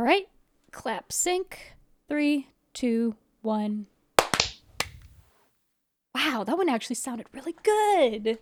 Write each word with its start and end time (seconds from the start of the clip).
All 0.00 0.06
right. 0.06 0.26
Clap 0.72 1.12
sync. 1.12 1.74
Three, 2.08 2.48
two, 2.72 3.16
one. 3.42 3.84
Wow, 6.14 6.42
that 6.46 6.56
one 6.56 6.70
actually 6.70 6.96
sounded 6.96 7.26
really 7.34 7.54
good. 7.62 8.38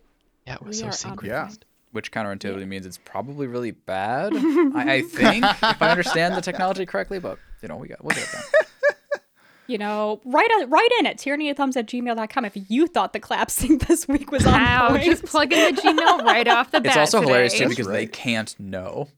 Yeah, 0.47 0.55
it 0.55 0.63
was 0.63 0.77
We 0.77 0.81
so 0.81 0.85
are 0.85 0.89
on 0.91 0.93
synchronized. 0.93 1.65
Which 1.91 2.13
counterintuitively 2.13 2.69
means 2.69 2.87
it's 2.87 3.01
probably 3.05 3.49
really 3.49 3.73
bad. 3.73 4.35
I, 4.37 4.85
I 4.87 5.03
think, 5.03 5.45
if 5.45 5.83
I 5.83 5.91
understand 5.91 6.37
the 6.37 6.41
technology 6.43 6.87
correctly, 6.87 7.19
but 7.19 7.41
you 7.61 7.67
know, 7.67 7.77
we 7.77 7.89
got 7.89 8.05
we'll 8.05 8.15
get 8.15 8.23
it 8.23 8.33
done. 8.33 8.43
You 9.67 9.77
know, 9.77 10.19
write, 10.25 10.49
a, 10.63 10.67
write 10.67 10.89
in 10.99 11.05
at 11.05 11.19
tyrannyathumbs 11.19 11.77
at 11.77 11.87
gmail.com 11.87 12.45
if 12.47 12.53
you 12.71 12.87
thought 12.87 13.13
the 13.13 13.21
clap 13.21 13.51
sync 13.51 13.87
this 13.87 14.09
week 14.09 14.33
was 14.33 14.47
on 14.47 14.55
Wow, 14.55 14.89
point. 14.89 15.05
just 15.05 15.27
plug 15.27 15.53
in 15.53 15.75
the 15.75 15.83
Gmail 15.83 16.25
right 16.25 16.49
off 16.49 16.71
the 16.71 16.81
bat. 16.81 16.97
It's 16.97 16.97
also 16.97 17.21
hilarious 17.21 17.53
too 17.53 17.65
today. 17.65 17.69
because 17.69 17.87
they 17.89 18.07
can't 18.07 18.59
know. 18.59 19.09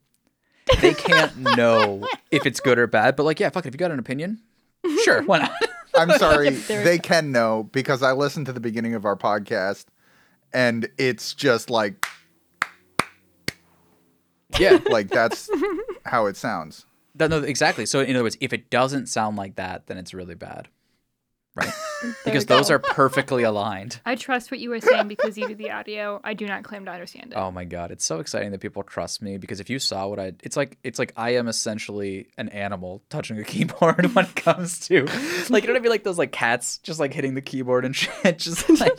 They 0.80 0.94
can't 0.94 1.36
know 1.36 2.06
if 2.30 2.46
it's 2.46 2.60
good 2.60 2.78
or 2.78 2.86
bad. 2.86 3.16
But 3.16 3.24
like, 3.24 3.40
yeah, 3.40 3.50
fuck 3.50 3.64
it. 3.64 3.68
If 3.68 3.74
you 3.74 3.78
got 3.78 3.90
an 3.90 3.98
opinion, 3.98 4.40
sure, 5.04 5.22
why 5.22 5.40
not? 5.40 5.52
I'm 5.94 6.10
sorry, 6.18 6.50
they 6.50 6.98
can 6.98 7.32
know 7.32 7.64
because 7.72 8.02
I 8.02 8.12
listened 8.12 8.46
to 8.46 8.52
the 8.52 8.60
beginning 8.60 8.94
of 8.94 9.04
our 9.04 9.16
podcast 9.16 9.86
and 10.52 10.88
it's 10.98 11.34
just 11.34 11.70
like 11.70 12.06
yeah, 14.58 14.78
like 14.90 15.08
that's 15.08 15.50
how 16.04 16.26
it 16.26 16.36
sounds. 16.36 16.86
that, 17.14 17.30
no, 17.30 17.38
exactly. 17.38 17.86
So 17.86 18.00
in 18.00 18.16
other 18.16 18.24
words, 18.24 18.36
if 18.40 18.52
it 18.52 18.70
doesn't 18.70 19.06
sound 19.06 19.36
like 19.36 19.56
that, 19.56 19.86
then 19.86 19.98
it's 19.98 20.14
really 20.14 20.34
bad, 20.34 20.68
right? 21.54 21.72
because 22.24 22.46
those 22.46 22.70
are 22.70 22.78
perfectly 22.78 23.42
aligned. 23.42 24.00
I 24.06 24.14
trust 24.14 24.50
what 24.50 24.60
you 24.60 24.70
were 24.70 24.80
saying 24.80 25.08
because 25.08 25.36
you 25.36 25.46
do 25.48 25.54
the 25.54 25.70
audio. 25.70 26.20
I 26.24 26.34
do 26.34 26.46
not 26.46 26.62
claim 26.64 26.84
to 26.86 26.90
understand 26.90 27.32
it. 27.32 27.36
Oh 27.36 27.50
my 27.50 27.64
god, 27.64 27.90
it's 27.90 28.04
so 28.04 28.20
exciting 28.20 28.50
that 28.52 28.60
people 28.60 28.82
trust 28.82 29.20
me 29.22 29.36
because 29.38 29.60
if 29.60 29.68
you 29.70 29.78
saw 29.78 30.06
what 30.08 30.18
I 30.18 30.32
it's 30.42 30.56
like 30.56 30.78
it's 30.84 30.98
like 30.98 31.12
I 31.16 31.30
am 31.36 31.48
essentially 31.48 32.28
an 32.38 32.48
animal 32.50 33.02
touching 33.10 33.38
a 33.38 33.44
keyboard 33.50 34.14
when 34.14 34.24
it 34.24 34.34
comes 34.36 34.80
to 34.88 35.04
like 35.50 35.64
you 35.64 35.68
know 35.68 35.74
what 35.74 35.80
I 35.80 35.82
mean 35.82 35.90
like 35.90 36.04
those 36.04 36.18
like 36.18 36.32
cats 36.32 36.78
just 36.78 37.00
like 37.00 37.12
hitting 37.12 37.34
the 37.34 37.42
keyboard 37.42 37.84
and 37.84 37.94
shit 37.96 38.38
just 38.38 38.68
like 38.80 38.98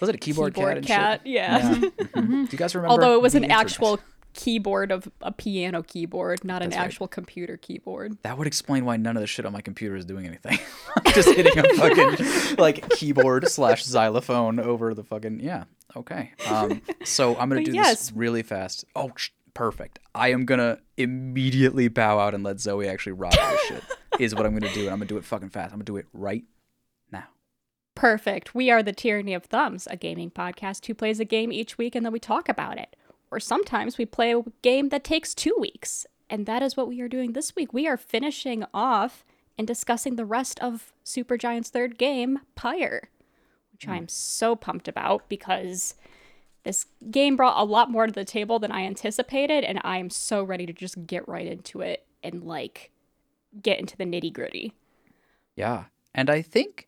was 0.00 0.08
it 0.08 0.16
a 0.16 0.18
keyboard, 0.18 0.54
Keyboard 0.54 0.70
cat 0.70 0.76
and 0.78 0.86
cat, 0.86 1.20
shit? 1.22 1.32
yeah. 1.32 1.60
Mhm. 1.70 2.48
Do 2.48 2.48
you 2.50 2.58
guys 2.58 2.74
remember 2.74 2.90
Although 2.90 3.14
it 3.14 3.22
was 3.22 3.34
an 3.36 3.44
internet? 3.44 3.60
actual 3.66 4.00
keyboard 4.34 4.92
of 4.92 5.08
a 5.20 5.32
piano 5.32 5.82
keyboard, 5.82 6.44
not 6.44 6.62
an 6.62 6.70
right. 6.70 6.78
actual 6.78 7.08
computer 7.08 7.56
keyboard. 7.56 8.18
That 8.22 8.36
would 8.36 8.46
explain 8.46 8.84
why 8.84 8.96
none 8.96 9.16
of 9.16 9.20
the 9.20 9.26
shit 9.26 9.46
on 9.46 9.52
my 9.52 9.60
computer 9.60 9.96
is 9.96 10.04
doing 10.04 10.26
anything. 10.26 10.58
I'm 11.06 11.12
just 11.12 11.28
hitting 11.28 11.58
a 11.58 11.62
fucking 11.74 12.56
like 12.58 12.88
keyboard 12.90 13.48
slash 13.48 13.84
xylophone 13.84 14.58
over 14.60 14.94
the 14.94 15.04
fucking 15.04 15.40
yeah. 15.40 15.64
Okay. 15.96 16.32
Um. 16.46 16.82
So 17.04 17.32
I'm 17.36 17.48
gonna 17.48 17.62
But 17.62 17.66
do 17.66 17.72
yes. 17.72 17.98
this 17.98 18.12
really 18.12 18.42
fast. 18.42 18.84
Oh, 18.96 19.12
sh- 19.16 19.30
perfect. 19.54 20.00
I 20.14 20.28
am 20.32 20.44
gonna 20.44 20.78
immediately 20.96 21.88
bow 21.88 22.18
out 22.18 22.34
and 22.34 22.42
let 22.44 22.60
Zoe 22.60 22.88
actually 22.88 23.12
rock 23.12 23.32
this 23.32 23.60
shit. 23.66 23.84
Is 24.18 24.34
what 24.34 24.46
I'm 24.46 24.52
gonna 24.56 24.72
do, 24.72 24.82
and 24.82 24.90
I'm 24.90 24.98
gonna 24.98 25.06
do 25.06 25.16
it 25.16 25.24
fucking 25.24 25.50
fast. 25.50 25.72
I'm 25.72 25.78
gonna 25.78 25.84
do 25.84 25.96
it 25.96 26.06
right 26.12 26.44
now. 27.10 27.24
Perfect. 27.94 28.54
We 28.54 28.70
are 28.70 28.82
the 28.82 28.92
Tyranny 28.92 29.34
of 29.34 29.44
Thumbs, 29.44 29.86
a 29.90 29.96
gaming 29.96 30.30
podcast 30.30 30.86
who 30.86 30.94
plays 30.94 31.20
a 31.20 31.24
game 31.24 31.52
each 31.52 31.78
week 31.78 31.94
and 31.94 32.04
then 32.04 32.12
we 32.12 32.18
talk 32.18 32.48
about 32.48 32.78
it. 32.78 32.96
Or 33.34 33.40
sometimes 33.40 33.98
we 33.98 34.06
play 34.06 34.32
a 34.32 34.44
game 34.62 34.90
that 34.90 35.02
takes 35.02 35.34
two 35.34 35.56
weeks. 35.58 36.06
And 36.30 36.46
that 36.46 36.62
is 36.62 36.76
what 36.76 36.86
we 36.86 37.00
are 37.00 37.08
doing 37.08 37.32
this 37.32 37.56
week. 37.56 37.72
We 37.72 37.88
are 37.88 37.96
finishing 37.96 38.64
off 38.72 39.24
and 39.58 39.66
discussing 39.66 40.14
the 40.14 40.24
rest 40.24 40.60
of 40.60 40.92
Supergiant's 41.04 41.68
third 41.68 41.98
game, 41.98 42.38
Pyre, 42.54 43.08
which 43.72 43.88
I'm 43.88 44.06
so 44.06 44.54
pumped 44.54 44.86
about 44.86 45.28
because 45.28 45.94
this 46.62 46.86
game 47.10 47.34
brought 47.34 47.60
a 47.60 47.64
lot 47.64 47.90
more 47.90 48.06
to 48.06 48.12
the 48.12 48.24
table 48.24 48.60
than 48.60 48.70
I 48.70 48.84
anticipated. 48.84 49.64
And 49.64 49.80
I 49.82 49.98
am 49.98 50.10
so 50.10 50.44
ready 50.44 50.64
to 50.66 50.72
just 50.72 51.04
get 51.04 51.26
right 51.26 51.46
into 51.46 51.80
it 51.80 52.06
and 52.22 52.44
like 52.44 52.92
get 53.60 53.80
into 53.80 53.96
the 53.96 54.04
nitty 54.04 54.32
gritty. 54.32 54.74
Yeah, 55.56 55.86
and 56.14 56.30
I 56.30 56.40
think, 56.40 56.86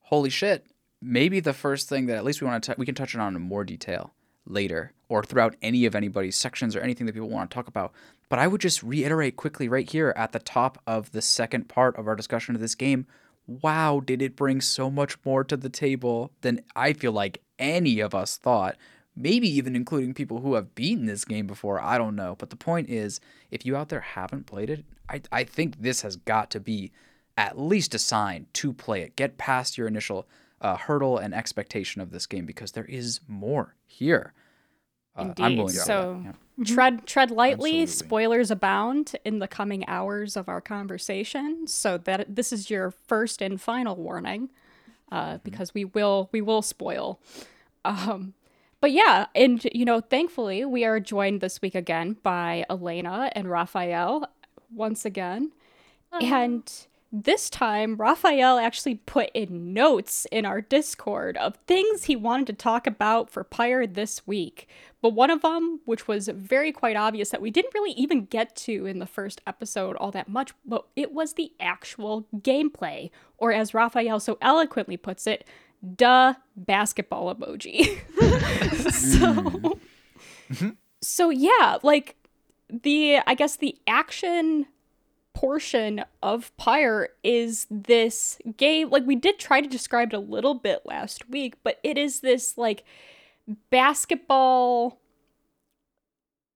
holy 0.00 0.30
shit, 0.30 0.66
maybe 1.00 1.40
the 1.40 1.54
first 1.54 1.88
thing 1.88 2.04
that 2.06 2.18
at 2.18 2.24
least 2.24 2.42
we 2.42 2.46
want 2.46 2.64
to 2.64 2.74
we 2.76 2.84
can 2.84 2.94
touch 2.94 3.16
on 3.16 3.34
in 3.34 3.40
more 3.40 3.64
detail 3.64 4.12
later 4.46 4.92
or 5.08 5.22
throughout 5.22 5.56
any 5.62 5.84
of 5.84 5.94
anybody's 5.94 6.36
sections 6.36 6.74
or 6.74 6.80
anything 6.80 7.06
that 7.06 7.12
people 7.12 7.28
want 7.28 7.50
to 7.50 7.54
talk 7.54 7.68
about. 7.68 7.92
But 8.28 8.38
I 8.38 8.46
would 8.46 8.60
just 8.60 8.82
reiterate 8.82 9.36
quickly 9.36 9.68
right 9.68 9.88
here 9.88 10.12
at 10.16 10.32
the 10.32 10.38
top 10.38 10.82
of 10.86 11.12
the 11.12 11.22
second 11.22 11.68
part 11.68 11.96
of 11.96 12.08
our 12.08 12.16
discussion 12.16 12.54
of 12.54 12.60
this 12.60 12.74
game. 12.74 13.06
Wow, 13.46 14.00
did 14.04 14.20
it 14.20 14.34
bring 14.34 14.60
so 14.60 14.90
much 14.90 15.16
more 15.24 15.44
to 15.44 15.56
the 15.56 15.68
table 15.68 16.32
than 16.40 16.62
I 16.74 16.92
feel 16.92 17.12
like 17.12 17.42
any 17.58 18.00
of 18.00 18.14
us 18.14 18.36
thought. 18.36 18.76
Maybe 19.14 19.48
even 19.48 19.76
including 19.76 20.12
people 20.12 20.40
who 20.40 20.54
have 20.54 20.74
beaten 20.74 21.06
this 21.06 21.24
game 21.24 21.46
before. 21.46 21.80
I 21.80 21.96
don't 21.96 22.16
know. 22.16 22.34
But 22.36 22.50
the 22.50 22.56
point 22.56 22.90
is, 22.90 23.20
if 23.50 23.64
you 23.64 23.76
out 23.76 23.88
there 23.88 24.00
haven't 24.00 24.46
played 24.46 24.68
it, 24.68 24.84
I, 25.08 25.22
I 25.30 25.44
think 25.44 25.80
this 25.80 26.02
has 26.02 26.16
got 26.16 26.50
to 26.50 26.60
be 26.60 26.90
at 27.38 27.58
least 27.58 27.94
a 27.94 27.98
sign 27.98 28.46
to 28.54 28.72
play 28.72 29.02
it. 29.02 29.16
Get 29.16 29.38
past 29.38 29.78
your 29.78 29.86
initial 29.86 30.26
uh, 30.60 30.76
hurdle 30.76 31.18
and 31.18 31.34
expectation 31.34 32.00
of 32.00 32.10
this 32.10 32.26
game 32.26 32.46
because 32.46 32.72
there 32.72 32.84
is 32.86 33.20
more 33.28 33.74
here. 33.86 34.32
Uh, 35.14 35.32
I'm 35.38 35.52
Indeed. 35.52 35.68
to 35.68 35.72
So- 35.74 36.22
yeah. 36.24 36.64
tread 36.64 37.06
tread 37.06 37.30
lightly 37.30 37.82
Absolutely. 37.82 38.06
spoilers 38.08 38.50
abound 38.50 39.14
in 39.24 39.38
the 39.40 39.48
coming 39.48 39.86
hours 39.88 40.36
of 40.36 40.48
our 40.48 40.60
conversation 40.60 41.66
so 41.66 41.98
that 41.98 42.34
this 42.34 42.52
is 42.52 42.70
your 42.70 42.90
first 42.90 43.42
and 43.42 43.60
final 43.60 43.94
warning 43.96 44.48
uh, 45.12 45.38
because 45.44 45.74
we 45.74 45.84
will 45.84 46.28
we 46.32 46.40
will 46.40 46.62
spoil 46.62 47.20
um, 47.84 48.32
but 48.80 48.90
yeah 48.90 49.26
and 49.34 49.64
you 49.72 49.84
know 49.84 50.00
thankfully 50.00 50.64
we 50.64 50.82
are 50.84 50.98
joined 50.98 51.40
this 51.42 51.60
week 51.60 51.74
again 51.74 52.16
by 52.22 52.64
elena 52.70 53.30
and 53.34 53.50
raphael 53.50 54.26
once 54.74 55.04
again 55.04 55.52
and 56.22 56.86
this 57.22 57.48
time, 57.48 57.96
Raphael 57.96 58.58
actually 58.58 58.96
put 58.96 59.30
in 59.32 59.72
notes 59.72 60.26
in 60.30 60.44
our 60.44 60.60
Discord 60.60 61.36
of 61.38 61.56
things 61.66 62.04
he 62.04 62.16
wanted 62.16 62.46
to 62.48 62.52
talk 62.52 62.86
about 62.86 63.30
for 63.30 63.42
Pyre 63.42 63.86
this 63.86 64.26
week. 64.26 64.68
But 65.00 65.14
one 65.14 65.30
of 65.30 65.40
them, 65.40 65.80
which 65.86 66.06
was 66.06 66.28
very 66.28 66.72
quite 66.72 66.96
obvious 66.96 67.30
that 67.30 67.40
we 67.40 67.50
didn't 67.50 67.74
really 67.74 67.92
even 67.92 68.26
get 68.26 68.54
to 68.56 68.86
in 68.86 68.98
the 68.98 69.06
first 69.06 69.40
episode 69.46 69.96
all 69.96 70.10
that 70.10 70.28
much, 70.28 70.52
but 70.64 70.86
it 70.94 71.12
was 71.12 71.34
the 71.34 71.52
actual 71.58 72.26
gameplay. 72.34 73.10
Or 73.38 73.52
as 73.52 73.72
Raphael 73.72 74.20
so 74.20 74.36
eloquently 74.42 74.96
puts 74.96 75.26
it, 75.26 75.46
duh, 75.94 76.34
basketball 76.54 77.34
emoji. 77.34 77.98
so, 78.90 79.78
mm. 80.52 80.76
so 81.00 81.30
yeah, 81.30 81.78
like 81.82 82.16
the, 82.68 83.20
I 83.26 83.34
guess 83.34 83.56
the 83.56 83.78
action 83.86 84.66
portion 85.36 86.02
of 86.22 86.56
Pyre 86.56 87.10
is 87.22 87.66
this 87.70 88.38
game. 88.56 88.88
Like, 88.88 89.04
we 89.04 89.16
did 89.16 89.38
try 89.38 89.60
to 89.60 89.68
describe 89.68 90.14
it 90.14 90.16
a 90.16 90.20
little 90.20 90.54
bit 90.54 90.80
last 90.86 91.28
week, 91.28 91.56
but 91.62 91.78
it 91.82 91.98
is 91.98 92.20
this, 92.20 92.56
like, 92.56 92.84
basketball 93.68 94.98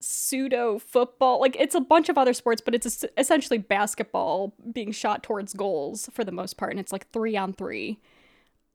pseudo 0.00 0.78
football. 0.78 1.40
Like, 1.40 1.56
it's 1.60 1.74
a 1.74 1.80
bunch 1.80 2.08
of 2.08 2.16
other 2.16 2.32
sports, 2.32 2.62
but 2.64 2.74
it's 2.74 3.04
essentially 3.18 3.58
basketball 3.58 4.54
being 4.72 4.92
shot 4.92 5.22
towards 5.22 5.52
goals 5.52 6.08
for 6.14 6.24
the 6.24 6.32
most 6.32 6.56
part. 6.56 6.70
And 6.70 6.80
it's 6.80 6.90
like 6.90 7.10
three 7.10 7.36
on 7.36 7.52
three. 7.52 7.98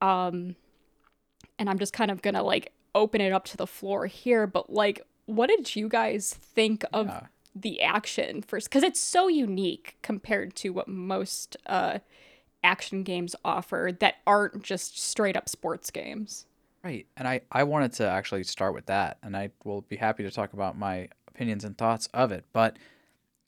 Um, 0.02 0.56
and 1.58 1.68
I'm 1.68 1.80
just 1.80 1.94
kind 1.94 2.12
of 2.12 2.22
gonna, 2.22 2.44
like, 2.44 2.74
open 2.94 3.22
it 3.22 3.34
up 3.34 3.46
to 3.46 3.58
the 3.58 3.66
floor 3.66 4.06
here, 4.06 4.46
but, 4.46 4.72
like, 4.72 5.02
what 5.26 5.48
did 5.48 5.76
you 5.76 5.90
guys 5.90 6.32
think 6.32 6.86
of 6.94 7.08
Yeah. 7.08 7.22
The 7.56 7.82
action 7.82 8.42
first 8.42 8.70
because 8.70 8.84
it's 8.84 9.00
so 9.00 9.30
unique 9.30 9.98
compared 10.02 10.56
to 10.56 10.70
what 10.70 10.88
most 10.90 11.56
uh, 11.66 12.00
action 12.64 13.04
games 13.04 13.36
offer 13.46 13.92
that 14.00 14.16
aren't 14.28 14.62
just 14.62 15.02
straight 15.02 15.38
up 15.38 15.48
sports 15.48 15.90
games. 15.90 16.46
Right. 16.84 17.08
And 17.18 17.28
I, 17.28 17.42
I 17.52 17.64
wanted 17.64 17.94
to 17.94 18.08
actually 18.08 18.44
start 18.44 18.74
with 18.74 18.88
that, 18.88 19.18
and 19.24 19.36
I 19.36 19.50
will 19.64 19.82
be 19.82 19.96
happy 19.96 20.24
to 20.24 20.30
talk 20.30 20.54
about 20.54 20.78
my 20.78 21.10
opinions 21.28 21.64
and 21.64 21.76
thoughts 21.76 22.08
of 22.14 22.32
it. 22.32 22.46
But 22.54 22.78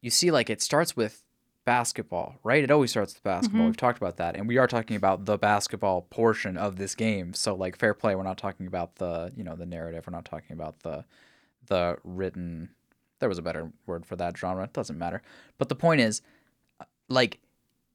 you 0.02 0.10
see, 0.10 0.32
like, 0.32 0.50
it 0.50 0.62
starts 0.62 0.96
with 0.96 1.24
basketball, 1.64 2.38
right? 2.44 2.64
It 2.64 2.72
always 2.72 2.92
starts 2.92 3.14
with 3.14 3.24
basketball. 3.24 3.66
We've 3.66 3.78
talked 3.78 3.98
about 3.98 4.18
that. 4.18 4.36
And 4.36 4.48
we 4.48 4.58
are 4.58 4.68
talking 4.68 4.96
about 4.96 5.26
the 5.26 5.38
basketball 5.38 6.04
portion 6.04 6.58
of 6.58 6.78
this 6.78 6.96
game. 6.96 7.34
So, 7.34 7.54
like, 7.54 7.78
fair 7.78 7.94
play. 7.94 8.16
We're 8.16 8.24
not 8.24 8.38
talking 8.38 8.66
about 8.68 8.96
the, 8.96 9.32
you 9.36 9.44
know, 9.44 9.56
the 9.56 9.66
narrative. 9.66 10.06
We're 10.08 10.16
not 10.16 10.26
talking 10.26 10.54
about 10.54 10.80
the, 10.80 11.06
the 11.68 11.98
written, 12.04 12.70
there 13.20 13.30
was 13.30 13.38
a 13.38 13.44
better 13.44 13.72
word 13.86 14.06
for 14.06 14.16
that 14.16 14.38
genre. 14.38 14.64
It 14.64 14.74
doesn't 14.74 14.98
matter. 14.98 15.22
But 15.58 15.70
the 15.70 15.76
point 15.76 16.02
is, 16.02 16.22
uh, 16.80 16.86
like, 17.10 17.40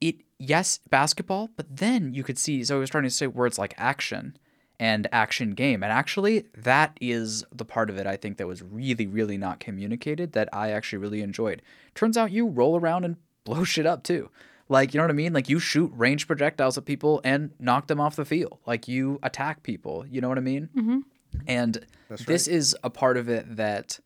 it, 0.01 0.17
yes, 0.39 0.81
basketball, 0.91 1.51
but 1.57 1.77
then 1.77 2.15
you 2.15 2.25
could 2.25 2.39
see, 2.39 2.65
so 2.65 2.77
I 2.77 2.81
was 2.81 2.91
trying 2.91 3.05
to 3.05 3.11
say 3.11 3.27
words 3.27 3.59
like 3.59 3.75
action 3.79 4.37
and 4.81 5.07
action 5.13 5.53
game. 5.53 5.83
And 5.83 5.93
actually, 5.93 6.47
that 6.57 6.97
is 7.01 7.45
the 7.53 7.65
part 7.65 7.89
of 7.89 7.97
it 7.99 8.07
I 8.07 8.17
think 8.17 8.37
that 8.39 8.49
was 8.49 8.63
really, 8.63 9.07
really 9.07 9.39
not 9.39 9.61
communicated 9.61 10.33
that 10.33 10.49
I 10.53 10.71
actually 10.71 10.99
really 10.99 11.21
enjoyed. 11.21 11.63
Turns 11.95 12.17
out 12.17 12.33
you 12.33 12.49
roll 12.49 12.79
around 12.79 13.05
and 13.05 13.17
blow 13.45 13.65
shit 13.65 13.87
up 13.87 14.03
too. 14.03 14.29
Like, 14.69 14.95
you 14.95 14.99
know 14.99 15.05
what 15.05 15.11
I 15.11 15.15
mean? 15.15 15.33
Like, 15.33 15.49
you 15.49 15.59
shoot 15.59 15.93
range 15.95 16.27
projectiles 16.27 16.79
at 16.79 16.85
people 16.85 17.21
and 17.25 17.51
knock 17.59 17.89
them 17.89 18.01
off 18.01 18.17
the 18.17 18.25
field. 18.25 18.59
Like, 18.65 18.89
you 18.89 19.19
attack 19.23 19.63
people. 19.63 20.07
You 20.07 20.21
know 20.21 20.29
what 20.29 20.39
I 20.39 20.43
mean? 20.43 20.71
Mm-hmm. 20.75 20.99
And 21.47 21.87
That's 22.09 22.25
this 22.25 22.49
is 22.49 22.77
a 22.83 22.91
part 22.91 23.17
of 23.17 23.29
it 23.29 23.57
that 23.57 24.01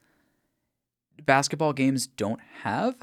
basketball 1.25 1.73
games 1.73 2.07
don't 2.07 2.41
have. 2.63 2.97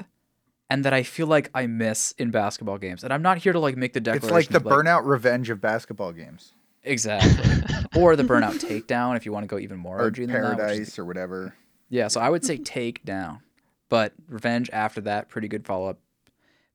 and 0.70 0.84
that 0.84 0.94
I 0.94 1.02
feel 1.02 1.26
like 1.26 1.50
I 1.54 1.66
miss 1.66 2.12
in 2.12 2.30
basketball 2.30 2.78
games. 2.78 3.04
And 3.04 3.12
I'm 3.12 3.22
not 3.22 3.38
here 3.38 3.52
to 3.52 3.58
like 3.58 3.76
make 3.76 3.92
the 3.92 4.00
declaration. 4.00 4.38
It's 4.38 4.50
like 4.52 4.62
the 4.62 4.66
like, 4.68 4.78
burnout 4.78 5.04
revenge 5.04 5.50
of 5.50 5.60
basketball 5.60 6.12
games. 6.12 6.52
exactly, 6.82 7.62
or 8.00 8.16
the 8.16 8.24
burnout 8.24 8.58
takedown 8.60 9.16
if 9.16 9.26
you 9.26 9.32
want 9.32 9.44
to 9.44 9.46
go 9.46 9.58
even 9.58 9.78
more 9.78 10.00
Or 10.00 10.06
OG 10.06 10.16
than 10.16 10.26
that, 10.28 10.48
which 10.50 10.58
paradise 10.58 10.98
or 10.98 11.04
whatever. 11.04 11.54
Yeah, 11.90 12.08
so 12.08 12.20
I 12.20 12.30
would 12.30 12.44
say 12.44 12.58
takedown. 12.58 13.40
But 13.90 14.14
revenge 14.26 14.70
after 14.72 15.00
that, 15.02 15.28
pretty 15.28 15.48
good 15.48 15.66
follow 15.66 15.88
up. 15.88 15.98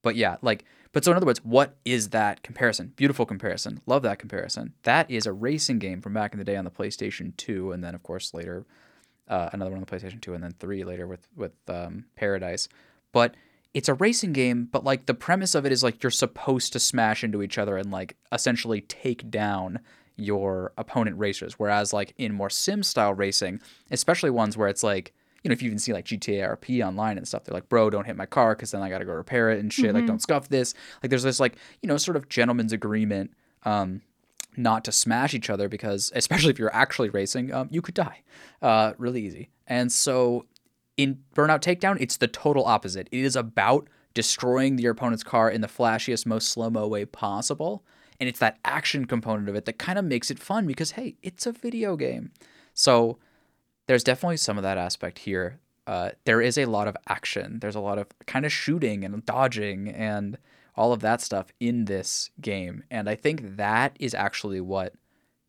But 0.03 0.15
yeah, 0.15 0.37
like 0.41 0.63
but 0.91 1.03
so 1.03 1.11
in 1.11 1.17
other 1.17 1.25
words, 1.25 1.43
what 1.43 1.75
is 1.83 2.09
that 2.09 2.41
comparison? 2.43 2.93
Beautiful 2.95 3.25
comparison. 3.25 3.81
Love 3.85 4.03
that 4.03 4.19
comparison. 4.19 4.73
That 4.83 5.09
is 5.09 5.25
a 5.25 5.33
racing 5.33 5.79
game 5.79 5.99
from 6.01 6.13
back 6.13 6.31
in 6.33 6.39
the 6.39 6.45
day 6.45 6.55
on 6.55 6.63
the 6.65 6.71
PlayStation 6.71 7.35
2 7.37 7.71
and 7.71 7.83
then 7.83 7.95
of 7.95 8.03
course 8.03 8.33
later 8.33 8.65
uh, 9.29 9.49
another 9.53 9.71
one 9.71 9.79
on 9.79 9.85
the 9.85 9.91
PlayStation 9.95 10.21
2 10.21 10.33
and 10.33 10.43
then 10.43 10.53
3 10.59 10.83
later 10.83 11.07
with 11.07 11.27
with 11.35 11.53
um, 11.67 12.05
Paradise. 12.15 12.67
But 13.11 13.35
it's 13.73 13.89
a 13.89 13.93
racing 13.93 14.33
game, 14.33 14.67
but 14.71 14.83
like 14.83 15.05
the 15.05 15.13
premise 15.13 15.55
of 15.55 15.65
it 15.65 15.71
is 15.71 15.83
like 15.83 16.01
you're 16.01 16.09
supposed 16.09 16.73
to 16.73 16.79
smash 16.79 17.23
into 17.23 17.41
each 17.41 17.57
other 17.57 17.77
and 17.77 17.91
like 17.91 18.17
essentially 18.31 18.81
take 18.81 19.29
down 19.29 19.79
your 20.15 20.73
opponent 20.77 21.17
racers. 21.17 21.53
Whereas 21.57 21.93
like 21.93 22.13
in 22.17 22.33
more 22.33 22.49
sim 22.49 22.83
style 22.83 23.13
racing, 23.13 23.61
especially 23.91 24.31
ones 24.31 24.57
where 24.57 24.67
it's 24.67 24.83
like 24.83 25.13
you 25.43 25.49
know, 25.49 25.53
if 25.53 25.61
you 25.61 25.67
even 25.67 25.79
see 25.79 25.93
like 25.93 26.05
GTA 26.05 26.57
RP 26.57 26.85
online 26.85 27.17
and 27.17 27.27
stuff, 27.27 27.45
they're 27.45 27.53
like, 27.53 27.69
bro, 27.69 27.89
don't 27.89 28.05
hit 28.05 28.17
my 28.17 28.25
car 28.25 28.55
because 28.55 28.71
then 28.71 28.81
I 28.81 28.89
got 28.89 28.99
to 28.99 29.05
go 29.05 29.13
repair 29.13 29.49
it 29.51 29.59
and 29.59 29.71
shit. 29.71 29.93
Like, 29.93 30.05
don't 30.05 30.21
scuff 30.21 30.49
this. 30.49 30.73
Like, 31.01 31.09
there's 31.09 31.23
this, 31.23 31.39
like, 31.39 31.55
you 31.81 31.87
know, 31.87 31.95
sort 31.97 32.17
of 32.17 32.27
gentleman's 32.27 32.73
agreement 32.73 33.31
um, 33.63 34.01
not 34.59 34.83
to 34.85 34.91
smash 34.91 35.33
each 35.33 35.49
other 35.49 35.69
because, 35.69 36.11
especially 36.15 36.51
if 36.51 36.59
you're 36.59 36.75
actually 36.75 37.09
racing, 37.09 37.51
um, 37.53 37.67
you 37.71 37.81
could 37.81 37.95
die 37.95 38.21
uh, 38.61 38.93
really 38.97 39.25
easy. 39.25 39.49
And 39.65 39.91
so 39.91 40.45
in 40.97 41.19
Burnout 41.33 41.61
Takedown, 41.61 41.97
it's 41.99 42.17
the 42.17 42.27
total 42.27 42.65
opposite. 42.65 43.07
It 43.11 43.19
is 43.19 43.35
about 43.35 43.87
destroying 44.13 44.77
your 44.77 44.91
opponent's 44.91 45.23
car 45.23 45.49
in 45.49 45.61
the 45.61 45.67
flashiest, 45.67 46.25
most 46.25 46.49
slow 46.49 46.69
mo 46.69 46.87
way 46.87 47.05
possible. 47.05 47.85
And 48.19 48.27
it's 48.27 48.39
that 48.39 48.59
action 48.65 49.05
component 49.05 49.47
of 49.47 49.55
it 49.55 49.63
that 49.65 49.79
kind 49.79 49.97
of 49.97 50.03
makes 50.03 50.29
it 50.29 50.39
fun 50.39 50.67
because, 50.67 50.91
hey, 50.91 51.15
it's 51.23 51.45
a 51.45 51.53
video 51.53 51.95
game. 51.95 52.31
So 52.73 53.17
there's 53.87 54.03
definitely 54.03 54.37
some 54.37 54.57
of 54.57 54.63
that 54.63 54.77
aspect 54.77 55.19
here. 55.19 55.59
Uh, 55.87 56.11
there 56.25 56.41
is 56.41 56.57
a 56.57 56.65
lot 56.65 56.87
of 56.87 56.97
action. 57.07 57.59
There's 57.59 57.75
a 57.75 57.79
lot 57.79 57.97
of 57.97 58.07
kind 58.27 58.45
of 58.45 58.51
shooting 58.51 59.05
and 59.05 59.25
dodging 59.25 59.87
and 59.87 60.37
all 60.79 60.93
of 60.93 61.01
that 61.01 61.19
stuff 61.19 61.51
in 61.59 61.85
this 61.85 62.31
game. 62.39 62.83
And 62.89 63.09
I 63.09 63.15
think 63.15 63.57
that 63.57 63.97
is 63.99 64.13
actually 64.13 64.61
what 64.61 64.93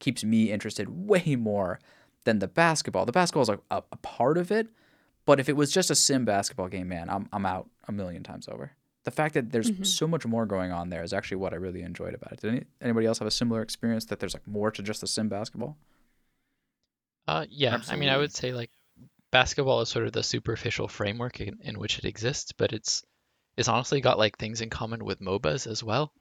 keeps 0.01 0.25
me 0.25 0.51
interested 0.51 0.89
way 0.89 1.37
more 1.37 1.79
than 2.25 2.41
the 2.41 2.49
basketball. 2.49 3.07
The 3.07 3.13
basketball 3.13 3.43
is 3.43 3.49
like 3.49 3.61
a, 3.71 3.83
a 3.93 3.97
part 3.99 4.37
of 4.37 4.51
it, 4.51 4.67
but 5.25 5.39
if 5.39 5.49
it 5.49 5.55
was 5.55 5.71
just 5.71 5.89
a 5.89 5.95
sim 5.95 6.25
basketball 6.25 6.67
game, 6.67 6.89
man, 6.89 7.09
I'm 7.09 7.29
I'm 7.33 7.47
out 7.47 7.71
a 7.87 7.93
million 7.93 8.25
times 8.25 8.49
over. 8.49 8.73
The 9.05 9.13
fact 9.13 9.35
that 9.35 9.53
there's 9.53 9.71
so 9.89 10.07
much 10.09 10.27
more 10.27 10.47
going 10.47 10.73
on 10.73 10.91
there 10.91 11.03
is 11.05 11.13
actually 11.13 11.39
what 11.39 11.53
I 11.53 11.57
really 11.57 11.83
enjoyed 11.83 12.13
about 12.13 12.33
it. 12.33 12.41
Did 12.41 12.51
any, 12.51 12.65
anybody 12.83 13.07
else 13.07 13.21
have 13.21 13.29
a 13.29 13.31
similar 13.31 13.63
experience 13.63 14.07
that 14.07 14.19
there's 14.19 14.35
like 14.35 14.47
more 14.47 14.71
to 14.73 14.83
just 14.83 15.01
the 15.01 15.07
sim 15.07 15.29
basketball? 15.29 15.77
Uh, 17.29 17.47
yeah, 17.49 17.79
I 17.89 17.95
mean, 17.95 18.09
I 18.09 18.17
would 18.19 18.35
say 18.35 18.53
like 18.53 18.71
basketball 19.31 19.81
is 19.81 19.89
sort 19.89 20.07
of 20.07 20.13
the 20.13 20.25
superficial 20.25 20.89
framework 20.89 21.41
in, 21.41 21.59
in 21.63 21.79
which 21.79 21.99
it 21.99 22.05
exists, 22.05 22.51
but 22.53 22.73
it's 22.73 23.05
it's 23.57 23.69
honestly 23.69 24.01
got 24.01 24.19
like 24.19 24.39
things 24.39 24.61
in 24.61 24.71
common 24.71 25.05
with 25.05 25.21
MOBAs 25.21 25.67
as 25.67 25.83
well. 25.85 26.13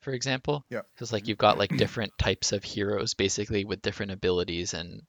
For 0.00 0.12
example, 0.12 0.64
Yeah. 0.68 0.80
because 0.94 1.12
like 1.12 1.28
you've 1.28 1.38
got 1.38 1.58
like 1.58 1.76
different 1.76 2.12
types 2.18 2.52
of 2.52 2.64
heroes 2.64 3.14
basically 3.14 3.64
with 3.64 3.82
different 3.82 4.12
abilities 4.12 4.74
and 4.74 5.02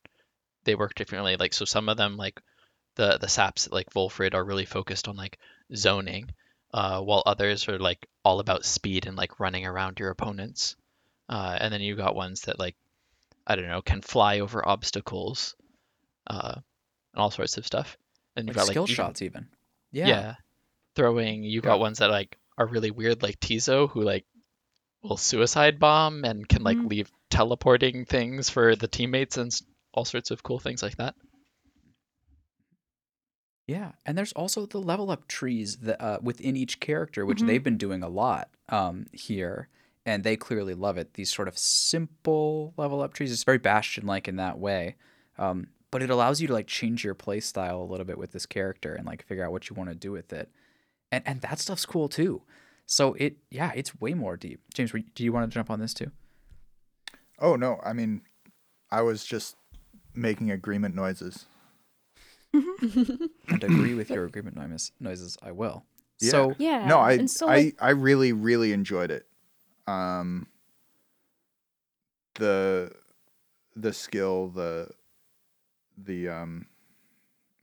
they 0.66 0.76
work 0.76 0.94
differently. 0.96 1.36
Like 1.36 1.54
so, 1.54 1.66
some 1.66 1.90
of 1.90 1.98
them 1.98 2.16
like 2.16 2.40
the 2.96 3.18
the 3.18 3.28
saps 3.28 3.70
like 3.72 3.90
Volfred 3.90 4.36
are 4.36 4.44
really 4.46 4.66
focused 4.66 5.08
on 5.08 5.16
like 5.16 5.40
zoning, 5.76 6.30
uh, 6.74 7.02
while 7.02 7.24
others 7.26 7.68
are 7.68 7.80
like 7.80 8.06
all 8.24 8.40
about 8.40 8.66
speed 8.66 9.08
and 9.08 9.18
like 9.18 9.40
running 9.40 9.66
around 9.66 10.00
your 10.00 10.12
opponents. 10.12 10.76
Uh, 11.28 11.58
and 11.60 11.74
then 11.74 11.82
you've 11.82 11.98
got 11.98 12.16
ones 12.16 12.42
that 12.42 12.60
like 12.60 12.76
I 13.48 13.56
don't 13.56 13.68
know 13.68 13.82
can 13.82 14.02
fly 14.02 14.42
over 14.42 14.66
obstacles, 14.68 15.56
uh, 16.28 16.54
and 16.56 17.20
all 17.22 17.32
sorts 17.32 17.58
of 17.58 17.66
stuff. 17.66 17.98
And 18.36 18.46
Like 18.48 18.56
you've 18.56 18.56
got 18.58 18.68
skill 18.72 18.84
like 18.84 18.90
even- 18.92 18.96
shots, 18.96 19.22
even. 19.24 19.48
yeah. 19.92 20.08
Yeah. 20.08 20.36
Throwing, 20.96 21.44
you 21.44 21.58
Yeah. 21.58 21.62
got 21.62 21.80
ones 21.80 22.00
that 22.00 22.10
like 22.10 22.38
are 22.58 22.68
really 22.68 22.92
weird, 22.92 23.24
like 23.24 23.40
Ti'zo, 23.40 23.88
who 23.90 24.02
like 24.02 24.26
will 25.02 25.18
suicide 25.18 25.80
bomb 25.80 26.24
and 26.24 26.48
can 26.48 26.64
like 26.64 26.78
Mhm. 26.78 26.90
leave 26.90 27.12
teleporting 27.30 28.06
things 28.06 28.50
for 28.50 28.76
the 28.76 28.88
teammates 28.88 29.38
and 29.38 29.52
all 29.94 30.06
sorts 30.06 30.32
of 30.32 30.44
cool 30.44 30.60
things 30.60 30.82
like 30.84 30.98
that. 30.98 31.16
Yeah, 33.66 33.94
and 34.06 34.18
there's 34.18 34.34
also 34.34 34.66
the 34.66 34.80
level 34.82 35.10
up 35.10 35.28
trees 35.28 35.78
that 35.78 36.02
uh, 36.02 36.20
within 36.22 36.58
each 36.58 36.80
character, 36.82 37.26
which 37.26 37.42
Mhm. 37.42 37.48
they've 37.48 37.64
been 37.64 37.78
doing 37.78 38.04
a 38.04 38.10
lot 38.10 38.50
um, 38.70 39.08
here, 39.14 39.70
and 40.06 40.24
they 40.24 40.36
clearly 40.36 40.74
love 40.74 40.98
it. 40.98 41.14
These 41.14 41.34
sort 41.34 41.48
of 41.48 41.58
simple 41.58 42.74
level 42.76 43.02
up 43.02 43.14
trees. 43.14 43.32
It's 43.32 43.44
very 43.46 43.58
Bastion 43.58 44.06
like 44.06 44.28
in 44.28 44.36
that 44.36 44.60
way, 44.60 44.96
um, 45.38 45.68
but 45.92 46.04
it 46.04 46.10
allows 46.10 46.42
you 46.42 46.48
to 46.48 46.54
like 46.54 46.68
change 46.68 47.04
your 47.06 47.14
play 47.14 47.40
style 47.40 47.82
a 47.82 47.90
little 47.90 48.06
bit 48.06 48.18
with 48.18 48.32
this 48.34 48.46
character 48.46 48.96
and 48.96 49.06
like 49.06 49.24
figure 49.26 49.46
out 49.46 49.52
what 49.54 49.70
you 49.70 49.76
want 49.76 49.90
to 49.90 49.96
do 49.96 50.12
with 50.12 50.34
it, 50.34 50.52
and 51.14 51.24
and 51.28 51.42
that 51.42 51.60
stuff's 51.60 51.86
cool 51.86 52.10
too. 52.10 52.42
So 52.86 53.14
it 53.14 53.38
yeah, 53.52 53.72
it's 53.76 54.00
way 54.02 54.14
more 54.14 54.36
deep. 54.36 54.60
James, 54.74 54.92
were- 54.94 55.00
do 55.16 55.24
you 55.24 55.32
want 55.32 55.50
to 55.50 55.54
jump 55.54 55.70
on 55.70 55.80
this 55.80 55.94
too? 55.94 56.12
Oh 57.40 57.56
no, 57.56 57.80
I 57.84 57.94
mean, 57.94 58.22
I 58.92 59.02
was 59.02 59.24
just 59.24 59.56
making 60.16 60.52
agreement 60.52 60.96
noises. 60.96 61.46
And 63.50 63.64
agree 63.64 63.94
with 63.94 64.10
your 64.10 64.26
agreement 64.26 64.56
noise, 64.56 64.92
noises. 65.00 65.38
I 65.44 65.52
will. 65.52 65.84
Yeah. 66.20 66.30
So 66.32 66.56
Yeah. 66.58 66.88
no, 66.88 67.00
I 67.00 67.14
and 67.14 67.30
so, 67.30 67.48
I 67.48 67.56
like, 67.56 67.76
I 67.80 67.90
really 67.90 68.32
really 68.34 68.72
enjoyed 68.74 69.12
it. 69.12 69.28
Um, 69.88 70.48
the 72.36 72.92
the 73.76 73.94
skill, 73.94 74.48
the 74.50 74.90
the 75.98 76.30
um 76.30 76.68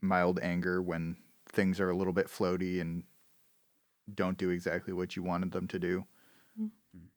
mild 0.01 0.39
anger 0.41 0.81
when 0.81 1.17
things 1.47 1.79
are 1.79 1.89
a 1.89 1.95
little 1.95 2.13
bit 2.13 2.27
floaty 2.27 2.79
and 2.81 3.03
don't 4.13 4.37
do 4.37 4.49
exactly 4.49 4.93
what 4.93 5.15
you 5.15 5.23
wanted 5.23 5.51
them 5.51 5.67
to 5.67 5.79
do. 5.79 6.05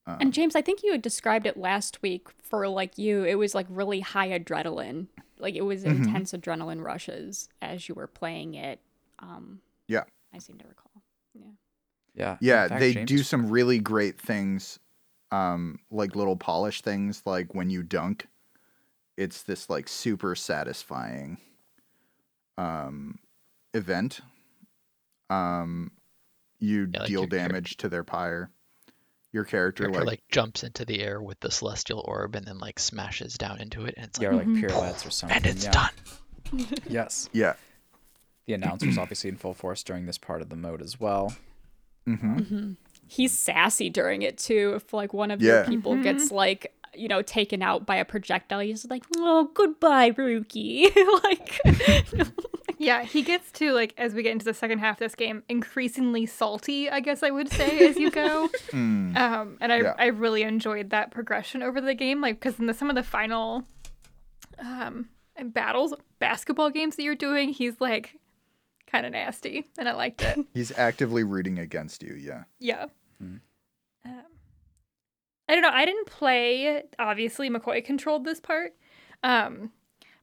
Um, 0.07 0.19
and 0.21 0.33
James, 0.35 0.55
I 0.55 0.61
think 0.63 0.83
you 0.83 0.93
had 0.93 1.03
described 1.03 1.47
it 1.47 1.57
last 1.57 2.03
week 2.03 2.29
for 2.43 2.69
like 2.69 2.99
you. 2.99 3.25
It 3.25 3.37
was 3.37 3.55
like 3.55 3.67
really 3.71 4.01
high 4.01 4.39
adrenaline. 4.39 5.07
Like 5.39 5.55
it 5.55 5.63
was 5.63 5.83
Mhm. 5.85 5.97
intense 5.97 6.33
adrenaline 6.33 6.85
rushes 6.85 7.49
as 7.63 7.89
you 7.89 7.95
were 7.95 8.07
playing 8.07 8.55
it. 8.55 8.81
Um, 9.19 9.63
Yeah. 9.89 10.05
I 10.33 10.39
seem 10.39 10.59
to 10.59 10.69
recall. 10.69 11.03
Yeah. 11.33 11.51
yeah, 12.15 12.37
yeah, 12.41 12.69
fact, 12.69 12.81
they 12.81 12.93
James 12.93 13.09
do 13.09 13.19
some 13.23 13.49
really 13.51 13.79
great 13.79 14.21
things, 14.21 14.79
um, 15.33 15.81
like 15.91 16.15
little 16.15 16.37
polish 16.37 16.83
things, 16.83 17.23
like 17.25 17.55
when 17.55 17.71
you 17.71 17.83
dunk. 17.83 18.29
It's 19.17 19.43
this 19.43 19.71
like 19.71 19.89
super 19.89 20.35
satisfying 20.35 21.39
um, 22.59 23.19
event. 23.73 24.21
Um, 25.31 25.91
you 26.65 26.89
Yeah, 26.93 27.01
like 27.01 27.09
deal 27.09 27.21
your 27.23 27.29
char- 27.31 27.39
damage 27.39 27.77
to 27.79 27.89
their 27.89 28.05
pyre. 28.05 28.51
Your 29.33 29.45
character, 29.45 29.85
Character 29.85 30.01
like, 30.01 30.07
like 30.07 30.23
jumps 30.31 30.63
into 30.63 30.85
the 30.85 31.01
air 31.01 31.21
with 31.21 31.41
the 31.41 31.51
celestial 31.51 32.05
orb 32.07 32.37
and 32.37 32.47
then 32.47 32.59
like 32.59 32.79
smashes 32.79 33.37
down 33.37 33.61
into 33.61 33.85
it, 33.85 33.95
and 33.97 34.07
it's 34.07 34.21
yeah, 34.21 34.31
like, 34.31 34.47
or 34.47 34.51
like 34.53 34.61
pirouettes 34.61 35.05
or 35.05 35.11
something. 35.11 35.37
and 35.39 35.47
it's 35.47 35.65
yeah. 35.65 35.71
done. 35.73 35.91
Yes. 36.89 37.29
yeah, 37.33 37.55
The 38.47 38.53
announcer's 38.55 38.97
obviously 38.97 39.31
in 39.31 39.37
full 39.37 39.55
force 39.55 39.83
during 39.83 40.07
this 40.07 40.19
part 40.19 40.41
of 40.41 40.51
the 40.51 40.57
mode 40.57 40.81
as 40.83 41.01
well. 41.01 41.35
hmm 42.07 42.75
He's 43.09 43.33
sassy 43.33 43.91
during 43.91 44.23
it 44.23 44.39
too. 44.39 44.75
If 44.77 44.93
like 44.93 45.13
one 45.13 45.31
of 45.33 45.43
Yeah. 45.43 45.53
your 45.57 45.65
people 45.65 45.93
mm-hmm. 45.95 46.03
gets 46.03 46.31
like 46.31 46.73
you 46.95 47.09
know 47.09 47.21
taken 47.23 47.61
out 47.61 47.85
by 47.87 47.97
a 47.97 48.05
projectile, 48.05 48.61
he's 48.61 48.87
like, 48.89 49.03
"Oh, 49.17 49.51
goodbye, 49.53 50.13
Rookie." 50.17 50.87
like, 51.25 51.61
Yeah, 52.79 53.03
he 53.03 53.23
gets 53.23 53.51
to 53.53 53.73
like 53.73 53.95
as 53.97 54.15
we 54.15 54.23
get 54.23 54.33
into 54.33 54.45
the 54.45 54.55
second 54.55 54.79
half 54.79 54.97
of 54.97 54.99
this 55.01 55.15
game, 55.15 55.43
increasingly 55.49 56.27
salty. 56.27 56.91
I 56.91 57.01
guess 57.01 57.23
I 57.23 57.31
would 57.31 57.51
say 57.51 57.87
as 57.89 57.97
you 57.97 58.11
go. 58.11 58.49
Mm. 58.71 59.17
Um, 59.17 59.59
and 59.61 59.73
I 59.73 59.83
Yeah. 59.83 59.95
I 59.99 60.07
really 60.07 60.43
enjoyed 60.43 60.91
that 60.91 61.11
progression 61.13 61.63
over 61.63 61.81
the 61.81 61.95
game, 61.95 62.21
like 62.21 62.41
because 62.41 62.59
in 62.59 62.67
the, 62.67 62.75
some 62.75 62.91
of 62.91 62.97
the 62.97 63.03
final 63.05 63.63
um 64.59 65.09
battles, 65.43 65.95
basketball 66.19 66.71
games 66.71 66.97
that 66.97 67.03
you're 67.03 67.15
doing, 67.15 67.51
he's 67.51 67.81
like 67.81 68.17
kind 68.87 69.07
of 69.07 69.13
nasty, 69.13 69.65
and 69.79 69.89
I 69.89 69.93
liked 69.93 70.23
it. 70.23 70.39
he's 70.55 70.77
actively 70.77 71.23
rooting 71.25 71.59
against 71.59 72.03
you. 72.03 72.15
Yeah, 72.15 72.45
yeah. 72.59 72.87
Hmm. 73.21 73.37
Um, 74.05 74.23
I 75.49 75.53
don't 75.55 75.63
know. 75.63 75.71
I 75.73 75.85
didn't 75.85 76.07
play. 76.07 76.83
Obviously, 76.99 77.49
McCoy 77.51 77.85
controlled 77.85 78.25
this 78.25 78.41
part. 78.41 78.73
Um, 79.23 79.71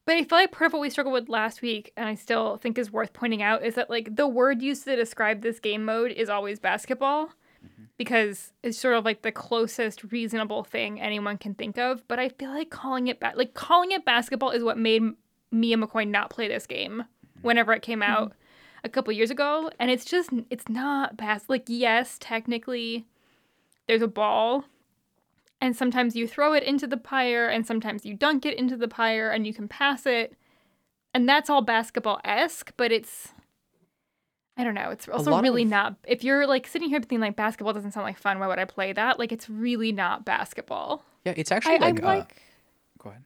but 0.06 0.16
I 0.16 0.24
feel 0.24 0.38
like 0.38 0.52
part 0.52 0.68
of 0.68 0.74
what 0.74 0.82
we 0.82 0.90
struggled 0.90 1.14
with 1.14 1.30
last 1.30 1.62
week, 1.62 1.94
and 1.96 2.08
I 2.08 2.16
still 2.16 2.58
think 2.58 2.78
is 2.78 2.92
worth 2.92 3.14
pointing 3.14 3.42
out, 3.42 3.64
is 3.64 3.76
that 3.76 3.90
like 3.90 4.16
the 4.16 4.28
word 4.28 4.62
used 4.62 4.84
to 4.86 4.96
describe 4.96 5.42
this 5.42 5.60
game 5.60 5.86
mode 5.86 6.12
is 6.12 6.30
always 6.30 6.60
basketball, 6.60 7.28
mm-hmm. 7.28 7.84
because 7.98 8.52
it's 8.64 8.78
sort 8.78 8.96
of 8.96 9.06
like 9.06 9.22
the 9.22 9.32
closest 9.32 10.12
reasonable 10.12 10.64
thing 10.64 11.00
anyone 11.00 11.38
can 11.38 11.54
think 11.54 11.78
of. 11.78 12.08
But 12.08 12.20
I 12.20 12.30
feel 12.30 12.52
like 12.52 12.70
calling 12.70 13.08
it 13.08 13.20
ba- 13.20 13.34
like 13.36 13.54
calling 13.54 13.92
it 13.92 14.06
basketball 14.06 14.52
is 14.52 14.64
what 14.64 14.78
made 14.78 15.04
me 15.52 15.74
and 15.74 15.84
McCoy 15.84 16.08
not 16.08 16.30
play 16.30 16.48
this 16.48 16.66
game 16.66 17.04
mm-hmm. 17.04 17.48
whenever 17.48 17.74
it 17.74 17.82
came 17.82 18.02
out. 18.02 18.30
Mm-hmm. 18.30 18.38
a 18.84 18.90
couple 18.90 19.14
years 19.14 19.30
ago, 19.30 19.70
and 19.80 19.92
it's 19.92 20.06
just 20.06 20.32
it's 20.50 20.68
not 20.68 21.16
bas 21.16 21.44
like 21.48 21.66
yes, 21.68 22.18
technically 22.20 23.06
there's 23.88 24.02
a 24.02 24.08
ball 24.08 24.66
and 25.62 25.76
sometimes 25.76 26.16
you 26.16 26.28
throw 26.28 26.54
it 26.54 26.64
into 26.64 26.88
the 26.88 26.98
pyre 26.98 27.48
and 27.48 27.66
sometimes 27.68 28.06
you 28.06 28.16
dunk 28.16 28.46
it 28.46 28.58
into 28.58 28.76
the 28.76 28.88
pyre 28.88 29.30
and 29.30 29.46
you 29.48 29.54
can 29.54 29.68
pass 29.68 30.06
it 30.06 30.36
and 31.14 31.30
that's 31.30 31.50
all 31.50 31.62
basketball-esque 31.62 32.74
but 32.78 32.92
it's 32.92 33.30
i 34.58 34.64
don't 34.64 34.74
know 34.76 34.90
it's 34.90 35.08
also 35.08 35.40
really 35.42 35.64
of- 35.64 35.70
not 35.70 35.96
if 36.08 36.24
you're 36.24 36.46
like 36.48 36.68
sitting 36.68 36.90
here 36.90 37.00
thinking 37.00 37.20
like 37.20 37.36
basketball 37.36 37.74
doesn't 37.74 37.92
sound 37.92 38.06
like 38.06 38.18
fun 38.18 38.40
why 38.40 38.48
would 38.48 38.60
i 38.60 38.66
play 38.66 38.92
that 38.94 39.20
like 39.20 39.32
it's 39.32 39.50
really 39.50 39.92
not 39.92 40.26
basketball 40.26 41.04
Yeah, 41.26 41.34
it's 41.38 41.52
actually 41.52 41.76
I 41.76 41.78
like. 41.92 42.02
like. 42.02 42.22
uh, 42.24 43.04
go 43.04 43.10
ahead. 43.12 43.24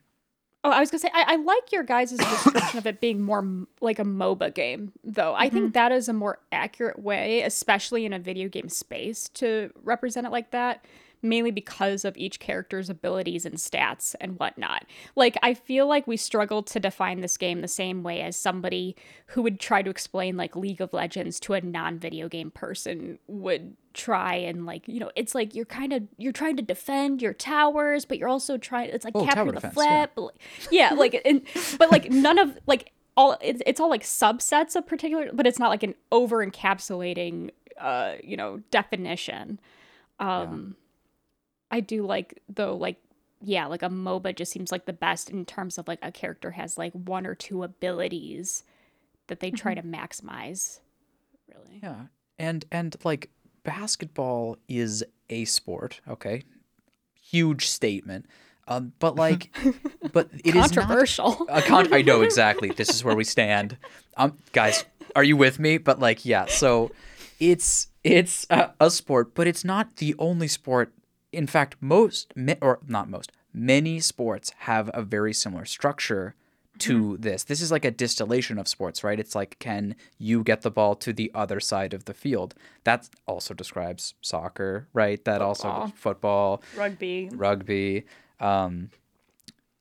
Oh, 0.63 0.71
I 0.71 0.79
was 0.79 0.89
gonna 0.89 0.99
say 0.99 1.11
I, 1.13 1.33
I 1.33 1.35
like 1.35 1.71
your 1.71 1.83
guys' 1.83 2.11
description 2.17 2.79
of 2.79 2.87
it 2.87 2.99
being 2.99 3.21
more 3.21 3.37
m- 3.39 3.67
like 3.81 3.99
a 3.99 4.03
MOBA 4.03 4.51
game, 4.55 4.91
though. 5.03 5.35
I 5.35 5.47
think 5.47 5.73
that 5.75 5.91
is 5.91 6.09
a 6.09 6.13
more 6.13 6.39
accurate 6.51 6.97
way, 6.97 7.43
especially 7.43 8.03
in 8.03 8.13
a 8.13 8.17
video 8.19 8.49
game 8.49 8.67
space, 8.69 9.29
to 9.35 9.69
represent 9.83 10.25
it 10.25 10.31
like 10.31 10.49
that. 10.51 10.83
Mainly 11.25 11.51
because 11.51 12.05
of 12.05 12.15
each 12.17 12.39
character's 12.39 12.89
abilities 12.89 13.45
and 13.45 13.55
stats 13.55 14.15
and 14.21 14.39
whatnot. 14.39 14.85
Like 15.15 15.37
I 15.43 15.53
feel 15.53 15.87
like 15.87 16.07
we 16.07 16.17
struggle 16.17 16.63
to 16.63 16.79
define 16.79 17.21
this 17.21 17.37
game 17.37 17.61
the 17.61 17.67
same 17.67 18.03
way 18.03 18.21
as 18.21 18.37
somebody 18.37 18.95
who 19.27 19.41
would 19.41 19.59
try 19.59 19.81
to 19.81 19.89
explain 19.89 20.37
like 20.37 20.55
League 20.55 20.81
of 20.81 20.93
Legends 20.93 21.39
to 21.41 21.53
a 21.53 21.61
non-video 21.61 22.29
game 22.29 22.51
person 22.51 23.19
would 23.27 23.75
try 23.93 24.35
and 24.35 24.65
like 24.65 24.87
you 24.87 24.99
know 24.99 25.09
it's 25.15 25.33
like 25.33 25.55
you're 25.55 25.63
kind 25.65 25.93
of 25.93 26.03
you're 26.17 26.33
trying 26.33 26.57
to 26.57 26.61
defend 26.61 27.21
your 27.21 27.33
towers 27.33 28.03
but 28.03 28.17
you're 28.17 28.27
also 28.27 28.57
trying 28.57 28.89
it's 28.89 29.05
like 29.05 29.15
Oh, 29.15 29.25
capture 29.25 29.45
the 29.45 29.53
defense, 29.53 29.73
flag 29.73 30.09
yeah. 30.17 30.21
like, 30.21 30.33
yeah 30.69 30.89
like 30.93 31.21
and, 31.23 31.41
but 31.79 31.89
like 31.91 32.11
none 32.11 32.37
of 32.37 32.57
like 32.67 32.91
all 33.15 33.37
it's, 33.41 33.61
it's 33.65 33.79
all 33.79 33.89
like 33.89 34.03
subsets 34.03 34.75
of 34.75 34.85
particular 34.85 35.29
but 35.33 35.47
it's 35.47 35.59
not 35.59 35.69
like 35.69 35.81
an 35.83 35.95
over 36.11 36.45
encapsulating 36.45 37.51
uh 37.79 38.15
you 38.21 38.35
know 38.35 38.61
definition 38.69 39.59
um 40.19 40.75
i 41.75 41.79
do 41.79 42.05
like 42.05 42.41
though 42.47 42.75
like 42.75 42.97
yeah 43.41 43.65
like 43.65 43.83
a 43.83 43.89
moba 43.89 44.35
just 44.35 44.51
seems 44.51 44.71
like 44.71 44.85
the 44.85 44.93
best 44.93 45.29
in 45.29 45.45
terms 45.45 45.77
of 45.77 45.87
like 45.87 45.99
a 46.01 46.11
character 46.11 46.51
has 46.51 46.77
like 46.77 46.93
one 46.93 47.25
or 47.27 47.35
two 47.35 47.63
abilities 47.63 48.63
that 49.27 49.39
they 49.39 49.51
try 49.51 49.73
to 49.73 49.81
maximize 49.81 50.79
really 51.47 51.79
Yeah, 51.81 52.05
and 52.39 52.65
and 52.71 52.95
like 53.03 53.29
basketball 53.63 54.57
is 54.67 55.03
a 55.29 55.45
sport. 55.45 56.01
Okay, 56.07 56.43
huge 57.19 57.67
statement. 57.67 58.25
Um, 58.67 58.93
but 58.99 59.15
like, 59.15 59.55
but 60.13 60.29
it 60.43 60.55
is 60.55 60.55
not 60.55 60.73
controversial 60.73 61.33
con- 61.67 61.93
I 61.93 62.01
know 62.01 62.21
exactly. 62.29 62.69
This 62.69 62.89
is 62.89 63.03
where 63.03 63.15
we 63.15 63.23
stand. 63.23 63.77
Um, 64.17 64.37
guys, 64.53 64.85
are 65.15 65.23
you 65.23 65.37
with 65.37 65.59
me? 65.59 65.77
But 65.77 65.99
like, 65.99 66.25
yeah. 66.25 66.45
So, 66.45 66.91
it's 67.39 67.87
it's 68.03 68.45
a, 68.49 68.71
a 68.79 68.89
sport, 68.89 69.35
but 69.35 69.47
it's 69.47 69.63
not 69.63 69.97
the 69.97 70.15
only 70.17 70.47
sport. 70.47 70.93
In 71.35 71.47
fact, 71.47 71.75
most 71.81 72.33
or 72.61 72.79
not 72.87 73.09
most, 73.09 73.31
many 73.53 73.99
sports 73.99 74.51
have 74.59 74.89
a 74.93 75.01
very 75.01 75.33
similar 75.33 75.65
structure 75.65 76.35
to 76.79 77.17
this. 77.17 77.43
This 77.43 77.61
is 77.61 77.71
like 77.71 77.85
a 77.85 77.91
distillation 77.91 78.57
of 78.57 78.67
sports, 78.67 79.03
right? 79.03 79.19
It's 79.19 79.35
like, 79.35 79.57
can 79.59 79.95
you 80.17 80.43
get 80.43 80.61
the 80.61 80.71
ball 80.71 80.95
to 80.95 81.13
the 81.13 81.31
other 81.33 81.59
side 81.59 81.93
of 81.93 82.05
the 82.05 82.13
field? 82.13 82.53
That 82.83 83.09
also 83.25 83.53
describes 83.53 84.13
soccer, 84.21 84.87
right? 84.93 85.23
That 85.25 85.41
also 85.41 85.67
Football. 85.69 85.93
football, 85.95 86.63
rugby 86.75 87.29
rugby. 87.33 88.05
Um, 88.39 88.89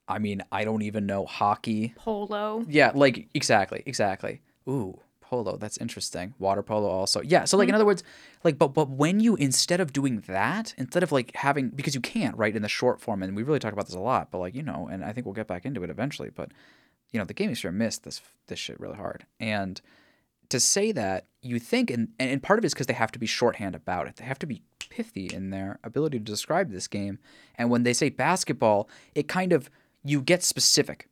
I 0.07 0.19
mean, 0.19 0.43
I 0.53 0.65
don't 0.65 0.83
even 0.83 1.07
know 1.07 1.25
hockey. 1.25 1.95
polo 1.97 2.65
Yeah, 2.69 2.93
like 2.95 3.29
exactly, 3.35 3.83
exactly. 3.87 4.41
Ooh, 4.69 5.01
polo. 5.35 5.57
That's 5.57 5.77
interesting. 5.79 6.35
Water 6.39 6.63
polo 6.63 6.89
also. 6.89 7.21
Yeah. 7.23 7.45
So 7.45 7.57
like 7.57 7.65
in 7.65 7.71
mm-hmm. 7.71 7.77
other 7.77 7.87
words, 7.87 8.03
like 8.45 8.59
but 8.59 8.69
but 8.69 8.91
when 8.91 9.21
you 9.21 9.35
instead 9.37 9.81
of 9.81 9.93
doing 9.93 10.21
that, 10.27 10.75
instead 10.79 11.03
of 11.03 11.13
like 11.13 11.35
having 11.35 11.71
because 11.71 11.95
you 11.95 12.01
can't 12.01 12.37
right 12.37 12.55
in 12.55 12.63
the 12.63 12.69
short 12.69 13.01
form, 13.01 13.23
and 13.23 13.37
we 13.37 13.43
really 13.43 13.59
talk 13.59 13.73
about 13.73 13.87
this 13.87 13.95
a 13.95 14.01
lot, 14.01 14.31
but 14.31 14.39
like 14.39 14.55
you 14.55 14.63
know, 14.63 14.89
and 14.91 15.05
I 15.05 15.13
think 15.13 15.27
we'll 15.27 15.35
get 15.35 15.49
back 15.49 15.65
into 15.65 15.83
it 15.83 15.91
eventually, 15.91 16.31
but 16.31 16.53
you 17.13 17.19
know, 17.19 17.25
the 17.25 17.35
gaming 17.35 17.55
sphere 17.55 17.73
missed 17.73 18.05
this 18.05 18.21
this 18.47 18.59
shit 18.59 18.79
really 18.79 18.97
hard, 18.97 19.27
and 19.41 19.81
to 20.51 20.61
say 20.61 20.93
that 20.93 21.27
you 21.43 21.59
think 21.59 21.91
and 21.91 22.09
and 22.19 22.43
part 22.43 22.59
of 22.59 22.65
it 22.65 22.67
is 22.67 22.75
because 22.75 22.87
they 22.87 22.93
have 22.95 23.13
to 23.13 23.19
be 23.19 23.27
shorthand 23.27 23.75
about 23.75 24.07
it 24.07 24.17
they 24.17 24.25
have 24.25 24.39
to 24.39 24.47
be 24.47 24.63
pithy 24.79 25.27
in 25.33 25.49
their 25.49 25.79
ability 25.83 26.19
to 26.19 26.25
describe 26.25 26.71
this 26.71 26.87
game 26.87 27.19
and 27.57 27.71
when 27.71 27.83
they 27.83 27.95
say 27.95 28.11
basketball 28.11 28.89
it 29.15 29.27
kind 29.27 29.53
of 29.53 29.71
you 30.05 30.21
get 30.21 30.43
specific 30.43 31.09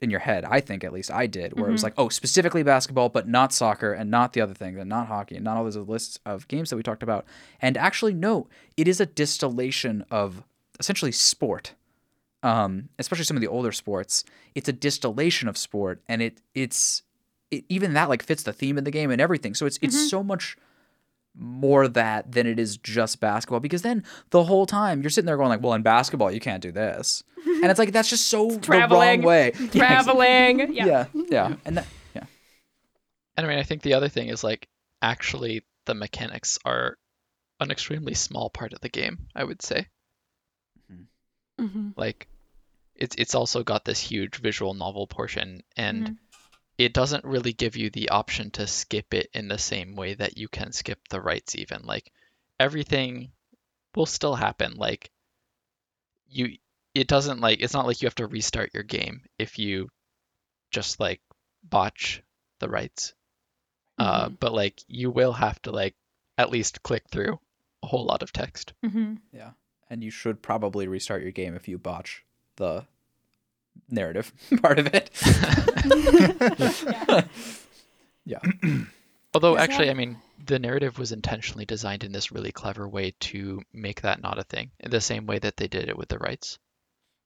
in 0.00 0.10
your 0.10 0.20
head 0.20 0.44
i 0.44 0.60
think 0.60 0.84
at 0.84 0.92
least 0.92 1.10
i 1.10 1.26
did 1.26 1.58
where 1.58 1.68
it 1.68 1.72
was 1.72 1.82
like 1.82 1.94
oh 1.96 2.08
specifically 2.08 2.62
basketball 2.62 3.08
but 3.08 3.28
not 3.28 3.52
soccer 3.52 3.92
and 3.92 4.10
not 4.10 4.32
the 4.32 4.40
other 4.40 4.54
thing 4.54 4.76
and 4.78 4.88
not 4.88 5.06
hockey 5.06 5.36
and 5.36 5.44
not 5.44 5.56
all 5.56 5.64
those 5.64 5.76
lists 5.76 6.18
of 6.26 6.46
games 6.48 6.68
that 6.70 6.76
we 6.76 6.82
talked 6.82 7.02
about. 7.02 7.24
And 7.60 7.76
actually 7.76 8.12
no 8.12 8.48
it 8.76 8.88
is 8.88 9.00
a 9.00 9.06
distillation 9.06 10.04
of 10.10 10.42
essentially 10.78 11.12
sport 11.12 11.74
um, 12.44 12.90
especially 12.98 13.24
some 13.24 13.38
of 13.38 13.40
the 13.40 13.48
older 13.48 13.72
sports, 13.72 14.22
it's 14.54 14.68
a 14.68 14.72
distillation 14.72 15.48
of 15.48 15.56
sport, 15.56 16.02
and 16.06 16.20
it 16.20 16.42
it's 16.54 17.02
it, 17.50 17.64
even 17.70 17.94
that 17.94 18.10
like 18.10 18.22
fits 18.22 18.42
the 18.42 18.52
theme 18.52 18.76
of 18.76 18.84
the 18.84 18.90
game 18.90 19.10
and 19.10 19.20
everything. 19.20 19.54
So 19.54 19.64
it's 19.64 19.78
it's 19.80 20.10
so 20.10 20.22
much 20.22 20.56
more 21.36 21.88
that 21.88 22.30
than 22.32 22.46
it 22.46 22.58
is 22.58 22.76
just 22.76 23.18
basketball 23.20 23.60
because 23.60 23.82
then 23.82 24.04
the 24.30 24.44
whole 24.44 24.66
time 24.66 25.02
you're 25.02 25.10
sitting 25.10 25.26
there 25.26 25.36
going 25.36 25.48
like, 25.48 25.62
well, 25.62 25.72
in 25.74 25.82
basketball 25.82 26.30
you 26.30 26.40
can't 26.40 26.62
do 26.62 26.70
this, 26.72 27.22
and 27.44 27.64
it's 27.66 27.78
like 27.78 27.92
that's 27.92 28.08
just 28.10 28.26
so 28.26 28.46
the 28.46 28.52
wrong 28.52 28.60
Traveling. 28.60 29.22
way. 29.22 29.50
Traveling 29.72 30.72
yeah. 30.74 30.86
yeah, 30.86 31.06
yeah, 31.30 31.56
and 31.64 31.76
that 31.78 31.86
yeah, 32.14 32.24
And 33.36 33.46
I 33.46 33.48
mean, 33.48 33.58
I 33.58 33.62
think 33.64 33.82
the 33.82 33.94
other 33.94 34.08
thing 34.08 34.28
is 34.28 34.44
like 34.44 34.68
actually 35.02 35.64
the 35.86 35.94
mechanics 35.94 36.58
are 36.64 36.96
an 37.60 37.70
extremely 37.70 38.14
small 38.14 38.48
part 38.50 38.72
of 38.72 38.80
the 38.80 38.88
game. 38.88 39.18
I 39.34 39.44
would 39.44 39.60
say 39.62 39.88
mm-hmm. 41.60 41.90
like 41.96 42.28
it's 42.94 43.16
it's 43.16 43.34
also 43.34 43.62
got 43.62 43.84
this 43.84 44.00
huge 44.00 44.36
visual 44.36 44.74
novel 44.74 45.06
portion, 45.06 45.62
and 45.76 46.08
Mhm. 46.10 46.16
It 46.76 46.92
doesn't 46.92 47.24
really 47.24 47.52
give 47.52 47.76
you 47.76 47.90
the 47.90 48.08
option 48.08 48.50
to 48.52 48.66
skip 48.66 49.14
it 49.14 49.30
in 49.32 49.48
the 49.48 49.58
same 49.58 49.94
way 49.94 50.14
that 50.14 50.36
you 50.36 50.48
can 50.48 50.72
skip 50.72 50.98
the 51.08 51.20
rites. 51.20 51.54
Even 51.54 51.82
like 51.84 52.10
everything 52.58 53.30
will 53.94 54.06
still 54.06 54.34
happen. 54.34 54.74
Like 54.76 55.10
you, 56.28 56.56
it 56.94 57.06
doesn't 57.06 57.40
like 57.40 57.60
it's 57.60 57.74
not 57.74 57.86
like 57.86 58.02
you 58.02 58.06
have 58.06 58.14
to 58.16 58.26
restart 58.26 58.74
your 58.74 58.82
game 58.82 59.22
if 59.38 59.58
you 59.58 59.88
just 60.70 60.98
like 60.98 61.20
botch 61.62 62.22
the 62.58 62.68
rites. 62.68 63.14
Uh, 63.98 64.28
but 64.28 64.52
like 64.52 64.82
you 64.88 65.10
will 65.10 65.32
have 65.32 65.60
to 65.62 65.70
like 65.70 65.94
at 66.36 66.50
least 66.50 66.82
click 66.82 67.04
through 67.10 67.38
a 67.82 67.86
whole 67.86 68.04
lot 68.04 68.22
of 68.22 68.32
text. 68.32 68.72
Mhm. 68.84 69.18
yeah, 69.32 69.52
and 69.88 70.02
you 70.02 70.10
should 70.10 70.42
probably 70.42 70.88
restart 70.88 71.22
your 71.22 71.30
game 71.30 71.54
if 71.54 71.68
you 71.68 71.78
botch 71.78 72.24
the 72.56 72.84
narrative 73.88 74.30
part 74.62 74.78
of 74.78 74.88
it. 74.92 75.10
yeah. 78.24 78.38
Although 79.34 79.56
Is 79.56 79.62
actually, 79.62 79.86
that- 79.86 79.92
I 79.92 79.94
mean, 79.94 80.16
the 80.46 80.58
narrative 80.58 80.98
was 80.98 81.12
intentionally 81.12 81.64
designed 81.64 82.04
in 82.04 82.12
this 82.12 82.30
really 82.30 82.52
clever 82.52 82.88
way 82.88 83.14
to 83.20 83.62
make 83.72 84.02
that 84.02 84.22
not 84.22 84.38
a 84.38 84.44
thing, 84.44 84.70
in 84.80 84.90
the 84.90 85.00
same 85.00 85.26
way 85.26 85.38
that 85.38 85.56
they 85.56 85.66
did 85.66 85.88
it 85.88 85.96
with 85.98 86.08
the 86.08 86.18
rites. 86.18 86.58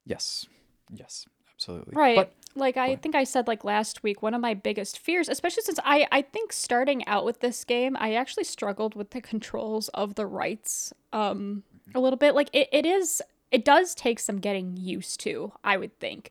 Yes. 0.06 0.46
Yes. 0.90 1.26
Absolutely. 1.54 1.94
Right. 1.96 2.16
But 2.16 2.32
like 2.54 2.76
I 2.76 2.86
ahead. 2.86 3.02
think 3.02 3.14
I 3.16 3.24
said 3.24 3.48
like 3.48 3.64
last 3.64 4.04
week, 4.04 4.22
one 4.22 4.32
of 4.32 4.40
my 4.40 4.54
biggest 4.54 5.00
fears, 5.00 5.28
especially 5.28 5.64
since 5.64 5.80
I 5.84 6.06
I 6.12 6.22
think 6.22 6.52
starting 6.52 7.04
out 7.08 7.24
with 7.24 7.40
this 7.40 7.64
game, 7.64 7.96
I 7.98 8.14
actually 8.14 8.44
struggled 8.44 8.94
with 8.94 9.10
the 9.10 9.20
controls 9.20 9.88
of 9.88 10.14
the 10.14 10.24
rites 10.24 10.92
um 11.12 11.64
a 11.96 12.00
little 12.00 12.16
bit. 12.16 12.36
Like 12.36 12.48
it, 12.52 12.68
it 12.72 12.86
is 12.86 13.20
it 13.50 13.64
does 13.64 13.94
take 13.94 14.18
some 14.18 14.38
getting 14.38 14.76
used 14.76 15.20
to, 15.20 15.52
I 15.64 15.76
would 15.76 15.98
think. 15.98 16.30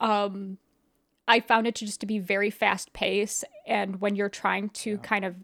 Um 0.00 0.58
I 1.26 1.40
found 1.40 1.66
it 1.66 1.74
to 1.76 1.86
just 1.86 2.00
to 2.00 2.06
be 2.06 2.18
very 2.18 2.50
fast 2.50 2.92
pace, 2.92 3.44
and 3.66 4.00
when 4.00 4.14
you're 4.14 4.28
trying 4.28 4.68
to 4.70 4.98
kind 4.98 5.24
of 5.24 5.36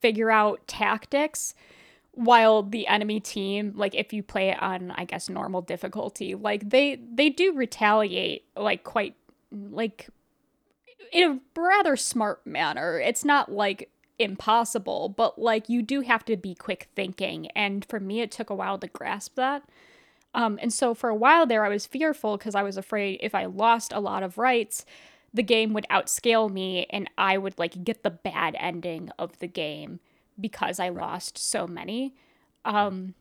figure 0.00 0.30
out 0.30 0.66
tactics 0.66 1.54
while 2.12 2.62
the 2.62 2.86
enemy 2.86 3.20
team 3.20 3.72
like 3.76 3.94
if 3.94 4.10
you 4.10 4.22
play 4.22 4.48
it 4.48 4.62
on 4.62 4.90
i 4.92 5.04
guess 5.04 5.28
normal 5.28 5.60
difficulty 5.60 6.34
like 6.34 6.70
they 6.70 6.98
they 7.12 7.28
do 7.28 7.52
retaliate 7.52 8.42
like 8.56 8.84
quite 8.84 9.14
like 9.50 10.08
in 11.12 11.40
a 11.56 11.60
rather 11.60 11.96
smart 11.96 12.46
manner. 12.46 12.98
It's 13.00 13.24
not 13.24 13.50
like 13.50 13.90
impossible 14.18 15.10
but 15.10 15.38
like 15.38 15.68
you 15.68 15.82
do 15.82 16.00
have 16.00 16.24
to 16.24 16.36
be 16.36 16.54
quick 16.54 16.88
thinking. 16.96 17.48
And 17.48 17.84
for 17.84 18.00
me 18.00 18.20
it 18.20 18.30
took 18.30 18.50
a 18.50 18.54
while 18.54 18.78
to 18.78 18.86
grasp 18.88 19.34
that 19.36 19.62
um 20.36 20.56
and 20.62 20.72
so 20.72 20.94
for 20.94 21.10
a 21.10 21.14
while 21.14 21.46
there 21.46 21.64
i 21.64 21.68
was 21.68 21.84
fearful 21.84 22.36
because 22.36 22.54
i 22.54 22.62
was 22.62 22.76
afraid 22.76 23.18
if 23.20 23.34
i 23.34 23.44
lost 23.44 23.92
a 23.92 24.00
lot 24.00 24.22
of 24.22 24.38
rites 24.38 24.86
the 25.34 25.42
game 25.42 25.72
would 25.72 25.86
outscale 25.90 26.48
me 26.48 26.86
and 26.90 27.10
i 27.18 27.36
would 27.36 27.58
like 27.58 27.82
get 27.82 28.04
the 28.04 28.10
bad 28.10 28.54
ending 28.60 29.10
of 29.18 29.36
the 29.40 29.48
game 29.48 29.98
because 30.40 30.78
I 30.80 30.88
lost 30.90 31.38
so 31.38 31.66
many. 31.66 32.14
Um 32.64 33.14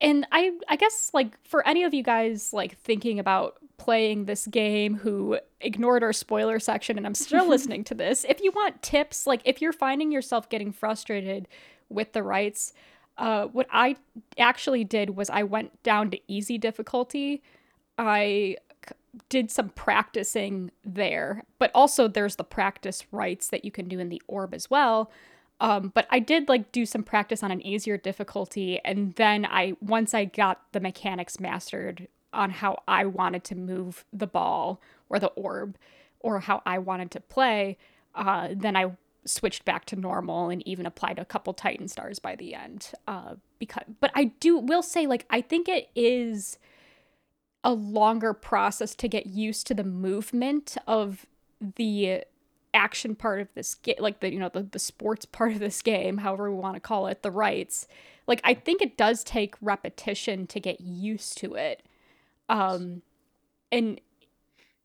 and 0.00 0.26
I 0.32 0.52
I 0.68 0.76
guess 0.76 1.10
like 1.14 1.38
for 1.46 1.66
any 1.66 1.84
of 1.84 1.94
you 1.94 2.02
guys 2.02 2.52
like 2.52 2.78
thinking 2.78 3.18
about 3.18 3.56
playing 3.76 4.24
this 4.24 4.46
game 4.46 4.96
who 4.96 5.38
ignored 5.60 6.02
our 6.02 6.12
spoiler 6.12 6.58
section 6.58 6.96
and 6.96 7.06
I'm 7.06 7.14
still 7.26 7.48
listening 7.48 7.84
to 7.84 7.94
this, 7.94 8.24
if 8.28 8.40
you 8.42 8.52
want 8.52 8.82
tips, 8.82 9.26
like 9.26 9.40
if 9.44 9.62
you're 9.62 9.72
finding 9.72 10.12
yourself 10.12 10.48
getting 10.48 10.72
frustrated 10.72 11.48
with 11.88 12.12
the 12.12 12.22
rites, 12.22 12.72
uh, 13.16 13.46
what 13.46 13.66
I 13.72 13.96
actually 14.38 14.84
did 14.84 15.10
was 15.10 15.30
I 15.30 15.42
went 15.42 15.82
down 15.82 16.10
to 16.10 16.18
easy 16.26 16.58
difficulty. 16.58 17.42
I 17.96 18.56
did 19.28 19.50
some 19.50 19.68
practicing 19.70 20.70
there, 20.84 21.44
but 21.58 21.70
also 21.74 22.08
there's 22.08 22.36
the 22.36 22.44
practice 22.44 23.04
rites 23.12 23.48
that 23.48 23.64
you 23.64 23.70
can 23.70 23.88
do 23.88 23.98
in 23.98 24.08
the 24.08 24.20
orb 24.26 24.52
as 24.52 24.68
well. 24.68 25.10
Um, 25.60 25.92
but 25.94 26.06
I 26.10 26.18
did 26.18 26.48
like 26.48 26.72
do 26.72 26.84
some 26.84 27.04
practice 27.04 27.42
on 27.42 27.52
an 27.52 27.64
easier 27.64 27.96
difficulty, 27.96 28.80
and 28.84 29.14
then 29.14 29.46
I 29.46 29.74
once 29.80 30.12
I 30.12 30.24
got 30.24 30.62
the 30.72 30.80
mechanics 30.80 31.38
mastered 31.38 32.08
on 32.32 32.50
how 32.50 32.82
I 32.88 33.04
wanted 33.04 33.44
to 33.44 33.54
move 33.54 34.04
the 34.12 34.26
ball 34.26 34.80
or 35.08 35.20
the 35.20 35.28
orb, 35.28 35.78
or 36.18 36.40
how 36.40 36.60
I 36.66 36.78
wanted 36.78 37.12
to 37.12 37.20
play, 37.20 37.78
uh, 38.16 38.48
then 38.52 38.74
I 38.74 38.96
switched 39.26 39.64
back 39.64 39.84
to 39.86 39.96
normal 39.96 40.50
and 40.50 40.66
even 40.66 40.86
applied 40.86 41.18
a 41.18 41.24
couple 41.24 41.52
Titan 41.54 41.88
stars 41.88 42.18
by 42.18 42.36
the 42.36 42.54
end. 42.54 42.92
Uh, 43.06 43.34
because, 43.58 43.84
but 44.00 44.10
I 44.14 44.24
do 44.40 44.58
will 44.58 44.82
say 44.82 45.06
like 45.06 45.26
I 45.30 45.40
think 45.40 45.68
it 45.68 45.88
is 45.94 46.58
a 47.62 47.72
longer 47.72 48.34
process 48.34 48.94
to 48.94 49.08
get 49.08 49.26
used 49.26 49.66
to 49.66 49.74
the 49.74 49.84
movement 49.84 50.76
of 50.86 51.26
the 51.76 52.24
action 52.74 53.14
part 53.14 53.40
of 53.40 53.48
this 53.54 53.76
game 53.76 53.94
like 54.00 54.18
the 54.20 54.32
you 54.32 54.38
know 54.38 54.48
the, 54.48 54.64
the 54.64 54.80
sports 54.80 55.24
part 55.24 55.52
of 55.52 55.60
this 55.60 55.80
game 55.80 56.18
however 56.18 56.50
we 56.50 56.58
want 56.58 56.74
to 56.74 56.80
call 56.80 57.06
it 57.06 57.22
the 57.22 57.30
rites 57.30 57.86
like 58.26 58.40
i 58.42 58.52
think 58.52 58.82
it 58.82 58.96
does 58.96 59.22
take 59.22 59.54
repetition 59.60 60.44
to 60.44 60.58
get 60.58 60.80
used 60.80 61.38
to 61.38 61.54
it 61.54 61.84
um 62.48 63.00
and 63.70 64.00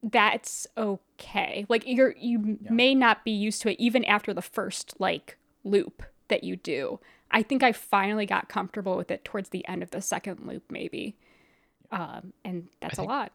that's 0.03 0.65
okay 0.77 1.65
like 1.69 1.83
you're 1.85 2.15
you 2.17 2.57
Yeah. 2.61 2.71
may 2.71 2.95
not 2.95 3.23
be 3.25 3.31
used 3.31 3.61
to 3.63 3.71
it 3.71 3.79
even 3.79 4.05
after 4.05 4.33
the 4.33 4.41
first 4.41 4.93
like 4.99 5.37
loop 5.63 6.03
that 6.29 6.43
you 6.43 6.55
do 6.55 6.99
i 7.31 7.41
think 7.43 7.63
i 7.63 7.71
finally 7.73 8.25
got 8.25 8.47
comfortable 8.47 8.95
with 8.95 9.11
it 9.11 9.25
towards 9.25 9.49
the 9.49 9.67
end 9.67 9.83
of 9.83 9.91
the 9.91 10.01
second 10.01 10.47
loop 10.47 10.63
maybe 10.71 11.17
um 11.91 12.31
and 12.45 12.69
that's 12.79 12.95
think- 12.95 13.09
a 13.09 13.11
lot 13.11 13.31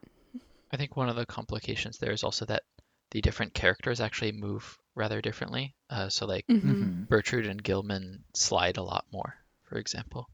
I 0.72 0.76
think 0.76 0.96
one 0.96 1.08
of 1.08 1.14
the 1.14 1.26
complications 1.26 1.98
there 1.98 2.10
is 2.10 2.24
also 2.24 2.44
that 2.46 2.64
the 3.12 3.20
different 3.20 3.54
characters 3.54 4.00
actually 4.00 4.32
move 4.32 4.76
rather 4.96 5.20
differently. 5.20 5.76
Uh, 5.88 6.08
so 6.08 6.26
like 6.26 6.44
Mhm. 6.48 6.62
Mhm. 6.62 7.06
Bertrude 7.06 7.48
and 7.48 7.62
Gilman 7.62 8.24
slide 8.34 8.76
a 8.76 8.82
lot 8.82 9.04
more, 9.12 9.36
for 9.62 9.78
example. 9.78 10.28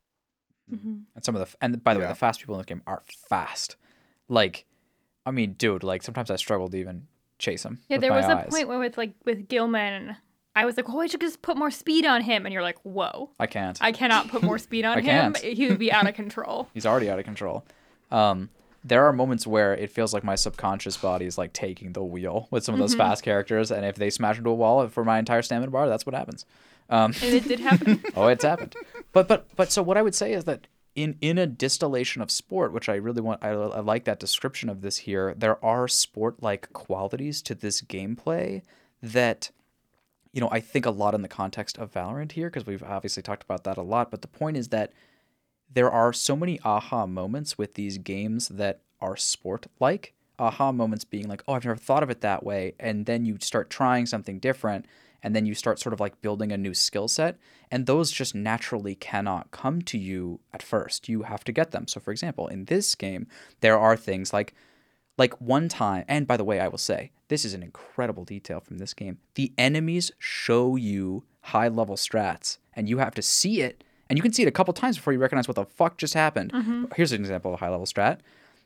Mhm. 0.72 1.02
And 1.14 1.22
some 1.24 1.36
of 1.36 1.46
the 1.46 1.56
and 1.60 1.84
by 1.84 1.92
the 1.92 2.00
way, 2.00 2.06
the 2.06 2.14
fast 2.14 2.40
people 2.40 2.54
in 2.54 2.60
this 2.60 2.66
game 2.66 2.82
are 2.86 3.02
fast. 3.28 3.76
Like, 4.28 4.64
I 5.26 5.30
mean, 5.30 5.52
dude, 5.54 5.82
like 5.82 6.02
sometimes 6.02 6.30
I 6.30 6.36
struggle 6.36 6.68
to 6.68 6.76
even 6.76 7.06
chase 7.38 7.64
him. 7.64 7.78
Yeah, 7.88 7.98
there 7.98 8.12
was 8.12 8.24
a 8.26 8.38
eyes. 8.38 8.46
point 8.50 8.68
where 8.68 8.78
with 8.78 8.96
like 8.98 9.14
with 9.24 9.48
Gilman, 9.48 10.16
I 10.56 10.64
was 10.64 10.76
like, 10.76 10.88
"Oh, 10.88 11.00
I 11.00 11.06
should 11.06 11.20
just 11.20 11.42
put 11.42 11.56
more 11.56 11.70
speed 11.70 12.04
on 12.06 12.22
him," 12.22 12.46
and 12.46 12.52
you're 12.52 12.62
like, 12.62 12.78
"Whoa, 12.82 13.30
I 13.38 13.46
can't. 13.46 13.78
I 13.80 13.92
cannot 13.92 14.28
put 14.28 14.42
more 14.42 14.58
speed 14.58 14.84
on 14.84 15.02
him. 15.04 15.34
He 15.42 15.68
would 15.68 15.78
be 15.78 15.92
out 15.92 16.08
of 16.08 16.14
control." 16.22 16.68
He's 16.74 16.86
already 16.86 17.10
out 17.10 17.18
of 17.18 17.24
control. 17.24 17.64
Um, 18.10 18.48
there 18.82 19.04
are 19.04 19.12
moments 19.12 19.46
where 19.46 19.74
it 19.74 19.90
feels 19.90 20.14
like 20.14 20.24
my 20.24 20.34
subconscious 20.36 20.96
body 20.96 21.26
is 21.26 21.36
like 21.36 21.52
taking 21.52 21.92
the 21.92 22.02
wheel 22.02 22.48
with 22.50 22.64
some 22.64 22.74
of 22.74 22.78
Mm-hmm. 22.78 22.82
those 22.84 22.94
fast 22.94 23.22
characters, 23.22 23.70
and 23.70 23.84
if 23.84 23.96
they 23.96 24.08
smash 24.10 24.38
into 24.38 24.48
a 24.50 24.54
wall 24.54 24.88
for 24.88 25.04
my 25.04 25.18
entire 25.18 25.42
stamina 25.42 25.70
bar, 25.70 25.86
that's 25.88 26.06
what 26.06 26.14
happens. 26.14 26.46
Um, 26.88 27.12
And 27.22 27.34
it 27.34 27.44
did 27.46 27.60
happen. 27.60 28.02
oh, 28.16 28.26
it's 28.28 28.42
happened. 28.42 28.74
But 29.12 29.28
but 29.28 29.46
but 29.54 29.70
so 29.70 29.82
what 29.82 29.96
I 29.98 30.02
would 30.02 30.14
say 30.14 30.32
is 30.32 30.44
that 30.44 30.66
in 30.94 31.16
in 31.20 31.38
a 31.38 31.46
distillation 31.46 32.22
of 32.22 32.30
sport, 32.30 32.72
which 32.72 32.88
I 32.88 32.96
really 32.96 33.20
want, 33.20 33.42
I, 33.42 33.50
I 33.50 33.80
like 33.80 34.04
that 34.04 34.20
description 34.20 34.68
of 34.68 34.80
this 34.82 34.98
here. 34.98 35.34
There 35.36 35.62
are 35.64 35.88
sport 35.88 36.42
like 36.42 36.72
qualities 36.72 37.42
to 37.42 37.54
this 37.54 37.80
gameplay 37.80 38.62
that 39.02 39.50
you 40.32 40.40
know 40.40 40.48
I 40.50 40.60
think 40.60 40.86
a 40.86 40.90
lot 40.90 41.14
in 41.14 41.22
the 41.22 41.28
context 41.28 41.78
of 41.78 41.92
Valorant 41.92 42.32
here 42.32 42.48
because 42.48 42.66
we've 42.66 42.82
obviously 42.82 43.22
talked 43.22 43.42
about 43.42 43.64
that 43.64 43.76
a 43.76 43.82
lot. 43.82 44.10
But 44.10 44.22
the 44.22 44.28
point 44.28 44.56
is 44.56 44.68
that 44.68 44.92
there 45.72 45.90
are 45.90 46.12
so 46.12 46.34
many 46.34 46.60
aha 46.64 47.06
moments 47.06 47.56
with 47.56 47.74
these 47.74 47.98
games 47.98 48.48
that 48.48 48.80
are 49.00 49.16
sport 49.16 49.66
like 49.78 50.14
aha 50.38 50.72
moments 50.72 51.04
being 51.04 51.28
like 51.28 51.42
oh 51.46 51.54
i've 51.54 51.64
never 51.64 51.76
thought 51.76 52.02
of 52.02 52.10
it 52.10 52.20
that 52.20 52.42
way 52.42 52.74
and 52.80 53.06
then 53.06 53.24
you 53.24 53.36
start 53.40 53.70
trying 53.70 54.06
something 54.06 54.38
different 54.38 54.86
and 55.22 55.34
then 55.34 55.46
you 55.46 55.54
start 55.54 55.78
sort 55.78 55.92
of 55.92 56.00
like 56.00 56.20
building 56.22 56.52
a 56.52 56.58
new 56.58 56.74
skill 56.74 57.08
set 57.08 57.38
and 57.70 57.86
those 57.86 58.10
just 58.10 58.34
naturally 58.34 58.94
cannot 58.94 59.50
come 59.50 59.82
to 59.82 59.98
you 59.98 60.40
at 60.52 60.62
first. 60.62 61.08
You 61.08 61.22
have 61.22 61.44
to 61.44 61.52
get 61.52 61.70
them. 61.70 61.86
So 61.86 62.00
for 62.00 62.10
example 62.10 62.46
in 62.48 62.66
this 62.66 62.94
game 62.94 63.26
there 63.60 63.78
are 63.78 63.96
things 63.96 64.32
like 64.32 64.54
like 65.18 65.40
one 65.40 65.68
time 65.68 66.04
and 66.08 66.26
by 66.26 66.36
the 66.36 66.44
way 66.44 66.60
i 66.60 66.68
will 66.68 66.78
say 66.78 67.10
this 67.28 67.44
is 67.44 67.54
an 67.54 67.62
incredible 67.62 68.24
detail 68.24 68.60
from 68.60 68.78
this 68.78 68.92
game. 68.92 69.18
The 69.36 69.52
enemies 69.56 70.10
show 70.18 70.74
you 70.76 71.24
high 71.42 71.68
level 71.68 71.94
strats 71.94 72.58
and 72.74 72.88
you 72.88 72.98
have 72.98 73.14
to 73.14 73.22
see 73.22 73.62
it 73.62 73.84
and 74.08 74.18
you 74.18 74.22
can 74.22 74.32
see 74.32 74.42
it 74.42 74.48
a 74.48 74.52
couple 74.52 74.74
times 74.74 74.96
before 74.96 75.12
you 75.12 75.20
recognize 75.20 75.46
what 75.46 75.54
the 75.54 75.64
fuck 75.64 75.96
just 75.96 76.14
happened. 76.14 76.52
Mm-hmm. 76.52 76.86
Here's 76.96 77.12
an 77.12 77.20
example 77.20 77.54
of 77.54 77.60
a 77.60 77.64
high 77.64 77.70
level 77.70 77.86
strat. 77.86 78.18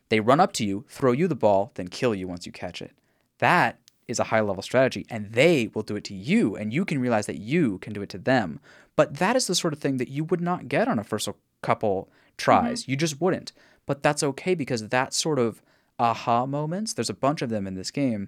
They 0.09 0.19
run 0.19 0.39
up 0.39 0.51
to 0.53 0.65
you 0.65 0.83
throw 0.89 1.11
you 1.11 1.27
the 1.27 1.35
ball 1.35 1.71
then 1.75 1.87
kill 1.87 2.15
you 2.15 2.27
once 2.27 2.45
you 2.47 2.51
catch 2.51 2.81
it. 2.81 2.91
That 3.37 3.79
is 4.07 4.19
a 4.19 4.25
high 4.25 4.41
level 4.41 4.61
strategy 4.61 5.05
and 5.09 5.31
they 5.33 5.69
will 5.73 5.81
do 5.81 5.95
it 5.95 6.03
to 6.05 6.13
you 6.13 6.55
and 6.55 6.73
you 6.73 6.85
can 6.85 6.99
realize 6.99 7.25
that 7.25 7.39
you 7.39 7.79
can 7.79 7.93
do 7.93 8.01
it 8.01 8.09
to 8.09 8.17
them. 8.17 8.59
But 8.95 9.17
that 9.17 9.35
is 9.35 9.47
the 9.47 9.55
sort 9.55 9.73
of 9.73 9.79
thing 9.79 9.97
that 9.97 10.09
you 10.09 10.23
would 10.23 10.41
not 10.41 10.67
get 10.67 10.87
on 10.87 10.99
a 10.99 11.03
first 11.03 11.27
couple 11.61 12.09
tries. 12.37 12.83
Mm-hmm. 12.83 12.91
You 12.91 12.97
just 12.97 13.19
wouldn't. 13.19 13.51
But 13.85 14.03
that's 14.03 14.23
okay 14.23 14.55
because 14.55 14.87
that 14.89 15.13
sort 15.13 15.39
of 15.39 15.61
aha 15.97 16.45
moments 16.45 16.93
there's 16.93 17.09
a 17.09 17.13
bunch 17.13 17.41
of 17.41 17.49
them 17.49 17.65
in 17.65 17.75
this 17.75 17.89
game 17.89 18.27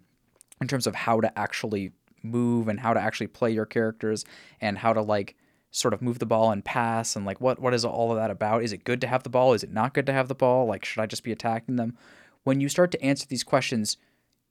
in 0.62 0.68
terms 0.68 0.88
of 0.88 0.96
how 0.96 1.20
to 1.20 1.38
actually 1.38 1.92
move 2.24 2.68
and 2.68 2.80
how 2.80 2.94
to 2.94 3.00
actually 3.00 3.28
play 3.28 3.52
your 3.52 3.66
characters 3.66 4.26
and 4.62 4.78
how 4.78 4.94
to 4.94 5.02
like 5.02 5.36
sort 5.70 5.94
of 5.94 6.02
move 6.02 6.20
the 6.20 6.26
ball 6.26 6.52
and 6.52 6.64
pass 6.64 7.16
and 7.16 7.26
like 7.26 7.42
what 7.42 7.60
what 7.60 7.74
is 7.74 7.86
all 7.86 8.12
of 8.12 8.18
that 8.18 8.32
about? 8.32 8.64
Is 8.64 8.74
it 8.74 8.84
good 8.84 9.02
to 9.02 9.08
have 9.08 9.24
the 9.24 9.30
ball? 9.30 9.54
Is 9.54 9.64
it 9.64 9.72
not 9.72 9.94
good 9.94 10.06
to 10.06 10.14
have 10.14 10.28
the 10.28 10.36
ball? 10.36 10.66
Like 10.66 10.86
should 10.86 11.02
i 11.02 11.06
just 11.06 11.24
be 11.24 11.32
attacking 11.32 11.76
them? 11.76 11.98
When 12.44 12.62
you 12.62 12.70
start 12.70 12.92
to 12.92 13.02
answer 13.04 13.26
these 13.28 13.44
questions 13.44 13.98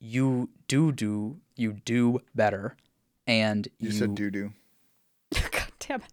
you 0.00 0.48
do 0.68 0.92
do 0.92 1.38
you 1.56 1.72
do 1.84 2.20
better 2.34 2.76
and 3.26 3.66
You, 3.78 3.88
you, 3.90 3.92
said 3.92 4.14
do 4.14 4.30
doo. 4.30 4.52
god 5.50 5.68
damn 5.80 6.00
it 6.00 6.06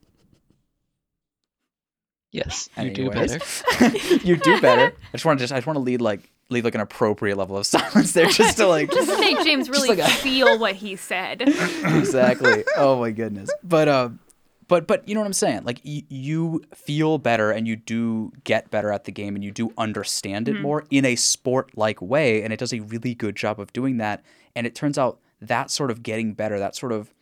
Yes, 2.32 2.67
you 2.82 2.89
do 2.91 3.12
better. 3.12 3.39
you 4.24 4.36
do 4.38 4.60
better 4.60 4.96
i 4.98 5.12
just 5.12 5.24
want 5.24 5.38
to 5.38 5.43
just 5.43 5.54
i 5.54 5.58
just 5.58 5.67
want 5.67 5.78
to 5.78 5.82
lead 5.82 6.02
like 6.02 6.32
leave 6.50 6.65
like 6.65 6.74
an 6.74 6.82
appropriate 6.82 7.38
level 7.38 7.58
of 7.58 7.65
silence 7.67 8.13
there 8.13 8.26
just 8.26 8.58
to 8.58 8.65
like 8.67 8.91
Just 8.91 9.12
to 9.12 9.19
make 9.19 9.38
James 9.43 9.69
really 9.69 9.89
like 9.89 10.00
a- 10.00 10.08
feel 10.10 10.58
what 10.60 10.76
he 10.76 10.96
said. 10.96 11.41
exactly. 11.41 12.63
Oh 12.76 13.00
my 13.00 13.12
goodness. 13.12 13.50
But 13.63 13.88
um, 13.88 14.19
but 14.67 14.88
but 14.88 15.08
you 15.08 15.15
know 15.15 15.21
what 15.21 15.28
I'm 15.28 15.34
saying? 15.34 15.63
Like 15.63 15.82
y- 15.86 16.04
you 16.10 16.63
feel 16.73 17.17
better 17.17 17.52
and 17.52 17.67
you 17.67 17.76
do 17.76 18.32
get 18.43 18.71
better 18.71 18.91
at 18.91 19.06
the 19.06 19.12
game 19.12 19.36
and 19.36 19.43
you 19.43 19.52
do 19.52 19.73
understand 19.78 20.47
it 20.47 20.54
mm-hmm. 20.54 20.62
more 20.62 20.86
in 20.89 21.06
a 21.06 21.15
sport-like 21.15 22.02
way, 22.02 22.43
and 22.43 22.54
it 22.54 22.60
does 22.60 22.73
a 22.73 22.80
really 22.80 23.15
good 23.15 23.36
job 23.36 23.60
of 23.60 23.73
doing 23.73 23.97
that. 23.97 24.23
And 24.56 24.67
it 24.67 24.76
turns 24.76 24.97
out 24.97 25.19
that 25.41 25.71
sort 25.71 25.91
of 25.91 26.04
getting 26.04 26.34
better, 26.34 26.60
that 26.60 26.76
sort 26.76 26.91
of 26.91 27.13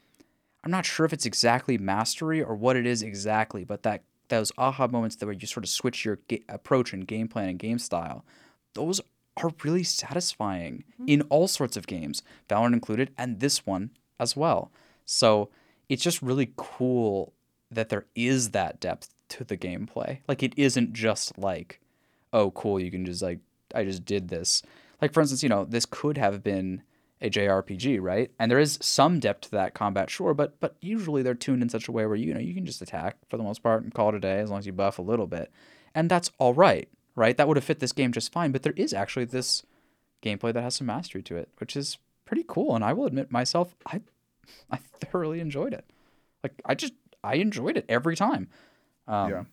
I'm 0.64 0.72
not 0.72 0.86
sure 0.86 1.06
if 1.06 1.14
it's 1.14 1.26
exactly 1.26 1.78
mastery 1.78 2.44
or 2.44 2.56
what 2.56 2.76
it 2.76 2.86
is 2.86 3.02
exactly, 3.02 3.64
but 3.64 3.84
that 3.84 4.04
those 4.28 4.52
aha 4.58 4.88
moments 4.88 5.16
that 5.18 5.26
where 5.26 5.34
you 5.34 5.48
sort 5.48 5.64
of 5.64 5.70
switch 5.70 6.06
your 6.06 6.20
ga- 6.28 6.44
approach 6.48 6.94
and 6.94 7.08
game 7.08 7.28
plan 7.28 7.50
and 7.50 7.60
game 7.60 7.80
style, 7.80 8.24
those 8.76 9.02
are 9.38 9.52
really 9.64 9.84
satisfying 9.84 10.84
mm-hmm. 10.94 11.06
in 11.08 11.22
all 11.24 11.48
sorts 11.48 11.76
of 11.78 11.88
games, 11.88 12.22
Valorant 12.50 12.74
included, 12.74 13.12
and 13.18 13.40
this 13.40 13.66
one 13.66 13.92
as 14.20 14.36
well. 14.36 14.72
So 15.06 15.50
it's 15.92 16.04
just 16.04 16.22
really 16.22 16.54
cool 16.56 17.34
that 17.70 17.90
there 17.90 18.06
is 18.16 18.52
that 18.52 18.80
depth 18.80 19.14
to 19.28 19.44
the 19.44 19.58
gameplay. 19.58 20.20
Like 20.26 20.42
it 20.42 20.54
isn't 20.56 20.94
just 20.94 21.38
like, 21.38 21.82
oh, 22.32 22.52
cool, 22.52 22.80
you 22.80 22.90
can 22.90 23.06
just 23.06 23.22
like, 23.22 23.40
I 23.76 23.84
just 23.84 24.06
did 24.06 24.30
this. 24.30 24.64
Like 25.02 25.12
for 25.12 25.20
instance, 25.20 25.44
you 25.44 25.50
know, 25.50 25.66
this 25.66 25.86
could 25.86 26.18
have 26.18 26.44
been 26.44 26.84
a 27.22 27.30
JRPG, 27.30 28.00
right? 28.02 28.32
And 28.40 28.50
there 28.50 28.58
is 28.58 28.80
some 28.82 29.20
depth 29.20 29.42
to 29.42 29.52
that 29.52 29.74
combat, 29.74 30.10
sure, 30.10 30.34
but 30.34 30.58
but 30.62 30.78
usually 30.80 31.24
they're 31.24 31.34
tuned 31.36 31.62
in 31.62 31.68
such 31.68 31.90
a 31.90 31.92
way 31.92 32.06
where 32.06 32.16
you 32.16 32.34
know 32.34 32.40
you 32.40 32.54
can 32.54 32.66
just 32.66 32.82
attack 32.82 33.18
for 33.28 33.36
the 33.36 33.44
most 33.44 33.62
part 33.62 33.84
and 33.84 33.94
call 33.94 34.10
it 34.10 34.16
a 34.16 34.20
day 34.20 34.40
as 34.40 34.50
long 34.50 34.60
as 34.60 34.66
you 34.66 34.72
buff 34.72 34.98
a 34.98 35.04
little 35.04 35.28
bit, 35.28 35.52
and 35.94 36.10
that's 36.10 36.32
all 36.40 36.54
right, 36.54 36.88
right? 37.16 37.36
That 37.36 37.50
would 37.50 37.58
have 37.58 37.64
fit 37.66 37.80
this 37.80 37.92
game 37.92 38.14
just 38.14 38.32
fine. 38.32 38.52
But 38.52 38.64
there 38.64 38.74
is 38.78 38.94
actually 38.94 39.26
this 39.26 39.64
gameplay 40.24 40.54
that 40.54 40.64
has 40.64 40.76
some 40.76 40.88
mastery 40.88 41.22
to 41.24 41.36
it, 41.36 41.50
which 41.58 41.76
is 41.76 41.98
pretty 42.26 42.46
cool. 42.48 42.76
And 42.76 42.84
I 42.84 42.94
will 42.94 43.06
admit 43.06 43.32
myself, 43.32 43.76
I 43.86 44.02
I 44.72 44.78
thoroughly 45.00 45.40
enjoyed 45.40 45.74
it. 45.74 45.86
Like 46.44 46.54
I 46.66 46.76
just 46.76 46.94
I 47.24 47.36
enjoyed 47.36 47.78
it 47.78 47.86
every 47.90 48.16
time. 48.16 48.50
Um, 49.08 49.30
Yeah. 49.30 49.44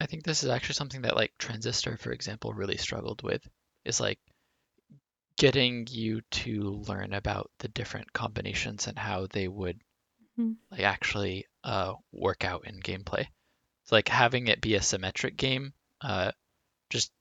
I 0.00 0.06
think 0.06 0.24
this 0.24 0.42
is 0.42 0.50
actually 0.50 0.74
something 0.74 1.02
that 1.02 1.16
like 1.16 1.32
Transistor, 1.38 1.96
for 1.96 2.12
example, 2.12 2.52
really 2.52 2.76
struggled 2.76 3.22
with. 3.22 3.46
Is 3.84 4.00
like 4.00 4.18
getting 5.36 5.86
you 5.90 6.20
to 6.30 6.82
learn 6.88 7.12
about 7.12 7.50
the 7.58 7.68
different 7.68 8.12
combinations 8.12 8.86
and 8.86 8.98
how 8.98 9.26
they 9.26 9.48
would 9.48 9.80
Mhm. 10.38 10.56
like 10.70 10.80
actually 10.82 11.46
uh, 11.64 11.94
work 12.12 12.44
out 12.44 12.66
in 12.66 12.80
gameplay. 12.80 13.26
So 13.84 13.96
like 13.96 14.08
having 14.08 14.48
it 14.48 14.60
be 14.60 14.74
a 14.74 14.82
symmetric 14.82 15.36
game, 15.36 15.74
uh, 16.00 16.32
just 16.90 17.12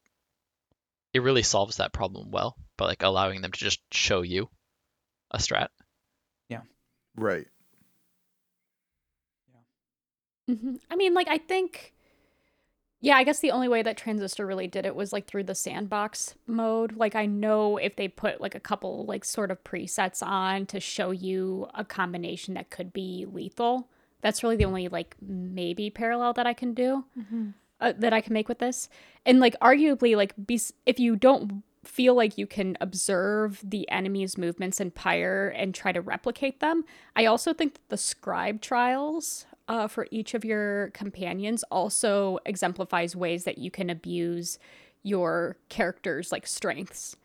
it 1.14 1.22
really 1.22 1.44
solves 1.44 1.78
that 1.78 1.94
problem 1.94 2.32
well. 2.32 2.56
but 2.78 2.86
like 2.88 3.04
allowing 3.04 3.42
them 3.42 3.52
to 3.52 3.60
just 3.60 3.80
show 3.94 4.22
you 4.24 4.50
a 5.32 5.38
strat. 5.38 5.70
Right. 7.16 7.48
Yeah. 10.48 10.56
Mm-hmm. 10.56 10.76
I 10.90 10.96
mean, 10.96 11.14
like, 11.14 11.28
I 11.28 11.38
think, 11.38 11.94
yeah, 13.02 13.16
I 13.16 13.24
guess 13.24 13.40
the 13.40 13.52
only 13.52 13.68
way 13.68 13.82
that 13.84 13.98
Transistor 13.98 14.46
really 14.46 14.68
did 14.68 14.86
it 14.86 14.96
was 14.96 15.12
like 15.12 15.26
through 15.28 15.44
the 15.46 15.56
sandbox 15.56 16.36
mode. 16.48 16.96
Like, 16.96 17.16
I 17.16 17.26
know 17.26 17.78
if 17.78 17.96
they 17.96 18.08
put 18.08 18.42
like 18.42 18.56
a 18.56 18.60
couple, 18.60 19.06
like, 19.06 19.26
sort 19.26 19.52
of 19.52 19.64
presets 19.64 20.26
on 20.26 20.66
to 20.68 20.80
show 20.80 21.12
you 21.12 21.68
a 21.74 21.84
combination 21.84 22.54
that 22.56 22.70
could 22.70 22.94
be 22.94 23.26
lethal, 23.32 23.88
that's 24.22 24.44
really 24.44 24.56
the 24.56 24.66
only, 24.66 24.88
like, 24.88 25.16
maybe 25.22 25.90
parallel 25.90 26.34
that 26.34 26.46
I 26.46 26.54
can 26.54 26.74
do, 26.76 27.06
uh, 27.80 27.94
that 27.98 28.14
I 28.14 28.22
can 28.22 28.34
make 28.34 28.48
with 28.48 28.60
this. 28.60 28.88
And, 29.26 29.40
like, 29.40 29.60
arguably, 29.60 30.16
like, 30.16 30.34
be- 30.46 30.62
if 30.86 31.00
you 31.00 31.16
don't 31.16 31.64
feel 31.84 32.14
like 32.14 32.38
you 32.38 32.46
can 32.46 32.78
observe 32.80 33.60
the 33.64 33.90
enemy's 33.90 34.38
movements 34.38 34.80
in 34.80 34.92
Pyre 34.92 35.50
and 35.50 35.74
try 35.74 35.92
to 35.92 36.02
replicate 36.02 36.60
them. 36.60 36.84
I 37.16 37.26
also 37.26 37.54
think 37.54 37.74
that 37.74 37.90
the 37.90 37.98
scribe 37.98 38.62
trials 38.62 39.46
uh, 39.68 39.88
for 39.88 40.08
each 40.12 40.34
of 40.34 40.46
your 40.46 40.90
companions 40.92 41.64
also 41.72 42.40
exemplifies 42.46 43.16
ways 43.16 43.46
that 43.46 43.58
you 43.58 43.72
can 43.72 43.90
abuse 43.90 44.60
your 45.04 45.58
character's 45.70 46.32
like 46.32 46.46
strengths. 46.46 47.16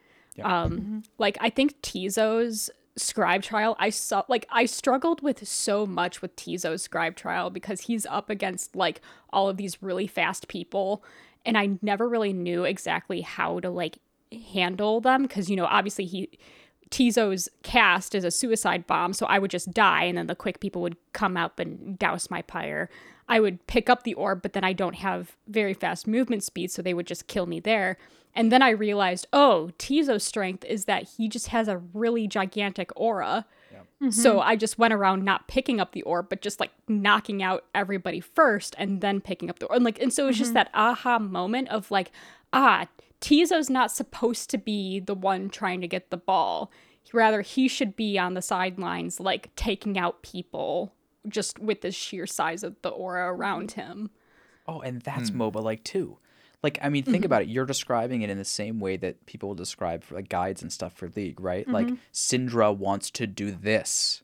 Um, 0.42 1.02
like 1.18 1.38
I 1.40 1.50
think 1.50 1.80
Ti'zo's 1.82 2.70
scribe 2.96 3.42
trial, 3.42 3.76
I 3.78 3.90
saw 3.90 4.22
like 4.28 4.46
I 4.50 4.66
struggled 4.66 5.22
with 5.22 5.46
so 5.46 5.86
much 5.86 6.22
with 6.22 6.36
Ti'zo's 6.36 6.82
scribe 6.82 7.16
trial 7.16 7.50
because 7.50 7.82
he's 7.82 8.06
up 8.06 8.30
against 8.30 8.76
like 8.76 9.00
all 9.30 9.48
of 9.48 9.56
these 9.56 9.82
really 9.82 10.06
fast 10.06 10.48
people, 10.48 11.02
and 11.44 11.56
I 11.56 11.78
never 11.82 12.08
really 12.08 12.32
knew 12.32 12.64
exactly 12.64 13.22
how 13.22 13.60
to 13.60 13.70
like 13.70 13.98
handle 14.52 15.00
them 15.00 15.22
because 15.22 15.48
you 15.48 15.56
know 15.56 15.66
obviously 15.66 16.04
he 16.04 16.28
Ti'zo's 16.90 17.48
cast 17.62 18.14
is 18.14 18.24
a 18.24 18.30
suicide 18.30 18.86
bomb, 18.86 19.12
so 19.12 19.26
I 19.26 19.38
would 19.38 19.50
just 19.50 19.72
die, 19.72 20.04
and 20.04 20.16
then 20.16 20.28
the 20.28 20.36
quick 20.36 20.60
people 20.60 20.82
would 20.82 20.96
come 21.12 21.36
up 21.36 21.58
and 21.58 21.98
douse 21.98 22.30
my 22.30 22.42
pyre. 22.42 22.88
I 23.28 23.40
would 23.40 23.66
pick 23.66 23.90
up 23.90 24.04
the 24.04 24.14
orb, 24.14 24.40
but 24.40 24.52
then 24.52 24.62
I 24.62 24.72
don't 24.72 24.94
have 24.94 25.36
very 25.48 25.74
fast 25.74 26.06
movement 26.06 26.44
speed, 26.44 26.70
so 26.70 26.82
they 26.82 26.94
would 26.94 27.06
just 27.06 27.26
kill 27.26 27.46
me 27.46 27.58
there. 27.58 27.98
And 28.34 28.52
then 28.52 28.62
I 28.62 28.70
realized, 28.70 29.26
oh, 29.32 29.70
Ti'zo's 29.78 30.22
strength 30.22 30.64
is 30.64 30.84
that 30.84 31.08
he 31.16 31.28
just 31.28 31.48
has 31.48 31.66
a 31.66 31.78
really 31.78 32.28
gigantic 32.28 32.90
aura. 32.94 33.46
So 34.10 34.40
I 34.40 34.56
just 34.56 34.78
went 34.78 34.92
around 34.94 35.24
not 35.24 35.48
picking 35.48 35.80
up 35.80 35.92
the 35.92 36.02
orb, 36.02 36.28
but 36.28 36.42
just 36.42 36.60
like 36.60 36.70
knocking 36.86 37.42
out 37.42 37.64
everybody 37.74 38.20
first 38.20 38.76
and 38.78 39.00
then 39.00 39.20
picking 39.20 39.48
up 39.50 39.58
the 39.58 39.66
orb. 39.66 39.76
And 39.76 39.84
like, 39.84 40.00
and 40.00 40.12
so 40.12 40.24
it 40.24 40.26
was 40.28 40.38
just 40.38 40.52
that 40.54 40.70
aha 40.74 41.18
moment 41.18 41.68
of 41.70 41.90
like, 41.90 42.12
ah, 42.52 42.86
Ti'zo's 43.20 43.70
not 43.70 43.90
supposed 43.90 44.50
to 44.50 44.58
be 44.58 45.00
the 45.00 45.14
one 45.14 45.48
trying 45.48 45.80
to 45.80 45.88
get 45.88 46.10
the 46.10 46.16
ball. 46.16 46.70
Rather, 47.12 47.40
he 47.40 47.68
should 47.68 47.96
be 47.96 48.18
on 48.18 48.34
the 48.34 48.42
sidelines, 48.42 49.20
like 49.20 49.54
taking 49.54 49.96
out 49.96 50.22
people 50.22 50.92
just 51.28 51.58
with 51.58 51.80
the 51.80 51.90
sheer 51.90 52.26
size 52.26 52.62
of 52.62 52.76
the 52.82 52.88
aura 52.88 53.32
around 53.32 53.72
him. 53.72 54.10
Oh, 54.66 54.80
and 54.80 55.00
that's 55.02 55.30
hmm. 55.30 55.40
MOBA 55.40 55.62
like 55.62 55.84
too. 55.84 56.18
Like, 56.62 56.78
I 56.82 56.88
mean, 56.88 57.04
think 57.04 57.18
mm-hmm. 57.18 57.26
about 57.26 57.42
it. 57.42 57.48
You're 57.48 57.66
describing 57.66 58.22
it 58.22 58.30
in 58.30 58.38
the 58.38 58.44
same 58.44 58.80
way 58.80 58.96
that 58.96 59.24
people 59.26 59.50
will 59.50 59.54
describe 59.54 60.02
for 60.02 60.16
like 60.16 60.28
guides 60.28 60.62
and 60.62 60.72
stuff 60.72 60.94
for 60.94 61.08
League, 61.14 61.40
right? 61.40 61.68
Like, 61.68 61.86
mm-hmm. 61.86 61.96
Syndra 62.12 62.76
wants 62.76 63.10
to 63.12 63.26
do 63.26 63.50
this. 63.52 64.22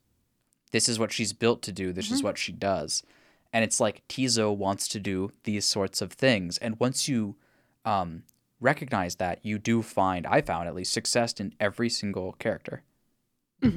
This 0.72 0.88
is 0.88 0.98
what 0.98 1.12
she's 1.12 1.32
built 1.32 1.62
to 1.62 1.72
do. 1.72 1.92
This 1.92 2.10
is 2.10 2.18
mm-hmm. 2.18 2.26
what 2.26 2.38
she 2.38 2.50
does. 2.50 3.04
And 3.52 3.62
it's 3.62 3.78
like 3.78 4.02
Ti'zo 4.08 4.56
wants 4.56 4.88
to 4.88 4.98
do 4.98 5.30
these 5.44 5.66
sorts 5.66 6.00
of 6.00 6.12
things. 6.12 6.58
And 6.58 6.80
once 6.80 7.06
you 7.06 7.36
um, 7.84 8.22
recognize 8.62 9.16
that, 9.16 9.44
you 9.44 9.58
do 9.58 9.82
find, 9.82 10.26
I 10.26 10.40
found 10.40 10.68
at 10.68 10.74
least, 10.74 10.92
success 10.92 11.34
in 11.40 11.54
every 11.60 11.88
single 11.90 12.32
character 12.34 12.82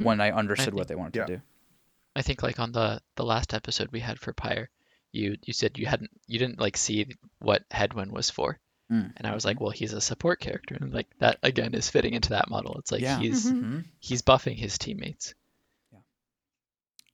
when 0.01 0.19
I 0.21 0.31
understood 0.31 0.73
what 0.73 0.87
think- 0.87 0.89
they 0.89 0.95
wanted 0.95 1.15
yeah. 1.17 1.25
to 1.25 1.35
do. 1.37 1.41
I 2.15 2.21
think 2.21 2.41
like 2.41 2.59
on 2.59 2.71
the 2.71 3.01
the 3.17 3.25
last 3.25 3.53
episode 3.53 3.89
we 3.91 3.99
had 3.99 4.19
for 4.19 4.31
Pyre, 4.31 4.69
you 5.11 5.35
you 5.43 5.51
said 5.53 5.77
you 5.77 5.85
hadn't 5.85 6.11
you 6.27 6.39
didn't 6.39 6.59
like 6.61 6.77
see 6.77 7.07
what 7.39 7.67
Hedwyn 7.69 8.09
was 8.11 8.29
for. 8.29 8.57
Mm. 8.89 9.11
And 9.17 9.27
I 9.27 9.33
was 9.33 9.43
like, 9.43 9.59
well, 9.59 9.71
he's 9.71 9.91
a 9.93 9.99
support 9.99 10.39
character, 10.39 10.77
and 10.79 10.93
like 10.93 11.07
that 11.19 11.39
again 11.43 11.73
is 11.73 11.89
fitting 11.89 12.13
into 12.13 12.29
that 12.29 12.49
model. 12.49 12.77
It's 12.79 12.91
like 12.91 13.01
Yeah. 13.01 13.19
he's 13.19 13.51
Mhm. 13.51 13.83
he's 13.99 14.21
buffing 14.21 14.55
his 14.57 14.77
teammates. 14.77 15.33
Yeah. 15.91 15.99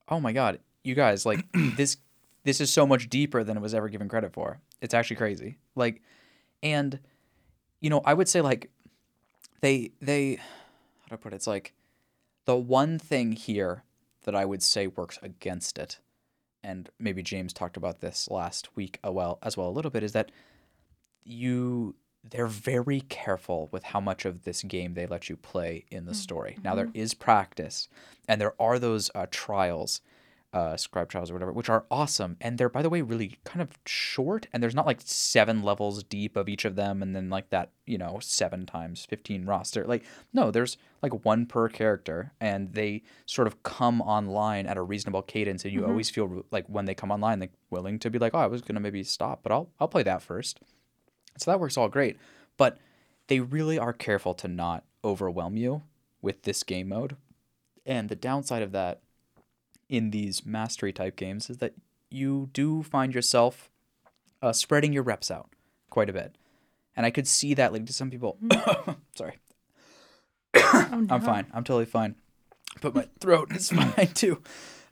Oh 0.07 0.19
my 0.19 0.34
god, 0.34 0.60
you 0.84 0.93
guys, 0.93 1.25
like 1.25 1.43
this 1.77 1.97
this 2.43 2.62
is 2.62 2.71
so 2.71 2.86
much 2.86 3.10
deeper 3.10 3.43
than 3.43 3.57
it 3.57 3.62
was 3.62 3.73
ever 3.73 3.89
given 3.89 4.07
credit 4.07 4.34
for. 4.34 4.62
It's 4.81 4.93
actually 4.93 5.15
crazy. 5.17 5.57
Like 5.75 6.01
and 6.62 6.99
you 7.82 7.89
know, 7.89 8.02
I 8.06 8.13
would 8.13 8.30
say 8.30 8.39
like 8.39 8.70
they 9.60 9.91
they 10.02 10.36
how 10.36 11.10
do 11.10 11.13
I 11.13 11.17
put 11.17 11.34
it? 11.34 11.36
It's 11.36 11.48
like 11.48 11.74
the 12.46 12.56
one 12.56 12.98
thing 12.98 13.34
here 13.34 13.84
that 14.24 14.36
I 14.36 14.46
would 14.46 14.63
say 14.63 14.88
works 14.88 15.20
against 15.22 15.78
it, 15.78 16.00
and 16.63 16.89
maybe 17.00 17.24
James 17.24 17.52
talked 17.52 17.76
about 17.76 18.00
this 18.00 18.30
last 18.30 18.76
week 18.76 19.00
a 19.04 19.12
well 19.12 19.39
as 19.41 19.58
well 19.58 19.67
a 19.67 19.72
little 19.72 19.91
bit, 19.91 20.04
is 20.04 20.13
that 20.13 20.32
you 21.24 21.96
they're 22.24 22.46
very 22.48 23.02
careful 23.02 23.67
with 23.72 23.84
how 23.84 24.00
much 24.00 24.26
of 24.26 24.44
this 24.44 24.62
game 24.62 24.94
they 24.94 25.08
let 25.08 25.28
you 25.28 25.36
play 25.36 25.86
in 25.89 26.06
the 26.06 26.13
story. 26.13 26.60
Now 26.63 26.76
there 26.76 26.89
is 26.94 27.15
practice, 27.15 27.89
and 28.28 28.39
there 28.39 28.54
are 28.62 28.78
those 28.78 29.10
uh, 29.15 29.26
trials, 29.32 30.02
uh, 30.53 30.75
scribe 30.75 31.09
trials 31.09 31.31
or 31.31 31.33
whatever, 31.33 31.53
which 31.53 31.69
are 31.69 31.85
awesome, 31.89 32.35
and 32.41 32.57
they're 32.57 32.69
by 32.69 32.81
the 32.81 32.89
way 32.89 33.01
really 33.01 33.37
kind 33.45 33.61
of 33.61 33.69
short, 33.85 34.47
and 34.51 34.61
there's 34.61 34.75
not 34.75 34.85
like 34.85 34.99
seven 35.03 35.63
levels 35.63 36.03
deep 36.03 36.35
of 36.35 36.49
each 36.49 36.65
of 36.65 36.75
them, 36.75 37.01
and 37.01 37.15
then 37.15 37.29
like 37.29 37.49
that 37.51 37.71
you 37.85 37.97
know 37.97 38.19
seven 38.21 38.65
times 38.65 39.05
fifteen 39.05 39.45
roster. 39.45 39.85
Like 39.85 40.03
no, 40.33 40.51
there's 40.51 40.77
like 41.01 41.25
one 41.25 41.45
per 41.45 41.69
character, 41.69 42.33
and 42.41 42.73
they 42.73 43.03
sort 43.25 43.47
of 43.47 43.63
come 43.63 44.01
online 44.01 44.67
at 44.67 44.77
a 44.77 44.81
reasonable 44.81 45.21
cadence, 45.21 45.63
and 45.63 45.73
you 45.73 45.85
always 45.85 46.09
feel 46.09 46.45
like 46.51 46.67
when 46.67 46.85
they 46.85 46.95
come 46.95 47.11
online, 47.11 47.39
like 47.39 47.53
willing 47.69 47.97
to 47.99 48.09
be 48.09 48.19
like, 48.19 48.33
oh, 48.35 48.39
I 48.39 48.47
was 48.47 48.61
gonna 48.61 48.81
maybe 48.81 49.03
stop, 49.03 49.43
but 49.43 49.51
I'll 49.51 49.69
I'll 49.79 49.87
play 49.87 50.03
that 50.03 50.21
first. 50.21 50.59
So 51.37 51.49
that 51.49 51.59
works 51.59 51.77
all 51.77 51.87
great. 51.87 52.17
But 52.57 52.77
they 53.27 53.39
really 53.39 53.79
are 53.79 53.93
careful 53.93 54.33
to 54.35 54.47
not 54.49 54.83
overwhelm 55.03 55.55
you 55.55 55.83
with 56.21 56.43
this 56.43 56.63
game 56.63 56.89
mode. 56.89 57.15
And 57.85 58.09
the 58.09 58.15
downside 58.15 58.61
of 58.61 58.73
that 58.73 59.01
in 59.91 60.10
these 60.12 60.45
mastery 60.45 60.93
type 60.93 61.17
games 61.17 61.49
is 61.49 61.58
that 61.58 61.73
you 62.10 62.49
do 62.54 62.82
find 62.82 63.13
yourself 63.13 63.69
uh, 64.41 64.54
spreading 64.54 64.93
your 64.93 65.04
reps 65.04 65.30
out 65.30 65.49
quite 65.89 66.10
a 66.10 66.13
bit. 66.13 66.36
And 66.95 67.06
I 67.06 67.12
could 67.12 67.27
see 67.27 67.54
that 67.54 67.71
leading 67.73 67.86
to 67.86 67.93
some 67.93 68.10
people. 68.10 68.38
sorry. 69.15 69.38
Oh, 70.56 70.88
I'm 71.10 71.21
fine. 71.21 71.45
I'm 71.54 71.63
totally 71.63 71.86
fine. 71.86 72.15
But 72.82 72.95
my 72.95 73.08
throat 73.19 73.51
is 73.51 73.69
fine 73.71 74.08
too. 74.13 74.41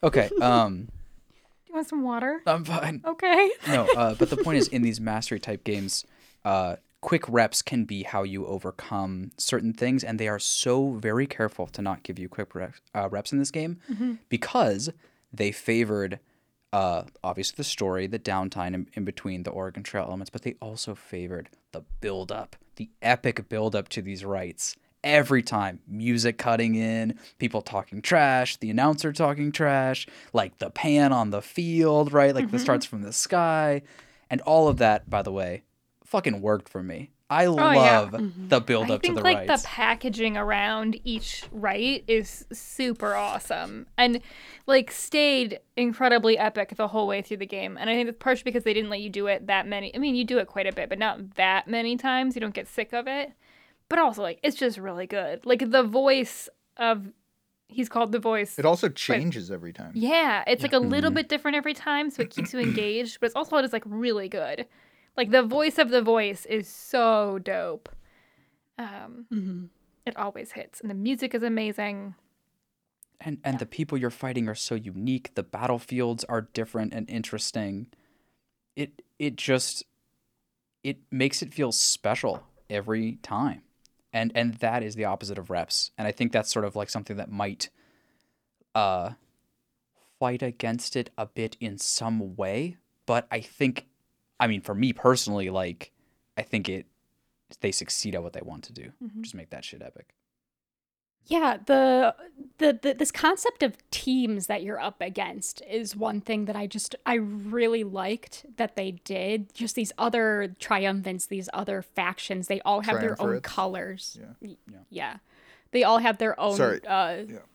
Okay. 0.04 0.30
Um, 0.42 0.86
Do 0.86 0.92
you 1.70 1.76
want 1.76 1.88
some 1.88 2.04
water? 2.04 2.42
I'm 2.46 2.66
fine. 2.66 3.02
Okay. 3.06 3.52
no, 3.68 3.88
uh, 3.96 4.16
but 4.16 4.30
the 4.30 4.38
point 4.38 4.58
is, 4.58 4.68
in 4.70 4.82
these 4.82 5.00
mastery 5.00 5.40
type 5.40 5.64
games, 5.64 6.06
uh, 6.44 6.76
quick 7.02 7.24
reps 7.30 7.62
can 7.62 7.86
be 7.86 8.04
how 8.04 8.24
you 8.24 8.46
overcome 8.46 9.32
certain 9.38 9.74
things, 9.74 10.04
and 10.04 10.20
they 10.20 10.28
are 10.28 10.40
so 10.40 10.92
very 10.92 11.26
careful 11.26 11.68
to 11.68 11.82
not 11.82 12.04
give 12.04 12.20
you 12.20 12.28
quick 12.28 12.54
reps, 12.54 12.82
uh, 12.94 13.08
reps 13.10 13.32
in 13.32 13.40
this 13.40 13.52
game 13.52 13.80
because 14.30 14.90
they 15.32 15.52
favored, 15.52 16.20
uh, 16.74 17.04
obviously, 17.24 17.56
the 17.56 17.64
story, 17.64 18.08
the 18.08 18.20
downtime 18.20 18.74
in, 18.74 18.88
in 18.94 19.06
between 19.06 19.44
the 19.44 19.52
Oregon 19.52 19.84
Trail 19.84 20.06
elements, 20.06 20.30
but 20.30 20.42
they 20.42 20.56
also 20.62 20.96
favored 20.96 21.50
the 21.72 21.84
build 22.02 22.32
up, 22.32 22.56
the 22.76 22.90
epic 23.02 23.48
build 23.48 23.76
up 23.76 23.90
to 23.90 24.02
these 24.02 24.26
rites. 24.26 24.76
Every 25.02 25.42
time, 25.42 25.80
music 25.88 26.38
cutting 26.38 26.76
in, 26.76 27.18
people 27.38 27.62
talking 27.62 28.02
trash, 28.02 28.58
the 28.58 28.70
announcer 28.70 29.14
talking 29.14 29.54
trash, 29.54 30.06
like 30.34 30.58
the 30.58 30.70
pan 30.70 31.14
on 31.14 31.30
the 31.30 31.42
field, 31.42 32.12
right? 32.12 32.36
Like 32.36 32.52
the 32.52 32.60
starts 32.60 32.86
from 32.86 33.04
the 33.04 33.14
sky. 33.14 33.82
And 34.30 34.42
all 34.42 34.68
of 34.68 34.78
that, 34.80 35.10
by 35.10 35.22
the 35.22 35.32
way, 35.32 35.64
fucking 36.10 36.42
worked 36.42 36.70
for 36.70 36.82
me. 36.84 37.12
I 37.32 37.46
Oh, 37.46 37.72
yeah. 37.72 38.00
love 38.00 38.24
the 38.50 38.60
build 38.60 38.86
I 38.86 38.94
up 38.96 39.02
to 39.02 39.08
think 39.08 39.18
the 39.18 39.24
like 39.24 39.46
rites. 39.48 39.62
the 39.62 39.68
packaging 39.68 40.36
around 40.36 41.00
each 41.04 41.46
rite 41.52 42.04
is 42.08 42.46
super 42.52 43.14
awesome 43.14 43.86
and 44.00 44.22
like 44.66 44.90
stayed 44.90 45.60
incredibly 45.78 46.40
epic 46.40 46.74
the 46.76 46.88
whole 46.88 47.06
way 47.06 47.22
through 47.22 47.38
the 47.38 47.46
game. 47.46 47.78
And 47.80 47.88
I 47.88 47.94
think 47.94 48.10
it's 48.10 48.18
partially 48.20 48.46
because 48.52 48.64
they 48.64 48.74
didn't 48.74 48.90
let 48.90 49.02
you 49.02 49.12
do 49.12 49.28
it 49.28 49.46
that 49.46 49.68
many. 49.68 49.94
I 49.96 50.00
mean, 50.00 50.16
you 50.16 50.26
do 50.26 50.40
it 50.40 50.48
quite 50.48 50.66
a 50.66 50.72
bit, 50.74 50.90
but 50.90 50.98
not 50.98 51.36
that 51.36 51.68
many 51.68 51.98
times. 51.98 52.36
You 52.36 52.42
don't 52.42 52.54
get 52.54 52.68
sick 52.68 52.94
of 52.94 53.08
it. 53.08 53.32
But 53.90 54.00
also 54.00 54.24
like 54.24 54.40
it's 54.42 54.58
just 54.58 54.80
really 54.80 55.06
good. 55.06 55.46
Like 55.46 55.70
the 55.70 55.84
voice 55.84 56.50
of 56.78 57.12
he's 57.68 57.90
called 57.90 58.12
the 58.12 58.18
voice. 58.20 58.58
It 58.58 58.66
also 58.66 58.90
changes 58.90 59.52
every 59.52 59.74
time. 59.74 59.92
Yeah, 59.94 60.44
it's 60.48 60.64
like 60.64 60.74
a 60.74 60.78
Mm-hmm. 60.78 60.90
little 60.90 61.12
bit 61.12 61.30
different 61.30 61.58
every 61.58 61.76
time, 61.76 62.10
so 62.10 62.24
it 62.24 62.32
keeps 62.32 62.54
you 62.54 62.60
engaged, 62.70 63.20
but 63.20 63.28
it's 63.28 63.36
also 63.36 63.62
just 63.62 63.74
like 63.74 63.84
really 63.86 64.30
good. 64.30 64.66
Like 65.20 65.32
the 65.32 65.44
voice 65.44 65.78
of 65.78 65.90
the 65.90 66.02
voice 66.02 66.46
is 66.46 66.66
so 66.68 67.40
dope. 67.44 67.90
Um, 68.78 69.26
Mm-hmm. 69.34 69.66
it 70.06 70.16
always 70.16 70.54
hits, 70.54 70.80
and 70.80 70.90
the 70.90 70.94
music 70.96 71.36
is 71.36 71.44
amazing. 71.44 72.16
and 73.20 73.38
and 73.44 73.60
the 73.60 73.66
people 73.66 73.98
you're 73.98 74.10
fighting 74.26 74.48
are 74.48 74.56
so 74.56 74.76
unique. 74.76 75.36
The 75.36 75.44
battlefields 75.44 76.24
are 76.34 76.44
different 76.60 76.94
and 76.94 77.10
interesting. 77.10 77.88
It 78.78 79.02
it 79.26 79.36
just 79.36 79.84
it 80.84 80.98
makes 81.12 81.42
it 81.44 81.54
feel 81.54 81.74
special 81.74 82.36
every 82.70 83.18
time. 83.22 83.62
and 84.14 84.32
and 84.40 84.54
that 84.66 84.84
is 84.88 84.96
the 84.96 85.04
opposite 85.14 85.38
of 85.38 85.50
reps 85.52 85.92
and 85.98 86.08
i 86.08 86.12
think 86.18 86.32
that's 86.32 86.52
sort 86.56 86.66
of 86.66 86.76
like 86.80 86.90
something 86.90 87.18
that 87.18 87.30
might 87.44 87.70
uh 88.84 89.08
fight 90.20 90.42
against 90.42 90.96
it 90.96 91.10
a 91.18 91.26
bit 91.40 91.58
in 91.60 91.78
some 91.78 92.36
way 92.36 92.78
but 93.06 93.28
i 93.38 93.40
think 93.58 93.76
i 94.40 94.48
mean 94.48 94.62
for 94.62 94.74
me 94.76 94.94
personally 94.94 95.50
like 95.50 95.92
i 96.38 96.42
think 96.42 96.68
it 96.70 96.86
they 97.62 97.72
succeed 97.72 98.16
at 98.16 98.22
what 98.24 98.34
they 98.34 98.42
want 98.44 98.64
to 98.64 98.74
do 98.74 98.92
Mhm. 99.04 99.22
just 99.22 99.36
make 99.36 99.50
that 99.50 99.64
shit 99.66 99.82
epic 99.82 100.14
Yeah, 101.28 101.58
the, 101.66 102.16
the 102.58 102.80
the 102.82 102.94
this 102.96 103.12
concept 103.12 103.62
of 103.62 103.78
teams 103.92 104.48
that 104.48 104.64
you're 104.64 104.80
up 104.80 105.00
against 105.00 105.62
is 105.70 105.96
one 105.96 106.22
thing 106.22 106.46
that 106.46 106.56
I 106.56 106.66
just 106.66 106.96
I 107.06 107.16
really 107.16 107.84
liked 107.84 108.46
that 108.58 108.76
they 108.76 108.92
did. 109.04 109.54
Just 109.54 109.76
these 109.76 109.92
other 109.98 110.56
triumphants, 110.60 111.28
these 111.28 111.48
other 111.54 111.84
factions, 111.84 112.48
they 112.48 112.62
all 112.62 112.82
have 112.82 113.00
their 113.02 113.22
own 113.22 113.42
colors. 113.42 114.18
Yeah. 114.20 114.56
Yeah. 114.68 114.78
yeah. 114.90 115.18
They 115.72 115.84
all 115.84 116.00
have 116.00 116.18
their 116.18 116.40
own 116.40 116.56
Sorry. 116.56 116.80
uh 116.88 117.26
Yeah. 117.28 117.46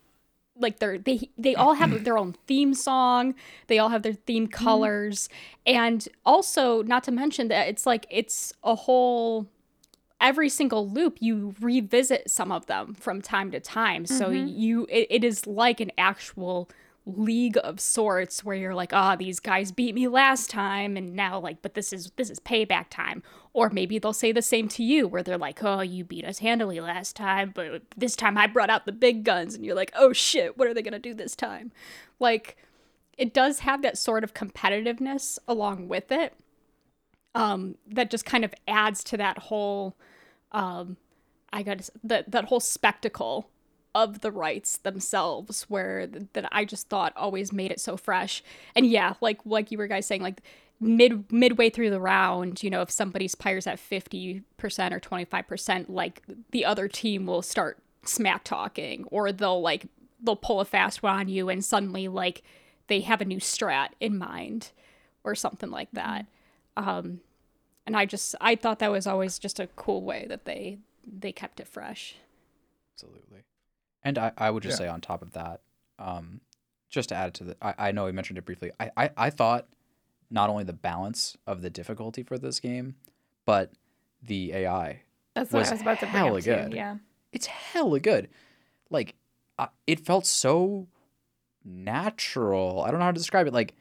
Like 0.57 0.79
their 0.79 0.99
they 0.99 1.31
they 1.37 1.55
all 1.55 1.75
have 1.75 2.05
their 2.05 2.17
own 2.19 2.35
theme 2.47 2.75
song. 2.75 3.35
They 3.67 3.79
all 3.79 3.89
have 3.89 4.03
their 4.03 4.13
theme 4.15 4.47
Mm-hmm. 4.49 4.65
colors. 4.65 5.29
And 5.67 6.07
also 6.25 6.83
not 6.83 7.05
to 7.05 7.13
mention 7.13 7.49
that 7.49 7.69
it's 7.69 7.87
like 7.87 8.07
it's 8.11 8.53
a 8.63 8.75
whole 8.75 9.47
every 10.21 10.49
single 10.49 10.89
loop 10.89 11.19
you 11.21 11.55
revisit 11.61 12.31
some 12.31 12.51
of 12.53 12.67
them 12.67 12.95
from 12.95 13.21
time 13.21 13.51
to 13.51 13.61
time. 13.61 14.07
So 14.07 14.31
you 14.31 14.87
it, 14.91 15.07
it 15.11 15.25
is 15.25 15.47
like 15.47 15.81
an 15.81 15.91
actual 15.99 16.69
league 17.07 17.59
of 17.63 17.79
sorts 17.81 18.43
where 18.43 18.57
you're 18.57 18.75
like 18.75 18.95
ah 18.95 19.15
these 19.15 19.39
guys 19.39 19.71
beat 19.73 19.95
me 19.95 20.09
last 20.09 20.49
time 20.49 20.97
and 20.97 21.15
now 21.15 21.39
like 21.39 21.61
but 21.61 21.75
this 21.75 21.93
is 21.93 22.11
this 22.17 22.31
is 22.31 22.41
payback 22.41 22.87
time 22.89 23.23
or 23.55 23.71
maybe 23.71 23.99
they'll 23.99 24.13
say 24.13 24.33
the 24.33 24.43
same 24.43 24.69
to 24.69 24.83
you 24.83 25.09
where 25.09 25.23
they're 25.23 25.39
like 25.39 25.63
oh 25.65 25.81
you 25.81 26.05
beat 26.05 26.25
us 26.27 26.41
handily 26.41 26.81
last 26.81 27.17
time 27.17 27.53
but 27.55 27.81
this 27.97 28.15
time 28.17 28.37
i 28.37 28.47
brought 28.47 28.69
out 28.69 28.85
the 28.85 28.93
big 28.93 29.25
guns 29.25 29.55
and 29.55 29.65
you're 29.65 29.75
like 29.75 29.93
oh 29.97 30.13
shit 30.13 30.59
what 30.59 30.69
are 30.69 30.75
they 30.75 30.83
going 30.83 30.93
to 30.93 30.99
do 30.99 31.15
this 31.15 31.37
time? 31.37 31.73
Like 32.21 32.57
it 33.17 33.33
does 33.33 33.61
have 33.61 33.83
that 33.83 33.97
sort 33.97 34.25
of 34.25 34.35
competitiveness 34.35 35.39
along 35.47 35.89
with 35.89 36.11
it 36.11 36.35
um 37.35 37.77
that 37.87 38.11
just 38.11 38.25
kind 38.25 38.45
of 38.45 38.53
adds 38.67 39.05
to 39.05 39.17
that 39.17 39.39
whole 39.39 39.95
um 40.53 40.97
i 41.53 41.63
got 41.63 41.89
that 42.03 42.31
that 42.31 42.47
whole 42.47 42.61
spectacle 42.61 43.49
of 43.95 44.21
the 44.21 44.33
rites 44.33 44.79
themselves 44.79 45.65
where 45.65 46.07
th- 46.07 46.25
that 46.33 46.49
i 46.51 46.65
just 46.65 46.89
thought 46.89 47.13
always 47.17 47.53
made 47.53 47.71
it 47.71 47.81
so 47.81 47.97
fresh. 47.97 48.43
And 48.75 48.87
yeah 48.87 49.15
like 49.21 49.41
like 49.45 49.71
you 49.71 49.79
were 49.79 49.87
guys 49.87 50.07
saying 50.07 50.23
like 50.23 50.43
mid 50.85 51.33
midway 51.33 51.71
through 51.71 51.91
the 51.91 52.01
round 52.01 52.63
you 52.63 52.71
know 52.71 52.83
if 52.83 52.91
somebody's 52.91 53.35
pyre's 53.35 53.67
at 53.67 53.79
50% 53.79 54.43
or 54.93 55.01
25% 55.01 55.87
like 55.89 56.23
the 56.51 56.65
other 56.65 56.89
team 56.89 57.27
will 57.27 57.43
start 57.43 57.79
smack 58.05 58.45
talking 58.45 59.05
or 59.11 59.33
they'll 59.33 59.61
like 59.61 59.87
they'll 60.23 60.37
pull 60.37 60.61
a 60.61 60.65
fast 60.65 61.03
one 61.03 61.17
on 61.21 61.29
you 61.29 61.49
and 61.49 61.65
suddenly 61.65 62.07
like 62.09 62.43
they 62.89 63.01
have 63.01 63.21
a 63.21 63.25
new 63.25 63.39
strat 63.39 63.89
in 64.01 64.19
mind 64.19 64.73
or 65.25 65.35
something 65.35 65.71
like 65.71 65.89
that 65.93 66.27
um 66.77 67.21
and 67.87 67.97
i 67.97 68.05
just 68.05 68.35
i 68.41 68.55
thought 68.55 68.79
that 68.79 68.91
was 68.91 69.07
always 69.07 69.39
just 69.39 69.59
a 69.59 69.67
cool 69.69 70.03
way 70.03 70.27
that 70.29 70.45
they 70.45 70.79
they 71.07 71.33
kept 71.33 71.61
it 71.61 71.67
fresh 71.69 72.17
Absolutely. 72.97 73.45
And 74.03 74.19
I, 74.19 74.33
I 74.39 74.51
would 74.51 74.63
just 74.63 74.75
Yeah. 74.79 74.87
say 74.87 74.89
on 74.89 75.01
top 75.01 75.21
of 75.23 75.33
that, 75.33 75.63
um, 75.99 76.41
just 76.91 77.09
to 77.09 77.15
add 77.17 77.35
to 77.35 77.45
the, 77.45 77.57
I, 77.61 77.89
I 77.89 77.93
know 77.93 78.05
we 78.05 78.13
mentioned 78.13 78.39
it 78.39 78.45
briefly. 78.45 78.71
I, 78.79 78.91
I, 78.97 79.11
I 79.17 79.31
thought 79.31 79.67
not 80.35 80.51
only 80.51 80.65
the 80.65 80.73
balance 80.73 81.37
of 81.47 81.63
the 81.63 81.71
difficulty 81.71 82.23
for 82.25 82.37
this 82.37 82.59
game, 82.59 82.97
but 83.47 83.73
the 84.21 84.53
AI. 84.53 85.03
That's 85.35 85.53
what 85.53 85.67
I 85.67 85.71
was 85.71 85.81
about 85.81 86.01
to 86.01 86.07
bring 86.07 86.17
hella 86.17 86.39
up 86.39 86.45
too. 86.45 86.55
good. 86.55 86.75
Yeah. 86.75 86.97
It's 87.33 87.47
hella 87.47 88.01
good. 88.01 88.29
Like, 88.91 89.15
uh, 89.59 89.69
it 89.87 90.01
felt 90.01 90.27
so 90.27 90.89
natural. 91.65 92.83
I 92.83 92.91
don't 92.91 92.99
know 92.99 93.07
how 93.07 93.13
to 93.13 93.19
describe 93.19 93.47
it. 93.47 93.55
Like, 93.55 93.75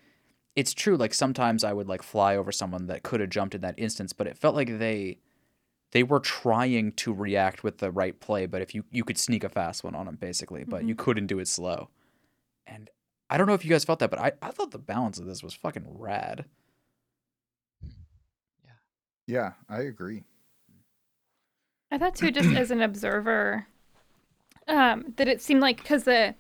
it's 0.56 0.74
true. 0.74 0.96
Like 0.96 1.14
sometimes 1.14 1.64
I 1.64 1.74
would 1.74 1.88
like 1.88 2.04
fly 2.04 2.38
over 2.38 2.52
someone 2.52 2.86
that 2.86 3.02
could 3.02 3.20
have 3.20 3.32
jumped 3.32 3.56
in 3.56 3.62
that 3.62 3.76
instance, 3.78 4.14
but 4.14 4.28
it 4.28 4.38
felt 4.38 4.56
like 4.56 4.78
they 4.78 5.18
they 5.92 6.04
were 6.04 6.20
trying 6.20 6.92
to 6.94 7.14
react 7.14 7.64
with 7.64 7.80
the 7.80 7.92
right 7.92 8.20
play. 8.20 8.46
But 8.46 8.62
if 8.62 8.76
you 8.76 8.84
you 8.92 9.04
could 9.04 9.18
sneak 9.18 9.44
a 9.44 9.50
fast 9.50 9.84
one 9.84 9.96
on 9.96 10.06
them, 10.06 10.18
basically, 10.20 10.64
but 10.64 10.84
you 10.86 10.94
couldn't 10.94 11.26
do 11.26 11.40
it 11.40 11.48
slow. 11.48 11.90
And 12.68 12.92
I 13.30 13.38
don't 13.38 13.48
know 13.48 13.54
if 13.54 13.64
you 13.64 13.72
guys 13.72 13.84
felt 13.86 14.00
that, 14.00 14.10
but 14.10 14.20
I 14.20 14.34
I 14.42 14.52
thought 14.52 14.72
the 14.72 14.80
balance 14.80 15.20
of 15.20 15.26
this 15.26 15.44
was 15.44 15.54
fucking 15.54 15.86
rad. 15.88 16.46
Yeah, 18.64 18.72
Yeah, 19.28 19.52
I 19.70 19.82
agree. 19.82 20.24
I 21.92 21.98
thought 21.98 22.16
too, 22.16 22.32
just 22.32 22.54
as 22.56 22.72
an 22.72 22.82
observer, 22.90 23.68
um, 24.68 25.14
that 25.18 25.28
it 25.28 25.42
seemed 25.42 25.62
like 25.62 25.78
because 25.78 26.04
the 26.04 26.36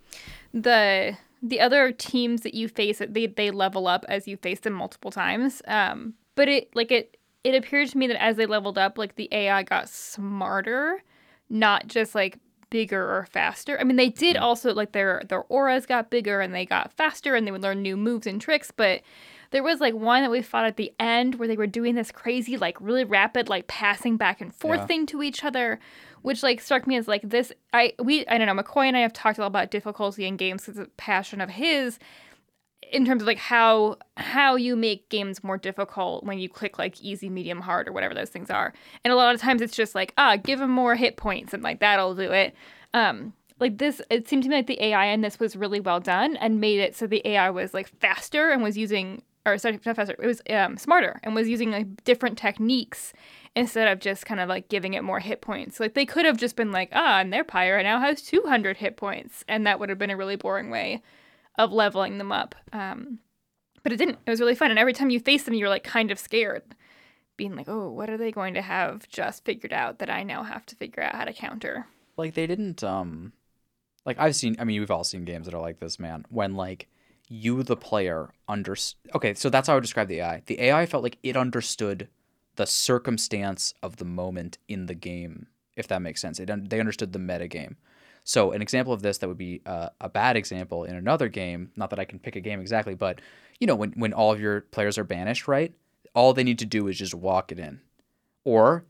the 0.53 1.17
the 1.41 1.59
other 1.59 1.91
teams 1.91 2.41
that 2.41 2.53
you 2.53 2.67
face, 2.67 3.01
they 3.07 3.27
they 3.27 3.51
level 3.51 3.87
up 3.87 4.05
as 4.07 4.27
you 4.27 4.37
face 4.37 4.61
them 4.61 4.73
multiple 4.73 5.11
times. 5.11 5.61
Um, 5.67 6.15
but 6.35 6.47
it 6.47 6.75
like 6.75 6.91
it 6.91 7.17
it 7.43 7.55
appeared 7.55 7.89
to 7.89 7.97
me 7.97 8.07
that 8.07 8.21
as 8.21 8.37
they 8.37 8.45
leveled 8.45 8.77
up, 8.77 8.97
like 8.97 9.15
the 9.15 9.29
AI 9.31 9.63
got 9.63 9.89
smarter, 9.89 11.03
not 11.49 11.87
just 11.87 12.15
like 12.15 12.39
bigger 12.73 13.03
or 13.03 13.27
faster. 13.31 13.79
I 13.79 13.83
mean, 13.83 13.97
they 13.97 14.09
did 14.09 14.36
mm. 14.36 14.41
also 14.41 14.73
like 14.73 14.93
their 14.93 15.21
their 15.29 15.43
auras 15.43 15.86
got 15.86 16.09
bigger 16.09 16.41
and 16.41 16.55
they 16.55 16.65
got 16.65 16.91
faster 16.91 17.36
and 17.36 17.45
they 17.45 17.51
would 17.51 17.62
learn 17.62 17.83
new 17.83 17.95
moves 17.95 18.25
and 18.25 18.41
tricks, 18.41 18.71
but 18.75 19.01
there 19.51 19.62
was 19.62 19.79
like 19.79 19.93
one 19.93 20.23
that 20.23 20.31
we 20.31 20.41
fought 20.41 20.65
at 20.65 20.77
the 20.77 20.91
end 20.99 21.36
where 21.36 21.47
they 21.47 21.55
were 21.55 21.67
doing 21.67 21.93
this 21.93 22.12
crazy, 22.12 22.57
like 22.57 22.75
really 22.81 23.03
rapid, 23.03 23.47
like 23.47 23.67
passing 23.67 24.17
back 24.17 24.41
and 24.41 24.51
forth 24.55 24.79
Yeah. 24.79 24.88
thing 24.88 25.05
to 25.05 25.21
each 25.21 25.43
other, 25.43 25.79
which 26.23 26.41
like 26.41 26.59
struck 26.59 26.88
me 26.88 26.97
as 26.97 27.07
like 27.07 27.21
this. 27.21 27.53
I 27.71 27.93
we 27.99 28.25
I 28.25 28.39
don't 28.39 28.47
know. 28.47 28.63
McCoy 28.63 28.88
and 28.88 28.97
I 28.97 29.01
have 29.01 29.13
talked 29.13 29.38
a 29.38 29.41
lot 29.41 29.47
about 29.47 29.69
difficulty 29.69 30.25
in 30.25 30.36
games 30.36 30.63
because 30.63 30.79
it's 30.79 30.88
a 30.88 30.91
passion 30.97 31.39
of 31.41 31.51
his. 31.51 31.99
In 32.93 33.06
terms 33.06 33.21
of 33.23 33.27
like 33.27 33.39
how 33.39 33.97
how 34.17 34.56
you 34.56 34.75
make 34.75 35.10
games 35.10 35.43
more 35.43 35.58
difficult 35.58 36.23
when 36.23 36.39
you 36.39 36.47
click 36.47 36.77
like 36.77 37.01
easy, 37.01 37.29
medium, 37.29 37.60
hard, 37.62 37.88
or 37.88 37.91
whatever 37.91 38.13
those 38.13 38.29
things 38.29 38.49
are, 38.49 38.71
and 39.03 39.12
a 39.12 39.15
lot 39.15 39.34
of 39.34 39.41
times 39.41 39.62
it's 39.62 39.75
just 39.75 39.95
like 39.95 40.13
ah, 40.17 40.38
give 40.38 40.60
them 40.60 40.69
more 40.69 40.95
hit 40.95 41.17
points 41.17 41.53
and 41.53 41.63
like 41.63 41.79
that'll 41.79 42.15
do 42.15 42.32
it. 42.32 42.56
Um, 42.93 43.34
like 43.60 43.77
this, 43.77 44.01
it 44.10 44.27
seemed 44.27 44.43
to 44.43 44.49
me 44.49 44.58
like 44.58 44.67
the 44.67 44.84
AI 44.84 45.06
in 45.08 45.21
this 45.21 45.39
was 45.39 45.56
really 45.56 45.79
well 45.79 45.99
done 45.99 46.36
and 46.38 46.62
made 46.62 46.79
it 46.79 46.95
so 46.95 47.08
the 47.08 47.27
AI 47.27 47.49
was 47.49 47.73
like 47.73 47.88
faster 47.99 48.49
and 48.49 48.62
was 48.62 48.77
using 48.77 49.23
or 49.45 49.58
sorry, 49.58 49.79
not 49.86 49.95
faster. 49.95 50.15
It 50.19 50.27
was 50.27 50.41
um, 50.49 50.77
smarter 50.77 51.19
and 51.23 51.36
was 51.36 51.49
using 51.49 51.71
like 51.71 52.03
different 52.03 52.38
techniques 52.38 53.13
instead 53.56 53.88
of 53.88 53.99
just 53.99 54.25
kind 54.25 54.39
of 54.39 54.49
like 54.49 54.69
giving 54.69 54.93
it 54.93 55.03
more 55.03 55.19
hit 55.19 55.41
points. 55.41 55.79
Like 55.79 55.93
they 55.93 56.06
could 56.06 56.25
have 56.25 56.38
just 56.38 56.56
been 56.56 56.71
like, 56.71 56.89
ah, 56.93 57.19
and 57.19 57.32
their 57.32 57.43
pyre 57.43 57.82
now 57.84 57.99
has 57.99 58.21
200 58.21 58.77
hit 58.77 58.97
points, 58.97 59.43
and 59.47 59.67
that 59.67 59.79
would 59.79 59.89
have 59.89 59.99
been 59.99 60.10
a 60.10 60.17
really 60.17 60.36
boring 60.36 60.69
way 60.69 61.01
of 61.57 61.71
leveling 61.71 62.17
them 62.17 62.31
up. 62.31 62.55
Um, 62.71 63.19
but 63.83 63.91
it 63.91 63.97
didn't. 63.97 64.19
It 64.25 64.29
was 64.29 64.39
really 64.39 64.55
fun, 64.55 64.69
and 64.71 64.79
every 64.79 64.93
time 64.93 65.09
you 65.09 65.19
face 65.19 65.43
them, 65.43 65.53
you're 65.53 65.69
like 65.69 65.83
kind 65.83 66.09
of 66.11 66.17
scared, 66.19 66.63
being 67.37 67.55
like, 67.55 67.67
oh, 67.67 67.89
what 67.89 68.09
are 68.09 68.17
they 68.17 68.31
going 68.31 68.53
to 68.53 68.61
have 68.61 69.07
just 69.09 69.43
figured 69.45 69.73
out 69.73 69.99
that 69.99 70.09
I 70.09 70.23
now 70.23 70.43
have 70.43 70.65
to 70.67 70.75
figure 70.75 71.03
out 71.03 71.15
how 71.15 71.25
to 71.25 71.33
counter? 71.33 71.87
like 72.17 72.33
they 72.33 72.47
didn't 72.47 72.83
um 72.83 73.33
like 74.05 74.17
i've 74.19 74.35
seen 74.35 74.55
i 74.59 74.63
mean 74.63 74.79
we've 74.79 74.91
all 74.91 75.03
seen 75.03 75.25
games 75.25 75.45
that 75.45 75.55
are 75.55 75.61
like 75.61 75.79
this 75.79 75.99
man 75.99 76.25
when 76.29 76.53
like 76.55 76.87
you 77.27 77.63
the 77.63 77.75
player 77.75 78.29
under 78.47 78.75
okay 79.15 79.33
so 79.33 79.49
that's 79.49 79.67
how 79.67 79.73
i 79.73 79.75
would 79.75 79.81
describe 79.81 80.07
the 80.07 80.19
ai 80.19 80.41
the 80.45 80.61
ai 80.61 80.85
felt 80.85 81.03
like 81.03 81.17
it 81.23 81.35
understood 81.35 82.07
the 82.55 82.65
circumstance 82.67 83.73
of 83.81 83.97
the 83.97 84.05
moment 84.05 84.57
in 84.67 84.85
the 84.85 84.93
game 84.93 85.47
if 85.75 85.87
that 85.87 86.01
makes 86.01 86.21
sense 86.21 86.39
it, 86.39 86.49
un- 86.49 86.67
they 86.69 86.79
understood 86.79 87.13
the 87.13 87.19
meta 87.19 87.47
game 87.47 87.77
so 88.23 88.51
an 88.51 88.62
example 88.62 88.93
of 88.93 89.01
this 89.01 89.17
that 89.17 89.27
would 89.27 89.38
be 89.38 89.62
uh, 89.65 89.89
a 89.99 90.09
bad 90.09 90.36
example 90.38 90.83
in 90.86 90.95
another 90.95 91.27
game 91.27 91.71
not 91.75 91.89
that 91.89 91.99
i 91.99 92.05
can 92.05 92.19
pick 92.19 92.36
a 92.36 92.41
game 92.41 92.59
exactly 92.59 92.95
but 92.95 93.19
you 93.59 93.67
know 93.67 93.75
when, 93.75 93.91
when 93.93 94.13
all 94.13 94.31
of 94.31 94.41
your 94.41 94.62
players 94.62 94.97
are 94.97 95.03
banished 95.03 95.47
right? 95.47 95.73
All 96.13 96.33
they 96.33 96.43
need 96.43 96.59
to 96.59 96.65
do 96.65 96.88
is 96.88 96.97
just 96.97 97.15
walk 97.15 97.51
it 97.51 97.59
in. 97.59 97.81
Or 98.43 98.83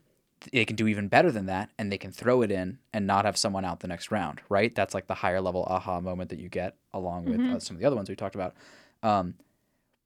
they 0.52 0.64
can 0.64 0.76
do 0.76 0.88
even 0.88 1.08
better 1.08 1.30
than 1.30 1.46
that 1.46 1.70
and 1.78 1.90
they 1.90 1.96
can 1.96 2.10
throw 2.10 2.42
it 2.42 2.50
in 2.50 2.78
and 2.92 3.06
not 3.06 3.24
have 3.24 3.36
someone 3.36 3.64
out 3.64 3.80
the 3.80 3.88
next 3.88 4.10
round 4.10 4.40
right? 4.48 4.74
That's 4.74 4.92
like 4.92 5.06
the 5.06 5.14
higher 5.14 5.40
level 5.40 5.64
aha 5.64 6.00
moment 6.00 6.30
that 6.30 6.38
you 6.38 6.48
get 6.48 6.76
along 6.92 7.26
with 7.26 7.40
uh, 7.40 7.60
some 7.60 7.76
of 7.76 7.80
the 7.80 7.86
other 7.86 7.96
ones 7.96 8.08
we 8.08 8.16
talked 8.16 8.34
about. 8.34 8.54
Um, 9.02 9.34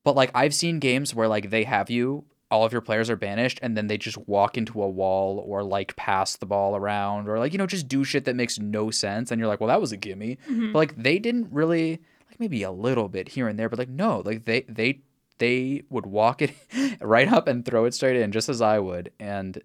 but 0.05 0.17
like 0.17 0.31
i've 0.35 0.55
seen 0.55 0.79
games 0.79 1.15
where 1.15 1.29
like 1.29 1.51
they 1.51 1.65
have 1.65 1.91
you 1.91 2.25
all 2.51 2.65
of 2.65 2.73
your 2.73 2.81
players 2.81 3.11
are 3.11 3.17
banished 3.17 3.59
and 3.63 3.77
then 3.77 3.89
they 3.89 3.99
just 3.99 4.17
walk 4.27 4.57
into 4.57 4.83
a 4.83 4.89
wall 4.89 5.45
or 5.47 5.63
like 5.63 5.95
pass 5.97 6.37
the 6.37 6.47
ball 6.47 6.77
around 6.77 7.29
or 7.29 7.39
like 7.39 7.53
you 7.53 7.59
know 7.59 7.67
just 7.67 7.89
do 7.89 8.05
shit 8.05 8.25
that 8.25 8.37
makes 8.37 8.59
no 8.59 8.91
sense 8.91 9.31
and 9.31 9.39
you're 9.39 9.49
like 9.49 9.61
well 9.61 9.69
that 9.69 9.81
was 9.81 9.93
a 9.93 9.97
gimme. 9.97 10.39
Mm-hmm. 10.49 10.73
But 10.73 10.79
like 10.79 10.97
they 10.97 11.19
didn't 11.19 11.53
really 11.53 12.01
like 12.29 12.41
maybe 12.41 12.63
a 12.63 12.71
little 12.71 13.09
bit 13.09 13.29
here 13.29 13.49
and 13.49 13.59
there 13.59 13.69
but 13.69 13.79
like 13.79 13.89
no 13.89 14.23
like 14.25 14.45
they 14.45 14.63
they 14.69 15.01
they 15.39 15.83
would 15.91 16.07
walk 16.07 16.43
it 16.43 16.55
right 17.01 17.31
up 17.31 17.49
and 17.49 17.65
throw 17.65 17.85
it 17.85 17.95
straight 17.95 18.17
in 18.17 18.33
just 18.33 18.49
as 18.49 18.61
i 18.61 18.79
would 18.79 19.13
and 19.19 19.63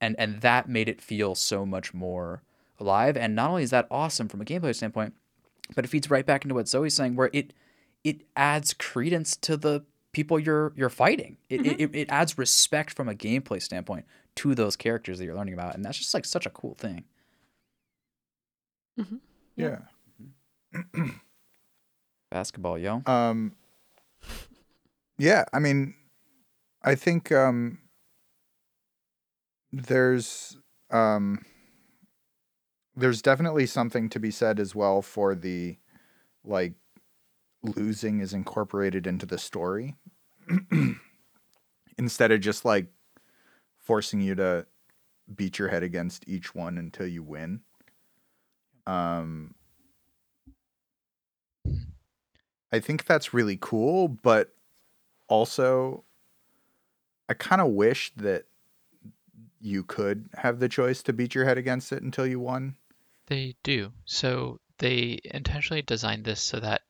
and 0.00 0.14
and 0.18 0.40
that 0.42 0.68
made 0.68 0.88
it 0.88 1.00
feel 1.00 1.34
so 1.34 1.64
much 1.66 1.94
more 1.94 2.42
alive 2.78 3.16
and 3.16 3.34
not 3.34 3.50
only 3.50 3.62
is 3.62 3.70
that 3.70 3.86
awesome 3.90 4.28
from 4.28 4.40
a 4.40 4.44
gameplay 4.44 4.74
standpoint 4.74 5.14
but 5.74 5.84
it 5.84 5.88
feeds 5.88 6.10
right 6.10 6.26
back 6.26 6.44
into 6.44 6.54
what 6.54 6.68
zoe's 6.68 6.94
saying 6.94 7.16
where 7.16 7.30
it 7.32 7.52
it 8.04 8.22
adds 8.36 8.74
credence 8.74 9.36
to 9.36 9.56
the 9.56 9.84
people 10.16 10.40
you're 10.40 10.72
you're 10.74 10.88
fighting. 10.88 11.36
It, 11.50 11.66
it, 11.66 11.78
it, 11.78 11.90
it 11.94 12.08
adds 12.08 12.38
respect 12.38 12.94
from 12.94 13.06
a 13.06 13.14
gameplay 13.14 13.60
standpoint 13.60 14.06
to 14.36 14.54
those 14.54 14.74
characters 14.74 15.18
that 15.18 15.26
you're 15.26 15.34
learning 15.34 15.52
about, 15.52 15.74
and 15.74 15.84
that's 15.84 15.98
just 15.98 16.14
like 16.14 16.24
such 16.24 16.46
a 16.46 16.50
cool 16.50 16.74
thing. 16.74 17.04
Yeah. 19.56 19.80
Basketball, 22.30 22.78
yo. 22.78 23.02
Um 23.04 23.52
Yeah, 25.18 25.44
I 25.52 25.58
mean 25.58 25.94
I 26.82 26.94
think 26.94 27.30
um 27.30 27.78
there's 29.70 30.56
um 30.90 31.44
there's 32.94 33.20
definitely 33.20 33.66
something 33.66 34.08
to 34.08 34.18
be 34.18 34.30
said 34.30 34.58
as 34.58 34.74
well 34.74 35.02
for 35.02 35.34
the 35.34 35.76
like 36.42 36.72
losing 37.62 38.20
is 38.20 38.32
incorporated 38.32 39.06
into 39.06 39.26
the 39.26 39.38
story 39.38 39.96
instead 41.98 42.32
of 42.32 42.40
just 42.40 42.64
like 42.64 42.86
forcing 43.78 44.20
you 44.20 44.34
to 44.34 44.66
beat 45.34 45.58
your 45.58 45.68
head 45.68 45.82
against 45.82 46.28
each 46.28 46.54
one 46.54 46.78
until 46.78 47.06
you 47.06 47.22
win. 47.22 47.60
Um 48.86 49.54
I 52.72 52.80
think 52.80 53.04
that's 53.06 53.32
really 53.34 53.58
cool, 53.60 54.08
but 54.08 54.54
also 55.28 56.04
I 57.28 57.34
kind 57.34 57.60
of 57.60 57.68
wish 57.68 58.12
that 58.16 58.44
you 59.60 59.82
could 59.82 60.28
have 60.34 60.60
the 60.60 60.68
choice 60.68 61.02
to 61.02 61.12
beat 61.12 61.34
your 61.34 61.44
head 61.44 61.58
against 61.58 61.92
it 61.92 62.02
until 62.02 62.26
you 62.26 62.38
won. 62.38 62.76
They 63.26 63.56
do. 63.62 63.92
So 64.04 64.60
they 64.78 65.18
intentionally 65.24 65.82
designed 65.82 66.24
this 66.24 66.40
so 66.40 66.60
that 66.60 66.82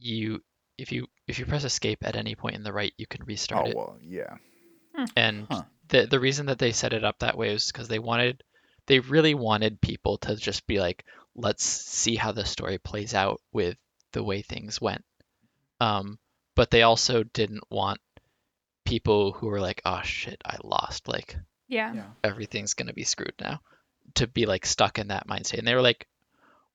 you 0.00 0.42
if 0.76 0.92
you 0.92 1.06
if 1.26 1.38
you 1.38 1.46
press 1.46 1.64
escape 1.64 1.98
at 2.02 2.16
any 2.16 2.34
point 2.34 2.56
in 2.56 2.62
the 2.62 2.72
rite, 2.72 2.94
you 2.98 3.06
can 3.06 3.24
restart 3.24 3.66
oh 3.66 3.70
it. 3.70 3.76
well, 3.76 3.98
yeah. 4.02 4.36
And 5.16 5.46
Huh. 5.50 5.62
the 5.88 6.06
the 6.06 6.20
reason 6.20 6.46
that 6.46 6.58
they 6.58 6.72
set 6.72 6.92
it 6.92 7.04
up 7.04 7.18
that 7.20 7.36
way 7.38 7.50
is 7.54 7.70
because 7.70 7.88
they 7.88 7.98
wanted 7.98 8.42
they 8.86 9.00
really 9.00 9.34
wanted 9.34 9.80
people 9.80 10.18
to 10.18 10.36
just 10.36 10.66
be 10.66 10.80
like, 10.80 11.04
let's 11.34 11.64
see 11.64 12.16
how 12.16 12.32
the 12.32 12.44
story 12.44 12.78
plays 12.78 13.14
out 13.14 13.40
with 13.52 13.76
the 14.12 14.22
way 14.24 14.42
things 14.42 14.80
went. 14.80 15.04
Um, 15.80 16.18
but 16.54 16.70
they 16.70 16.82
also 16.82 17.22
didn't 17.22 17.62
want 17.70 18.00
people 18.84 19.32
who 19.32 19.46
were 19.48 19.60
like, 19.60 19.82
oh 19.84 20.00
shit, 20.02 20.40
I 20.44 20.56
lost. 20.64 21.06
Like 21.08 21.36
Yeah. 21.68 21.92
Yeah. 21.94 22.06
everything's 22.24 22.74
gonna 22.74 22.94
be 22.94 23.04
screwed 23.04 23.34
now, 23.40 23.60
to 24.14 24.26
be 24.26 24.46
like 24.46 24.64
stuck 24.66 24.98
in 24.98 25.08
that 25.08 25.28
mindset. 25.28 25.58
And 25.58 25.66
they 25.68 25.74
were 25.74 25.82
like, 25.82 26.06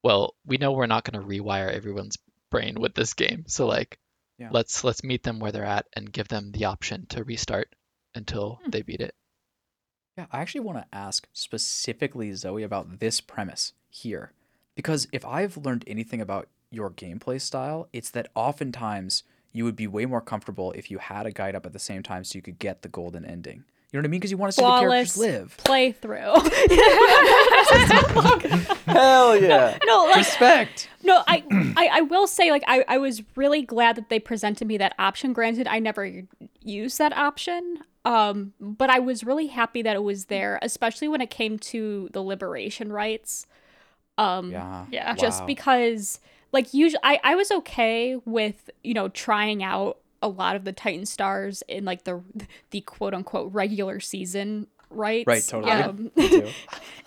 well, 0.04 0.36
we 0.46 0.58
know 0.58 0.72
we're 0.74 0.86
not 0.86 1.04
gonna 1.04 1.26
rewire 1.26 1.72
everyone's 1.74 2.18
brain 2.54 2.76
with 2.80 2.94
this 2.96 3.14
game, 3.14 3.44
so 3.48 3.66
like, 3.68 3.98
Yeah. 4.38 4.50
let's 4.52 4.84
let's 4.84 5.04
meet 5.04 5.24
them 5.24 5.40
where 5.40 5.52
they're 5.52 5.66
at 5.66 5.86
and 5.96 6.12
give 6.14 6.28
them 6.30 6.52
the 6.52 6.66
option 6.66 7.06
to 7.08 7.24
restart 7.24 7.76
until 8.16 8.60
Hmm. 8.64 8.70
they 8.70 8.82
beat 8.84 9.02
it. 9.02 9.14
Yeah, 10.18 10.28
I 10.32 10.42
actually 10.42 10.62
want 10.62 10.78
to 10.80 10.96
ask 10.98 11.28
specifically 11.34 12.32
Zoe 12.34 12.64
about 12.64 13.00
this 13.00 13.20
premise 13.22 13.74
here. 13.90 14.32
Because 14.76 15.08
if 15.12 15.26
I've 15.26 15.58
learned 15.58 15.84
anything 15.88 16.22
about 16.22 16.48
your 16.70 16.90
gameplay 16.92 17.40
style, 17.42 17.88
it's 17.94 18.12
that 18.12 18.30
oftentimes 18.36 19.24
you 19.52 19.64
would 19.66 19.76
be 19.76 19.88
way 19.88 20.06
more 20.06 20.22
comfortable 20.22 20.72
if 20.74 20.90
you 20.92 20.98
had 21.00 21.26
a 21.26 21.32
guide 21.32 21.56
up 21.56 21.66
at 21.66 21.74
the 21.74 21.80
same 21.80 22.02
time 22.04 22.24
so 22.24 22.36
you 22.38 22.42
could 22.42 22.60
get 22.60 22.82
the 22.82 22.90
golden 22.90 23.26
ending. 23.26 23.66
You 23.94 24.00
know 24.00 24.02
what 24.02 24.08
I 24.08 24.10
mean? 24.10 24.20
Because 24.22 24.32
you 24.32 24.38
want 24.38 24.52
to 24.52 24.56
see 24.56 24.64
the 24.66 24.80
characters 24.80 25.14
Flawless 25.14 25.18
live. 25.18 25.58
playthrough. 25.64 26.34
Hell 28.88 29.38
yeah. 29.40 29.78
no, 29.86 30.06
like 30.06 30.18
Respect. 30.18 30.90
no, 31.04 31.22
I, 31.28 31.44
I 31.78 31.90
I 31.94 32.02
will 32.02 32.26
say 32.28 32.50
like 32.52 32.64
I 32.68 32.84
I 32.88 32.98
was 32.98 33.22
really 33.36 33.62
glad 33.62 33.96
that 33.98 34.10
they 34.10 34.20
presented 34.20 34.68
me 34.68 34.78
that 34.78 34.96
option. 35.00 35.32
Granted, 35.34 35.68
I 35.68 35.80
never 35.80 36.24
used 36.62 36.98
that 36.98 37.16
option. 37.16 37.80
Um, 38.06 38.54
but 38.60 38.90
I 38.90 39.00
was 39.00 39.24
really 39.24 39.48
happy 39.48 39.82
that 39.84 39.96
it 39.96 40.04
was 40.04 40.26
there, 40.26 40.60
especially 40.62 41.08
when 41.08 41.22
it 41.22 41.30
came 41.30 41.58
to 41.60 42.10
the 42.12 42.22
liberation 42.22 42.92
rites. 42.92 43.46
Um, 44.18 44.52
Yeah. 44.52 44.86
Yeah. 44.92 45.14
just 45.16 45.42
Wow. 45.42 45.46
because 45.48 46.20
like 46.52 46.74
usually 46.74 47.00
I, 47.04 47.20
I 47.24 47.36
was 47.36 47.50
okay 47.52 48.18
with 48.26 48.70
you 48.84 48.94
know 48.94 49.08
trying 49.10 49.64
out 49.64 50.00
a 50.24 50.28
lot 50.28 50.56
of 50.56 50.64
the 50.64 50.72
titan 50.72 51.06
stars 51.06 51.62
in 51.68 51.86
like 51.86 52.04
the 52.06 52.22
the 52.72 52.82
quote 52.82 53.14
unquote 53.14 53.54
regular 53.54 54.00
season 54.00 54.66
rites 54.90 55.28
Right, 55.28 55.44
totally. 55.48 55.72
um, 55.72 56.12
Me 56.16 56.30
too. 56.40 56.50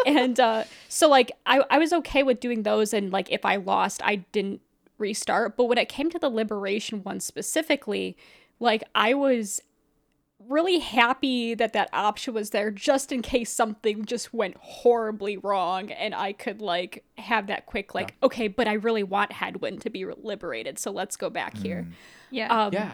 and 0.05 0.39
uh 0.39 0.65
so 0.89 1.09
like 1.09 1.33
I, 1.47 1.63
I 1.71 1.79
was 1.79 1.93
okay 1.93 2.23
with 2.23 2.39
doing 2.41 2.63
those 2.63 2.93
and 2.93 3.13
like 3.13 3.31
if 3.33 3.45
i 3.45 3.57
lost 3.57 4.01
i 4.05 4.17
didn't 4.17 4.61
restart 4.99 5.57
but 5.57 5.65
when 5.65 5.79
it 5.79 5.89
came 5.89 6.11
to 6.11 6.19
the 6.19 6.29
liberation 6.29 7.03
one 7.03 7.21
specifically 7.21 8.17
like 8.61 8.83
i 8.95 9.15
was 9.15 9.61
really 10.49 10.79
happy 10.81 11.55
that 11.55 11.73
that 11.73 11.89
option 11.93 12.35
was 12.35 12.51
there 12.51 12.71
just 12.71 13.11
in 13.11 13.23
case 13.23 13.51
something 13.51 14.05
just 14.05 14.33
went 14.35 14.55
horribly 14.61 15.37
wrong 15.39 15.91
and 15.91 16.15
i 16.15 16.33
could 16.33 16.61
like 16.61 17.03
have 17.19 17.47
that 17.47 17.67
quick 17.67 17.95
like 17.95 18.15
okay 18.23 18.47
but 18.47 18.69
i 18.69 18.75
really 18.75 19.03
want 19.03 19.31
Hedwyn 19.33 19.81
to 19.81 19.91
be 19.91 20.05
liberated 20.05 20.79
so 20.79 20.91
let's 20.91 21.17
go 21.17 21.31
back 21.31 21.57
here 21.57 21.87
Yeah. 22.31 22.49
um 22.67 22.73
Yeah. 22.73 22.93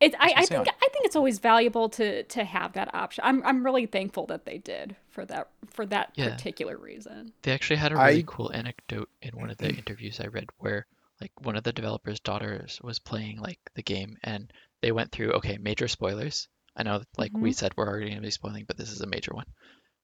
It, 0.00 0.14
I, 0.18 0.32
I 0.36 0.46
think 0.46 0.68
I 0.68 0.88
think 0.88 1.06
it's 1.06 1.16
always 1.16 1.38
valuable 1.38 1.88
to 1.90 2.24
to 2.24 2.44
have 2.44 2.72
that 2.74 2.94
option. 2.94 3.22
I'm 3.24 3.44
I'm 3.44 3.64
really 3.64 3.86
thankful 3.86 4.26
that 4.26 4.44
they 4.44 4.58
did 4.58 4.96
for 5.10 5.24
that 5.26 5.48
for 5.70 5.86
that 5.86 6.12
Yeah. 6.16 6.30
particular 6.30 6.76
reason. 6.76 7.32
They 7.42 7.52
actually 7.52 7.76
had 7.76 7.92
a 7.92 7.96
really 7.96 8.18
I- 8.18 8.24
cool 8.26 8.52
anecdote 8.52 9.08
in 9.22 9.36
one 9.36 9.50
of 9.50 9.56
the 9.56 9.68
interviews 9.78 10.20
I 10.20 10.26
read 10.26 10.48
where 10.58 10.86
like 11.20 11.32
one 11.40 11.56
of 11.56 11.62
the 11.62 11.72
developers' 11.72 12.20
daughters 12.20 12.80
was 12.82 12.98
playing 12.98 13.38
like 13.40 13.60
the 13.74 13.82
game 13.82 14.16
and 14.22 14.52
they 14.82 14.92
went 14.92 15.12
through 15.12 15.32
okay, 15.34 15.58
major 15.58 15.88
spoilers. 15.88 16.48
I 16.76 16.82
know 16.82 17.02
like 17.16 17.32
we 17.32 17.50
mm-hmm. 17.50 17.54
said 17.54 17.72
we're 17.76 17.88
already 17.88 18.10
gonna 18.10 18.20
be 18.20 18.30
spoiling, 18.30 18.64
but 18.66 18.76
this 18.76 18.90
is 18.90 19.00
a 19.00 19.06
major 19.06 19.32
one. 19.32 19.46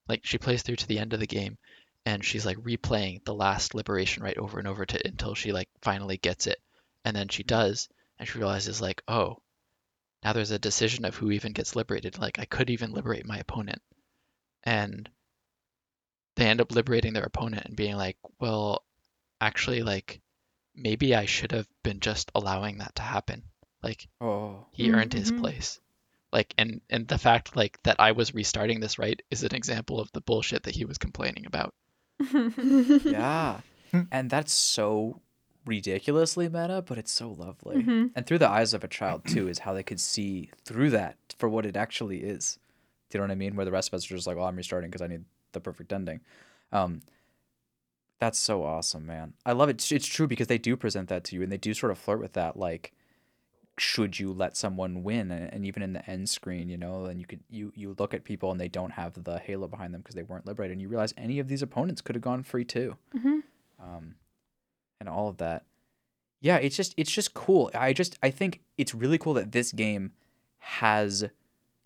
Like 0.09 0.21
she 0.25 0.39
plays 0.39 0.63
through 0.63 0.77
to 0.77 0.87
the 0.87 1.01
end 1.01 1.13
of 1.13 1.21
the 1.21 1.27
game 1.27 1.59
and 2.07 2.25
she's 2.25 2.47
like 2.47 2.57
replaying 2.59 3.25
the 3.25 3.35
last 3.35 3.75
liberation 3.75 4.23
rite 4.23 4.39
over 4.39 4.59
and 4.59 4.69
over 4.69 4.87
to 4.87 5.07
until 5.07 5.35
she 5.35 5.53
like 5.53 5.69
finally 5.83 6.17
gets 6.17 6.47
it. 6.47 6.59
And 7.05 7.17
then 7.17 7.29
she 7.29 7.43
does 7.43 7.89
and 8.19 8.29
she 8.29 8.39
realizes 8.39 8.81
like, 8.81 9.03
oh, 9.09 9.39
now 10.23 10.33
there's 10.33 10.51
a 10.51 10.59
decision 10.59 11.05
of 11.05 11.15
who 11.17 11.31
even 11.31 11.53
gets 11.53 11.77
liberated. 11.77 12.19
Like 12.19 12.39
I 12.39 12.45
could 12.45 12.71
even 12.71 12.93
liberate 12.93 13.27
my 13.27 13.39
opponent. 13.39 13.81
And 14.63 15.09
they 16.37 16.47
end 16.47 16.61
up 16.61 16.73
liberating 16.73 17.13
their 17.13 17.25
opponent 17.25 17.67
and 17.67 17.77
being 17.77 17.97
like, 17.97 18.17
well, 18.39 18.85
actually, 19.41 19.83
like, 19.83 20.21
maybe 20.75 21.15
I 21.15 21.25
should 21.27 21.53
have 21.53 21.69
been 21.83 22.01
just 22.01 22.31
allowing 22.35 22.79
that 22.79 22.95
to 22.97 23.03
happen. 23.03 23.43
Like, 23.83 24.09
Oh. 24.21 24.67
he 24.73 24.91
earned 24.91 25.13
his 25.13 25.33
Mhm. 25.33 25.39
place. 25.39 25.81
Like, 26.33 26.55
and 26.57 26.81
and 26.91 27.09
the 27.09 27.19
fact 27.19 27.57
like 27.57 27.83
that 27.83 27.97
I 27.99 28.13
was 28.13 28.35
restarting 28.35 28.79
this 28.81 28.99
rite 28.99 29.23
is 29.31 29.43
an 29.43 29.55
example 29.55 29.99
of 29.99 30.13
the 30.13 30.21
bullshit 30.21 30.63
that 30.65 30.77
he 30.77 30.85
was 30.85 30.99
complaining 30.99 31.47
about. 31.47 31.75
Yeah. 33.05 33.61
and 34.13 34.31
that's 34.31 34.53
so 34.53 35.21
ridiculously 35.71 36.49
meta, 36.49 36.83
but 36.87 36.99
it's 36.99 37.13
so 37.13 37.31
lovely. 37.31 37.77
Mhm. 37.83 38.11
And 38.15 38.27
through 38.27 38.39
the 38.39 38.49
eyes 38.49 38.75
of 38.75 38.85
a 38.85 38.89
child 38.89 39.25
too 39.27 39.49
is 39.49 39.61
how 39.61 39.73
they 39.73 39.83
could 39.83 40.01
see 40.01 40.51
through 40.65 40.91
that 40.91 41.17
for 41.39 41.49
what 41.49 41.65
it 41.65 41.77
actually 41.77 42.23
is. 42.23 42.59
Do 43.09 43.17
you 43.17 43.21
know 43.21 43.25
what 43.29 43.33
I 43.33 43.37
mean? 43.37 43.57
Where 43.57 43.65
the 43.65 43.73
rest 43.73 43.89
of 43.89 43.95
us 43.95 44.05
are 44.11 44.15
just 44.15 44.27
like, 44.27 44.37
"Well, 44.37 44.47
I'm 44.47 44.57
restarting 44.57 44.91
because 44.91 45.03
I 45.03 45.07
need 45.07 45.25
the 45.53 45.61
perfect 45.61 45.93
ending." 45.93 46.21
Um, 46.73 47.01
that's 48.19 48.39
so 48.39 48.63
awesome, 48.65 49.07
man. 49.07 49.33
I 49.47 49.53
love 49.53 49.69
it. 49.71 49.91
It's- 49.91 50.07
true 50.07 50.27
because 50.29 50.47
they 50.49 50.59
do 50.59 50.77
present 50.77 51.09
that 51.09 51.25
to 51.25 51.37
you, 51.37 51.43
and 51.43 51.51
they 51.51 51.57
do 51.57 51.73
sort 51.73 51.91
of 51.91 51.99
flirt 51.99 52.21
with 52.21 52.35
that, 52.35 52.57
like, 52.57 52.93
should 53.79 54.19
you 54.21 54.31
let 54.33 54.57
someone 54.59 55.03
win? 55.03 55.31
And, 55.31 55.53
and 55.55 55.65
even 55.65 55.83
in 55.83 55.95
the 55.95 56.09
end 56.09 56.29
screen, 56.29 56.69
you 56.69 56.77
know, 56.77 57.07
and 57.07 57.19
you 57.19 57.27
could 57.27 57.41
you 57.49 57.73
you 57.75 57.97
look 57.99 58.13
at 58.13 58.25
people 58.25 58.51
and 58.53 58.61
they 58.61 58.69
don't 58.69 58.91
have 58.93 59.25
the 59.25 59.39
halo 59.39 59.69
behind 59.69 59.95
them 59.95 60.03
because 60.03 60.15
they 60.15 60.23
weren't 60.23 60.45
liberated, 60.47 60.73
and 60.73 60.83
you 60.83 60.89
realize 60.89 61.15
any 61.17 61.39
of 61.39 61.49
these 61.49 61.63
opponents 61.63 62.03
could 62.03 62.15
have 62.15 62.23
gone 62.23 62.43
free 62.43 62.65
too 62.65 62.97
Mhm. 63.15 63.43
um, 63.81 64.17
and 65.01 65.09
all 65.09 65.29
of 65.29 65.39
that. 65.39 65.65
Yeah, 66.41 66.57
it's 66.57 66.77
just 66.77 66.95
it's 66.97 67.11
just 67.11 67.35
cool. 67.35 67.71
I 67.75 67.93
just 67.93 68.19
I 68.23 68.31
think 68.31 68.61
it's 68.79 68.95
really 68.95 69.19
cool 69.19 69.35
that 69.35 69.53
this 69.53 69.73
game 69.73 70.13
has 70.59 71.25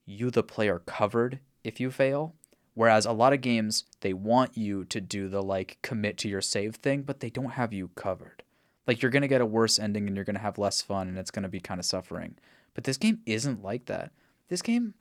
you 0.05 0.31
the 0.31 0.43
player 0.43 0.81
covered 0.81 1.41
if 1.63 1.81
you 1.81 1.91
fail. 1.91 2.35
Whereas 2.75 3.07
a 3.07 3.13
lot 3.13 3.33
of 3.33 3.41
games 3.41 3.85
they 4.01 4.13
want 4.13 4.57
you 4.57 4.85
to 4.87 5.01
do 5.01 5.29
the 5.29 5.43
like 5.43 5.79
commit 5.83 6.19
to 6.19 6.29
your 6.29 6.41
save 6.41 6.77
thing, 6.77 7.03
but 7.03 7.21
they 7.21 7.31
don't 7.31 7.53
have 7.53 7.73
you 7.73 7.89
covered. 7.95 8.43
Like 8.87 9.01
you're 9.01 9.11
gonna 9.13 9.29
get 9.29 9.41
a 9.41 9.47
worse 9.47 9.79
ending 9.79 10.07
and 10.07 10.17
you're 10.17 10.25
gonna 10.25 10.41
have 10.41 10.59
less 10.59 10.83
fun 10.83 11.09
and 11.09 11.19
it's 11.19 11.31
gonna 11.31 11.49
be 11.49 11.61
kind 11.61 11.79
of 11.81 11.87
suffering. 11.87 12.37
But 12.75 12.85
this 12.85 12.97
game 12.97 13.21
isn't 13.27 13.63
like 13.63 13.87
that. 13.87 14.11
This 14.49 14.61
game, 14.63 14.95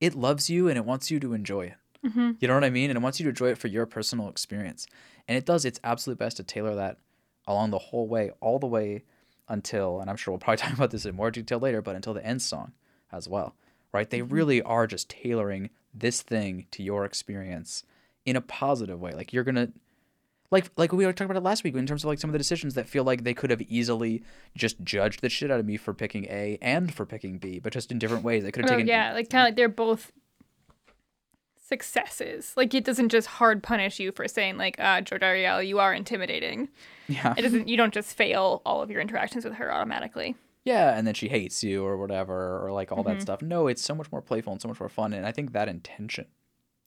it 0.00 0.14
loves 0.14 0.48
you 0.50 0.68
and 0.68 0.76
it 0.76 0.84
wants 0.84 1.10
you 1.10 1.18
to 1.20 1.32
enjoy 1.32 1.62
it. 1.66 1.74
Mhm. 2.10 2.36
You 2.40 2.46
know 2.46 2.54
what 2.54 2.64
I 2.64 2.70
mean? 2.70 2.90
And 2.90 2.96
it 2.98 3.02
wants 3.02 3.18
you 3.18 3.24
to 3.24 3.30
enjoy 3.30 3.48
it 3.48 3.58
for 3.58 3.66
your 3.68 3.86
personal 3.86 4.28
experience. 4.28 4.86
And 5.26 5.36
it 5.36 5.44
does 5.46 5.64
its 5.64 5.80
absolute 5.82 6.18
best 6.18 6.36
to 6.36 6.44
tailor 6.44 6.74
that 6.76 6.98
along 7.48 7.70
the 7.70 7.78
whole 7.78 8.06
way, 8.06 8.30
all 8.40 8.60
the 8.60 8.66
way 8.68 9.02
until, 9.48 10.00
and 10.00 10.08
I'm 10.08 10.16
sure 10.16 10.30
we'll 10.30 10.38
probably 10.38 10.58
talk 10.62 10.74
about 10.74 10.92
this 10.92 11.04
in 11.04 11.16
more 11.16 11.32
detail 11.32 11.58
later, 11.58 11.82
but 11.82 11.96
until 11.96 12.14
the 12.14 12.24
end 12.24 12.42
song 12.42 12.72
as 13.10 13.26
well, 13.28 13.56
right? 13.92 14.08
They 14.08 14.20
mm-hmm. 14.20 14.34
really 14.34 14.62
are 14.62 14.86
just 14.86 15.08
tailoring 15.08 15.70
this 15.92 16.22
thing 16.22 16.66
to 16.72 16.82
your 16.84 17.04
experience 17.04 17.82
in 18.24 18.36
a 18.36 18.40
positive 18.40 19.00
way. 19.00 19.12
Like 19.12 19.32
you're 19.32 19.42
going 19.42 19.54
to, 19.56 19.72
Like 20.50 20.70
like 20.76 20.92
we 20.92 21.04
were 21.06 21.12
talking 21.12 21.30
about 21.30 21.40
it 21.40 21.44
last 21.44 21.64
week 21.64 21.74
in 21.74 21.86
terms 21.86 22.04
of 22.04 22.08
like 22.08 22.18
some 22.18 22.30
of 22.30 22.32
the 22.32 22.38
decisions 22.38 22.74
that 22.74 22.88
feel 22.88 23.04
like 23.04 23.24
they 23.24 23.34
could 23.34 23.50
have 23.50 23.62
easily 23.62 24.22
just 24.54 24.82
judged 24.84 25.20
the 25.22 25.28
shit 25.30 25.50
out 25.50 25.60
of 25.60 25.66
me 25.66 25.76
for 25.76 25.94
picking 25.94 26.24
A 26.26 26.58
and 26.60 26.94
for 26.94 27.06
picking 27.06 27.38
B, 27.38 27.58
but 27.58 27.72
just 27.72 27.90
in 27.90 27.98
different 27.98 28.24
ways. 28.24 28.44
They 28.44 28.52
could 28.52 28.64
have 28.64 28.72
Oh, 28.72 28.76
taken 28.76 28.88
yeah, 28.88 29.12
like 29.14 29.30
kind 29.30 29.42
of 29.42 29.46
like 29.48 29.56
they're 29.56 29.68
both 29.68 30.12
successes. 31.68 32.52
Like 32.56 32.74
it 32.74 32.84
doesn't 32.84 33.10
just 33.10 33.26
hard 33.28 33.62
punish 33.62 34.00
you 34.00 34.12
for 34.12 34.26
saying 34.28 34.56
like, 34.56 34.76
ah, 34.78 35.00
Jodariel, 35.00 35.66
you 35.66 35.78
are 35.78 35.94
intimidating. 35.94 36.68
yeah 37.08 37.34
It 37.36 37.42
doesn't. 37.42 37.68
You 37.68 37.76
don't 37.76 37.94
just 37.94 38.16
fail 38.16 38.62
all 38.64 38.82
of 38.82 38.90
your 38.90 39.00
interactions 39.00 39.44
with 39.44 39.54
her 39.54 39.72
automatically. 39.72 40.34
yeah, 40.64 40.96
and 40.96 41.06
then 41.06 41.14
she 41.14 41.28
hates 41.28 41.62
you 41.64 41.84
or 41.84 41.96
whatever 41.96 42.64
or 42.64 42.72
like 42.72 42.90
all 42.92 42.98
Mm-hmm. 43.04 43.14
that 43.14 43.22
stuff. 43.22 43.42
No, 43.42 43.66
it's 43.68 43.82
so 43.82 43.94
much 43.94 44.10
more 44.12 44.22
playful 44.22 44.52
and 44.52 44.60
so 44.62 44.68
much 44.68 44.80
more 44.80 44.88
fun, 44.88 45.12
and 45.12 45.24
I 45.26 45.32
think 45.32 45.52
that 45.52 45.68
intention 45.68 46.26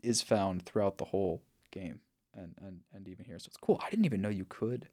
is 0.04 0.22
found 0.22 0.64
throughout 0.66 0.98
the 0.98 1.06
whole 1.06 1.42
game 1.72 2.00
and 2.34 2.56
and 2.62 2.82
and 2.94 3.08
even 3.08 3.26
here. 3.26 3.38
So 3.40 3.48
it's 3.48 3.58
cool. 3.58 3.80
I 3.86 3.90
didn't 3.90 4.06
even 4.06 4.22
know 4.22 4.30
you 4.30 4.46
could 4.46 4.88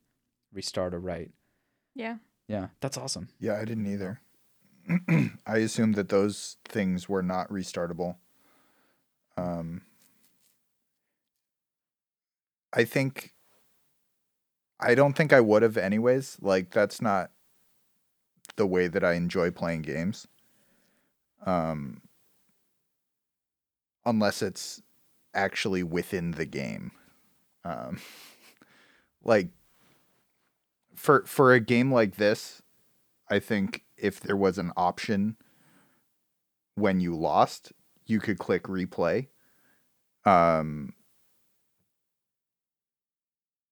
restart 0.52 0.94
a 0.94 0.98
rite. 0.98 1.30
Yeah. 1.94 2.16
Yeah, 2.46 2.68
that's 2.80 2.96
awesome. 2.96 3.28
Yeah, 3.38 3.58
I 3.60 3.64
didn't 3.66 3.86
either. 3.86 4.20
I 5.46 5.58
assumed 5.58 5.96
that 5.96 6.08
those 6.08 6.56
things 6.64 7.08
were 7.08 7.22
not 7.22 7.50
restartable. 7.50 8.16
Um, 9.38 9.82
I 12.72 12.84
think. 12.84 13.34
I 14.80 14.94
don't 14.94 15.14
think 15.14 15.32
I 15.32 15.40
would 15.40 15.62
have, 15.62 15.76
anyways. 15.76 16.38
Like 16.40 16.70
that's 16.70 17.02
not 17.02 17.30
the 18.56 18.66
way 18.66 18.88
that 18.88 19.04
I 19.04 19.14
enjoy 19.14 19.50
playing 19.50 19.82
games. 19.82 20.26
Um, 21.44 22.02
unless 24.04 24.42
it's 24.42 24.82
actually 25.34 25.82
within 25.82 26.32
the 26.32 26.46
game. 26.46 26.92
Um, 27.64 27.98
like 29.24 29.48
for 30.94 31.24
for 31.26 31.52
a 31.52 31.60
game 31.60 31.92
like 31.92 32.16
this, 32.16 32.62
I 33.30 33.38
think 33.38 33.84
if 33.96 34.20
there 34.20 34.36
was 34.36 34.58
an 34.58 34.72
option 34.76 35.36
when 36.74 37.00
you 37.00 37.14
lost, 37.16 37.72
you 38.08 38.18
could 38.18 38.38
click 38.38 38.64
replay. 38.64 39.28
Um 40.24 40.92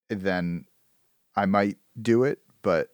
then 0.08 0.66
I 1.34 1.46
might 1.46 1.78
do 2.00 2.24
it, 2.24 2.38
but 2.62 2.90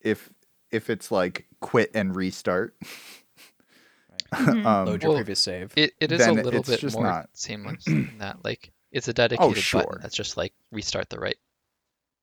if 0.00 0.30
if 0.70 0.90
it's 0.90 1.10
like 1.10 1.46
quit 1.60 1.90
and 1.94 2.14
restart, 2.14 2.74
Mhm. 4.32 4.64
um, 4.66 4.86
Load 4.86 5.02
your 5.02 5.10
Well, 5.12 5.18
previous 5.18 5.40
save. 5.40 5.72
It 5.76 5.94
it 6.00 6.12
is 6.12 6.24
a 6.26 6.32
little 6.32 6.62
bit 6.62 6.80
just 6.80 6.94
more 6.96 7.04
not- 7.04 7.30
seamless 7.32 7.84
than 7.86 8.18
that. 8.18 8.44
Like 8.44 8.70
it's 8.92 9.08
a 9.08 9.12
dedicated 9.12 9.50
oh, 9.50 9.54
sure. 9.54 9.82
button 9.84 10.02
that's 10.02 10.14
just 10.14 10.36
like 10.36 10.52
restart 10.70 11.08
the 11.10 11.18
rite. 11.18 11.38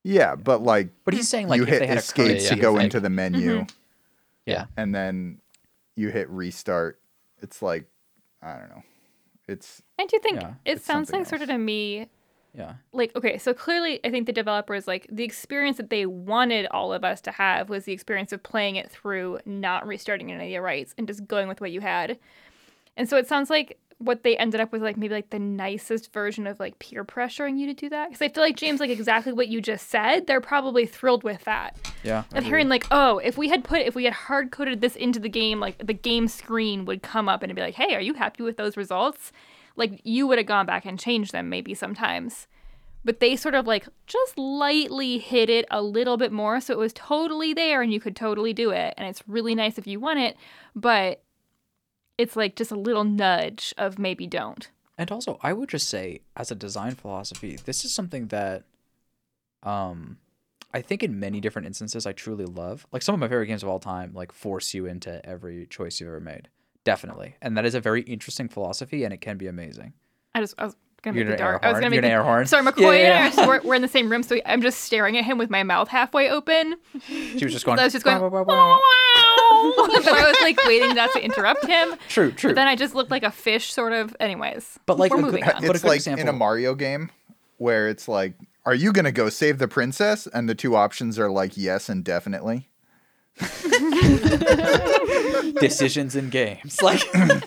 yeah, 0.04 0.34
but 0.36 0.62
like 0.62 0.90
But 1.04 1.14
he's 1.14 1.28
saying 1.28 1.48
like 1.48 1.56
you 1.58 1.64
if 1.64 1.68
hit 1.70 1.80
they 1.80 1.86
had 1.86 1.98
escape 1.98 2.38
a 2.38 2.42
Yeah, 2.42 2.48
to 2.50 2.56
yeah. 2.56 2.62
go 2.62 2.72
like- 2.74 2.84
into 2.84 3.00
the 3.00 3.10
menu, 3.10 3.66
Yeah. 4.46 4.66
and 4.76 4.94
then 4.94 5.40
you 5.96 6.10
hit 6.10 6.28
restart. 6.30 7.00
It's 7.42 7.60
like 7.62 7.84
I 8.42 8.54
don't 8.58 8.68
know. 8.68 8.82
It's 9.48 9.82
I 9.98 10.06
do 10.06 10.18
think 10.18 10.40
Yeah, 10.40 10.54
it 10.64 10.82
sounds 10.82 11.10
like 11.12 11.26
sort 11.26 11.42
of 11.42 11.48
to 11.48 11.58
me 11.58 12.08
Yeah. 12.54 12.74
like 12.92 13.14
okay 13.16 13.38
so 13.38 13.54
clearly 13.54 14.00
i 14.04 14.10
think 14.10 14.26
the 14.26 14.32
developers 14.32 14.86
like 14.86 15.06
the 15.10 15.24
experience 15.24 15.76
that 15.78 15.90
they 15.90 16.04
wanted 16.06 16.66
all 16.70 16.92
of 16.92 17.04
us 17.04 17.20
to 17.22 17.30
have 17.30 17.68
was 17.70 17.84
the 17.84 17.92
experience 17.92 18.32
of 18.32 18.42
playing 18.42 18.76
it 18.76 18.90
through 18.90 19.38
not 19.46 19.86
restarting 19.86 20.30
any 20.32 20.44
of 20.46 20.50
your 20.50 20.62
rites 20.62 20.94
and 20.98 21.06
just 21.06 21.26
going 21.26 21.48
with 21.48 21.60
what 21.60 21.70
you 21.70 21.80
had 21.80 22.18
and 22.96 23.08
so 23.08 23.16
it 23.16 23.26
sounds 23.26 23.48
like 23.48 23.78
what 23.98 24.22
they 24.22 24.36
ended 24.36 24.60
up 24.60 24.70
with 24.70 24.80
like 24.80 24.96
maybe 24.96 25.14
like 25.14 25.30
the 25.30 25.38
nicest 25.38 26.12
version 26.12 26.46
of 26.46 26.58
like 26.60 26.78
peer 26.78 27.04
pressuring 27.04 27.58
you 27.58 27.66
to 27.66 27.74
do 27.74 27.88
that? 27.88 28.08
Because 28.08 28.22
i 28.22 28.28
feel 28.28 28.44
like 28.44 28.56
james 28.56 28.80
like 28.80 28.90
exactly 28.90 29.32
what 29.32 29.48
you 29.48 29.60
just 29.60 29.88
said 29.88 30.26
they're 30.26 30.40
probably 30.40 30.86
thrilled 30.86 31.24
with 31.24 31.44
that. 31.44 31.76
Yeah. 32.04 32.24
of 32.32 32.44
hearing 32.44 32.68
like 32.68 32.86
oh 32.90 33.18
if 33.18 33.36
we 33.36 33.48
had 33.48 33.64
put 33.64 33.80
if 33.80 33.94
we 33.94 34.04
had 34.04 34.12
hard 34.12 34.52
coded 34.52 34.80
this 34.80 34.96
into 34.96 35.18
the 35.18 35.28
game 35.28 35.60
like 35.60 35.84
the 35.84 35.92
game 35.92 36.28
screen 36.28 36.84
would 36.84 37.02
come 37.02 37.28
up 37.28 37.42
and 37.42 37.50
it'd 37.50 37.56
be 37.56 37.62
like 37.62 37.74
hey 37.74 37.94
are 37.94 38.00
you 38.00 38.14
happy 38.14 38.42
with 38.42 38.56
those 38.56 38.76
results? 38.76 39.32
Like 39.76 40.00
you 40.04 40.26
would 40.26 40.38
have 40.38 40.46
gone 40.46 40.66
back 40.66 40.84
and 40.86 40.98
changed 40.98 41.32
them 41.32 41.48
maybe 41.48 41.74
sometimes. 41.74 42.46
But 43.04 43.20
they 43.20 43.36
sort 43.36 43.54
of 43.54 43.66
like 43.66 43.86
just 44.06 44.36
lightly 44.36 45.18
hit 45.18 45.48
it 45.48 45.64
a 45.70 45.80
little 45.80 46.16
bit 46.16 46.32
more 46.32 46.60
so 46.60 46.72
it 46.74 46.78
was 46.78 46.92
totally 46.92 47.54
there 47.54 47.80
and 47.80 47.92
you 47.92 48.00
could 48.00 48.16
totally 48.16 48.52
do 48.52 48.70
it. 48.70 48.94
And 48.96 49.08
it's 49.08 49.22
really 49.26 49.54
nice 49.54 49.78
if 49.78 49.86
you 49.86 49.98
want 49.98 50.18
it 50.18 50.36
but 50.74 51.22
it's 52.18 52.36
like 52.36 52.56
just 52.56 52.70
a 52.70 52.76
little 52.76 53.04
nudge 53.04 53.72
of 53.78 53.98
maybe 53.98 54.26
don't 54.26 54.70
And 54.98 55.10
also, 55.12 55.38
I 55.42 55.52
would 55.52 55.68
just 55.68 55.88
say, 55.88 56.20
as 56.36 56.50
a 56.50 56.54
design 56.56 56.94
philosophy, 56.96 57.56
this 57.64 57.84
is 57.84 57.94
something 57.94 58.26
that, 58.28 58.64
um, 59.62 60.18
I 60.74 60.82
think 60.82 61.02
in 61.02 61.18
many 61.18 61.40
different 61.40 61.66
instances 61.66 62.06
I 62.06 62.12
truly 62.12 62.44
love. 62.44 62.86
Like 62.92 63.02
some 63.02 63.14
of 63.14 63.20
my 63.20 63.28
favorite 63.28 63.46
games 63.46 63.62
of 63.62 63.68
all 63.68 63.78
time, 63.78 64.12
like 64.12 64.32
force 64.32 64.74
you 64.74 64.86
into 64.86 65.24
every 65.24 65.66
choice 65.66 66.00
you've 66.00 66.08
ever 66.08 66.20
made. 66.20 66.48
Definitely, 66.84 67.36
and 67.42 67.56
that 67.56 67.64
is 67.66 67.74
a 67.74 67.80
very 67.80 68.02
interesting 68.02 68.48
philosophy, 68.48 69.04
and 69.04 69.12
it 69.14 69.20
can 69.20 69.36
be 69.36 69.46
amazing. 69.46 69.92
i 70.34 70.40
just 70.40 70.54
i 70.58 70.64
was 70.64 70.74
gonna 71.02 71.16
You're 71.16 71.26
make 71.26 71.36
the 71.36 71.38
gonna 71.38 71.48
air 71.48 71.52
dark 71.60 71.64
i 71.64 71.68
was 71.72 71.80
gonna 71.80 71.94
You're 71.94 72.02
make 72.02 72.08
the 72.10 72.14
air 72.14 72.22
horn? 72.22 72.46
sorry 72.46 72.64
Yeah, 72.64 72.70
mccoy 72.72 72.98
yeah, 72.98 73.26
and 73.28 73.38
I 73.38 73.42
yeah. 73.42 73.46
we're, 73.48 73.60
we're 73.62 73.74
in 73.74 73.82
the 73.82 73.88
same 73.88 74.10
room 74.10 74.22
so 74.22 74.38
i'm 74.46 74.62
just 74.62 74.80
staring 74.80 75.16
at 75.18 75.24
him 75.24 75.38
with 75.38 75.48
my 75.50 75.62
mouth 75.62 75.88
halfway 75.88 76.28
open 76.30 76.76
She 77.08 77.44
was 77.44 77.52
just 77.52 77.64
going. 77.64 77.78
I 77.82 77.84
was 77.84 77.92
just 77.92 78.04
going, 78.04 78.18
But 79.76 80.08
I 80.08 80.26
was 80.28 80.36
like 80.42 80.58
waiting 80.66 80.94
not 80.94 81.10
to 81.12 81.20
interrupt 81.24 81.66
him. 81.66 81.94
True, 82.08 82.32
true. 82.32 82.50
But 82.50 82.54
then 82.56 82.68
I 82.68 82.76
just 82.76 82.94
looked 82.94 83.10
like 83.10 83.22
a 83.24 83.30
fish, 83.30 83.72
sort 83.72 83.92
of. 83.92 84.14
Anyways, 84.20 84.78
But, 84.86 84.98
like, 84.98 85.10
we're 85.12 85.18
a 85.18 85.22
good- 85.22 85.26
moving 85.26 85.44
But 85.44 85.56
on. 85.56 85.64
a 85.64 85.70
it's 85.70 85.82
good 85.82 85.88
like 85.88 86.06
in 86.06 86.28
a 86.28 86.32
Mario 86.32 86.74
game 86.74 87.10
where 87.58 87.88
it's 87.88 88.06
like, 88.08 88.34
are 88.64 88.74
you 88.74 88.92
gonna 88.92 89.12
go 89.12 89.28
save 89.28 89.58
the 89.58 89.68
princess? 89.68 90.26
And 90.32 90.48
the 90.48 90.54
two 90.54 90.76
options 90.76 91.18
are 91.18 91.30
like 91.30 91.56
yes 91.56 91.88
and 91.88 92.04
definitely. 92.04 92.68
decisions 95.60 96.16
in 96.16 96.28
games. 96.30 96.78
Like 96.82 97.00
dude, 97.12 97.42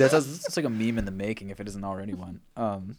that's 0.00 0.12
that's 0.12 0.56
like 0.56 0.66
a 0.66 0.70
meme 0.70 0.98
in 0.98 1.04
the 1.04 1.10
making 1.10 1.50
if 1.50 1.60
it 1.60 1.68
isn't 1.68 1.84
already 1.84 2.14
one. 2.14 2.40
Um, 2.56 2.96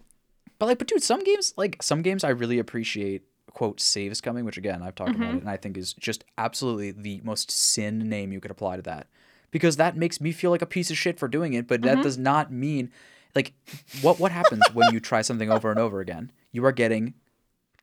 but 0.60 0.68
like, 0.68 0.78
but 0.78 0.88
dude, 0.88 1.02
some 1.04 1.24
games 1.24 1.54
like 1.58 1.82
some 1.82 2.02
games 2.02 2.24
I 2.24 2.30
really 2.30 2.60
appreciate 2.60 3.24
quote 3.54 3.80
saves 3.80 4.20
coming, 4.22 4.44
which 4.46 4.58
again 4.58 4.82
I've 4.82 4.96
talked 4.96 5.16
about 5.16 5.36
it 5.36 5.42
and 5.42 5.50
I 5.50 5.58
think 5.58 5.78
is 5.78 5.94
just 5.94 6.24
absolutely 6.38 6.92
the 6.92 7.22
most 7.24 7.50
sin 7.52 8.10
name 8.10 8.32
you 8.32 8.40
could 8.40 8.52
apply 8.52 8.76
to 8.78 8.82
that 8.84 9.08
because 9.52 9.78
that 9.78 9.96
makes 9.96 10.20
me 10.20 10.32
feel 10.32 10.52
like 10.52 10.62
a 10.62 10.66
piece 10.68 10.90
of 10.92 10.98
shit 10.98 11.20
for 11.20 11.28
doing 11.28 11.54
it. 11.54 11.68
But 11.68 11.82
that 11.84 12.02
does 12.02 12.18
not 12.18 12.52
mean 12.52 12.92
like 13.36 13.54
what 14.02 14.20
what 14.20 14.32
happens 14.32 14.64
when 14.74 14.92
you 14.92 15.00
try 15.00 15.22
something 15.22 15.52
over 15.52 15.70
and 15.70 15.80
over 15.80 16.00
again. 16.00 16.32
You 16.52 16.66
are 16.66 16.72
getting 16.72 17.14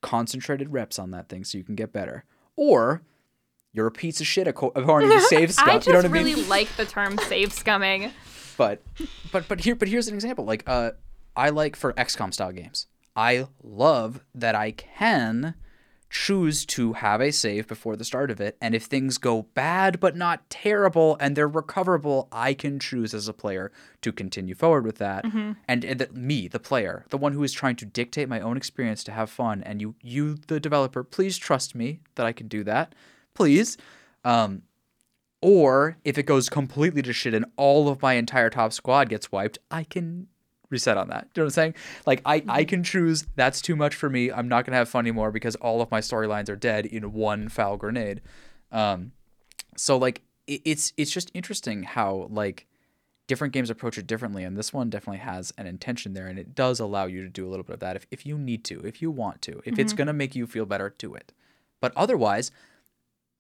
concentrated 0.01 0.73
reps 0.73 0.99
on 0.99 1.11
that 1.13 1.29
thing 1.29 1.45
so 1.45 1.59
you 1.59 1.65
can 1.65 1.75
get 1.75 1.93
better, 1.93 2.25
or 2.57 3.03
you're 3.73 3.87
a 3.87 3.93
piece 3.93 4.21
of 4.21 4.27
shit 4.27 4.47
acco- 4.47 4.73
according 4.75 5.11
to 5.11 5.21
save 5.29 5.53
scum. 5.53 5.69
I 5.71 5.75
just 5.75 5.87
you 5.87 5.93
know 5.93 5.99
what 5.99 6.05
I 6.07 6.09
mean? 6.09 6.25
really 6.25 6.45
like 6.45 6.69
the 6.77 6.85
term 6.87 7.19
"save 7.19 7.51
scumming." 7.51 8.13
but 8.57 8.83
but 9.33 9.47
but 9.49 9.61
here 9.61 9.75
but 9.75 9.89
here's 9.89 10.07
an 10.09 10.15
example 10.15 10.45
like 10.45 10.63
uh 10.67 10.91
i 11.35 11.49
like 11.49 11.75
for 11.77 11.95
xcom 11.95 12.35
style 12.35 12.53
games 12.53 12.89
i 13.21 13.47
love 13.63 14.21
that 14.35 14.55
i 14.55 14.71
can 14.71 15.55
choose 16.09 16.67
to 16.67 16.95
have 16.95 17.21
a 17.21 17.31
save 17.31 17.69
before 17.69 17.95
the 17.95 18.05
start 18.05 18.33
of 18.33 18.41
it 18.41 18.57
and 18.61 18.75
if 18.75 18.85
things 18.85 19.17
go 19.17 19.43
bad 19.55 20.01
but 20.01 20.17
not 20.17 20.49
terrible 20.51 21.17
and 21.21 21.37
they're 21.37 21.47
recoverable 21.47 22.27
i 22.33 22.53
can 22.53 22.81
choose 22.81 23.15
as 23.15 23.29
a 23.29 23.33
player 23.33 23.71
to 24.03 24.11
continue 24.11 24.55
forward 24.55 24.85
with 24.85 24.99
that. 24.99 25.25
And, 25.69 25.85
and 25.85 26.01
that 26.01 26.17
me 26.17 26.49
the 26.49 26.59
player 26.59 27.05
the 27.11 27.19
one 27.19 27.33
who 27.33 27.45
is 27.45 27.53
trying 27.53 27.77
to 27.77 27.85
dictate 27.85 28.29
my 28.29 28.41
own 28.41 28.57
experience 28.57 29.05
to 29.05 29.13
have 29.13 29.31
fun 29.31 29.63
and 29.63 29.81
you 29.81 29.95
you 30.03 30.35
the 30.49 30.59
developer 30.59 31.05
please 31.05 31.39
trust 31.39 31.77
me 31.77 32.01
that 32.17 32.27
i 32.27 32.33
can 32.33 32.49
do 32.49 32.65
that 32.65 32.95
please. 33.35 33.77
Um 34.25 34.63
or 35.43 35.97
if 36.05 36.19
it 36.19 36.25
goes 36.25 36.49
completely 36.49 37.03
to 37.03 37.13
shit 37.13 37.35
and 37.35 37.47
all 37.57 37.89
of 37.89 38.03
my 38.03 38.15
entire 38.15 38.51
top 38.51 38.73
squad 38.73 39.09
gets 39.09 39.33
wiped, 39.33 39.59
I 39.71 39.85
can 39.85 40.27
reset 40.71 40.97
on 40.97 41.09
that. 41.09 41.33
Do 41.35 41.41
you 41.41 41.43
know 41.43 41.47
what 41.47 41.51
I'm 41.51 41.55
saying? 41.55 41.75
Like 42.07 42.23
I, 42.25 42.43
I 42.49 42.65
can 42.65 42.83
choose 42.83 43.27
that's 43.37 43.61
too 43.61 43.77
much 43.77 43.95
for 43.95 44.09
me. 44.09 44.33
I'm 44.33 44.49
not 44.49 44.65
gonna 44.65 44.77
have 44.77 44.89
fun 44.89 45.05
anymore 45.05 45.31
because 45.31 45.57
all 45.57 45.83
of 45.83 45.91
my 45.91 46.01
storylines 46.01 46.49
are 46.49 46.57
dead 46.57 46.87
in 46.87 47.13
one 47.13 47.49
foul 47.49 47.77
grenade. 47.77 48.21
Um, 48.73 49.13
so 49.77 49.97
like 49.97 50.23
it, 50.47 50.63
it's 50.65 50.93
it's 50.97 51.11
just 51.11 51.31
interesting 51.35 51.83
how 51.83 52.29
like 52.31 52.67
different 53.27 53.53
games 53.53 53.71
approach 53.71 53.99
it 53.99 54.07
differently, 54.07 54.45
and 54.45 54.57
this 54.57 54.73
one 54.73 54.91
definitely 54.91 55.19
has 55.19 55.53
an 55.59 55.67
intention 55.67 56.15
there, 56.15 56.27
and 56.27 56.39
it 56.39 56.55
does 56.55 56.81
allow 56.81 57.07
you 57.07 57.23
to 57.23 57.29
do 57.29 57.47
a 57.47 57.51
little 57.51 57.65
bit 57.65 57.75
of 57.75 57.81
that 57.81 57.97
if 57.97 58.07
if 58.11 58.25
you 58.25 58.39
need 58.39 58.65
to, 58.65 58.81
if 58.81 59.03
you 59.03 59.11
want 59.11 59.43
to, 59.43 59.61
if 59.65 59.79
it's 59.79 59.93
gonna 59.93 60.13
make 60.13 60.35
you 60.35 60.47
feel 60.47 60.67
better, 60.67 60.95
do 60.99 61.15
it. 61.15 61.33
But 61.81 61.93
otherwise, 61.97 62.51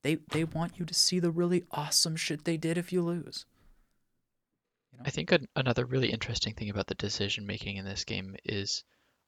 they 0.02 0.18
they 0.32 0.44
want 0.44 0.78
you 0.78 0.84
to 0.84 0.94
see 0.94 1.18
the 1.18 1.30
really 1.30 1.64
awesome 1.70 2.16
shit 2.16 2.44
they 2.44 2.56
did 2.56 2.78
if 2.78 2.92
you 2.92 3.02
lose. 3.02 3.46
I 5.04 5.10
think 5.10 5.32
an, 5.32 5.46
another 5.56 5.84
really 5.84 6.10
interesting 6.10 6.54
thing 6.54 6.70
about 6.70 6.86
the 6.86 6.94
decision 6.94 7.46
making 7.46 7.76
in 7.76 7.84
this 7.84 8.04
game 8.04 8.36
is 8.44 8.82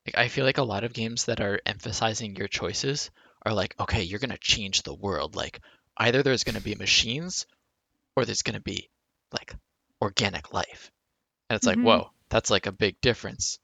like 0.06 0.16
I 0.16 0.28
feel 0.28 0.44
like 0.46 0.58
a 0.58 0.62
lot 0.62 0.84
of 0.84 0.92
games 0.94 1.26
that 1.26 1.40
are 1.40 1.60
emphasizing 1.66 2.36
your 2.36 2.48
choices 2.48 3.10
are 3.44 3.52
like, 3.52 3.74
okay, 3.80 4.02
you're 4.02 4.18
gonna 4.18 4.38
change 4.38 4.82
the 4.82 4.94
world. 4.94 5.34
Like 5.36 5.60
either 5.96 6.22
there's 6.22 6.44
gonna 6.44 6.60
be 6.62 6.74
machines 6.74 7.46
or 8.16 8.24
there's 8.24 8.42
gonna 8.42 8.60
be 8.60 8.90
like 9.32 9.54
organic 10.02 10.52
life. 10.54 10.92
And 11.50 11.56
it's 11.56 11.66
Mhm. 11.66 11.70
like, 11.70 11.80
whoa, 11.80 12.12
that's 12.30 12.50
like 12.50 12.66
a 12.66 12.72
big 12.72 13.00
difference. 13.00 13.58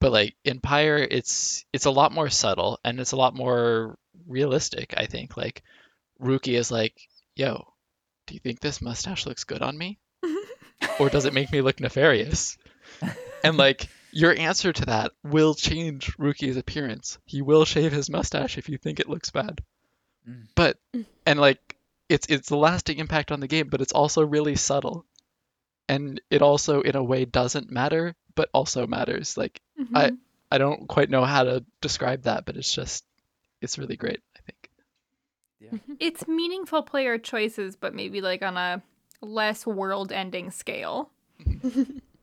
But 0.00 0.12
like 0.12 0.36
in 0.44 0.60
Pyre, 0.60 0.98
it's 0.98 1.64
it's 1.72 1.86
a 1.86 1.90
lot 1.92 2.12
more 2.12 2.30
subtle 2.30 2.80
and 2.84 3.00
it's 3.00 3.12
a 3.12 3.16
lot 3.16 3.34
more 3.34 3.98
realistic, 4.26 4.94
I 4.96 5.06
think. 5.06 5.36
Like 5.36 5.62
Rukey 6.20 6.58
is 6.58 6.70
like, 6.72 6.96
"Yo, 7.36 7.74
do 8.26 8.34
you 8.34 8.40
think 8.40 8.60
this 8.60 8.82
mustache 8.82 9.26
looks 9.26 9.44
good 9.44 9.62
on 9.62 9.78
me? 9.78 10.00
Or 10.98 11.08
does 11.08 11.24
it 11.24 11.34
make 11.34 11.50
me 11.52 11.60
look 11.60 11.80
nefarious?" 11.80 12.56
And 13.42 13.56
like 13.56 13.88
your 14.12 14.36
answer 14.38 14.72
to 14.72 14.86
that 14.86 15.12
will 15.22 15.54
change 15.54 16.16
Rukey's 16.16 16.56
appearance. 16.56 17.18
He 17.26 17.42
will 17.42 17.64
shave 17.64 17.92
his 17.92 18.08
mustache 18.08 18.58
if 18.58 18.68
you 18.68 18.78
think 18.78 19.00
it 19.00 19.08
looks 19.08 19.30
bad. 19.30 19.62
Mm. 20.28 20.46
But 20.54 20.78
and 21.26 21.38
like 21.40 21.76
it's 22.08 22.26
it's 22.28 22.50
a 22.50 22.56
lasting 22.56 22.98
impact 22.98 23.32
on 23.32 23.40
the 23.40 23.48
game, 23.48 23.68
but 23.68 23.80
it's 23.80 23.92
also 23.92 24.24
really 24.24 24.56
subtle. 24.56 25.04
And 25.88 26.20
it 26.30 26.40
also 26.42 26.80
in 26.80 26.96
a 26.96 27.04
way 27.04 27.24
doesn't 27.24 27.70
matter, 27.70 28.14
but 28.34 28.48
also 28.54 28.86
matters. 28.86 29.36
Like 29.36 29.60
I 29.94 30.10
Mhm. 30.10 30.18
I 30.50 30.58
don't 30.58 30.86
quite 30.86 31.10
know 31.10 31.24
how 31.24 31.42
to 31.44 31.64
describe 31.80 32.22
that, 32.22 32.44
but 32.46 32.56
it's 32.56 32.72
just 32.72 33.04
it's 33.60 33.78
really 33.78 33.96
great, 33.96 34.20
I 34.36 34.40
think. 34.46 34.70
it's 35.98 36.28
meaningful 36.28 36.82
player 36.82 37.18
choices, 37.18 37.74
but 37.76 37.94
maybe 37.94 38.20
like 38.20 38.42
on 38.42 38.56
a 38.56 38.82
less 39.24 39.66
world-ending 39.66 40.50
scale. 40.50 41.10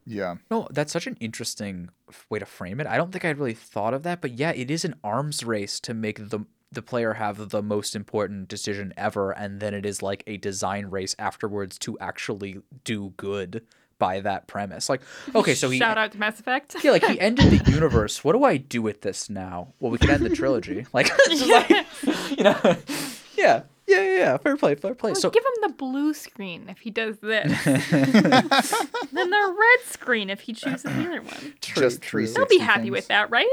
Yeah. 0.06 0.36
No, 0.50 0.68
that's 0.72 0.92
such 0.92 1.06
an 1.08 1.16
interesting 1.20 1.90
way 2.30 2.40
to 2.40 2.46
frame 2.46 2.80
it. 2.80 2.88
I 2.88 2.98
don't 2.98 3.12
think 3.12 3.24
I'd 3.24 3.38
really 3.38 3.54
thought 3.54 3.94
of 3.94 4.04
that, 4.04 4.20
but 4.20 4.32
yeah, 4.32 4.52
it 4.52 4.72
is 4.72 4.84
an 4.84 4.96
arms 5.04 5.44
race 5.44 5.80
to 5.82 5.94
make 5.94 6.30
the 6.30 6.46
the 6.74 6.82
player 6.82 7.14
have 7.14 7.50
the 7.50 7.62
most 7.62 7.96
important 7.96 8.48
decision 8.48 8.94
ever, 8.98 9.32
and 9.32 9.60
then 9.60 9.74
it 9.74 9.86
is 9.86 10.02
like 10.02 10.24
a 10.26 10.38
design 10.38 10.86
race 10.88 11.16
afterwards 11.20 11.78
to 11.80 12.00
actually 12.00 12.62
do 12.84 13.14
good 13.18 13.64
by 14.00 14.22
that 14.22 14.48
premise. 14.48 14.90
Like, 14.90 15.02
okay, 15.36 15.54
so 15.54 15.70
he 15.70 15.78
Shout 15.78 15.98
out 15.98 16.14
to 16.14 16.18
Mass 16.18 16.40
Effect. 16.40 16.76
yeah, 16.84 16.92
like 16.92 17.06
he 17.06 17.20
ended 17.20 17.52
the 17.52 17.72
universe. 17.72 18.24
What 18.24 18.34
do 18.34 18.44
I 18.44 18.58
do 18.58 18.82
with 18.82 19.02
this 19.02 19.30
now? 19.30 19.74
Well, 19.80 19.92
we 19.92 19.98
can 19.98 20.10
end 20.10 20.26
the 20.26 20.30
trilogy. 20.36 20.88
Like, 20.94 21.12
it's 21.28 21.46
like 22.02 22.38
you 22.38 22.44
know, 22.44 22.78
yeah, 23.38 23.64
yeah, 23.92 24.02
yeah, 24.02 24.18
yeah. 24.18 24.38
Fair 24.38 24.58
play, 24.58 24.76
fair 24.76 24.96
play. 24.96 25.12
Well, 25.12 25.22
So 25.22 25.30
give 25.30 25.44
him 25.44 25.70
the 25.70 25.76
blue 25.76 26.14
screen 26.14 26.68
if 26.70 26.80
he 26.80 26.90
does 26.90 27.18
this. 27.20 27.52
then 27.66 29.30
the 29.30 29.56
red 29.60 29.86
screen 29.88 30.30
if 30.30 30.42
he 30.42 30.54
chooses 30.54 30.84
the 30.84 30.92
other 30.92 31.22
one. 31.22 31.54
Just 31.62 32.02
true. 32.02 32.28
They'll 32.28 32.46
be 32.46 32.58
happy 32.58 32.84
things. 32.84 32.92
with 32.92 33.08
that, 33.10 33.30
right? 33.30 33.48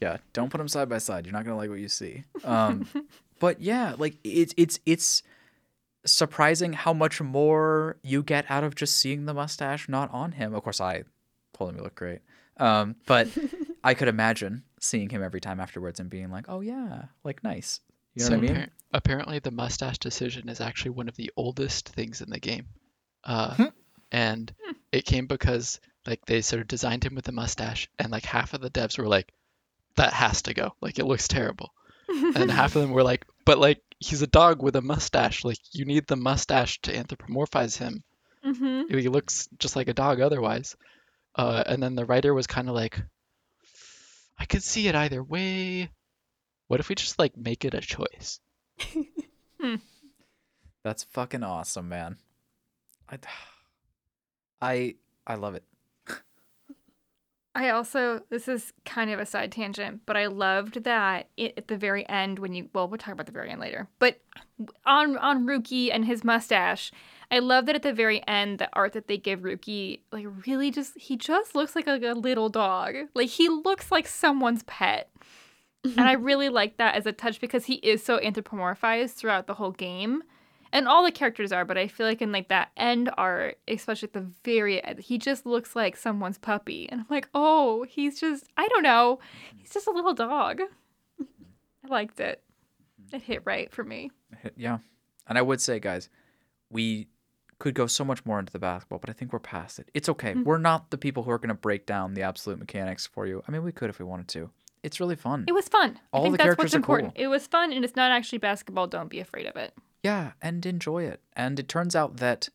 Yeah, 0.00 0.18
don't 0.32 0.50
put 0.50 0.58
them 0.58 0.68
side 0.68 0.88
by 0.88 0.98
side. 0.98 1.26
You're 1.26 1.32
not 1.32 1.44
gonna 1.44 1.56
like 1.56 1.70
what 1.70 1.78
you 1.78 1.88
see. 1.88 2.24
Um, 2.44 2.88
but 3.38 3.60
yeah, 3.60 3.94
like 3.98 4.16
it's 4.24 4.54
it's 4.56 4.78
it's 4.86 5.22
surprising 6.06 6.72
how 6.74 6.92
much 6.92 7.20
more 7.20 7.96
you 8.02 8.22
get 8.22 8.44
out 8.50 8.64
of 8.64 8.74
just 8.74 8.96
seeing 8.98 9.26
the 9.26 9.34
mustache 9.34 9.88
not 9.88 10.10
on 10.12 10.32
him. 10.32 10.54
Of 10.54 10.62
course, 10.62 10.80
I 10.80 11.04
told 11.54 11.70
him 11.70 11.76
he 11.76 11.82
looked 11.82 11.96
great. 11.96 12.20
Um, 12.58 12.96
but 13.06 13.28
I 13.82 13.94
could 13.94 14.08
imagine 14.08 14.62
seeing 14.80 15.08
him 15.08 15.22
every 15.22 15.40
time 15.40 15.58
afterwards 15.60 15.98
and 16.00 16.08
being 16.10 16.30
like, 16.30 16.44
"Oh 16.48 16.60
yeah, 16.60 17.04
like 17.24 17.42
nice." 17.42 17.80
You 18.14 18.22
know 18.24 18.28
so 18.28 18.36
what 18.38 18.38
I 18.38 18.52
mean? 18.52 18.54
appar- 18.56 18.70
apparently 18.92 19.38
the 19.40 19.50
mustache 19.50 19.98
decision 19.98 20.48
is 20.48 20.60
actually 20.60 20.92
one 20.92 21.08
of 21.08 21.16
the 21.16 21.32
oldest 21.36 21.88
things 21.88 22.20
in 22.20 22.30
the 22.30 22.40
game. 22.40 22.66
Uh, 23.24 23.54
Hmm. 23.54 23.64
and 24.12 24.52
it 24.92 25.04
came 25.04 25.26
because 25.26 25.80
like 26.06 26.24
they 26.26 26.40
sort 26.42 26.62
of 26.62 26.68
designed 26.68 27.04
him 27.04 27.14
with 27.14 27.26
a 27.28 27.32
mustache 27.32 27.88
and 27.98 28.12
like 28.12 28.24
half 28.26 28.52
of 28.54 28.60
the 28.60 28.70
devs 28.70 28.98
were 28.98 29.08
like, 29.08 29.32
that 29.96 30.12
has 30.12 30.42
to 30.42 30.54
go. 30.54 30.74
Like 30.80 30.98
it 30.98 31.06
looks 31.06 31.26
terrible. 31.28 31.72
and 32.08 32.50
half 32.50 32.76
of 32.76 32.82
them 32.82 32.90
were 32.92 33.02
like, 33.02 33.24
but 33.44 33.58
like 33.58 33.80
he's 33.98 34.22
a 34.22 34.26
dog 34.26 34.62
with 34.62 34.76
a 34.76 34.82
mustache. 34.82 35.44
Like 35.44 35.58
you 35.72 35.84
need 35.86 36.06
the 36.06 36.16
mustache 36.16 36.80
to 36.82 36.92
anthropomorphize 36.92 37.78
him. 37.78 38.02
hmm 38.42 38.82
He 38.88 39.08
looks 39.08 39.48
just 39.58 39.74
like 39.76 39.88
a 39.88 39.94
dog 39.94 40.20
otherwise. 40.20 40.76
Uh, 41.34 41.64
and 41.66 41.82
then 41.82 41.94
the 41.96 42.04
writer 42.04 42.32
was 42.34 42.46
kind 42.46 42.68
of 42.68 42.74
like, 42.74 43.00
I 44.38 44.44
could 44.44 44.62
see 44.62 44.86
it 44.88 44.94
either 44.94 45.22
way. 45.22 45.90
What 46.74 46.80
if 46.80 46.88
we 46.88 46.96
just 46.96 47.20
like 47.20 47.36
make 47.36 47.64
it 47.64 47.72
a 47.72 47.80
choice? 47.80 48.40
Hmm. 49.60 49.76
That's 50.82 51.04
fucking 51.04 51.44
awesome, 51.44 51.88
man. 51.88 52.16
I, 53.08 53.18
I, 54.60 54.94
I 55.24 55.36
love 55.36 55.54
it. 55.54 55.62
I 57.54 57.70
also, 57.70 58.22
this 58.28 58.48
is 58.48 58.72
kind 58.84 59.12
of 59.12 59.20
a 59.20 59.24
side 59.24 59.52
tangent, 59.52 60.00
but 60.04 60.16
I 60.16 60.26
loved 60.26 60.82
that 60.82 61.28
it, 61.36 61.54
at 61.56 61.68
the 61.68 61.76
very 61.76 62.06
end 62.08 62.40
when 62.40 62.52
you, 62.54 62.68
well, 62.74 62.88
we'll 62.88 62.98
talk 62.98 63.14
about 63.14 63.26
the 63.26 63.32
very 63.32 63.50
end 63.50 63.60
later, 63.60 63.88
but 64.00 64.20
on 64.84 65.16
on 65.18 65.46
Rukey 65.46 65.90
and 65.92 66.04
his 66.04 66.24
mustache, 66.24 66.90
I 67.30 67.38
love 67.38 67.66
that 67.66 67.76
at 67.76 67.82
the 67.82 67.94
very 67.94 68.26
end, 68.26 68.58
the 68.58 68.68
art 68.72 68.94
that 68.94 69.06
they 69.06 69.16
give 69.16 69.42
Rukey, 69.42 70.00
like 70.10 70.26
really 70.44 70.72
just, 70.72 70.98
he 70.98 71.16
just 71.16 71.54
looks 71.54 71.76
like 71.76 71.86
a, 71.86 71.94
a 71.94 72.14
little 72.14 72.48
dog. 72.48 72.96
Like 73.14 73.28
he 73.28 73.48
looks 73.48 73.92
like 73.92 74.08
someone's 74.08 74.64
pet. 74.64 75.08
And 75.84 76.00
I 76.00 76.14
mm-hmm. 76.14 76.24
really 76.24 76.48
like 76.48 76.78
that 76.78 76.94
as 76.94 77.06
a 77.06 77.12
touch 77.12 77.40
because 77.40 77.66
he 77.66 77.74
is 77.74 78.02
so 78.02 78.18
anthropomorphized 78.18 79.14
throughout 79.14 79.46
the 79.46 79.54
whole 79.54 79.72
game. 79.72 80.22
And 80.72 80.88
all 80.88 81.04
the 81.04 81.12
characters 81.12 81.52
are, 81.52 81.64
but 81.64 81.78
I 81.78 81.86
feel 81.86 82.04
like 82.04 82.20
in 82.20 82.32
like 82.32 82.48
that 82.48 82.70
end 82.76 83.08
art, 83.16 83.58
especially 83.68 84.08
at 84.08 84.12
the 84.12 84.28
very 84.44 84.82
end, 84.82 84.98
he 84.98 85.18
just 85.18 85.46
looks 85.46 85.76
like 85.76 85.96
someone's 85.96 86.36
puppy. 86.36 86.88
And 86.90 87.02
I'm 87.02 87.06
like, 87.08 87.28
oh, 87.32 87.84
he's 87.88 88.18
just 88.18 88.48
I 88.56 88.66
don't 88.66 88.82
know. 88.82 89.20
He's 89.56 89.70
just 89.70 89.86
a 89.86 89.92
little 89.92 90.14
dog. 90.14 90.62
I 91.20 91.88
liked 91.88 92.18
it. 92.18 92.42
It 93.12 93.22
hit 93.22 93.42
right 93.44 93.72
for 93.72 93.84
me. 93.84 94.10
Yeah. 94.56 94.78
And 95.28 95.38
I 95.38 95.42
would 95.42 95.60
say, 95.60 95.78
guys, 95.78 96.08
we 96.70 97.06
could 97.58 97.74
go 97.74 97.86
so 97.86 98.04
much 98.04 98.26
more 98.26 98.40
into 98.40 98.52
the 98.52 98.58
basketball, 98.58 98.98
but 98.98 99.10
I 99.10 99.12
think 99.12 99.32
we're 99.32 99.38
past 99.38 99.78
it. 99.78 99.90
It's 99.94 100.08
okay. 100.08 100.34
Mm. 100.34 100.44
We're 100.44 100.58
not 100.58 100.90
the 100.90 100.98
people 100.98 101.22
who 101.22 101.30
are 101.30 101.38
going 101.38 101.48
to 101.48 101.54
break 101.54 101.86
down 101.86 102.14
the 102.14 102.22
absolute 102.22 102.58
mechanics 102.58 103.06
for 103.06 103.26
you. 103.26 103.42
I 103.46 103.52
mean, 103.52 103.62
we 103.62 103.72
could 103.72 103.90
if 103.90 103.98
we 103.98 104.04
wanted 104.04 104.28
to. 104.28 104.50
It's 104.84 105.00
really 105.00 105.16
fun. 105.16 105.44
It 105.48 105.52
was 105.52 105.66
fun. 105.68 105.98
All 106.12 106.20
I 106.20 106.24
think 106.24 106.32
the 106.34 106.36
that's 106.38 106.44
characters 106.46 106.64
what's 106.64 106.74
are 106.74 106.76
important. 106.76 107.14
cool. 107.14 107.24
It 107.24 107.28
was 107.28 107.46
fun 107.46 107.72
and 107.72 107.84
it's 107.84 107.96
not 107.96 108.12
actually 108.12 108.38
basketball. 108.38 108.86
Don't 108.86 109.08
be 109.08 109.18
afraid 109.18 109.46
of 109.46 109.56
it. 109.56 109.72
Yeah, 110.02 110.32
and 110.42 110.64
enjoy 110.66 111.04
it. 111.04 111.20
And 111.34 111.58
it 111.58 111.68
turns 111.68 111.96
out 111.96 112.18
that 112.18 112.50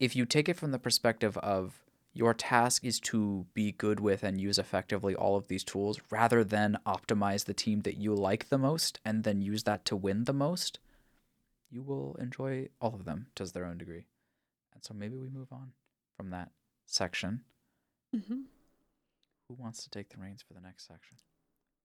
if 0.00 0.16
you 0.16 0.24
take 0.24 0.48
it 0.48 0.56
from 0.56 0.70
the 0.70 0.78
perspective 0.78 1.36
of 1.38 1.84
your 2.14 2.32
task 2.32 2.84
is 2.86 2.98
to 3.00 3.44
be 3.52 3.72
good 3.72 4.00
with 4.00 4.22
and 4.24 4.40
use 4.40 4.58
effectively 4.58 5.14
all 5.14 5.36
of 5.36 5.48
these 5.48 5.62
tools 5.62 6.00
rather 6.10 6.42
than 6.42 6.78
optimize 6.86 7.44
the 7.44 7.52
team 7.54 7.82
that 7.82 7.98
you 7.98 8.14
like 8.14 8.48
the 8.48 8.56
most 8.58 8.98
and 9.04 9.22
then 9.24 9.42
use 9.42 9.64
that 9.64 9.84
to 9.84 9.94
win 9.94 10.24
the 10.24 10.32
most, 10.32 10.78
you 11.70 11.82
will 11.82 12.16
enjoy 12.18 12.68
all 12.80 12.94
of 12.94 13.04
them 13.04 13.26
to 13.34 13.44
their 13.44 13.66
own 13.66 13.76
degree. 13.76 14.06
And 14.72 14.82
so 14.82 14.94
maybe 14.94 15.16
we 15.18 15.28
move 15.28 15.52
on 15.52 15.72
from 16.16 16.30
that 16.30 16.50
section. 16.86 17.44
Mhm. 18.16 18.44
Who 19.48 19.54
wants 19.54 19.82
to 19.84 19.90
take 19.90 20.08
the 20.08 20.16
reins 20.16 20.40
for 20.42 20.54
the 20.54 20.60
next 20.60 20.86
section? 20.86 21.18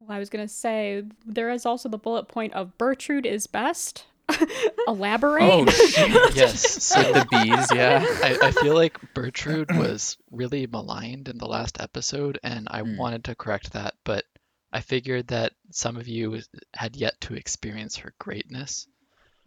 Well, 0.08 0.16
I 0.16 0.20
was 0.20 0.30
gonna 0.30 0.48
say 0.48 1.04
there 1.26 1.50
is 1.50 1.66
also 1.66 1.88
the 1.90 1.98
bullet 1.98 2.28
point 2.28 2.54
of 2.54 2.78
Bertrude 2.78 3.26
is 3.26 3.48
best. 3.48 4.06
Elaborate. 4.88 5.44
Oh, 5.44 5.66
shit. 5.66 6.10
Yes. 6.36 6.84
So 6.84 7.00
With 7.12 7.24
the 7.24 7.28
bees, 7.30 7.68
yeah. 7.74 8.04
I, 8.24 8.38
I 8.48 8.52
feel 8.52 8.74
like 8.74 8.98
Bertrude 9.14 9.78
was 9.78 10.18
really 10.32 10.66
maligned 10.68 11.28
in 11.30 11.38
the 11.38 11.46
last 11.48 11.80
episode, 11.82 12.40
and 12.44 12.68
I 12.72 12.82
Hmm. 12.82 12.98
wanted 12.98 13.24
to 13.26 13.36
correct 13.36 13.74
that, 13.74 13.94
but 14.04 14.24
I 14.72 14.80
figured 14.82 15.28
that 15.28 15.54
some 15.72 15.98
of 15.98 16.08
you 16.08 16.42
had 16.74 16.96
yet 16.96 17.20
to 17.22 17.36
experience 17.36 17.98
her 17.98 18.14
greatness. 18.20 18.88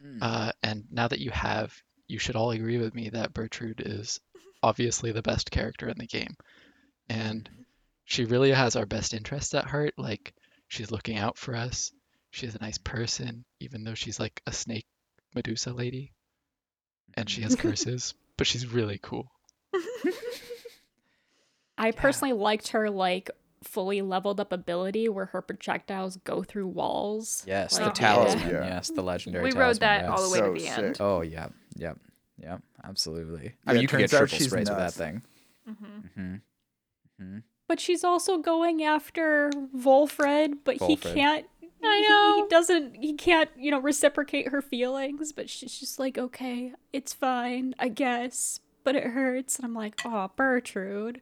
Hmm. 0.01 0.19
Uh, 0.23 0.53
and 0.63 0.85
now 0.91 1.09
that 1.09 1.21
you 1.21 1.31
have, 1.31 1.75
you 2.07 2.19
should 2.19 2.37
all 2.37 2.51
agree 2.53 2.79
with 2.79 2.95
me 2.95 3.09
that 3.11 3.33
Bertrude 3.35 3.81
is 3.85 4.21
obviously 4.63 5.11
the 5.13 5.23
best 5.23 5.51
character 5.51 5.89
in 5.89 5.99
the 5.99 6.07
game. 6.07 6.37
And 7.09 7.49
she 8.05 8.25
really 8.25 8.53
has 8.53 8.77
our 8.77 8.87
best 8.87 9.15
interests 9.15 9.55
at 9.55 9.65
heart. 9.67 9.95
Like, 9.97 10.35
she's 10.69 10.91
looking 10.91 11.17
out 11.19 11.37
for 11.39 11.55
us. 11.55 11.93
She's 12.31 12.55
a 12.55 12.59
nice 12.61 12.79
person, 12.79 13.45
even 13.61 13.85
though 13.85 13.95
she's 13.95 14.21
like 14.21 14.41
a 14.47 14.53
snake 14.53 14.87
Medusa 15.35 15.73
lady. 15.73 16.13
And 17.15 17.29
she 17.31 17.43
has 17.43 17.55
curses, 17.57 18.15
but 18.37 18.47
she's 18.47 18.67
really 18.67 18.99
cool. 19.03 19.31
I 21.79 21.91
personally 21.93 22.33
liked 22.33 22.69
her 22.69 22.89
like 22.91 23.31
fully 23.63 24.01
leveled 24.03 24.41
up 24.41 24.53
ability 24.53 25.09
where 25.09 25.27
her 25.27 25.43
projectiles 25.43 26.17
go 26.19 26.43
through 26.43 26.69
walls. 26.69 27.43
Yes, 27.47 27.79
Like, 27.79 27.85
the 27.95 27.99
talisman. 27.99 28.49
yeah. 28.49 28.65
Yes, 28.67 28.91
the 28.91 29.03
legendary 29.03 29.45
we 29.45 29.51
talisman. 29.53 29.69
rode 29.69 29.81
that 29.81 30.01
yes. 30.03 30.11
all 30.11 30.23
the 30.23 30.31
way 30.31 30.39
So 30.39 30.55
to 30.55 30.61
the 30.61 30.69
end. 30.69 30.97
Oh 31.01 31.21
yeah, 31.23 31.49
yep, 31.77 31.99
yep, 32.39 32.63
absolutely. 32.85 33.45
Yeah, 33.45 33.51
I 33.67 33.73
mean, 33.75 33.83
you 33.83 33.89
can 33.89 33.99
get 34.01 34.11
turns 34.11 34.15
out 34.15 34.19
triple 34.29 34.39
she's 34.39 34.47
sprays 34.49 34.69
with 34.69 34.79
that 34.79 34.83
nuts. 34.85 34.97
thing. 34.97 35.23
hmm 35.67 35.99
hmm 36.15 36.35
hmm 37.19 37.39
But 37.69 37.81
she's 37.81 38.05
also 38.05 38.39
going 38.39 38.83
after 38.83 39.51
Volfred, 39.77 40.59
but 40.65 40.77
he 40.83 40.97
can't. 40.97 41.47
I 41.83 41.97
he- 41.97 42.09
know. 42.09 42.43
He, 42.45 42.49
doesn't. 42.49 42.95
He 42.97 43.15
can't, 43.15 43.51
you 43.57 43.71
know, 43.71 43.81
reciprocate 43.81 44.49
her 44.49 44.63
feelings. 44.63 45.33
But 45.33 45.51
she's 45.51 45.79
just 45.79 45.99
like, 45.99 46.17
okay, 46.17 46.73
it's 46.93 47.13
fine, 47.13 47.75
I 47.79 47.89
guess. 47.89 48.61
But 48.85 48.95
it 48.95 49.05
hurts, 49.05 49.57
and 49.57 49.65
I'm 49.65 49.75
like, 49.75 50.01
oh, 50.05 50.31
Bertrude. 50.37 51.21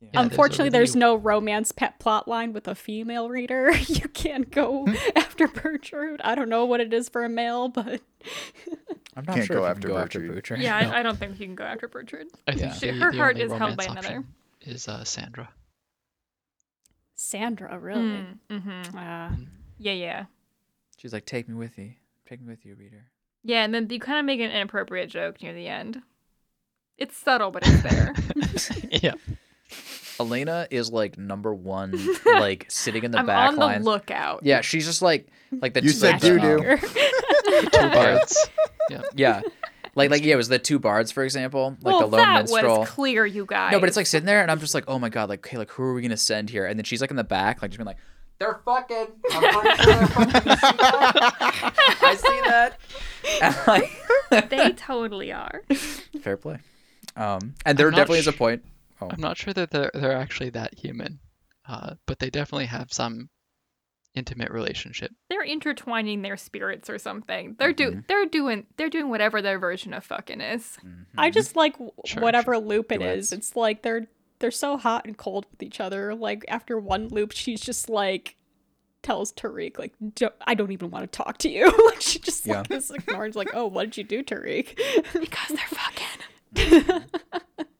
Yeah, 0.00 0.20
Unfortunately, 0.20 0.68
there's, 0.68 0.90
really- 0.90 1.00
no 1.00 1.16
romance 1.16 1.72
pet 1.72 1.98
plot 1.98 2.28
line 2.28 2.52
with 2.52 2.68
a 2.68 2.74
female 2.74 3.28
reader. 3.28 3.70
you 3.88 4.08
can't 4.08 4.50
go 4.50 4.84
hmm. 4.84 4.94
after 5.16 5.48
Bertrude. 5.48 6.20
I 6.22 6.34
don't 6.34 6.48
know 6.48 6.64
what 6.64 6.80
it 6.80 6.92
is 6.92 7.08
for 7.08 7.24
a 7.24 7.28
male, 7.28 7.68
but 7.68 8.00
I'm 9.16 9.24
not 9.24 9.36
Can't 9.36 9.46
sure 9.46 9.56
go 9.56 9.64
if 9.64 9.70
after 9.70 9.88
you 9.88 9.94
can 9.94 9.96
go 9.96 10.02
after 10.02 10.20
Bertrude. 10.20 10.34
Butcher. 10.34 10.56
Yeah, 10.56 10.76
I, 10.76 11.00
I 11.00 11.02
don't 11.02 11.18
think 11.18 11.40
you 11.40 11.46
can 11.46 11.54
go 11.54 11.64
after 11.64 11.88
Bertrude. 11.88 12.26
I 12.46 12.52
think 12.52 12.62
Yeah. 12.62 12.72
She- 12.74 12.88
her 12.88 13.10
the 13.12 13.16
heart 13.16 13.38
is 13.38 13.50
held 13.50 13.76
by 13.76 13.86
romance 13.86 14.06
another. 14.06 14.24
Option 14.64 14.74
Is 14.74 14.88
uh, 14.88 15.04
Sandra. 15.04 15.48
Sandra, 17.16 17.78
really? 17.78 18.24
Mm-hmm. 18.50 18.96
Uh, 18.96 19.30
Yeah, 19.78 19.92
yeah. 19.92 20.24
She's 20.98 21.12
like, 21.12 21.26
"Take 21.26 21.48
me 21.48 21.54
with 21.54 21.76
you. 21.78 21.92
Take 22.28 22.40
me 22.40 22.48
with 22.48 22.64
you, 22.64 22.74
reader." 22.74 23.04
Yeah, 23.42 23.64
and 23.64 23.74
then 23.74 23.88
you 23.90 24.00
kind 24.00 24.18
of 24.18 24.24
make 24.24 24.40
an 24.40 24.50
inappropriate 24.50 25.10
joke 25.10 25.42
near 25.42 25.52
the 25.52 25.68
end. 25.68 26.00
It's 26.96 27.16
subtle, 27.16 27.50
but 27.50 27.62
it's 27.66 27.82
there. 27.82 28.14
yeah. 29.02 29.14
Elena 30.20 30.66
is 30.70 30.90
like 30.92 31.18
number 31.18 31.52
one, 31.52 31.92
like 32.26 32.66
sitting 32.68 33.02
in 33.04 33.10
the 33.10 33.18
I'm 33.18 33.26
back 33.26 33.50
on 33.50 33.56
line. 33.56 33.82
the 33.82 33.90
lookout. 33.90 34.40
Yeah, 34.44 34.60
she's 34.60 34.86
just 34.86 35.02
like 35.02 35.26
like 35.60 35.74
the 35.74 35.82
You 35.82 35.90
said 35.90 36.12
like 36.12 36.20
the, 36.22 36.28
doo-doo. 36.38 36.70
um, 36.70 36.78
Two 37.72 37.94
bards. 37.94 38.48
yeah, 39.14 39.42
like 39.94 40.10
like 40.10 40.24
yeah, 40.24 40.34
it 40.34 40.36
was 40.36 40.48
the 40.48 40.58
two 40.58 40.78
bards, 40.78 41.12
for 41.12 41.24
example, 41.24 41.76
like 41.82 41.92
well, 41.92 42.00
the 42.00 42.06
lone 42.06 42.26
that 42.26 42.50
minstrel. 42.50 42.80
was 42.80 42.88
clear, 42.88 43.24
you 43.26 43.46
guys. 43.46 43.72
No, 43.72 43.80
but 43.80 43.88
it's 43.88 43.96
like 43.96 44.06
sitting 44.06 44.26
there, 44.26 44.42
and 44.42 44.50
I'm 44.50 44.60
just 44.60 44.74
like, 44.74 44.84
oh 44.88 44.98
my 44.98 45.08
god, 45.08 45.28
like, 45.28 45.46
okay, 45.46 45.56
like, 45.56 45.70
who 45.70 45.82
are 45.82 45.94
we 45.94 46.02
gonna 46.02 46.16
send 46.16 46.50
here? 46.50 46.66
And 46.66 46.78
then 46.78 46.84
she's 46.84 47.00
like 47.00 47.10
in 47.10 47.16
the 47.16 47.24
back, 47.24 47.62
like, 47.62 47.70
just 47.70 47.78
being 47.78 47.86
like, 47.86 47.98
they're 48.38 48.60
fucking. 48.64 49.06
I'm 49.32 49.60
pretty 49.60 49.82
sure 49.82 49.94
they're 49.94 50.06
fucking. 50.08 50.50
You 50.50 50.56
see 52.16 52.40
that? 52.42 52.78
I 53.32 53.40
see 53.40 53.40
that. 53.40 53.66
Like, 53.66 54.48
they 54.50 54.72
totally 54.72 55.32
are. 55.32 55.62
fair 56.20 56.36
play. 56.36 56.58
Um, 57.16 57.54
and 57.64 57.78
there 57.78 57.86
I'm 57.86 57.92
not 57.92 57.98
definitely 57.98 58.18
is 58.20 58.26
a 58.26 58.32
point. 58.32 58.64
Oh, 59.00 59.08
I'm 59.10 59.20
not 59.20 59.36
sure 59.36 59.52
that 59.54 59.70
they're 59.70 59.90
they're 59.94 60.16
actually 60.16 60.50
that 60.50 60.78
human, 60.78 61.20
uh, 61.68 61.94
but 62.06 62.18
they 62.18 62.30
definitely 62.30 62.66
have 62.66 62.92
some 62.92 63.28
intimate 64.14 64.50
relationship. 64.50 65.12
They're 65.28 65.42
intertwining 65.44 66.22
their 66.22 66.36
spirits 66.36 66.88
or 66.90 66.98
something. 66.98 67.56
They're 67.58 67.72
do 67.72 67.90
Mm-hmm. 67.90 68.00
they're 68.08 68.26
doing 68.26 68.66
they're 68.76 68.88
doing 68.90 69.08
whatever 69.10 69.42
their 69.42 69.58
version 69.58 69.92
of 69.94 70.04
fucking 70.04 70.40
is. 70.40 70.76
I 71.16 71.30
just 71.30 71.56
like 71.56 71.72
w- 71.74 71.90
Sure, 72.04 72.22
whatever 72.22 72.56
loop 72.58 72.92
it 72.92 72.98
Duets. 72.98 73.26
is. 73.26 73.32
It's 73.32 73.56
like 73.56 73.82
they're 73.82 74.06
they're 74.40 74.50
so 74.50 74.76
hot 74.76 75.06
and 75.06 75.16
cold 75.16 75.46
with 75.50 75.62
each 75.62 75.80
other. 75.80 76.14
Like 76.14 76.44
after 76.48 76.78
one 76.78 77.08
loop, 77.08 77.32
she's 77.32 77.60
just 77.60 77.88
like 77.88 78.36
tells 79.02 79.32
Tariq 79.32 79.78
like 79.78 79.92
"Don't- 80.14 80.34
I 80.46 80.54
don't 80.54 80.72
even 80.72 80.90
want 80.90 81.10
to 81.10 81.16
talk 81.16 81.38
to 81.38 81.48
you. 81.50 81.66
like 81.86 82.00
she 82.00 82.18
just 82.18 82.46
like 82.46 82.68
Yeah. 82.70 82.76
is 82.76 82.90
ignored. 82.90 83.34
Like 83.36 83.50
oh, 83.54 83.66
what 83.66 83.84
did 83.84 83.96
you 83.98 84.04
do, 84.04 84.22
Tariq? 84.22 84.76
Because 85.12 85.48
they're 85.48 85.68
fucking. 85.68 87.02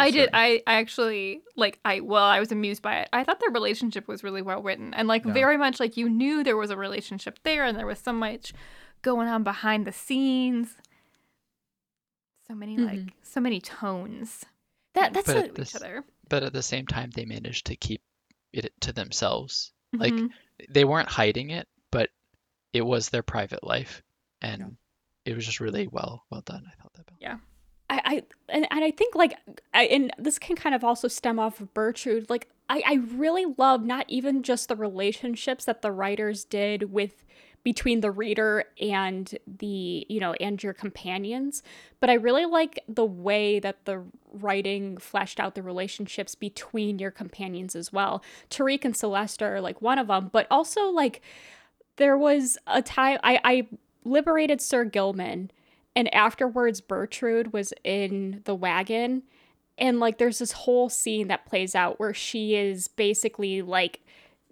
I 0.00 0.10
did. 0.10 0.30
I, 0.32 0.62
I 0.66 0.74
actually 0.74 1.42
like. 1.56 1.78
I 1.84 2.00
well, 2.00 2.24
I 2.24 2.40
was 2.40 2.50
amused 2.52 2.82
by 2.82 3.00
it. 3.00 3.08
I 3.12 3.24
thought 3.24 3.40
their 3.40 3.50
relationship 3.50 4.08
was 4.08 4.22
really 4.24 4.42
well 4.42 4.62
written 4.62 4.92
and 4.94 5.06
like 5.08 5.24
Yeah. 5.24 5.32
very 5.32 5.56
much 5.56 5.78
like 5.80 5.96
you 5.96 6.08
knew 6.08 6.42
there 6.44 6.56
was 6.56 6.70
a 6.70 6.76
relationship 6.76 7.38
there 7.42 7.64
and 7.64 7.78
there 7.78 7.86
was 7.86 7.98
so 7.98 8.12
much 8.12 8.52
going 9.02 9.28
on 9.28 9.42
behind 9.44 9.86
the 9.86 9.92
scenes. 9.92 10.76
So 12.48 12.54
many 12.54 12.76
like 12.76 13.14
so 13.22 13.40
many 13.40 13.60
tones. 13.60 14.44
That 14.94 15.12
that's 15.14 15.26
But 15.26 15.58
each 15.58 15.76
other. 15.76 16.04
But 16.28 16.42
at 16.42 16.52
the 16.52 16.62
same 16.62 16.86
time, 16.86 17.10
they 17.10 17.24
managed 17.24 17.66
to 17.66 17.76
keep 17.76 18.02
it 18.52 18.72
to 18.80 18.92
themselves. 18.92 19.72
Like 19.92 20.12
Mhm. 20.12 20.30
they 20.68 20.84
weren't 20.84 21.08
hiding 21.08 21.50
it, 21.50 21.68
but 21.90 22.10
it 22.72 22.82
was 22.82 23.08
their 23.08 23.22
private 23.22 23.62
life, 23.64 24.02
and 24.42 24.76
it 25.24 25.34
was 25.34 25.46
just 25.46 25.60
really 25.60 25.86
well 25.86 26.24
well 26.30 26.40
done. 26.42 26.64
I 26.66 26.74
thought 26.82 26.92
that. 26.94 27.06
Bill. 27.06 27.16
I, 27.90 28.00
I 28.04 28.22
and, 28.48 28.66
and 28.70 28.84
I 28.84 28.90
think 28.90 29.14
like 29.14 29.36
I, 29.74 29.84
and 29.84 30.12
this 30.16 30.38
can 30.38 30.56
kind 30.56 30.74
of 30.74 30.84
also 30.84 31.08
stem 31.08 31.38
off 31.38 31.60
of 31.60 31.74
Bertrude. 31.74 32.30
Like 32.30 32.48
I, 32.68 32.82
I 32.86 32.94
really 32.94 33.46
love 33.58 33.84
not 33.84 34.06
even 34.08 34.42
just 34.42 34.68
the 34.68 34.76
relationships 34.76 35.64
that 35.64 35.82
the 35.82 35.92
writers 35.92 36.44
did 36.44 36.92
with 36.92 37.24
between 37.62 38.00
the 38.00 38.10
reader 38.10 38.64
and 38.80 39.36
the 39.46 40.06
you 40.08 40.20
know 40.20 40.32
and 40.34 40.62
your 40.62 40.72
companions, 40.72 41.62
but 41.98 42.08
I 42.08 42.14
really 42.14 42.46
like 42.46 42.78
the 42.88 43.04
way 43.04 43.58
that 43.58 43.84
the 43.84 44.02
writing 44.32 44.96
fleshed 44.96 45.40
out 45.40 45.56
the 45.56 45.62
relationships 45.62 46.34
between 46.34 46.98
your 47.00 47.10
companions 47.10 47.74
as 47.74 47.92
well. 47.92 48.22
Tariq 48.50 48.84
and 48.84 48.96
Celeste 48.96 49.42
are 49.42 49.60
like 49.60 49.82
one 49.82 49.98
of 49.98 50.06
them, 50.06 50.30
but 50.32 50.46
also 50.50 50.86
like 50.86 51.20
there 51.96 52.16
was 52.16 52.56
a 52.66 52.80
time 52.80 53.18
I, 53.24 53.40
I 53.44 53.68
liberated 54.04 54.62
Sir 54.62 54.84
Gilman 54.84 55.50
and 55.96 56.12
afterwards 56.14 56.80
Bertrude 56.80 57.52
was 57.52 57.72
in 57.84 58.42
the 58.44 58.54
wagon 58.54 59.22
and 59.78 59.98
like 60.00 60.18
there's 60.18 60.38
this 60.38 60.52
whole 60.52 60.88
scene 60.88 61.28
that 61.28 61.46
plays 61.46 61.74
out 61.74 61.98
where 61.98 62.14
she 62.14 62.54
is 62.54 62.86
basically 62.88 63.62
like 63.62 64.00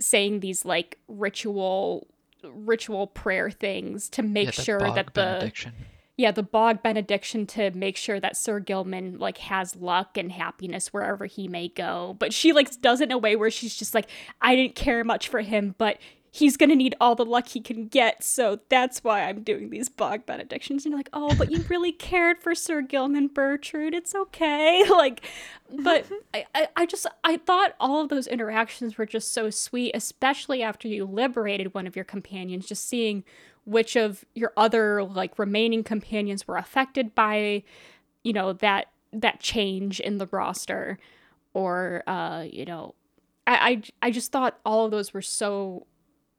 saying 0.01 0.41
these 0.41 0.65
like 0.65 0.99
ritual 1.09 2.07
ritual 2.45 3.07
prayer 3.09 3.51
things 3.51 4.09
to 4.11 4.23
make 4.23 4.47
Yeah, 4.47 4.51
sure 4.65 4.79
that 4.81 5.07
the 5.07 5.23
benediction. 5.23 5.73
yeah 6.17 6.31
the 6.31 6.43
bog 6.45 6.83
benediction 6.85 7.47
to 7.49 7.73
make 7.73 7.97
sure 7.97 8.21
that 8.21 8.37
sir 8.37 8.61
gilman 8.61 9.19
like 9.19 9.39
has 9.39 9.75
luck 9.75 10.17
and 10.17 10.31
happiness 10.31 10.93
wherever 10.93 11.27
he 11.27 11.49
may 11.49 11.69
go 11.69 12.15
but 12.19 12.33
she 12.33 12.53
like 12.53 12.81
does 12.81 13.01
it 13.01 13.05
in 13.05 13.13
a 13.13 13.19
way 13.19 13.35
where 13.35 13.51
she's 13.51 13.75
just 13.75 13.93
like 13.95 14.09
i 14.41 14.55
didn't 14.55 14.77
care 14.77 15.03
much 15.03 15.27
for 15.29 15.41
him 15.41 15.75
but 15.79 15.99
he's 16.39 16.57
gonna 16.57 16.77
need 16.77 16.95
all 17.01 17.17
the 17.17 17.25
luck 17.25 17.49
he 17.49 17.61
can 17.61 17.89
get 17.89 18.23
so 18.23 18.61
that's 18.69 19.03
why 19.03 19.25
i'm 19.25 19.43
doing 19.43 19.71
these 19.71 19.89
bog 19.89 20.25
benedictions 20.25 20.85
and 20.85 20.93
you're 20.93 20.99
like 20.99 21.11
oh 21.13 21.35
but 21.37 21.51
you 21.51 21.63
really 21.69 21.91
cared 21.91 22.41
for 22.41 22.55
sir 22.55 22.81
gilman 22.81 23.29
bertrude 23.29 23.95
it's 23.95 24.15
okay. 24.15 24.85
Like 24.99 25.23
but 25.71 26.07
I, 26.35 26.47
I, 26.55 26.69
I 26.77 26.87
just 26.87 27.07
i 27.25 27.37
thought 27.37 27.75
all 27.81 28.01
of 28.01 28.09
those 28.09 28.27
interactions 28.27 28.97
were 28.97 29.07
just 29.07 29.33
so 29.33 29.51
sweet 29.51 29.93
especially 29.95 30.63
after 30.63 30.89
you 30.89 31.05
liberated 31.05 31.75
one 31.75 31.87
of 31.87 31.97
your 31.97 32.05
companions 32.05 32.67
just 32.67 32.89
seeing 32.89 33.25
which 33.65 33.97
of 33.97 34.25
your 34.35 34.53
other 34.57 35.05
like 35.05 35.39
remaining 35.39 35.85
companions 35.85 36.49
were 36.49 36.57
affected 36.57 37.15
by 37.15 37.63
you 38.23 38.33
know 38.33 38.53
that 38.53 38.87
that 39.13 39.41
change 39.41 40.01
in 40.01 40.19
the 40.19 40.29
roster 40.31 40.99
or 41.55 42.03
uh 42.07 42.45
you 42.51 42.65
know 42.65 42.95
i 43.47 43.83
i, 44.03 44.09
I 44.09 44.11
just 44.11 44.33
thought 44.33 44.59
all 44.65 44.85
of 44.85 44.91
those 44.91 45.13
were 45.13 45.23
so 45.23 45.87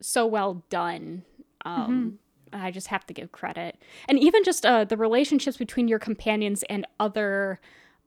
so 0.00 0.26
well 0.26 0.64
done 0.70 1.22
um 1.64 2.18
i 2.52 2.70
just 2.70 2.88
have 2.88 3.06
to 3.06 3.14
give 3.14 3.30
credit. 3.32 3.76
And 4.08 4.18
even 4.18 4.42
just 4.44 4.64
uh 4.66 4.84
the 4.84 4.96
relationships 4.96 5.56
between 5.56 5.86
your 5.88 5.98
companions 5.98 6.62
and 6.64 6.86
other 6.98 7.60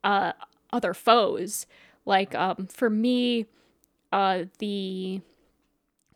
uh 0.03 0.33
other 0.71 0.93
foes. 0.93 1.65
Like 2.05 2.35
um 2.35 2.67
for 2.67 2.89
me 2.89 3.45
uh 4.11 4.45
the 4.59 5.21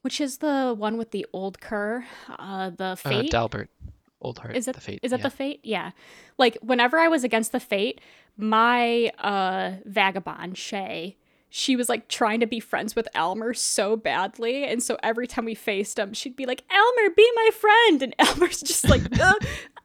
which 0.02 0.20
is 0.20 0.38
the 0.40 0.74
one 0.78 0.98
with 0.98 1.12
the 1.12 1.26
old 1.32 1.62
cur 1.62 2.06
uh 2.38 2.70
the 2.72 2.84
Uh, 2.86 2.96
fate? 2.96 3.32
Dalbert, 3.32 3.68
Old 4.22 4.40
Heart, 4.40 4.56
is 4.58 4.68
it 4.68 4.76
the 4.76 4.82
fate. 4.82 5.00
is 5.04 5.14
it 5.14 5.20
yeah. 5.20 5.24
the 5.24 5.30
fate? 5.30 5.60
Yeah. 5.64 5.92
Like 6.38 6.58
whenever 6.62 6.98
i 6.98 7.08
was 7.08 7.24
against 7.24 7.52
the 7.52 7.60
fate 7.60 8.02
my 8.36 9.10
uh 9.20 9.76
vagabond 9.86 10.58
shay 10.58 11.18
she 11.50 11.76
was 11.76 11.88
like 11.90 12.08
trying 12.08 12.40
to 12.42 12.48
be 12.48 12.60
friends 12.60 12.96
with 12.96 13.08
elmer 13.14 13.54
so 13.54 13.96
badly 13.96 14.64
and 14.66 14.84
so 14.84 14.98
every 15.02 15.28
time 15.28 15.46
we 15.46 15.56
faced 15.56 15.98
him 15.98 16.14
she'd 16.14 16.36
be 16.36 16.46
like 16.46 16.64
elmer 16.70 17.10
be 17.16 17.30
my 17.36 17.50
friend! 17.54 18.04
And 18.04 18.16
elmer's 18.20 18.62
just 18.62 18.90
like 18.90 19.02
uh, 19.20 19.34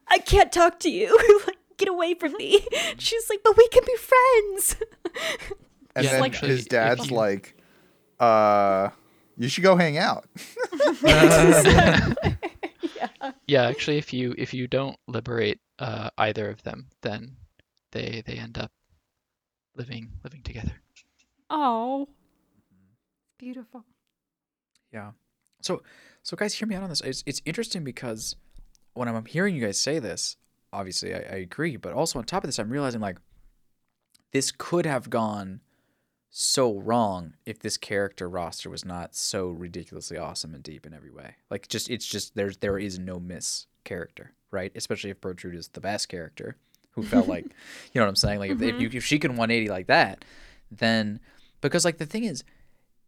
i 0.09 0.19
can't 0.19 0.53
talk 0.53 0.79
to 0.81 0.91
you. 0.91 1.17
Like 1.47 1.59
get 1.79 1.89
away 1.89 2.15
from 2.15 2.33
me. 2.35 2.65
She's 2.99 3.29
like 3.31 3.41
but 3.43 3.57
we 3.57 3.67
can 3.69 3.83
be 3.85 3.97
friends. 3.97 4.77
And 5.97 6.05
Yeah, 6.05 6.13
then 6.13 6.25
actually, 6.25 6.49
his 6.51 6.67
dad's 6.67 7.11
you- 7.11 7.17
like, 7.17 7.57
uh, 8.21 8.91
you 9.37 9.49
should 9.49 9.65
go 9.65 9.77
hang 9.77 9.99
out. 9.99 10.27
Yeah, 13.47 13.65
actually, 13.69 13.99
if 13.99 14.13
you 14.13 14.35
if 14.39 14.55
you 14.55 14.67
don't 14.67 14.97
liberate 15.07 15.61
uh, 15.79 16.11
either 16.19 16.49
of 16.51 16.63
them, 16.63 16.89
then 17.03 17.37
they 17.93 18.23
they 18.25 18.35
end 18.35 18.59
up 18.59 18.71
living 19.77 20.11
living 20.25 20.43
together. 20.43 20.81
Oh 21.53 22.09
mm-hmm. 22.09 22.93
Beautiful. 23.39 23.85
Yeah. 24.93 25.13
So, 25.61 25.83
so 26.23 26.37
guys, 26.37 26.55
hear 26.55 26.69
me 26.69 26.75
out 26.75 26.83
on 26.83 26.89
this. 26.89 27.01
It's 27.01 27.23
it's 27.27 27.43
interesting 27.45 27.85
because 27.85 28.37
when 28.95 29.09
I'm 29.09 29.25
hearing 29.25 29.55
you 29.55 29.65
guys 29.65 29.81
say 29.81 29.99
this, 29.99 30.37
obviously 30.73 31.15
I, 31.15 31.19
I 31.19 31.37
agree, 31.37 31.77
but 31.77 31.93
also 31.93 32.19
on 32.19 32.25
top 32.25 32.45
of 32.45 32.49
this, 32.49 32.59
I'm 32.59 32.71
realizing 32.71 33.01
like 33.01 33.19
this 34.33 34.51
could 34.51 34.87
have 34.87 35.11
gone 35.11 35.61
so 36.31 36.79
wrong 36.79 37.35
if 37.45 37.59
this 37.59 37.77
character 37.77 38.29
roster 38.29 38.71
was 38.71 38.85
not 38.85 39.15
so 39.15 39.49
ridiculously 39.49 40.17
awesome 40.17 40.55
and 40.55 40.63
deep 40.63 40.87
in 40.87 40.95
every 40.95 41.11
way. 41.11 41.37
Like, 41.51 41.69
just 41.69 41.91
it's 41.91 42.07
just 42.07 42.35
there's 42.35 42.57
there 42.57 42.79
is 42.79 42.99
no 42.99 43.21
miss 43.21 43.67
character, 43.85 44.33
right? 44.51 44.73
Especially 44.75 45.11
if 45.11 45.21
Bertrude 45.21 45.57
is 45.57 45.69
the 45.69 45.81
best 45.81 46.09
character, 46.09 46.57
who 46.93 47.03
felt 47.03 47.29
like, 47.29 47.45
you 47.93 47.99
know 48.01 48.03
what 48.03 48.09
I'm 48.09 48.17
saying? 48.17 48.39
Like, 48.39 48.51
if 48.51 48.63
if, 48.63 48.75
mm-hmm. 48.75 48.81
you, 48.81 48.91
if 48.95 49.05
she 49.05 49.19
can 49.19 49.33
180 49.33 49.69
like 49.69 49.89
that, 49.89 50.25
then 50.71 51.21
because 51.63 51.87
like 51.87 51.97
the 51.97 52.07
thing 52.07 52.25
is, 52.25 52.45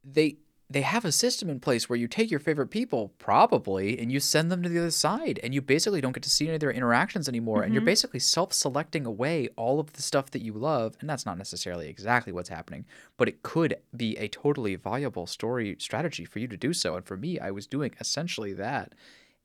they 0.02 0.38
they 0.70 0.80
have 0.80 1.04
a 1.04 1.12
system 1.12 1.50
in 1.50 1.60
place 1.60 1.88
where 1.88 1.98
you 1.98 2.08
take 2.08 2.30
your 2.30 2.40
favorite 2.40 2.68
people 2.68 3.12
probably 3.18 3.98
and 3.98 4.10
you 4.10 4.18
send 4.18 4.50
them 4.50 4.62
to 4.62 4.68
the 4.68 4.78
other 4.78 4.90
side 4.90 5.38
and 5.42 5.54
you 5.54 5.60
basically 5.60 6.00
don't 6.00 6.12
get 6.12 6.22
to 6.22 6.30
see 6.30 6.46
any 6.46 6.54
of 6.54 6.60
their 6.60 6.72
interactions 6.72 7.28
anymore 7.28 7.62
and 7.62 7.74
you're 7.74 7.82
mm-hmm. 7.82 7.86
basically 7.86 8.18
self-selecting 8.18 9.04
away 9.04 9.46
all 9.56 9.78
of 9.78 9.92
the 9.92 10.02
stuff 10.02 10.30
that 10.30 10.40
you 10.40 10.54
love 10.54 10.96
and 11.00 11.08
that's 11.08 11.26
not 11.26 11.36
necessarily 11.36 11.88
exactly 11.88 12.32
what's 12.32 12.48
happening 12.48 12.86
but 13.18 13.28
it 13.28 13.42
could 13.42 13.76
be 13.94 14.16
a 14.16 14.26
totally 14.28 14.74
viable 14.74 15.26
story 15.26 15.76
strategy 15.78 16.24
for 16.24 16.38
you 16.38 16.48
to 16.48 16.56
do 16.56 16.72
so 16.72 16.96
and 16.96 17.04
for 17.04 17.16
me 17.16 17.38
I 17.38 17.50
was 17.50 17.66
doing 17.66 17.94
essentially 18.00 18.54
that. 18.54 18.94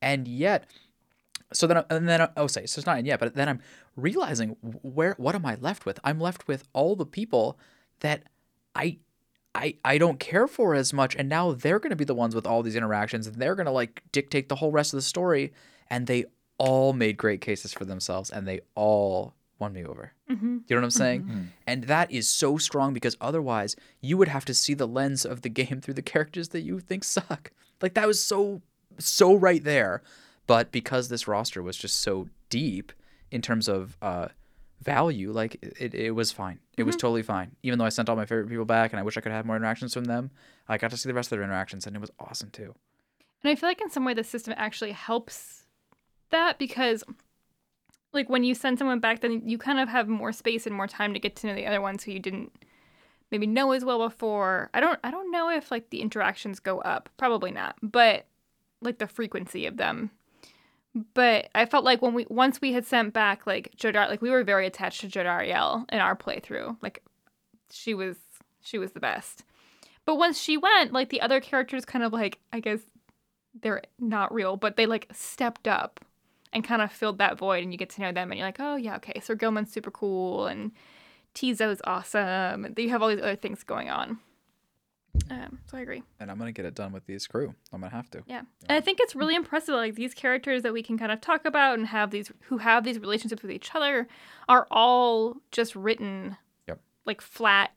And 0.01 0.25
yet 0.25 0.67
so 1.51 1.67
then 1.67 1.83
and 1.89 2.07
then 2.07 2.29
oh 2.37 2.47
say 2.47 2.65
so 2.65 2.79
it's 2.79 2.85
not 2.85 2.97
in 2.97 3.05
yet 3.05 3.19
but 3.19 3.35
then 3.35 3.49
I'm 3.49 3.59
realizing 3.97 4.55
where 4.61 5.15
what 5.17 5.35
am 5.35 5.45
I 5.45 5.55
left 5.55 5.85
with? 5.85 5.99
I'm 6.03 6.19
left 6.19 6.47
with 6.47 6.63
all 6.71 6.95
the 6.95 7.05
people 7.05 7.59
that 7.99 8.23
I 8.79 8.97
I 9.53 9.75
I 9.83 9.97
don't 9.97 10.19
care 10.19 10.47
for 10.47 10.73
as 10.73 10.93
much 10.93 11.15
and 11.15 11.27
now 11.27 11.51
they're 11.51 11.79
going 11.79 11.89
to 11.91 11.95
be 11.95 12.05
the 12.05 12.15
ones 12.15 12.33
with 12.33 12.47
all 12.47 12.63
these 12.63 12.75
interactions 12.75 13.27
and 13.27 13.35
they're 13.35 13.55
going 13.55 13.65
to 13.65 13.71
like 13.71 14.01
dictate 14.11 14.49
the 14.49 14.55
whole 14.55 14.71
rest 14.71 14.93
of 14.93 14.97
the 14.97 15.01
story 15.01 15.53
and 15.89 16.07
they 16.07 16.25
all 16.57 16.93
made 16.93 17.17
great 17.17 17.41
cases 17.41 17.73
for 17.73 17.85
themselves 17.85 18.29
and 18.29 18.47
they 18.47 18.61
all 18.75 19.33
won 19.59 19.73
me 19.73 19.83
over. 19.83 20.13
Mm-hmm. 20.29 20.57
You 20.67 20.75
know 20.75 20.77
what 20.77 20.85
I'm 20.85 20.91
saying? 20.91 21.49
And 21.67 21.83
that 21.85 22.11
is 22.11 22.29
so 22.29 22.57
strong 22.57 22.93
because 22.93 23.17
otherwise 23.19 23.75
you 24.01 24.17
would 24.17 24.29
have 24.29 24.45
to 24.45 24.53
see 24.53 24.73
the 24.73 24.87
lens 24.87 25.25
of 25.25 25.41
the 25.41 25.49
game 25.61 25.81
through 25.81 25.95
the 25.95 26.01
characters 26.01 26.49
that 26.49 26.61
you 26.61 26.79
think 26.79 27.03
suck. 27.03 27.51
Like 27.81 27.93
that 27.95 28.07
was 28.07 28.21
so 28.21 28.61
so 28.97 29.35
right 29.35 29.63
there. 29.63 30.01
But 30.47 30.71
because 30.71 31.09
this 31.09 31.27
roster 31.27 31.61
was 31.61 31.77
just 31.77 31.97
so 31.97 32.27
deep 32.49 32.91
in 33.31 33.41
terms 33.41 33.67
of 33.67 33.97
uh 34.01 34.29
value, 34.81 35.31
like 35.31 35.57
it, 35.61 35.93
it 35.93 36.11
was 36.11 36.31
fine. 36.31 36.59
It 36.77 36.83
was 36.83 36.95
mm-hmm. 36.95 37.01
totally 37.01 37.23
fine. 37.23 37.55
Even 37.63 37.79
though 37.79 37.85
I 37.85 37.89
sent 37.89 38.09
all 38.09 38.15
my 38.15 38.25
favorite 38.25 38.49
people 38.49 38.65
back 38.65 38.91
and 38.91 38.99
I 38.99 39.03
wish 39.03 39.17
I 39.17 39.21
could 39.21 39.31
have 39.31 39.45
more 39.45 39.55
interactions 39.55 39.93
from 39.93 40.05
them, 40.05 40.31
I 40.67 40.77
got 40.77 40.91
to 40.91 40.97
see 40.97 41.09
the 41.09 41.13
rest 41.13 41.31
of 41.31 41.37
their 41.37 41.43
interactions 41.43 41.85
and 41.85 41.95
it 41.95 41.99
was 41.99 42.11
awesome 42.19 42.49
too. 42.49 42.73
And 43.43 43.51
I 43.51 43.55
feel 43.55 43.69
like 43.69 43.81
in 43.81 43.89
some 43.89 44.05
way 44.05 44.13
the 44.13 44.23
system 44.23 44.53
actually 44.57 44.91
helps 44.91 45.63
that 46.29 46.59
because 46.59 47.03
like 48.13 48.29
when 48.29 48.43
you 48.43 48.53
send 48.55 48.77
someone 48.77 48.99
back 48.99 49.21
then 49.21 49.47
you 49.47 49.57
kind 49.57 49.79
of 49.79 49.89
have 49.89 50.07
more 50.07 50.31
space 50.31 50.65
and 50.65 50.75
more 50.75 50.87
time 50.87 51.13
to 51.13 51.19
get 51.19 51.35
to 51.37 51.47
know 51.47 51.55
the 51.55 51.65
other 51.65 51.81
ones 51.81 52.03
who 52.03 52.11
you 52.11 52.19
didn't 52.19 52.51
maybe 53.31 53.47
know 53.47 53.71
as 53.71 53.85
well 53.85 53.99
before. 53.99 54.69
I 54.73 54.79
don't 54.79 54.99
I 55.03 55.11
don't 55.11 55.31
know 55.31 55.49
if 55.49 55.71
like 55.71 55.89
the 55.89 56.01
interactions 56.01 56.59
go 56.59 56.79
up. 56.79 57.09
Probably 57.17 57.51
not. 57.51 57.75
But 57.81 58.25
like 58.81 58.97
the 58.97 59.07
frequency 59.07 59.65
of 59.65 59.77
them. 59.77 60.11
But 61.13 61.49
I 61.55 61.65
felt 61.65 61.85
like 61.85 62.01
when 62.01 62.13
we 62.13 62.25
once 62.29 62.61
we 62.61 62.73
had 62.73 62.85
sent 62.85 63.13
back 63.13 63.45
like 63.45 63.71
Jodar 63.77 64.09
like 64.09 64.21
we 64.21 64.29
were 64.29 64.43
very 64.43 64.65
attached 64.65 65.01
to 65.01 65.07
Jodariel 65.07 65.85
in 65.91 65.99
our 65.99 66.15
playthrough. 66.15 66.77
Like 66.81 67.03
she 67.71 67.93
was 67.93 68.17
she 68.61 68.77
was 68.77 68.91
the 68.91 68.99
best. 68.99 69.43
But 70.05 70.15
once 70.15 70.41
she 70.41 70.57
went, 70.57 70.91
like 70.93 71.09
the 71.09 71.21
other 71.21 71.39
characters 71.39 71.85
kind 71.85 72.03
of 72.03 72.13
like 72.13 72.39
I 72.51 72.59
guess 72.59 72.79
they're 73.61 73.83
not 73.99 74.33
real, 74.33 74.57
but 74.57 74.75
they 74.75 74.85
like 74.85 75.07
stepped 75.11 75.67
up 75.67 75.99
and 76.51 76.63
kind 76.63 76.81
of 76.81 76.91
filled 76.91 77.19
that 77.19 77.37
void 77.37 77.63
and 77.63 77.71
you 77.71 77.77
get 77.77 77.89
to 77.91 78.01
know 78.01 78.11
them 78.11 78.31
and 78.31 78.39
you're 78.39 78.47
like, 78.47 78.59
oh 78.59 78.75
yeah, 78.75 78.95
okay, 78.95 79.19
so 79.19 79.35
Gilman's 79.35 79.71
super 79.71 79.91
cool 79.91 80.47
and 80.47 80.71
Ti'zo's 81.33 81.81
awesome. 81.83 82.65
And 82.65 82.77
you 82.77 82.89
have 82.89 83.01
all 83.01 83.09
these 83.09 83.19
other 83.19 83.35
things 83.35 83.63
going 83.63 83.89
on. 83.89 84.19
Um, 85.29 85.59
so 85.67 85.77
I 85.77 85.81
agree. 85.81 86.03
And 86.19 86.31
I'm 86.31 86.37
gonna 86.37 86.51
get 86.51 86.65
it 86.65 86.75
done 86.75 86.91
with 86.91 87.05
these 87.05 87.27
crew. 87.27 87.53
I'm 87.73 87.81
gonna 87.81 87.91
have 87.93 88.09
to. 88.11 88.23
Yeah. 88.27 88.39
And 88.67 88.77
I 88.77 88.81
think 88.81 88.99
it's 89.01 89.15
really 89.15 89.35
impressive 89.35 89.75
like 89.75 89.95
these 89.95 90.13
characters 90.13 90.63
that 90.63 90.73
we 90.73 90.81
can 90.83 90.97
kind 90.97 91.11
of 91.11 91.21
talk 91.21 91.45
about 91.45 91.77
and 91.77 91.87
have 91.87 92.11
these 92.11 92.31
who 92.45 92.57
have 92.59 92.83
these 92.83 92.99
relationships 92.99 93.41
with 93.41 93.51
each 93.51 93.73
other 93.75 94.07
are 94.47 94.67
all 94.71 95.35
just 95.51 95.75
written 95.75 96.37
Yep. 96.67 96.79
like 97.05 97.21
flat 97.21 97.71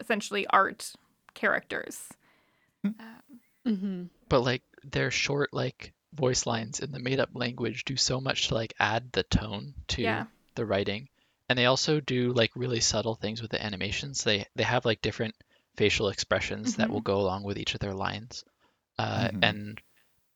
essentially 0.00 0.46
art 0.48 0.92
characters. 1.34 2.08
Mm-hmm. 3.66 4.04
but 4.28 4.40
like 4.40 4.62
their 4.84 5.10
short 5.10 5.52
like 5.52 5.92
voice 6.14 6.46
lines 6.46 6.78
in 6.80 6.92
the 6.92 7.00
made 7.00 7.18
up 7.18 7.30
language 7.34 7.84
do 7.84 7.96
so 7.96 8.20
much 8.20 8.48
to 8.48 8.54
like 8.54 8.74
add 8.78 9.10
the 9.12 9.24
tone 9.24 9.74
to 9.88 10.02
Yeah. 10.02 10.26
the 10.54 10.64
writing 10.64 11.08
and 11.48 11.58
they 11.58 11.66
also 11.66 11.98
do 11.98 12.32
like 12.32 12.52
really 12.54 12.78
subtle 12.80 13.16
things 13.16 13.42
with 13.42 13.50
the 13.50 13.64
animations 13.64 14.22
they 14.22 14.46
they 14.54 14.62
have 14.62 14.84
like 14.84 15.02
different 15.02 15.34
facial 15.76 16.08
expressions 16.08 16.76
that 16.76 16.90
will 16.90 17.00
go 17.02 17.20
along 17.20 17.42
with 17.44 17.58
each 17.58 17.74
of 17.74 17.80
their 17.80 17.94
lines 17.94 18.44
uh, 18.98 19.28
Mhm. 19.28 19.38
and 19.42 19.80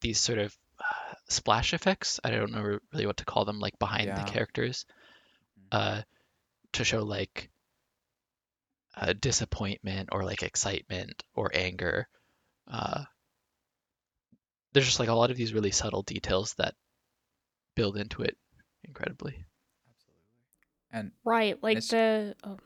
these 0.01 0.19
sort 0.19 0.39
of 0.39 0.55
uh, 0.79 1.13
splash 1.29 1.73
effects 1.73 2.19
i 2.23 2.29
don't 2.31 2.51
know 2.51 2.79
really 2.93 3.05
what 3.05 3.17
to 3.17 3.25
call 3.25 3.45
them 3.45 3.59
like 3.59 3.77
behind 3.79 4.07
Yeah. 4.07 4.15
the 4.23 4.31
characters 4.31 4.85
uh, 5.71 6.01
to 6.73 6.83
show 6.83 7.03
like 7.03 7.49
uh, 8.95 9.13
disappointment 9.13 10.09
or 10.11 10.23
like 10.23 10.43
excitement 10.43 11.23
or 11.33 11.49
anger 11.53 12.07
uh, 12.67 13.03
there's 14.73 14.85
just 14.85 14.99
like 14.99 15.09
a 15.09 15.13
lot 15.13 15.31
of 15.31 15.37
these 15.37 15.53
really 15.53 15.71
subtle 15.71 16.03
details 16.03 16.53
that 16.55 16.75
build 17.75 17.97
into 17.97 18.21
it 18.21 18.37
incredibly. 18.83 19.45
And 20.91 21.11
Right, 21.23 21.61
like 21.61 21.79
the. 21.87 22.35
Oh. 22.43 22.57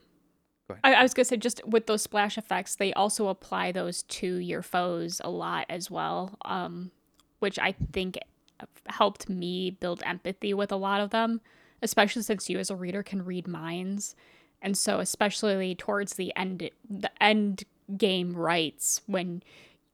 I, 0.84 0.94
I 0.94 1.04
was 1.04 1.14
gonna 1.14 1.26
say 1.26 1.38
just 1.38 1.66
with 1.66 1.88
those 1.88 2.02
splash 2.02 2.38
effects, 2.38 2.76
they 2.76 2.94
also 2.94 3.28
apply 3.28 3.72
those 3.72 4.04
to 4.04 4.38
your 4.38 4.62
foes 4.62 5.22
a 5.24 5.30
lot 5.30 5.66
as 5.70 5.92
well, 5.92 6.38
um, 6.46 6.92
which 7.40 7.60
I 7.60 7.74
think 7.92 8.18
helped 8.88 9.30
me 9.30 9.72
build 9.72 10.02
empathy 10.06 10.54
with 10.54 10.72
a 10.72 10.78
lot 10.78 11.02
of 11.02 11.12
them, 11.12 11.42
especially 11.82 12.24
since 12.24 12.50
you 12.50 12.58
as 12.58 12.70
a 12.70 12.76
reader 12.76 13.04
can 13.04 13.24
read 13.24 13.48
minds, 13.48 14.16
and 14.62 14.78
so 14.78 15.00
especially 15.00 15.76
towards 15.76 16.16
the 16.16 16.34
end, 16.36 16.70
the 16.90 17.12
end 17.22 17.64
game 17.98 18.36
rites 18.36 19.02
when 19.06 19.44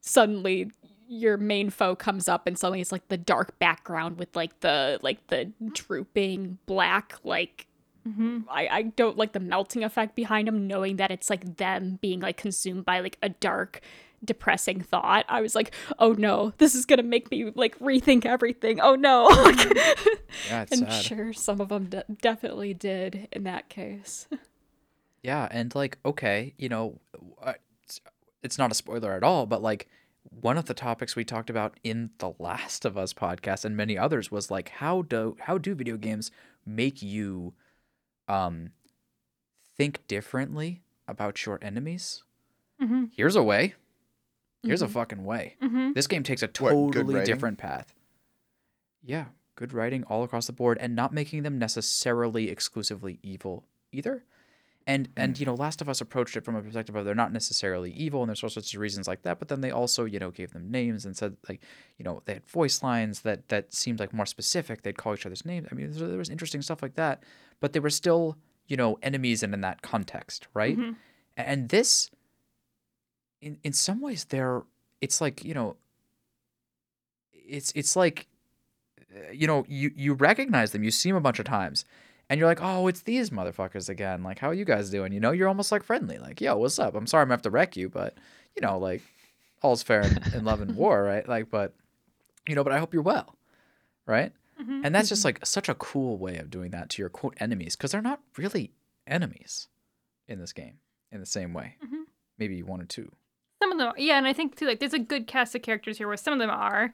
suddenly 0.00 0.70
your 1.08 1.36
main 1.36 1.68
foe 1.68 1.94
comes 1.94 2.26
up 2.26 2.46
and 2.46 2.58
suddenly 2.58 2.80
it's 2.80 2.92
like 2.92 3.06
the 3.08 3.18
dark 3.18 3.58
background 3.58 4.18
with 4.18 4.34
like 4.34 4.60
the 4.60 4.98
like 5.02 5.26
the 5.26 5.52
drooping 5.72 6.56
black 6.64 7.18
like 7.22 7.66
I, 8.50 8.68
I 8.70 8.82
don't 8.82 9.16
like 9.16 9.32
the 9.32 9.40
melting 9.40 9.84
effect 9.84 10.16
behind 10.16 10.48
them 10.48 10.66
knowing 10.66 10.96
that 10.96 11.10
it's 11.10 11.30
like 11.30 11.56
them 11.56 11.98
being 12.02 12.20
like 12.20 12.36
consumed 12.36 12.84
by 12.84 13.00
like 13.00 13.16
a 13.22 13.28
dark 13.28 13.80
depressing 14.24 14.80
thought. 14.80 15.24
I 15.28 15.40
was 15.40 15.54
like 15.54 15.74
oh 15.98 16.12
no 16.12 16.52
this 16.58 16.74
is 16.74 16.84
gonna 16.86 17.02
make 17.02 17.30
me 17.30 17.52
like 17.54 17.78
rethink 17.78 18.26
everything. 18.26 18.80
Oh 18.80 18.94
no. 18.94 19.28
Yeah, 20.48 20.62
it's 20.62 20.72
and 20.72 20.90
sad. 20.90 21.04
sure 21.04 21.32
some 21.32 21.60
of 21.60 21.68
them 21.68 21.86
de- 21.86 22.04
definitely 22.20 22.72
did 22.74 23.28
in 23.32 23.44
that 23.44 23.68
case. 23.68 24.26
Yeah, 25.22 25.46
and 25.52 25.72
like, 25.74 25.98
okay, 26.04 26.52
you 26.58 26.68
know, 26.68 26.98
uh, 27.40 27.52
it's, 27.84 28.00
it's 28.42 28.58
not 28.58 28.72
a 28.72 28.74
spoiler 28.74 29.12
at 29.12 29.22
all, 29.22 29.46
but 29.46 29.62
like, 29.62 29.88
one 30.40 30.58
of 30.58 30.64
the 30.64 30.74
topics 30.74 31.14
we 31.14 31.24
talked 31.24 31.48
about 31.48 31.78
in 31.84 32.10
the 32.18 32.32
Last 32.40 32.84
of 32.84 32.98
Us 32.98 33.12
podcast 33.12 33.64
and 33.64 33.76
many 33.76 33.96
others 33.96 34.32
was 34.32 34.50
like, 34.50 34.70
how 34.70 35.02
do 35.02 35.36
how 35.38 35.58
do 35.58 35.76
video 35.76 35.96
games 35.96 36.32
make 36.66 37.02
you, 37.02 37.54
um, 38.28 38.70
think 39.76 40.06
differently 40.06 40.82
about 41.08 41.44
your 41.46 41.58
enemies? 41.62 42.22
Mhm. 42.80 43.10
Here's 43.14 43.36
a 43.36 43.42
way. 43.42 43.74
Here's 44.62 44.82
a 44.82 44.86
Mhm. 44.86 44.90
fucking 44.92 45.24
way. 45.24 45.56
Mhm. 45.60 45.94
This 45.94 46.06
game 46.06 46.22
takes 46.22 46.42
a 46.42 46.48
totally 46.48 47.14
writing? 47.16 47.26
different 47.34 47.58
path. 47.58 47.94
Yeah, 49.02 49.26
good 49.56 49.72
writing 49.72 50.04
all 50.04 50.22
across 50.22 50.46
the 50.46 50.52
board 50.52 50.78
and 50.78 50.94
not 50.94 51.12
making 51.12 51.42
them 51.42 51.58
necessarily 51.58 52.48
exclusively 52.48 53.18
evil 53.22 53.66
either. 53.90 54.24
And 54.86 55.08
and 55.16 55.38
you 55.38 55.46
know, 55.46 55.54
Last 55.54 55.80
of 55.80 55.88
Us 55.88 56.00
approached 56.00 56.36
it 56.36 56.44
from 56.44 56.56
a 56.56 56.62
perspective 56.62 56.96
of 56.96 57.04
they're 57.04 57.14
not 57.14 57.32
necessarily 57.32 57.92
evil 57.92 58.22
and 58.22 58.28
there's 58.28 58.42
all 58.42 58.50
sorts 58.50 58.74
of 58.74 58.80
reasons 58.80 59.06
like 59.06 59.22
that, 59.22 59.38
but 59.38 59.48
then 59.48 59.60
they 59.60 59.70
also, 59.70 60.04
you 60.04 60.18
know, 60.18 60.30
gave 60.30 60.52
them 60.52 60.70
names 60.70 61.04
and 61.04 61.16
said 61.16 61.36
like, 61.48 61.60
you 61.98 62.04
know, 62.04 62.22
they 62.24 62.34
had 62.34 62.46
voice 62.46 62.82
lines 62.82 63.20
that 63.20 63.48
that 63.48 63.72
seemed 63.72 64.00
like 64.00 64.12
more 64.12 64.26
specific. 64.26 64.82
They'd 64.82 64.98
call 64.98 65.14
each 65.14 65.24
other's 65.26 65.44
names. 65.44 65.68
I 65.70 65.74
mean, 65.74 65.90
there 65.92 66.18
was 66.18 66.30
interesting 66.30 66.62
stuff 66.62 66.82
like 66.82 66.96
that, 66.96 67.22
but 67.60 67.72
they 67.72 67.80
were 67.80 67.90
still, 67.90 68.36
you 68.66 68.76
know, 68.76 68.98
enemies 69.02 69.42
and 69.42 69.54
in 69.54 69.60
that 69.60 69.82
context, 69.82 70.48
right? 70.54 70.76
Mhm. 70.76 70.96
And 71.36 71.68
this 71.68 72.10
in 73.40 73.58
in 73.62 73.72
some 73.72 74.00
ways 74.00 74.24
they're 74.24 74.62
it's 75.00 75.20
like, 75.20 75.44
you 75.44 75.54
know, 75.54 75.76
it's 77.32 77.72
it's 77.74 77.96
like 77.96 78.26
uh, 79.14 79.30
you 79.32 79.46
know 79.46 79.64
you 79.68 79.90
you 79.94 80.14
recognize 80.14 80.72
them 80.72 80.82
you 80.84 80.90
see 80.90 81.10
them 81.10 81.16
a 81.16 81.20
bunch 81.20 81.38
of 81.38 81.44
times 81.44 81.84
and 82.30 82.38
you're 82.38 82.48
like 82.48 82.62
oh 82.62 82.86
it's 82.88 83.02
these 83.02 83.30
motherfuckers 83.30 83.88
again. 83.88 84.22
Like 84.22 84.38
how 84.38 84.48
are 84.50 84.54
you 84.54 84.64
guys 84.64 84.90
doing? 84.90 85.12
You 85.12 85.20
know 85.20 85.32
you're 85.32 85.48
almost 85.48 85.72
like 85.72 85.82
friendly. 85.82 86.18
Like 86.18 86.40
yo 86.40 86.56
what's 86.56 86.78
up? 86.78 86.94
I'm 86.94 87.06
sorry 87.06 87.22
i'm 87.22 87.28
gonna 87.28 87.34
have 87.34 87.42
to 87.42 87.50
wreck 87.50 87.76
you 87.76 87.88
but 87.88 88.16
you 88.56 88.62
know 88.62 88.78
like 88.78 89.02
all's 89.62 89.82
fair 89.82 90.02
in, 90.02 90.20
in 90.34 90.44
love 90.44 90.60
and 90.60 90.76
war 90.76 91.02
right? 91.02 91.26
Like 91.28 91.50
but 91.50 91.74
you 92.48 92.54
know 92.54 92.64
but 92.64 92.72
i 92.72 92.78
hope 92.78 92.92
you're 92.92 93.02
well. 93.02 93.36
Right? 94.06 94.32
Mhm. 94.62 94.82
and 94.84 94.94
that's 94.94 95.08
just 95.08 95.24
like 95.24 95.44
such 95.46 95.68
a 95.68 95.74
cool 95.74 96.18
way 96.18 96.36
of 96.36 96.50
doing 96.50 96.70
that 96.72 96.90
to 96.90 97.02
your 97.02 97.08
quote 97.08 97.34
enemies 97.38 97.74
because 97.74 97.90
they're 97.92 98.02
not 98.02 98.20
really 98.36 98.70
enemies 99.06 99.68
in 100.28 100.38
this 100.38 100.52
game 100.52 100.74
in 101.10 101.20
the 101.20 101.26
same 101.26 101.52
way. 101.54 101.76
Mhm. 101.84 102.04
maybe 102.38 102.62
one 102.62 102.80
or 102.80 102.84
two. 102.84 103.10
Some 103.60 103.72
of 103.72 103.78
them, 103.78 103.92
yeah, 103.96 104.18
and 104.18 104.26
I 104.26 104.32
think 104.32 104.56
too, 104.56 104.66
like 104.66 104.78
there's 104.80 104.92
a 104.94 104.98
good 104.98 105.26
cast 105.26 105.54
of 105.54 105.62
characters 105.62 105.98
here 105.98 106.06
where 106.08 106.16
some 106.16 106.32
of 106.32 106.38
them 106.40 106.50
are, 106.50 106.92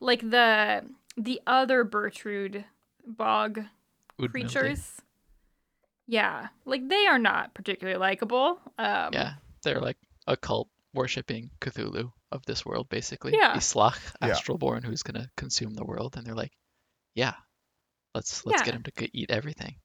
like 0.00 0.20
the 0.30 0.84
the 1.16 1.40
other 1.46 1.84
Bertrude 1.84 2.64
bog 3.06 3.62
Udmilde. 4.18 4.30
creatures. 4.30 5.00
Yeah, 6.06 6.48
like 6.64 6.88
they 6.88 7.06
are 7.06 7.18
not 7.18 7.54
particularly 7.54 7.98
likable. 7.98 8.58
Um, 8.78 9.12
Yeah, 9.12 9.34
they're 9.62 9.80
like 9.80 9.98
a 10.26 10.36
cult 10.36 10.68
worshipping 10.94 11.50
Cthulhu 11.60 12.12
of 12.32 12.44
this 12.46 12.64
world, 12.64 12.88
basically. 12.88 13.32
Yeah. 13.34 13.54
The 13.54 13.60
Slach, 13.60 13.98
Yeah. 14.22 14.80
Who's 14.88 15.02
gonna 15.02 15.30
consume 15.36 15.74
the 15.74 15.84
world, 15.84 16.16
and 16.16 16.26
they're 16.26 16.34
like, 16.34 16.52
yeah, 17.14 17.34
let's 18.14 18.44
let's 18.46 18.60
Yeah. 18.62 18.64
get 18.66 18.74
him 18.74 18.82
to 18.84 19.16
eat 19.16 19.30
everything. 19.30 19.76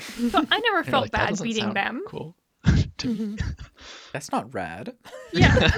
So 0.00 0.44
I 0.50 0.58
never 0.60 0.82
felt 0.82 1.04
like, 1.04 1.12
bad 1.12 1.38
beating 1.42 1.74
them. 1.74 2.02
Cool. 2.06 2.36
to 2.98 3.08
me. 3.08 3.38
that's 4.12 4.30
not 4.30 4.52
rad 4.52 4.94
Yeah. 5.32 5.54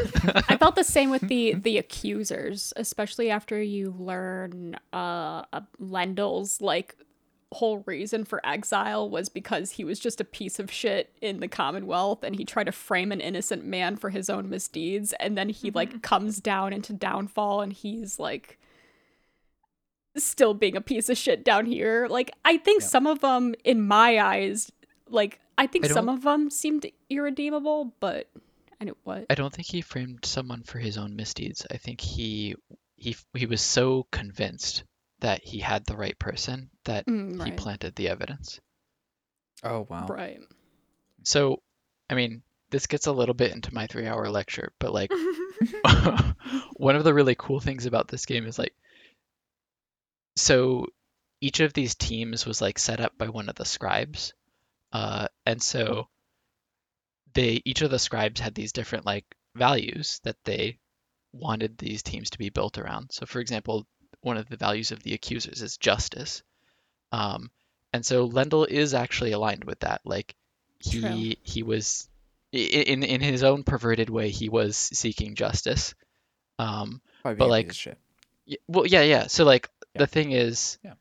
I 0.48 0.56
felt 0.56 0.74
the 0.74 0.84
same 0.84 1.10
with 1.10 1.22
the 1.28 1.54
the 1.54 1.78
accusers, 1.78 2.72
especially 2.76 3.30
after 3.30 3.60
you 3.62 3.94
learn 3.98 4.76
uh, 4.92 5.44
uh 5.52 5.60
Lendel's 5.78 6.60
like 6.60 6.96
whole 7.52 7.82
reason 7.86 8.24
for 8.24 8.44
exile 8.46 9.08
was 9.08 9.28
because 9.28 9.72
he 9.72 9.84
was 9.84 9.98
just 9.98 10.20
a 10.20 10.24
piece 10.24 10.58
of 10.58 10.70
shit 10.70 11.12
in 11.20 11.40
the 11.40 11.48
Commonwealth 11.48 12.22
and 12.22 12.36
he 12.36 12.44
tried 12.44 12.64
to 12.64 12.72
frame 12.72 13.12
an 13.12 13.20
innocent 13.20 13.64
man 13.64 13.96
for 13.96 14.10
his 14.10 14.30
own 14.30 14.48
misdeeds 14.48 15.12
and 15.14 15.36
then 15.36 15.48
he 15.48 15.70
like 15.70 15.90
mm-hmm. 15.90 15.98
comes 15.98 16.40
down 16.40 16.72
into 16.72 16.92
downfall 16.92 17.60
and 17.60 17.72
he's 17.72 18.18
like 18.18 18.58
still 20.16 20.54
being 20.54 20.76
a 20.76 20.80
piece 20.80 21.08
of 21.08 21.16
shit 21.16 21.44
down 21.44 21.66
here. 21.66 22.06
Like 22.08 22.32
I 22.44 22.56
think 22.58 22.82
Yeah. 22.82 22.88
some 22.88 23.06
of 23.06 23.20
them 23.20 23.54
in 23.64 23.86
my 23.86 24.18
eyes 24.18 24.70
like 25.08 25.40
I 25.58 25.66
think 25.66 25.84
I 25.84 25.88
some 25.88 26.08
of 26.08 26.22
them 26.22 26.50
seemed 26.50 26.86
irredeemable, 27.10 27.94
but 28.00 28.28
I 28.80 28.84
know 28.84 28.96
what. 29.04 29.26
I 29.30 29.34
don't 29.34 29.52
think 29.52 29.68
he 29.68 29.80
framed 29.80 30.24
someone 30.24 30.62
for 30.62 30.78
his 30.78 30.98
own 30.98 31.14
misdeeds. 31.14 31.66
I 31.70 31.76
think 31.76 32.00
he 32.00 32.56
he 32.96 33.16
he 33.34 33.46
was 33.46 33.60
so 33.60 34.06
convinced 34.10 34.84
that 35.22 35.42
he 35.42 35.58
had 35.58 35.84
the 35.84 35.96
right 35.96 36.18
person 36.18 36.70
that 36.84 37.06
Mm, 37.06 37.44
he 37.44 37.52
planted 37.52 37.94
the 37.94 38.08
evidence. 38.08 38.60
Oh 39.64 39.86
wow. 39.88 40.06
Right. 40.06 40.40
So, 41.24 41.62
I 42.10 42.14
mean, 42.14 42.42
this 42.70 42.86
gets 42.86 43.06
a 43.06 43.12
little 43.12 43.34
bit 43.34 43.52
into 43.52 43.72
my 43.72 43.86
three-hour 43.86 44.28
lecture, 44.28 44.72
but 44.78 44.92
like 44.92 45.10
one 46.74 46.96
of 46.96 47.04
the 47.04 47.14
really 47.14 47.36
cool 47.36 47.60
things 47.60 47.86
about 47.86 48.08
this 48.08 48.26
game 48.26 48.46
is 48.46 48.58
like 48.58 48.74
so 50.36 50.86
each 51.40 51.60
of 51.60 51.72
these 51.72 51.94
teams 51.94 52.46
was 52.46 52.60
like 52.60 52.78
set 52.78 53.00
up 53.00 53.16
by 53.18 53.28
one 53.28 53.48
of 53.48 53.54
the 53.54 53.64
scribes 53.64 54.32
uh, 54.92 55.28
and 55.46 55.62
so 55.62 56.08
they 57.34 57.60
each 57.64 57.82
of 57.82 57.90
the 57.90 57.98
scribes 57.98 58.40
had 58.40 58.54
these 58.54 58.72
different 58.72 59.06
like 59.06 59.24
values 59.54 60.20
that 60.24 60.36
they 60.44 60.78
wanted 61.32 61.78
these 61.78 62.02
teams 62.02 62.30
to 62.30 62.38
be 62.38 62.50
built 62.50 62.78
around 62.78 63.10
so 63.10 63.26
for 63.26 63.40
example 63.40 63.86
one 64.22 64.36
of 64.36 64.48
the 64.48 64.56
values 64.56 64.90
of 64.92 65.02
the 65.02 65.14
accusers 65.14 65.62
is 65.62 65.76
justice 65.76 66.42
um, 67.12 67.50
and 67.92 68.04
so 68.06 68.28
Lendl 68.28 68.66
is 68.66 68.94
actually 68.94 69.32
aligned 69.32 69.64
with 69.64 69.80
that 69.80 70.00
like 70.04 70.34
he 70.80 71.00
True. 71.00 71.34
he 71.42 71.62
was 71.62 72.08
in 72.52 73.02
in 73.02 73.20
his 73.20 73.42
own 73.44 73.62
perverted 73.64 74.10
way 74.10 74.30
he 74.30 74.48
was 74.48 74.76
seeking 74.76 75.34
justice 75.34 75.94
um, 76.58 77.00
But, 77.22 77.38
like, 77.48 77.68
piece 77.68 77.76
shit. 77.76 77.98
Well, 78.68 78.86
yeah, 78.86 79.02
yeah. 79.02 79.26
So 79.26 79.44
like 79.44 79.68
Yeah. 79.94 80.00
the 80.00 80.06
thing 80.06 80.32
is, 80.32 80.78
Yeah. 80.82 80.94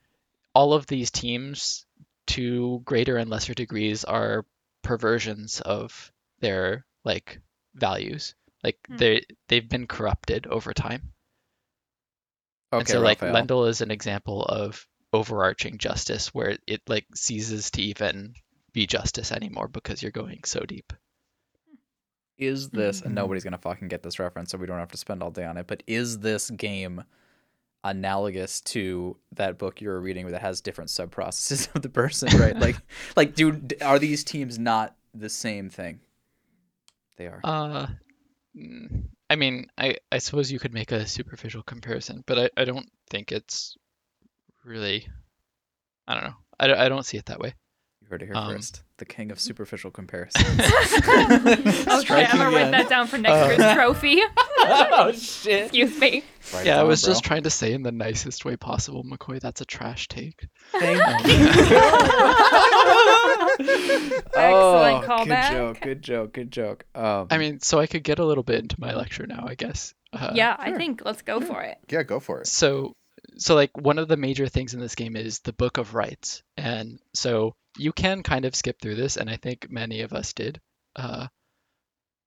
all 0.53 0.73
of 0.73 0.85
these 0.87 1.11
teams, 1.11 1.85
to 2.27 2.81
greater 2.85 3.17
and 3.17 3.29
lesser 3.29 3.53
degrees, 3.53 4.03
are 4.05 4.45
perversions 4.81 5.61
of 5.61 6.11
their 6.39 6.85
like 7.03 7.39
values. 7.75 8.35
Like 8.63 8.77
Hmm. 8.87 8.97
they 8.97 9.25
they've 9.47 9.67
been 9.67 9.87
corrupted 9.87 10.47
over 10.47 10.73
time. 10.73 11.13
Okay, 12.73 12.79
and 12.79 12.87
so 12.87 13.01
like 13.01 13.21
Raphael. 13.21 13.45
Lendl 13.47 13.67
is 13.69 13.81
an 13.81 13.91
example 13.91 14.43
of 14.43 14.87
overarching 15.13 15.77
justice 15.77 16.33
where 16.33 16.57
it 16.67 16.81
like 16.87 17.05
ceases 17.15 17.69
to 17.71 17.81
even 17.81 18.33
be 18.73 18.87
justice 18.87 19.31
anymore 19.31 19.67
because 19.67 20.01
you're 20.01 20.11
going 20.11 20.39
so 20.45 20.61
deep. 20.61 20.93
is 22.37 22.69
this 22.71 23.01
and 23.01 23.11
Mhm. 23.11 23.15
nobody's 23.15 23.43
gonna 23.43 23.57
fucking 23.59 23.87
get 23.87 24.01
this 24.01 24.17
reference 24.17 24.49
so 24.49 24.57
we 24.57 24.65
don't 24.65 24.79
have 24.79 24.91
to 24.91 24.97
spend 24.97 25.21
all 25.21 25.29
day 25.29 25.43
on 25.45 25.57
it 25.57 25.67
but 25.67 25.83
is 25.85 26.19
this 26.19 26.49
game 26.49 27.03
analogous 27.83 28.61
to 28.61 29.15
that 29.31 29.59
book 29.59 29.79
you're 29.81 29.99
reading 29.99 30.27
that 30.27 30.41
has 30.41 30.59
different 30.61 30.89
sub 30.89 31.11
processes 31.11 31.67
of 31.75 31.81
the 31.83 31.89
person 31.89 32.29
right 32.39 32.57
like 32.57 32.77
like 33.15 33.35
dude 33.35 33.75
are 33.83 33.99
these 33.99 34.23
teams 34.23 34.57
not 34.57 34.95
the 35.13 35.29
same 35.29 35.69
thing 35.69 35.99
they 37.17 37.27
are 37.27 37.41
Uh, 37.43 37.87
I 39.29 39.35
mean, 39.37 39.67
I, 39.77 39.95
I 40.11 40.17
suppose 40.17 40.51
you 40.51 40.59
could 40.59 40.73
make 40.73 40.91
a 40.91 41.05
superficial 41.07 41.63
comparison, 41.63 42.23
but 42.27 42.37
I, 42.37 42.49
I 42.57 42.65
don't 42.65 42.89
think 43.09 43.31
it's 43.31 43.75
really, 44.65 45.07
I 46.07 46.15
don't 46.15 46.23
know. 46.25 46.35
I, 46.59 46.67
don't- 46.67 46.79
I 46.79 46.89
don't 46.89 47.05
see 47.05 47.17
it 47.17 47.25
that 47.27 47.39
way. 47.39 47.53
you 48.01 48.07
heard 48.09 48.21
it 48.21 48.25
here 48.25 48.35
um, 48.35 48.53
first 48.55 48.83
the 48.97 49.05
king 49.05 49.31
of 49.31 49.39
superficial 49.47 49.89
comparisons 49.99 50.47
okay, 50.59 51.85
I'm 51.87 52.01
Striking 52.01 52.37
gonna 52.39 52.55
write 52.55 52.69
that 52.71 52.87
down 52.89 53.07
for 53.07 53.17
next 53.17 53.33
Uh, 53.33 53.55
year's 53.57 53.73
trophy. 53.73 54.21
oh 54.59 55.11
shit 55.13 55.63
Excuse 55.63 55.97
me. 55.99 56.23
Write 56.53 56.61
it 56.61 56.65
yeah, 56.67 56.79
I 56.79 56.83
was 56.83 57.01
bro. 57.03 57.11
just 57.13 57.23
trying 57.23 57.43
to 57.43 57.49
say 57.49 57.71
in 57.73 57.81
the 57.83 57.91
nicest 57.91 58.43
way 58.45 58.57
possible, 58.57 59.03
McCoy, 59.03 59.39
that's 59.39 59.61
a 59.61 59.65
trash 59.65 60.07
take. 60.07 60.45
Thank 60.73 60.99
Excellent 64.33 65.03
oh, 65.03 65.05
callback. 65.07 65.49
Good 65.49 65.53
joke. 65.53 65.81
Good 65.81 66.01
joke. 66.01 66.33
Good 66.33 66.51
joke. 66.51 66.85
Um, 66.95 67.27
I 67.29 67.37
mean, 67.37 67.59
so 67.59 67.79
I 67.79 67.87
could 67.87 68.03
get 68.03 68.19
a 68.19 68.25
little 68.25 68.43
bit 68.43 68.59
into 68.59 68.79
my 68.79 68.93
lecture 68.93 69.27
now, 69.27 69.45
I 69.47 69.55
guess. 69.55 69.93
Uh, 70.13 70.31
yeah, 70.33 70.55
I 70.57 70.73
think 70.73 71.01
let's 71.05 71.21
go 71.21 71.39
for 71.41 71.61
it. 71.61 71.77
Yeah, 71.89 72.03
go 72.03 72.19
for 72.19 72.41
it. 72.41 72.47
So, 72.47 72.95
so 73.37 73.55
like 73.55 73.77
one 73.77 73.97
of 73.97 74.07
the 74.07 74.17
major 74.17 74.47
things 74.47 74.73
in 74.73 74.79
this 74.79 74.95
game 74.95 75.15
is 75.15 75.39
the 75.39 75.53
Book 75.53 75.77
of 75.77 75.95
Rites, 75.95 76.43
and 76.57 76.99
so 77.13 77.55
you 77.77 77.93
can 77.93 78.23
kind 78.23 78.45
of 78.45 78.55
skip 78.55 78.81
through 78.81 78.95
this, 78.95 79.17
and 79.17 79.29
I 79.29 79.37
think 79.37 79.67
many 79.69 80.01
of 80.01 80.11
us 80.11 80.33
did, 80.33 80.59
uh, 80.95 81.27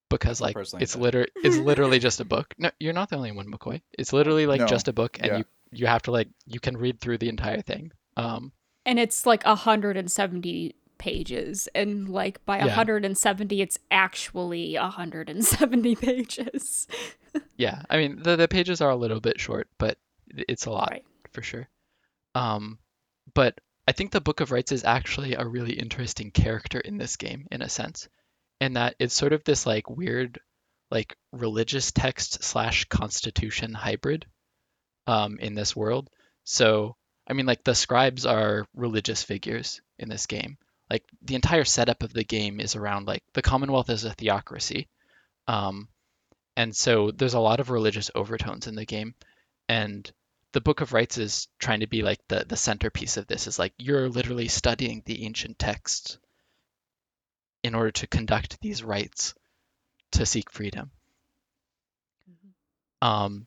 because 0.08 0.40
like 0.40 0.54
personally 0.54 0.82
it's 0.82 0.94
did. 0.94 1.02
liter 1.02 1.26
it's 1.36 1.56
literally 1.56 1.98
just 1.98 2.20
a 2.20 2.24
book. 2.24 2.54
No, 2.58 2.70
you're 2.80 2.92
not 2.94 3.10
the 3.10 3.16
only 3.16 3.32
one, 3.32 3.50
McCoy. 3.50 3.82
It's 3.98 4.12
literally 4.12 4.46
like 4.46 4.60
No, 4.60 4.66
just 4.66 4.88
a 4.88 4.92
book, 4.92 5.18
and 5.18 5.26
yeah. 5.26 5.38
you 5.38 5.44
you 5.72 5.86
have 5.86 6.02
to 6.02 6.10
like 6.10 6.28
you 6.46 6.60
can 6.60 6.76
read 6.76 7.00
through 7.00 7.18
the 7.18 7.28
entire 7.28 7.60
thing. 7.60 7.92
Um, 8.16 8.52
and 8.86 8.98
it's 8.98 9.26
like 9.26 9.44
170 9.44 10.74
pages 10.98 11.68
and 11.74 12.08
like 12.08 12.44
by 12.44 12.58
Yeah. 12.58 12.66
170 12.66 13.60
it's 13.60 13.78
actually 13.90 14.76
170 14.76 15.96
pages 15.96 16.86
yeah, 17.56 17.82
I 17.90 17.96
mean 17.96 18.22
the 18.22 18.36
the 18.36 18.48
pages 18.48 18.80
are 18.80 18.90
a 18.90 18.96
little 18.96 19.20
bit 19.20 19.40
short, 19.40 19.68
but 19.78 19.98
it's 20.28 20.66
a 20.66 20.70
lot. 20.70 20.90
right 20.90 21.04
for 21.32 21.42
sure. 21.42 21.68
Um, 22.34 22.78
but 23.34 23.60
I 23.86 23.92
think 23.92 24.10
the 24.10 24.20
Book 24.20 24.40
of 24.40 24.50
Rites 24.50 24.72
is 24.72 24.84
actually 24.84 25.34
a 25.34 25.46
really 25.46 25.72
interesting 25.74 26.30
character 26.30 26.80
in 26.80 26.96
this 26.96 27.16
game, 27.16 27.46
in 27.50 27.62
a 27.62 27.68
sense, 27.68 28.08
in 28.60 28.74
that 28.74 28.94
it's 28.98 29.14
sort 29.14 29.32
of 29.32 29.44
this 29.44 29.66
like 29.66 29.90
weird, 29.90 30.40
like 30.90 31.16
religious 31.32 31.92
text 31.92 32.42
slash 32.42 32.84
constitution 32.86 33.74
hybrid, 33.74 34.26
um, 35.06 35.38
in 35.38 35.54
this 35.54 35.76
world. 35.76 36.10
So, 36.44 36.96
I 37.26 37.32
mean, 37.32 37.46
like 37.46 37.64
the 37.64 37.74
scribes 37.74 38.26
are 38.26 38.66
religious 38.74 39.22
figures 39.22 39.80
in 39.98 40.08
this 40.08 40.26
game. 40.26 40.56
Like 40.90 41.04
the 41.22 41.34
entire 41.34 41.64
setup 41.64 42.02
of 42.02 42.12
the 42.12 42.24
game 42.24 42.60
is 42.60 42.76
around 42.76 43.06
like 43.06 43.22
the 43.32 43.42
Commonwealth 43.42 43.90
is 43.90 44.04
a 44.04 44.12
theocracy, 44.12 44.88
um, 45.48 45.88
and 46.56 46.74
so 46.74 47.10
there's 47.10 47.34
a 47.34 47.40
lot 47.40 47.60
of 47.60 47.70
religious 47.70 48.10
overtones 48.14 48.66
in 48.66 48.74
the 48.74 48.84
game, 48.84 49.14
and 49.68 50.10
the 50.52 50.60
Book 50.60 50.80
of 50.80 50.92
Rites 50.92 51.18
is 51.18 51.48
trying 51.58 51.80
to 51.80 51.86
be 51.86 52.02
like 52.02 52.20
the 52.28 52.44
the 52.46 52.56
centerpiece 52.56 53.16
of 53.16 53.26
this 53.26 53.46
is 53.46 53.58
like 53.58 53.72
you're 53.78 54.08
literally 54.08 54.48
studying 54.48 55.02
the 55.04 55.24
ancient 55.24 55.58
texts 55.58 56.18
in 57.62 57.74
order 57.74 57.90
to 57.90 58.06
conduct 58.06 58.60
these 58.60 58.84
rites 58.84 59.34
to 60.12 60.26
seek 60.26 60.50
freedom. 60.50 60.90
Um, 63.02 63.46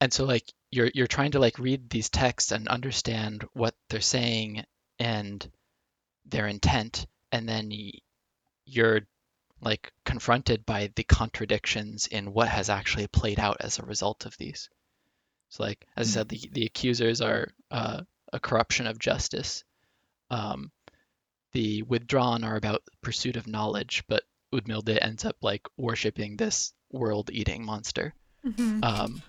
and 0.00 0.12
so 0.12 0.24
like 0.24 0.44
you're 0.70 0.90
you're 0.94 1.06
trying 1.06 1.32
to 1.32 1.38
like 1.38 1.58
read 1.58 1.90
these 1.90 2.10
texts 2.10 2.52
and 2.52 2.68
understand 2.68 3.44
what 3.54 3.74
they're 3.88 4.00
saying 4.00 4.64
and 4.98 5.50
their 6.28 6.46
intent, 6.46 7.06
and 7.32 7.48
then 7.48 7.72
you're 8.64 9.00
like 9.60 9.92
confronted 10.04 10.66
by 10.66 10.90
the 10.96 11.04
contradictions 11.04 12.06
in 12.06 12.32
what 12.32 12.48
has 12.48 12.68
actually 12.68 13.06
played 13.06 13.38
out 13.38 13.56
as 13.60 13.78
a 13.78 13.86
result 13.86 14.26
of 14.26 14.36
these. 14.36 14.68
So 15.48 15.62
like 15.62 15.86
as 15.96 16.08
I 16.08 16.10
said, 16.12 16.28
the 16.28 16.40
the 16.52 16.66
accusers 16.66 17.20
are 17.20 17.48
uh, 17.70 18.02
a 18.32 18.40
corruption 18.40 18.86
of 18.86 18.98
justice. 18.98 19.64
Um, 20.30 20.70
the 21.52 21.82
withdrawn 21.82 22.44
are 22.44 22.56
about 22.56 22.82
pursuit 23.00 23.36
of 23.36 23.46
knowledge, 23.46 24.04
but 24.08 24.24
Udmilde 24.52 24.98
ends 25.00 25.24
up 25.24 25.36
like 25.40 25.66
worshiping 25.76 26.36
this 26.36 26.72
world-eating 26.90 27.64
monster. 27.64 28.14
Mhm. 28.44 28.84
Um, 28.84 29.22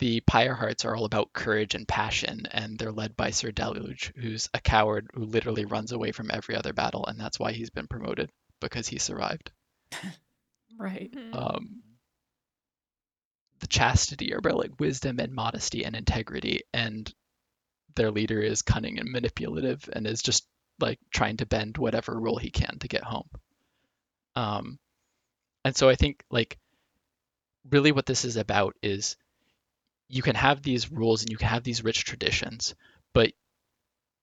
the 0.00 0.20
Pyre 0.22 0.54
Hearts 0.54 0.84
are 0.84 0.96
all 0.96 1.04
about 1.04 1.32
courage 1.32 1.76
and 1.76 1.88
passion, 1.88 2.46
and 2.50 2.78
they're 2.78 2.92
led 2.92 3.16
by 3.16 3.30
Sir 3.30 3.52
Deluge, 3.52 4.12
who's 4.16 4.48
a 4.54 4.60
coward 4.60 5.08
who 5.14 5.24
literally 5.24 5.66
runs 5.66 5.92
away 5.92 6.12
from 6.12 6.30
every 6.32 6.56
other 6.56 6.72
battle, 6.74 7.06
and 7.06 7.20
that's 7.20 7.38
why 7.38 7.52
he's 7.52 7.70
been 7.70 7.86
promoted 7.88 8.30
because 8.60 8.88
he 8.88 8.98
survived. 8.98 9.52
right 10.78 11.12
Mhm. 11.12 11.34
Um, 11.36 11.82
the 13.60 13.68
Chastity 13.68 14.34
are 14.34 14.38
about 14.38 14.56
like 14.56 14.80
wisdom 14.80 15.20
and 15.20 15.32
modesty 15.34 15.84
and 15.84 15.94
integrity, 15.96 16.62
and 16.72 17.14
their 17.96 18.10
leader 18.10 18.40
is 18.40 18.62
cunning 18.62 18.98
and 18.98 19.10
manipulative, 19.12 19.88
and 19.92 20.06
is 20.06 20.22
just 20.22 20.46
like 20.80 20.98
trying 21.12 21.36
to 21.38 21.46
bend 21.46 21.78
whatever 21.78 22.18
rule 22.18 22.38
he 22.38 22.50
can 22.50 22.78
to 22.80 22.88
get 22.88 23.04
home. 23.04 23.28
Um, 24.36 24.78
and 25.64 25.76
so 25.76 25.88
I 25.88 25.96
think 25.96 26.24
like 26.30 26.58
really 27.70 27.92
what 27.92 28.06
this 28.06 28.24
is 28.24 28.36
about 28.36 28.76
is 28.82 29.16
you 30.10 30.22
can 30.22 30.34
have 30.34 30.60
these 30.60 30.90
rules 30.90 31.22
and 31.22 31.30
you 31.30 31.36
can 31.36 31.48
have 31.48 31.62
these 31.62 31.84
rich 31.84 32.04
traditions, 32.04 32.74
but 33.14 33.32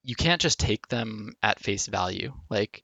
you 0.03 0.15
can't 0.15 0.41
just 0.41 0.59
take 0.59 0.88
them 0.89 1.33
at 1.41 1.59
face 1.59 1.88
value. 1.88 2.33
Like 2.49 2.83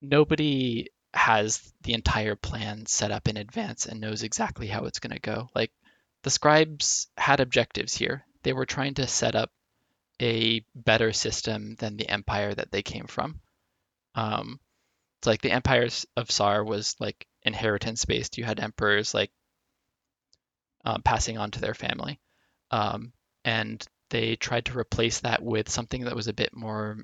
nobody 0.00 0.88
has 1.12 1.72
the 1.82 1.92
entire 1.92 2.34
plan 2.34 2.86
set 2.86 3.10
up 3.10 3.28
in 3.28 3.36
advance 3.36 3.84
and 3.84 4.00
knows 4.00 4.22
exactly 4.22 4.68
how 4.68 4.86
it's 4.86 5.00
going 5.00 5.12
to 5.12 5.20
go. 5.20 5.50
Like 5.54 5.70
the 6.22 6.30
scribes 6.30 7.08
had 7.18 7.40
objectives 7.40 7.94
here. 7.94 8.24
They 8.42 8.54
were 8.54 8.66
trying 8.66 8.94
to 8.94 9.06
set 9.06 9.34
up 9.34 9.50
a 10.20 10.64
better 10.74 11.12
system 11.12 11.76
than 11.76 11.96
the 11.96 12.08
empire 12.08 12.54
that 12.54 12.72
they 12.72 12.82
came 12.82 13.06
from. 13.06 13.40
Um, 14.14 14.60
it's 15.20 15.26
like 15.26 15.42
the 15.42 15.52
empires 15.52 16.06
of 16.16 16.30
Sar 16.30 16.64
was 16.64 16.96
like 17.00 17.26
inheritance 17.42 18.06
based. 18.06 18.38
You 18.38 18.44
had 18.44 18.60
emperors 18.60 19.12
like 19.12 19.30
um, 20.88 21.02
passing 21.02 21.36
on 21.36 21.50
to 21.50 21.60
their 21.60 21.74
family, 21.74 22.18
um, 22.70 23.12
and 23.44 23.86
they 24.08 24.36
tried 24.36 24.64
to 24.64 24.78
replace 24.78 25.20
that 25.20 25.42
with 25.42 25.68
something 25.68 26.04
that 26.04 26.16
was 26.16 26.28
a 26.28 26.32
bit 26.32 26.56
more 26.56 26.96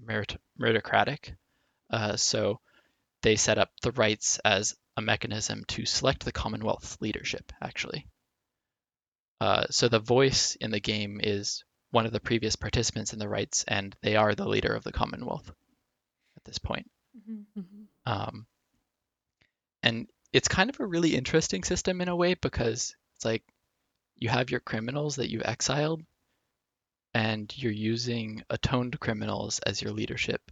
merit- 0.00 0.40
meritocratic. 0.60 1.34
Uh, 1.90 2.16
so 2.16 2.60
they 3.22 3.34
set 3.34 3.58
up 3.58 3.70
the 3.82 3.90
rites 3.90 4.38
as 4.44 4.76
a 4.96 5.02
mechanism 5.02 5.64
to 5.66 5.84
select 5.84 6.24
the 6.24 6.30
Commonwealth's 6.30 6.96
leadership, 7.00 7.52
actually. 7.60 8.06
Uh, 9.40 9.64
so 9.68 9.88
the 9.88 9.98
voice 9.98 10.56
in 10.60 10.70
the 10.70 10.78
game 10.80 11.20
is 11.20 11.64
one 11.90 12.06
of 12.06 12.12
the 12.12 12.20
previous 12.20 12.54
participants 12.54 13.12
in 13.12 13.18
the 13.18 13.28
rites, 13.28 13.64
and 13.66 13.96
they 14.00 14.14
are 14.14 14.36
the 14.36 14.48
leader 14.48 14.72
of 14.72 14.84
the 14.84 14.92
Commonwealth 14.92 15.50
at 16.36 16.44
this 16.44 16.58
point. 16.58 16.88
Mm-hmm. 17.28 17.82
Um, 18.06 18.46
and 19.82 20.06
it's 20.32 20.46
kind 20.46 20.70
of 20.70 20.78
a 20.78 20.86
really 20.86 21.16
interesting 21.16 21.64
system 21.64 22.00
in 22.00 22.08
a 22.08 22.16
way 22.16 22.34
because 22.34 22.94
it's 23.16 23.24
like 23.24 23.42
you 24.16 24.28
have 24.28 24.50
your 24.50 24.60
criminals 24.60 25.16
that 25.16 25.30
you've 25.30 25.42
exiled, 25.44 26.02
and 27.12 27.52
you're 27.56 27.72
using 27.72 28.42
atoned 28.50 28.98
criminals 29.00 29.60
as 29.60 29.80
your 29.80 29.92
leadership. 29.92 30.50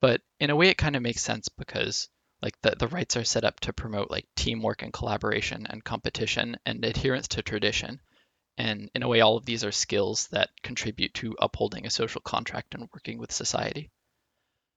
But 0.00 0.20
in 0.38 0.50
a 0.50 0.56
way, 0.56 0.68
it 0.68 0.78
kind 0.78 0.96
of 0.96 1.02
makes 1.02 1.22
sense 1.22 1.48
because 1.48 2.08
like 2.42 2.60
the, 2.60 2.74
the 2.78 2.88
rites 2.88 3.16
are 3.16 3.24
set 3.24 3.44
up 3.44 3.60
to 3.60 3.72
promote 3.72 4.10
like 4.10 4.26
teamwork 4.36 4.82
and 4.82 4.92
collaboration 4.92 5.66
and 5.68 5.82
competition 5.82 6.58
and 6.66 6.84
adherence 6.84 7.28
to 7.28 7.42
tradition. 7.42 8.00
And 8.58 8.90
in 8.94 9.02
a 9.02 9.08
way, 9.08 9.22
all 9.22 9.38
of 9.38 9.46
these 9.46 9.64
are 9.64 9.72
skills 9.72 10.28
that 10.28 10.50
contribute 10.62 11.14
to 11.14 11.34
upholding 11.40 11.86
a 11.86 11.90
social 11.90 12.20
contract 12.20 12.74
and 12.74 12.88
working 12.92 13.18
with 13.18 13.32
society. 13.32 13.90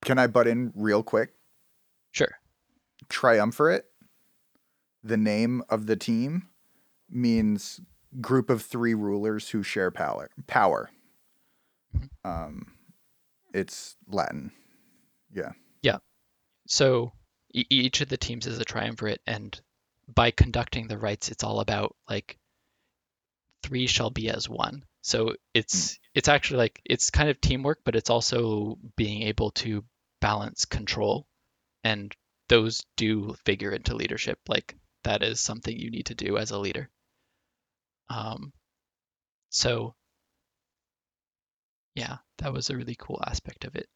Can 0.04 0.18
I 0.18 0.28
butt 0.28 0.48
in 0.48 0.72
real 0.76 1.04
quick? 1.04 1.34
Sure. 2.12 2.32
Triumvirate, 3.10 3.86
the 5.04 5.18
name 5.18 5.62
of 5.70 5.86
the 5.86 5.96
team, 5.96 6.48
means 7.10 7.82
group 8.22 8.50
of 8.50 8.62
three 8.62 8.94
rulers 8.94 9.50
who 9.50 9.64
share 9.64 9.92
power. 9.92 10.30
Power. 10.48 10.90
Um, 12.24 12.74
it's 13.54 13.96
Latin. 14.08 14.52
Yeah. 15.34 15.52
Yeah. 15.82 15.98
So 16.68 17.12
e- 17.54 17.66
each 17.70 18.02
of 18.02 18.10
the 18.10 18.18
teams 18.18 18.48
is 18.48 18.60
a 18.60 18.66
triumvirate, 18.66 19.22
and 19.26 19.60
by 20.14 20.32
conducting 20.32 20.88
the 20.88 20.98
rites, 20.98 21.30
it's 21.30 21.44
all 21.44 21.60
about 21.60 21.96
like 22.10 22.38
three 23.64 23.88
shall 23.88 24.10
be 24.10 24.30
as 24.30 24.50
one. 24.50 24.84
So 25.02 25.36
it's 25.54 26.00
it's 26.14 26.28
actually 26.28 26.58
like 26.58 26.82
it's 26.86 27.10
kind 27.10 27.30
of 27.30 27.40
teamwork, 27.40 27.80
but 27.84 27.96
it's 27.96 28.10
also 28.10 28.78
being 28.96 29.24
able 29.24 29.52
to 29.52 29.84
balance 30.20 30.66
control, 30.66 31.28
and 31.84 32.14
those 32.50 32.86
do 32.96 33.36
figure 33.46 33.72
into 33.72 33.96
leadership. 33.96 34.40
Like 34.48 34.76
that 35.04 35.24
is 35.24 35.40
something 35.40 35.78
you 35.78 35.92
need 35.92 36.08
to 36.08 36.16
do 36.16 36.38
as 36.38 36.52
a 36.52 36.60
leader. 36.60 36.90
Um, 38.10 38.54
so 39.50 39.96
yeah, 41.96 42.18
that 42.38 42.54
was 42.54 42.70
a 42.70 42.78
really 42.78 42.96
cool 42.96 43.22
aspect 43.26 43.66
of 43.66 43.76
it. 43.76 43.90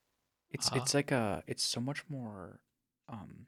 It's 0.50 0.72
Uh, 0.72 0.76
it's 0.76 0.94
like 0.94 1.12
a 1.12 1.44
it's 1.48 1.64
so 1.64 1.80
much 1.80 2.04
more 2.10 2.60
um 3.08 3.46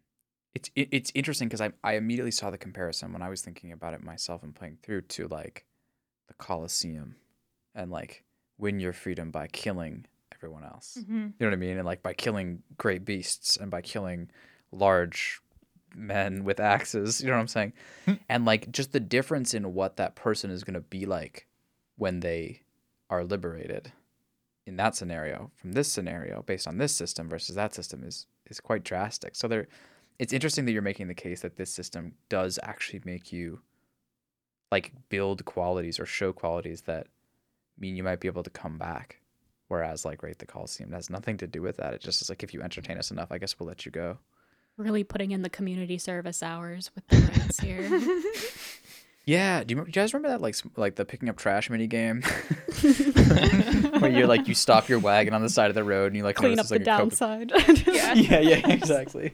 it's 0.54 0.70
it, 0.76 0.90
it's 0.92 1.12
interesting 1.16 1.48
because 1.48 1.62
I 1.62 1.72
I 1.84 1.94
immediately 1.96 2.32
saw 2.32 2.52
the 2.52 2.58
comparison 2.58 3.12
when 3.14 3.22
I 3.22 3.30
was 3.30 3.42
thinking 3.42 3.72
about 3.72 3.94
it 3.94 4.04
myself 4.04 4.44
and 4.44 4.56
playing 4.56 4.78
through 4.84 5.02
to 5.02 5.28
like 5.28 5.66
the 6.28 6.34
Colosseum 6.36 7.16
and 7.76 7.92
like 7.92 8.24
win 8.58 8.80
your 8.80 8.94
freedom 8.94 9.32
by 9.32 9.48
killing 9.48 10.06
everyone 10.34 10.64
else. 10.64 10.98
Mm-hmm. 11.00 11.14
You 11.14 11.34
know 11.40 11.48
what 11.48 11.54
I 11.54 11.58
mean? 11.58 11.78
And 11.78 11.86
like 11.86 12.04
by 12.04 12.14
killing 12.14 12.64
great 12.78 13.06
beasts 13.06 13.58
and 13.58 13.72
by 13.72 13.82
killing 13.82 14.30
large 14.72 15.42
men 15.96 16.44
with 16.44 16.60
axes. 16.60 17.22
You 17.22 17.28
know 17.28 17.34
what 17.34 17.42
I'm 17.42 17.48
saying? 17.48 17.74
Hmm. 18.06 18.14
and 18.30 18.46
like 18.46 18.72
just 18.72 18.92
the 18.92 19.00
difference 19.00 19.54
in 19.54 19.74
what 19.74 19.98
that 19.98 20.16
person 20.16 20.52
is 20.52 20.64
going 20.64 20.74
to 20.76 20.82
be 20.82 21.06
like 21.06 21.48
when 21.96 22.20
they 22.20 22.62
are 23.10 23.24
liberated 23.24 23.92
in 24.66 24.78
that 24.78 24.96
scenario 24.96 25.52
from 25.56 25.74
this 25.74 25.92
scenario 25.92 26.42
based 26.44 26.68
on 26.68 26.78
this 26.78 26.96
system 26.96 27.30
versus 27.30 27.56
that 27.56 27.74
system 27.74 28.04
is 28.04 28.28
is 28.48 28.60
quite 28.60 28.84
drastic. 28.84 29.36
So 29.36 29.48
there 29.48 29.68
it's 30.20 30.34
interesting 30.34 30.66
that 30.66 30.72
you're 30.72 30.82
making 30.82 31.08
the 31.08 31.14
case 31.14 31.42
that 31.42 31.58
this 31.58 31.74
system 31.74 32.14
does 32.30 32.60
actually 32.64 33.02
make 33.04 33.32
you 33.32 33.62
like 34.72 34.92
build 35.10 35.46
qualities 35.46 36.00
or 36.00 36.06
show 36.06 36.34
qualities 36.34 36.82
that 36.82 37.08
mean 37.78 37.96
you 37.96 38.04
might 38.04 38.20
be 38.20 38.28
able 38.28 38.44
to 38.44 38.50
come 38.50 38.78
back. 38.78 39.20
Whereas 39.68 40.06
like 40.06 40.24
right 40.24 40.38
the 40.38 40.46
Coliseum 40.46 40.92
has 40.92 41.10
nothing 41.10 41.38
to 41.38 41.48
do 41.48 41.62
with 41.62 41.78
that. 41.78 41.94
It 41.94 42.02
just 42.02 42.22
is 42.22 42.30
like 42.30 42.44
if 42.44 42.54
you 42.54 42.62
entertain 42.62 42.98
us 42.98 43.12
enough, 43.12 43.32
I 43.32 43.38
guess 43.38 43.60
we'll 43.60 43.68
let 43.68 43.86
you 43.86 43.92
go. 43.92 44.18
Really 44.78 45.04
putting 45.04 45.32
in 45.32 45.44
the 45.44 45.50
community 45.50 45.98
service 45.98 46.42
hours 46.42 46.92
with 46.96 47.08
the 47.08 47.18
rites 47.18 47.60
here. 47.60 47.90
Yeah, 49.26 49.64
do 49.64 49.72
you, 49.72 49.78
remember, 49.78 49.92
do 49.92 50.00
you 50.00 50.04
guys 50.04 50.14
remember 50.14 50.30
that 50.30 50.42
like 50.42 50.56
like 50.76 50.96
the 50.96 51.06
picking 51.06 51.30
up 51.30 51.38
trash 51.38 51.70
mini 51.70 51.88
game, 51.88 52.24
where 52.82 54.12
you're 54.12 54.28
like 54.28 54.50
you 54.50 54.54
stop 54.54 54.90
your 54.90 55.00
wagon 55.00 55.34
on 55.34 55.42
the 55.42 55.50
side 55.50 55.70
of 55.70 55.76
the 55.76 55.84
road 55.84 56.08
and 56.08 56.18
you 56.18 56.24
like 56.24 56.36
Clean 56.36 56.60
up 56.60 56.70
notice 56.70 56.70
the 56.70 56.76
like, 56.76 56.82
a 56.82 56.86
downside. 56.86 57.52
Yeah. 57.88 58.14
yeah, 58.16 58.40
yeah, 58.40 58.70
exactly. 58.70 59.32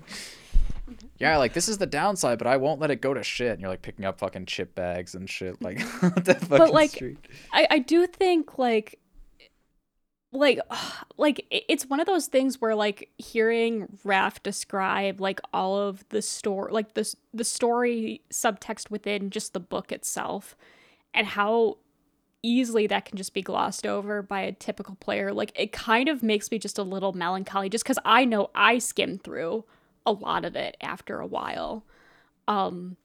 Yeah, 1.17 1.37
like 1.37 1.53
this 1.53 1.67
is 1.67 1.79
the 1.79 1.87
downside, 1.87 2.37
but 2.37 2.45
I 2.45 2.57
won't 2.57 2.79
let 2.79 2.91
it 2.91 3.01
go 3.01 3.15
to 3.15 3.23
shit. 3.23 3.53
And 3.53 3.61
you're 3.61 3.69
like 3.71 3.81
picking 3.81 4.05
up 4.05 4.19
fucking 4.19 4.45
chip 4.45 4.75
bags 4.75 5.15
and 5.15 5.27
shit, 5.27 5.59
like 5.59 5.79
on 6.03 6.13
the 6.23 6.35
fucking 6.35 6.73
like, 6.73 6.91
street. 6.91 7.17
I, 7.51 7.65
I 7.71 7.79
do 7.79 8.05
think 8.05 8.59
like 8.59 8.99
like 10.31 10.59
like 11.17 11.45
it's 11.49 11.85
one 11.87 11.99
of 11.99 12.05
those 12.05 12.27
things 12.27 12.61
where 12.61 12.75
like 12.75 13.09
hearing 13.17 13.87
Raph 14.05 14.41
describe 14.43 15.19
like 15.19 15.39
all 15.53 15.77
of 15.77 16.07
the 16.09 16.21
story 16.21 16.71
like 16.71 16.93
the 16.93 17.15
the 17.33 17.43
story 17.43 18.21
subtext 18.31 18.89
within 18.89 19.29
just 19.29 19.53
the 19.53 19.59
book 19.59 19.91
itself 19.91 20.55
and 21.13 21.27
how 21.27 21.77
easily 22.41 22.87
that 22.87 23.03
can 23.03 23.17
just 23.17 23.33
be 23.33 23.41
glossed 23.41 23.85
over 23.85 24.21
by 24.21 24.41
a 24.41 24.51
typical 24.53 24.95
player 24.95 25.33
like 25.33 25.51
it 25.55 25.71
kind 25.71 26.07
of 26.07 26.23
makes 26.23 26.51
me 26.51 26.57
just 26.57 26.77
a 26.77 26.83
little 26.83 27.13
melancholy 27.13 27.69
just 27.69 27.85
cuz 27.85 27.99
I 28.05 28.25
know 28.25 28.49
I 28.55 28.77
skim 28.77 29.17
through 29.17 29.65
a 30.05 30.11
lot 30.13 30.45
of 30.45 30.55
it 30.55 30.77
after 30.81 31.19
a 31.19 31.27
while. 31.27 31.83
Um 32.47 32.95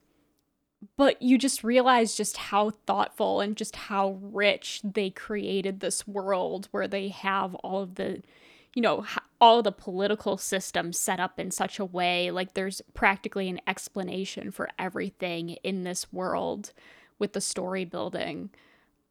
but 0.97 1.20
you 1.22 1.39
just 1.39 1.64
realize 1.64 2.14
just 2.14 2.37
how 2.37 2.70
thoughtful 2.87 3.41
and 3.41 3.57
just 3.57 3.76
how 3.76 4.18
rich 4.20 4.80
they 4.85 5.11
created 5.11 5.80
this 5.80 6.07
world 6.07 6.68
where 6.70 6.89
they 6.89 7.09
have 7.09 7.55
all 7.57 7.82
of 7.82 7.95
the 7.95 8.22
you 8.74 8.82
know 8.82 9.05
all 9.41 9.62
the 9.62 9.72
political 9.72 10.37
systems 10.37 10.99
set 10.99 11.20
up 11.20 11.39
in 11.39 11.51
such 11.51 11.78
a 11.78 11.85
way 11.85 12.30
like 12.30 12.55
there's 12.55 12.80
practically 12.93 13.49
an 13.49 13.61
explanation 13.66 14.51
for 14.51 14.68
everything 14.78 15.51
in 15.62 15.85
this 15.85 16.12
world 16.12 16.72
with 17.18 17.32
the 17.32 17.41
story 17.41 17.85
building. 17.85 18.51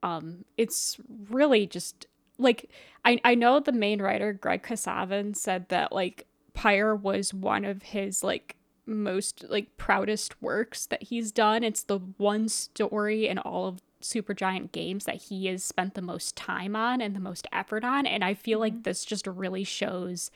Um 0.01 0.45
it's 0.57 0.97
really 1.30 1.65
just 1.65 2.07
like 2.38 2.69
i 3.05 3.19
i 3.24 3.36
know 3.36 3.59
the 3.59 3.71
main 3.71 4.01
writer 4.01 4.34
greg 4.34 4.63
kasavin 4.63 5.36
said 5.36 5.69
that 5.69 5.91
like 5.91 6.26
pyre 6.53 6.95
was 6.95 7.34
one 7.34 7.63
of 7.63 7.84
his 7.84 8.24
like 8.24 8.55
most 8.86 9.45
like 9.49 9.77
proudest 9.77 10.41
works 10.41 10.86
that 10.88 11.03
he's 11.03 11.31
done. 11.31 11.63
It's 11.63 11.84
the 11.84 11.99
one 12.17 12.49
story 12.49 13.27
in 13.27 13.38
all 13.38 13.67
of 13.67 13.81
Supergiant 14.01 14.73
games 14.73 15.05
that 15.05 15.15
he 15.15 15.47
has 15.47 15.63
spent 15.63 15.93
the 15.93 16.01
most 16.01 16.36
time 16.36 16.75
on 16.75 16.99
and 16.99 17.15
the 17.15 17.21
most 17.21 17.47
effort 17.53 17.86
on. 17.86 18.05
And 18.05 18.23
I 18.23 18.34
feel 18.34 18.59
like 18.59 18.84
this 18.84 19.05
just 19.05 19.25
really 19.25 19.63
shows 19.63 20.29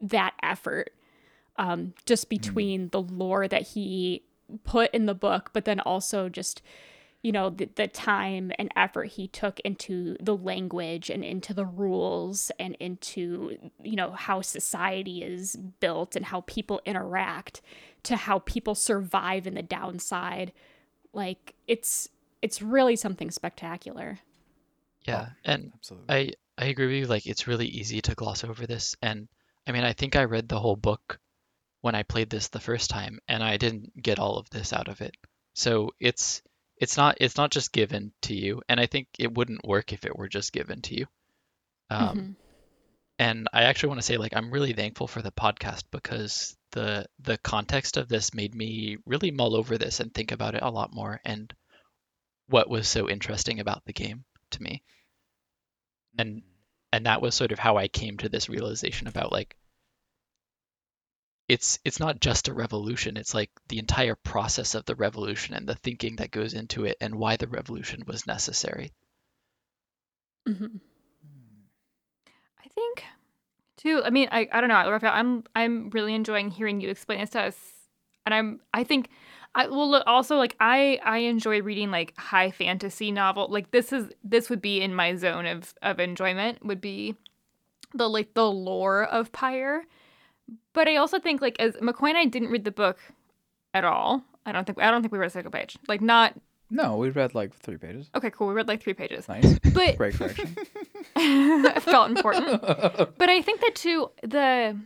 that 0.00 0.34
effort 0.42 0.92
um, 1.56 1.94
just 2.06 2.28
between 2.28 2.90
the 2.90 3.00
lore 3.00 3.48
that 3.48 3.68
he 3.68 4.22
put 4.64 4.92
in 4.92 5.06
the 5.06 5.14
book, 5.14 5.50
but 5.52 5.64
then 5.64 5.80
also 5.80 6.28
just 6.28 6.62
you 7.22 7.32
know 7.32 7.50
the, 7.50 7.68
the 7.74 7.88
time 7.88 8.52
and 8.58 8.70
effort 8.76 9.04
he 9.04 9.26
took 9.26 9.60
into 9.60 10.16
the 10.20 10.36
language 10.36 11.10
and 11.10 11.24
into 11.24 11.52
the 11.52 11.66
rules 11.66 12.50
and 12.58 12.76
into 12.80 13.56
you 13.82 13.96
know 13.96 14.12
how 14.12 14.40
society 14.40 15.22
is 15.22 15.56
built 15.80 16.16
and 16.16 16.26
how 16.26 16.42
people 16.42 16.80
interact 16.86 17.60
to 18.04 18.16
how 18.16 18.38
people 18.40 18.74
survive 18.74 19.46
in 19.46 19.54
the 19.54 19.62
downside 19.62 20.52
like 21.12 21.54
it's 21.66 22.08
it's 22.42 22.62
really 22.62 22.96
something 22.96 23.30
spectacular 23.30 24.20
Yeah, 25.06 25.26
oh, 25.30 25.32
and 25.44 25.72
Absolutely. 25.74 26.36
I 26.58 26.64
I 26.64 26.66
agree 26.66 26.86
with 26.86 26.96
you. 26.96 27.06
Like 27.06 27.26
it's 27.26 27.46
really 27.46 27.66
easy 27.66 28.00
to 28.02 28.14
gloss 28.14 28.44
over 28.44 28.66
this, 28.66 28.96
and 29.02 29.28
I 29.66 29.72
mean 29.72 29.84
I 29.84 29.92
think 29.92 30.16
I 30.16 30.24
read 30.24 30.48
the 30.48 30.60
whole 30.60 30.76
book 30.76 31.18
when 31.80 31.94
I 31.94 32.02
played 32.02 32.30
this 32.30 32.48
the 32.48 32.60
first 32.60 32.90
time, 32.90 33.18
and 33.28 33.42
I 33.42 33.56
didn't 33.56 34.00
get 34.02 34.18
all 34.18 34.38
of 34.38 34.50
this 34.50 34.72
out 34.72 34.88
of 34.88 35.00
it. 35.00 35.16
So 35.54 35.90
it's 36.00 36.42
it's 36.80 36.96
not 36.96 37.16
it's 37.20 37.36
not 37.36 37.50
just 37.50 37.72
given 37.72 38.12
to 38.22 38.34
you, 38.34 38.62
and 38.68 38.80
I 38.80 38.86
think 38.86 39.08
it 39.18 39.34
wouldn't 39.34 39.64
work 39.66 39.92
if 39.92 40.04
it 40.04 40.16
were 40.16 40.28
just 40.28 40.52
given 40.52 40.80
to 40.82 40.96
you. 40.96 41.06
Um, 41.90 42.18
Mhm. 42.18 42.36
and 43.18 43.48
I 43.52 43.64
actually 43.64 43.88
want 43.90 44.00
to 44.00 44.06
say 44.06 44.16
like 44.16 44.34
I'm 44.36 44.50
really 44.50 44.72
thankful 44.72 45.08
for 45.08 45.22
the 45.22 45.32
podcast 45.32 45.84
because 45.90 46.56
the 46.72 47.06
the 47.20 47.38
context 47.38 47.96
of 47.96 48.08
this 48.08 48.34
made 48.34 48.54
me 48.54 48.98
really 49.06 49.30
mull 49.30 49.56
over 49.56 49.78
this 49.78 50.00
and 50.00 50.12
think 50.12 50.32
about 50.32 50.54
it 50.54 50.62
a 50.62 50.70
lot 50.70 50.92
more 50.94 51.20
and 51.24 51.52
what 52.48 52.68
was 52.70 52.88
so 52.88 53.08
interesting 53.08 53.60
about 53.60 53.84
the 53.86 53.92
game 53.92 54.24
to 54.52 54.62
me. 54.62 54.82
And 56.18 56.42
and 56.92 57.06
that 57.06 57.20
was 57.22 57.34
sort 57.34 57.52
of 57.52 57.58
how 57.58 57.76
I 57.76 57.88
came 57.88 58.16
to 58.18 58.28
this 58.28 58.48
realization 58.48 59.06
about 59.08 59.32
like 59.32 59.56
it's 61.48 61.78
it's 61.84 62.00
not 62.00 62.20
just 62.20 62.48
a 62.48 62.54
revolution 62.54 63.16
it's 63.16 63.34
like 63.34 63.50
the 63.68 63.78
entire 63.78 64.14
process 64.14 64.74
of 64.74 64.84
the 64.84 64.94
revolution 64.94 65.54
and 65.54 65.66
the 65.68 65.74
thinking 65.74 66.16
that 66.16 66.30
goes 66.30 66.54
into 66.54 66.84
it 66.84 66.96
and 67.00 67.14
why 67.14 67.36
the 67.36 67.48
revolution 67.48 68.02
was 68.06 68.26
necessary 68.26 68.92
Mhm. 70.46 70.80
I 72.64 72.68
think 72.74 73.04
too. 73.76 74.02
I 74.04 74.10
mean, 74.10 74.28
I, 74.32 74.48
I 74.52 74.60
don't 74.60 74.68
know, 74.68 74.90
Raphael. 74.90 75.12
I'm 75.14 75.44
I'm 75.54 75.90
really 75.90 76.14
enjoying 76.14 76.50
hearing 76.50 76.80
you 76.80 76.88
explain 76.88 77.20
this 77.20 77.30
to 77.30 77.42
us, 77.42 77.56
and 78.26 78.34
I'm 78.34 78.60
I 78.74 78.84
think 78.84 79.08
I 79.54 79.66
will 79.68 79.96
also 80.06 80.36
like 80.36 80.56
I 80.60 80.98
I 81.04 81.18
enjoy 81.18 81.62
reading 81.62 81.90
like 81.90 82.16
high 82.18 82.50
fantasy 82.50 83.12
novel. 83.12 83.48
Like 83.50 83.70
this 83.70 83.92
is 83.92 84.10
this 84.24 84.50
would 84.50 84.62
be 84.62 84.80
in 84.80 84.94
my 84.94 85.14
zone 85.16 85.46
of 85.46 85.74
of 85.82 86.00
enjoyment. 86.00 86.64
Would 86.64 86.80
be 86.80 87.14
the 87.94 88.08
like 88.08 88.34
the 88.34 88.50
lore 88.50 89.04
of 89.04 89.32
Pyre, 89.32 89.84
but 90.72 90.88
I 90.88 90.96
also 90.96 91.18
think 91.18 91.40
like 91.40 91.56
as 91.60 91.74
McCoy 91.76 92.08
and 92.10 92.18
I 92.18 92.24
didn't 92.26 92.50
read 92.50 92.64
the 92.64 92.70
book 92.70 92.98
at 93.74 93.84
all. 93.84 94.22
I 94.46 94.52
don't 94.52 94.64
think 94.66 94.80
I 94.80 94.90
don't 94.90 95.02
think 95.02 95.12
we 95.12 95.18
read 95.18 95.26
a 95.28 95.30
single 95.30 95.52
page. 95.52 95.76
Like 95.88 96.00
not 96.00 96.34
No, 96.70 96.96
we 96.96 97.10
read 97.10 97.34
like 97.34 97.54
three 97.54 97.76
pages. 97.76 98.10
okay, 98.14 98.30
cool. 98.30 98.48
We 98.48 98.54
read 98.54 98.68
like 98.68 98.82
three 98.82 98.94
pages, 98.94 99.28
Nice. 99.28 99.58
but 99.74 99.96
Great 99.96 100.14
correction. 100.14 100.56
felt 101.80 102.10
important. 102.10 102.62
But 103.18 103.28
I 103.28 103.42
think 103.42 103.60
that 103.60 103.74
too 103.74 104.10
the 104.22 104.78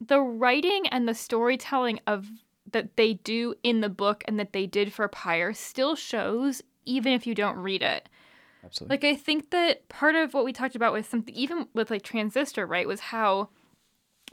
the 0.00 0.20
writing 0.20 0.86
and 0.88 1.06
the 1.08 1.14
storytelling 1.14 2.00
of 2.06 2.26
that 2.72 2.96
they 2.96 3.14
do 3.14 3.54
in 3.62 3.80
the 3.80 3.88
book 3.88 4.22
and 4.26 4.38
that 4.38 4.52
they 4.52 4.66
did 4.66 4.92
for 4.92 5.06
Pyre 5.08 5.52
still 5.52 5.94
shows 5.96 6.62
even 6.86 7.12
if 7.12 7.26
you 7.26 7.34
don't 7.34 7.56
read 7.58 7.82
it. 7.82 8.08
Absolutely. 8.64 8.94
Like 8.94 9.04
I 9.04 9.16
think 9.16 9.50
that 9.50 9.88
part 9.88 10.14
of 10.14 10.32
what 10.34 10.44
we 10.44 10.52
talked 10.52 10.76
about 10.76 10.92
with 10.92 11.08
something 11.08 11.34
even 11.34 11.66
with 11.74 11.90
like 11.90 12.02
Transistor, 12.02 12.66
right, 12.66 12.86
was 12.88 13.00
how 13.00 13.48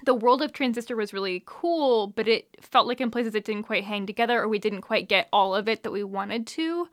the 0.06 0.14
world 0.14 0.41
of 0.41 0.54
Transistor 0.54 0.95
was 0.95 1.14
really 1.14 1.43
cool, 1.45 2.08
but 2.08 2.28
it 2.28 2.48
felt 2.62 2.88
like 2.88 3.02
in 3.02 3.12
places 3.12 3.36
it 3.36 3.45
didn't 3.45 3.64
quite 3.64 3.84
hang 3.84 4.06
together 4.06 4.41
or 4.41 4.48
we 4.48 4.60
didn't 4.60 4.82
quite 4.82 5.10
get 5.10 5.28
all 5.34 5.56
of 5.56 5.68
it 5.68 5.84
that 5.84 5.91
we 5.91 6.04
wanted 6.04 6.45
to. 6.48 6.88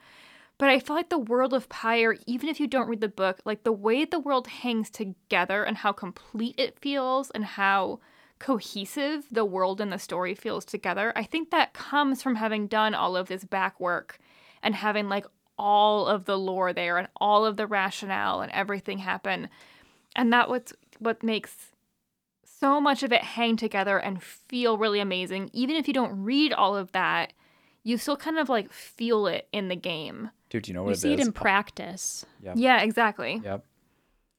But 0.56 0.70
I 0.70 0.78
feel 0.78 0.94
like 0.94 1.08
the 1.08 1.18
world 1.18 1.52
of 1.52 1.68
Pyre, 1.68 2.16
even 2.26 2.48
if 2.48 2.60
you 2.60 2.66
don't 2.66 2.88
read 2.88 3.00
the 3.00 3.08
book, 3.08 3.40
like 3.44 3.64
the 3.64 3.72
way 3.72 4.04
the 4.04 4.20
world 4.20 4.46
hangs 4.46 4.88
together 4.88 5.64
and 5.64 5.78
how 5.78 5.92
complete 5.92 6.54
it 6.58 6.78
feels 6.78 7.30
and 7.30 7.44
how 7.44 7.98
cohesive 8.38 9.26
the 9.30 9.44
world 9.44 9.80
and 9.80 9.92
the 9.92 9.98
story 9.98 10.34
feels 10.34 10.64
together, 10.64 11.12
I 11.16 11.24
think 11.24 11.50
that 11.50 11.74
comes 11.74 12.22
from 12.22 12.36
having 12.36 12.68
done 12.68 12.94
all 12.94 13.16
of 13.16 13.28
this 13.28 13.44
back 13.44 13.78
work 13.80 14.18
and 14.62 14.74
having 14.74 15.08
like 15.08 15.26
all 15.58 16.06
of 16.06 16.24
the 16.24 16.38
lore 16.38 16.72
there 16.72 16.98
and 16.98 17.08
all 17.16 17.44
of 17.44 17.56
the 17.56 17.66
rationale 17.66 18.40
and 18.40 18.52
everything 18.52 18.98
happen. 18.98 19.48
And 20.16 20.32
that 20.32 20.48
what's 20.48 20.72
what 21.00 21.22
makes 21.22 21.73
so 22.64 22.80
much 22.80 23.02
of 23.02 23.12
it 23.12 23.22
hang 23.22 23.56
together 23.56 23.98
and 23.98 24.22
feel 24.22 24.78
really 24.78 25.00
amazing. 25.00 25.50
Even 25.52 25.76
if 25.76 25.86
you 25.86 25.92
don't 25.92 26.22
read 26.22 26.52
all 26.52 26.74
of 26.76 26.90
that, 26.92 27.32
you 27.82 27.98
still 27.98 28.16
kind 28.16 28.38
of 28.38 28.48
like 28.48 28.72
feel 28.72 29.26
it 29.26 29.48
in 29.52 29.68
the 29.68 29.76
game. 29.76 30.30
Dude, 30.48 30.66
you 30.68 30.72
know 30.74 30.82
what 30.82 30.88
You 30.90 30.94
it 30.94 30.98
see 31.00 31.12
it 31.12 31.20
is? 31.20 31.26
in 31.26 31.32
practice. 31.34 32.24
Yep. 32.42 32.54
Yeah, 32.56 32.80
exactly. 32.80 33.40
Yep. 33.44 33.64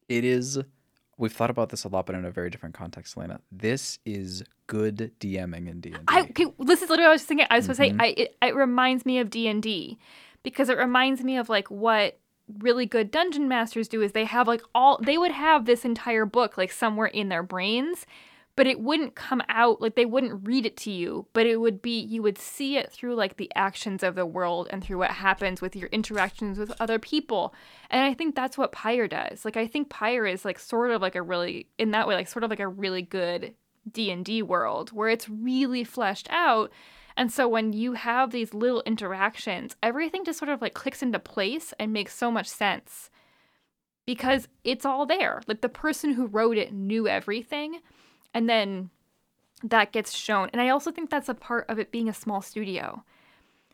It 0.10 0.24
is. 0.26 0.58
We've 1.18 1.32
thought 1.32 1.50
about 1.52 1.70
this 1.70 1.84
a 1.84 1.88
lot, 1.88 2.08
but 2.08 2.16
in 2.16 2.26
a 2.26 2.32
very 2.32 2.50
different 2.50 2.74
context, 2.76 3.16
Elena. 3.16 3.40
This 3.52 4.00
is 4.06 4.44
good 4.68 5.12
DMing 5.20 5.70
in 5.70 5.80
D 5.80 5.94
and 5.94 6.04
I 6.08 6.22
okay, 6.22 6.46
this 6.60 6.82
is 6.82 6.90
literally 6.90 7.04
what 7.04 7.10
I 7.10 7.14
was 7.14 7.24
thinking. 7.24 7.48
I 7.52 7.58
was 7.58 7.66
supposed 7.66 7.80
Mhm. 7.80 7.90
to 7.92 8.00
say 8.00 8.04
I 8.04 8.08
it, 8.18 8.36
it 8.42 8.56
reminds 8.56 9.06
me 9.06 9.20
of 9.20 9.30
D 9.30 9.48
and 9.48 9.62
D 9.62 10.00
because 10.42 10.70
it 10.70 10.78
reminds 10.78 11.24
me 11.24 11.38
of 11.38 11.48
like 11.48 11.70
what 11.70 12.18
really 12.60 12.86
good 12.86 13.12
dungeon 13.12 13.48
masters 13.48 13.88
do 13.88 14.02
is 14.02 14.12
they 14.12 14.26
have 14.26 14.48
like 14.48 14.62
all 14.74 15.00
they 15.02 15.18
would 15.18 15.32
have 15.32 15.66
this 15.66 15.84
entire 15.84 16.26
book 16.26 16.58
like 16.58 16.72
somewhere 16.72 17.08
in 17.08 17.30
their 17.30 17.44
brains 17.44 18.06
but 18.56 18.68
it 18.68 18.80
wouldn't 18.80 19.16
come 19.16 19.42
out 19.50 19.82
like 19.82 19.96
they 19.96 20.06
wouldn't 20.06 20.48
read 20.48 20.66
it 20.66 20.78
to 20.78 20.92
you 20.92 21.26
but 21.34 21.46
it 21.46 21.58
would 21.58 21.82
be 21.82 22.00
you 22.00 22.22
would 22.22 22.38
see 22.38 22.78
it 22.78 22.92
through 22.92 23.16
like 23.16 23.38
the 23.38 23.52
actions 23.56 24.04
of 24.04 24.16
the 24.16 24.26
world 24.26 24.68
and 24.72 24.84
through 24.84 24.98
what 24.98 25.12
happens 25.12 25.62
with 25.62 25.76
your 25.76 25.90
interactions 25.90 26.58
with 26.58 26.72
other 26.80 27.00
people. 27.00 27.54
And 27.90 28.02
i 28.04 28.14
think 28.14 28.36
that's 28.36 28.58
what 28.58 28.72
pyre 28.72 29.08
does. 29.08 29.44
Like 29.44 29.58
i 29.58 29.68
think 29.68 29.90
pyre 29.90 30.26
is 30.26 30.46
like 30.46 30.60
sort 30.60 30.92
of 30.92 31.02
like 31.02 31.16
a 31.16 31.22
really 31.22 31.68
in 31.78 31.92
that 31.92 32.08
way 32.08 32.16
like 32.16 32.28
sort 32.28 32.44
of 32.44 32.50
like 32.50 32.60
a 32.60 32.68
really 32.68 33.02
good 33.02 33.56
d&d 33.92 34.42
world 34.42 34.92
where 34.92 35.10
it's 35.10 35.30
really 35.30 35.84
fleshed 35.84 36.28
out 36.32 36.72
and 37.18 37.32
so 37.32 37.48
when 37.48 37.74
you 37.74 37.94
have 37.94 38.32
these 38.32 38.54
little 38.54 38.84
interactions 38.86 39.76
everything 39.82 40.26
just 40.26 40.40
sort 40.40 40.50
of 40.50 40.62
like 40.62 40.74
clicks 40.74 41.02
into 41.02 41.20
place 41.20 41.74
and 41.80 41.94
makes 41.94 42.14
so 42.14 42.30
much 42.30 42.48
sense 42.48 43.10
because 44.06 44.48
it's 44.64 44.86
all 44.86 45.06
there 45.06 45.42
like 45.48 45.62
the 45.62 45.70
person 45.70 46.14
who 46.14 46.28
wrote 46.28 46.58
it 46.58 46.74
knew 46.74 47.08
everything 47.08 47.80
and 48.34 48.50
then 48.50 48.90
that 49.64 49.92
gets 49.92 50.12
shown. 50.12 50.50
And 50.52 50.62
I 50.62 50.70
also 50.70 50.92
think 50.92 51.10
that's 51.10 51.30
a 51.30 51.34
part 51.34 51.66
of 51.70 51.80
it 51.80 51.92
being 51.92 52.10
a 52.10 52.14
small 52.14 52.42
studio 52.42 53.04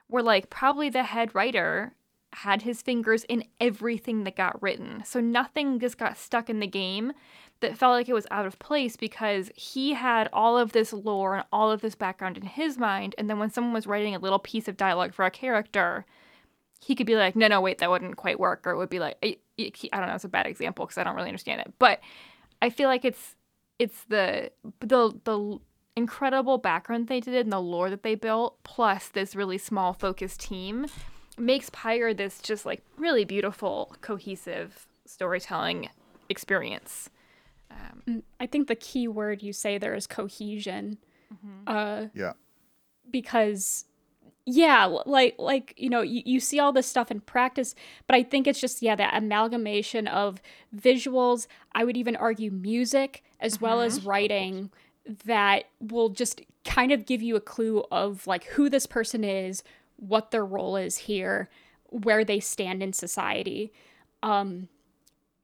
where, 0.07 0.23
like, 0.23 0.49
probably 0.49 0.89
the 0.89 1.03
head 1.03 1.33
writer 1.33 1.93
had 2.33 2.61
his 2.61 2.81
fingers 2.81 3.23
in 3.25 3.43
everything 3.59 4.23
that 4.23 4.35
got 4.35 4.61
written. 4.61 5.03
So 5.05 5.19
nothing 5.19 5.79
just 5.79 5.97
got 5.97 6.17
stuck 6.17 6.49
in 6.49 6.59
the 6.59 6.67
game 6.67 7.11
that 7.61 7.77
felt 7.77 7.93
like 7.93 8.09
it 8.09 8.13
was 8.13 8.27
out 8.29 8.45
of 8.45 8.59
place 8.59 8.95
because 8.95 9.49
he 9.55 9.93
had 9.93 10.29
all 10.33 10.57
of 10.57 10.73
this 10.73 10.91
lore 10.91 11.35
and 11.35 11.45
all 11.51 11.71
of 11.71 11.81
this 11.81 11.95
background 11.95 12.37
in 12.37 12.43
his 12.43 12.77
mind. 12.77 13.15
And 13.17 13.29
then 13.29 13.39
when 13.39 13.51
someone 13.51 13.73
was 13.73 13.87
writing 13.87 14.13
a 14.13 14.19
little 14.19 14.39
piece 14.39 14.67
of 14.67 14.77
dialogue 14.77 15.13
for 15.13 15.25
a 15.25 15.31
character, 15.31 16.05
he 16.79 16.95
could 16.95 17.07
be 17.07 17.15
like, 17.15 17.35
no, 17.35 17.47
no, 17.47 17.61
wait, 17.61 17.77
that 17.77 17.89
wouldn't 17.89 18.17
quite 18.17 18.39
work. 18.39 18.65
Or 18.65 18.71
it 18.71 18.77
would 18.77 18.89
be 18.89 18.99
like, 18.99 19.17
I, 19.23 19.37
I 19.59 19.99
don't 19.99 20.07
know, 20.07 20.15
it's 20.15 20.23
a 20.23 20.29
bad 20.29 20.47
example 20.47 20.85
because 20.85 20.97
I 20.97 21.03
don't 21.03 21.15
really 21.15 21.29
understand 21.29 21.61
it. 21.61 21.73
But 21.79 22.01
I 22.61 22.69
feel 22.69 22.89
like 22.89 23.05
it's 23.05 23.35
it's 23.79 24.03
the 24.05 24.51
the 24.79 25.11
the 25.23 25.59
incredible 25.95 26.57
background 26.57 27.07
they 27.07 27.19
did 27.19 27.35
and 27.35 27.51
the 27.51 27.59
lore 27.59 27.89
that 27.89 28.03
they 28.03 28.15
built, 28.15 28.61
plus 28.63 29.07
this 29.07 29.35
really 29.35 29.57
small 29.57 29.93
focused 29.93 30.39
team, 30.39 30.87
makes 31.37 31.69
Pyre 31.69 32.13
this 32.13 32.39
just 32.39 32.65
like 32.65 32.83
really 32.97 33.25
beautiful, 33.25 33.95
cohesive 34.01 34.87
storytelling 35.05 35.89
experience. 36.29 37.09
Um, 37.71 38.01
Mm, 38.07 38.23
I 38.39 38.47
think 38.47 38.67
the 38.67 38.75
key 38.75 39.07
word 39.07 39.43
you 39.43 39.53
say 39.53 39.77
there 39.77 39.93
is 39.95 40.07
cohesion. 40.07 40.97
Uh, 41.67 42.07
Yeah. 42.13 42.33
because 43.09 43.85
yeah 44.45 44.85
like 45.05 45.35
like 45.37 45.73
you 45.77 45.87
know 45.89 46.01
you, 46.01 46.23
you 46.25 46.39
see 46.39 46.59
all 46.59 46.71
this 46.73 46.87
stuff 46.87 47.11
in 47.11 47.21
practice 47.21 47.75
but 48.07 48.15
i 48.15 48.23
think 48.23 48.47
it's 48.47 48.59
just 48.59 48.81
yeah 48.81 48.95
that 48.95 49.15
amalgamation 49.15 50.07
of 50.07 50.41
visuals. 50.75 51.45
I 51.73 51.83
would 51.85 51.95
even 51.95 52.15
argue 52.15 52.49
music 52.51 53.23
as 53.39 53.61
well 53.61 53.81
as 53.81 54.03
writing 54.03 54.71
that 55.25 55.65
will 55.79 56.09
just 56.09 56.41
kind 56.65 56.91
of 56.91 57.05
give 57.05 57.21
you 57.21 57.35
a 57.35 57.41
clue 57.41 57.83
of 57.91 58.25
like 58.27 58.45
who 58.45 58.67
this 58.69 58.87
person 58.87 59.23
is 59.23 59.63
what 59.97 60.31
their 60.31 60.45
role 60.45 60.75
is 60.75 60.97
here 60.97 61.47
where 61.89 62.25
they 62.25 62.39
stand 62.39 62.81
in 62.81 62.93
society. 62.93 63.71
Um 64.23 64.67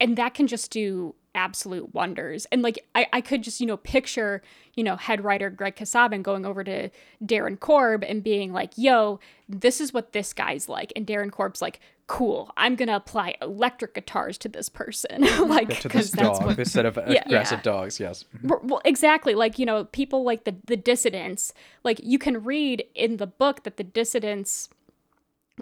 and 0.00 0.16
that 0.16 0.34
can 0.34 0.46
just 0.48 0.70
do 0.72 1.14
absolute 1.34 1.94
wonders 1.94 2.46
and 2.50 2.62
like 2.62 2.78
I, 2.94 3.06
I 3.12 3.20
could 3.20 3.42
just 3.42 3.60
you 3.60 3.66
know 3.66 3.76
picture 3.76 4.42
you 4.74 4.82
know 4.82 4.96
head 4.96 5.22
writer 5.22 5.50
greg 5.50 5.76
kasavin 5.76 6.22
going 6.22 6.44
over 6.46 6.64
to 6.64 6.88
darren 7.24 7.58
korb 7.60 8.02
and 8.02 8.22
being 8.24 8.52
like 8.52 8.72
yo 8.76 9.20
this 9.48 9.80
is 9.80 9.92
what 9.92 10.12
this 10.12 10.32
guy's 10.32 10.68
like 10.68 10.92
and 10.96 11.06
darren 11.06 11.30
korb's 11.30 11.60
like 11.62 11.80
cool 12.06 12.50
i'm 12.56 12.74
gonna 12.74 12.96
apply 12.96 13.34
electric 13.42 13.94
guitars 13.94 14.38
to 14.38 14.48
this 14.48 14.68
person 14.68 15.20
like 15.48 15.68
to 15.68 15.88
because 15.88 16.10
this 16.10 16.20
that's 16.22 16.38
dog 16.38 16.46
what 16.48 16.58
instead 16.66 16.86
of 16.86 16.96
Yeah. 17.08 17.22
aggressive 17.26 17.58
Yeah. 17.58 17.62
dogs. 17.62 18.00
Yes. 18.00 18.24
Well 18.42 18.80
exactly 18.84 19.34
like 19.34 19.58
you 19.58 19.66
know 19.66 19.84
people 19.84 20.24
like 20.24 20.44
the 20.44 20.56
the 20.66 20.76
dissidents 20.76 21.52
like 21.84 22.00
you 22.02 22.18
can 22.18 22.42
read 22.42 22.84
in 22.94 23.18
the 23.18 23.26
book 23.26 23.64
that 23.64 23.76
the 23.76 23.84
dissidents 23.84 24.70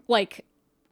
like 0.09 0.45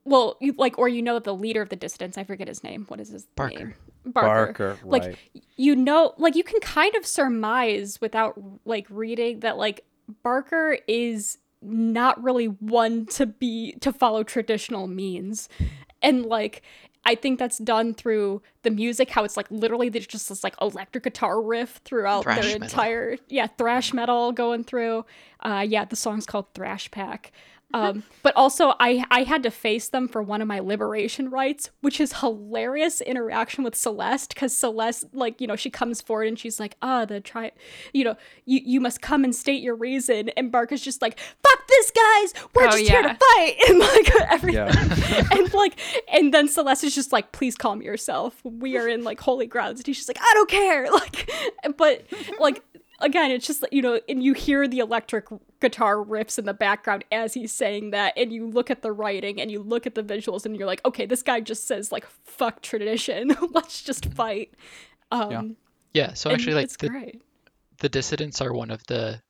well 0.05 0.37
you 0.41 0.55
like 0.59 0.77
or 0.79 0.89
you 0.89 1.01
know 1.03 1.19
the 1.19 1.35
leader 1.35 1.63
of 1.63 1.69
the 1.69 1.77
dissidents 1.77 2.19
i 2.19 2.25
forget 2.25 2.49
his 2.49 2.65
name 2.65 2.85
what 2.89 2.99
is 3.01 3.09
his 3.11 3.25
Barker. 3.37 3.57
name 3.59 3.75
Barker, 4.05 4.79
like 4.85 5.03
right. 5.03 5.19
you 5.57 5.75
know 5.75 6.15
like 6.19 6.37
you 6.37 6.45
can 6.45 6.61
kind 6.61 6.95
of 6.95 7.07
surmise 7.07 8.01
without 8.01 8.41
like 8.65 8.87
reading 8.91 9.41
that 9.41 9.57
like 9.57 9.85
barker 10.23 10.79
is 10.87 11.39
not 11.63 12.23
really 12.23 12.47
one 12.47 13.07
to 13.07 13.27
be 13.27 13.73
to 13.81 13.93
follow 13.93 14.23
traditional 14.23 14.87
means 14.87 15.49
and 16.03 16.27
like 16.27 16.63
I 17.07 17.15
think 17.15 17.39
that's 17.39 17.59
done 17.59 17.95
through 17.95 18.41
the 18.63 18.71
music, 18.71 19.11
how 19.11 19.25
it's 19.25 19.37
like 19.37 19.51
literally 19.51 19.89
there's 19.89 20.07
just 20.07 20.29
this 20.29 20.43
like 20.43 20.55
electric 20.61 21.05
guitar 21.05 21.41
riff 21.41 21.81
throughout 21.85 22.23
Thrash 22.25 22.41
their 22.41 22.59
metal. 22.59 22.65
entire 22.65 23.17
yeah 23.29 23.47
thrash 23.47 23.93
metal 23.93 24.33
going 24.33 24.65
through. 24.65 25.05
Uh, 25.41 25.65
yeah, 25.69 25.85
the 25.85 25.97
song's 25.97 26.25
called 26.25 26.47
Thrash 26.55 26.91
Pack. 26.91 27.33
Um, 27.75 28.05
but 28.23 28.35
also, 28.37 28.75
I 28.79 29.05
I 29.11 29.25
had 29.25 29.43
to 29.43 29.51
face 29.51 29.89
them 29.89 30.07
for 30.09 30.23
one 30.23 30.41
of 30.41 30.49
my 30.49 30.61
liberation 30.61 31.29
rites, 31.29 31.71
which 31.81 32.01
is 32.01 32.21
hilarious 32.21 33.01
interaction 33.01 33.65
with 33.65 33.75
Celeste 33.75 34.33
because 34.33 34.57
Celeste, 34.57 35.07
like 35.13 35.41
you 35.41 35.47
know, 35.47 35.57
she 35.57 35.71
comes 35.71 36.01
forward 36.01 36.29
and 36.29 36.39
she's 36.39 36.61
like, 36.61 36.77
ah, 36.83 37.05
the 37.05 37.21
try, 37.21 37.51
you 37.93 38.05
know, 38.05 38.17
you 38.47 38.61
you 38.65 38.81
must 38.81 39.03
come 39.03 39.25
and 39.25 39.35
state 39.35 39.63
your 39.63 39.75
reason, 39.75 40.29
and 40.37 40.53
Bark 40.53 40.71
is 40.71 40.81
just 40.83 41.03
like, 41.03 41.19
fuck 41.19 41.67
this, 41.69 41.91
guys, 41.91 42.35
we're 42.55 42.67
Oh, 42.69 42.71
just 42.71 42.89
here 42.89 43.03
to 43.03 43.09
fight, 43.15 43.57
and 43.69 43.79
like 43.81 44.11
everything, 44.31 44.67
Yeah. 44.67 45.29
and 45.33 45.53
like, 45.53 45.79
and 46.13 46.33
then 46.33 46.47
Celeste 46.49 46.85
is 46.85 46.95
just 46.95 47.13
like, 47.13 47.33
please 47.33 47.57
calm 47.57 47.83
yourself. 47.83 48.41
We 48.45 48.77
are 48.79 48.87
in 48.89 49.03
like 49.03 49.19
holy 49.21 49.47
grounds. 49.47 49.81
And 49.81 49.87
he's 49.87 49.97
just 49.97 50.09
like, 50.09 50.19
I 50.21 50.31
don't 50.35 50.49
care. 50.49 50.87
Like, 50.95 51.29
but 51.77 52.05
like, 52.39 52.63
again, 53.05 53.31
it's 53.31 53.47
just, 53.47 53.65
you 53.71 53.83
know, 53.83 54.01
and 54.09 54.23
you 54.23 54.33
hear 54.33 54.67
the 54.67 54.79
electric 54.81 55.27
guitar 55.61 55.97
riffs 55.97 56.39
in 56.39 56.45
the 56.47 56.55
background 56.55 57.05
as 57.13 57.35
he's 57.35 57.53
saying 57.53 57.91
that. 57.91 58.15
And 58.17 58.33
you 58.33 58.47
look 58.49 58.71
at 58.71 58.83
the 58.83 58.91
writing 58.93 59.41
and 59.41 59.51
you 59.51 59.63
look 59.63 59.87
at 59.87 59.95
the 59.95 60.03
visuals 60.03 60.45
and 60.47 60.57
you're 60.57 60.67
like, 60.67 60.85
okay, 60.85 61.07
this 61.07 61.23
guy 61.23 61.41
just 61.41 61.67
says, 61.69 61.93
like, 61.93 62.07
fuck 62.25 62.63
tradition. 62.63 63.37
Let's 63.53 63.83
just 63.83 64.07
fight. 64.15 64.55
Um, 65.11 65.31
Yeah. 65.31 65.43
Yeah, 65.93 66.15
so 66.15 66.31
actually, 66.33 66.55
like 66.55 66.71
the, 66.79 66.89
great. 66.89 67.23
the 67.79 67.89
dissidents 67.89 68.41
are 68.41 68.53
one 68.53 68.73
of 68.73 68.85
the 68.89 69.23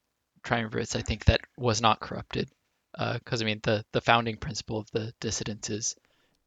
triumvirates 0.43 0.97
I 0.97 1.03
think 1.03 1.27
that 1.27 1.43
was 1.59 1.83
not 1.83 2.01
corrupted. 2.01 2.49
Because 2.97 3.43
I 3.43 3.45
mean, 3.45 3.61
the 3.63 3.85
the 3.93 4.01
founding 4.01 4.37
principle 4.39 4.79
of 4.79 4.91
the 4.93 5.13
dissidents 5.21 5.69
is 5.69 5.95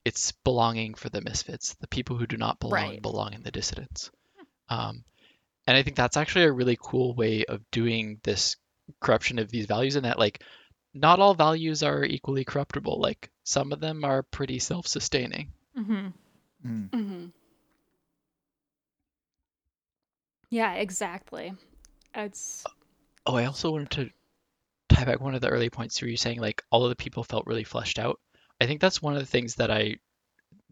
it's 0.06 0.32
belonging 0.32 0.96
for 0.96 1.10
the 1.10 1.22
misfits. 1.22 1.76
The 1.82 1.88
people 1.88 2.16
who 2.18 2.26
do 2.26 2.38
not 2.38 2.60
belong 2.60 2.74
Right. 2.74 3.02
belong 3.02 3.34
in 3.34 3.44
the 3.44 3.52
dissidents. 3.52 4.10
Um, 4.70 5.04
and 5.68 5.78
I 5.78 5.84
think 5.84 5.96
that's 5.98 6.18
actually 6.18 6.46
a 6.46 6.52
really 6.52 6.78
cool 6.82 7.14
way 7.14 7.46
of 7.46 7.62
doing 7.72 8.20
this 8.24 8.56
corruption 9.02 9.38
of 9.38 9.50
these 9.50 9.66
values, 9.66 9.98
in 9.98 10.04
that 10.04 10.18
like 10.18 10.42
not 10.94 11.20
all 11.20 11.34
values 11.34 11.84
are 11.84 12.04
equally 12.04 12.46
corruptible. 12.46 13.00
Like 13.00 13.30
some 13.44 13.72
of 13.74 13.80
them 13.80 14.04
are 14.04 14.24
pretty 14.24 14.60
self-sustaining. 14.60 15.52
Mm-hmm. 15.78 16.08
Mm. 16.66 16.94
hmm 16.94 17.26
Yeah, 20.50 20.74
exactly. 20.74 21.54
It's 22.16 22.64
Oh, 23.26 23.36
I 23.36 23.46
also 23.46 23.72
wanted 23.72 23.92
to 23.92 24.10
tie 24.90 25.04
back 25.04 25.20
one 25.20 25.36
of 25.36 25.42
the 25.42 25.50
early 25.50 25.70
points 25.70 26.02
where 26.02 26.08
you 26.08 26.14
were 26.14 26.18
saying 26.18 26.40
like 26.40 26.64
all 26.72 26.84
of 26.86 26.90
the 26.90 26.96
people 26.96 27.24
felt 27.24 27.46
really 27.46 27.66
fleshed 27.66 28.00
out. 28.00 28.20
I 28.62 28.66
think 28.66 28.80
that's 28.80 29.02
one 29.02 29.14
of 29.14 29.20
the 29.20 29.26
things 29.26 29.56
that 29.56 29.70
I 29.70 29.98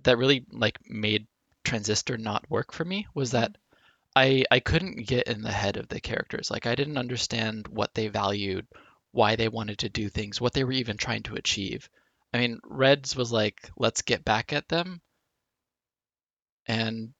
that 0.04 0.18
really 0.18 0.46
like 0.52 0.80
made 0.88 1.28
Transistor 1.66 2.18
not 2.18 2.50
work 2.50 2.72
for 2.72 2.86
me 2.86 3.08
was 3.14 3.32
that 3.32 3.58
I 4.16 4.46
I 4.52 4.60
couldn't 4.60 5.08
get 5.08 5.28
in 5.28 5.42
the 5.42 5.52
head 5.52 5.78
of 5.78 5.88
the 5.90 6.00
characters. 6.02 6.50
Like 6.52 6.66
I 6.66 6.76
didn't 6.76 6.98
understand 6.98 7.68
what 7.68 7.94
they 7.94 8.08
valued, 8.08 8.68
why 9.12 9.36
they 9.36 9.48
wanted 9.50 9.80
to 9.80 9.90
do 9.90 10.10
things, 10.10 10.42
what 10.42 10.54
they 10.54 10.64
were 10.64 10.72
even 10.72 10.98
trying 10.98 11.24
to 11.24 11.36
achieve. 11.36 11.90
I 12.34 12.40
mean, 12.40 12.60
Reds 12.66 13.16
was 13.16 13.32
like, 13.32 13.70
let's 13.78 14.02
get 14.02 14.26
back 14.26 14.54
at 14.54 14.68
them. 14.70 15.02
And 16.68 17.14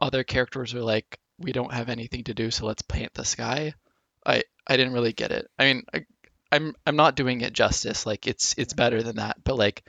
other 0.00 0.24
characters 0.24 0.74
were 0.74 0.82
like, 0.82 1.18
we 1.38 1.52
don't 1.52 1.72
have 1.72 1.88
anything 1.88 2.24
to 2.24 2.34
do, 2.34 2.50
so 2.50 2.66
let's 2.66 2.82
paint 2.82 3.12
the 3.14 3.24
sky. 3.24 3.74
I 4.24 4.42
I 4.66 4.76
didn't 4.76 4.94
really 4.94 5.12
get 5.12 5.32
it. 5.32 5.48
I 5.58 5.64
mean, 5.66 5.84
I, 5.94 6.06
I'm 6.52 6.74
I'm 6.86 6.96
not 6.96 7.16
doing 7.16 7.40
it 7.42 7.52
justice. 7.52 8.06
Like 8.06 8.26
it's 8.26 8.54
it's 8.58 8.74
better 8.74 9.02
than 9.02 9.16
that, 9.16 9.42
but 9.44 9.56
like 9.56 9.84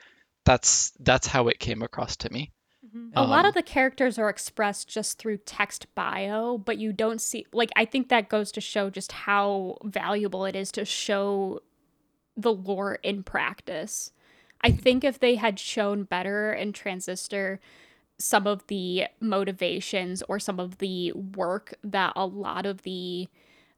that's 0.46 0.92
that's 1.00 1.28
how 1.28 1.48
it 1.50 1.60
came 1.60 1.82
across 1.84 2.18
to 2.18 2.32
me. 2.32 2.52
Mm-hmm. 2.98 3.18
a 3.18 3.24
lot 3.24 3.46
Um, 3.46 3.50
of 3.50 3.54
the 3.54 3.64
characters 3.64 4.18
are 4.18 4.30
expressed 4.30 4.88
just 4.88 5.18
through 5.18 5.38
text 5.38 5.88
bio, 5.96 6.58
but 6.58 6.78
you 6.78 6.92
don't 6.94 7.22
see 7.22 7.46
like 7.54 7.72
I 7.76 7.86
think 7.86 8.10
that 8.10 8.30
goes 8.30 8.52
to 8.54 8.62
show 8.62 8.90
just 8.90 9.12
how 9.12 9.78
valuable 9.84 10.46
it 10.46 10.56
is 10.56 10.72
to 10.74 10.86
show 10.86 11.62
the 12.36 12.54
lore 12.54 12.96
in 13.04 13.24
practice. 13.24 14.12
I 14.62 14.72
think 14.72 15.04
if 15.04 15.20
they 15.20 15.36
had 15.36 15.60
shown 15.60 16.04
better 16.04 16.52
in 16.54 16.74
Transistor 16.74 17.60
some 18.20 18.48
of 18.48 18.66
the 18.68 19.06
motivations 19.20 20.24
or 20.28 20.40
some 20.40 20.60
of 20.60 20.80
the 20.80 21.12
work 21.12 21.76
that 21.84 22.12
a 22.16 22.26
lot 22.26 22.66
of 22.66 22.82
the 22.82 23.28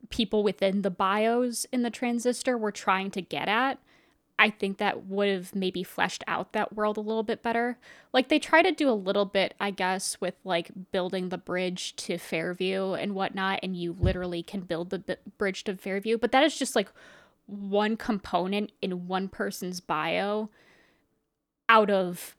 people 0.09 0.43
within 0.43 0.81
the 0.81 0.89
bios 0.89 1.65
in 1.73 1.81
the 1.81 1.89
transistor 1.89 2.57
were 2.57 2.71
trying 2.71 3.11
to 3.11 3.21
get 3.21 3.49
at 3.49 3.79
i 4.40 4.49
think 4.49 4.78
that 4.78 5.06
would 5.06 5.28
have 5.30 5.53
maybe 5.53 5.84
fleshed 5.84 6.24
out 6.28 6.53
that 6.53 6.74
world 6.74 6.98
a 6.98 7.02
little 7.02 7.22
bit 7.24 7.44
better 7.44 7.78
like 8.14 8.30
they 8.30 8.40
try 8.40 8.61
to 8.64 8.72
do 8.72 8.90
a 8.90 8.94
little 8.94 9.26
bit 9.26 9.53
i 9.60 9.70
guess 9.70 10.20
with 10.20 10.34
like 10.44 10.72
building 10.91 11.30
the 11.30 11.38
bridge 11.38 11.95
to 11.95 12.18
fairview 12.18 12.94
and 12.94 13.14
whatnot 13.14 13.60
and 13.61 13.76
you 13.78 13.95
literally 13.99 14.41
can 14.41 14.61
build 14.61 14.90
the 14.90 14.99
b- 14.99 15.16
bridge 15.38 15.64
to 15.64 15.76
fairview 15.76 16.18
but 16.18 16.32
that 16.32 16.44
is 16.44 16.57
just 16.57 16.76
like 16.76 16.90
one 17.45 17.95
component 17.98 18.72
in 18.82 19.07
one 19.07 19.28
person's 19.28 19.80
bio 19.80 20.49
out 21.68 21.90
of 21.91 22.36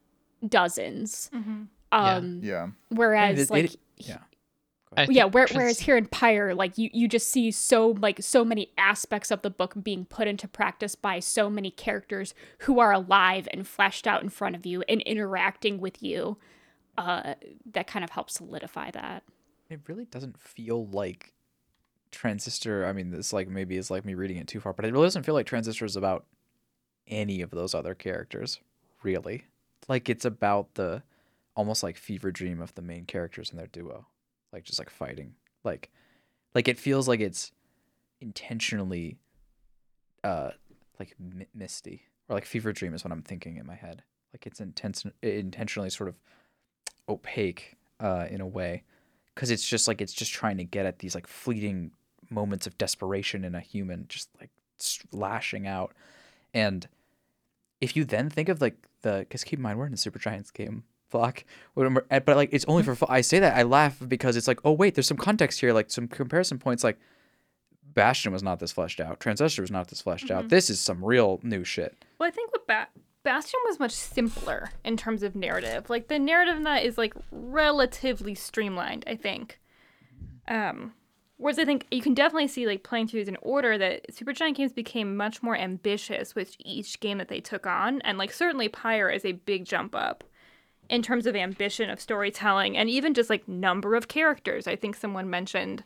dozens 0.47 1.31
Mm-hmm. 1.35 1.63
Yeah. 1.93 2.15
um 2.17 2.41
Yeah. 2.43 2.69
whereas 2.89 3.39
it- 3.39 3.51
like 3.51 3.65
it- 3.75 3.81
yeah. 3.97 4.19
I 4.97 5.07
yeah 5.09 5.25
where, 5.25 5.47
whereas 5.53 5.81
here 5.81 5.97
in 5.97 6.07
pyre 6.07 6.55
like 6.55 6.77
you 6.77 6.91
you 6.93 7.07
just 7.07 7.29
see 7.29 7.51
so 7.53 7.97
like 8.01 8.21
so 8.23 8.45
many 8.45 8.73
aspects 8.77 9.31
of 9.31 9.43
the 9.43 9.51
book 9.51 9.75
being 9.81 10.05
put 10.05 10.27
into 10.27 10.49
practice 10.49 10.95
by 10.97 11.21
so 11.21 11.49
many 11.49 11.71
characters 11.71 12.35
who 12.61 12.81
are 12.81 12.93
alive 12.93 13.49
and 13.53 13.69
fleshed 13.69 14.07
out 14.07 14.23
in 14.23 14.29
front 14.29 14.57
of 14.57 14.67
you 14.67 14.83
and 14.89 15.01
interacting 15.03 15.79
with 15.79 16.03
you 16.03 16.39
uh 16.99 17.35
that 17.71 17.87
kind 17.87 18.03
of 18.05 18.11
helps 18.11 18.35
solidify 18.35 18.91
that 18.91 19.23
It 19.69 19.81
really 19.87 20.07
doesn't 20.07 20.41
feel 20.41 20.87
like 20.87 21.33
Transistor. 22.11 22.85
I 22.87 22.93
mean, 22.93 23.11
this 23.11 23.33
like 23.33 23.49
maybe 23.49 23.77
is 23.77 23.91
like 23.91 24.05
me 24.05 24.15
reading 24.15 24.37
it 24.39 24.49
too 24.49 24.61
far, 24.61 24.73
but 24.73 24.85
it 24.85 24.93
really 24.93 25.07
doesn't 25.07 25.23
feel 25.23 25.35
like 25.35 25.47
Transistor 25.47 25.85
is 25.85 25.97
about 25.97 26.27
any 27.07 27.41
of 27.41 27.51
those 27.51 27.75
other 27.75 27.95
characters. 27.95 28.59
Really, 29.03 29.45
like 29.89 30.09
it's 30.09 30.25
about 30.25 30.75
the 30.75 31.03
almost 31.55 31.83
like 31.83 31.97
fever 31.97 32.31
dream 32.31 32.61
of 32.61 32.75
the 32.75 32.83
main 32.83 33.05
characters 33.05 33.51
and 33.51 33.59
their 33.59 33.69
duo, 33.69 34.07
like 34.53 34.65
just 34.65 34.79
like 34.79 34.91
fighting. 34.91 35.35
Like, 35.65 35.91
like 36.55 36.69
it 36.69 36.79
feels 36.79 37.09
like 37.09 37.21
it's 37.21 37.53
intentionally, 38.21 39.19
uh, 40.25 40.51
like 40.99 41.15
mi- 41.19 41.47
misty 41.55 42.03
or 42.29 42.35
like 42.35 42.45
fever 42.45 42.73
dream 42.73 42.95
is 42.95 43.05
what 43.05 43.13
I'm 43.13 43.23
thinking 43.23 43.57
in 43.57 43.67
my 43.67 43.77
head. 43.77 44.03
Like 44.33 44.47
it's 44.47 44.61
intense, 44.61 45.05
intentionally 45.23 45.91
sort 45.91 46.09
of 46.09 46.17
opaque, 47.09 47.77
uh, 48.01 48.27
in 48.31 48.41
a 48.41 48.47
way 48.47 48.83
because 49.35 49.51
it's 49.51 49.67
just 49.67 49.87
like 49.87 50.01
it's 50.01 50.13
just 50.13 50.33
trying 50.33 50.57
to 50.57 50.65
get 50.65 50.87
at 50.87 50.99
these 50.99 51.15
like 51.15 51.27
fleeting 51.27 51.93
moments 52.29 52.67
of 52.67 52.77
desperation 52.79 53.45
in 53.45 53.55
a 53.55 53.61
human 53.61 54.07
just 54.09 54.29
like 54.41 54.51
lashing 55.13 55.67
out 55.67 55.93
and 56.55 56.89
if 57.81 57.97
you 57.97 58.05
then 58.05 58.31
think 58.31 58.49
of 58.49 58.61
like 58.61 58.77
the 59.03 59.21
because 59.21 59.45
keep 59.45 59.59
in 59.59 59.63
mind 59.63 59.79
we're 59.79 59.87
in 59.87 59.93
a 59.93 59.97
Supergiant's 59.97 60.51
game 60.51 60.85
whatever 61.75 62.07
eh, 62.11 62.19
but 62.19 62.37
like 62.37 62.49
it's 62.53 62.65
only 62.67 62.83
for 62.83 62.95
fu- 62.95 63.07
i 63.09 63.21
say 63.21 63.39
that 63.39 63.57
i 63.57 63.63
laugh 63.63 63.99
because 64.09 64.37
it's 64.37 64.49
like 64.49 64.61
oh 64.65 64.73
wait 64.73 64.95
there's 64.95 65.07
some 65.07 65.17
context 65.17 65.61
here 65.61 65.73
like 65.73 65.91
some 65.91 66.07
comparison 66.09 66.59
points 66.59 66.85
like 66.85 66.99
bastion 67.95 68.33
was 68.33 68.43
not 68.43 68.61
this 68.61 68.73
fleshed 68.73 69.01
out 69.01 69.19
transistor 69.21 69.63
was 69.63 69.71
not 69.71 69.89
this 69.89 70.01
fleshed 70.01 70.31
out 70.31 70.49
this 70.49 70.71
is 70.71 70.81
some 70.81 71.05
real 71.05 71.41
new 71.43 71.65
shit 71.65 72.05
Well, 72.19 72.29
I 72.29 72.31
think 72.31 72.53
with 72.53 72.67
ba- 72.67 72.89
Bastion 73.23 73.61
was 73.67 73.79
much 73.79 73.93
simpler 73.93 74.71
in 74.83 74.97
terms 74.97 75.23
of 75.23 75.37
narrative. 75.37 75.91
Like 75.91 76.09
the 76.09 76.19
narrative 76.19 76.57
in 76.57 76.63
that 76.63 76.85
is 76.85 76.97
like 76.97 77.13
relatively 77.31 78.35
streamlined. 78.35 79.05
I 79.07 79.15
think. 79.15 79.61
Um, 80.49 80.95
whereas 81.37 81.59
I 81.59 81.67
think 81.67 81.87
you 81.91 82.01
can 82.01 82.15
definitely 82.15 82.49
see 82.49 82.67
like 82.67 82.83
playing 82.83 83.09
through 83.09 83.21
these 83.21 83.29
in 83.29 83.37
order 83.43 83.77
that 83.77 84.07
Supergiant 84.11 84.55
games 84.55 84.73
became 84.73 85.17
much 85.19 85.43
more 85.43 85.55
ambitious 85.55 86.35
with 86.35 86.57
each 86.61 86.99
game 87.01 87.19
that 87.19 87.29
they 87.29 87.41
took 87.41 87.67
on, 87.67 88.01
and 88.03 88.17
like 88.17 88.33
certainly 88.33 88.69
Pyre 88.71 89.11
is 89.11 89.27
a 89.27 89.33
big 89.33 89.67
jump 89.67 89.95
up 89.95 90.25
in 90.91 91.03
terms 91.03 91.25
of 91.25 91.37
ambition 91.37 91.89
of 91.89 92.01
storytelling 92.01 92.77
and 92.77 92.91
even 92.91 93.15
just 93.15 93.31
like 93.31 93.49
number 93.49 93.95
of 93.95 94.09
characters. 94.09 94.67
I 94.67 94.77
think 94.77 94.97
someone 94.97 95.31
mentioned 95.31 95.85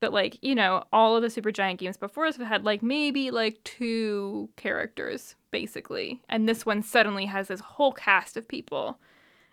that 0.00 0.12
like 0.12 0.38
you 0.42 0.54
know 0.54 0.84
all 0.92 1.16
of 1.16 1.22
the 1.22 1.28
Supergiant 1.28 1.78
games 1.78 1.96
before 1.96 2.26
us 2.26 2.36
have 2.36 2.46
had 2.46 2.64
like 2.64 2.82
maybe 2.82 3.30
like 3.30 3.62
two 3.64 4.50
characters 4.56 5.36
basically, 5.50 6.20
and 6.28 6.46
this 6.46 6.66
one 6.66 6.82
suddenly 6.82 7.26
has 7.26 7.48
this 7.48 7.60
whole 7.60 7.92
cast 7.92 8.36
of 8.36 8.46
people. 8.46 8.98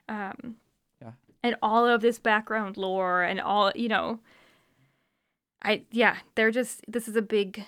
Um, 0.10 0.58
Yeah. 1.02 1.12
And 1.44 1.56
all 1.62 1.88
of 1.88 2.02
this 2.02 2.20
background 2.20 2.76
lore 2.76 3.22
and 3.22 3.40
all 3.40 3.72
you 3.76 3.88
know. 3.88 4.20
I 5.62 5.84
yeah, 5.92 6.18
they're 6.36 6.52
just 6.52 6.84
this 6.88 7.08
is 7.08 7.16
a 7.16 7.22
big 7.22 7.66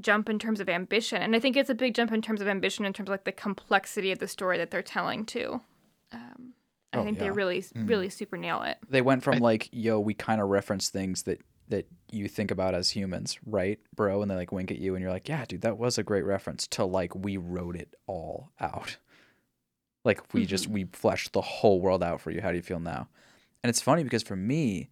jump 0.00 0.28
in 0.28 0.40
terms 0.40 0.60
of 0.60 0.68
ambition, 0.68 1.22
and 1.22 1.36
I 1.36 1.40
think 1.40 1.56
it's 1.56 1.70
a 1.70 1.74
big 1.74 1.94
jump 1.94 2.12
in 2.12 2.22
terms 2.22 2.40
of 2.40 2.48
ambition 2.48 2.84
in 2.84 2.92
terms 2.92 3.08
of 3.08 3.12
like 3.12 3.24
the 3.24 3.32
complexity 3.32 4.10
of 4.12 4.18
the 4.18 4.28
story 4.28 4.58
that 4.58 4.70
they're 4.72 4.82
telling 4.82 5.24
too. 5.24 5.60
Um, 6.14 6.52
I 6.92 6.98
Oh, 6.98 7.04
think 7.04 7.18
they 7.18 7.24
yeah. 7.26 7.32
really 7.34 7.64
really 7.74 8.08
super 8.08 8.36
nail 8.36 8.62
it. 8.62 8.78
they 8.88 9.02
went 9.02 9.22
from 9.24 9.34
I- 9.34 9.38
like 9.38 9.68
yo 9.72 9.98
we 10.00 10.14
kind 10.14 10.40
of 10.40 10.48
reference 10.48 10.88
things 10.90 11.24
that 11.24 11.40
that 11.68 11.86
you 12.12 12.28
think 12.28 12.50
about 12.50 12.74
as 12.74 12.90
humans 12.90 13.38
right 13.46 13.80
bro? 13.96 14.22
And 14.22 14.30
they 14.30 14.34
like 14.36 14.52
wink 14.52 14.70
at 14.70 14.78
you 14.78 14.94
and 14.94 15.02
you're 15.02 15.10
like 15.10 15.28
yeah 15.28 15.44
dude 15.46 15.62
that 15.62 15.78
was 15.78 15.98
a 15.98 16.02
great 16.02 16.24
reference 16.24 16.66
to 16.68 16.84
like 16.84 17.14
we 17.14 17.36
wrote 17.36 17.74
it 17.76 17.94
all 18.06 18.50
out. 18.60 18.96
Like 20.04 20.32
we 20.34 20.44
just 20.46 20.68
we 20.68 20.84
fleshed 20.92 21.32
the 21.32 21.40
whole 21.40 21.80
world 21.80 22.02
out 22.02 22.20
for 22.20 22.30
you. 22.30 22.40
How 22.42 22.50
do 22.50 22.56
you 22.56 22.62
feel 22.62 22.80
now? 22.80 23.08
And 23.62 23.70
it's 23.70 23.80
funny 23.80 24.04
because 24.04 24.22
for 24.22 24.36
me 24.36 24.90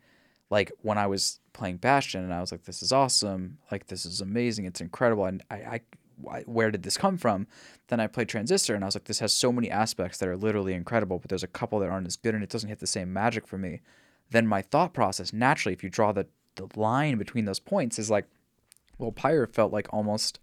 like 0.50 0.72
when 0.82 0.98
i 0.98 1.06
was 1.06 1.38
playing 1.54 1.76
bastion 1.78 2.22
and 2.24 2.32
i 2.34 2.40
was 2.40 2.50
like 2.52 2.64
this 2.64 2.82
is 2.82 2.92
awesome. 2.92 3.58
Like 3.70 3.86
this 3.88 4.04
is 4.06 4.20
amazing. 4.20 4.64
It's 4.64 4.80
incredible. 4.80 5.26
And 5.26 5.42
i 5.50 5.56
i 5.56 5.80
why- 6.16 6.44
where 6.46 6.70
did 6.70 6.82
this 6.82 6.96
come 6.96 7.16
from? 7.18 7.46
Then 7.88 8.00
I 8.00 8.06
played 8.06 8.28
Transistor 8.28 8.74
and 8.74 8.84
I 8.84 8.86
was 8.86 8.94
like, 8.94 9.04
this 9.04 9.18
has 9.20 9.32
so 9.32 9.52
many 9.52 9.70
aspects 9.70 10.18
that 10.18 10.28
are 10.28 10.36
literally 10.36 10.74
incredible, 10.74 11.18
but 11.18 11.28
there's 11.28 11.42
a 11.42 11.48
couple 11.48 11.78
that 11.80 11.90
aren't 11.90 12.06
as 12.06 12.16
good 12.16 12.34
and 12.34 12.42
it 12.42 12.50
doesn't 12.50 12.68
hit 12.68 12.78
the 12.78 12.86
same 12.86 13.12
magic 13.12 13.46
for 13.46 13.58
me. 13.58 13.80
Then 14.30 14.46
my 14.46 14.62
thought 14.62 14.94
process, 14.94 15.32
naturally, 15.32 15.74
if 15.74 15.82
you 15.84 15.90
draw 15.90 16.12
the, 16.12 16.26
the 16.54 16.68
line 16.74 17.18
between 17.18 17.44
those 17.44 17.60
points, 17.60 17.98
is 17.98 18.10
like, 18.10 18.26
well, 18.98 19.12
Pyre 19.12 19.46
felt 19.46 19.72
like 19.72 19.92
almost, 19.92 20.38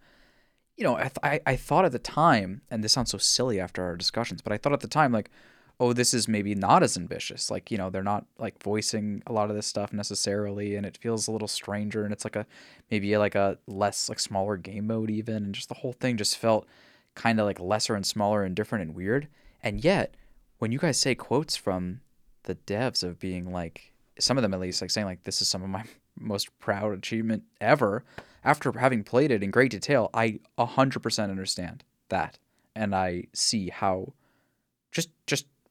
you 0.78 0.84
know, 0.84 0.96
I, 0.96 1.02
th- 1.02 1.18
I, 1.24 1.40
I 1.46 1.56
thought 1.56 1.86
at 1.86 1.92
the 1.92 2.00
time, 2.00 2.62
and 2.70 2.84
this 2.84 2.94
sounds 2.94 3.12
so 3.12 3.18
silly 3.18 3.60
after 3.60 3.84
our 3.84 3.96
discussions, 3.96 4.42
but 4.42 4.54
I 4.54 4.58
thought 4.58 4.74
at 4.74 4.82
the 4.82 4.88
time, 4.88 5.12
like, 5.12 5.32
oh, 5.80 5.94
this 5.94 6.14
is 6.14 6.28
maybe 6.28 6.54
not 6.56 6.84
as 6.84 6.98
ambitious. 6.98 7.50
Like, 7.50 7.72
you 7.72 7.78
know, 7.78 7.90
they're 7.90 8.04
not 8.04 8.26
like 8.38 8.62
voicing 8.62 9.24
a 9.26 9.32
lot 9.32 9.50
of 9.50 9.56
this 9.56 9.68
stuff 9.68 9.94
necessarily, 9.94 10.76
and 10.76 10.86
it 10.86 10.98
feels 10.98 11.28
a 11.28 11.32
little 11.32 11.48
stranger. 11.48 12.04
And 12.04 12.12
it's 12.12 12.26
like 12.26 12.36
a 12.36 12.46
maybe 12.92 13.16
like 13.18 13.36
a 13.36 13.58
less 13.68 14.10
like 14.10 14.20
smaller 14.20 14.58
game 14.58 14.88
mode 14.88 15.10
even, 15.10 15.38
and 15.38 15.56
just 15.56 15.70
the 15.70 15.76
whole 15.76 15.94
thing 15.94 16.18
just 16.18 16.38
felt 16.38 16.68
kind 17.16 17.40
of 17.40 17.46
like 17.46 17.60
lesser 17.60 17.96
and 17.96 18.06
smaller 18.06 18.44
and 18.44 18.56
different 18.56 18.84
and 18.84 18.96
weird. 18.96 19.28
And 19.64 19.84
yet, 19.84 20.16
when 20.58 20.72
you 20.72 20.80
guys 20.80 21.00
say 21.00 21.16
quotes 21.16 21.56
from 21.56 22.02
the 22.44 22.56
devs 22.56 23.04
of 23.04 23.20
being 23.20 23.52
like 23.52 23.94
some 24.20 24.38
of 24.38 24.42
them 24.42 24.54
at 24.54 24.60
least 24.60 24.82
like 24.82 24.92
saying 24.92 25.08
like 25.08 25.24
this 25.24 25.42
is 25.42 25.48
some 25.48 25.64
of 25.64 25.70
my 25.70 25.84
most 26.20 26.58
proud 26.60 26.94
achievement 26.94 27.44
ever 27.62 28.04
after 28.44 28.72
having 28.78 29.04
played 29.04 29.32
it 29.32 29.44
in 29.44 29.52
great 29.52 29.72
detail 29.72 30.10
i 30.14 30.40
100% 30.58 31.24
understand 31.24 31.84
that 32.10 32.38
and 32.76 32.94
i 32.94 33.24
see 33.34 33.70
how 33.70 34.12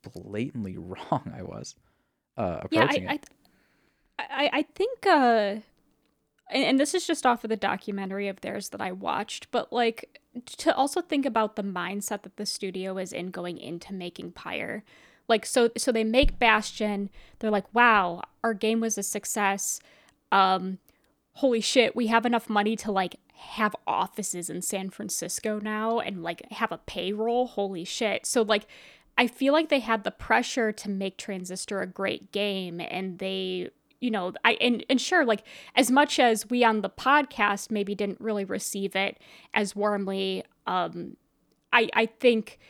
blatantly 0.09 0.77
wrong 0.79 1.33
i 1.37 1.43
was 1.43 1.75
uh 2.37 2.61
approaching 2.63 3.05
yeah, 3.05 3.11
I, 3.11 3.15
it 3.15 3.21
I, 3.21 3.29
I, 4.19 4.51
I 4.53 4.63
think, 4.63 5.07
uh, 5.07 5.57
and, 6.51 6.65
and 6.65 6.81
this 6.81 6.95
is 6.95 7.07
just 7.07 7.27
off 7.27 7.45
of 7.45 7.51
the 7.51 7.57
documentary 7.57 8.29
of 8.29 8.41
theirs 8.41 8.71
that 8.71 8.81
I 8.81 8.93
watched, 8.93 9.51
but 9.51 9.73
like 9.73 10.21
to 10.59 10.75
also 10.75 11.01
think 11.01 11.27
about 11.27 11.57
the 11.57 11.63
mindset 11.63 12.23
that 12.23 12.37
the 12.37 12.47
studio 12.47 12.99
is 12.99 13.13
in 13.13 13.31
going 13.31 13.59
into 13.59 13.93
making 13.93 14.33
Pyre. 14.33 14.85
Like, 15.29 15.45
so, 15.45 15.71
so 15.77 15.93
they 15.93 16.05
make 16.05 16.39
Bastion. 16.39 17.11
They're 17.39 17.51
like, 17.51 17.73
wow, 17.75 18.23
our 18.43 18.55
game 18.55 18.81
was 18.81 18.97
a 18.97 19.03
success. 19.03 19.81
Um, 20.33 20.79
holy 21.35 21.61
shit, 21.61 21.95
we 21.95 22.07
have 22.07 22.25
enough 22.25 22.49
money 22.49 22.77
to 22.77 22.91
like 22.91 23.17
have 23.35 23.77
offices 23.87 24.51
in 24.51 24.63
San 24.63 24.91
Francisco 24.91 25.61
now 25.61 26.01
and 26.01 26.23
like 26.23 26.51
have 26.51 26.73
a 26.73 26.79
payroll. 26.79 27.47
Holy 27.47 27.85
shit. 27.85 28.27
So 28.27 28.43
like 28.43 28.67
I 29.19 29.27
feel 29.27 29.53
like 29.53 29.69
they 29.69 29.81
had 29.81 30.05
the 30.05 30.11
pressure 30.11 30.73
to 30.73 30.89
make 30.89 31.19
Transistor 31.19 31.81
a 31.81 31.87
great 31.87 32.33
game 32.33 32.81
and 32.81 33.19
they 33.19 33.71
you 34.01 34.13
know, 34.13 34.33
I 34.45 34.53
and, 34.61 34.85
and 34.89 35.01
sure, 35.01 35.25
like 35.25 35.43
as 35.75 35.91
much 35.91 36.21
as 36.21 36.49
we 36.49 36.63
on 36.63 36.83
the 36.83 36.89
podcast 36.89 37.73
maybe 37.73 37.97
didn't 37.97 38.21
really 38.21 38.45
receive 38.45 38.95
it 38.95 39.19
as 39.53 39.75
warmly, 39.75 40.45
um, 40.69 41.17
I 41.73 41.91
I 41.93 42.07
think 42.07 42.61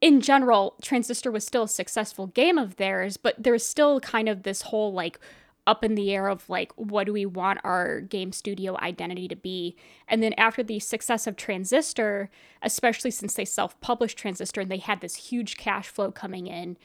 in 0.00 0.20
general, 0.20 0.74
Transistor 0.82 1.30
was 1.30 1.46
still 1.46 1.62
a 1.62 1.68
successful 1.68 2.26
game 2.26 2.58
of 2.58 2.76
theirs, 2.76 3.16
but 3.16 3.36
there's 3.38 3.64
still 3.64 4.00
kind 4.00 4.28
of 4.28 4.42
this 4.42 4.62
whole 4.62 4.92
like 4.92 5.20
up 5.66 5.84
in 5.84 5.94
the 5.94 6.12
air 6.12 6.28
of 6.28 6.48
like 6.48 6.72
what 6.76 7.04
do 7.04 7.12
we 7.12 7.26
want 7.26 7.58
our 7.64 8.00
game 8.00 8.32
studio 8.32 8.76
identity 8.80 9.28
to 9.28 9.36
be? 9.36 9.76
And 10.08 10.22
then 10.22 10.34
after 10.34 10.62
the 10.62 10.78
success 10.78 11.26
of 11.26 11.36
transistor 11.36 12.30
especially 12.62 13.10
since 13.10 13.34
they 13.34 13.44
self-published 13.44 14.18
transistor 14.18 14.60
and 14.60 14.70
they 14.70 14.78
had 14.78 15.00
this 15.00 15.14
huge 15.16 15.56
cash 15.56 15.88
flow 15.88 16.10
coming 16.10 16.46
in 16.46 16.76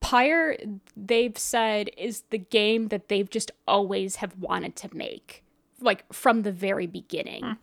pyre 0.00 0.56
they've 0.96 1.38
said 1.38 1.88
is 1.96 2.24
the 2.30 2.38
game 2.38 2.88
that 2.88 3.08
they've 3.08 3.30
just 3.30 3.50
always 3.66 4.16
have 4.16 4.36
wanted 4.38 4.76
to 4.76 4.94
make 4.94 5.42
like 5.80 6.10
from 6.12 6.42
the 6.42 6.52
very 6.52 6.86
beginning. 6.86 7.56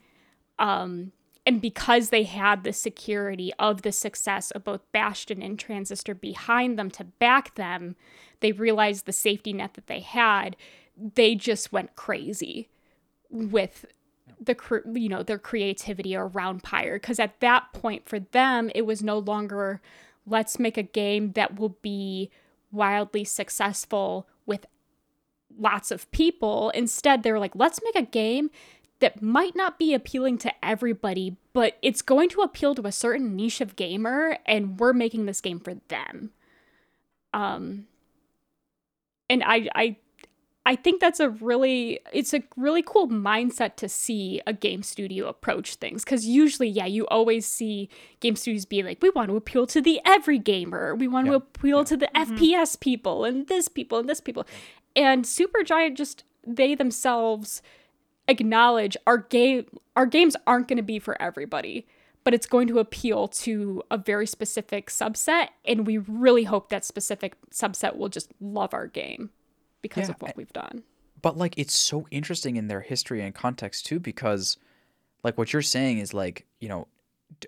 Um 0.59 1.11
and 1.45 1.59
because 1.59 2.09
they 2.09 2.23
had 2.23 2.63
the 2.63 2.73
security 2.73 3.51
of 3.57 3.81
the 3.81 3.91
success 3.91 4.51
of 4.51 4.63
both 4.63 4.91
Bastion 4.91 5.41
and 5.41 5.57
Transistor 5.57 6.13
behind 6.13 6.77
them 6.77 6.91
to 6.91 7.03
back 7.03 7.55
them, 7.55 7.95
they 8.41 8.51
realized 8.51 9.05
the 9.05 9.11
safety 9.11 9.51
net 9.53 9.73
that 9.73 9.87
they 9.87 10.01
had. 10.01 10.55
They 10.95 11.35
just 11.35 11.71
went 11.71 11.95
crazy 11.95 12.69
with 13.29 13.85
the 14.39 14.55
you 14.93 15.07
know 15.07 15.23
their 15.23 15.39
creativity 15.39 16.15
around 16.15 16.63
Pyre 16.63 16.95
because 16.95 17.19
at 17.19 17.39
that 17.41 17.71
point 17.73 18.09
for 18.09 18.19
them 18.19 18.71
it 18.73 18.85
was 18.87 19.03
no 19.03 19.19
longer 19.19 19.81
let's 20.25 20.59
make 20.59 20.77
a 20.77 20.83
game 20.83 21.33
that 21.33 21.59
will 21.59 21.77
be 21.81 22.29
wildly 22.71 23.23
successful 23.23 24.27
with 24.45 24.65
lots 25.57 25.91
of 25.91 26.09
people. 26.11 26.69
Instead, 26.71 27.23
they 27.23 27.31
were 27.31 27.39
like, 27.39 27.55
let's 27.55 27.81
make 27.83 27.95
a 27.95 28.07
game 28.07 28.49
that 29.01 29.21
might 29.21 29.55
not 29.55 29.77
be 29.77 29.93
appealing 29.93 30.37
to 30.39 30.53
everybody, 30.65 31.35
but 31.53 31.77
it's 31.81 32.01
going 32.01 32.29
to 32.29 32.41
appeal 32.41 32.73
to 32.75 32.87
a 32.87 32.91
certain 32.91 33.35
niche 33.35 33.61
of 33.61 33.75
gamer, 33.75 34.37
and 34.45 34.79
we're 34.79 34.93
making 34.93 35.25
this 35.25 35.41
game 35.41 35.59
for 35.59 35.75
them. 35.89 36.31
Um, 37.33 37.87
and 39.29 39.43
I, 39.45 39.67
I, 39.75 39.95
I 40.65 40.75
think 40.75 41.01
that's 41.01 41.19
a 41.19 41.29
really, 41.29 41.99
it's 42.13 42.33
a 42.33 42.43
really 42.55 42.83
cool 42.83 43.07
mindset 43.07 43.75
to 43.77 43.89
see 43.89 44.41
a 44.45 44.53
game 44.53 44.83
studio 44.83 45.27
approach 45.27 45.75
things. 45.75 46.03
Because 46.03 46.25
usually, 46.25 46.67
yeah, 46.69 46.85
you 46.85 47.07
always 47.07 47.45
see 47.45 47.89
game 48.19 48.35
studios 48.35 48.65
be 48.65 48.83
like, 48.83 49.01
we 49.01 49.09
want 49.09 49.29
to 49.29 49.35
appeal 49.35 49.65
to 49.67 49.81
the 49.81 49.99
every 50.05 50.37
gamer, 50.39 50.93
we 50.95 51.07
want 51.07 51.25
Yeah. 51.27 51.31
to 51.33 51.37
appeal 51.37 51.83
to 51.85 51.97
the 51.97 52.09
FPS 52.15 52.79
people, 52.79 53.25
and 53.25 53.47
this 53.47 53.67
people, 53.67 53.99
and 53.99 54.07
this 54.09 54.21
people, 54.21 54.45
and 54.95 55.23
Supergiant 55.25 55.95
just 55.95 56.23
they 56.45 56.75
themselves 56.75 57.61
acknowledge 58.31 58.97
our 59.05 59.17
game 59.17 59.65
our 59.95 60.05
games 60.05 60.35
aren't 60.47 60.67
going 60.67 60.77
to 60.77 60.83
be 60.83 60.97
for 60.97 61.21
everybody 61.21 61.85
but 62.23 62.33
it's 62.33 62.45
going 62.45 62.67
to 62.67 62.79
appeal 62.79 63.27
to 63.27 63.81
a 63.91 63.97
very 63.97 64.25
specific 64.25 64.89
subset 64.89 65.49
and 65.65 65.85
we 65.85 65.97
really 65.97 66.45
hope 66.45 66.69
that 66.69 66.85
specific 66.85 67.35
subset 67.51 67.97
will 67.97 68.09
just 68.09 68.31
love 68.39 68.73
our 68.73 68.87
game 68.87 69.29
because 69.81 70.07
Yeah, 70.07 70.15
of 70.15 70.21
what 70.21 70.37
we've 70.37 70.53
done. 70.53 70.83
But 71.21 71.37
like 71.37 71.53
it's 71.57 71.77
so 71.77 72.07
interesting 72.11 72.55
in 72.55 72.67
their 72.67 72.81
history 72.81 73.21
and 73.21 73.33
context 73.33 73.85
too 73.85 73.99
because 73.99 74.57
like 75.23 75.37
what 75.37 75.53
you're 75.53 75.61
saying 75.61 75.99
is 75.99 76.13
like 76.13 76.45
you 76.59 76.69
know 76.69 76.87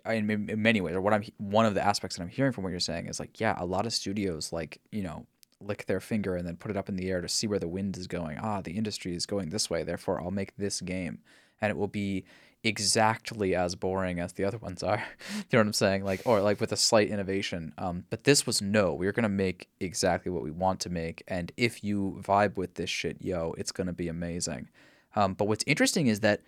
in, 0.05 0.30
in 0.49 0.61
many 0.61 0.80
ways 0.80 0.95
or 0.95 1.01
what 1.01 1.14
i'm 1.14 1.23
one 1.38 1.65
of 1.65 1.73
the 1.73 1.85
aspects 1.85 2.15
that 2.15 2.23
i'm 2.23 2.30
hearing 2.30 2.51
from 2.53 2.64
what 2.64 2.69
you're 2.69 2.80
saying 2.80 3.07
is 3.07 3.19
like 3.19 3.39
yeah 3.39 3.53
a 3.57 3.65
lot 3.65 3.85
of 3.85 3.91
studios 3.91 4.53
like 4.53 4.80
you 4.91 5.03
know 5.03 5.26
lick 5.65 5.85
their 5.85 5.99
finger 5.99 6.35
and 6.35 6.48
then 6.48 6.56
put 6.56 6.72
it 6.72 6.77
up 6.77 6.90
in 6.90 6.95
the 6.95 7.10
air 7.10 7.22
to 7.22 7.30
see 7.30 7.48
where 7.48 7.60
the 7.60 7.68
wind 7.68 7.98
is 7.98 8.07
going. 8.07 8.38
Ah 8.40 8.61
the 8.61 8.77
industry 8.77 9.15
is 9.15 9.26
going 9.26 9.49
this 9.49 9.69
way 9.69 9.84
therefore 9.84 10.22
i'll 10.22 10.31
make 10.31 10.56
this 10.57 10.81
game. 10.81 11.19
And 11.61 11.69
it 11.69 11.77
will 11.77 11.88
be 11.88 12.26
exactly 12.64 13.53
as 13.56 13.76
boring 13.76 14.19
as 14.19 14.34
the 14.34 14.44
other 14.45 14.57
ones 14.57 14.84
are. 14.84 15.03
You 15.35 15.44
know 15.57 15.60
what 15.60 15.68
i'm 15.68 15.73
saying? 15.73 16.03
Like 16.03 16.22
or 16.26 16.41
like 16.41 16.60
with 16.60 16.72
a 16.72 16.77
slight 16.77 17.10
innovation. 17.10 17.73
Um 17.77 18.06
but 18.10 18.23
this 18.23 18.45
was 18.45 18.61
no 18.61 18.94
we're 18.94 19.11
gonna 19.11 19.30
make 19.30 19.69
exactly 19.80 20.31
what 20.31 20.44
we 20.44 20.52
want 20.52 20.80
to 20.81 20.90
make. 20.90 21.23
And 21.27 21.52
if 21.57 21.84
you 21.84 22.22
vibe 22.22 22.57
with 22.57 22.76
this 22.76 22.90
shit 22.90 23.18
yo 23.22 23.53
it's 23.57 23.72
gonna 23.72 23.94
be 23.94 24.07
amazing. 24.07 24.69
Um 25.15 25.34
but 25.34 25.48
what's 25.48 25.64
interesting 25.68 26.07
is 26.07 26.22
that 26.22 26.41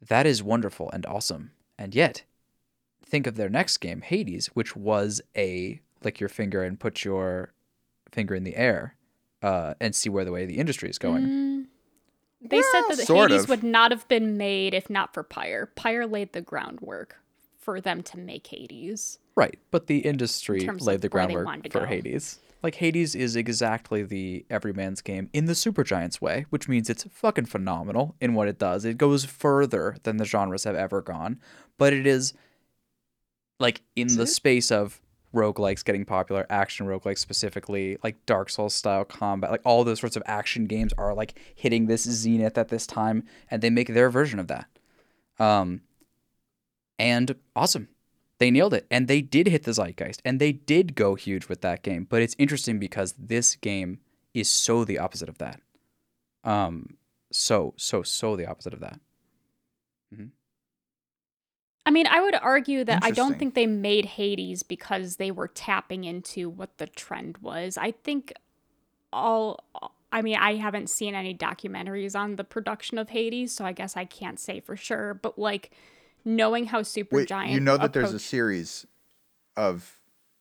that 0.00 0.26
is 0.26 0.42
wonderful 0.42 0.90
and 0.92 1.04
awesome. 1.06 1.52
And 1.78 1.94
yet 1.94 2.24
think 3.04 3.26
of 3.26 3.36
their 3.36 3.48
next 3.48 3.78
game 3.78 4.02
hades 4.02 4.46
which 4.48 4.76
was 4.76 5.20
a 5.36 5.80
lick 6.02 6.20
your 6.20 6.28
finger 6.28 6.62
and 6.62 6.80
put 6.80 7.04
your 7.04 7.52
finger 8.12 8.34
in 8.34 8.44
the 8.44 8.56
air 8.56 8.96
uh 9.42 9.74
and 9.80 9.94
see 9.94 10.08
where 10.08 10.24
the 10.24 10.32
way 10.32 10.46
the 10.46 10.58
industry 10.58 10.88
is 10.90 10.98
going 10.98 11.24
Mm, 11.24 11.66
they 12.42 12.62
said 12.62 12.82
that 12.88 13.06
sort 13.06 13.30
hades 13.30 13.44
of. 13.44 13.50
would 13.50 13.62
not 13.62 13.90
have 13.90 14.06
been 14.08 14.36
made 14.36 14.74
if 14.74 14.88
not 14.90 15.12
for 15.14 15.22
pyre 15.22 15.66
pyre 15.66 16.06
laid 16.06 16.32
the 16.32 16.40
groundwork 16.40 17.16
for 17.58 17.80
them 17.80 18.02
to 18.02 18.18
make 18.18 18.46
hades 18.46 19.18
Right, 19.36 19.58
but 19.70 19.86
the 19.86 19.98
industry 20.00 20.60
terms 20.60 20.86
laid 20.86 21.00
the 21.00 21.08
groundwork 21.08 21.46
for 21.70 21.80
go. 21.80 21.86
Hades. 21.86 22.40
Like 22.62 22.74
Hades 22.74 23.14
is 23.14 23.36
exactly 23.36 24.02
the 24.02 24.44
everyman's 24.50 25.00
game 25.00 25.30
in 25.32 25.46
the 25.46 25.54
Supergiant's 25.54 26.20
way, 26.20 26.44
which 26.50 26.68
means 26.68 26.90
it's 26.90 27.04
fucking 27.04 27.46
phenomenal 27.46 28.16
in 28.20 28.34
what 28.34 28.48
it 28.48 28.58
does. 28.58 28.84
It 28.84 28.98
goes 28.98 29.24
further 29.24 29.96
than 30.02 30.18
the 30.18 30.26
genres 30.26 30.64
have 30.64 30.74
ever 30.74 31.00
gone, 31.00 31.40
but 31.78 31.94
it 31.94 32.06
is 32.06 32.34
like 33.58 33.80
in 33.96 34.08
the 34.16 34.26
space 34.26 34.70
of 34.70 35.00
roguelikes 35.34 35.84
getting 35.84 36.04
popular, 36.04 36.46
action 36.50 36.86
roguelikes 36.86 37.18
specifically, 37.18 37.96
like 38.02 38.24
Dark 38.26 38.50
Souls 38.50 38.74
style 38.74 39.04
combat, 39.04 39.50
like 39.50 39.62
all 39.64 39.84
those 39.84 40.00
sorts 40.00 40.16
of 40.16 40.22
action 40.26 40.66
games 40.66 40.92
are 40.98 41.14
like 41.14 41.38
hitting 41.54 41.86
this 41.86 42.02
zenith 42.02 42.58
at 42.58 42.68
this 42.68 42.86
time, 42.86 43.24
and 43.50 43.62
they 43.62 43.70
make 43.70 43.88
their 43.88 44.10
version 44.10 44.38
of 44.38 44.48
that. 44.48 44.66
Um, 45.38 45.82
and 46.98 47.34
awesome. 47.56 47.88
They 48.38 48.50
nailed 48.50 48.74
it. 48.74 48.86
And 48.90 49.08
they 49.08 49.20
did 49.20 49.46
hit 49.46 49.64
the 49.64 49.72
zeitgeist. 49.72 50.20
And 50.24 50.40
they 50.40 50.52
did 50.52 50.94
go 50.94 51.14
huge 51.14 51.48
with 51.48 51.62
that 51.62 51.82
game. 51.82 52.06
But 52.08 52.22
it's 52.22 52.36
interesting 52.38 52.78
because 52.78 53.14
this 53.18 53.56
game 53.56 54.00
is 54.34 54.48
so 54.48 54.84
the 54.84 54.98
opposite 54.98 55.28
of 55.28 55.38
that. 55.38 55.60
Um, 56.44 56.96
so, 57.32 57.74
so, 57.76 58.02
so 58.02 58.36
the 58.36 58.46
opposite 58.46 58.74
of 58.74 58.80
that. 58.80 59.00
I 61.86 61.90
mean, 61.90 62.06
I 62.06 62.20
would 62.20 62.34
argue 62.34 62.84
that 62.84 63.02
I 63.02 63.10
don't 63.10 63.38
think 63.38 63.54
they 63.54 63.66
made 63.66 64.04
Hades 64.04 64.62
because 64.62 65.16
they 65.16 65.30
were 65.30 65.48
tapping 65.48 66.04
into 66.04 66.48
what 66.50 66.76
the 66.78 66.86
trend 66.86 67.38
was. 67.38 67.78
I 67.78 67.92
think 67.92 68.32
all 69.12 69.64
I 70.12 70.22
mean, 70.22 70.36
I 70.36 70.56
haven't 70.56 70.90
seen 70.90 71.14
any 71.14 71.34
documentaries 71.34 72.18
on 72.18 72.36
the 72.36 72.44
production 72.44 72.98
of 72.98 73.08
Hades, 73.10 73.54
so 73.54 73.64
I 73.64 73.72
guess 73.72 73.96
I 73.96 74.04
can't 74.04 74.38
say 74.40 74.60
for 74.60 74.76
sure, 74.76 75.14
but 75.14 75.38
like 75.38 75.70
knowing 76.24 76.66
how 76.66 76.80
Supergiant 76.82 77.44
Wait, 77.46 77.50
you 77.50 77.60
know 77.60 77.76
that 77.76 77.92
there's 77.92 78.12
a 78.12 78.18
series 78.18 78.86
of 79.56 79.98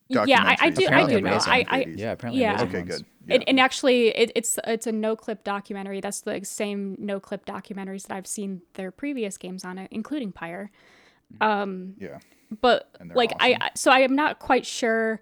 Yeah, 0.08 0.24
I- 0.44 0.58
I 0.60 0.70
do- 0.72 0.88
on 0.88 0.94
I 0.94 1.06
do 1.08 1.22
know. 1.22 1.32
and 1.32 1.42
I- 1.46 1.66
I- 1.70 1.78
Hades. 1.80 1.96
Yeah, 2.02 2.12
apparently. 2.12 2.42
Yeah. 2.42 2.50
amazing 2.62 2.68
Okay, 2.70 2.78
ones. 2.80 2.90
good. 2.98 3.06
Yeah. 3.28 3.36
And, 3.36 3.44
and 3.48 3.60
actually, 3.60 4.08
it, 4.10 4.32
it's 4.36 4.58
it's 4.66 4.88
a 4.88 4.92
Noclip 4.92 5.44
documentary. 5.44 6.02
That's 6.02 6.22
the 6.22 6.42
same 6.44 6.98
Noclip 6.98 7.46
documentaries 7.46 8.08
that 8.08 8.18
I've 8.18 8.28
seen 8.28 8.62
their 8.74 8.92
previous 8.92 9.38
games 9.38 9.64
on 9.64 9.78
it, 9.78 9.88
including 9.92 10.32
Pyre. 10.32 10.72
Um, 11.42 11.96
yeah. 11.98 12.20
but 12.62 12.90
like 13.16 13.32
awesome. 13.40 13.58
I 13.62 13.72
so 13.76 13.92
I 13.92 14.00
am 14.00 14.16
not 14.16 14.40
quite 14.40 14.66
sure 14.66 15.22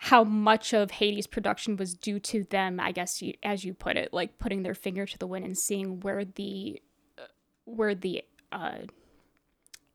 how 0.00 0.22
much 0.22 0.72
of 0.72 0.92
Hades' 0.92 1.26
production 1.26 1.76
was 1.76 1.92
due 1.94 2.20
to 2.20 2.44
them, 2.44 2.78
I 2.78 2.92
guess, 2.92 3.20
you, 3.20 3.34
as 3.42 3.64
you 3.64 3.74
put 3.74 3.96
it, 3.96 4.12
like 4.12 4.38
putting 4.38 4.62
their 4.62 4.74
finger 4.74 5.04
to 5.06 5.18
the 5.18 5.26
wind 5.26 5.44
and 5.44 5.58
seeing 5.58 5.98
where 6.00 6.24
the 6.24 6.80
uh, 7.18 7.22
where 7.64 7.96
the 7.96 8.22
uh, 8.52 8.78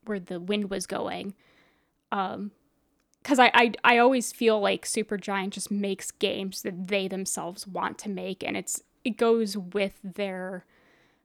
where 0.04 0.20
the 0.20 0.38
wind 0.38 0.70
was 0.70 0.86
going. 0.86 1.34
Um, 2.12 2.52
because 3.22 3.38
I, 3.38 3.50
I 3.54 3.72
I 3.82 3.98
always 3.98 4.30
feel 4.30 4.60
like 4.60 4.84
Supergiant 4.84 5.50
just 5.50 5.70
makes 5.70 6.10
games 6.10 6.60
that 6.60 6.88
they 6.88 7.08
themselves 7.08 7.66
want 7.66 7.96
to 8.00 8.10
make, 8.10 8.44
and 8.44 8.58
it's 8.58 8.82
it 9.04 9.16
goes 9.16 9.56
with 9.56 9.98
their 10.04 10.66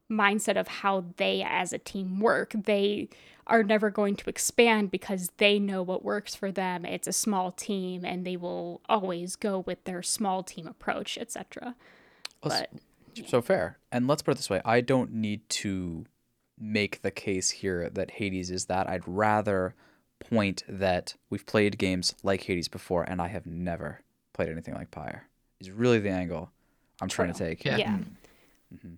mindset 0.10 0.58
of 0.60 0.68
how 0.68 1.06
they 1.18 1.44
as 1.48 1.72
a 1.74 1.78
team 1.78 2.20
work. 2.20 2.54
They 2.56 3.10
are 3.48 3.64
never 3.64 3.90
going 3.90 4.16
to 4.16 4.30
expand 4.30 4.92
because 4.92 5.32
they 5.38 5.58
know 5.60 5.82
what 5.82 6.04
works 6.04 6.36
for 6.36 6.52
them. 6.52 6.86
It's 6.86 7.08
a 7.08 7.14
small 7.14 7.52
team, 7.52 8.06
and 8.06 8.26
they 8.26 8.38
will 8.38 8.82
always 8.88 9.36
go 9.36 9.60
with 9.60 9.84
their 9.86 10.02
small 10.04 10.44
team 10.44 10.68
approach, 10.68 11.18
etc. 11.18 11.76
Let's- 12.44 12.68
But 13.16 13.28
So 13.28 13.42
fair. 13.42 13.80
And 13.92 14.08
let's 14.08 14.22
put 14.22 14.32
it 14.32 14.36
this 14.38 14.50
way 14.50 14.62
I 14.64 14.82
don't 14.82 15.12
need 15.14 15.48
to 15.50 16.06
make 16.58 17.02
the 17.02 17.12
case 17.12 17.50
here 17.52 17.90
that 17.90 18.12
Hades 18.12 18.52
is 18.52 18.66
that. 18.66 18.88
I'd 18.88 19.08
rather 19.08 19.74
point 20.20 20.64
that 20.68 21.16
we've 21.30 21.46
played 21.46 21.78
games 21.78 22.14
like 22.24 22.44
Hades 22.44 22.68
before, 22.68 23.04
and 23.04 23.22
I 23.22 23.28
have 23.30 23.46
never 23.46 24.02
played 24.34 24.50
anything 24.50 24.74
like 24.76 24.92
Pyre. 24.92 25.28
Is 25.60 25.72
really 25.72 26.00
the 26.00 26.10
angle 26.12 26.52
I'm 27.02 27.08
trying 27.10 27.34
to 27.34 27.38
take. 27.40 27.66
Yeah. 27.66 27.78
yeah. 27.78 27.98
Mhm. 28.74 28.98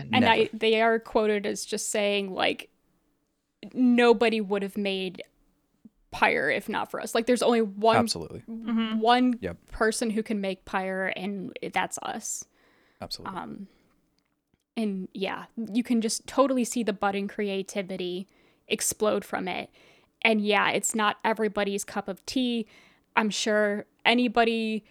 And 0.00 0.14
and 0.14 0.24
I, 0.24 0.48
they 0.52 0.80
are 0.80 0.98
quoted 0.98 1.46
as 1.46 1.64
just 1.64 1.90
saying 1.90 2.32
like 2.34 2.68
nobody 3.72 4.40
would 4.40 4.62
have 4.62 4.76
made 4.76 5.22
pyre 6.10 6.50
if 6.50 6.68
not 6.68 6.90
for 6.90 7.00
us 7.00 7.14
like 7.14 7.24
there's 7.26 7.42
only 7.42 7.62
one 7.62 7.96
Absolutely. 7.96 8.40
one 8.46 9.38
Yep. 9.40 9.56
person 9.70 10.10
who 10.10 10.22
can 10.22 10.40
make 10.42 10.64
pyre 10.66 11.06
and 11.16 11.56
that's 11.72 11.98
us 12.02 12.44
Absolutely. 13.00 13.34
um 13.38 13.66
and 14.76 15.08
yeah 15.14 15.44
you 15.72 15.82
can 15.82 16.00
just 16.02 16.26
totally 16.26 16.64
see 16.64 16.82
the 16.82 16.92
budding 16.92 17.28
creativity 17.28 18.28
explode 18.68 19.24
from 19.24 19.48
it 19.48 19.70
and 20.20 20.42
yeah 20.42 20.70
it's 20.70 20.94
not 20.94 21.16
everybody's 21.24 21.82
cup 21.82 22.08
of 22.08 22.24
tea 22.26 22.66
i'm 23.16 23.30
sure 23.30 23.86
anybody 24.04 24.84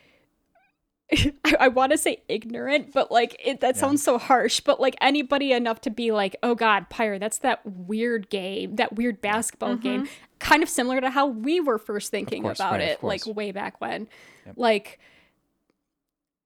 I, 1.46 1.56
I 1.62 1.68
want 1.68 1.92
to 1.92 1.98
say 1.98 2.22
ignorant, 2.28 2.94
but 2.94 3.12
like 3.12 3.36
it, 3.44 3.62
that 3.62 3.78
sounds 3.78 4.04
so 4.04 4.18
harsh. 4.18 4.60
But 4.62 4.80
like 4.80 4.96
anybody 5.02 5.52
enough 5.52 5.82
to 5.82 5.90
be 5.90 6.12
like, 6.12 6.36
oh 6.44 6.56
god, 6.56 6.90
Pyre, 6.90 7.20
that's 7.20 7.40
that 7.40 7.62
weird 7.66 8.30
game, 8.30 8.76
that 8.78 8.96
weird 8.96 9.22
basketball 9.22 9.76
game, 9.76 10.08
kind 10.40 10.64
of 10.64 10.70
similar 10.70 11.02
to 11.02 11.10
how 11.10 11.28
we 11.28 11.60
were 11.60 11.78
first 11.78 12.12
thinking 12.12 12.44
course, 12.44 12.60
about 12.60 12.74
right, 12.74 12.82
it, 12.82 13.04
like 13.04 13.26
way 13.26 13.52
back 13.52 13.82
when. 13.82 14.08
Yep. 14.46 14.56
Like, 14.58 15.00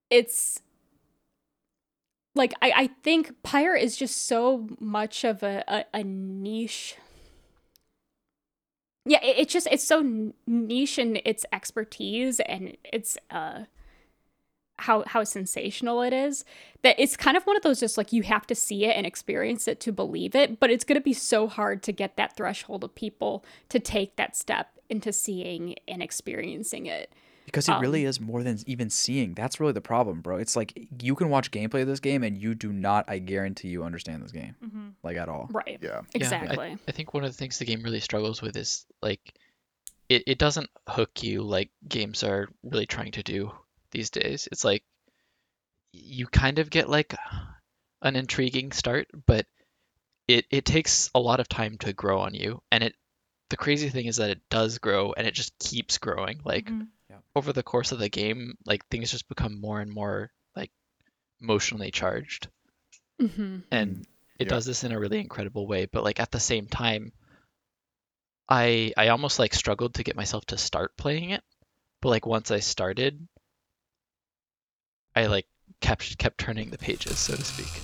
it's 0.09 0.61
like 2.33 2.53
I, 2.61 2.73
I 2.75 2.87
think 3.03 3.43
Pyre 3.43 3.75
is 3.75 3.95
just 3.95 4.25
so 4.27 4.67
much 4.79 5.23
of 5.23 5.43
a, 5.43 5.63
a, 5.67 5.85
a 5.93 6.03
niche. 6.03 6.95
Yeah, 9.05 9.23
it, 9.23 9.37
it's 9.37 9.53
just 9.53 9.67
it's 9.69 9.83
so 9.83 10.31
niche 10.47 10.97
in 10.97 11.19
its 11.23 11.45
expertise 11.53 12.39
and 12.39 12.75
its 12.83 13.17
uh 13.29 13.65
how 14.79 15.03
how 15.07 15.23
sensational 15.23 16.01
it 16.01 16.11
is 16.13 16.43
that 16.83 16.95
it's 16.99 17.15
kind 17.15 17.37
of 17.37 17.43
one 17.45 17.55
of 17.55 17.63
those 17.63 17.79
just 17.79 17.97
like 17.97 18.11
you 18.11 18.23
have 18.23 18.45
to 18.45 18.53
see 18.55 18.85
it 18.85 18.95
and 18.97 19.05
experience 19.05 19.67
it 19.67 19.79
to 19.79 19.91
believe 19.91 20.35
it 20.35 20.59
but 20.59 20.69
it's 20.69 20.83
going 20.83 20.99
to 20.99 21.03
be 21.03 21.13
so 21.13 21.47
hard 21.47 21.81
to 21.81 21.91
get 21.91 22.17
that 22.17 22.35
threshold 22.35 22.83
of 22.83 22.93
people 22.93 23.43
to 23.69 23.79
take 23.79 24.15
that 24.17 24.35
step 24.35 24.67
into 24.89 25.11
seeing 25.13 25.75
and 25.87 26.03
experiencing 26.03 26.85
it 26.87 27.11
Because 27.45 27.69
it 27.69 27.73
Um, 27.73 27.81
really 27.81 28.05
is 28.05 28.19
more 28.19 28.43
than 28.43 28.57
even 28.65 28.89
seeing. 28.89 29.33
That's 29.33 29.59
really 29.59 29.71
the 29.73 29.81
problem, 29.81 30.21
bro. 30.21 30.37
It's 30.37 30.55
like 30.55 30.73
you 31.01 31.15
can 31.15 31.29
watch 31.29 31.51
gameplay 31.51 31.81
of 31.81 31.87
this 31.87 31.99
game 31.99 32.23
and 32.23 32.35
you 32.37 32.53
do 32.55 32.73
not, 32.73 33.05
I 33.07 33.19
guarantee 33.19 33.69
you, 33.69 33.83
understand 33.83 34.23
this 34.23 34.31
game. 34.31 34.95
Like 35.03 35.15
at 35.17 35.29
all. 35.29 35.47
right 35.51 35.77
Yeah. 35.81 35.89
Yeah, 35.89 35.99
I- 36.01 36.17
exactly 36.17 36.77
I, 36.87 36.91
think 36.91 37.13
one 37.13 37.23
of 37.23 37.31
the 37.31 37.37
things 37.37 37.59
the 37.59 37.65
game 37.65 37.81
really 37.83 37.99
struggles 37.99 38.41
with 38.41 38.57
is 38.57 38.85
like 39.01 39.21
it, 40.09 40.23
it 40.27 40.37
doesn't 40.37 40.69
hook 40.89 41.23
you 41.23 41.41
like 41.43 41.69
games 41.87 42.23
are 42.23 42.47
really 42.63 42.85
trying 42.87 43.11
to 43.13 43.23
do 43.23 43.51
these 43.95 44.09
days. 44.09 44.47
It's 44.51 44.65
like 44.65 44.83
you 45.93 46.27
kind 46.27 46.59
of 46.59 46.69
get 46.69 46.89
like 46.89 47.15
an 48.01 48.15
intriguing 48.15 48.71
start, 48.71 49.07
but 49.25 49.45
it, 50.27 50.45
it 50.51 50.65
takes 50.65 51.09
a 51.15 51.19
lot 51.19 51.39
of 51.39 51.47
time 51.47 51.77
to 51.79 51.93
grow 51.93 52.19
on 52.19 52.33
you. 52.33 52.61
And 52.71 52.83
it 52.83 52.95
the 53.49 53.57
crazy 53.57 53.89
thing 53.89 54.07
is 54.07 54.17
that 54.17 54.31
it 54.31 54.41
does 54.49 54.79
grow 54.79 55.13
and 55.13 55.27
it 55.27 55.33
just 55.33 55.57
keeps 55.59 55.97
growing. 55.97 56.39
Like 56.43 56.69
Mhm. 56.69 56.87
Yeah. 57.09 57.19
over 57.35 57.53
the 57.53 57.63
course 57.63 57.91
of 57.91 57.99
the 57.99 58.09
game, 58.09 58.55
like 58.65 58.85
things 58.87 59.11
just 59.11 59.29
become 59.29 59.59
more 59.61 59.79
and 59.81 59.91
more 59.91 60.31
like 60.55 60.71
emotionally 61.41 61.91
charged 61.91 62.49
hmm 63.19 63.59
and 63.71 64.05
it 64.39 64.45
Yeah. 64.45 64.49
does 64.49 64.65
this 64.65 64.83
in 64.83 64.91
a 64.91 64.99
really 64.99 65.19
incredible 65.19 65.67
way 65.67 65.85
but 65.85 66.03
like 66.03 66.19
at 66.19 66.31
the 66.31 66.39
same 66.39 66.67
time 66.67 67.11
i 68.49 68.93
i 68.97 69.07
almost 69.09 69.39
like 69.39 69.53
struggled 69.53 69.93
to 69.95 70.03
get 70.03 70.15
myself 70.15 70.45
to 70.45 70.57
start 70.57 70.95
playing 70.97 71.29
it 71.31 71.43
but 72.01 72.09
like 72.09 72.25
once 72.25 72.51
i 72.51 72.59
started 72.59 73.27
i 75.15 75.25
like 75.25 75.47
kept 75.81 76.17
kept 76.17 76.37
turning 76.37 76.69
the 76.69 76.77
pages 76.77 77.17
so 77.17 77.35
to 77.35 77.43
speak. 77.43 77.81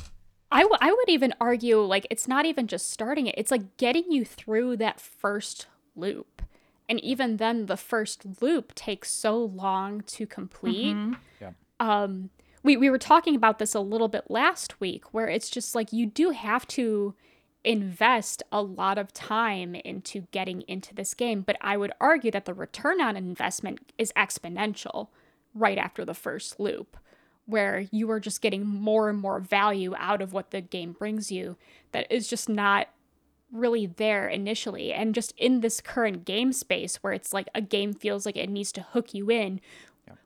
I, 0.53 0.63
w- 0.63 0.77
I 0.81 0.91
would 0.91 1.07
even 1.07 1.33
argue 1.39 1.79
like 1.79 2.05
it's 2.09 2.27
not 2.27 2.45
even 2.45 2.67
just 2.67 2.89
starting 2.89 3.27
it 3.27 3.35
it's 3.37 3.51
like 3.51 3.77
getting 3.77 4.11
you 4.11 4.25
through 4.25 4.77
that 4.77 4.99
first 4.99 5.67
loop. 5.95 6.41
And 6.89 6.99
even 7.01 7.37
then 7.37 7.67
the 7.67 7.77
first 7.77 8.41
loop 8.41 8.75
takes 8.75 9.11
so 9.11 9.37
long 9.37 10.01
to 10.07 10.25
complete. 10.25 10.97
Yeah. 11.39 11.51
um 11.79 12.29
we, 12.63 12.77
we 12.77 12.91
were 12.91 12.99
talking 12.99 13.35
about 13.35 13.57
this 13.57 13.73
a 13.73 13.79
little 13.79 14.07
bit 14.07 14.25
last 14.29 14.79
week 14.79 15.13
where 15.13 15.27
it's 15.27 15.49
just 15.49 15.73
like 15.73 15.91
you 15.91 16.05
do 16.05 16.29
have 16.29 16.67
to 16.67 17.15
invest 17.63 18.43
a 18.51 18.61
lot 18.61 18.97
of 18.99 19.13
time 19.13 19.73
into 19.73 20.21
getting 20.31 20.61
into 20.67 20.93
this 20.93 21.13
game. 21.13 21.41
But 21.41 21.57
i 21.61 21.77
would 21.77 21.91
argue 22.01 22.31
that 22.31 22.45
the 22.45 22.53
return 22.53 22.99
on 22.99 23.15
investment 23.15 23.91
is 23.97 24.11
exponential 24.17 25.07
right 25.53 25.77
after 25.77 26.03
the 26.05 26.13
first 26.13 26.59
loop 26.59 26.97
where 27.45 27.85
you 27.91 28.09
are 28.11 28.19
just 28.19 28.41
getting 28.41 28.65
more 28.65 29.09
and 29.09 29.19
more 29.19 29.39
value 29.39 29.93
out 29.97 30.21
of 30.21 30.33
what 30.33 30.51
the 30.51 30.61
game 30.61 30.93
brings 30.93 31.31
you 31.31 31.57
that 31.91 32.07
is 32.09 32.27
just 32.27 32.47
not 32.47 32.87
really 33.51 33.85
there 33.85 34.27
initially. 34.27 34.93
And 34.93 35.13
just 35.13 35.33
in 35.37 35.59
this 35.59 35.81
current 35.81 36.23
game 36.23 36.53
space 36.53 36.97
where 36.97 37.13
it's 37.13 37.33
like 37.33 37.49
a 37.53 37.61
game 37.61 37.93
feels 37.93 38.25
like 38.25 38.37
it 38.37 38.49
needs 38.49 38.71
to 38.73 38.81
hook 38.81 39.13
you 39.13 39.29
in 39.29 39.59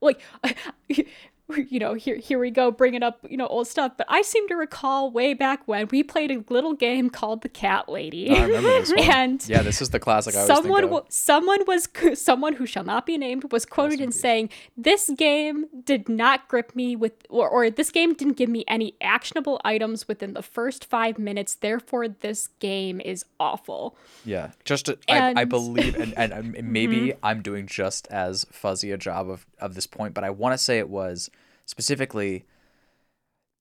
like 0.01 0.21
you 1.69 1.80
know 1.80 1.93
here 1.93 2.15
here 2.15 2.39
we 2.39 2.49
go 2.49 2.72
bringing 2.72 3.03
up 3.03 3.19
you 3.30 3.38
know 3.38 3.47
old 3.47 3.67
stuff. 3.67 3.93
But 3.97 4.07
i 4.09 4.22
seem 4.22 4.47
to 4.47 4.55
recall 4.55 5.11
way 5.11 5.34
back 5.34 5.67
when 5.67 5.88
we 5.91 6.03
played 6.03 6.31
a 6.31 6.43
little 6.49 6.73
game 6.73 7.09
called 7.09 7.41
the 7.41 7.49
cat 7.49 7.88
lady. 7.88 8.31
I 8.31 8.43
remember 8.43 8.69
this 8.69 8.89
one. 8.95 8.99
and 8.99 9.47
yeah, 9.47 9.61
this 9.61 9.81
is 9.81 9.91
the 9.91 9.99
classic 9.99 10.35
I 10.35 10.45
someone 10.45 10.84
w- 10.84 11.05
someone 11.09 11.59
was 11.67 11.88
someone 12.15 12.53
who 12.53 12.65
shall 12.65 12.84
not 12.84 13.05
be 13.05 13.17
named 13.17 13.51
was 13.51 13.65
quoted 13.65 14.01
in 14.01 14.11
saying 14.11 14.49
this 14.76 15.09
game 15.17 15.65
did 15.84 16.09
not 16.09 16.47
grip 16.47 16.76
me 16.76 16.95
with 16.95 17.13
or, 17.30 17.47
or 17.47 17.69
this 17.69 17.91
game 17.91 18.13
didn't 18.13 18.38
give 18.38 18.49
me 18.49 18.63
any 18.67 18.95
actionable 19.01 19.61
items 19.63 20.07
within 20.07 20.34
the 20.34 20.43
first 20.43 20.85
five 20.85 21.19
minutes. 21.19 21.55
Therefore 21.55 22.07
this 22.07 22.49
game 22.59 22.99
is 23.01 23.23
awful. 23.39 23.95
Yeah, 24.23 24.51
just 24.63 24.88
to, 24.88 24.97
I, 25.07 25.41
I 25.41 25.45
believe, 25.45 25.95
and, 25.95 26.13
and, 26.17 26.34
and 26.34 26.53
maybe 26.72 26.97
mm-hmm. 26.97 27.19
I'm 27.26 27.41
doing 27.41 27.67
just 27.67 28.07
as 28.07 28.45
fuzzy 28.51 28.91
a 28.91 28.97
job 28.97 29.30
of, 29.30 29.45
of 29.59 29.76
this 29.76 29.85
point, 29.85 30.13
but 30.13 30.23
I 30.23 30.31
want 30.31 30.53
to 30.53 30.57
say 30.57 30.80
it 30.80 30.89
was 30.89 31.30
specifically 31.65 32.45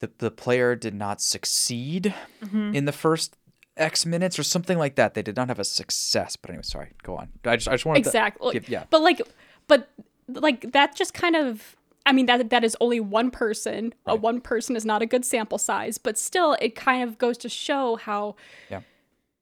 the 0.01 0.10
the 0.18 0.31
player 0.31 0.74
did 0.74 0.94
not 0.94 1.20
succeed 1.20 2.14
mm-hmm. 2.43 2.74
in 2.74 2.85
the 2.85 2.93
first 2.93 3.36
X 3.76 4.06
minutes 4.06 4.39
or 4.39 4.43
something 4.43 4.78
like 4.78 4.94
that. 4.97 5.14
They 5.14 5.22
did 5.22 5.36
not 5.36 5.48
have 5.48 5.59
a 5.59 5.64
success. 5.64 6.36
But 6.36 6.51
anyway, 6.51 6.62
sorry. 6.62 6.93
Go 7.02 7.16
on. 7.16 7.31
I 7.44 7.56
just 7.56 7.68
I 7.68 7.72
just 7.72 7.85
wanted 7.85 8.01
exactly 8.01 8.60
to 8.60 8.70
yeah. 8.70 8.85
but 8.90 9.02
like 9.02 9.20
but 9.66 9.90
like 10.28 10.72
that 10.72 10.94
just 10.97 11.14
kind 11.14 11.36
of 11.36 11.76
i 12.06 12.12
mean 12.12 12.26
that 12.26 12.51
that 12.51 12.64
is 12.64 12.76
only 12.81 13.01
one 13.01 13.31
person 13.31 13.93
a 14.06 14.16
one 14.16 14.40
person 14.40 14.76
is 14.76 14.85
not 14.85 15.02
a 15.02 15.06
good 15.06 15.24
sample 15.24 15.59
size 15.59 15.98
but 15.98 16.18
still 16.18 16.56
it 16.60 16.74
kind 16.74 17.06
of 17.06 17.18
goes 17.18 17.36
to 17.39 17.48
show 17.48 17.97
how 17.97 18.35
Yeah. 18.70 18.81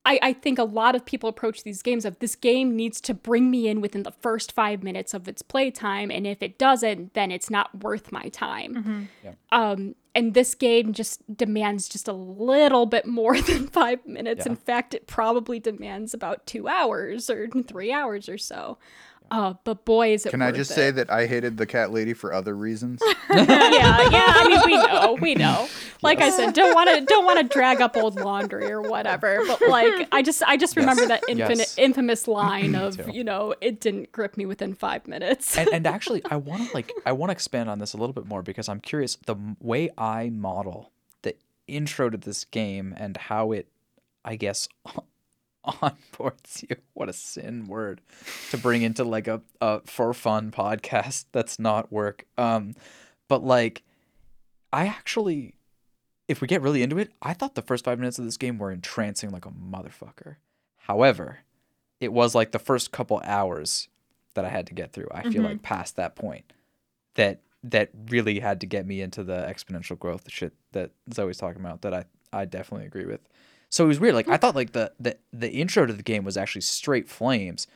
I, 0.04 0.18
I 0.20 0.32
think 0.32 0.58
a 0.58 0.64
lot 0.64 0.96
of 0.96 1.04
people 1.04 1.28
approach 1.28 1.62
these 1.62 1.80
games 1.80 2.04
of 2.04 2.18
this 2.18 2.34
game 2.34 2.74
needs 2.74 3.00
to 3.02 3.14
bring 3.14 3.50
me 3.50 3.68
in 3.68 3.80
within 3.80 4.02
the 4.02 4.10
first 4.10 4.50
five 4.52 4.82
minutes 4.82 5.14
of 5.14 5.28
its 5.28 5.42
playtime, 5.42 6.10
and 6.10 6.26
if 6.26 6.42
it 6.42 6.58
doesn't, 6.58 7.14
then 7.14 7.30
it's 7.30 7.50
not 7.50 7.82
worth 7.82 8.10
my 8.10 8.28
time. 8.28 9.08
Yeah. 9.22 9.34
Um, 9.52 9.94
and 10.14 10.34
this 10.34 10.54
game 10.54 10.92
just 10.92 11.22
demands 11.34 11.88
just 11.88 12.08
a 12.08 12.12
little 12.12 12.86
bit 12.86 13.06
more 13.06 13.40
than 13.40 13.68
five 13.68 14.04
minutes. 14.06 14.44
Yeah. 14.44 14.52
In 14.52 14.56
fact, 14.56 14.94
it 14.94 15.06
probably 15.06 15.60
demands 15.60 16.14
about 16.14 16.46
two 16.46 16.68
hours 16.68 17.30
or 17.30 17.48
three 17.66 17.92
hours 17.92 18.28
or 18.28 18.38
so. 18.38 18.78
Uh, 19.32 19.54
but 19.64 19.86
boy, 19.86 20.12
is 20.12 20.26
it 20.26 20.30
Can 20.30 20.42
I 20.42 20.52
just 20.52 20.70
it. 20.72 20.74
say 20.74 20.90
that 20.90 21.10
I 21.10 21.26
hated 21.26 21.56
the 21.56 21.64
cat 21.64 21.90
lady 21.90 22.12
for 22.12 22.34
other 22.34 22.54
reasons? 22.54 23.00
yeah, 23.30 23.38
yeah. 23.40 24.24
I 24.28 24.46
mean, 24.46 24.60
we 24.66 24.76
know, 24.76 25.18
we 25.20 25.34
know. 25.34 25.68
Like 26.04 26.20
I 26.20 26.30
said, 26.30 26.52
don't 26.52 26.74
want 26.74 26.90
to 26.90 27.00
don't 27.04 27.24
want 27.24 27.38
to 27.38 27.44
drag 27.44 27.80
up 27.80 27.96
old 27.96 28.16
laundry 28.16 28.68
or 28.72 28.82
whatever. 28.82 29.38
But 29.46 29.62
like, 29.68 30.08
I 30.10 30.20
just 30.20 30.42
I 30.42 30.56
just 30.56 30.76
remember 30.76 31.06
that 31.06 31.22
infinite 31.28 31.58
Yes. 31.58 31.78
infamous 31.78 32.26
line 32.26 32.74
of 32.84 33.08
you 33.14 33.22
know 33.22 33.54
it 33.60 33.80
didn't 33.80 34.10
grip 34.10 34.36
me 34.36 34.44
within 34.44 34.74
five 34.74 35.06
minutes. 35.06 35.56
and, 35.56 35.68
and 35.72 35.86
actually 35.86 36.20
i 36.28 36.34
want 36.34 36.68
to 36.68 36.74
like 36.74 36.92
i 37.06 37.12
want 37.12 37.30
to 37.30 37.32
expand 37.32 37.70
on 37.70 37.78
this 37.78 37.92
a 37.94 37.96
little 37.96 38.12
bit 38.12 38.26
more 38.26 38.42
because 38.42 38.68
i'm 38.68 38.80
curious 38.80 39.16
the 39.26 39.36
way 39.60 39.90
i 39.96 40.28
model 40.28 40.90
the 41.22 41.36
intro 41.68 42.10
to 42.10 42.18
this 42.18 42.44
game 42.46 42.92
and 42.98 43.16
how 43.16 43.52
it 43.52 43.68
i 44.24 44.34
guess 44.34 44.68
onboards 45.66 46.62
you 46.68 46.76
what 46.94 47.08
a 47.08 47.12
sin 47.12 47.66
word 47.66 48.00
to 48.50 48.58
bring 48.58 48.82
into 48.82 49.04
like 49.04 49.28
a, 49.28 49.40
a 49.60 49.80
for 49.84 50.12
fun 50.12 50.50
podcast 50.50 51.26
that's 51.32 51.58
not 51.58 51.92
work 51.92 52.26
um 52.36 52.74
but 53.28 53.44
like 53.44 53.82
i 54.72 54.86
actually 54.86 55.54
if 56.28 56.40
we 56.40 56.48
get 56.48 56.62
really 56.62 56.82
into 56.82 56.98
it 56.98 57.12
i 57.22 57.32
thought 57.32 57.54
the 57.54 57.62
first 57.62 57.84
five 57.84 57.98
minutes 57.98 58.18
of 58.18 58.24
this 58.24 58.36
game 58.36 58.58
were 58.58 58.72
entrancing 58.72 59.30
like 59.30 59.46
a 59.46 59.50
motherfucker 59.50 60.36
however 60.78 61.38
it 62.00 62.12
was 62.12 62.34
like 62.34 62.50
the 62.50 62.58
first 62.58 62.90
couple 62.90 63.20
hours 63.24 63.86
that 64.34 64.44
I 64.44 64.48
had 64.48 64.66
to 64.68 64.74
get 64.74 64.92
through. 64.92 65.08
I 65.12 65.22
feel 65.30 65.42
like 65.42 65.62
past 65.62 65.96
that 65.96 66.16
point 66.16 66.52
that 67.14 67.40
that 67.64 67.90
really 68.08 68.40
had 68.40 68.60
to 68.60 68.66
get 68.66 68.86
me 68.86 69.00
into 69.00 69.22
the 69.22 69.36
exponential 69.48 69.96
growth 69.96 70.28
shit 70.28 70.52
that 70.72 70.90
Zoe's 71.12 71.38
talking 71.38 71.60
about 71.60 71.82
that 71.82 71.94
I 71.94 72.04
I 72.32 72.44
definitely 72.44 72.86
agree 72.86 73.04
with. 73.06 73.20
So 73.72 73.84
it 73.84 73.88
was 73.88 73.98
weird. 73.98 74.14
Like 74.14 74.28
I 74.28 74.36
thought 74.36 74.54
like 74.54 74.72
the 74.72 74.92
the 75.00 75.16
the 75.32 75.48
intro 75.50 75.86
to 75.86 75.92
the 75.94 76.02
game 76.02 76.24
was 76.24 76.36
actually 76.36 76.60
straight 76.60 77.08
flames, 77.08 77.66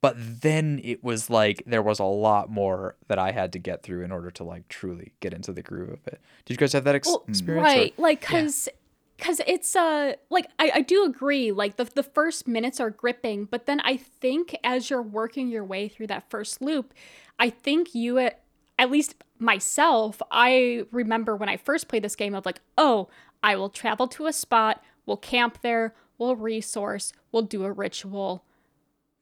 but 0.00 0.14
then 0.16 0.80
it 0.84 1.02
was 1.02 1.28
like 1.28 1.64
there 1.66 1.82
was 1.82 1.98
a 1.98 2.04
lot 2.04 2.48
more 2.48 2.94
that 3.08 3.18
I 3.18 3.32
had 3.32 3.52
to 3.54 3.58
get 3.58 3.82
through 3.82 4.04
in 4.04 4.12
order 4.12 4.30
to 4.30 4.44
like 4.44 4.68
truly 4.68 5.14
get 5.18 5.34
into 5.34 5.52
the 5.52 5.60
groove 5.60 5.90
of 5.90 6.06
it. 6.06 6.20
Did 6.44 6.54
you 6.54 6.58
guys 6.58 6.72
have 6.74 6.84
that 6.84 6.94
ex- 6.94 7.08
Well, 7.08 7.24
experience? 7.26 7.60
or- 7.60 7.66
right 7.66 7.98
like 7.98 8.20
because 8.20 8.68
because 9.16 9.40
it's 9.48 9.74
uh 9.74 10.12
like 10.30 10.46
I, 10.60 10.70
I 10.76 10.80
do 10.82 11.04
agree 11.04 11.50
like 11.50 11.76
the, 11.76 11.86
the 11.86 12.04
first 12.04 12.46
minutes 12.46 12.78
are 12.78 12.90
gripping 12.90 13.44
but 13.44 13.66
then 13.66 13.80
i 13.84 13.96
think 13.96 14.56
as 14.64 14.90
you're 14.90 15.02
working 15.02 15.48
your 15.48 15.64
way 15.64 15.86
through 15.86 16.06
that 16.08 16.28
first 16.30 16.60
loop 16.62 16.92
i 17.38 17.48
think 17.50 17.94
you 17.94 18.18
at, 18.18 18.42
at 18.80 18.90
least 18.90 19.14
myself 19.38 20.20
i 20.32 20.84
remember 20.90 21.36
when 21.36 21.48
i 21.48 21.56
first 21.56 21.86
played 21.88 22.02
this 22.02 22.16
game 22.16 22.34
of 22.34 22.44
like 22.46 22.60
oh 22.78 23.08
i 23.44 23.54
will 23.54 23.68
travel 23.68 24.08
to 24.08 24.26
a 24.26 24.32
spot 24.32 24.82
we'll 25.06 25.16
camp 25.16 25.58
there. 25.62 25.94
We'll 26.18 26.36
resource. 26.36 27.12
We'll 27.30 27.42
do 27.42 27.64
a 27.64 27.72
ritual. 27.72 28.44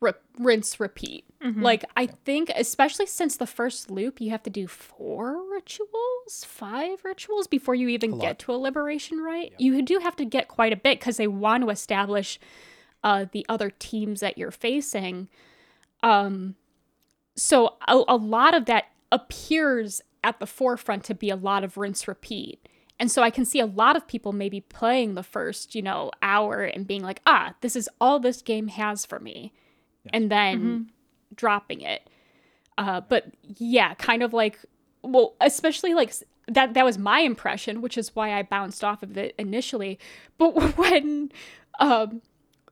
Re- 0.01 0.12
rinse 0.39 0.81
repeat. 0.81 1.27
Like 1.62 1.85
i 1.94 2.07
think 2.07 2.51
especially 2.57 3.05
since 3.07 3.36
the 3.36 3.47
first 3.47 3.90
loop 3.90 4.19
you 4.20 4.31
have 4.31 4.43
to 4.44 4.51
do 4.51 4.66
four 4.66 5.43
rituals 5.51 6.44
five 6.47 7.05
rituals 7.05 7.47
before 7.47 7.74
you 7.74 7.89
even 7.89 8.19
get 8.19 8.39
to 8.40 8.52
a 8.52 8.57
liberation 8.57 9.19
rite? 9.20 9.52
You 9.59 9.82
do 9.82 9.98
have 9.98 10.16
to 10.16 10.24
get 10.24 10.48
quite 10.48 10.73
a 10.73 10.77
bit 10.77 11.01
because 11.01 11.16
they 11.19 11.27
want 11.27 11.65
to 11.65 11.70
establish 11.70 12.39
uh, 13.05 13.27
the 13.32 13.44
other 13.48 13.70
teams 13.70 14.20
that 14.20 14.39
you're 14.39 14.51
facing. 14.51 15.28
Um 16.02 16.57
so 17.36 17.77
a, 17.86 18.02
a 18.09 18.16
lot 18.16 18.55
of 18.55 18.65
that 18.66 18.86
appears 19.12 20.01
at 20.23 20.40
the 20.40 20.47
forefront 20.47 21.05
to 21.05 21.15
be 21.15 21.31
a 21.31 21.36
lot 21.36 21.65
of 21.65 21.77
rinse 21.77 22.07
repeat 22.09 22.69
and 23.01 23.11
so 23.11 23.23
i 23.23 23.31
can 23.31 23.45
see 23.45 23.59
a 23.59 23.67
lot 23.67 23.97
of 23.97 24.07
people 24.07 24.33
maybe 24.33 24.61
playing 24.61 25.15
the 25.15 25.23
first 25.25 25.75
you 25.75 25.83
know 25.83 26.13
hour 26.23 26.63
and 26.63 26.87
being 26.87 27.03
like 27.03 27.21
ah 27.27 27.55
this 27.63 27.75
is 27.75 27.89
all 28.01 28.21
this 28.21 28.43
game 28.43 28.69
has 28.69 29.05
for 29.05 29.19
me 29.19 29.53
and 30.13 30.31
then 30.31 30.91
dropping 31.35 31.81
it. 31.81 32.09
Uh, 32.79 33.01
but 33.01 33.27
yeah 33.43 33.95
kind 33.95 34.23
of 34.23 34.33
like 34.33 34.59
well 35.03 35.35
especially 35.41 35.93
like 35.93 36.15
that 36.49 36.73
that 36.75 36.85
was 36.85 36.97
my 36.97 37.21
impression 37.21 37.83
which 37.83 37.99
is 37.99 38.15
why 38.17 38.33
i 38.33 38.43
bounced 38.43 38.83
off 38.83 39.03
of 39.03 39.17
it 39.17 39.35
initially. 39.39 39.99
But 40.39 40.77
when 40.79 41.31
um 41.79 42.23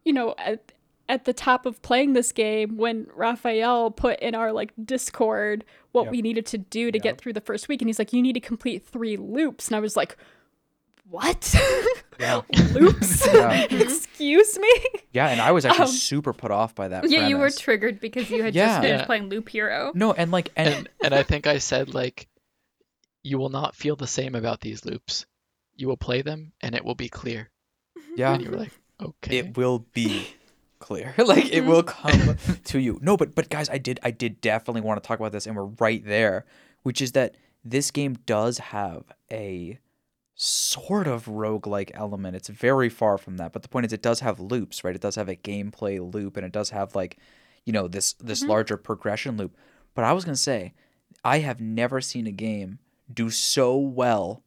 you 0.05 0.13
know 0.13 0.35
at, 0.39 0.73
at 1.09 1.25
the 1.25 1.35
top 1.35 1.67
of 1.67 1.83
playing 1.83 2.15
this 2.15 2.33
game 2.33 2.77
when 2.77 3.07
raphael 3.15 3.91
put 3.91 4.19
in 4.21 4.35
our 4.35 4.53
like 4.53 4.73
discord 4.83 5.65
what 5.99 6.05
Yep. 6.07 6.13
we 6.13 6.23
needed 6.23 6.47
to 6.47 6.59
do 6.59 6.91
to 6.91 6.99
get 6.99 7.19
through 7.19 7.33
the 7.35 7.41
first 7.41 7.69
week 7.69 7.83
and 7.83 7.89
he's 7.89 7.99
like 7.99 8.13
you 8.13 8.23
need 8.23 8.35
to 8.35 8.41
complete 8.41 8.85
three 8.87 9.17
loops 9.17 9.69
and 9.69 9.77
i 9.77 9.81
was 9.81 9.97
like 9.97 10.17
what 11.11 11.55
Yeah. 12.21 12.43
loops 12.73 13.27
Yeah. 13.33 13.63
excuse 13.71 14.59
me 14.59 14.73
Yeah, 15.13 15.29
and 15.29 15.41
I 15.41 15.53
was 15.53 15.65
actually 15.65 15.85
Um, 15.85 15.91
super 15.93 16.33
put 16.35 16.51
off 16.51 16.75
by 16.75 16.89
that. 16.89 17.09
Yeah, 17.09 17.29
you 17.29 17.39
were 17.39 17.49
triggered 17.51 17.99
because 18.01 18.29
you 18.31 18.43
had 18.43 18.55
Yeah. 18.55 18.67
just 18.67 18.81
finished 18.83 19.01
Yeah. 19.03 19.07
playing 19.07 19.29
Loop 19.31 19.49
Hero. 19.49 19.93
no, 19.95 20.13
and 20.13 20.31
like 20.31 20.51
and, 20.57 20.69
and 20.75 20.89
and 21.03 21.15
I 21.15 21.23
think 21.23 21.47
I 21.47 21.59
said 21.59 21.95
like 21.95 22.29
you 23.23 23.39
will 23.39 23.49
not 23.49 23.75
feel 23.75 23.97
the 23.97 24.07
same 24.07 24.35
about 24.35 24.61
these 24.61 24.85
loops. 24.85 25.27
You 25.77 25.89
will 25.89 25.97
play 25.97 26.23
them 26.23 26.53
and 26.61 26.75
it 26.75 26.85
will 26.85 26.95
be 26.95 27.09
clear. 27.09 27.51
yeah, 28.17 28.35
And 28.35 28.43
you 28.45 28.51
were 28.51 28.59
like, 28.59 28.73
okay. 29.01 29.39
it 29.39 29.57
will 29.57 29.79
be 29.93 30.27
clear. 30.79 31.15
Like 31.29 31.53
it 31.53 31.63
will 31.63 31.83
mm-hmm. 31.83 32.31
come 32.31 32.59
to 32.65 32.79
you. 32.79 32.99
No 33.03 33.17
but 33.17 33.35
but 33.35 33.51
guys 33.51 33.69
i 33.69 33.79
did 33.79 34.01
i 34.03 34.11
did 34.11 34.41
definitely 34.41 34.81
want 34.81 35.03
to 35.03 35.07
talk 35.07 35.19
about 35.19 35.33
this 35.33 35.47
and 35.47 35.57
we're 35.57 35.65
right 35.65 36.05
there 36.05 36.45
which 36.83 37.03
is 37.03 37.13
that 37.13 37.35
this 37.65 37.91
game 37.91 38.17
does 38.25 38.59
have 38.59 39.05
a 39.31 39.79
sort 40.35 41.07
of 41.07 41.27
roguelike 41.27 41.91
element. 41.95 42.37
It's 42.37 42.49
very 42.49 42.89
far 42.89 43.19
from 43.19 43.37
that 43.37 43.53
but 43.53 43.63
the 43.63 43.69
point 43.69 43.87
is 43.87 43.93
it 43.93 44.03
does 44.03 44.21
have 44.21 44.41
loops 44.41 44.85
right? 44.85 44.95
It 44.95 45.03
does 45.03 45.17
have 45.17 45.29
a 45.29 45.37
gameplay 45.37 46.01
loop 46.13 46.37
and 46.37 46.47
it 46.47 46.53
does 46.53 46.71
have 46.71 46.95
like 46.95 47.19
you 47.65 47.73
know 47.73 47.89
this 47.89 48.15
this 48.15 48.41
mm-hmm. 48.41 48.51
larger 48.51 48.77
progression 48.77 49.37
loop. 49.37 49.57
But 49.95 50.05
i 50.05 50.13
was 50.13 50.25
going 50.25 50.37
to 50.37 50.41
say 50.41 50.75
i 51.25 51.41
have 51.41 51.61
never 51.61 52.01
seen 52.01 52.27
a 52.27 52.33
game 52.33 52.79
do 53.13 53.31
so 53.31 53.77
well 53.77 54.43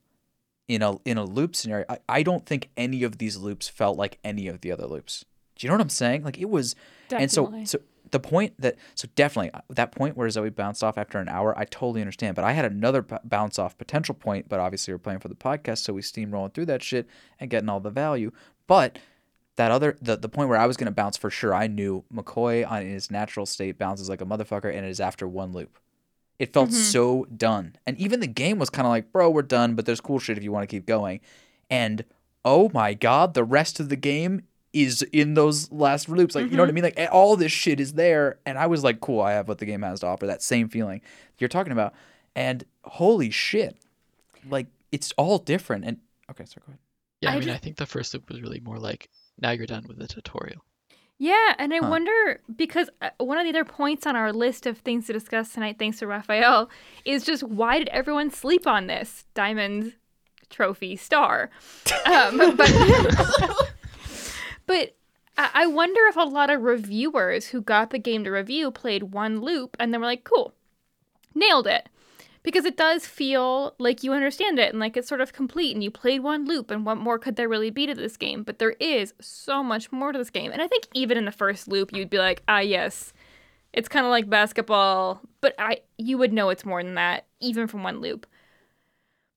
in 0.68 0.82
a 0.82 0.96
in 1.04 1.18
a 1.18 1.24
loop 1.24 1.54
scenario. 1.54 1.84
I, 1.88 1.98
I 2.08 2.22
don't 2.22 2.46
think 2.46 2.70
any 2.76 3.02
of 3.02 3.18
these 3.18 3.36
loops 3.36 3.68
felt 3.68 3.98
like 3.98 4.18
any 4.24 4.48
of 4.48 4.60
the 4.60 4.72
other 4.72 4.86
loops 4.86 5.24
do 5.62 5.66
you 5.66 5.70
know 5.70 5.74
what 5.74 5.80
i'm 5.80 5.88
saying 5.88 6.24
like 6.24 6.38
it 6.38 6.50
was 6.50 6.74
and 7.12 7.30
so 7.30 7.52
so 7.64 7.78
the 8.10 8.20
point 8.20 8.52
that 8.58 8.76
so 8.94 9.08
definitely 9.14 9.50
uh, 9.54 9.60
that 9.70 9.92
point 9.92 10.16
where 10.16 10.28
zoe 10.28 10.50
bounced 10.50 10.84
off 10.84 10.98
after 10.98 11.18
an 11.18 11.28
hour 11.28 11.56
i 11.58 11.64
totally 11.64 12.00
understand 12.02 12.34
but 12.34 12.44
i 12.44 12.52
had 12.52 12.64
another 12.64 13.02
bounce 13.24 13.58
off 13.58 13.78
potential 13.78 14.14
point 14.14 14.48
but 14.48 14.60
obviously 14.60 14.92
we're 14.92 14.98
playing 14.98 15.20
for 15.20 15.28
the 15.28 15.34
podcast 15.34 15.78
so 15.78 15.92
we 15.92 16.02
steamrolling 16.02 16.52
through 16.52 16.66
that 16.66 16.82
shit 16.82 17.06
and 17.40 17.48
getting 17.48 17.68
all 17.68 17.80
the 17.80 17.90
value 17.90 18.32
but 18.66 18.98
that 19.56 19.70
other 19.70 19.96
the, 20.00 20.16
the 20.16 20.28
point 20.28 20.48
where 20.48 20.58
I 20.58 20.66
was 20.66 20.76
gonna 20.76 20.90
bounce 20.92 21.16
for 21.16 21.30
sure, 21.30 21.54
I 21.54 21.66
knew 21.66 22.04
McCoy 22.12 22.68
on 22.68 22.82
his 22.82 23.10
natural 23.10 23.46
state 23.46 23.78
bounces 23.78 24.08
like 24.08 24.20
a 24.20 24.26
motherfucker, 24.26 24.74
and 24.74 24.86
it 24.86 24.88
is 24.88 25.00
after 25.00 25.28
one 25.28 25.52
loop. 25.52 25.78
It 26.38 26.52
felt 26.52 26.72
so 26.72 27.26
done, 27.36 27.76
and 27.86 27.96
even 27.98 28.20
the 28.20 28.26
game 28.26 28.58
was 28.58 28.70
kind 28.70 28.86
of 28.86 28.90
like, 28.90 29.12
bro, 29.12 29.30
we're 29.30 29.42
done, 29.42 29.74
but 29.74 29.86
there's 29.86 30.00
cool 30.00 30.18
shit 30.18 30.38
if 30.38 30.42
you 30.42 30.50
want 30.50 30.68
to 30.68 30.74
keep 30.74 30.86
going. 30.86 31.20
And 31.70 32.04
oh 32.44 32.70
my 32.74 32.94
god, 32.94 33.34
the 33.34 33.44
rest 33.44 33.78
of 33.78 33.88
the 33.90 33.96
game 33.96 34.42
is 34.72 35.02
in 35.12 35.34
those 35.34 35.70
last 35.70 36.08
loops. 36.08 36.34
Like 36.34 36.50
you 36.50 36.56
know 36.56 36.62
what 36.62 36.68
I 36.68 36.72
mean? 36.72 36.84
Like 36.84 36.98
all 37.12 37.36
this 37.36 37.52
shit 37.52 37.80
is 37.80 37.94
there, 37.94 38.38
and 38.46 38.58
I 38.58 38.66
was 38.66 38.82
like, 38.84 39.00
cool, 39.00 39.20
I 39.20 39.32
have 39.32 39.48
what 39.48 39.58
the 39.58 39.66
game 39.66 39.82
has 39.82 40.00
to 40.00 40.06
offer. 40.06 40.26
That 40.26 40.42
same 40.42 40.68
feeling 40.68 41.00
you're 41.38 41.48
talking 41.48 41.72
about, 41.72 41.94
and 42.34 42.64
holy 42.84 43.30
shit, 43.30 43.76
like 44.48 44.66
it's 44.90 45.12
all 45.18 45.38
different. 45.38 45.84
And 45.84 45.98
okay, 46.30 46.44
so 46.46 46.60
go 46.60 46.64
ahead. 46.68 46.78
yeah, 47.20 47.30
I, 47.30 47.36
I 47.36 47.38
mean, 47.40 47.50
I 47.50 47.56
think 47.56 47.76
the 47.76 47.86
first 47.86 48.14
loop 48.14 48.28
was 48.28 48.40
really 48.40 48.60
more 48.60 48.78
like 48.78 49.08
now 49.40 49.50
you're 49.50 49.66
done 49.66 49.84
with 49.86 49.98
the 49.98 50.06
tutorial. 50.08 50.62
Yeah, 51.18 51.54
and 51.58 51.72
I 51.72 51.78
Huh. 51.78 51.88
wonder 51.88 52.40
because 52.56 52.90
uh, 53.00 53.10
one 53.18 53.38
of 53.38 53.44
the 53.44 53.50
other 53.50 53.64
points 53.64 54.06
on 54.08 54.16
our 54.16 54.32
list 54.32 54.66
of 54.66 54.78
things 54.78 55.06
to 55.06 55.12
discuss 55.12 55.52
tonight, 55.52 55.76
thanks 55.78 55.98
to 56.00 56.06
Raphael, 56.08 56.68
is 57.04 57.22
just 57.24 57.44
why 57.44 57.78
did 57.78 57.88
everyone 57.90 58.30
sleep 58.30 58.66
on 58.66 58.88
this 58.88 59.24
diamond 59.34 59.92
trophy 60.50 60.96
star? 60.96 61.50
Um, 62.04 62.38
but 62.56 62.68
but 64.66 64.94
I 65.38 65.66
wonder 65.66 66.02
if 66.08 66.16
a 66.16 66.20
lot 66.22 66.50
of 66.50 66.62
reviewers 66.62 67.48
who 67.48 67.62
got 67.62 67.90
the 67.90 67.98
game 67.98 68.24
to 68.24 68.30
review 68.30 68.70
played 68.70 69.04
one 69.04 69.40
loop 69.40 69.76
and 69.80 69.92
then 69.92 70.00
were 70.00 70.06
like, 70.06 70.24
"Cool, 70.24 70.52
nailed 71.34 71.66
it." 71.66 71.88
Because 72.42 72.64
it 72.64 72.76
does 72.76 73.06
feel 73.06 73.74
like 73.78 74.02
you 74.02 74.12
understand 74.12 74.58
it 74.58 74.70
and 74.70 74.80
like 74.80 74.96
it's 74.96 75.08
sort 75.08 75.20
of 75.20 75.32
complete 75.32 75.74
and 75.74 75.82
you 75.82 75.90
played 75.90 76.22
one 76.22 76.44
loop 76.44 76.70
and 76.70 76.84
what 76.84 76.98
more 76.98 77.18
could 77.18 77.36
there 77.36 77.48
really 77.48 77.70
be 77.70 77.86
to 77.86 77.94
this 77.94 78.16
game? 78.16 78.42
But 78.42 78.58
there 78.58 78.74
is 78.80 79.14
so 79.20 79.62
much 79.62 79.92
more 79.92 80.10
to 80.12 80.18
this 80.18 80.28
game. 80.30 80.50
And 80.50 80.60
I 80.60 80.66
think 80.66 80.88
even 80.92 81.16
in 81.16 81.24
the 81.24 81.32
first 81.32 81.68
loop 81.68 81.92
you'd 81.92 82.10
be 82.10 82.18
like, 82.18 82.42
ah 82.48 82.58
yes, 82.58 83.12
it's 83.72 83.88
kind 83.88 84.04
of 84.04 84.10
like 84.10 84.28
basketball, 84.28 85.20
but 85.40 85.54
I 85.58 85.78
you 85.98 86.18
would 86.18 86.32
know 86.32 86.50
it's 86.50 86.64
more 86.66 86.82
than 86.82 86.94
that, 86.96 87.26
even 87.40 87.68
from 87.68 87.84
one 87.84 88.00
loop. 88.00 88.26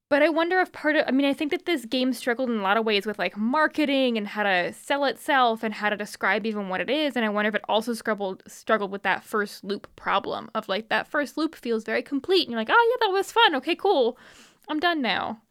But 0.08 0.22
I 0.22 0.30
wonder 0.30 0.60
if 0.60 0.72
part 0.72 0.96
of 0.96 1.06
I 1.08 1.12
mean, 1.12 1.26
I 1.26 1.34
think 1.34 1.52
that 1.52 1.66
this 1.66 1.86
game 1.86 2.14
struggled 2.14 2.50
in 2.50 2.58
a 2.58 2.62
lot 2.62 2.78
of 2.78 2.86
ways 2.86 3.06
with 3.06 3.18
like 3.18 3.36
marketing 3.36 4.18
and 4.18 4.28
how 4.28 4.44
to 4.44 4.72
sell 4.74 5.06
itself 5.06 5.64
and 5.64 5.74
how 5.74 5.90
to 5.90 5.98
describe 5.98 6.46
even 6.46 6.70
what 6.70 6.82
it 6.82 6.90
is. 6.90 7.16
And 7.16 7.26
I 7.26 7.30
wonder 7.30 7.50
if 7.50 7.56
it 7.56 7.64
also 7.68 7.94
struggled 7.94 8.44
struggled 8.48 8.92
with 8.92 9.04
that 9.04 9.24
first 9.24 9.64
loop 9.64 9.88
problem 9.96 10.50
of 10.54 10.70
like 10.70 10.90
that 10.90 11.08
first 11.08 11.38
loop 11.38 11.56
feels 11.56 11.84
very 11.84 12.04
complete 12.04 12.44
and 12.44 12.52
you're 12.52 12.62
like, 12.62 12.70
oh 12.72 12.98
yeah, 13.00 13.08
that 13.08 13.14
was 13.14 13.32
fun. 13.32 13.56
Okay, 13.56 13.76
cool. 13.76 14.18
I'm 14.68 14.80
done 14.80 15.02
now. 15.02 15.42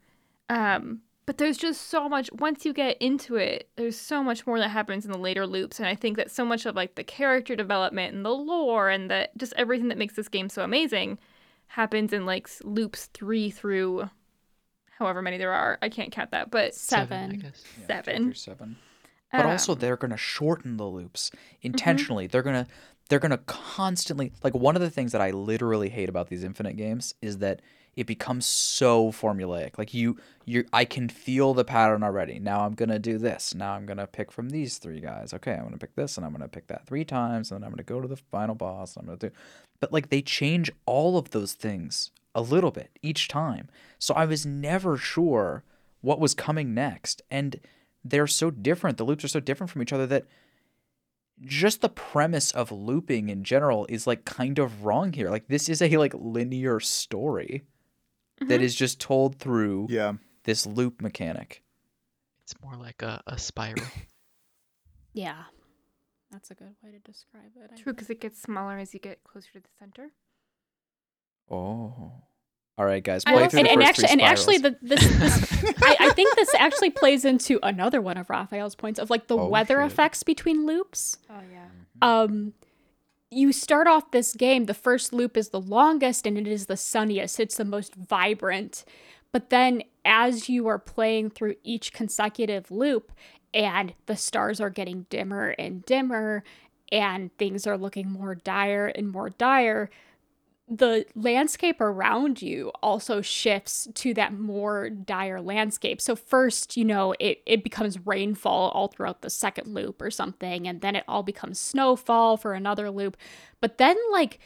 Um, 0.48 1.00
but 1.26 1.38
there's 1.38 1.56
just 1.56 1.88
so 1.88 2.08
much 2.08 2.30
once 2.32 2.64
you 2.64 2.72
get 2.72 2.98
into 2.98 3.36
it 3.36 3.70
there's 3.76 3.98
so 3.98 4.22
much 4.22 4.46
more 4.46 4.58
that 4.58 4.68
happens 4.68 5.06
in 5.06 5.12
the 5.12 5.18
later 5.18 5.46
loops 5.46 5.78
and 5.78 5.88
i 5.88 5.94
think 5.94 6.16
that 6.16 6.30
so 6.30 6.44
much 6.44 6.66
of 6.66 6.76
like 6.76 6.96
the 6.96 7.04
character 7.04 7.56
development 7.56 8.14
and 8.14 8.24
the 8.24 8.30
lore 8.30 8.90
and 8.90 9.10
the 9.10 9.28
just 9.36 9.54
everything 9.56 9.88
that 9.88 9.96
makes 9.96 10.16
this 10.16 10.28
game 10.28 10.50
so 10.50 10.62
amazing 10.62 11.18
happens 11.68 12.12
in 12.12 12.26
like 12.26 12.48
loops 12.62 13.06
three 13.14 13.50
through 13.50 14.08
however 14.98 15.20
many 15.22 15.38
there 15.38 15.52
are 15.52 15.78
i 15.82 15.88
can't 15.88 16.12
count 16.12 16.30
that 16.30 16.50
but 16.50 16.66
I 16.66 16.70
Seven. 16.70 17.38
guess. 17.40 17.62
Yeah, 17.80 17.86
Seven. 17.86 18.24
through 18.24 18.34
seven. 18.34 18.76
But 19.32 19.46
also 19.46 19.72
um, 19.72 19.78
they're 19.80 19.96
gonna 19.96 20.16
shorten 20.16 20.76
the 20.76 20.86
loops 20.86 21.32
intentionally. 21.62 22.28
They're 22.28 22.42
gonna 22.42 22.66
they're 23.08 23.18
gonna 23.18 23.38
constantly 23.38 24.30
like 24.44 24.54
one 24.54 24.76
of 24.76 24.82
the 24.82 24.90
things 24.90 25.10
that 25.12 25.20
I 25.20 25.32
literally 25.32 25.88
hate 25.88 26.08
about 26.08 26.28
these 26.28 26.44
infinite 26.44 26.76
games 26.76 27.14
is 27.20 27.38
that 27.38 27.60
it 27.96 28.06
becomes 28.06 28.46
so 28.46 29.10
formulaic. 29.10 29.76
Like 29.76 29.92
you 29.92 30.18
you 30.44 30.64
I 30.72 30.84
can 30.84 31.08
feel 31.08 31.52
the 31.52 31.64
pattern 31.64 32.04
already. 32.04 32.38
Now 32.38 32.64
I'm 32.64 32.74
gonna 32.74 33.00
do 33.00 33.18
this. 33.18 33.54
Now 33.56 33.72
I'm 33.72 33.86
gonna 33.86 34.06
pick 34.06 34.30
from 34.30 34.50
these 34.50 34.78
three 34.78 35.00
guys. 35.00 35.34
Okay, 35.34 35.52
I'm 35.54 35.64
gonna 35.64 35.78
pick 35.78 35.96
this 35.96 36.16
and 36.16 36.24
I'm 36.24 36.32
gonna 36.32 36.46
pick 36.48 36.68
that 36.68 36.86
three 36.86 37.04
times, 37.04 37.50
and 37.50 37.60
then 37.60 37.66
I'm 37.66 37.72
gonna 37.72 37.82
go 37.82 38.00
to 38.00 38.06
the 38.08 38.16
final 38.16 38.54
boss. 38.54 38.96
And 38.96 39.02
I'm 39.02 39.06
gonna 39.06 39.18
do 39.18 39.30
but 39.80 39.92
like 39.92 40.10
they 40.10 40.22
change 40.22 40.70
all 40.86 41.18
of 41.18 41.30
those 41.30 41.52
things 41.54 42.10
a 42.34 42.42
little 42.42 42.70
bit 42.70 42.98
each 43.02 43.28
time. 43.28 43.68
So 43.98 44.14
I 44.14 44.24
was 44.24 44.44
never 44.44 44.96
sure 44.96 45.64
what 46.00 46.20
was 46.20 46.34
coming 46.34 46.74
next. 46.74 47.22
And 47.30 47.60
they're 48.04 48.26
so 48.26 48.50
different. 48.50 48.98
The 48.98 49.04
loops 49.04 49.24
are 49.24 49.28
so 49.28 49.40
different 49.40 49.70
from 49.70 49.82
each 49.82 49.92
other 49.92 50.06
that 50.08 50.26
just 51.40 51.80
the 51.80 51.88
premise 51.88 52.52
of 52.52 52.70
looping 52.70 53.28
in 53.28 53.42
general 53.44 53.86
is 53.88 54.06
like 54.06 54.24
kind 54.24 54.58
of 54.58 54.84
wrong 54.84 55.12
here. 55.12 55.30
Like 55.30 55.48
this 55.48 55.68
is 55.68 55.80
a 55.80 55.96
like 55.96 56.14
linear 56.14 56.80
story 56.80 57.64
that 58.38 58.48
mm-hmm. 58.48 58.62
is 58.62 58.74
just 58.74 59.00
told 59.00 59.38
through 59.38 59.86
Yeah. 59.90 60.14
this 60.44 60.66
loop 60.66 61.00
mechanic. 61.00 61.62
It's 62.44 62.54
more 62.62 62.76
like 62.76 63.02
a, 63.02 63.22
a 63.26 63.38
spiral. 63.38 63.84
Yeah. 65.16 65.44
That's 66.32 66.50
a 66.50 66.54
good 66.54 66.74
way 66.82 66.90
to 66.90 66.98
describe 66.98 67.52
it. 67.54 67.80
True 67.80 67.92
because 67.92 68.10
it 68.10 68.20
gets 68.20 68.42
smaller 68.42 68.78
as 68.78 68.92
you 68.92 68.98
get 68.98 69.22
closer 69.22 69.52
to 69.52 69.60
the 69.60 69.68
center 69.78 70.10
Oh. 71.50 72.12
All 72.76 72.84
right, 72.84 73.04
guys, 73.04 73.22
play 73.24 73.34
also- 73.34 73.48
through 73.50 73.60
and, 73.60 73.66
the 73.68 73.70
and 73.72 73.80
first 73.82 73.88
actually, 73.90 74.06
three 74.08 74.12
and 74.12 74.20
actually, 74.22 74.58
the, 74.58 74.76
this, 74.82 75.00
this 75.18 75.74
I, 75.82 75.96
I 76.00 76.10
think 76.12 76.34
this 76.34 76.52
actually 76.58 76.90
plays 76.90 77.24
into 77.24 77.60
another 77.62 78.00
one 78.00 78.16
of 78.16 78.28
Raphael's 78.28 78.74
points 78.74 78.98
of 78.98 79.10
like 79.10 79.28
the 79.28 79.36
Oh, 79.38 79.46
weather 79.46 79.80
shit. 79.80 79.92
effects 79.92 80.22
between 80.24 80.66
loops. 80.66 81.18
oh 81.30 81.34
yeah 81.52 81.66
Um, 82.02 82.52
you 83.30 83.52
start 83.52 83.86
off 83.86 84.10
this 84.10 84.32
game. 84.32 84.66
The 84.66 84.74
first 84.74 85.12
loop 85.12 85.36
is 85.36 85.50
the 85.50 85.60
longest, 85.60 86.26
and 86.26 86.36
it 86.38 86.46
is 86.48 86.66
the 86.66 86.76
sunniest. 86.76 87.38
It's 87.40 87.56
the 87.56 87.64
most 87.64 87.94
vibrant. 87.94 88.84
But 89.32 89.50
then, 89.50 89.82
as 90.04 90.48
you 90.48 90.66
are 90.68 90.78
playing 90.78 91.30
through 91.30 91.56
each 91.64 91.92
consecutive 91.92 92.70
loop, 92.70 93.10
and 93.52 93.94
the 94.06 94.16
stars 94.16 94.60
are 94.60 94.70
getting 94.70 95.06
dimmer 95.10 95.50
and 95.58 95.84
dimmer, 95.84 96.42
and 96.92 97.36
things 97.38 97.66
are 97.66 97.78
looking 97.78 98.10
more 98.10 98.34
dire 98.36 98.86
and 98.86 99.08
more 99.10 99.30
dire, 99.30 99.90
the 100.66 101.04
landscape 101.14 101.80
around 101.80 102.40
you 102.40 102.72
also 102.82 103.20
shifts 103.20 103.86
to 103.94 104.14
that 104.14 104.32
more 104.32 104.88
dire 104.88 105.40
landscape. 105.40 106.00
So 106.00 106.16
first, 106.16 106.76
you 106.76 106.84
know, 106.84 107.14
it, 107.20 107.42
it 107.44 107.62
becomes 107.62 108.06
rainfall 108.06 108.70
all 108.70 108.88
throughout 108.88 109.20
the 109.20 109.28
second 109.28 109.74
loop 109.74 110.00
or 110.00 110.10
something, 110.10 110.66
and 110.66 110.80
then 110.80 110.96
it 110.96 111.04
all 111.06 111.22
becomes 111.22 111.58
snowfall 111.60 112.38
for 112.38 112.54
another 112.54 112.90
loop. 112.90 113.16
But 113.60 113.76
then 113.76 113.96
like 114.10 114.38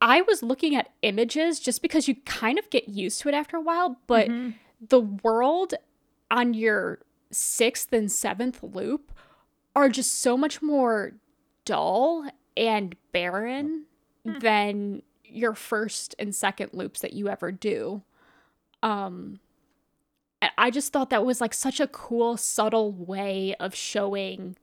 I 0.00 0.22
was 0.22 0.42
looking 0.42 0.74
at 0.74 0.90
images 1.02 1.60
just 1.60 1.80
because 1.80 2.08
you 2.08 2.16
kind 2.24 2.58
of 2.58 2.68
get 2.70 2.88
used 2.88 3.20
to 3.20 3.28
it 3.28 3.34
after 3.34 3.56
a 3.56 3.60
while, 3.60 4.00
but 4.08 4.28
mm-hmm. 4.28 4.50
the 4.88 5.00
world 5.00 5.74
on 6.28 6.54
your 6.54 6.98
sixth 7.30 7.92
and 7.92 8.10
seventh 8.10 8.64
loop 8.64 9.12
are 9.76 9.88
just 9.88 10.20
so 10.20 10.36
much 10.36 10.60
more 10.60 11.12
dull 11.64 12.28
and 12.56 12.96
barren 13.12 13.84
hmm. 14.24 14.38
than 14.40 15.02
your 15.34 15.54
first 15.54 16.14
and 16.18 16.34
second 16.34 16.70
loops 16.72 17.00
that 17.00 17.12
you 17.12 17.28
ever 17.28 17.52
do. 17.52 18.02
Um 18.82 19.40
I 20.58 20.70
just 20.70 20.92
thought 20.92 21.10
that 21.10 21.24
was 21.24 21.40
like 21.40 21.54
such 21.54 21.78
a 21.78 21.86
cool 21.86 22.36
subtle 22.36 22.92
way 22.92 23.54
of 23.60 23.74
showing 23.74 24.56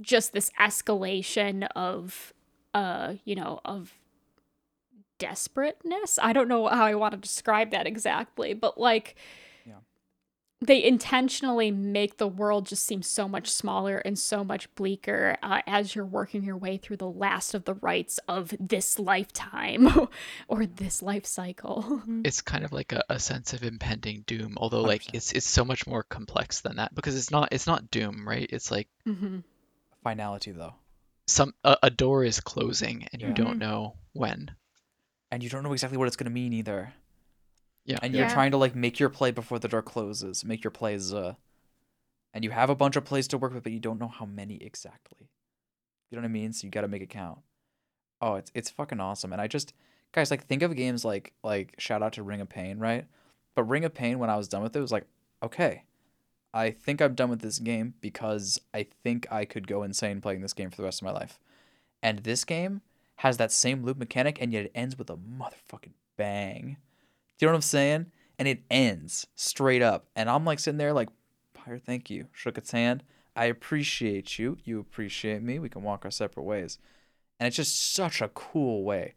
just 0.00 0.32
this 0.32 0.50
escalation 0.60 1.66
of 1.74 2.32
uh 2.74 3.14
you 3.24 3.34
know 3.34 3.60
of 3.64 3.94
desperateness. 5.18 6.18
I 6.20 6.32
don't 6.32 6.48
know 6.48 6.66
how 6.66 6.84
I 6.84 6.94
want 6.94 7.12
to 7.12 7.18
describe 7.18 7.70
that 7.70 7.86
exactly, 7.86 8.54
but 8.54 8.78
like. 8.78 9.16
They 10.64 10.82
intentionally 10.82 11.70
make 11.70 12.16
the 12.18 12.28
world 12.28 12.66
just 12.66 12.84
seem 12.84 13.02
so 13.02 13.26
much 13.28 13.48
smaller 13.50 13.98
and 13.98 14.18
so 14.18 14.44
much 14.44 14.72
bleaker 14.76 15.36
uh, 15.42 15.60
as 15.66 15.94
you're 15.94 16.06
working 16.06 16.44
your 16.44 16.56
way 16.56 16.76
through 16.76 16.96
the 16.98 17.08
last 17.10 17.52
of 17.52 17.64
the 17.64 17.74
rites 17.74 18.18
of 18.28 18.54
this 18.60 18.98
lifetime 18.98 19.88
or 20.48 20.64
this 20.64 21.02
life 21.02 21.26
cycle. 21.26 22.02
it's 22.24 22.40
kind 22.40 22.64
of 22.64 22.72
like 22.72 22.92
a, 22.92 23.02
a 23.10 23.18
sense 23.18 23.52
of 23.52 23.64
impending 23.64 24.22
doom, 24.26 24.54
although 24.56 24.82
like 24.82 25.02
100%. 25.02 25.14
it's 25.14 25.32
it's 25.32 25.46
so 25.48 25.64
much 25.64 25.86
more 25.86 26.02
complex 26.04 26.60
than 26.60 26.76
that 26.76 26.94
because 26.94 27.16
it's 27.16 27.30
not 27.30 27.48
it's 27.52 27.66
not 27.66 27.90
doom, 27.90 28.26
right? 28.28 28.48
It's 28.50 28.70
like 28.70 28.88
hmm 29.04 29.38
finality 30.02 30.50
though. 30.52 30.74
some 31.26 31.54
a, 31.64 31.76
a 31.84 31.90
door 31.90 32.24
is 32.24 32.40
closing 32.40 33.06
and 33.12 33.20
Yeah. 33.22 33.28
you 33.28 33.34
don't 33.34 33.58
know 33.58 33.96
when. 34.12 34.50
And 35.30 35.42
you 35.42 35.48
don't 35.48 35.62
know 35.62 35.72
exactly 35.72 35.96
what 35.96 36.06
it's 36.08 36.16
gonna 36.16 36.30
mean 36.30 36.52
either. 36.52 36.92
Yeah. 37.84 37.98
And 38.02 38.14
you're 38.14 38.26
Yeah. 38.26 38.32
trying 38.34 38.50
to 38.52 38.56
like 38.56 38.74
make 38.74 39.00
your 39.00 39.08
play 39.08 39.30
before 39.30 39.58
the 39.58 39.68
door 39.68 39.82
closes, 39.82 40.44
make 40.44 40.62
your 40.64 40.70
plays 40.70 41.12
uh 41.12 41.34
and 42.34 42.44
you 42.44 42.50
have 42.50 42.70
a 42.70 42.74
bunch 42.74 42.96
of 42.96 43.04
plays 43.04 43.28
to 43.28 43.38
work 43.38 43.52
with, 43.52 43.62
but 43.62 43.72
you 43.72 43.80
don't 43.80 44.00
know 44.00 44.08
how 44.08 44.24
many 44.24 44.56
exactly. 44.56 45.28
You 46.10 46.16
know 46.16 46.22
what 46.22 46.28
I 46.28 46.32
mean? 46.32 46.52
So 46.52 46.64
you 46.66 46.70
gotta 46.70 46.88
make 46.88 47.02
it 47.02 47.10
count. 47.10 47.40
Oh, 48.20 48.34
it's 48.36 48.50
it's 48.54 48.70
fucking 48.70 49.00
awesome. 49.00 49.32
And 49.32 49.42
I 49.42 49.46
just 49.48 49.72
guys 50.12 50.30
like 50.30 50.46
think 50.46 50.62
of 50.62 50.76
games 50.76 51.04
like 51.04 51.32
like 51.42 51.74
shout 51.78 52.02
out 52.02 52.12
to 52.14 52.22
Ring 52.22 52.40
of 52.40 52.48
Pain, 52.48 52.78
right? 52.78 53.06
But 53.54 53.64
Ring 53.64 53.84
of 53.84 53.94
Pain 53.94 54.18
when 54.18 54.30
I 54.30 54.36
was 54.36 54.48
done 54.48 54.62
with 54.62 54.76
it 54.76 54.80
was 54.80 54.92
like, 54.92 55.06
okay, 55.42 55.84
I 56.54 56.70
think 56.70 57.00
I'm 57.02 57.14
done 57.14 57.30
with 57.30 57.40
this 57.40 57.58
game 57.58 57.94
because 58.00 58.60
I 58.72 58.84
think 59.02 59.26
I 59.30 59.44
could 59.44 59.66
go 59.66 59.82
insane 59.82 60.20
playing 60.20 60.40
this 60.42 60.52
game 60.52 60.70
for 60.70 60.76
the 60.76 60.84
rest 60.84 61.00
of 61.02 61.06
my 61.06 61.12
life. 61.12 61.38
And 62.02 62.20
this 62.20 62.44
game 62.44 62.82
has 63.16 63.36
that 63.38 63.52
same 63.52 63.82
loop 63.84 63.96
mechanic 63.96 64.40
and 64.40 64.52
yet 64.52 64.66
it 64.66 64.72
ends 64.74 64.96
with 64.98 65.10
a 65.10 65.16
motherfucking 65.16 65.92
bang. 66.16 66.76
Do 67.38 67.44
you 67.44 67.48
know 67.48 67.52
what 67.52 67.58
I'm 67.58 67.62
saying? 67.62 68.06
And 68.38 68.48
it 68.48 68.62
ends 68.70 69.26
straight 69.34 69.82
up. 69.82 70.06
And 70.16 70.28
I'm 70.28 70.44
like 70.44 70.58
sitting 70.58 70.78
there 70.78 70.92
like, 70.92 71.08
Pyre, 71.54 71.78
thank 71.78 72.10
you. 72.10 72.26
Shook 72.32 72.58
its 72.58 72.70
hand. 72.72 73.02
I 73.34 73.46
appreciate 73.46 74.38
you. 74.38 74.58
You 74.64 74.78
appreciate 74.80 75.42
me. 75.42 75.58
We 75.58 75.68
can 75.68 75.82
walk 75.82 76.04
our 76.04 76.10
separate 76.10 76.44
ways. 76.44 76.78
And 77.40 77.46
it's 77.46 77.56
just 77.56 77.94
such 77.94 78.20
a 78.20 78.28
cool 78.28 78.84
way 78.84 79.14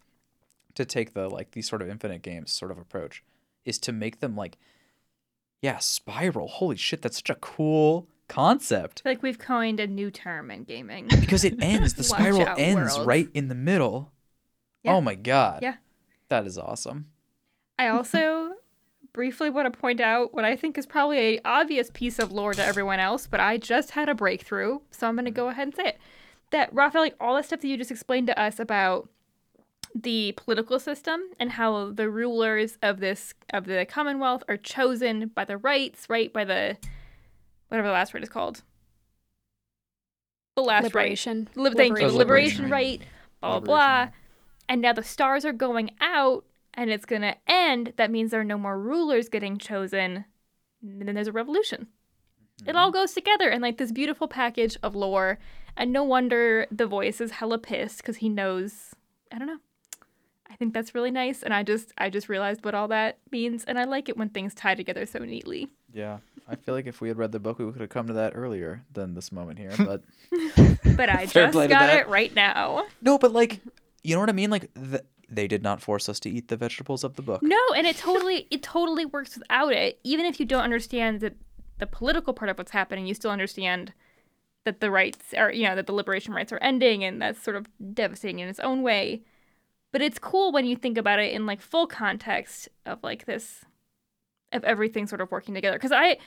to 0.75 0.85
take 0.85 1.13
the 1.13 1.29
like 1.29 1.51
these 1.51 1.67
sort 1.69 1.81
of 1.81 1.89
infinite 1.89 2.21
games 2.21 2.51
sort 2.51 2.71
of 2.71 2.77
approach 2.77 3.23
is 3.63 3.79
to 3.79 3.91
make 3.91 4.19
them 4.19 4.35
like 4.35 4.57
yeah, 5.61 5.79
spiral. 5.79 6.47
Holy 6.47 6.75
shit, 6.75 7.01
that's 7.01 7.17
such 7.17 7.29
a 7.29 7.35
cool 7.35 8.07
concept. 8.27 9.01
Like 9.03 9.23
we've 9.23 9.39
coined 9.39 9.79
a 9.79 9.87
new 9.87 10.11
term 10.11 10.51
in 10.51 10.63
gaming. 10.63 11.07
Because 11.19 11.43
it 11.43 11.55
ends, 11.61 11.95
the 11.95 12.03
spiral 12.03 12.45
out, 12.45 12.59
ends 12.59 12.95
world. 12.95 13.07
right 13.07 13.29
in 13.33 13.47
the 13.47 13.55
middle. 13.55 14.11
Yeah. 14.83 14.93
Oh 14.93 15.01
my 15.01 15.15
god. 15.15 15.59
Yeah. 15.63 15.75
That 16.29 16.45
is 16.45 16.57
awesome. 16.57 17.07
I 17.77 17.87
also 17.87 18.53
briefly 19.13 19.49
want 19.49 19.71
to 19.71 19.79
point 19.79 20.01
out 20.01 20.33
what 20.33 20.45
I 20.45 20.55
think 20.55 20.77
is 20.77 20.85
probably 20.85 21.17
a 21.19 21.41
obvious 21.45 21.89
piece 21.93 22.19
of 22.19 22.31
lore 22.31 22.53
to 22.53 22.63
everyone 22.63 22.99
else, 22.99 23.27
but 23.27 23.39
I 23.39 23.57
just 23.57 23.91
had 23.91 24.09
a 24.09 24.15
breakthrough, 24.15 24.79
so 24.91 25.07
I'm 25.07 25.15
going 25.15 25.25
to 25.25 25.31
go 25.31 25.49
ahead 25.49 25.67
and 25.67 25.75
say 25.75 25.87
it. 25.87 25.99
That 26.51 26.73
Raphael, 26.73 27.01
like 27.01 27.15
all 27.19 27.35
the 27.35 27.43
stuff 27.43 27.61
that 27.61 27.67
you 27.67 27.77
just 27.77 27.91
explained 27.91 28.27
to 28.27 28.39
us 28.39 28.59
about 28.59 29.09
the 29.95 30.33
political 30.35 30.79
system 30.79 31.21
and 31.39 31.51
how 31.51 31.91
the 31.91 32.09
rulers 32.09 32.77
of 32.83 32.99
this 32.99 33.33
of 33.53 33.65
the 33.65 33.85
Commonwealth 33.89 34.43
are 34.49 34.57
chosen 34.57 35.31
by 35.33 35.45
the 35.45 35.57
rites, 35.57 36.07
right? 36.09 36.31
By 36.31 36.43
the 36.43 36.77
whatever 37.69 37.87
the 37.87 37.93
last 37.93 38.13
word 38.13 38.23
is 38.23 38.29
called. 38.29 38.63
The 40.55 40.63
last 40.63 40.83
rite. 40.83 40.93
Liberation. 40.93 41.45
Thank 41.45 41.55
you. 41.55 41.63
Liberation 41.63 42.17
liberation 42.17 42.69
rite. 42.69 42.71
rate, 42.71 43.01
blah, 43.41 43.49
blah, 43.49 43.57
Liberation 43.59 43.65
blah. 43.65 44.07
And 44.67 44.81
now 44.81 44.93
the 44.93 45.03
stars 45.03 45.45
are 45.45 45.53
going 45.53 45.91
out 46.01 46.43
and 46.75 46.89
it's 46.89 47.05
going 47.05 47.21
to 47.21 47.35
end. 47.47 47.93
That 47.97 48.11
means 48.11 48.31
there 48.31 48.41
are 48.41 48.45
no 48.45 48.57
more 48.57 48.79
rulers 48.79 49.29
getting 49.29 49.57
chosen. 49.57 50.25
And 50.81 51.07
then 51.07 51.15
there's 51.15 51.27
a 51.27 51.31
revolution. 51.31 51.87
It 52.61 52.69
mm-hmm. 52.69 52.77
all 52.77 52.91
goes 52.91 53.13
together 53.13 53.49
in 53.49 53.61
like 53.61 53.77
this 53.77 53.91
beautiful 53.91 54.27
package 54.27 54.77
of 54.83 54.95
lore. 54.95 55.39
And 55.77 55.91
no 55.91 56.03
wonder 56.03 56.67
the 56.71 56.87
voice 56.87 57.19
is 57.19 57.31
hella 57.31 57.57
pissed 57.57 57.97
because 57.97 58.17
he 58.17 58.29
knows. 58.29 58.93
I 59.31 59.37
don't 59.37 59.47
know. 59.47 59.59
I 60.49 60.55
think 60.55 60.73
that's 60.73 60.95
really 60.95 61.11
nice. 61.11 61.43
And 61.43 61.53
I 61.53 61.63
just 61.63 61.91
I 61.97 62.09
just 62.09 62.29
realized 62.29 62.63
what 62.63 62.75
all 62.75 62.87
that 62.89 63.17
means. 63.31 63.65
And 63.65 63.79
I 63.79 63.83
like 63.83 64.07
it 64.07 64.17
when 64.17 64.29
things 64.29 64.53
tie 64.53 64.75
together 64.75 65.05
so 65.05 65.19
neatly. 65.19 65.69
Yeah. 65.91 66.19
I 66.47 66.55
feel 66.55 66.75
like 66.75 66.85
if 66.85 67.01
we 67.01 67.07
had 67.07 67.17
read 67.17 67.31
the 67.31 67.39
book, 67.39 67.57
we 67.59 67.71
could 67.71 67.81
have 67.81 67.89
come 67.89 68.07
to 68.07 68.13
that 68.13 68.33
earlier 68.35 68.83
than 68.93 69.15
this 69.15 69.31
moment 69.31 69.57
here. 69.57 69.73
But 69.77 70.03
But 70.95 71.09
I 71.09 71.25
just 71.29 71.53
got 71.53 71.89
it 71.89 72.07
right 72.07 72.33
now. 72.35 72.85
no, 73.01 73.17
but 73.17 73.33
like, 73.33 73.59
you 74.03 74.13
know 74.13 74.19
what 74.19 74.29
I 74.29 74.33
mean? 74.33 74.51
Like, 74.51 74.73
th- 74.75 75.01
they 75.35 75.47
did 75.47 75.63
not 75.63 75.81
force 75.81 76.09
us 76.09 76.19
to 76.21 76.29
eat 76.29 76.47
the 76.47 76.57
vegetables 76.57 77.03
of 77.03 77.15
the 77.15 77.21
book. 77.21 77.41
No, 77.43 77.59
and 77.75 77.85
it 77.85 77.97
totally 77.97 78.47
it 78.51 78.63
totally 78.63 79.05
works 79.05 79.37
without 79.37 79.73
it. 79.73 79.99
Even 80.03 80.25
if 80.25 80.39
you 80.39 80.45
don't 80.45 80.63
understand 80.63 81.19
the 81.19 81.33
the 81.77 81.87
political 81.87 82.33
part 82.33 82.49
of 82.49 82.57
what's 82.57 82.71
happening. 82.71 83.05
You 83.05 83.13
still 83.13 83.31
understand 83.31 83.93
that 84.63 84.79
the 84.79 84.89
rites 84.89 85.33
are, 85.37 85.51
you 85.51 85.67
know, 85.67 85.75
that 85.75 85.87
the 85.87 85.93
liberation 85.93 86.33
rites 86.33 86.51
are 86.51 86.59
ending, 86.59 87.03
and 87.03 87.21
that's 87.21 87.41
sort 87.41 87.57
of 87.57 87.67
devastating 87.93 88.39
in 88.39 88.49
its 88.49 88.59
own 88.59 88.81
way. 88.81 89.23
But 89.91 90.01
it's 90.01 90.19
cool 90.19 90.51
when 90.51 90.65
you 90.65 90.75
think 90.75 90.97
about 90.97 91.19
it 91.19 91.33
in 91.33 91.45
like 91.45 91.61
full 91.61 91.87
context 91.87 92.69
of 92.85 93.03
like 93.03 93.25
this, 93.25 93.63
of 94.51 94.63
everything 94.63 95.07
sort 95.07 95.21
of 95.21 95.31
working 95.31 95.53
together. 95.53 95.77
Because 95.77 95.91
I, 95.91 96.17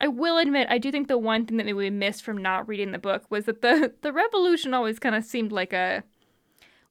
I 0.00 0.08
will 0.08 0.38
admit, 0.38 0.68
I 0.70 0.78
do 0.78 0.92
think 0.92 1.08
the 1.08 1.18
one 1.18 1.46
thing 1.46 1.56
that 1.56 1.64
maybe 1.64 1.74
we 1.74 1.90
missed 1.90 2.22
from 2.22 2.38
not 2.38 2.68
reading 2.68 2.92
the 2.92 2.98
book 2.98 3.24
was 3.30 3.46
that 3.46 3.62
the 3.62 3.92
the 4.02 4.12
revolution 4.12 4.74
always 4.74 4.98
kind 4.98 5.14
of 5.14 5.24
seemed 5.24 5.52
like 5.52 5.72
a. 5.72 6.02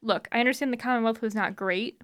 Look, 0.01 0.27
I 0.31 0.39
understand 0.39 0.71
the 0.71 0.77
Commonwealth 0.77 1.21
was 1.21 1.33
not 1.35 1.55
great, 1.55 2.01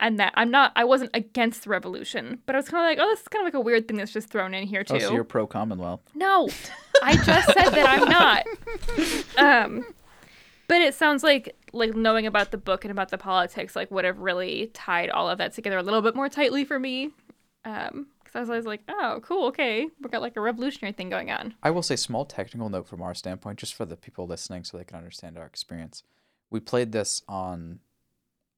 and 0.00 0.18
that 0.18 0.32
I'm 0.36 0.50
not, 0.50 0.72
I 0.76 0.84
wasn't 0.84 1.10
against 1.14 1.64
the 1.64 1.70
revolution, 1.70 2.40
but 2.46 2.54
I 2.54 2.58
was 2.58 2.68
kind 2.68 2.84
of 2.84 2.88
like, 2.88 3.04
oh, 3.04 3.10
this 3.10 3.20
is 3.20 3.28
kind 3.28 3.42
of 3.42 3.46
like 3.46 3.54
a 3.54 3.60
weird 3.60 3.88
thing 3.88 3.96
that's 3.96 4.12
just 4.12 4.30
thrown 4.30 4.54
in 4.54 4.66
here 4.66 4.84
too. 4.84 4.96
Oh, 4.96 4.98
so 4.98 5.12
you're 5.12 5.24
pro 5.24 5.46
Commonwealth. 5.46 6.00
No, 6.14 6.48
I 7.02 7.16
just 7.16 7.46
said 7.52 7.70
that 7.70 7.88
I'm 7.88 8.08
not. 8.08 8.46
Um, 9.38 9.84
but 10.68 10.82
it 10.82 10.94
sounds 10.94 11.22
like 11.22 11.56
like 11.72 11.94
knowing 11.94 12.26
about 12.26 12.50
the 12.50 12.58
book 12.58 12.84
and 12.84 12.92
about 12.92 13.08
the 13.08 13.18
politics 13.18 13.74
like 13.74 13.90
would 13.90 14.04
have 14.04 14.18
really 14.18 14.70
tied 14.74 15.10
all 15.10 15.28
of 15.28 15.38
that 15.38 15.54
together 15.54 15.78
a 15.78 15.82
little 15.82 16.02
bit 16.02 16.14
more 16.14 16.28
tightly 16.28 16.64
for 16.64 16.78
me. 16.78 17.10
Um, 17.64 18.06
because 18.22 18.36
I 18.36 18.40
was 18.40 18.48
always 18.50 18.66
like, 18.66 18.80
oh, 18.88 19.20
cool, 19.22 19.46
okay, 19.48 19.86
we 20.00 20.08
got 20.08 20.22
like 20.22 20.36
a 20.36 20.40
revolutionary 20.40 20.92
thing 20.92 21.10
going 21.10 21.30
on. 21.30 21.54
I 21.62 21.70
will 21.70 21.82
say, 21.82 21.96
small 21.96 22.24
technical 22.24 22.70
note 22.70 22.86
from 22.86 23.02
our 23.02 23.14
standpoint, 23.14 23.58
just 23.58 23.74
for 23.74 23.84
the 23.84 23.96
people 23.96 24.26
listening, 24.26 24.64
so 24.64 24.78
they 24.78 24.84
can 24.84 24.96
understand 24.96 25.36
our 25.36 25.44
experience. 25.44 26.02
We 26.52 26.60
played 26.60 26.92
this 26.92 27.22
on 27.28 27.80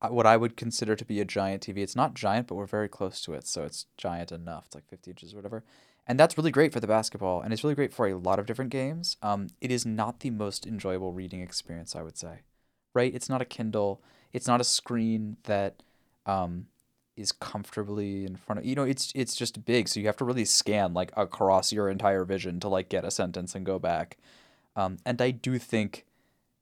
uh, 0.03 0.09
what 0.09 0.27
I 0.27 0.37
would 0.37 0.57
consider 0.57 0.97
to 0.97 1.05
be 1.05 1.21
a 1.21 1.25
giant 1.25 1.63
TV. 1.63 1.79
It's 1.79 1.97
not 1.97 2.15
giant, 2.15 2.49
but 2.49 2.57
we're 2.57 2.67
very 2.67 2.89
close 2.89 3.23
to 3.23 3.33
it, 3.33 3.47
so 3.47 3.63
it's 3.63 3.87
giant 3.97 4.33
enough. 4.33 4.65
It's 4.67 4.75
like 4.75 4.89
50 4.89 5.13
inches 5.13 5.33
or 5.33 5.37
whatever. 5.37 5.65
And 6.07 6.21
that's 6.21 6.37
really 6.37 6.51
great 6.51 6.73
for 6.73 6.81
the 6.81 6.87
basketball, 6.87 7.41
and 7.41 7.53
it's 7.53 7.65
really 7.65 7.75
great 7.75 7.93
for 7.93 8.07
a 8.07 8.15
lot 8.15 8.39
of 8.39 8.45
different 8.45 8.71
games. 8.71 9.17
Um, 9.23 9.49
it 9.61 9.71
is 9.71 9.87
not 9.87 10.21
the 10.21 10.31
most 10.31 10.67
enjoyable 10.67 11.13
reading 11.13 11.41
experience, 11.41 11.97
I 11.97 12.03
would 12.03 12.19
say. 12.19 12.41
Right? 12.93 13.15
It's 13.15 13.31
not 13.31 13.41
a 13.41 13.47
Kindle. 13.47 14.03
It's 14.33 14.47
not 14.47 14.61
a 14.61 14.65
screen 14.65 15.39
that 15.45 15.83
um, 16.27 16.67
is 17.17 17.33
comfortably 17.33 18.25
in 18.25 18.37
front 18.37 18.59
of 18.59 18.67
you 18.67 18.75
know. 18.75 18.83
It's 18.83 19.13
it's 19.15 19.35
just 19.35 19.65
big, 19.65 19.89
so 19.89 20.01
you 20.01 20.07
have 20.07 20.17
to 20.19 20.25
really 20.25 20.45
scan 20.45 20.93
like 20.93 21.13
across 21.17 21.73
your 21.73 21.89
entire 21.89 22.25
vision 22.25 22.61
to 22.61 22.69
like 22.69 22.89
get 22.89 23.05
a 23.05 23.11
sentence 23.11 23.55
and 23.55 23.65
go 23.65 23.79
back. 23.79 24.19
Um, 24.77 24.99
and 25.07 25.21
I 25.23 25.31
do 25.31 25.59
think 25.59 26.05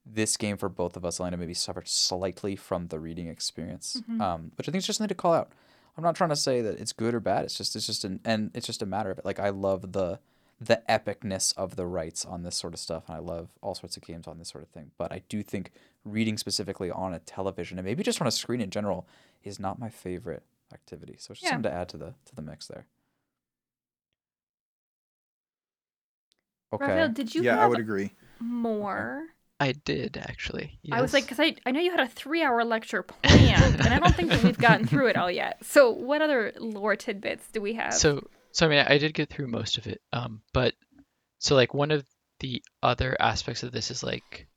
this 0.05 0.37
game 0.37 0.57
for 0.57 0.69
both 0.69 0.97
of 0.97 1.05
us, 1.05 1.21
Elena, 1.21 1.37
maybe 1.37 1.55
suffered 1.55 1.89
slightly 1.89 2.57
from 2.57 2.89
the 2.89 2.99
reading 2.99 3.29
experience, 3.29 3.97
Mm-hmm. 4.03 4.21
um, 4.21 4.53
which 4.57 4.69
I 4.69 4.73
think 4.73 4.81
is 4.81 4.87
just 4.87 4.99
something 4.99 5.09
to 5.09 5.15
call 5.15 5.33
out. 5.35 5.53
I'm 5.97 6.03
not 6.05 6.17
trying 6.17 6.31
to 6.31 6.37
say 6.37 6.61
that 6.63 6.81
it's 6.81 6.93
good 6.93 7.15
or 7.15 7.21
bad. 7.21 7.45
It's 7.45 7.57
just 7.59 7.77
it's 7.77 7.87
just 7.87 8.05
an 8.05 8.21
and 8.25 8.51
it's 8.55 8.67
just 8.67 8.83
a 8.83 8.87
matter 8.87 9.11
of 9.11 9.19
it. 9.19 9.25
Like 9.25 9.39
I 9.39 9.51
love 9.51 9.93
the 9.93 10.19
the 10.61 10.81
epicness 10.89 11.53
of 11.57 11.77
the 11.77 11.87
rites 11.87 12.25
on 12.25 12.45
this 12.45 12.57
sort 12.57 12.73
of 12.73 12.81
stuff, 12.81 13.05
and 13.09 13.17
I 13.17 13.21
love 13.21 13.51
all 13.61 13.75
sorts 13.75 13.97
of 13.97 14.03
games 14.05 14.27
on 14.27 14.39
this 14.39 14.49
sort 14.49 14.63
of 14.65 14.71
thing. 14.71 14.93
But 14.97 15.13
I 15.13 15.23
do 15.29 15.43
think 15.43 15.71
reading 16.05 16.39
specifically 16.39 16.91
on 16.91 17.13
a 17.13 17.19
television 17.19 17.79
and 17.79 17.85
maybe 17.87 18.03
just 18.03 18.21
on 18.21 18.27
a 18.27 18.31
screen 18.31 18.61
in 18.61 18.71
general 18.71 19.07
is 19.45 19.61
not 19.61 19.79
my 19.79 19.89
favorite 19.91 20.45
activity. 20.73 21.17
So 21.19 21.33
it's 21.33 21.41
just 21.41 21.43
Yeah. 21.43 21.51
something 21.57 21.71
to 21.71 21.77
add 21.77 21.89
to 21.91 21.97
the 21.99 22.15
to 22.27 22.35
the 22.35 22.43
mix 22.43 22.67
there. 22.69 22.87
Okay. 26.73 26.87
Raphael, 26.87 27.09
did 27.11 27.35
you 27.35 27.43
yeah, 27.43 27.53
have 27.53 27.61
I 27.61 27.67
would 27.67 27.81
agree. 27.81 28.13
more? 28.41 29.25
I 29.63 29.71
did 29.71 30.17
actually. 30.17 30.81
I 30.91 31.01
was 31.01 31.13
like, 31.13 31.23
because 31.23 31.39
I, 31.39 31.55
I 31.65 31.71
know 31.71 31.79
you 31.79 31.93
had 31.93 32.01
a 32.01 32.09
three 32.09 32.43
hour 32.43 32.65
lecture 32.65 33.05
planned, 33.05 33.77
and 33.77 33.95
I 33.95 34.01
don't 34.01 34.13
think 34.13 34.31
that 34.31 34.43
we've 34.43 34.59
gotten 34.59 34.89
through 34.89 35.07
it 35.07 35.17
all 35.17 35.31
yet. 35.31 35.65
So, 35.65 35.93
what 35.93 36.21
other 36.21 36.53
lore 36.59 36.97
tidbits 36.97 37.47
do 37.53 37.61
we 37.61 37.75
have? 37.75 37.95
So, 37.95 38.27
so 38.51 38.67
I 38.67 38.69
mean, 38.69 38.85
I 38.89 38.99
did 38.99 39.15
get 39.15 39.31
through 39.31 39.47
most 39.47 39.79
of 39.79 39.87
it. 39.87 40.01
Um, 40.13 40.43
but 40.53 40.75
so 41.39 41.55
like 41.55 41.75
one 41.75 41.93
of 41.93 42.05
the 42.41 42.61
other 42.83 43.17
aspects 43.21 43.63
of 43.63 43.71
this 43.71 43.93
is 43.93 44.03
like, 44.03 44.49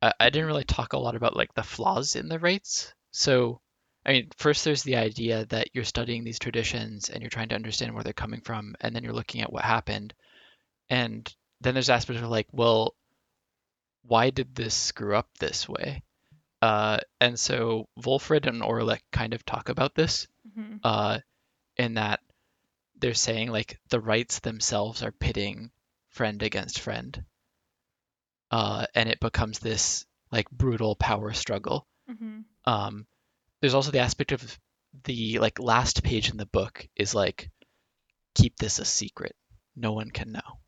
I, 0.00 0.14
I 0.18 0.30
didn't 0.30 0.48
really 0.48 0.64
talk 0.64 0.94
a 0.94 0.98
lot 0.98 1.16
about 1.16 1.36
like 1.36 1.52
the 1.52 1.62
flaws 1.62 2.16
in 2.16 2.28
the 2.28 2.38
rites. 2.38 2.94
So, 3.10 3.60
I 4.06 4.12
mean, 4.12 4.28
first 4.38 4.64
there's 4.64 4.84
the 4.84 4.96
idea 4.96 5.44
that 5.50 5.68
you're 5.74 5.84
studying 5.84 6.24
these 6.24 6.38
traditions 6.38 7.10
and 7.10 7.20
you're 7.20 7.28
trying 7.28 7.50
to 7.50 7.56
understand 7.56 7.92
where 7.92 8.04
they're 8.04 8.14
coming 8.14 8.40
from, 8.40 8.74
and 8.80 8.96
then 8.96 9.04
you're 9.04 9.12
looking 9.12 9.42
at 9.42 9.52
what 9.52 9.64
happened, 9.64 10.14
and 10.88 11.30
then 11.60 11.74
there's 11.74 11.90
aspects 11.90 12.22
of 12.22 12.30
like, 12.30 12.48
well, 12.52 12.94
why 14.06 14.30
did 14.30 14.54
this 14.54 14.74
screw 14.74 15.16
up 15.16 15.28
this 15.38 15.68
way? 15.68 16.02
Uh, 16.62 16.98
and 17.20 17.38
so 17.38 17.88
Volfred 18.00 18.46
and 18.46 18.62
Oralech 18.62 19.02
kind 19.12 19.34
of 19.34 19.44
talk 19.44 19.68
about 19.68 19.94
this 19.94 20.26
Mhm. 20.56 20.80
uh, 20.82 21.20
in 21.76 21.94
that 21.94 22.20
they're 22.96 23.14
saying 23.14 23.50
like 23.50 23.78
the 23.88 24.00
rites 24.00 24.40
themselves 24.40 25.02
are 25.02 25.12
pitting 25.12 25.70
friend 26.10 26.42
against 26.42 26.80
friend, 26.80 27.24
uh, 28.50 28.86
and 28.94 29.08
it 29.08 29.20
becomes 29.20 29.58
this 29.58 30.06
like 30.30 30.50
brutal 30.50 30.96
power 30.96 31.32
struggle. 31.32 31.86
Mhm. 32.10 32.44
Um, 32.64 33.06
there's 33.60 33.74
also 33.74 33.90
the 33.90 34.00
aspect 34.00 34.32
of 34.32 34.58
the 35.04 35.38
like 35.38 35.58
last 35.58 36.02
page 36.02 36.30
in 36.30 36.36
the 36.36 36.46
book 36.46 36.86
is 36.96 37.14
like 37.14 37.50
keep 38.34 38.56
this 38.56 38.78
a 38.78 38.84
secret, 38.84 39.36
no 39.76 39.92
one 39.92 40.10
can 40.10 40.32
know. 40.32 40.60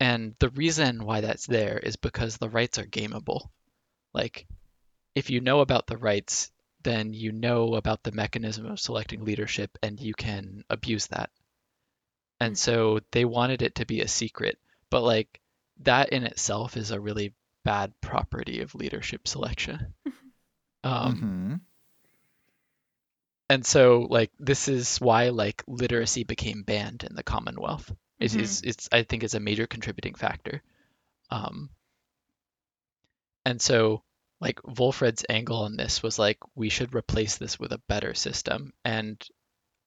And 0.00 0.34
the 0.38 0.50
reason 0.50 1.04
why 1.04 1.20
that's 1.20 1.46
there 1.46 1.78
is 1.78 1.96
because 1.96 2.36
the 2.36 2.48
rites 2.48 2.78
are 2.78 2.86
gameable. 2.86 3.50
Like, 4.14 4.46
if 5.14 5.30
you 5.30 5.40
know 5.40 5.60
about 5.60 5.86
the 5.86 5.96
rites, 5.96 6.50
then 6.82 7.12
you 7.14 7.32
know 7.32 7.74
about 7.74 8.02
the 8.02 8.12
mechanism 8.12 8.66
of 8.66 8.80
selecting 8.80 9.24
leadership 9.24 9.76
and 9.82 10.00
you 10.00 10.14
can 10.14 10.64
abuse 10.70 11.06
that. 11.08 11.30
And 12.40 12.56
so 12.58 13.00
they 13.12 13.24
wanted 13.24 13.62
it 13.62 13.76
to 13.76 13.86
be 13.86 14.00
a 14.00 14.08
secret, 14.08 14.58
but 14.90 15.02
like 15.02 15.40
that 15.78 16.10
in 16.10 16.24
itself 16.24 16.76
is 16.76 16.90
a 16.90 17.00
really 17.00 17.34
bad 17.64 17.92
property 18.00 18.60
of 18.60 18.74
leadership 18.74 19.28
selection. 19.28 19.94
Um, 20.84 21.16
hmm 21.16 21.54
and 23.50 23.64
so 23.64 24.06
like 24.08 24.30
this 24.38 24.68
is 24.68 24.98
why 24.98 25.30
like 25.30 25.62
literacy 25.66 26.24
became 26.24 26.62
banned 26.62 27.04
in 27.04 27.14
the 27.14 27.22
Commonwealth. 27.22 27.92
It 28.20 28.34
Mhm. 28.34 28.40
is 28.40 28.60
it's 28.64 28.88
I 28.92 29.02
think 29.04 29.22
is 29.24 29.34
a 29.34 29.40
major 29.40 29.66
contributing 29.66 30.14
factor. 30.14 30.62
Um, 31.30 31.70
and 33.44 33.60
so 33.60 34.02
like 34.40 34.60
Volfred's 34.62 35.24
angle 35.28 35.62
on 35.62 35.76
this 35.76 36.02
was 36.02 36.18
like 36.18 36.38
we 36.54 36.68
should 36.68 36.94
replace 36.94 37.36
this 37.38 37.58
with 37.58 37.72
a 37.72 37.82
better 37.88 38.14
system 38.14 38.72
and 38.84 39.20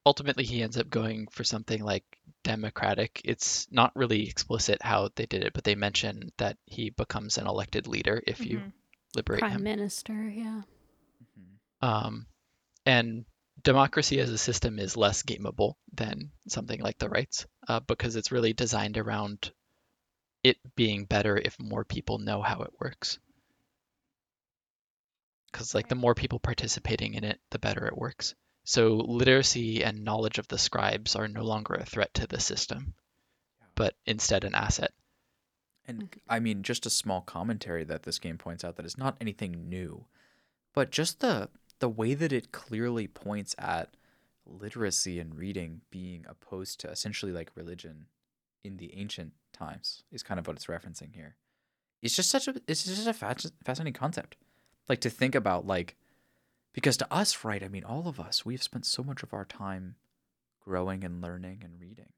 ultimately 0.06 0.44
he 0.44 0.62
ends 0.62 0.78
up 0.78 0.90
going 0.90 1.26
for 1.28 1.44
something 1.44 1.82
like 1.82 2.04
democratic. 2.44 3.20
It's 3.24 3.68
not 3.70 3.94
really 3.96 4.28
explicit 4.28 4.82
how 4.82 5.10
they 5.16 5.26
did 5.26 5.44
it, 5.44 5.52
but 5.54 5.64
they 5.64 5.74
mention 5.76 6.32
that 6.38 6.58
he 6.66 6.90
becomes 6.90 7.38
an 7.38 7.46
elected 7.46 7.86
leader 7.88 8.22
if 8.26 8.46
you 8.46 8.58
Mhm. 8.58 8.72
liberate 9.14 9.40
Prime 9.40 9.52
him. 9.54 9.64
Minister, 9.64 10.28
yeah. 10.28 10.62
Um, 11.80 12.26
and 12.86 13.24
democracy 13.62 14.20
as 14.20 14.30
a 14.30 14.38
system 14.38 14.78
is 14.78 14.96
less 14.96 15.22
gameable 15.22 15.74
than 15.92 16.30
something 16.48 16.80
like 16.80 16.98
the 16.98 17.08
rites 17.08 17.46
uh, 17.68 17.80
because 17.80 18.16
it's 18.16 18.32
really 18.32 18.52
designed 18.52 18.98
around 18.98 19.52
it 20.42 20.58
being 20.74 21.04
better 21.04 21.36
if 21.36 21.58
more 21.60 21.84
people 21.84 22.18
know 22.18 22.42
how 22.42 22.62
it 22.62 22.72
works. 22.80 23.18
Because 25.50 25.74
like 25.74 25.88
the 25.88 25.94
more 25.94 26.14
people 26.14 26.38
participating 26.38 27.14
in 27.14 27.24
it, 27.24 27.38
the 27.50 27.58
better 27.58 27.86
it 27.86 27.96
works. 27.96 28.34
So 28.64 28.94
literacy 28.94 29.84
and 29.84 30.04
knowledge 30.04 30.38
of 30.38 30.48
the 30.48 30.58
scribes 30.58 31.16
are 31.16 31.28
no 31.28 31.42
longer 31.42 31.74
a 31.74 31.84
threat 31.84 32.14
to 32.14 32.26
the 32.26 32.40
system, 32.40 32.94
but 33.74 33.94
instead 34.06 34.44
an 34.44 34.54
asset. 34.54 34.92
And 35.86 36.14
I 36.28 36.38
mean, 36.38 36.62
just 36.62 36.86
a 36.86 36.90
small 36.90 37.20
commentary 37.22 37.84
that 37.84 38.04
this 38.04 38.18
game 38.18 38.38
points 38.38 38.64
out 38.64 38.76
that 38.76 38.86
is 38.86 38.96
not 38.96 39.16
anything 39.20 39.68
new, 39.68 40.06
but 40.74 40.90
just 40.90 41.20
the 41.20 41.48
the 41.82 41.88
way 41.88 42.14
that 42.14 42.32
it 42.32 42.52
clearly 42.52 43.08
points 43.08 43.56
at 43.58 43.96
literacy 44.46 45.18
and 45.18 45.36
reading 45.36 45.80
being 45.90 46.24
opposed 46.28 46.78
to 46.78 46.88
essentially 46.88 47.32
like 47.32 47.50
religion 47.56 48.06
in 48.62 48.76
the 48.76 48.94
ancient 48.94 49.32
times 49.52 50.04
is 50.12 50.22
kind 50.22 50.38
of 50.38 50.46
what 50.46 50.54
it's 50.54 50.66
referencing 50.66 51.12
here. 51.12 51.34
It's 52.00 52.14
just 52.14 52.30
such 52.30 52.46
a 52.46 52.54
it's 52.68 52.84
just 52.84 53.08
a 53.08 53.12
fasc- 53.12 53.50
fascinating 53.64 53.94
concept, 53.94 54.36
like 54.88 55.00
to 55.00 55.10
think 55.10 55.34
about 55.34 55.66
like 55.66 55.96
because 56.72 56.96
to 56.98 57.12
us, 57.12 57.42
right? 57.44 57.64
I 57.64 57.68
mean, 57.68 57.82
all 57.82 58.06
of 58.06 58.20
us 58.20 58.46
we've 58.46 58.62
spent 58.62 58.86
so 58.86 59.02
much 59.02 59.24
of 59.24 59.34
our 59.34 59.44
time 59.44 59.96
growing 60.60 61.02
and 61.02 61.20
learning 61.20 61.62
and 61.64 61.80
reading. 61.80 62.12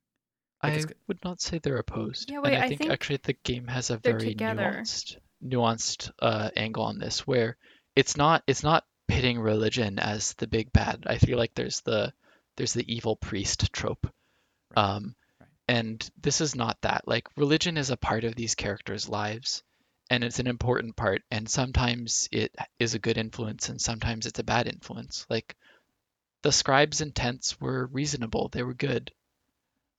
Like, 0.63 0.73
I 0.75 0.77
it's 0.77 0.93
would 1.09 1.25
not 1.25 1.41
say 1.41 1.59
they're 1.59 1.79
opposed. 1.79 2.31
Yeah, 2.31 2.37
and 2.37 2.45
wait, 2.45 2.57
I 2.59 2.65
I 2.65 2.69
think, 2.69 2.81
think 2.81 2.93
actually 2.93 3.21
the 3.23 3.33
game 3.33 3.69
has 3.69 3.89
a 3.89 3.97
very 3.97 4.29
together. 4.29 4.61
nuanced 4.61 5.17
nuanced 5.43 6.11
uh, 6.19 6.51
angle 6.55 6.85
on 6.85 6.99
this 6.99 7.27
where 7.27 7.57
it's 7.97 8.15
not 8.15 8.43
it's 8.47 8.63
not 8.63 8.85
pitting 9.09 9.39
religion 9.41 9.99
as 9.99 10.35
the 10.35 10.47
big 10.47 10.73
bad. 10.73 11.05
I 11.07 11.19
feel 11.19 11.39
like 11.39 11.55
there's 11.55 11.81
the 11.83 12.13
there's 12.57 12.75
the 12.75 12.95
evil 12.95 13.17
priest 13.17 13.73
trope. 13.73 14.07
Right. 14.71 14.85
Um, 14.85 15.17
Right. 15.41 15.49
and 15.69 16.11
this 16.21 16.41
is 16.41 16.55
not 16.55 16.81
that. 16.83 17.07
Like 17.09 17.29
religion 17.37 17.77
is 17.77 17.91
a 17.91 17.97
part 17.97 18.25
of 18.25 18.35
these 18.37 18.55
characters' 18.55 19.09
lives 19.09 19.63
and 20.11 20.23
it's 20.25 20.39
an 20.39 20.47
important 20.47 20.97
part 20.97 21.23
and 21.31 21.49
sometimes 21.49 22.29
it 22.33 22.55
is 22.79 22.95
a 22.95 22.99
good 23.01 23.19
influence 23.19 23.69
and 23.69 23.81
sometimes 23.81 24.27
it's 24.27 24.39
a 24.39 24.45
bad 24.45 24.69
influence. 24.69 25.27
Like 25.31 25.57
the 26.43 26.53
scribes' 26.53 27.01
intents 27.01 27.61
were 27.61 27.87
reasonable. 27.87 28.49
They 28.51 28.63
were 28.63 28.75
good. 28.75 29.13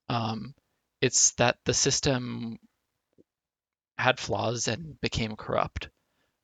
Um, 0.10 0.56
it's 1.02 1.32
that 1.34 1.58
the 1.66 1.74
system 1.74 2.60
had 3.98 4.20
flaws 4.20 4.68
and 4.68 5.00
became 5.02 5.36
corrupt. 5.36 5.90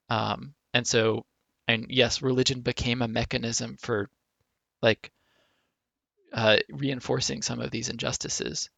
Um, 0.09 0.53
and 0.73 0.85
so, 0.87 1.25
and 1.71 1.85
yes, 1.89 2.21
religion 2.21 2.59
became 2.59 3.01
a 3.01 3.07
mechanism 3.07 3.77
for 3.79 4.09
like 4.81 5.09
uh, 6.33 6.57
reinforcing 6.69 7.41
some 7.41 7.61
of 7.61 7.71
these 7.71 7.87
injustices, 7.87 8.69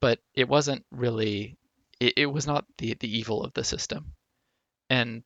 but 0.00 0.18
it 0.34 0.48
wasn't 0.48 0.84
really, 0.90 1.56
it, 1.98 2.12
it 2.18 2.26
was 2.26 2.46
not 2.46 2.66
the, 2.76 2.94
the 3.00 3.18
evil 3.18 3.42
of 3.42 3.54
the 3.54 3.64
system. 3.64 4.12
And 4.90 5.22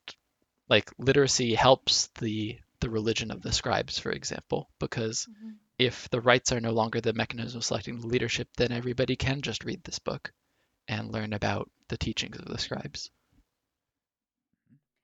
like 0.68 0.90
literacy 0.98 1.54
helps 1.54 2.08
the 2.18 2.58
the 2.80 2.90
religion 2.90 3.30
of 3.30 3.42
the 3.42 3.52
scribes, 3.52 3.98
for 3.98 4.12
example, 4.12 4.68
because 4.78 5.26
if 5.78 6.08
the 6.10 6.20
rites 6.20 6.52
are 6.52 6.60
no 6.60 6.72
longer 6.72 7.00
the 7.00 7.14
mechanism 7.14 7.58
of 7.58 7.64
selecting 7.64 7.98
the 7.98 8.06
leadership, 8.06 8.48
then 8.56 8.70
everybody 8.70 9.16
can 9.16 9.40
just 9.40 9.64
read 9.64 9.82
this 9.82 9.98
book 9.98 10.30
and 10.86 11.10
learn 11.10 11.32
about 11.32 11.70
the 11.88 11.96
teachings 11.96 12.38
of 12.38 12.44
the 12.44 12.58
scribes. 12.58 13.10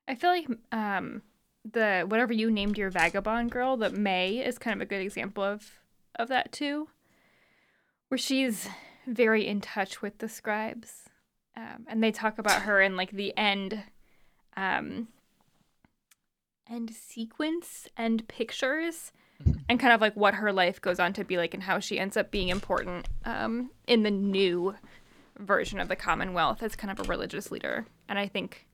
I 0.06 0.14
feel 0.14 0.30
like 0.30 0.46
um 0.70 1.22
the 1.70 2.04
whatever 2.06 2.32
you 2.32 2.50
named 2.50 2.76
your 2.76 2.90
vagabond 2.90 3.50
girl, 3.50 3.76
that 3.78 3.92
May 3.92 4.38
is 4.38 4.58
kind 4.58 4.74
of 4.74 4.82
a 4.82 4.88
good 4.88 5.00
example 5.00 5.42
of 5.42 5.80
of 6.16 6.28
that 6.28 6.52
too, 6.52 6.88
where 8.08 8.18
she's 8.18 8.68
very 9.06 9.46
in 9.46 9.60
touch 9.60 10.02
with 10.02 10.18
the 10.18 10.28
scribes, 10.28 11.08
um, 11.56 11.86
and 11.86 12.02
they 12.02 12.12
talk 12.12 12.38
about 12.38 12.62
her 12.62 12.80
in 12.80 12.96
like 12.96 13.10
the 13.12 13.36
end, 13.36 13.84
um, 14.56 15.08
end 16.68 16.90
sequence, 16.90 17.88
and 17.96 18.26
pictures, 18.28 19.12
and 19.68 19.80
kind 19.80 19.92
of 19.92 20.00
like 20.00 20.14
what 20.14 20.34
her 20.34 20.52
life 20.52 20.80
goes 20.80 21.00
on 21.00 21.12
to 21.12 21.24
be 21.24 21.36
like, 21.36 21.54
and 21.54 21.62
how 21.62 21.78
she 21.78 21.98
ends 21.98 22.16
up 22.16 22.30
being 22.30 22.48
important 22.48 23.08
um, 23.24 23.70
in 23.86 24.02
the 24.02 24.10
new 24.10 24.74
version 25.38 25.80
of 25.80 25.88
the 25.88 25.96
Commonwealth 25.96 26.62
as 26.62 26.76
kind 26.76 26.90
of 26.90 27.04
a 27.04 27.08
religious 27.08 27.50
leader, 27.50 27.86
and 28.08 28.18
I 28.18 28.26
think 28.26 28.66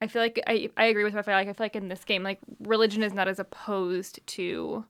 I 0.00 0.06
feel 0.08 0.20
like 0.22 0.40
I, 0.46 0.68
I 0.76 0.84
agree 0.86 1.04
with 1.04 1.14
what 1.14 1.20
I 1.20 1.22
feel 1.22 1.34
like 1.34 1.48
I 1.48 1.52
feel 1.52 1.64
like 1.64 1.76
in 1.76 1.88
this 1.88 2.04
game 2.04 2.22
like 2.22 2.38
religion 2.60 3.02
is 3.02 3.14
not 3.14 3.28
as 3.28 3.38
opposed 3.38 4.18
to 4.26 4.84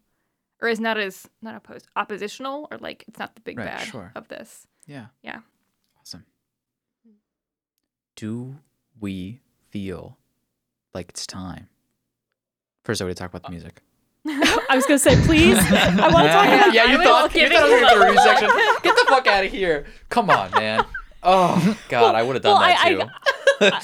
or 0.60 0.68
is 0.68 0.80
not 0.80 0.98
as 0.98 1.28
not 1.42 1.54
opposed 1.54 1.86
oppositional 1.96 2.66
or 2.70 2.78
like 2.78 3.04
it's 3.06 3.18
not 3.18 3.34
the 3.34 3.40
big 3.42 3.58
Right, 3.58 3.66
bad 3.66 3.86
sure. 3.86 4.12
of 4.16 4.28
this. 4.28 4.66
Yeah. 4.86 5.06
Yeah. 5.22 5.40
Awesome. 6.00 6.24
Do 8.16 8.56
we 8.98 9.40
feel 9.70 10.16
like 10.94 11.10
it's 11.10 11.26
time 11.26 11.68
for 12.84 12.94
Zoe 12.94 13.10
to 13.10 13.14
talk 13.14 13.28
about 13.30 13.42
the 13.42 13.50
music? 13.50 13.82
I 14.28 14.72
was 14.74 14.86
gonna 14.86 14.98
say, 14.98 15.14
please. 15.24 15.56
I 15.58 16.08
want 16.12 16.26
to 16.26 16.32
talk 16.32 16.46
about. 16.46 16.74
yeah, 16.74 16.82
I 16.84 16.92
you 16.92 16.98
was 16.98 17.06
thought, 17.06 17.34
you 17.34 17.48
thought 17.48 17.56
I 17.56 17.62
was 17.62 17.70
going 17.80 17.88
to 17.94 17.98
the 18.00 18.06
review 18.06 18.22
section. 18.22 18.48
Get 18.82 18.96
the 18.96 19.04
fuck 19.08 19.26
out 19.28 19.44
of 19.44 19.52
here. 19.52 19.86
Come 20.08 20.30
on, 20.30 20.50
man. 20.52 20.84
Oh, 21.22 21.78
God, 21.88 22.14
I 22.16 22.22
would 22.22 22.34
have 22.36 22.42
done 22.42 22.58
well, 22.58 22.68
that 22.68 22.84
I- 22.84 22.90
too. 22.90 23.02
I- 23.76 23.80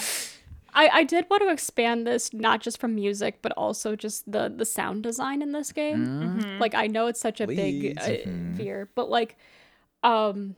I, 0.75 0.89
I 0.89 1.05
did 1.05 1.27
want 1.29 1.43
to 1.43 1.51
expand 1.51 2.07
this 2.07 2.33
not 2.33 2.61
just 2.61 2.79
from 2.79 2.95
music, 2.95 3.41
but 3.43 3.53
also 3.53 3.95
just 3.95 4.31
the 4.31 4.53
the 4.55 4.65
sound 4.65 5.03
design 5.03 5.43
in 5.43 5.53
this 5.53 5.73
game. 5.73 6.07
Mm, 6.07 6.61
Like 6.61 6.75
I 6.75 6.87
know 6.87 7.07
it's 7.07 7.21
such 7.21 7.41
a 7.41 7.47
big 7.47 7.99
uh, 7.99 8.05
Please. 8.05 8.57
fear, 8.57 8.89
but 8.95 9.11
like, 9.11 9.37
um, 10.03 10.57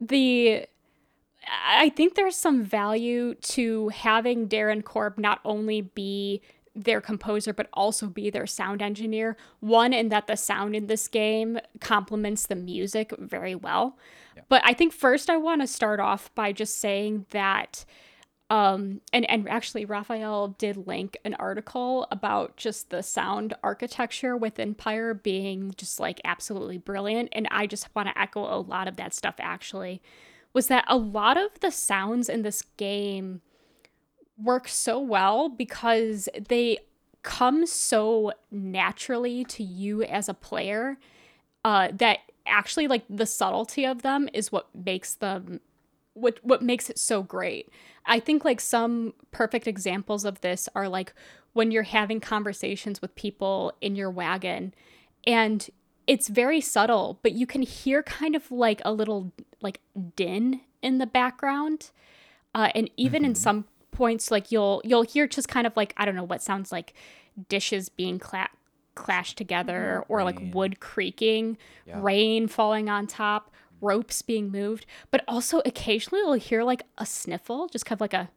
the 0.00 0.66
I 1.48 1.88
think 1.90 2.14
there's 2.14 2.36
some 2.36 2.62
value 2.62 3.34
to 3.34 3.88
having 3.88 4.48
Darren 4.48 4.84
Korb 4.84 5.18
not 5.18 5.40
only 5.44 5.80
be 5.80 6.42
their 6.76 7.00
composer 7.00 7.52
but 7.52 7.68
also 7.72 8.06
be 8.06 8.30
their 8.30 8.46
sound 8.46 8.80
engineer. 8.80 9.36
One 9.60 9.92
in 9.92 10.08
that 10.10 10.26
the 10.28 10.36
sound 10.36 10.76
in 10.76 10.86
this 10.86 11.08
game 11.08 11.58
complements 11.80 12.46
the 12.46 12.54
music 12.54 13.12
very 13.18 13.54
well. 13.54 13.98
But 14.48 14.62
I 14.64 14.72
think 14.72 14.92
first 14.92 15.28
I 15.28 15.36
want 15.36 15.60
to 15.60 15.66
start 15.66 16.00
off 16.00 16.34
by 16.34 16.52
just 16.52 16.78
saying 16.78 17.26
that 17.30 17.84
um 18.50 19.00
and 19.12 19.28
and 19.30 19.48
actually 19.48 19.84
Raphael 19.84 20.48
did 20.58 20.86
link 20.86 21.16
an 21.24 21.34
article 21.34 22.06
about 22.10 22.56
just 22.56 22.90
the 22.90 23.02
sound 23.02 23.54
architecture 23.62 24.36
with 24.36 24.58
Empire 24.58 25.14
being 25.14 25.72
just 25.76 25.98
like 26.00 26.20
absolutely 26.24 26.78
brilliant. 26.78 27.30
And 27.32 27.48
I 27.50 27.66
just 27.66 27.94
want 27.94 28.08
to 28.08 28.20
echo 28.20 28.40
a 28.40 28.60
lot 28.60 28.88
of 28.88 28.96
that 28.96 29.14
stuff 29.14 29.36
actually 29.38 30.02
was 30.52 30.66
that 30.66 30.84
a 30.88 30.96
lot 30.96 31.36
of 31.36 31.60
the 31.60 31.70
sounds 31.70 32.28
in 32.28 32.42
this 32.42 32.62
game 32.76 33.40
work 34.36 34.66
so 34.68 34.98
well 34.98 35.48
because 35.48 36.28
they 36.48 36.78
come 37.22 37.66
so 37.66 38.32
naturally 38.50 39.44
to 39.44 39.62
you 39.62 40.02
as 40.02 40.28
a 40.28 40.34
player 40.34 40.98
uh, 41.64 41.88
that 41.92 42.18
actually 42.46 42.88
like 42.88 43.04
the 43.08 43.26
subtlety 43.26 43.84
of 43.84 44.02
them 44.02 44.28
is 44.32 44.50
what 44.50 44.68
makes 44.74 45.14
them 45.14 45.60
what 46.14 46.38
what 46.42 46.62
makes 46.62 46.90
it 46.90 46.98
so 46.98 47.22
great. 47.22 47.68
I 48.06 48.18
think 48.20 48.44
like 48.44 48.60
some 48.60 49.14
perfect 49.30 49.66
examples 49.66 50.24
of 50.24 50.40
this 50.40 50.68
are 50.74 50.88
like 50.88 51.12
when 51.52 51.70
you're 51.70 51.82
having 51.84 52.20
conversations 52.20 53.00
with 53.02 53.14
people 53.14 53.72
in 53.80 53.96
your 53.96 54.10
wagon 54.10 54.72
and 55.26 55.68
it's 56.06 56.28
very 56.28 56.60
subtle, 56.60 57.18
but 57.22 57.32
you 57.32 57.46
can 57.46 57.62
hear 57.62 58.02
kind 58.02 58.34
of 58.34 58.50
like 58.50 58.80
a 58.84 58.92
little 58.92 59.32
like 59.60 59.80
din 60.16 60.60
in 60.82 60.98
the 60.98 61.06
background. 61.06 61.90
Uh, 62.54 62.70
and 62.74 62.90
even 62.96 63.24
in 63.24 63.34
some 63.34 63.64
points 63.92 64.30
like 64.30 64.50
you'll 64.50 64.80
you'll 64.84 65.02
hear 65.02 65.26
just 65.28 65.48
kind 65.48 65.66
of 65.66 65.76
like 65.76 65.94
I 65.96 66.04
don't 66.04 66.16
know 66.16 66.24
what 66.24 66.42
sounds 66.42 66.72
like 66.72 66.94
dishes 67.48 67.88
being 67.88 68.18
cla- 68.18 68.48
clashed 68.96 69.36
together 69.38 70.04
or 70.08 70.24
like 70.24 70.38
wood 70.52 70.80
creaking, 70.80 71.56
Yeah. 71.86 72.00
rain 72.02 72.48
falling 72.48 72.88
on 72.88 73.06
top, 73.06 73.52
ropes 73.80 74.22
being 74.22 74.50
moved, 74.50 74.86
but 75.10 75.24
also 75.26 75.60
occasionally 75.64 76.20
you'll 76.20 76.32
hear 76.34 76.62
like 76.62 76.82
a 76.98 77.06
sniffle, 77.06 77.68
just 77.68 77.86
kind 77.86 77.96
of 77.96 78.00
like 78.00 78.14
a 78.14 78.30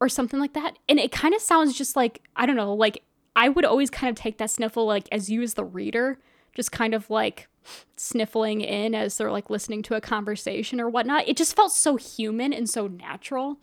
or 0.00 0.08
something 0.08 0.40
like 0.40 0.54
that. 0.54 0.78
And 0.88 0.98
it 0.98 1.12
kind 1.12 1.34
of 1.34 1.40
sounds 1.40 1.76
just 1.76 1.96
like 1.96 2.22
I 2.36 2.46
don't 2.46 2.56
know, 2.56 2.74
like 2.74 3.02
I 3.36 3.48
would 3.48 3.64
always 3.64 3.90
kind 3.90 4.10
of 4.10 4.20
take 4.20 4.38
that 4.38 4.50
sniffle 4.50 4.86
like 4.86 5.08
as 5.12 5.30
you 5.30 5.42
as 5.42 5.54
the 5.54 5.64
reader, 5.64 6.18
just 6.54 6.72
kind 6.72 6.94
of 6.94 7.08
like 7.10 7.48
sniffling 7.96 8.60
in 8.60 8.94
as 8.94 9.16
they're 9.16 9.30
like 9.30 9.50
listening 9.50 9.82
to 9.84 9.94
a 9.94 10.00
conversation 10.00 10.80
or 10.80 10.88
whatnot. 10.88 11.28
It 11.28 11.36
just 11.36 11.56
felt 11.56 11.72
so 11.72 11.96
human 11.96 12.52
and 12.52 12.68
so 12.68 12.86
natural 12.86 13.58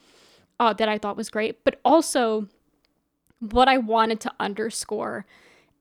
uh, 0.60 0.74
that 0.74 0.90
I 0.90 0.98
thought 0.98 1.18
was 1.18 1.30
great. 1.30 1.64
But 1.64 1.80
also, 1.84 2.48
what 3.40 3.68
I 3.68 3.78
wanted 3.78 4.20
to 4.22 4.34
underscore 4.40 5.26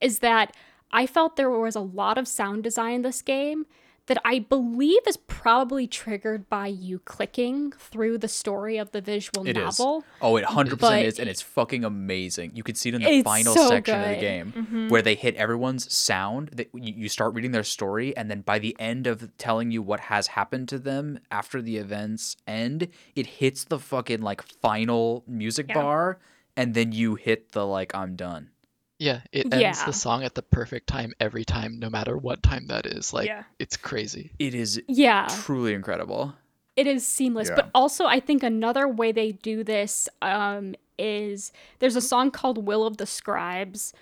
is 0.00 0.20
that 0.20 0.54
I 0.92 1.06
felt 1.06 1.36
there 1.36 1.50
was 1.50 1.76
a 1.76 1.80
lot 1.80 2.18
of 2.18 2.28
sound 2.28 2.62
design 2.62 2.96
in 2.96 3.02
this 3.02 3.22
game 3.22 3.66
that 4.06 4.18
I 4.24 4.38
believe 4.38 5.00
is 5.06 5.16
probably 5.16 5.86
triggered 5.86 6.48
by 6.48 6.68
you 6.68 7.00
clicking 7.00 7.72
through 7.72 8.18
the 8.18 8.28
story 8.28 8.78
of 8.78 8.92
the 8.92 9.00
visual 9.00 9.46
It 9.46 9.56
is. 9.56 9.78
novel. 9.78 10.04
Oh, 10.20 10.36
it 10.36 10.44
100% 10.44 11.04
is, 11.04 11.18
and 11.18 11.28
it's 11.28 11.42
fucking 11.42 11.84
amazing. 11.84 12.52
You 12.54 12.62
can 12.62 12.74
see 12.74 12.90
it 12.90 12.94
in 12.94 13.02
the 13.02 13.22
final 13.22 13.54
so 13.54 13.68
section 13.68 14.00
of 14.00 14.08
the 14.08 14.14
good. 14.14 14.20
game 14.20 14.52
mm-hmm. 14.56 14.88
where 14.88 15.02
they 15.02 15.14
hit 15.14 15.34
everyone's 15.36 15.92
sound. 15.92 16.50
That 16.52 16.68
you, 16.72 16.94
you 16.96 17.08
start 17.08 17.34
reading 17.34 17.50
their 17.50 17.64
story, 17.64 18.16
and 18.16 18.30
then 18.30 18.42
by 18.42 18.58
the 18.58 18.76
end 18.78 19.06
of 19.06 19.36
telling 19.38 19.70
you 19.70 19.82
what 19.82 20.00
has 20.00 20.28
happened 20.28 20.68
to 20.68 20.78
them 20.78 21.18
after 21.30 21.60
the 21.60 21.76
events 21.76 22.36
end, 22.46 22.88
it 23.14 23.26
hits 23.26 23.64
the 23.64 23.78
fucking 23.78 24.22
like 24.22 24.42
final 24.42 25.24
music 25.26 25.66
Yeah. 25.68 25.74
bar, 25.82 26.18
and 26.56 26.74
then 26.74 26.92
you 26.92 27.16
hit 27.16 27.52
the 27.52 27.66
like 27.66 27.94
I'm 27.94 28.14
done. 28.16 28.50
Yeah, 28.98 29.20
it 29.30 29.52
ends 29.52 29.78
Yeah. 29.80 29.84
the 29.86 29.92
song 29.92 30.24
at 30.24 30.34
the 30.34 30.42
perfect 30.42 30.86
time 30.86 31.12
every 31.20 31.44
time, 31.44 31.78
no 31.78 31.90
matter 31.90 32.16
what 32.16 32.42
time 32.42 32.66
that 32.68 32.86
is. 32.86 33.12
Like, 33.12 33.26
Yeah. 33.28 33.44
it's 33.58 33.76
crazy. 33.76 34.32
It 34.38 34.54
is 34.54 34.80
Yeah. 34.88 35.26
truly 35.44 35.74
incredible. 35.74 36.34
It 36.76 36.86
is 36.86 37.06
seamless. 37.06 37.48
Yeah. 37.48 37.56
But 37.56 37.70
also, 37.74 38.06
I 38.06 38.20
think 38.20 38.42
another 38.42 38.88
way 38.88 39.12
they 39.12 39.32
do 39.32 39.64
this 39.64 40.08
um, 40.22 40.74
is 40.98 41.52
there's 41.78 41.96
a 41.96 42.00
song 42.00 42.30
called 42.30 42.66
Will 42.66 42.86
of 42.86 42.96
the 42.96 43.06
Scribes. 43.06 43.92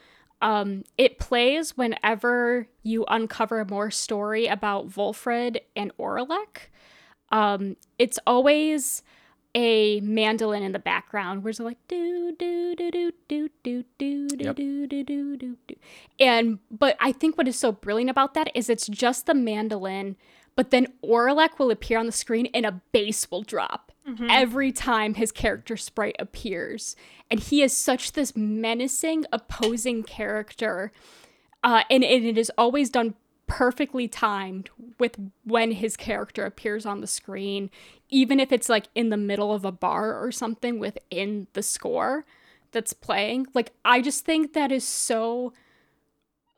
Um, 0.42 0.84
it 0.98 1.18
plays 1.18 1.76
whenever 1.76 2.68
you 2.82 3.04
uncover 3.08 3.64
more 3.64 3.90
story 3.90 4.46
about 4.46 4.88
Volfred 4.88 5.58
and 5.74 5.96
Oralech. 5.96 6.68
Um, 7.30 7.76
it's 7.98 8.18
always 8.26 9.02
a 9.54 10.00
mandolin 10.00 10.62
in 10.62 10.72
the 10.72 10.78
background 10.78 11.44
where 11.44 11.50
it's 11.50 11.60
like 11.60 11.78
do 11.88 12.32
do 12.38 12.74
do 12.74 12.90
do 12.90 13.12
do 13.28 13.48
do 13.62 13.84
do 13.98 14.28
do 14.28 14.44
Yep. 14.44 14.56
do 14.56 14.86
do 14.86 15.04
do 15.04 15.36
do 15.36 15.56
do 15.68 15.74
and 16.18 16.58
but 16.70 16.96
I 17.00 17.12
think 17.12 17.38
what 17.38 17.46
is 17.48 17.58
so 17.58 17.70
brilliant 17.72 18.10
about 18.10 18.34
that 18.34 18.50
is 18.54 18.68
it's 18.68 18.86
just 18.88 19.26
the 19.26 19.34
mandolin, 19.34 20.16
but 20.56 20.70
then 20.70 20.88
Oralech 21.04 21.58
will 21.58 21.70
appear 21.70 21.98
on 21.98 22.06
the 22.06 22.12
screen 22.12 22.48
and 22.52 22.66
a 22.66 22.80
bass 22.92 23.30
will 23.30 23.42
drop 23.42 23.92
every 24.28 24.70
time 24.70 25.14
his 25.14 25.32
character 25.32 25.78
sprite 25.78 26.16
appears, 26.18 26.94
and 27.30 27.40
he 27.40 27.62
is 27.62 27.74
such 27.74 28.12
this 28.12 28.36
menacing, 28.36 29.24
opposing 29.32 30.02
character, 30.02 30.92
uh, 31.62 31.84
and, 31.88 32.04
and 32.04 32.24
it 32.24 32.36
is 32.36 32.52
always 32.58 32.90
done 32.90 33.14
perfectly 33.46 34.08
timed 34.08 34.70
with 34.98 35.18
when 35.44 35.72
his 35.72 35.96
character 35.96 36.44
appears 36.44 36.86
on 36.86 37.00
the 37.00 37.06
screen, 37.06 37.70
even 38.10 38.40
if 38.40 38.52
it's 38.52 38.68
like 38.68 38.88
in 38.94 39.10
the 39.10 39.16
middle 39.16 39.52
of 39.52 39.64
a 39.64 39.72
bar 39.72 40.22
or 40.22 40.32
something 40.32 40.78
within 40.78 41.46
the 41.52 41.62
score 41.62 42.24
that's 42.72 42.92
playing. 42.92 43.46
Like 43.54 43.72
I 43.84 44.00
just 44.00 44.24
think 44.24 44.52
that 44.52 44.70
is 44.70 44.86
so 44.86 45.52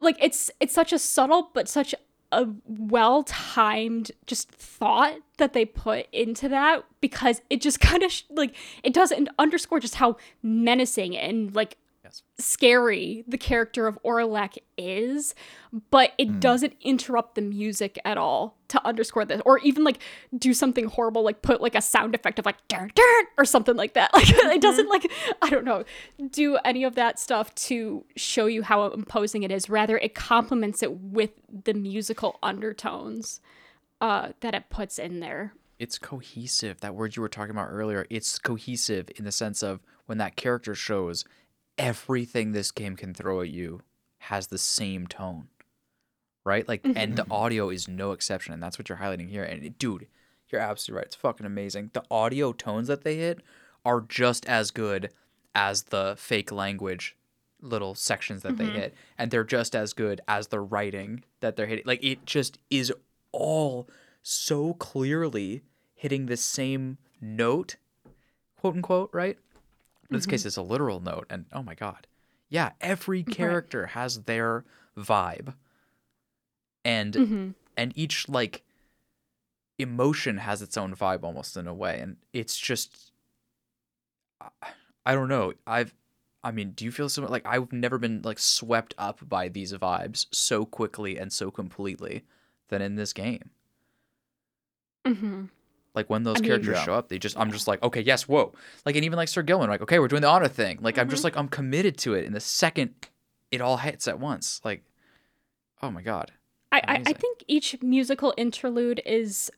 like 0.01 0.17
it's 0.21 0.51
it's 0.61 0.75
such 0.75 0.93
a 0.93 0.99
subtle 0.99 1.51
but 1.55 1.69
such 1.69 1.95
a 2.33 2.49
well 2.67 3.23
timed 3.23 4.11
just 4.27 4.51
thought 4.51 5.15
that 5.37 5.53
they 5.53 5.65
put 5.65 6.07
into 6.13 6.49
that 6.49 6.85
because 7.01 7.41
it 7.49 7.61
just 7.61 7.81
kind 7.91 8.03
of 8.03 8.11
sh- 8.11 8.25
like 8.31 8.55
it 8.83 8.93
doesn't 8.93 9.29
underscore 9.39 9.81
just 9.81 9.97
how 9.97 10.17
menacing 10.43 11.17
and 11.17 11.55
like. 11.55 11.77
Scary 12.39 13.25
the 13.27 13.39
character 13.39 13.87
of 13.87 13.99
Oralech 14.05 14.59
is, 14.77 15.35
but 15.91 16.13
it 16.19 16.39
doesn't 16.41 16.75
interrupt 16.83 17.35
the 17.35 17.41
music 17.41 17.99
at 18.05 18.19
all 18.19 18.59
to 18.69 18.85
underscore 18.87 19.25
this, 19.25 19.41
or 19.47 19.59
even 19.61 19.85
like 19.85 19.99
do 20.37 20.53
something 20.53 20.87
horrible, 20.87 21.23
like 21.23 21.41
put 21.41 21.61
like 21.61 21.75
a 21.75 21.81
sound 21.81 22.15
effect 22.15 22.39
of 22.39 22.45
like 22.45 22.57
dun, 22.69 22.91
dun, 22.95 23.25
or 23.39 23.45
something 23.45 23.77
like 23.77 23.95
that. 23.95 24.11
Like 24.15 24.29
it 24.29 24.61
doesn't 24.61 24.89
like 24.89 25.11
I 25.41 25.51
don't 25.51 25.65
know 25.65 25.85
do 26.31 26.57
any 26.65 26.85
of 26.85 26.95
that 26.97 27.19
stuff 27.19 27.55
to 27.55 28.05
show 28.17 28.47
you 28.47 28.63
how 28.63 28.87
imposing 28.87 29.43
it 29.43 29.51
is. 29.51 29.71
Rather, 29.71 29.97
it 29.99 30.15
complements 30.15 30.83
it 30.83 30.93
with 31.01 31.31
the 31.65 31.75
musical 31.75 32.39
undertones 32.43 33.41
uh, 34.01 34.33
that 34.41 34.55
it 34.55 34.69
puts 34.69 34.99
in 34.99 35.21
there. 35.21 35.55
it's 35.79 35.99
cohesive. 35.99 36.81
That 36.81 36.95
word 36.95 37.17
you 37.17 37.23
were 37.23 37.29
talking 37.29 37.51
about 37.51 37.69
earlier, 37.71 38.07
it's 38.11 38.39
cohesive 38.39 39.09
in 39.17 39.25
the 39.25 39.33
sense 39.33 39.63
of 39.63 39.81
when 40.07 40.19
that 40.19 40.37
character 40.37 40.75
shows 40.75 41.25
everything 41.79 42.53
this 42.53 42.71
game 42.71 42.97
can 42.97 43.15
throw 43.15 43.41
at 43.41 43.49
you 43.49 43.81
has 44.19 44.49
the 44.49 44.59
same 44.59 45.07
tone. 45.07 45.49
Right? 46.45 46.67
Like 46.67 46.83
and 46.85 47.17
the 47.17 47.23
mm-hmm. 47.23 47.33
audio 47.33 47.71
is 47.71 47.89
no 47.89 48.13
exception 48.13 48.55
and 48.55 48.63
that's 48.63 48.79
what 48.79 48.89
you're 48.89 48.99
highlighting 48.99 49.29
here 49.29 49.43
and 49.43 49.65
it- 49.65 49.79
dude, 49.79 50.07
you're 50.49 50.61
absolutely 50.61 50.99
right. 50.99 51.07
It's 51.07 51.17
fucking 51.17 51.47
amazing. 51.47 51.91
The 51.93 52.05
audio 52.11 52.53
tones 52.53 52.89
that 52.89 53.03
they 53.03 53.17
hit 53.17 53.41
are 53.85 54.01
just 54.01 54.47
as 54.47 54.71
good 54.71 55.11
as 55.55 55.85
the 55.85 56.15
fake 56.19 56.53
language 56.53 57.17
little 57.61 57.95
sections 57.95 58.43
that 58.43 58.59
they 58.59 58.67
mm-hmm. 58.67 58.77
hit 58.77 58.95
and 59.19 59.31
they're 59.31 59.45
just 59.45 59.75
as 59.75 59.93
good 59.93 60.21
as 60.29 60.49
the 60.49 60.61
writing 60.61 61.25
that 61.41 61.57
they're 61.57 61.67
hitting. 61.67 61.85
Like 61.87 62.05
it 62.05 62.25
just 62.27 62.59
is 62.71 62.93
all 63.33 63.89
so 64.23 64.75
clearly 64.75 65.63
hitting 65.95 66.27
the 66.27 66.37
same 66.37 66.99
note, 67.21 67.77
quote 68.57 68.77
unquote, 68.77 69.11
right? 69.13 69.39
In 70.11 70.17
this 70.17 70.27
case, 70.27 70.45
it's 70.47 70.57
a 70.57 70.63
literal 70.63 71.01
note, 71.01 71.27
and 71.31 71.47
oh 71.53 71.63
my 71.63 71.75
god, 71.75 72.07
yeah, 72.49 72.71
every 72.81 73.23
character 73.39 73.87
has 73.87 74.23
their 74.23 74.65
vibe, 74.97 75.55
and 76.85 77.13
Mm-hmm. 77.15 77.51
and 77.77 77.93
each 77.97 78.29
like 78.29 78.63
emotion 79.79 80.39
has 80.39 80.63
its 80.63 80.77
own 80.77 80.95
vibe 80.95 81.23
almost 81.23 81.57
in 81.57 81.67
a 81.67 81.75
way, 81.75 81.99
and 82.01 82.17
it's 82.33 82.57
just, 82.57 83.13
I- 84.41 84.49
I 85.05 85.15
don't 85.15 85.29
know. 85.29 85.53
I've, 85.67 85.95
I 86.43 86.51
mean, 86.51 86.71
do 86.73 86.85
you 86.85 86.91
feel 86.91 87.09
so 87.09 87.23
Like 87.27 87.47
I've 87.47 87.73
never 87.73 87.99
been 87.99 88.23
like 88.23 88.39
swept 88.39 88.95
up 88.99 89.21
by 89.29 89.49
these 89.49 89.73
vibes 89.73 90.27
so 90.33 90.65
quickly 90.65 91.17
and 91.19 91.33
so 91.33 91.51
completely 91.51 92.25
than 92.69 92.83
in 92.83 92.95
this 92.97 93.13
game. 93.13 93.51
Mm-hmm. 95.07 95.45
Like 95.97 96.11
when 96.11 96.23
those 96.23 96.37
I 96.37 96.41
mean- 96.41 96.51
characters 96.51 96.77
Yeah. 96.77 96.85
show 96.85 96.95
up, 96.95 97.09
they 97.09 97.19
just 97.19 97.39
I'm 97.39 97.51
just 97.51 97.67
like, 97.67 97.83
okay, 97.83 98.03
yes, 98.03 98.29
whoa. 98.29 98.53
Like 98.85 98.95
and 98.95 99.05
even 99.05 99.17
like 99.17 99.29
Sir 99.29 99.43
Gilman, 99.43 99.71
like, 99.71 99.81
okay, 99.81 99.99
we're 99.99 100.09
doing 100.09 100.23
the 100.23 100.29
honor 100.29 100.49
thing. 100.49 100.79
Like 100.83 100.99
I'm 100.99 101.09
just 101.09 101.21
mm-hmm. 101.21 101.27
like 101.27 101.37
I'm 101.37 101.49
committed 101.49 101.97
to 101.99 102.15
it. 102.15 102.27
And 102.27 102.35
the 102.35 102.41
second 102.41 102.95
it 103.51 103.61
all 103.61 103.79
hits 103.79 104.07
at 104.07 104.21
once, 104.21 104.61
like, 104.65 104.85
oh 105.83 105.91
my 105.91 106.03
god. 106.03 106.33
I, 106.73 106.79
I, 106.79 107.03
I 107.07 107.13
think 107.13 107.45
each 107.49 107.81
musical 107.81 108.35
interlude 108.37 109.01
is 109.07 109.51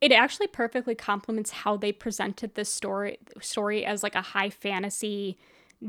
it 0.00 0.12
actually 0.12 0.46
perfectly 0.46 0.94
complements 0.94 1.50
how 1.50 1.76
they 1.76 1.90
presented 1.90 2.54
this 2.54 2.72
story 2.72 3.18
story 3.40 3.84
as 3.84 4.02
like 4.02 4.14
a 4.14 4.22
high 4.22 4.50
fantasy 4.50 5.36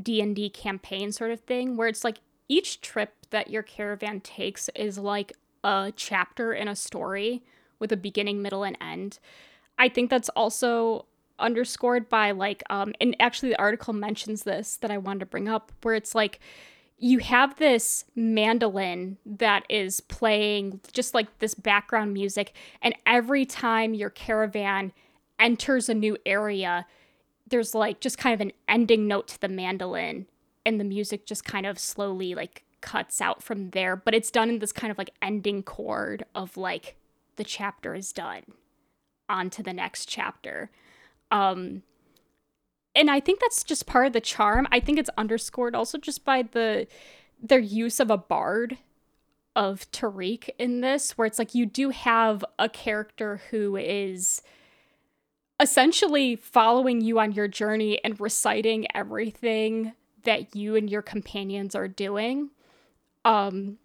D&D 0.02 0.50
campaign 0.50 1.12
sort 1.12 1.32
of 1.32 1.42
thing 1.42 1.78
where 1.78 1.88
it's 1.88 2.04
like 2.04 2.20
each 2.48 2.82
trip 2.82 3.14
that 3.30 3.50
your 3.50 3.64
caravan 3.64 4.22
takes 4.22 4.70
is 4.76 4.98
like 4.98 5.34
a 5.64 5.94
chapter 5.96 6.54
in 6.54 6.68
a 6.68 6.76
story 6.76 7.44
with 7.80 7.92
a 7.92 7.98
beginning, 7.98 8.42
middle 8.42 8.64
and 8.64 8.78
end. 8.82 9.20
I 9.82 9.90
think 9.90 10.12
that's 10.12 10.30
also 10.30 11.08
underscored 11.40 12.08
by 12.08 12.30
like 12.32 12.62
um 12.70 12.94
and 13.02 13.16
actually 13.20 13.50
the 13.50 13.60
article 13.60 13.94
mentions 13.94 14.44
this 14.44 14.78
that 14.78 14.92
I 14.92 15.00
wanted 15.00 15.22
to 15.22 15.26
bring 15.26 15.50
up 15.50 15.72
where 15.82 15.96
it's 15.96 16.14
like 16.14 16.40
you 17.00 17.18
have 17.18 17.58
this 17.58 18.06
mandolin 18.14 19.18
that 19.26 19.64
is 19.70 20.00
playing 20.02 20.82
just 20.94 21.16
like 21.16 21.40
this 21.40 21.56
background 21.56 22.14
music 22.14 22.54
and 22.84 22.94
every 23.08 23.44
time 23.44 23.96
your 23.96 24.12
caravan 24.12 24.94
enters 25.40 25.90
a 25.90 25.96
new 25.96 26.16
area 26.28 26.86
there's 27.48 27.74
like 27.74 28.02
just 28.02 28.20
kind 28.20 28.36
of 28.36 28.42
an 28.42 28.52
ending 28.68 29.08
note 29.08 29.30
to 29.30 29.42
the 29.42 29.50
mandolin 29.50 30.28
and 30.64 30.80
the 30.80 30.84
music 30.84 31.26
just 31.26 31.44
kind 31.44 31.66
of 31.66 31.80
slowly 31.80 32.36
like 32.36 32.64
cuts 32.82 33.20
out 33.20 33.42
from 33.42 33.72
there 33.72 33.96
but 33.96 34.14
it's 34.14 34.30
done 34.30 34.48
in 34.48 34.60
this 34.60 34.72
kind 34.72 34.92
of 34.92 35.00
like 35.00 35.10
ending 35.24 35.64
chord 35.64 36.24
of 36.36 36.56
like 36.56 36.98
the 37.38 37.44
chapter 37.44 37.96
is 37.96 38.14
done 38.14 38.44
on 39.32 39.50
to 39.50 39.64
the 39.64 39.74
next 39.74 40.08
chapter 40.08 40.70
um 41.32 41.82
and 42.96 43.10
I 43.10 43.20
think 43.20 43.40
that's 43.40 43.64
just 43.64 43.86
part 43.86 44.08
of 44.08 44.14
the 44.14 44.22
charm. 44.22 44.68
I 44.72 44.80
think 44.80 45.00
it's 45.00 45.10
underscored 45.18 45.76
also 45.76 45.98
just 45.98 46.26
by 46.26 46.44
the 46.44 46.88
their 47.42 47.60
use 47.60 48.00
of 48.00 48.12
a 48.12 48.18
bard 48.18 48.78
of 49.56 49.90
Tariq 49.92 50.50
in 50.60 50.82
this, 50.82 51.18
where 51.18 51.26
it's 51.26 51.40
like 51.40 51.56
you 51.56 51.66
do 51.66 51.90
have 51.90 52.46
a 52.60 52.70
character 52.70 53.42
who 53.50 53.76
is 53.76 54.42
essentially 55.60 56.36
following 56.36 57.02
you 57.02 57.20
on 57.20 57.32
your 57.32 57.48
journey 57.48 58.04
and 58.04 58.20
reciting 58.20 58.88
everything 58.96 59.94
that 60.24 60.56
you 60.56 60.76
and 60.76 60.90
your 60.90 61.02
companions 61.02 61.76
are 61.76 61.88
doing. 61.88 62.50
Um 63.26 63.78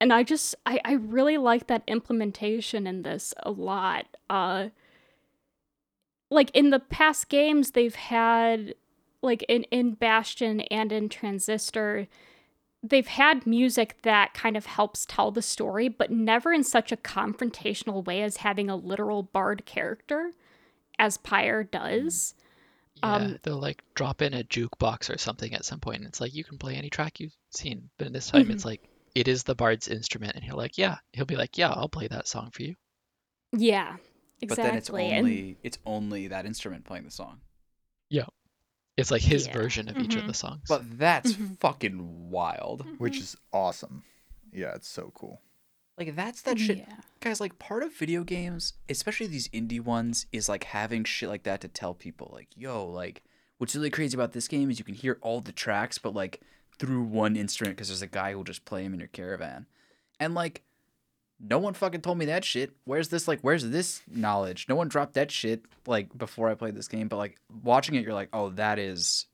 and 0.00 0.12
I 0.12 0.22
just 0.22 0.54
I, 0.66 0.80
I 0.84 0.92
really 0.94 1.38
like 1.38 1.66
that 1.68 1.82
implementation 1.86 2.86
in 2.86 3.02
this 3.02 3.34
a 3.42 3.50
lot. 3.50 4.06
Uh 4.28 4.68
like 6.30 6.50
in 6.50 6.70
the 6.70 6.80
past 6.80 7.28
games 7.28 7.72
they've 7.72 7.94
had 7.94 8.74
like 9.22 9.44
in 9.48 9.62
in 9.64 9.94
Bastion 9.94 10.60
and 10.62 10.92
in 10.92 11.08
Transistor 11.08 12.08
they've 12.82 13.06
had 13.06 13.46
music 13.46 13.96
that 14.02 14.34
kind 14.34 14.56
of 14.56 14.66
helps 14.66 15.06
tell 15.06 15.30
the 15.30 15.42
story 15.42 15.88
but 15.88 16.10
never 16.10 16.52
in 16.52 16.62
such 16.62 16.92
a 16.92 16.96
confrontational 16.96 18.04
way 18.04 18.22
as 18.22 18.38
having 18.38 18.68
a 18.70 18.76
literal 18.76 19.22
bard 19.22 19.64
character 19.66 20.32
as 20.98 21.16
Pyre 21.18 21.62
does. 21.64 22.34
Yeah, 23.02 23.14
Um, 23.14 23.38
they'll 23.42 23.58
like 23.60 23.82
drop 23.94 24.22
in 24.22 24.32
a 24.34 24.42
jukebox 24.44 25.14
or 25.14 25.18
something 25.18 25.52
at 25.52 25.64
some 25.64 25.80
point, 25.80 25.98
and 25.98 26.06
it's 26.06 26.20
like 26.20 26.34
you 26.34 26.44
can 26.44 26.56
play 26.58 26.74
any 26.76 26.88
track 26.88 27.20
you've 27.20 27.36
seen. 27.50 27.90
But 27.98 28.06
in 28.06 28.12
this 28.14 28.30
time, 28.30 28.50
it's 28.50 28.64
like 28.64 28.88
it 29.16 29.26
is 29.28 29.42
the 29.44 29.54
bard's 29.54 29.88
instrument, 29.88 30.34
and 30.34 30.44
he'll 30.44 30.56
like, 30.56 30.76
yeah, 30.78 30.98
he'll 31.12 31.24
be 31.24 31.36
like, 31.36 31.56
yeah, 31.58 31.70
I'll 31.70 31.88
play 31.88 32.06
that 32.08 32.28
song 32.28 32.50
for 32.52 32.62
you. 32.62 32.74
Yeah. 33.52 33.96
Exactly. 34.42 34.46
But 34.48 34.56
then 34.56 34.74
it's 34.76 34.88
And- 34.90 34.98
only 34.98 35.56
it's 35.62 35.78
only 35.86 36.28
that 36.28 36.44
instrument 36.46 36.84
playing 36.84 37.04
the 37.04 37.10
song. 37.10 37.40
Yeah 38.10 38.26
it's 38.98 39.10
like 39.10 39.20
his 39.20 39.46
Yeah. 39.46 39.52
version 39.52 39.88
of 39.90 39.98
each 39.98 40.14
of 40.14 40.26
the 40.26 40.32
songs. 40.32 40.62
But 40.68 40.98
that's 40.98 41.34
Mhm. 41.34 41.58
fucking 41.60 42.30
wild. 42.30 42.86
which 42.98 43.18
is 43.18 43.36
awesome. 43.52 44.04
Yeah, 44.52 44.74
it's 44.74 44.88
so 44.88 45.12
cool. 45.14 45.42
Like 45.98 46.16
that's 46.16 46.40
that 46.42 46.58
shit. 46.58 46.78
Yeah. 46.78 47.00
Guys, 47.20 47.38
like 47.40 47.58
part 47.58 47.82
of 47.82 47.92
video 47.94 48.24
games, 48.24 48.72
especially 48.88 49.26
these 49.26 49.48
indie 49.48 49.80
ones, 49.80 50.26
is 50.32 50.48
like 50.48 50.64
having 50.64 51.04
shit 51.04 51.28
like 51.28 51.42
that 51.42 51.60
to 51.62 51.68
tell 51.68 51.92
people, 51.94 52.30
like, 52.32 52.48
yo, 52.56 52.86
like, 52.86 53.22
what's 53.58 53.74
really 53.76 53.90
crazy 53.90 54.16
about 54.16 54.32
this 54.32 54.48
game 54.48 54.70
is 54.70 54.78
you 54.78 54.84
can 54.86 54.94
hear 54.94 55.18
all 55.20 55.40
the 55.42 55.52
tracks, 55.52 55.98
but 55.98 56.14
like 56.14 56.40
through 56.78 57.02
one 57.02 57.36
instrument 57.36 57.76
because 57.76 57.88
there's 57.88 58.02
a 58.02 58.06
guy 58.06 58.32
who'll 58.32 58.44
just 58.44 58.64
play 58.64 58.82
them 58.82 58.94
in 58.94 59.00
your 59.00 59.08
caravan. 59.08 59.66
And 60.20 60.34
like, 60.34 60.62
no 61.38 61.58
one 61.58 61.74
fucking 61.74 62.00
told 62.00 62.18
me 62.18 62.24
that 62.26 62.44
shit. 62.44 62.72
Where's 62.84 63.08
this, 63.08 63.28
like, 63.28 63.40
where's 63.42 63.68
this 63.68 64.02
knowledge? 64.10 64.66
No 64.68 64.76
one 64.76 64.88
dropped 64.88 65.14
that 65.14 65.30
shit, 65.30 65.62
like, 65.86 66.16
before 66.16 66.48
I 66.48 66.54
played 66.54 66.74
this 66.74 66.88
game, 66.88 67.08
but 67.08 67.16
like, 67.16 67.36
watching 67.62 67.94
it, 67.94 68.04
you're 68.04 68.14
like, 68.14 68.30
oh, 68.32 68.50
that 68.50 68.78
is 68.78 69.26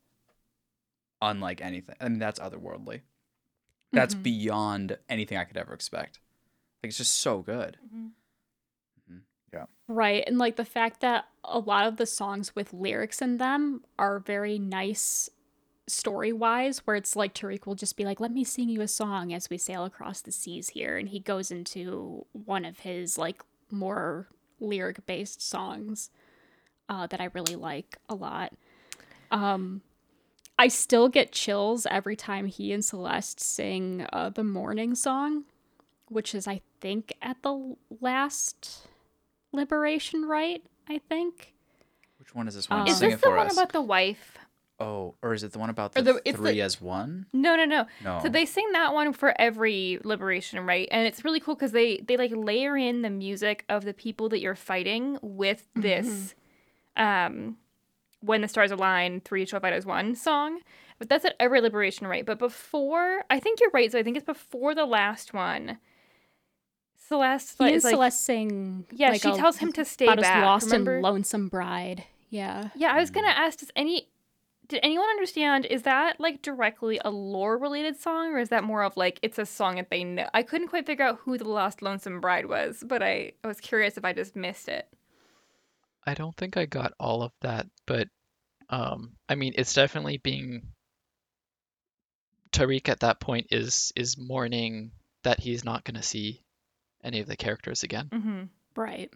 unlike 1.20 1.60
anything. 1.60 1.94
I 2.00 2.08
mean, 2.08 2.18
that's 2.18 2.40
otherworldly. 2.40 3.02
That's 3.92 4.14
Mhm. 4.14 4.22
beyond 4.22 4.98
anything 5.08 5.38
I 5.38 5.44
could 5.44 5.56
ever 5.56 5.72
expect. 5.74 6.18
Like, 6.82 6.88
it's 6.88 6.98
just 6.98 7.14
so 7.14 7.42
good. 7.42 7.78
Yeah. 9.52 9.66
Right. 9.86 10.24
And 10.26 10.38
like 10.38 10.56
the 10.56 10.64
fact 10.64 11.00
that 11.00 11.26
a 11.44 11.58
lot 11.58 11.86
of 11.86 11.98
the 11.98 12.06
songs 12.06 12.56
with 12.56 12.72
lyrics 12.72 13.20
in 13.20 13.36
them 13.36 13.84
are 13.98 14.18
very 14.18 14.58
nice 14.58 15.28
story 15.86 16.32
wise, 16.32 16.78
where 16.86 16.96
it's 16.96 17.16
like 17.16 17.34
Tariq 17.34 17.66
will 17.66 17.74
just 17.74 17.96
be 17.96 18.04
like, 18.04 18.20
let 18.20 18.32
me 18.32 18.44
sing 18.44 18.68
you 18.68 18.80
a 18.80 18.88
song 18.88 19.32
as 19.32 19.50
we 19.50 19.58
sail 19.58 19.84
across 19.84 20.20
the 20.20 20.32
seas 20.32 20.70
here. 20.70 20.96
And 20.96 21.08
he 21.08 21.18
goes 21.20 21.50
into 21.50 22.24
one 22.32 22.64
of 22.64 22.80
his 22.80 23.18
like 23.18 23.42
more 23.70 24.28
lyric 24.60 25.04
based 25.06 25.42
songs 25.42 26.10
uh, 26.88 27.06
that 27.08 27.20
I 27.20 27.28
really 27.32 27.56
like 27.56 27.98
a 28.08 28.14
lot. 28.14 28.52
Um, 29.30 29.82
I 30.58 30.68
still 30.68 31.08
get 31.08 31.32
chills 31.32 31.86
every 31.90 32.14
time 32.14 32.46
he 32.46 32.72
and 32.72 32.84
Celeste 32.84 33.40
sing 33.40 34.06
uh, 34.12 34.28
the 34.28 34.44
morning 34.44 34.94
song, 34.94 35.44
which 36.08 36.34
is, 36.34 36.46
I 36.46 36.60
think, 36.80 37.14
at 37.22 37.42
the 37.42 37.76
last 38.00 38.86
liberation 39.52 40.26
rite, 40.26 40.62
I 40.88 40.98
think. 41.08 41.54
Which 42.18 42.34
one 42.34 42.46
is 42.46 42.54
this 42.54 42.70
one? 42.70 42.80
Um, 42.80 42.86
Is 42.86 42.98
Sing 42.98 43.08
this 43.10 43.18
it 43.18 43.22
the 43.22 43.28
for 43.28 43.36
one 43.36 43.46
us. 43.46 43.54
about 43.54 43.72
the 43.72 43.82
wife? 43.82 44.38
Oh, 44.82 45.14
or 45.22 45.32
is 45.34 45.42
it 45.44 45.52
the 45.52 45.58
one 45.58 45.70
about 45.70 45.92
the, 45.92 46.02
the- 46.02 46.32
three 46.32 46.52
the- 46.54 46.60
as 46.62 46.80
one? 46.80 47.26
No, 47.32 47.54
no, 47.56 47.64
no. 47.64 47.86
No. 48.04 48.20
So 48.22 48.28
they 48.28 48.44
sing 48.46 48.72
that 48.72 48.92
one 48.92 49.12
for 49.12 49.32
every 49.40 49.98
liberation, 50.04 50.64
right? 50.66 50.88
And 50.90 51.06
it's 51.06 51.24
really 51.24 51.40
cool 51.40 51.54
because 51.54 51.72
they 51.72 51.98
they 51.98 52.16
like 52.16 52.32
layer 52.34 52.76
in 52.76 53.02
the 53.02 53.10
music 53.10 53.64
of 53.68 53.84
the 53.84 53.94
people 53.94 54.28
that 54.30 54.40
you're 54.40 54.54
fighting 54.56 55.18
with 55.22 55.68
this, 55.74 56.34
um, 56.96 57.56
when 58.20 58.40
the 58.40 58.48
stars 58.48 58.70
align, 58.70 59.20
three 59.20 59.46
shall 59.46 59.60
fight 59.60 59.72
as 59.72 59.86
one 59.86 60.14
song. 60.14 60.60
But 60.98 61.08
that's 61.08 61.24
at 61.24 61.34
every 61.40 61.60
liberation, 61.60 62.06
right? 62.06 62.24
But 62.24 62.38
before, 62.38 63.24
I 63.30 63.40
think 63.40 63.60
you're 63.60 63.70
right. 63.72 63.90
So 63.90 63.98
I 63.98 64.02
think 64.04 64.16
it's 64.16 64.26
before 64.26 64.74
the 64.74 64.84
last 64.86 65.32
one. 65.34 65.78
Celeste, 67.08 67.56
He 67.58 67.64
like, 67.64 67.74
is 67.74 67.84
like, 67.84 67.92
Celeste 67.94 68.24
sing. 68.24 68.86
yeah, 68.92 69.10
like, 69.10 69.22
she 69.22 69.30
a- 69.30 69.36
tells 69.36 69.58
him 69.58 69.72
to 69.72 69.84
stay 69.84 70.04
about 70.06 70.20
back. 70.20 70.36
his 70.36 70.42
lost 70.44 70.66
remember? 70.66 70.94
and 70.94 71.02
lonesome 71.02 71.48
bride. 71.48 72.04
Yeah. 72.30 72.68
Yeah, 72.74 72.92
I 72.92 73.00
was 73.00 73.10
gonna 73.10 73.28
ask, 73.28 73.58
does 73.58 73.70
any 73.76 74.08
did 74.72 74.80
anyone 74.82 75.08
understand 75.08 75.66
is 75.66 75.82
that 75.82 76.18
like 76.18 76.42
directly 76.42 77.00
a 77.04 77.10
lore 77.10 77.56
related 77.56 77.98
song 77.98 78.32
or 78.32 78.38
is 78.38 78.48
that 78.48 78.64
more 78.64 78.82
of 78.82 78.96
like 78.96 79.18
it's 79.22 79.38
a 79.38 79.46
song 79.46 79.76
that 79.76 79.90
they 79.90 80.02
know 80.02 80.28
i 80.34 80.42
couldn't 80.42 80.68
quite 80.68 80.86
figure 80.86 81.04
out 81.04 81.18
who 81.22 81.38
the 81.38 81.48
last 81.48 81.82
lonesome 81.82 82.20
bride 82.20 82.46
was 82.46 82.82
but 82.86 83.02
i, 83.02 83.32
I 83.44 83.46
was 83.46 83.60
curious 83.60 83.96
if 83.96 84.04
i 84.04 84.12
just 84.12 84.34
missed 84.34 84.68
it 84.68 84.88
I 86.06 86.14
don't 86.14 86.36
think 86.36 86.56
I 86.56 86.66
got 86.66 86.94
all 86.98 87.22
of 87.22 87.32
that, 87.40 87.66
but 87.86 88.08
um, 88.68 89.12
I 89.28 89.34
mean, 89.34 89.54
it's 89.56 89.74
definitely 89.74 90.18
being 90.18 90.62
Tariq 92.52 92.88
at 92.88 93.00
that 93.00 93.20
point 93.20 93.48
is 93.50 93.92
is 93.96 94.18
mourning 94.18 94.92
that 95.22 95.40
he's 95.40 95.64
not 95.64 95.84
going 95.84 95.96
to 95.96 96.02
see 96.02 96.42
any 97.04 97.20
of 97.20 97.26
the 97.26 97.36
characters 97.36 97.82
again. 97.82 98.08
mm-hmm. 98.12 98.42
Right. 98.74 99.12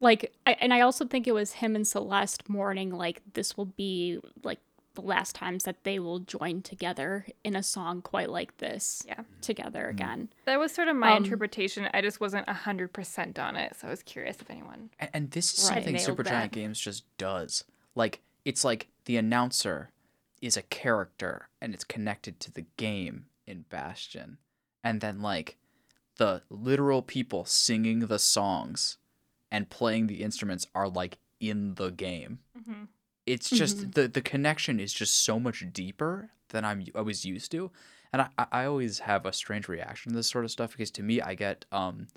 Like, 0.00 0.32
I, 0.46 0.52
and 0.60 0.74
I 0.74 0.80
also 0.80 1.06
think 1.06 1.26
it 1.26 1.32
was 1.32 1.54
him 1.54 1.74
and 1.76 1.86
Celeste 1.86 2.48
mourning, 2.48 2.90
like, 2.90 3.22
this 3.34 3.56
will 3.56 3.66
be, 3.66 4.18
like, 4.42 4.58
the 4.94 5.00
last 5.00 5.34
times 5.34 5.64
that 5.64 5.82
they 5.82 5.98
will 5.98 6.20
join 6.20 6.62
together 6.62 7.26
in 7.42 7.56
a 7.56 7.62
song 7.64 8.00
quite 8.00 8.30
like 8.30 8.58
this 8.58 9.02
Yeah. 9.08 9.22
together 9.40 9.88
again. 9.88 10.28
that 10.44 10.58
was 10.60 10.72
sort 10.72 10.86
of 10.86 10.94
my 10.94 11.10
Um, 11.16 11.24
interpretation 11.24 11.88
i 11.92 12.00
just 12.00 12.20
wasn't 12.20 12.46
100% 12.46 13.36
on 13.40 13.56
it 13.56 13.74
so 13.74 13.88
i 13.88 13.90
was 13.90 14.04
curious 14.04 14.36
if 14.40 14.48
anyone 14.48 14.90
And, 15.00 15.10
and 15.12 15.30
this 15.32 15.58
is 15.58 15.68
Right. 15.68 15.74
something 15.78 15.94
Nailed 15.94 16.16
Supergiant 16.18 16.28
that. 16.28 16.50
Games 16.52 16.78
just 16.78 17.02
does. 17.18 17.64
Like 17.96 18.20
it's 18.44 18.62
like 18.64 18.86
the 19.06 19.16
announcer 19.16 19.90
is 20.40 20.56
a 20.56 20.62
character 20.62 21.48
and 21.60 21.74
it's 21.74 21.82
connected 21.82 22.38
to 22.38 22.52
the 22.52 22.66
game 22.76 23.26
in 23.48 23.64
Bastion. 23.68 24.38
And 24.84 25.00
then 25.00 25.20
like 25.22 25.56
the 26.18 26.42
literal 26.50 27.02
people 27.02 27.44
singing 27.44 27.98
the 28.06 28.20
songs 28.20 28.98
and 29.54 29.70
playing 29.70 30.08
the 30.08 30.20
instruments 30.24 30.66
are 30.74 30.88
like 30.88 31.18
in 31.38 31.76
the 31.76 31.90
game. 31.90 32.40
mm-hmm. 32.58 32.84
It's 33.24 33.48
just 33.48 33.92
the 33.92 34.08
the 34.08 34.20
connection 34.20 34.80
is 34.80 34.92
just 34.92 35.24
so 35.24 35.38
much 35.38 35.64
deeper 35.72 36.30
than 36.48 36.64
I'm 36.64 36.84
I 36.94 37.02
was 37.02 37.24
used 37.24 37.52
to. 37.52 37.70
And 38.12 38.22
I, 38.22 38.46
I 38.52 38.64
always 38.64 38.98
have 38.98 39.24
a 39.24 39.32
strange 39.32 39.68
reaction 39.68 40.10
to 40.12 40.16
this 40.16 40.26
sort 40.26 40.44
of 40.44 40.50
stuff 40.50 40.72
because 40.72 40.90
to 40.90 41.02
me 41.02 41.22
I 41.22 41.34
get 41.34 41.64
um 41.70 42.08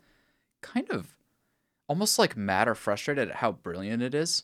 kind 0.61 0.89
of 0.89 1.15
almost 1.87 2.17
like 2.17 2.35
mad 2.35 2.67
or 2.67 2.75
frustrated 2.75 3.29
at 3.29 3.35
how 3.35 3.51
brilliant 3.51 4.01
it 4.01 4.15
is 4.15 4.43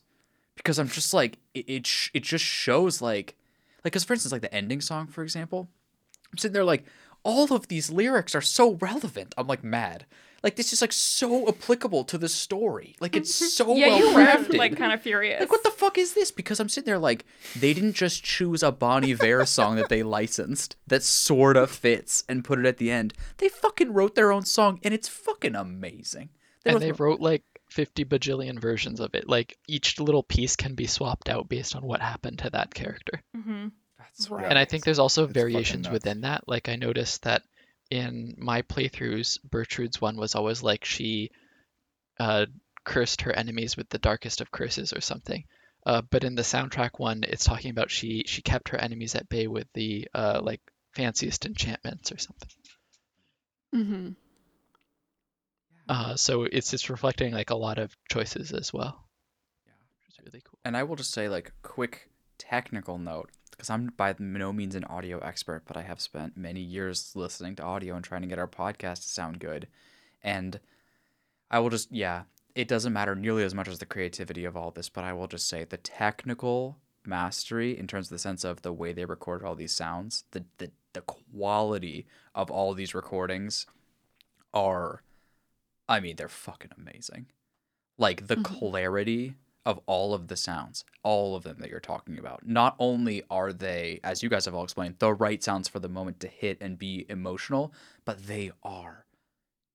because 0.55 0.77
I'm 0.77 0.87
just 0.87 1.15
like 1.15 1.39
it 1.55 1.65
it, 1.67 1.87
sh- 1.87 2.11
it 2.13 2.23
just 2.23 2.45
shows 2.45 3.01
like 3.01 3.35
like 3.83 3.91
because 3.91 4.03
for 4.03 4.13
instance 4.13 4.31
like 4.31 4.43
the 4.43 4.53
ending 4.53 4.81
song 4.81 5.07
for 5.07 5.23
example 5.23 5.67
I'm 6.31 6.37
sitting 6.37 6.53
there 6.53 6.63
like 6.63 6.85
all 7.23 7.51
of 7.53 7.67
these 7.69 7.91
lyrics 7.91 8.35
are 8.35 8.41
so 8.41 8.75
relevant 8.75 9.33
I'm 9.37 9.47
like 9.47 9.63
mad 9.63 10.05
like 10.43 10.55
this 10.55 10.73
is 10.73 10.81
like 10.81 10.91
so 10.91 11.47
applicable 11.47 12.03
to 12.03 12.17
the 12.17 12.29
story 12.29 12.95
like 12.99 13.15
it's 13.15 13.33
so 13.33 13.75
yeah 13.75 13.87
well 13.87 13.97
you 13.97 14.05
crafted 14.09 14.49
were 14.49 14.57
like 14.57 14.77
kind 14.77 14.93
of 14.93 15.01
furious 15.01 15.39
like 15.39 15.51
what 15.51 15.63
the 15.63 15.71
fuck 15.83 15.97
is 15.97 16.13
this? 16.13 16.31
Because 16.31 16.59
I'm 16.59 16.69
sitting 16.69 16.85
there 16.85 16.97
like 16.97 17.25
they 17.57 17.73
didn't 17.73 17.93
just 17.93 18.23
choose 18.23 18.63
a 18.63 18.71
Bon 18.71 19.03
Iver 19.03 19.45
song 19.45 19.75
that 19.75 19.89
they 19.89 20.01
licensed 20.01 20.77
that 20.87 21.03
sort 21.03 21.57
of 21.57 21.69
fits 21.69 22.23
and 22.29 22.43
put 22.43 22.59
it 22.59 22.65
at 22.65 22.77
the 22.77 22.89
end. 22.89 23.13
They 23.37 23.49
fucking 23.49 23.91
wrote 23.91 24.15
their 24.15 24.31
own 24.31 24.45
song 24.45 24.79
and 24.83 24.93
it's 24.93 25.09
fucking 25.09 25.55
amazing. 25.55 26.29
And 26.65 26.75
wrote 26.75 26.79
they 26.79 26.91
wrote 26.93 27.19
like 27.19 27.43
50 27.69 28.05
bajillion 28.05 28.59
versions 28.59 29.01
of 29.01 29.13
it. 29.13 29.27
Like 29.27 29.57
each 29.67 29.99
little 29.99 30.23
piece 30.23 30.55
can 30.55 30.73
be 30.75 30.87
swapped 30.87 31.27
out 31.27 31.49
based 31.49 31.75
on 31.75 31.83
what 31.83 32.01
happened 32.01 32.39
to 32.39 32.49
that 32.51 32.73
character. 32.73 33.21
mm-hmm. 33.35 33.67
That's 33.97 34.29
Right. 34.29 34.45
And 34.45 34.57
I 34.57 34.65
think 34.65 34.85
there's 34.85 34.99
also 34.99 35.25
It's 35.25 35.33
variations 35.33 35.89
within 35.89 36.21
that. 36.21 36.47
Like 36.47 36.69
I 36.69 36.75
noticed 36.77 37.23
that 37.23 37.43
in 37.93 38.33
my 38.39 38.63
playthroughs, 38.63 39.37
Bertrude's 39.47 40.01
one 40.01 40.17
was 40.17 40.33
always 40.33 40.63
like 40.63 40.83
she 40.83 41.29
uh, 42.19 42.47
cursed 42.83 43.21
her 43.21 43.31
enemies 43.31 43.77
with 43.77 43.87
the 43.89 43.99
darkest 43.99 44.41
of 44.41 44.49
curses 44.49 44.93
or 44.93 45.01
something. 45.01 45.43
Uh, 45.85 46.01
but 46.01 46.23
in 46.23 46.33
the 46.33 46.41
soundtrack 46.41 46.97
one, 46.97 47.23
it's 47.23 47.45
talking 47.45 47.69
about 47.69 47.91
she 47.91 48.23
she 48.25 48.41
kept 48.41 48.69
her 48.69 48.79
enemies 48.79 49.13
at 49.13 49.29
bay 49.29 49.45
with 49.45 49.67
the 49.73 50.07
uh, 50.15 50.41
like 50.41 50.61
fanciest 50.95 51.45
enchantments 51.45 52.11
or 52.11 52.17
something. 52.17 52.49
Mm-hmm. 53.75 54.09
Uh, 55.87 56.15
so 56.15 56.43
it's 56.43 56.73
it's 56.73 56.89
reflecting 56.89 57.31
like 57.31 57.51
a 57.51 57.55
lot 57.55 57.77
of 57.77 57.95
choices 58.09 58.53
as 58.53 58.73
well. 58.73 59.05
Yeah. 59.67 59.73
Which 60.07 60.17
is 60.17 60.25
really 60.25 60.41
cool. 60.43 60.57
And 60.65 60.75
I 60.75 60.81
will 60.81 60.95
just 60.95 61.11
say 61.11 61.29
like 61.29 61.51
quick 61.61 62.09
technical 62.39 62.97
note 62.97 63.29
because 63.63 63.69
I'm 63.69 63.93
by 63.95 64.13
no 64.19 64.51
means 64.51 64.75
an 64.75 64.83
audio 64.83 65.19
expert, 65.19 65.63
but 65.65 65.77
I 65.77 65.83
have 65.83 66.01
spent 66.01 66.35
many 66.35 66.59
years 66.59 67.13
listening 67.15 67.55
to 67.55 67.63
audio 67.63 67.95
and 67.95 68.03
trying 68.03 68.21
to 68.23 68.27
get 68.27 68.37
our 68.37 68.47
podcast 68.47 69.03
to 69.03 69.07
sound 69.07 69.39
good. 69.39 69.67
And 70.21 70.59
I 71.49 71.59
will 71.59 71.69
just 71.69 71.89
yeah, 71.89 72.23
it 72.55 72.67
doesn't 72.67 72.91
matter 72.91 73.15
nearly 73.15 73.43
as 73.43 73.55
much 73.55 73.69
as 73.69 73.79
the 73.79 73.85
creativity 73.85 74.43
of 74.43 74.57
all 74.57 74.71
this, 74.71 74.89
but 74.89 75.05
I 75.05 75.13
will 75.13 75.27
just 75.27 75.47
say 75.47 75.63
the 75.63 75.77
technical 75.77 76.77
mastery 77.05 77.77
in 77.77 77.87
terms 77.87 78.07
of 78.07 78.09
the 78.11 78.19
sense 78.19 78.43
of 78.43 78.63
the 78.63 78.73
way 78.73 78.91
they 78.91 79.05
recorded 79.05 79.45
all 79.45 79.55
these 79.55 79.71
sounds, 79.71 80.25
the 80.31 80.43
the 80.57 80.69
the 80.91 81.01
quality 81.01 82.05
of 82.35 82.51
all 82.51 82.73
these 82.73 82.93
recordings 82.93 83.65
are 84.53 85.03
I 85.87 86.01
mean, 86.01 86.17
they're 86.17 86.27
fucking 86.27 86.71
amazing. 86.77 87.27
Like 87.97 88.27
the 88.27 88.35
Mhm. 88.35 88.43
clarity 88.43 89.35
of 89.65 89.79
all 89.85 90.13
of 90.13 90.27
the 90.27 90.35
sounds, 90.35 90.83
all 91.03 91.35
of 91.35 91.43
them 91.43 91.57
that 91.59 91.69
you're 91.69 91.79
talking 91.79 92.17
about. 92.17 92.45
Not 92.45 92.75
only 92.79 93.23
are 93.29 93.53
they, 93.53 93.99
as 94.03 94.21
you 94.21 94.29
guys 94.29 94.45
have 94.45 94.53
all 94.53 94.63
explained, 94.63 94.95
the 94.99 95.13
right 95.13 95.41
sounds 95.41 95.67
for 95.67 95.79
the 95.79 95.89
moment 95.89 96.19
to 96.21 96.27
hit 96.27 96.57
and 96.59 96.77
be 96.77 97.05
emotional, 97.07 97.73
but 98.03 98.27
they 98.27 98.51
are 98.63 99.05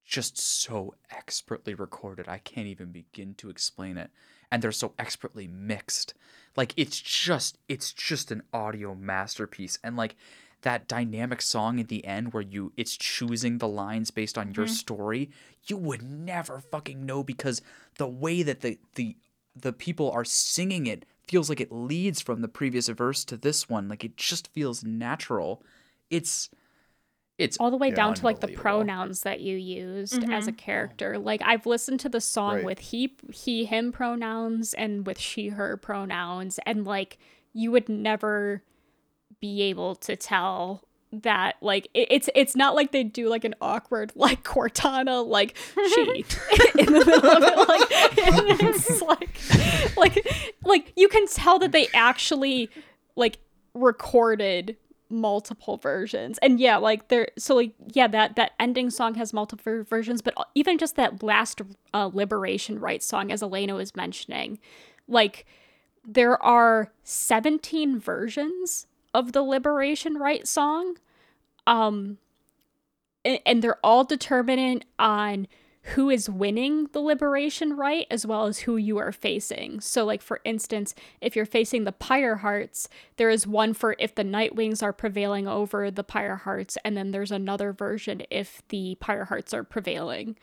just 0.05 0.39
so 0.39 0.95
expertly 1.11 1.75
recorded. 1.75 2.29
I 2.29 2.39
can't 2.39 2.67
even 2.67 2.91
begin 2.91 3.35
to 3.35 3.51
explain 3.51 3.99
it. 3.99 4.11
And 4.51 4.63
they're 4.63 4.73
so 4.73 4.95
expertly 4.99 5.47
mixed. 5.47 6.15
Like 6.57 6.73
it's 6.77 6.99
just 6.99 7.59
it's 7.69 7.93
just 7.93 8.31
an 8.31 8.43
audio 8.53 8.95
masterpiece. 8.95 9.79
And 9.85 9.97
like 9.97 10.17
that 10.63 10.89
dynamic 10.89 11.43
song 11.43 11.79
at 11.79 11.89
the 11.89 12.05
end 12.05 12.33
where 12.33 12.43
you 12.43 12.73
it's 12.77 12.97
choosing 12.97 13.59
the 13.59 13.69
lines 13.69 14.11
based 14.11 14.39
on 14.39 14.55
your 14.55 14.65
mm-hmm. 14.65 14.75
story, 14.75 15.31
you 15.67 15.77
would 15.77 16.03
never 16.03 16.61
fucking 16.61 17.05
know 17.05 17.23
because 17.23 17.61
the 17.99 18.09
way 18.09 18.43
that 18.43 18.61
the 18.63 18.79
the 18.95 19.17
the 19.63 19.73
people 19.73 20.11
are 20.11 20.25
singing 20.25 20.87
it 20.87 21.05
feels 21.29 21.49
like 21.49 21.61
it 21.61 21.71
leads 21.71 22.21
from 22.21 22.41
the 22.41 22.49
previous 22.49 22.89
verse 22.89 23.25
to 23.27 23.37
this 23.37 23.69
one. 23.69 23.89
Like 23.89 24.05
it 24.05 24.17
just 24.17 24.49
feels 24.49 24.83
natural. 24.83 25.63
It's 26.11 26.49
it's 27.37 27.57
all 27.59 27.71
the 27.71 27.77
way 27.77 27.89
Yeah, 27.89 27.95
down 27.95 28.15
to 28.15 28.25
like 28.25 28.41
the 28.41 28.49
pronouns 28.49 29.23
that 29.23 29.41
you 29.41 29.57
used 29.57 30.25
as 30.25 30.49
a 30.49 30.51
mm-hmm. 30.51 30.57
character. 30.57 31.19
Like 31.19 31.41
I've 31.45 31.67
listened 31.67 32.01
to 32.01 32.09
the 32.09 32.21
song 32.21 32.57
Right. 32.57 32.65
with 32.65 32.79
he, 32.81 33.17
he, 33.33 33.65
him 33.65 33.93
pronouns 33.93 34.75
and 34.75 35.07
with 35.07 35.21
she, 35.21 35.51
her 35.51 35.77
pronouns, 35.77 36.59
and 36.67 36.85
like 36.85 37.19
you 37.53 37.71
would 37.71 37.89
never 37.89 38.65
be 39.41 39.63
able 39.63 39.95
to 39.95 40.17
tell 40.17 40.83
that 41.13 41.57
like 41.61 41.89
it, 41.95 42.09
it's 42.11 42.29
it's 42.35 42.55
not 42.55 42.75
like 42.75 42.93
they 42.93 43.03
do 43.03 43.29
like 43.29 43.45
an 43.45 43.55
awkward 43.61 44.13
like 44.15 44.45
Cortana 44.45 45.27
like 45.27 45.57
she 45.75 46.03
in 46.79 46.93
the 46.93 47.05
middle 47.05 47.31
of 47.31 47.43
it 47.43 47.69
like 47.69 47.89
it's 48.63 49.01
like 49.03 49.97
like 49.97 50.27
like 50.65 50.93
you 50.97 51.09
can 51.09 51.27
tell 51.27 51.59
that 51.59 51.73
they 51.73 51.89
actually 51.95 52.69
like 53.17 53.39
recorded 53.75 54.77
multiple 55.11 55.79
versions. 55.79 56.39
And 56.39 56.61
yeah 56.61 56.77
like 56.77 57.09
there 57.09 57.29
so 57.39 57.55
like 57.55 57.73
yeah 57.95 58.09
that 58.09 58.37
that 58.37 58.53
ending 58.61 58.91
song 58.91 59.15
has 59.15 59.33
multiple 59.33 59.85
versions 59.85 60.21
but 60.21 60.35
even 60.55 60.79
just 60.79 60.97
that 60.97 61.23
last 61.23 61.63
uh, 61.95 62.11
liberation 62.13 62.79
rite 62.79 63.03
song 63.03 63.33
as 63.33 63.43
elena 63.43 63.75
was 63.75 63.97
mentioning 63.97 64.59
like 65.07 65.47
there 66.05 66.43
are 66.43 66.93
17 67.05 67.99
versions 67.99 68.87
of 69.15 69.33
the 69.33 69.43
liberation 69.43 70.17
rite 70.17 70.47
song 70.47 70.97
um 71.67 72.19
and 73.25 73.63
they're 73.63 73.85
all 73.85 74.05
determinant 74.05 74.85
on 74.99 75.47
who 75.95 76.11
is 76.11 76.29
winning 76.29 76.89
the 76.93 77.01
liberation 77.01 77.77
rite 77.77 78.07
as 78.11 78.27
well 78.27 78.47
as 78.47 78.61
who 78.61 78.77
you 78.77 78.99
are 78.99 79.13
facing. 79.13 79.81
So 79.81 80.05
like 80.05 80.21
for 80.21 80.41
instance, 80.45 80.95
if 81.21 81.35
you're 81.35 81.47
facing 81.47 81.85
the 81.85 81.93
Pyre 81.93 82.37
Hearts, 82.37 82.89
there 83.17 83.31
is 83.31 83.47
one 83.47 83.73
for 83.73 83.97
if 83.99 84.15
the 84.15 84.25
Nightwings 84.25 84.83
are 84.83 84.93
prevailing 84.93 85.49
over 85.49 85.91
the 85.91 86.05
Pyre 86.05 86.37
Hearts 86.37 86.77
and 86.85 86.97
then 86.97 87.11
there's 87.11 87.33
another 87.33 87.73
version 87.73 88.23
if 88.31 88.63
the 88.69 88.97
Pyre 89.01 89.27
Hearts 89.27 89.55
are 89.55 89.65
prevailing. 89.65 90.37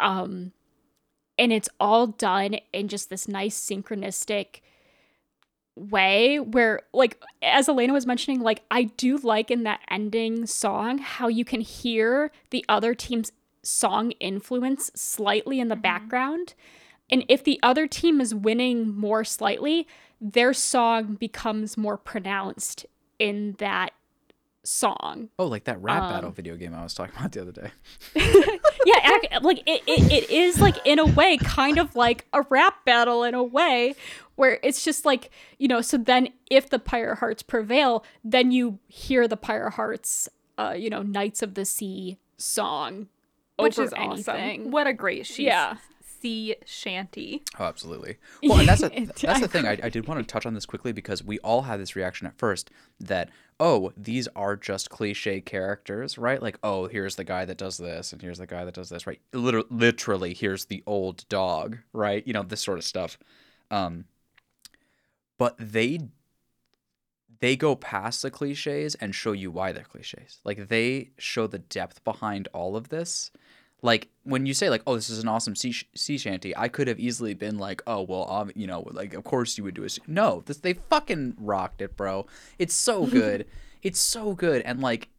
Um 0.00 0.52
and 1.38 1.52
it's 1.52 1.68
all 1.80 2.06
done 2.06 2.56
in 2.72 2.88
just 2.88 3.10
this 3.10 3.26
nice 3.26 3.58
synchronistic 3.58 4.60
way 5.76 6.38
where 6.38 6.82
like 6.92 7.20
as 7.42 7.68
Elena 7.68 7.92
was 7.92 8.06
mentioning 8.06 8.40
like 8.40 8.62
I 8.70 8.84
do 8.84 9.16
like 9.18 9.50
in 9.50 9.64
that 9.64 9.80
ending 9.90 10.46
song 10.46 10.98
how 10.98 11.26
you 11.26 11.44
can 11.44 11.60
hear 11.60 12.30
the 12.50 12.64
other 12.68 12.94
team's 12.94 13.32
song 13.62 14.12
influence 14.12 14.90
slightly 14.94 15.58
in 15.58 15.68
the 15.68 15.74
mm-hmm. 15.74 15.82
background. 15.82 16.54
And 17.10 17.24
if 17.28 17.44
the 17.44 17.58
other 17.62 17.86
team 17.86 18.20
is 18.20 18.34
winning 18.34 18.94
more 18.94 19.24
slightly 19.24 19.86
their 20.20 20.52
song 20.52 21.14
becomes 21.16 21.76
more 21.76 21.98
pronounced 21.98 22.86
in 23.18 23.56
that 23.58 23.90
song 24.64 25.28
Oh, 25.38 25.46
like 25.46 25.64
that 25.64 25.80
rap 25.82 26.10
battle 26.10 26.28
Um, 26.30 26.34
video 26.34 26.56
game 26.56 26.74
I 26.74 26.82
was 26.82 26.94
talking 26.94 27.14
about 27.16 27.32
the 27.32 27.42
other 27.42 27.52
day. 27.52 27.70
yeah 28.86 29.16
ac- 29.18 29.28
like 29.42 29.58
it, 29.66 29.82
it, 29.86 30.12
it 30.12 30.30
is 30.30 30.60
like 30.60 30.76
in 30.86 30.98
a 30.98 31.04
way 31.06 31.36
kind 31.38 31.78
of 31.78 31.94
like 31.96 32.26
a 32.32 32.42
rap 32.50 32.84
battle 32.84 33.24
in 33.24 33.34
a 33.34 33.42
way 33.42 33.94
where 34.36 34.58
it's 34.62 34.84
just 34.84 35.04
like 35.04 35.30
you 35.58 35.68
know 35.68 35.80
so 35.80 35.96
then 35.96 36.28
if 36.50 36.70
the 36.70 36.78
pyre 36.78 37.14
hearts 37.16 37.42
prevail 37.42 38.04
then 38.24 38.50
you 38.50 38.78
hear 38.88 39.28
the 39.28 39.36
pyre 39.36 39.70
hearts 39.70 40.28
uh 40.58 40.74
you 40.76 40.88
know 40.90 41.02
knights 41.02 41.42
of 41.42 41.54
the 41.54 41.64
sea 41.64 42.18
song 42.36 43.08
which 43.58 43.78
over 43.78 43.86
is 43.86 43.92
anything. 43.96 44.60
awesome. 44.62 44.70
What 44.72 44.86
a 44.88 44.92
great 44.92 45.26
she- 45.26 45.44
Yeah. 45.46 45.76
Sea 46.24 46.56
shanty. 46.64 47.42
Oh, 47.58 47.64
absolutely. 47.64 48.16
Well, 48.42 48.58
and 48.58 48.68
that's 48.68 48.82
a, 48.82 48.88
that's 49.20 49.40
the 49.40 49.48
thing. 49.48 49.66
I, 49.66 49.78
I 49.82 49.88
did 49.90 50.08
want 50.08 50.26
to 50.26 50.32
touch 50.32 50.46
on 50.46 50.54
this 50.54 50.64
quickly 50.64 50.90
because 50.90 51.22
we 51.22 51.38
all 51.40 51.62
had 51.62 51.78
this 51.78 51.94
reaction 51.94 52.26
at 52.26 52.38
first 52.38 52.70
that 52.98 53.28
oh, 53.60 53.92
these 53.96 54.26
are 54.34 54.56
just 54.56 54.90
cliche 54.90 55.40
characters, 55.42 56.16
right? 56.16 56.40
Like 56.40 56.58
oh, 56.62 56.86
here's 56.86 57.16
the 57.16 57.24
guy 57.24 57.44
that 57.44 57.58
does 57.58 57.76
this, 57.76 58.12
and 58.12 58.22
here's 58.22 58.38
the 58.38 58.46
guy 58.46 58.64
that 58.64 58.74
does 58.74 58.88
this, 58.88 59.06
right? 59.06 59.20
Literally, 59.34 59.68
literally, 59.70 60.32
here's 60.32 60.64
the 60.64 60.82
old 60.86 61.28
dog, 61.28 61.78
right? 61.92 62.26
You 62.26 62.32
know 62.32 62.42
this 62.42 62.62
sort 62.62 62.78
of 62.78 62.84
stuff. 62.84 63.18
Um, 63.70 64.06
but 65.36 65.56
they 65.58 65.98
they 67.40 67.54
go 67.54 67.76
past 67.76 68.22
the 68.22 68.30
cliches 68.30 68.94
and 68.94 69.14
show 69.14 69.32
you 69.32 69.50
why 69.50 69.72
they're 69.72 69.84
cliches. 69.84 70.40
Like 70.42 70.68
they 70.68 71.10
show 71.18 71.46
the 71.46 71.58
depth 71.58 72.02
behind 72.02 72.48
all 72.54 72.76
of 72.76 72.88
this. 72.88 73.30
Like 73.84 74.08
when 74.22 74.46
you 74.46 74.54
say 74.54 74.70
like, 74.70 74.82
"Oh, 74.86 74.94
this 74.94 75.10
is 75.10 75.18
an 75.18 75.28
awesome 75.28 75.54
sea, 75.54 75.74
sea 75.94 76.16
shanty," 76.16 76.56
I 76.56 76.68
could 76.68 76.88
have 76.88 76.98
easily 76.98 77.34
been 77.34 77.58
like, 77.58 77.82
"Oh, 77.86 78.00
well, 78.00 78.28
um, 78.30 78.50
you 78.54 78.66
know, 78.66 78.80
like 78.90 79.12
of 79.12 79.24
course 79.24 79.58
you 79.58 79.64
would 79.64 79.74
do 79.74 79.84
a." 79.84 79.90
sea-" 79.90 80.00
No, 80.06 80.42
this 80.46 80.56
they 80.56 80.72
fucking 80.72 81.36
rocked 81.38 81.82
it, 81.82 81.94
bro. 81.94 82.26
It's 82.58 82.72
so 82.72 83.04
good. 83.20 83.46
it's 83.82 84.00
so 84.00 84.32
good, 84.32 84.62
and 84.62 84.80
like, 84.80 85.10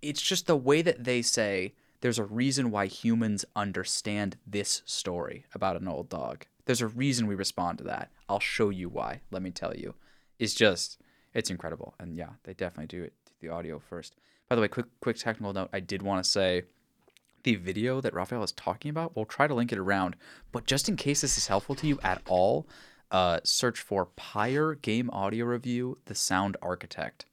it's 0.00 0.22
just 0.22 0.46
the 0.46 0.56
way 0.56 0.80
that 0.80 1.04
they 1.04 1.20
say. 1.20 1.74
There's 2.00 2.18
a 2.18 2.24
reason 2.24 2.70
why 2.70 2.84
humans 2.86 3.46
understand 3.56 4.36
this 4.46 4.82
story 4.84 5.46
about 5.54 5.80
an 5.80 5.88
old 5.88 6.10
dog. 6.10 6.44
There's 6.66 6.82
a 6.82 6.86
reason 6.86 7.26
we 7.26 7.34
respond 7.34 7.78
to 7.78 7.84
that. 7.84 8.10
I'll 8.28 8.40
show 8.40 8.68
you 8.68 8.90
why. 8.90 9.20
Let 9.30 9.42
me 9.42 9.50
tell 9.50 9.74
you. 9.74 9.94
It's 10.38 10.52
just, 10.52 10.98
it's 11.32 11.48
incredible, 11.48 11.94
and 11.98 12.14
yeah, 12.14 12.30
they 12.42 12.52
definitely 12.52 12.88
do 12.88 13.02
it. 13.04 13.14
The 13.40 13.48
audio 13.48 13.78
first. 13.78 14.16
By 14.48 14.54
the 14.56 14.62
way, 14.62 14.68
quick 14.68 14.86
quick 15.00 15.16
technical 15.16 15.52
note. 15.52 15.68
I 15.74 15.80
did 15.80 16.02
want 16.02 16.24
to 16.24 16.30
say 16.30 16.64
the 17.44 17.54
video 17.54 18.00
that 18.00 18.12
Raphael 18.12 18.42
is 18.42 18.52
talking 18.52 18.90
about, 18.90 19.14
we'll 19.14 19.24
try 19.24 19.46
to 19.46 19.54
link 19.54 19.70
it 19.72 19.78
around. 19.78 20.16
But 20.52 20.66
just 20.66 20.88
in 20.88 20.96
case 20.96 21.20
this 21.20 21.38
is 21.38 21.46
helpful 21.46 21.74
to 21.76 21.86
you 21.86 21.98
at 22.02 22.20
all, 22.26 22.66
uh, 23.10 23.40
search 23.44 23.78
for 23.80 24.06
Pyre 24.16 24.74
Game 24.74 25.08
Audio 25.10 25.44
Review, 25.44 25.98
The 26.06 26.14
Sound 26.14 26.56
Architect. 26.60 27.26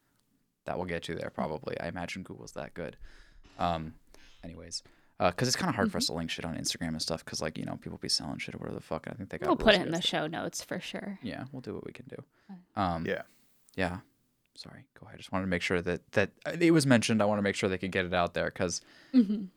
That 0.66 0.78
will 0.78 0.86
get 0.86 1.08
you 1.08 1.16
there 1.16 1.32
probably. 1.32 1.80
I 1.82 1.88
imagine 1.88 2.22
Google's 2.24 2.52
that 2.52 2.74
good. 2.76 2.96
Um, 3.58 3.96
anyways, 4.44 4.84
because 5.18 5.48
it's 5.48 5.58
kind 5.58 5.70
of 5.70 5.76
hard 5.76 5.92
for 5.92 5.98
us 5.98 6.06
to 6.08 6.14
link 6.14 6.30
shit 6.30 6.46
on 6.46 6.56
Instagram 6.56 6.90
and 6.90 7.02
stuff. 7.02 7.26
Because 7.26 7.42
like 7.42 7.58
you 7.58 7.66
know 7.66 7.78
people 7.82 7.98
be 7.98 8.10
selling 8.10 8.38
shit 8.38 8.54
or 8.54 8.60
whatever 8.60 8.76
the 8.76 8.84
fuck. 8.84 9.08
I 9.10 9.14
think 9.14 9.30
they 9.30 9.38
got. 9.40 9.48
we'll 9.48 9.56
put 9.58 9.74
it 9.74 9.78
in 9.82 9.84
the 9.84 9.98
against 9.98 10.08
show 10.08 10.28
notes 10.28 10.64
for 10.64 10.80
sure 10.80 11.18
Yeah, 11.24 11.46
we'll 11.52 11.62
do 11.62 11.74
what 11.74 11.86
we 11.86 11.94
can 11.94 12.06
do. 12.08 12.24
Um, 12.76 13.06
Yeah. 13.06 13.24
yeah. 13.76 13.98
Sorry. 14.56 14.86
Go 15.00 15.06
ahead. 15.06 15.16
I 15.16 15.18
just 15.18 15.32
wanted 15.32 15.46
to 15.46 15.50
make 15.50 15.62
sure 15.62 15.82
that 15.82 16.12
that 16.12 16.32
it 16.60 16.72
was 16.72 16.86
mentioned. 16.86 17.22
I 17.22 17.26
want 17.26 17.40
to 17.40 17.44
make 17.44 17.56
sure 17.56 17.70
they 17.70 17.78
could 17.78 17.92
get 17.92 18.06
it 18.06 18.14
out 18.14 18.34
there 18.34 18.46
because 18.46 18.82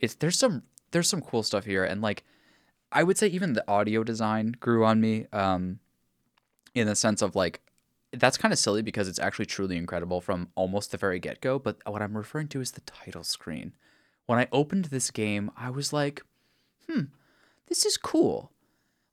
it's 0.01 0.15
there's 0.15 0.39
some 0.39 0.62
there's 0.93 1.09
some 1.09 1.21
cool 1.21 1.43
stuff 1.43 1.65
here, 1.65 1.85
and 1.85 2.01
like 2.01 2.25
I 2.93 3.03
would 3.03 3.19
say 3.19 3.27
even 3.29 3.55
the 3.55 3.69
audio 3.69 4.05
design 4.05 4.55
grew 4.61 4.85
on 4.85 5.01
me. 5.01 5.27
Um, 5.33 5.81
in 6.75 6.87
the 6.87 6.97
sense 6.97 7.23
of 7.23 7.37
like 7.37 7.61
that's 8.12 8.37
kind 8.37 8.53
of 8.53 8.59
silly 8.59 8.83
because 8.83 9.09
it's 9.09 9.19
actually 9.19 9.47
truly 9.47 9.77
incredible 9.77 10.21
from 10.21 10.49
almost 10.55 10.93
the 10.93 10.99
very 10.99 11.19
get 11.19 11.41
go. 11.41 11.59
But 11.59 11.79
what 11.87 12.03
I'm 12.03 12.16
referring 12.16 12.49
to 12.49 12.61
is 12.61 12.73
the 12.73 12.81
title 12.83 13.25
screen. 13.25 13.75
When 14.27 14.39
I 14.39 14.49
opened 14.53 14.87
this 14.87 15.11
game, 15.11 15.51
I 15.57 15.71
was 15.71 15.93
like, 15.93 16.23
hmm, 16.89 17.05
this 17.66 17.85
is 17.85 17.97
cool. 17.97 18.53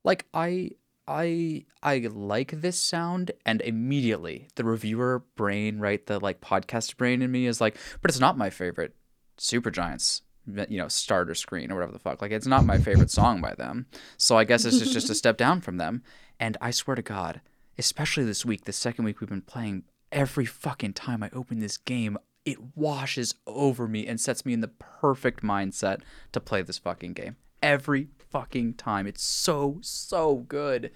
Like 0.04 0.26
I 0.34 0.72
I 1.12 1.66
I 1.84 1.98
like 2.12 2.62
this 2.62 2.80
sound 2.80 3.32
and 3.46 3.62
immediately 3.62 4.48
the 4.56 4.64
reviewer 4.64 5.26
brain, 5.36 5.80
right, 5.80 6.06
the 6.06 6.20
like 6.20 6.42
podcast 6.42 6.98
brain 6.98 7.22
in 7.22 7.32
me 7.32 7.46
is 7.46 7.60
like, 7.60 7.78
but 8.02 8.10
it's 8.10 8.20
not 8.20 8.38
my 8.38 8.50
favorite 8.50 8.96
Supergiants 9.38 10.22
uh, 10.58 10.66
you 10.70 10.78
know 10.78 10.88
starter 10.88 11.36
screen 11.36 11.72
or 11.72 11.76
whatever 11.76 11.92
the 11.92 12.00
fuck. 12.00 12.22
Like 12.22 12.32
it's 12.32 12.48
not 12.48 12.66
my 12.66 12.78
favorite 12.78 13.12
song 13.12 13.42
by 13.42 13.54
them. 13.54 13.88
So 14.18 14.38
I 14.38 14.44
guess 14.44 14.64
this 14.64 14.82
is 14.82 14.94
just 14.94 15.10
a 15.10 15.16
step 15.16 15.38
down 15.38 15.62
from 15.62 15.78
them. 15.78 16.04
And 16.40 16.58
I 16.62 16.72
swear 16.72 16.96
to 16.96 17.02
God, 17.02 17.42
especially 17.78 18.24
this 18.24 18.46
week, 18.46 18.66
the 18.66 18.74
second 18.74 19.06
week 19.06 19.20
we've 19.20 19.30
been 19.30 19.42
playing, 19.42 19.84
every 20.12 20.46
fucking 20.46 20.94
time 20.94 21.22
I 21.22 21.30
open 21.34 21.60
this 21.60 21.78
game, 21.78 22.18
it 22.46 22.76
washes 22.76 23.36
over 23.46 23.88
me 23.88 24.08
and 24.08 24.20
sets 24.20 24.46
me 24.46 24.54
in 24.54 24.62
the 24.62 24.68
perfect 24.68 25.44
mindset 25.44 26.02
to 26.32 26.40
play 26.40 26.62
this 26.64 26.80
fucking 26.80 27.14
game. 27.14 27.36
Every 27.62 28.08
fucking 28.32 28.76
time. 28.76 29.08
It's 29.08 29.24
so, 29.24 29.80
so 29.82 30.38
good. 30.48 30.92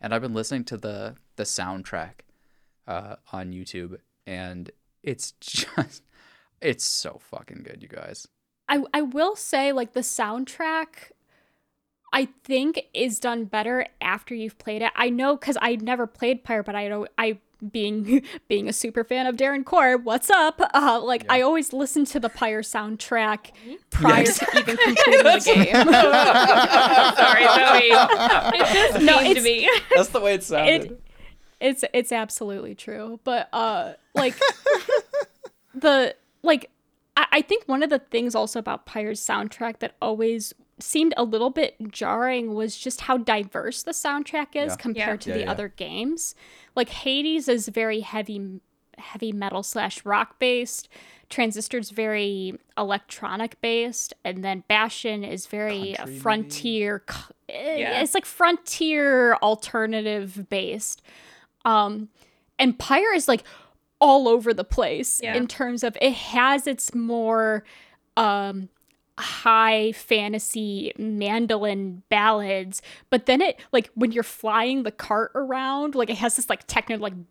And 0.00 0.14
I've 0.14 0.22
been 0.22 0.34
listening 0.34 0.64
to 0.64 0.76
the 0.76 1.16
the 1.36 1.44
soundtrack 1.44 2.12
uh, 2.86 3.16
on 3.32 3.52
YouTube 3.52 3.98
and 4.26 4.70
it's 5.02 5.32
just 5.40 6.02
it's 6.60 6.84
so 6.84 7.20
fucking 7.30 7.62
good, 7.64 7.82
you 7.82 7.88
guys. 7.88 8.28
I 8.68 8.82
I 8.92 9.02
will 9.02 9.36
say 9.36 9.72
like 9.72 9.92
the 9.92 10.00
soundtrack 10.00 11.12
I 12.12 12.28
think 12.44 12.82
is 12.92 13.18
done 13.18 13.46
better 13.46 13.86
after 14.00 14.34
you've 14.34 14.58
played 14.58 14.82
it. 14.82 14.92
I 14.94 15.08
know 15.08 15.36
cuz 15.36 15.56
I 15.60 15.76
never 15.76 16.06
played 16.06 16.44
Pyre 16.44 16.62
but 16.62 16.74
I 16.74 16.88
know 16.88 17.06
I 17.18 17.38
being 17.70 18.22
being 18.48 18.68
a 18.68 18.72
super 18.72 19.04
fan 19.04 19.26
of 19.26 19.36
Darren 19.36 19.64
Korb, 19.64 20.04
what's 20.04 20.30
up? 20.30 20.60
Uh 20.74 21.00
like 21.02 21.24
I 21.28 21.40
always 21.42 21.72
listen 21.72 22.04
to 22.06 22.20
the 22.20 22.28
Pyre 22.28 22.62
soundtrack 22.62 23.50
prior 23.90 24.20
Yes. 24.24 24.38
to 24.38 24.46
even 24.58 24.76
completing 24.76 25.22
the 25.22 25.42
game. 25.44 25.92
Sorry, 27.16 27.44
Zoe. 27.44 27.88
It 28.58 28.72
just 28.92 29.04
No, 29.04 29.18
came 29.18 29.34
to 29.34 29.40
it's- 29.40 29.44
me. 29.44 29.68
That's 29.94 30.08
the 30.08 30.20
way 30.20 30.34
it 30.34 30.42
sounded. 30.44 30.82
it 30.92 31.00
it's 31.60 31.84
it's 31.92 32.10
absolutely 32.10 32.74
true 32.74 33.20
but 33.22 33.48
uh 33.52 33.92
like 34.16 34.34
the 35.74 36.14
like 36.42 36.70
I, 37.16 37.26
I 37.32 37.42
think 37.42 37.64
one 37.66 37.82
of 37.82 37.90
the 37.90 37.98
things 38.00 38.34
also 38.34 38.58
about 38.58 38.84
pyre's 38.86 39.24
soundtrack 39.24 39.78
that 39.78 39.94
always 40.02 40.52
seemed 40.82 41.14
a 41.16 41.24
little 41.24 41.50
bit 41.50 41.76
jarring 41.90 42.54
was 42.54 42.76
just 42.76 43.02
how 43.02 43.16
diverse 43.16 43.82
the 43.82 43.92
soundtrack 43.92 44.48
is 44.54 44.72
Yeah. 44.72 44.76
compared 44.76 45.20
to 45.22 45.30
Yeah, 45.30 45.34
the 45.36 45.42
yeah. 45.42 45.50
other 45.50 45.68
games 45.68 46.34
like 46.74 46.88
hades 46.88 47.48
is 47.48 47.68
very 47.68 48.00
heavy 48.00 48.60
heavy 48.98 49.32
metal 49.32 49.62
slash 49.62 50.04
rock 50.04 50.38
based 50.38 50.88
transistor's 51.30 51.90
very 51.90 52.58
electronic 52.76 53.58
based 53.62 54.12
and 54.24 54.44
then 54.44 54.64
bastion 54.68 55.24
is 55.24 55.46
very 55.46 55.94
Country, 55.96 56.18
frontier 56.18 57.02
c- 57.08 57.16
eh, 57.48 57.76
Yeah. 57.78 58.00
it's 58.02 58.12
like 58.14 58.26
frontier 58.26 59.34
alternative 59.36 60.46
based 60.50 61.00
um 61.64 62.08
and 62.58 62.78
pyre 62.78 63.14
is 63.14 63.28
like 63.28 63.44
all 64.00 64.28
over 64.28 64.52
the 64.52 64.64
place 64.64 65.20
Yeah. 65.22 65.34
in 65.36 65.46
terms 65.48 65.82
of 65.84 65.96
it 66.02 66.12
has 66.12 66.66
its 66.66 66.94
more 66.94 67.64
um 68.16 68.68
high 69.18 69.92
fantasy 69.92 70.92
mandolin 70.96 72.02
ballads 72.08 72.80
but 73.10 73.26
then 73.26 73.42
it 73.42 73.60
like 73.70 73.90
when 73.94 74.10
you're 74.10 74.22
flying 74.22 74.84
the 74.84 74.90
cart 74.90 75.30
around 75.34 75.94
like 75.94 76.08
it 76.08 76.16
has 76.16 76.36
this 76.36 76.48
like 76.48 76.66
techno 76.66 76.96
like 76.96 77.12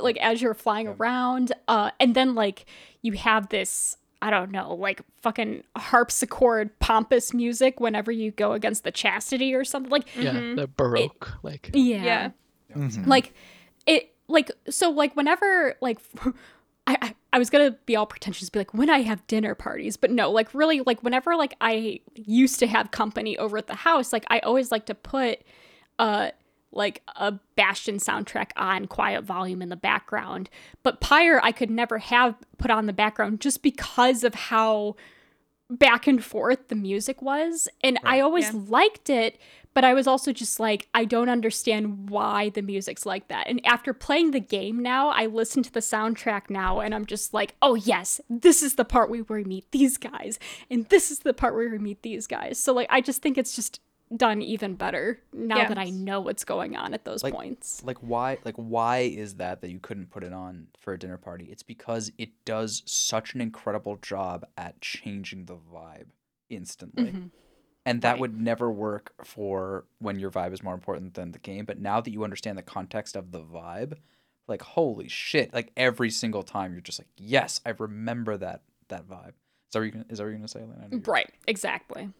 like 0.00 0.18
as 0.18 0.42
you're 0.42 0.54
flying 0.54 0.86
around 0.86 1.52
uh 1.66 1.90
and 1.98 2.14
then 2.14 2.34
like 2.34 2.66
you 3.00 3.12
have 3.12 3.48
this 3.48 3.96
I 4.20 4.30
don't 4.30 4.50
know, 4.50 4.74
like 4.74 5.02
fucking 5.22 5.62
harpsichord 5.76 6.76
pompous 6.80 7.32
music 7.32 7.78
whenever 7.78 8.10
you 8.10 8.32
go 8.32 8.52
against 8.52 8.82
the 8.82 8.90
chastity 8.90 9.54
or 9.54 9.64
something. 9.64 9.90
Like, 9.90 10.08
Yeah, 10.16 10.32
the 10.32 10.68
baroque 10.76 11.30
like 11.44 11.70
yeah. 11.72 12.02
Yeah. 12.02 12.30
Mm-hmm. 12.74 13.08
Like 13.08 13.32
it 13.86 14.12
like 14.26 14.50
so 14.68 14.90
like 14.90 15.16
whenever 15.16 15.76
like 15.80 15.98
I, 16.86 16.96
I 17.02 17.14
I 17.38 17.40
was 17.40 17.50
gonna 17.50 17.76
be 17.86 17.94
all 17.94 18.04
pretentious, 18.04 18.50
be 18.50 18.58
like 18.58 18.74
when 18.74 18.90
I 18.90 19.02
have 19.02 19.24
dinner 19.28 19.54
parties, 19.54 19.96
but 19.96 20.10
no, 20.10 20.28
like 20.32 20.52
really 20.52 20.80
like 20.80 21.04
whenever 21.04 21.36
like 21.36 21.54
I 21.60 22.00
used 22.16 22.58
to 22.58 22.66
have 22.66 22.90
company 22.90 23.38
over 23.38 23.56
at 23.56 23.68
the 23.68 23.76
house, 23.76 24.12
like 24.12 24.24
I 24.28 24.40
always 24.40 24.72
like 24.72 24.86
to 24.86 24.94
put 24.96 25.42
uh 26.00 26.32
like 26.72 27.00
a 27.14 27.34
Bastion 27.54 27.98
soundtrack 27.98 28.50
on 28.56 28.86
quiet 28.88 29.22
volume 29.22 29.62
in 29.62 29.68
the 29.68 29.76
background. 29.76 30.50
But 30.82 31.00
Pyre 31.00 31.40
I 31.44 31.52
could 31.52 31.70
never 31.70 31.98
have 31.98 32.34
put 32.58 32.72
on 32.72 32.86
the 32.86 32.92
background 32.92 33.40
just 33.40 33.62
because 33.62 34.24
of 34.24 34.34
how 34.34 34.96
back 35.70 36.08
and 36.08 36.24
forth 36.24 36.66
the 36.66 36.74
music 36.74 37.22
was. 37.22 37.68
And 37.84 38.00
I 38.04 38.18
always 38.18 38.52
Yeah. 38.52 38.62
liked 38.66 39.08
it, 39.10 39.38
but 39.78 39.84
I 39.84 39.94
was 39.94 40.08
also 40.08 40.32
just 40.32 40.58
like, 40.58 40.88
I 40.92 41.04
don't 41.04 41.28
understand 41.28 42.10
why 42.10 42.48
the 42.48 42.62
music's 42.62 43.06
like 43.06 43.28
that. 43.28 43.46
And 43.46 43.64
after 43.64 43.92
playing 43.94 44.32
the 44.32 44.40
game 44.40 44.80
now, 44.82 45.10
I 45.10 45.26
listen 45.26 45.62
to 45.62 45.72
the 45.72 45.78
soundtrack 45.78 46.50
now 46.50 46.80
and 46.80 46.92
I'm 46.92 47.06
just 47.06 47.32
like, 47.32 47.54
oh, 47.62 47.76
yes, 47.76 48.20
this 48.28 48.60
is 48.60 48.74
the 48.74 48.84
part 48.84 49.08
where 49.08 49.22
we 49.28 49.44
meet 49.44 49.70
these 49.70 49.96
guys. 49.96 50.40
And 50.68 50.88
this 50.88 51.12
is 51.12 51.20
the 51.20 51.32
part 51.32 51.54
where 51.54 51.70
we 51.70 51.78
meet 51.78 52.02
these 52.02 52.26
guys. 52.26 52.58
So, 52.58 52.72
like, 52.72 52.88
I 52.90 53.00
just 53.00 53.22
think 53.22 53.38
it's 53.38 53.54
just 53.54 53.80
done 54.16 54.42
even 54.42 54.74
better 54.74 55.20
now 55.32 55.58
Yeah. 55.58 55.68
that 55.68 55.78
I 55.78 55.90
know 55.90 56.22
what's 56.22 56.42
going 56.42 56.74
on 56.74 56.92
at 56.92 57.04
those 57.04 57.22
Like- 57.22 57.34
points. 57.34 57.80
Like 57.84 57.98
why 57.98 58.38
like 58.44 58.56
why 58.56 58.98
is 59.02 59.34
that 59.36 59.60
that 59.60 59.70
you 59.70 59.78
couldn't 59.78 60.10
put 60.10 60.24
it 60.24 60.32
on 60.32 60.66
for 60.80 60.92
a 60.92 60.98
dinner 60.98 61.18
party? 61.18 61.44
It's 61.52 61.62
because 61.62 62.10
it 62.18 62.30
does 62.44 62.82
such 62.84 63.34
an 63.36 63.40
incredible 63.40 63.94
job 64.02 64.44
at 64.56 64.80
changing 64.80 65.44
the 65.44 65.54
vibe 65.56 66.06
instantly. 66.50 67.12
Mhm. 67.12 67.30
And 67.88 68.02
that 68.02 68.12
Right. 68.12 68.20
would 68.20 68.38
never 68.38 68.70
work 68.70 69.14
for 69.24 69.86
when 69.98 70.18
your 70.18 70.30
vibe 70.30 70.52
is 70.52 70.62
more 70.62 70.74
important 70.74 71.14
than 71.14 71.32
the 71.32 71.38
game. 71.38 71.64
But 71.64 71.78
now 71.78 72.02
that 72.02 72.10
you 72.10 72.22
understand 72.22 72.58
the 72.58 72.62
context 72.62 73.16
of 73.16 73.32
the 73.32 73.40
vibe, 73.40 73.94
like 74.46 74.60
holy 74.60 75.08
shit! 75.08 75.54
Like 75.54 75.72
every 75.74 76.10
single 76.10 76.42
time, 76.42 76.72
you're 76.72 76.82
just 76.82 77.00
like, 77.00 77.08
yes, 77.16 77.62
I 77.64 77.70
remember 77.70 78.36
that 78.36 78.60
that 78.88 79.08
vibe. 79.08 79.28
Is 79.68 79.72
that 79.72 79.78
what 79.78 79.84
you're 79.84 79.90
gonna, 79.92 80.04
is 80.10 80.18
that 80.18 80.24
what 80.24 80.28
you're 80.28 80.38
gonna 80.38 80.48
say, 80.48 80.60
Elena? 80.60 81.02
Right, 81.06 81.30
exactly. 81.46 82.10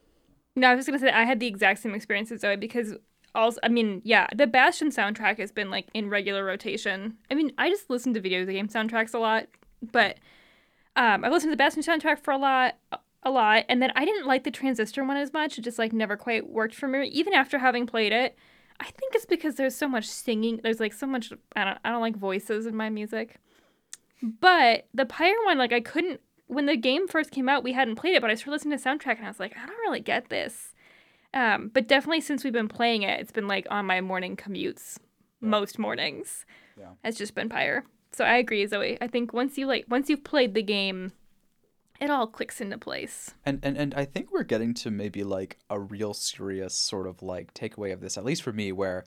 No, 0.56 0.68
I 0.68 0.74
was 0.74 0.86
just 0.86 0.88
gonna 0.88 1.10
say 1.10 1.14
I 1.14 1.24
had 1.24 1.38
the 1.38 1.46
exact 1.46 1.80
same 1.80 1.94
experience 1.94 2.32
as 2.32 2.40
Zoe 2.40 2.56
because 2.56 2.94
also 3.34 3.60
I 3.62 3.68
mean, 3.68 4.00
yeah, 4.04 4.26
the 4.34 4.46
Bastion 4.46 4.88
soundtrack 4.88 5.38
has 5.38 5.52
been 5.52 5.70
like 5.70 5.88
in 5.92 6.08
regular 6.08 6.44
rotation. 6.44 7.18
I 7.30 7.34
mean, 7.34 7.52
I 7.58 7.68
just 7.68 7.90
listen 7.90 8.14
to 8.14 8.20
video 8.20 8.46
game 8.46 8.68
soundtracks 8.68 9.12
a 9.12 9.18
lot, 9.18 9.48
but 9.92 10.16
um, 10.96 11.24
I've 11.24 11.32
listened 11.32 11.52
to 11.52 11.56
the 11.56 11.62
Bastion 11.62 11.82
soundtrack 11.82 12.20
for 12.20 12.32
a 12.32 12.38
lot, 12.38 12.76
a 13.22 13.30
lot, 13.30 13.64
and 13.68 13.82
then 13.82 13.92
I 13.96 14.04
didn't 14.04 14.26
like 14.26 14.44
the 14.44 14.50
Transistor 14.50 15.04
one 15.04 15.16
as 15.16 15.32
much. 15.32 15.58
It 15.58 15.62
just 15.62 15.78
like 15.78 15.92
never 15.92 16.16
quite 16.16 16.48
worked 16.48 16.74
for 16.74 16.88
me, 16.88 17.06
even 17.08 17.32
after 17.32 17.58
having 17.58 17.86
played 17.86 18.12
it. 18.12 18.36
I 18.80 18.84
think 18.84 19.14
it's 19.14 19.26
because 19.26 19.56
there's 19.56 19.74
so 19.74 19.88
much 19.88 20.06
singing. 20.06 20.60
There's 20.62 20.80
like 20.80 20.92
so 20.92 21.06
much. 21.06 21.32
I 21.56 21.64
don't. 21.64 21.78
I 21.84 21.90
don't 21.90 22.00
like 22.00 22.16
voices 22.16 22.66
in 22.66 22.76
my 22.76 22.88
music. 22.90 23.36
But 24.22 24.86
the 24.94 25.06
Pyre 25.06 25.34
one, 25.46 25.58
like 25.58 25.72
I 25.72 25.80
couldn't. 25.80 26.20
When 26.46 26.66
the 26.66 26.76
game 26.76 27.08
first 27.08 27.30
came 27.30 27.48
out, 27.48 27.62
we 27.62 27.72
hadn't 27.72 27.96
played 27.96 28.14
it, 28.14 28.22
but 28.22 28.30
I 28.30 28.34
started 28.34 28.52
listening 28.52 28.78
to 28.78 28.82
the 28.82 28.88
soundtrack 28.88 29.16
and 29.16 29.26
I 29.26 29.28
was 29.28 29.38
like, 29.38 29.54
I 29.56 29.66
don't 29.66 29.80
really 29.80 30.00
get 30.00 30.30
this. 30.30 30.72
Um, 31.34 31.70
but 31.74 31.86
definitely 31.86 32.22
since 32.22 32.42
we've 32.42 32.54
been 32.54 32.68
playing 32.68 33.02
it, 33.02 33.20
it's 33.20 33.32
been 33.32 33.46
like 33.48 33.66
on 33.70 33.84
my 33.84 34.00
morning 34.00 34.34
commutes 34.34 34.96
most 35.40 35.78
mornings. 35.78 36.46
Yeah. 36.78 36.92
It's 37.04 37.18
just 37.18 37.34
been 37.34 37.48
Pyre. 37.50 37.84
So 38.12 38.24
I 38.24 38.36
agree, 38.36 38.66
Zoe. 38.66 38.96
I 39.00 39.08
think 39.08 39.32
once 39.32 39.58
you 39.58 39.66
like 39.66 39.84
once 39.88 40.08
you've 40.08 40.24
played 40.24 40.54
the 40.54 40.62
game, 40.62 41.12
it 42.00 42.10
all 42.10 42.26
clicks 42.26 42.60
into 42.60 42.78
place. 42.78 43.34
And, 43.44 43.60
and 43.62 43.76
and 43.76 43.94
I 43.94 44.04
think 44.04 44.30
we're 44.30 44.44
getting 44.44 44.74
to 44.74 44.90
maybe 44.90 45.24
like 45.24 45.58
a 45.68 45.78
real 45.80 46.14
serious 46.14 46.74
sort 46.74 47.06
of 47.06 47.22
like 47.22 47.54
takeaway 47.54 47.92
of 47.92 48.00
this, 48.00 48.16
at 48.16 48.24
least 48.24 48.42
for 48.42 48.52
me, 48.52 48.72
where 48.72 49.04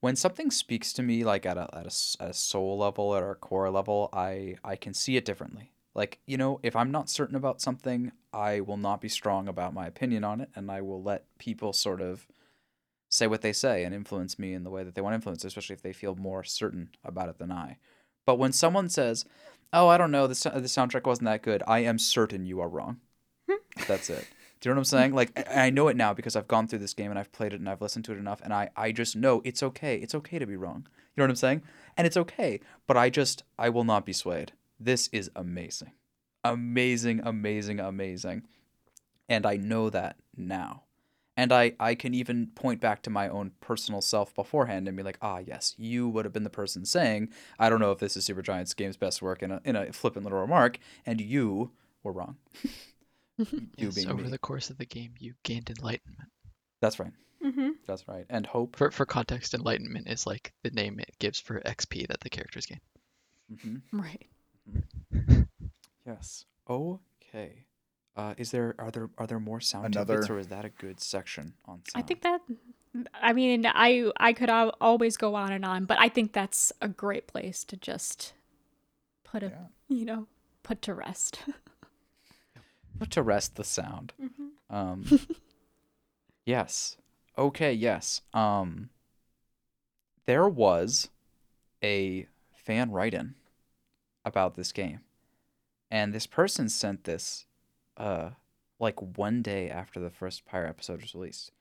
when 0.00 0.16
something 0.16 0.50
speaks 0.50 0.92
to 0.94 1.02
me 1.02 1.24
like 1.24 1.46
at 1.46 1.56
a 1.56 1.68
at 1.74 1.86
a, 1.86 2.22
at 2.22 2.30
a 2.30 2.34
soul 2.34 2.78
level, 2.78 3.14
at 3.16 3.22
our 3.22 3.34
core 3.34 3.70
level, 3.70 4.10
I 4.12 4.56
I 4.64 4.76
can 4.76 4.94
see 4.94 5.16
it 5.16 5.24
differently. 5.24 5.72
Like 5.94 6.18
you 6.26 6.36
know, 6.36 6.60
if 6.62 6.74
I'm 6.74 6.90
not 6.90 7.08
certain 7.08 7.36
about 7.36 7.60
something, 7.60 8.12
I 8.32 8.60
will 8.60 8.76
not 8.76 9.00
be 9.00 9.08
strong 9.08 9.46
about 9.48 9.74
my 9.74 9.86
opinion 9.86 10.24
on 10.24 10.40
it, 10.40 10.50
and 10.54 10.70
I 10.70 10.80
will 10.80 11.02
let 11.02 11.26
people 11.38 11.72
sort 11.72 12.00
of 12.00 12.26
say 13.08 13.28
what 13.28 13.42
they 13.42 13.52
say 13.52 13.84
and 13.84 13.94
influence 13.94 14.40
me 14.40 14.54
in 14.54 14.64
the 14.64 14.70
way 14.70 14.82
that 14.82 14.96
they 14.96 15.00
want 15.00 15.12
to 15.12 15.16
influence, 15.16 15.44
especially 15.44 15.74
if 15.74 15.82
they 15.82 15.92
feel 15.92 16.16
more 16.16 16.42
certain 16.42 16.90
about 17.04 17.28
it 17.28 17.38
than 17.38 17.52
I. 17.52 17.78
But 18.26 18.38
when 18.38 18.52
someone 18.52 18.88
says, 18.88 19.24
"Oh, 19.74 19.88
I 19.88 19.98
don't 19.98 20.10
know, 20.10 20.26
the 20.26 20.34
the 20.50 20.68
soundtrack 20.68 21.04
wasn't 21.04 21.26
that 21.26 21.42
good," 21.42 21.62
I 21.66 21.80
am 21.80 21.98
certain 21.98 22.46
you 22.46 22.60
are 22.60 22.68
wrong. 22.68 23.00
Hmm. 23.50 23.58
That's 23.86 24.08
it. 24.08 24.26
Do 24.60 24.70
you 24.70 24.74
know 24.74 24.78
what 24.78 24.80
I'm 24.80 24.84
saying? 24.84 25.14
Like, 25.14 25.38
I 25.50 25.66
I 25.66 25.70
know 25.70 25.88
it 25.88 25.96
now 25.96 26.14
because 26.14 26.36
I've 26.36 26.48
gone 26.48 26.66
through 26.66 26.78
this 26.78 26.94
game 26.94 27.10
and 27.10 27.18
I've 27.18 27.32
played 27.32 27.52
it 27.52 27.60
and 27.60 27.68
I've 27.68 27.82
listened 27.82 28.06
to 28.06 28.12
it 28.12 28.18
enough, 28.18 28.40
and 28.42 28.54
I 28.54 28.70
I 28.76 28.92
just 28.92 29.14
know 29.14 29.42
it's 29.44 29.62
okay. 29.62 29.96
It's 29.98 30.14
okay 30.14 30.38
to 30.38 30.46
be 30.46 30.56
wrong. 30.56 30.86
You 30.86 31.20
know 31.20 31.24
what 31.24 31.30
I'm 31.30 31.36
saying? 31.36 31.62
And 31.96 32.06
it's 32.06 32.16
okay. 32.16 32.60
But 32.86 32.96
I 32.96 33.10
just 33.10 33.42
I 33.58 33.68
will 33.68 33.84
not 33.84 34.06
be 34.06 34.14
swayed. 34.14 34.52
This 34.80 35.08
is 35.12 35.30
amazing, 35.36 35.92
amazing, 36.42 37.20
amazing, 37.24 37.78
amazing, 37.78 38.44
and 39.28 39.44
I 39.44 39.56
know 39.56 39.90
that 39.90 40.16
now. 40.36 40.83
And 41.36 41.52
I, 41.52 41.72
I 41.80 41.94
can 41.96 42.14
even 42.14 42.48
point 42.54 42.80
back 42.80 43.02
to 43.02 43.10
my 43.10 43.28
own 43.28 43.52
personal 43.60 44.00
self 44.00 44.34
beforehand 44.34 44.86
and 44.86 44.96
be 44.96 45.02
like, 45.02 45.18
ah, 45.20 45.38
yes, 45.38 45.74
you 45.76 46.08
would 46.08 46.24
have 46.24 46.32
been 46.32 46.44
the 46.44 46.50
person 46.50 46.84
saying, 46.84 47.30
I 47.58 47.68
don't 47.68 47.80
know 47.80 47.90
if 47.90 47.98
this 47.98 48.16
is 48.16 48.24
Supergiant's 48.28 48.72
game's 48.74 48.96
best 48.96 49.20
work 49.20 49.42
in 49.42 49.50
a, 49.50 49.60
in 49.64 49.74
a 49.74 49.92
flippant 49.92 50.24
little 50.24 50.40
remark, 50.40 50.78
and 51.04 51.20
you 51.20 51.72
were 52.04 52.12
wrong. 52.12 52.36
you 53.38 53.68
Yes, 53.76 53.94
being 53.96 54.08
over 54.10 54.22
me. 54.22 54.28
the 54.30 54.38
course 54.38 54.70
of 54.70 54.78
the 54.78 54.86
game, 54.86 55.14
you 55.18 55.34
gained 55.42 55.70
enlightenment. 55.70 56.30
That's 56.80 57.00
right. 57.00 57.12
Mm-hmm. 57.44 57.70
That's 57.86 58.06
right. 58.06 58.26
And 58.30 58.46
hope. 58.46 58.76
For 58.76 58.90
for 58.90 59.04
context, 59.04 59.54
enlightenment 59.54 60.08
is 60.08 60.26
like 60.26 60.52
the 60.62 60.70
name 60.70 60.98
it 61.00 61.10
gives 61.18 61.40
for 61.40 61.60
XP 61.60 62.06
that 62.08 62.20
the 62.20 62.30
characters 62.30 62.66
gain. 62.66 62.80
hmm 63.62 63.76
Right. 63.92 64.26
Yes. 66.06 66.44
Okay. 66.68 67.64
Uh, 68.16 68.34
is 68.38 68.50
there 68.52 68.74
are 68.78 68.90
there 68.90 69.10
are 69.18 69.26
there 69.26 69.40
more 69.40 69.60
sound 69.60 69.86
Another- 69.94 70.14
tidbits, 70.14 70.30
or 70.30 70.38
is 70.38 70.48
that 70.48 70.64
a 70.64 70.68
good 70.70 71.00
section 71.00 71.54
on 71.66 71.82
sound? 71.88 72.04
I 72.04 72.06
think 72.06 72.22
that 72.22 72.40
I 73.20 73.32
mean 73.32 73.66
I 73.66 74.10
I 74.18 74.32
could 74.32 74.50
always 74.50 75.16
go 75.16 75.34
on 75.34 75.52
and 75.52 75.64
on, 75.64 75.84
but 75.84 75.98
I 75.98 76.08
think 76.08 76.32
that's 76.32 76.72
a 76.80 76.88
great 76.88 77.26
place 77.26 77.64
to 77.64 77.76
just 77.76 78.32
put 79.24 79.42
a 79.42 79.46
Yeah. 79.46 79.66
you 79.88 80.04
know 80.04 80.26
put 80.62 80.80
to 80.82 80.94
rest. 80.94 81.40
put 82.98 83.10
to 83.10 83.22
rest 83.22 83.56
the 83.56 83.64
sound. 83.64 84.12
Mm-hmm. 84.22 84.74
Um, 84.74 85.04
yes. 86.46 86.96
Okay. 87.36 87.72
Yes. 87.72 88.20
Um, 88.32 88.90
there 90.26 90.48
was 90.48 91.08
a 91.82 92.26
fan 92.54 92.90
write-in 92.92 93.34
about 94.24 94.54
this 94.54 94.72
game, 94.72 95.00
and 95.90 96.14
this 96.14 96.26
person 96.26 96.68
sent 96.68 97.04
this, 97.04 97.44
uh, 97.96 98.30
like 98.78 99.00
one 99.16 99.42
day 99.42 99.68
after 99.68 100.00
the 100.00 100.10
first 100.10 100.44
Pyre 100.46 100.66
episode 100.66 101.02
was 101.02 101.14
released. 101.14 101.52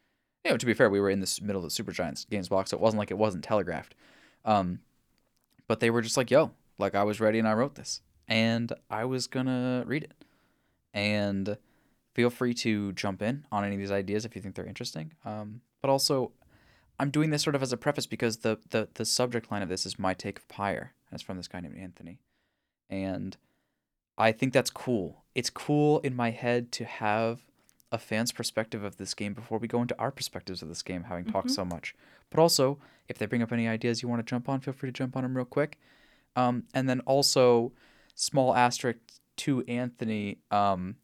You 0.44 0.52
know, 0.52 0.58
to 0.58 0.66
be 0.66 0.74
fair, 0.74 0.90
we 0.90 1.00
were 1.00 1.10
in 1.10 1.20
the 1.20 1.40
middle 1.42 1.64
of 1.64 1.74
the 1.74 1.84
Supergiants 1.84 2.30
games 2.30 2.50
block, 2.50 2.68
so 2.68 2.78
it 2.78 2.82
wasn't 2.82 3.00
like 3.00 3.12
it 3.12 3.18
wasn't 3.18 3.44
telegraphed. 3.44 3.96
Um, 4.44 4.80
but 5.68 5.80
they 5.80 5.90
were 5.90 6.02
just 6.02 6.18
like, 6.18 6.30
"Yo, 6.30 6.52
like 6.78 6.96
I 6.96 7.04
was 7.04 7.22
ready 7.22 7.40
and 7.40 7.48
I 7.48 7.54
wrote 7.54 7.76
this, 7.76 8.02
and 8.28 8.74
I 8.90 9.06
was 9.06 9.28
gonna 9.28 9.84
read 9.88 10.04
it." 10.04 10.14
And 10.94 11.58
feel 12.14 12.30
free 12.30 12.54
to 12.54 12.92
jump 12.94 13.22
in 13.22 13.46
on 13.52 13.64
any 13.64 13.76
of 13.76 13.80
these 13.80 13.92
ideas 13.92 14.26
if 14.26 14.36
you 14.36 14.42
think 14.42 14.56
they're 14.56 14.66
interesting. 14.66 15.14
Um, 15.26 15.62
but 15.82 15.90
also, 15.90 16.32
I'm 17.00 17.10
doing 17.10 17.32
this 17.32 17.42
sort 17.42 17.56
of 17.56 17.64
as 17.64 17.74
a 17.74 17.78
preface 17.78 18.06
because 18.06 18.38
the, 18.38 18.60
the, 18.70 18.88
the 18.94 19.06
subject 19.06 19.52
line 19.52 19.62
of 19.62 19.70
this 19.70 19.86
is 19.86 19.98
my 19.98 20.14
take 20.14 20.38
of 20.40 20.48
Pyre. 20.48 20.94
And 21.10 21.16
it's 21.16 21.24
from 21.24 21.38
this 21.38 21.48
guy 21.48 21.60
named 21.60 21.78
Anthony. 21.78 22.20
And 22.90 23.36
I 24.18 24.32
think 24.32 24.54
that's 24.54 24.70
cool. 24.70 25.24
It's 25.36 25.50
cool 25.50 26.00
in 26.00 26.16
my 26.16 26.30
head 26.32 26.72
to 26.74 26.86
have 26.86 27.42
a 27.92 27.98
fan's 27.98 28.32
perspective 28.32 28.84
of 28.84 28.98
this 28.98 29.14
game 29.14 29.34
before 29.34 29.58
we 29.60 29.68
go 29.68 29.82
into 29.82 29.98
our 30.00 30.12
perspectives 30.12 30.62
of 30.62 30.68
this 30.70 30.82
game, 30.82 31.04
having 31.04 31.26
talked 31.26 31.48
Mhm. 31.50 31.56
so 31.56 31.66
much. 31.66 31.96
But 32.30 32.40
also, 32.40 32.80
if 33.08 33.18
they 33.18 33.26
bring 33.28 33.42
up 33.44 33.52
any 33.52 33.68
ideas 33.68 34.02
you 34.02 34.08
want 34.10 34.20
to 34.26 34.30
jump 34.30 34.50
on, 34.50 34.60
feel 34.62 34.74
free 34.74 34.90
to 34.90 34.94
jump 34.94 35.16
on 35.16 35.24
them 35.24 35.36
real 35.36 35.46
quick. 35.46 35.80
Um, 36.36 36.64
and 36.74 36.90
then 36.90 37.02
also, 37.02 37.72
small 38.16 38.56
asterisk 38.56 38.98
to 39.38 39.64
Anthony. 39.68 40.40
Um, 40.50 40.96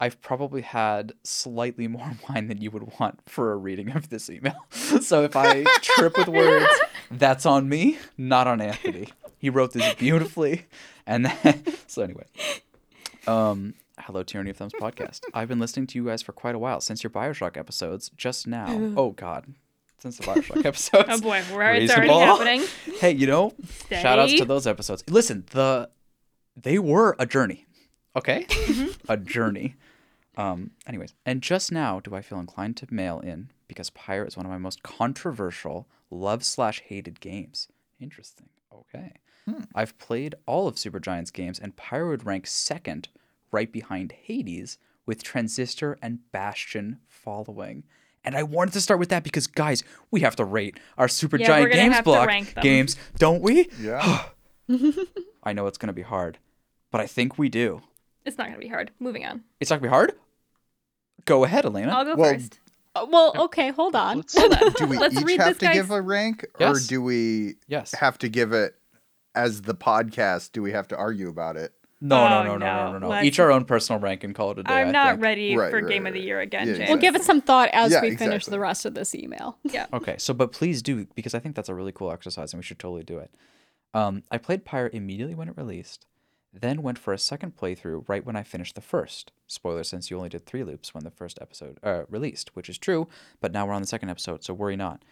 I've 0.00 0.20
probably 0.20 0.62
had 0.62 1.12
slightly 1.22 1.88
more 1.96 2.12
wine 2.28 2.48
than 2.48 2.60
you 2.60 2.70
would 2.70 2.98
want 3.00 3.20
for 3.26 3.52
a 3.52 3.56
reading 3.56 3.92
of 3.92 4.10
this 4.10 4.28
email. 4.28 4.56
so 4.70 5.22
if 5.24 5.36
I 5.36 5.64
trip 5.80 6.16
with 6.18 6.28
words, 6.28 6.66
that's 7.10 7.46
on 7.46 7.68
me, 7.68 7.98
not 8.18 8.46
on 8.46 8.60
Anthony. 8.60 9.08
He 9.44 9.50
wrote 9.50 9.72
this 9.72 9.94
beautifully. 9.98 10.64
And 11.06 11.26
then, 11.26 11.62
so 11.86 12.00
anyway, 12.00 12.24
um, 13.26 13.74
hello, 14.00 14.22
Tyranny 14.22 14.48
of 14.48 14.56
Thumbs 14.56 14.72
podcast. 14.72 15.20
I've 15.34 15.48
been 15.48 15.58
listening 15.58 15.86
to 15.88 15.98
you 15.98 16.06
guys 16.06 16.22
for 16.22 16.32
quite 16.32 16.54
a 16.54 16.58
while 16.58 16.80
since 16.80 17.02
your 17.02 17.10
Bioshock 17.10 17.58
episodes. 17.58 18.10
Just 18.16 18.46
now, 18.46 18.94
oh 18.96 19.10
God, 19.10 19.44
since 19.98 20.16
the 20.16 20.22
Bioshock 20.22 20.64
episodes. 20.64 21.08
Oh 21.10 21.20
boy, 21.20 21.42
it's 21.50 21.92
already 21.92 22.08
happening. 22.08 22.62
Hey, 22.98 23.10
you 23.10 23.26
know, 23.26 23.52
shout 23.90 24.18
outs 24.18 24.32
to 24.32 24.46
those 24.46 24.66
episodes. 24.66 25.04
Listen, 25.10 25.44
the 25.50 25.90
they 26.56 26.78
were 26.78 27.14
a 27.18 27.26
journey. 27.26 27.66
Okay? 28.16 28.46
a 29.10 29.18
journey. 29.18 29.74
Um, 30.38 30.70
anyways, 30.86 31.12
and 31.26 31.42
just 31.42 31.70
now 31.70 32.00
do 32.00 32.14
I 32.14 32.22
feel 32.22 32.40
inclined 32.40 32.78
to 32.78 32.86
mail 32.90 33.20
in 33.20 33.50
because 33.68 33.90
Pyre 33.90 34.24
is 34.24 34.38
one 34.38 34.46
of 34.46 34.50
my 34.50 34.56
most 34.56 34.82
controversial 34.82 35.86
love 36.10 36.46
slash 36.46 36.80
hated 36.80 37.20
games. 37.20 37.68
Interesting. 38.00 38.48
Okay. 38.72 39.12
I've 39.74 39.98
played 39.98 40.34
all 40.46 40.66
of 40.68 40.76
Supergiant's 40.76 41.30
games, 41.30 41.58
and 41.58 41.76
Pyre 41.76 42.06
would 42.08 42.24
rank 42.24 42.46
second, 42.46 43.08
right 43.52 43.70
behind 43.70 44.12
Hades, 44.12 44.78
with 45.06 45.22
Transistor 45.22 45.98
and 46.00 46.20
Bastion 46.32 46.98
following. 47.08 47.84
And 48.24 48.34
I 48.36 48.42
wanted 48.42 48.72
to 48.72 48.80
start 48.80 48.98
with 49.00 49.10
that 49.10 49.22
because, 49.22 49.46
guys, 49.46 49.82
we 50.10 50.20
have 50.20 50.34
to 50.36 50.44
rate 50.44 50.80
our 50.96 51.08
Supergiant 51.08 51.40
Yeah, 51.40 51.60
we're 51.60 51.68
Games 51.68 52.00
block 52.00 52.30
games, 52.62 52.96
don't 53.18 53.42
we? 53.42 53.68
Yeah. 53.78 54.24
I 55.44 55.52
know 55.52 55.66
it's 55.66 55.76
going 55.76 55.88
to 55.88 55.92
be 55.92 56.00
hard, 56.02 56.38
but 56.90 57.02
I 57.02 57.06
think 57.06 57.36
we 57.38 57.50
do. 57.50 57.82
It's 58.24 58.38
not 58.38 58.46
gonna 58.46 58.58
be 58.58 58.68
hard. 58.68 58.90
Moving 58.98 59.26
on. 59.26 59.42
It's 59.60 59.68
not 59.70 59.76
going 59.76 59.82
to 59.82 59.88
be 59.88 59.94
hard? 59.94 60.12
Go 61.26 61.44
ahead, 61.44 61.66
Elena. 61.66 61.92
I'll 61.92 62.04
go 62.06 62.14
Well, 62.16 62.32
first. 62.32 62.58
Uh, 62.94 63.04
well, 63.10 63.32
okay, 63.44 63.70
hold 63.70 63.94
on. 63.94 64.18
Let's- 64.18 64.38
Hold 64.38 64.54
on. 64.62 64.72
Do 64.72 64.86
we 64.86 64.96
Let's 64.96 65.16
each 65.16 65.24
read 65.24 65.40
have 65.40 65.58
this 65.58 65.68
to 65.68 65.74
give 65.74 65.90
a 65.90 66.00
rank, 66.00 66.46
Yes. 66.58 66.76
or 66.84 66.88
do 66.88 67.02
we 67.02 67.56
Yes. 67.68 67.92
have 67.94 68.16
to 68.18 68.28
give 68.30 68.52
it 68.52 68.74
as 69.34 69.62
the 69.62 69.74
podcast? 69.74 70.52
Do 70.52 70.62
we 70.62 70.72
have 70.72 70.88
to 70.88 70.96
argue 70.96 71.28
about 71.28 71.56
it? 71.56 71.72
No, 72.00 72.16
Oh, 72.24 72.28
no, 72.28 72.42
no, 72.42 72.44
no, 72.44 72.58
no, 72.58 72.58
no. 72.58 72.92
no, 72.92 72.98
no. 72.98 73.08
Let's- 73.08 73.26
Each 73.26 73.38
our 73.38 73.50
own 73.50 73.64
personal 73.64 73.98
rank 74.00 74.24
and 74.24 74.34
call 74.34 74.50
it 74.50 74.58
a 74.58 74.62
day. 74.62 74.74
I'm 74.74 74.88
I 74.88 74.90
not 74.90 75.10
think. 75.12 75.22
ready 75.22 75.56
Right, 75.56 75.70
for 75.70 75.80
right, 75.80 75.88
game 75.88 76.06
of 76.06 76.12
the 76.12 76.20
year 76.20 76.40
again, 76.40 76.68
Yeah, 76.68 76.74
James. 76.74 76.88
We'll 76.90 76.98
give 76.98 77.16
it 77.16 77.22
some 77.24 77.40
thought 77.40 77.70
as 77.72 77.92
Yeah, 77.92 78.02
we 78.02 78.14
finish 78.16 78.44
the 78.44 78.60
rest 78.60 78.84
of 78.84 78.94
this 78.94 79.14
email. 79.14 79.56
Yeah. 79.64 79.86
Okay, 79.92 80.16
so 80.18 80.34
but 80.34 80.52
please 80.52 80.82
do 80.82 81.06
because 81.14 81.34
I 81.34 81.38
think 81.38 81.54
that's 81.56 81.68
a 81.70 81.74
really 81.74 81.92
cool 81.92 82.10
exercise 82.12 82.52
and 82.52 82.58
we 82.58 82.62
should 82.64 82.78
totally 82.78 83.04
do 83.04 83.18
it. 83.18 83.34
Um, 83.94 84.22
I 84.30 84.38
played 84.38 84.64
Pyre 84.64 84.90
immediately 84.92 85.34
when 85.34 85.48
it 85.48 85.56
released, 85.56 86.04
then 86.52 86.82
went 86.82 86.98
for 86.98 87.12
a 87.14 87.18
second 87.18 87.56
playthrough 87.56 88.06
right 88.08 88.26
when 88.26 88.36
I 88.36 88.42
finished 88.42 88.74
the 88.74 88.80
first. 88.80 89.32
Spoiler, 89.46 89.84
since 89.84 90.10
you 90.10 90.16
only 90.18 90.28
did 90.28 90.44
three 90.46 90.64
loops 90.64 90.92
when 90.92 91.04
the 91.04 91.10
first 91.10 91.38
episode 91.40 91.78
uh, 91.82 92.02
released, 92.10 92.54
which 92.54 92.68
is 92.68 92.76
true, 92.76 93.08
but 93.40 93.52
now 93.52 93.66
we're 93.66 93.72
on 93.72 93.82
the 93.82 93.88
second 93.88 94.10
episode, 94.10 94.44
so 94.44 94.52
worry 94.52 94.76
not. 94.76 95.02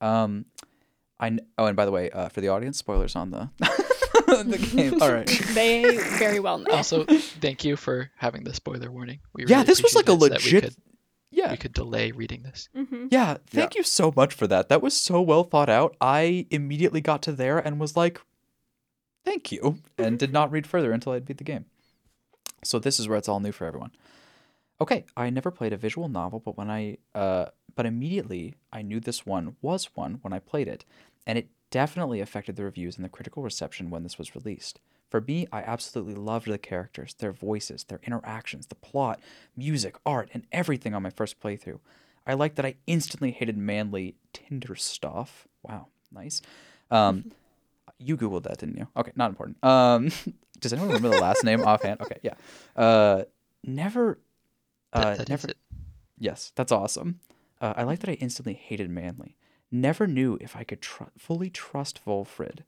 Um, 0.00 0.46
I 1.22 1.28
kn- 1.30 1.40
oh, 1.56 1.66
and 1.66 1.76
by 1.76 1.84
the 1.86 1.92
way, 1.92 2.10
uh, 2.10 2.28
for 2.28 2.40
the 2.40 2.48
audience, 2.48 2.76
spoilers 2.78 3.14
on 3.16 3.30
the 3.30 3.48
the 4.26 4.58
game. 4.74 4.94
All 5.00 5.12
right. 5.12 5.26
They 5.54 5.96
very 6.18 6.40
well 6.40 6.58
know. 6.58 6.70
Also, 6.70 7.04
thank 7.40 7.64
you 7.64 7.76
for 7.76 8.10
having 8.16 8.44
the 8.44 8.52
spoiler 8.52 8.90
warning. 8.90 9.20
We 9.32 9.44
Yeah, 9.46 9.56
really 9.58 9.66
this 9.66 9.82
was 9.82 9.94
like 9.94 10.08
a 10.08 10.12
appreciate 10.12 10.32
legit. 10.42 10.52
We 10.52 10.60
could, 10.60 10.76
Yeah, 11.30 11.50
we 11.52 11.56
could 11.58 11.72
delay 11.72 12.10
reading 12.12 12.42
this. 12.42 12.68
hmm 12.74 13.06
Yeah, 13.10 13.36
thank 13.46 13.74
you 13.76 13.82
so 13.84 14.12
much 14.16 14.34
for 14.34 14.46
that. 14.48 14.68
That 14.68 14.82
was 14.82 14.94
so 14.94 15.20
well 15.22 15.44
thought 15.44 15.68
out. 15.70 15.96
I 16.00 16.46
immediately 16.50 17.00
got 17.00 17.22
to 17.22 17.32
there 17.32 17.58
and 17.58 17.78
was 17.80 17.96
like, 17.96 18.20
thank 19.24 19.52
you, 19.52 19.78
and 19.96 20.18
did 20.18 20.32
not 20.32 20.50
read 20.50 20.66
further 20.66 20.92
until 20.92 21.12
I'd 21.12 21.24
beat 21.24 21.38
the 21.38 21.44
game. 21.44 21.66
So 22.64 22.78
this 22.78 22.98
is 23.00 23.08
where 23.08 23.18
it's 23.18 23.28
all 23.28 23.40
new 23.40 23.52
for 23.52 23.66
everyone. 23.66 23.92
Okay, 24.80 25.04
I 25.16 25.30
never 25.30 25.50
played 25.52 25.72
a 25.72 25.76
visual 25.76 26.08
novel, 26.08 26.40
but 26.40 26.56
when 26.56 26.70
I 26.70 26.98
uh 27.14 27.46
but 27.74 27.86
immediately 27.86 28.54
I 28.72 28.82
knew 28.82 29.00
this 29.00 29.24
one 29.24 29.56
was 29.62 29.90
one 29.94 30.18
when 30.22 30.32
I 30.32 30.38
played 30.40 30.68
it, 30.68 30.84
and 31.26 31.38
it 31.38 31.48
definitely 31.70 32.20
affected 32.20 32.56
the 32.56 32.64
reviews 32.64 32.96
and 32.96 33.04
the 33.04 33.08
critical 33.08 33.42
reception 33.42 33.90
when 33.90 34.02
this 34.02 34.18
was 34.18 34.34
released. 34.34 34.80
For 35.10 35.20
me, 35.20 35.46
I 35.52 35.60
absolutely 35.60 36.14
loved 36.14 36.46
the 36.46 36.58
characters, 36.58 37.14
their 37.14 37.32
voices, 37.32 37.84
their 37.84 38.00
interactions, 38.04 38.66
the 38.66 38.74
plot, 38.76 39.20
music, 39.56 39.96
art, 40.06 40.30
and 40.32 40.46
everything 40.52 40.94
on 40.94 41.02
my 41.02 41.10
first 41.10 41.40
playthrough. 41.40 41.80
I 42.26 42.34
liked 42.34 42.56
that 42.56 42.64
I 42.64 42.76
instantly 42.86 43.30
hated 43.30 43.56
manly 43.58 44.14
Tinder 44.32 44.74
stuff. 44.74 45.46
Wow, 45.62 45.88
nice. 46.10 46.40
Um, 46.90 47.32
you 47.98 48.16
googled 48.16 48.44
that, 48.44 48.58
didn't 48.58 48.78
you? 48.78 48.88
Okay, 48.96 49.12
not 49.16 49.28
important. 49.30 49.62
Um, 49.64 50.10
does 50.60 50.72
anyone 50.72 50.88
remember 50.92 51.10
the 51.10 51.20
last 51.20 51.44
name 51.44 51.62
offhand? 51.62 52.00
Okay, 52.00 52.18
yeah. 52.22 52.34
Uh, 52.76 53.24
never. 53.64 54.18
That, 54.92 55.04
Uh, 55.04 55.10
that 55.16 55.22
is 55.22 55.28
never. 55.28 55.48
Yes, 56.18 56.52
that's 56.54 56.72
awesome. 56.72 57.20
Uh, 57.60 57.74
I 57.76 57.82
like 57.82 57.98
that 58.00 58.10
I 58.10 58.14
instantly 58.14 58.54
hated 58.54 58.88
Manly. 58.88 59.36
Never 59.74 60.06
knew 60.06 60.36
if 60.40 60.54
I 60.54 60.64
could 60.64 60.82
tr- 60.82 61.04
fully 61.16 61.48
trust 61.48 62.04
Volfred, 62.04 62.60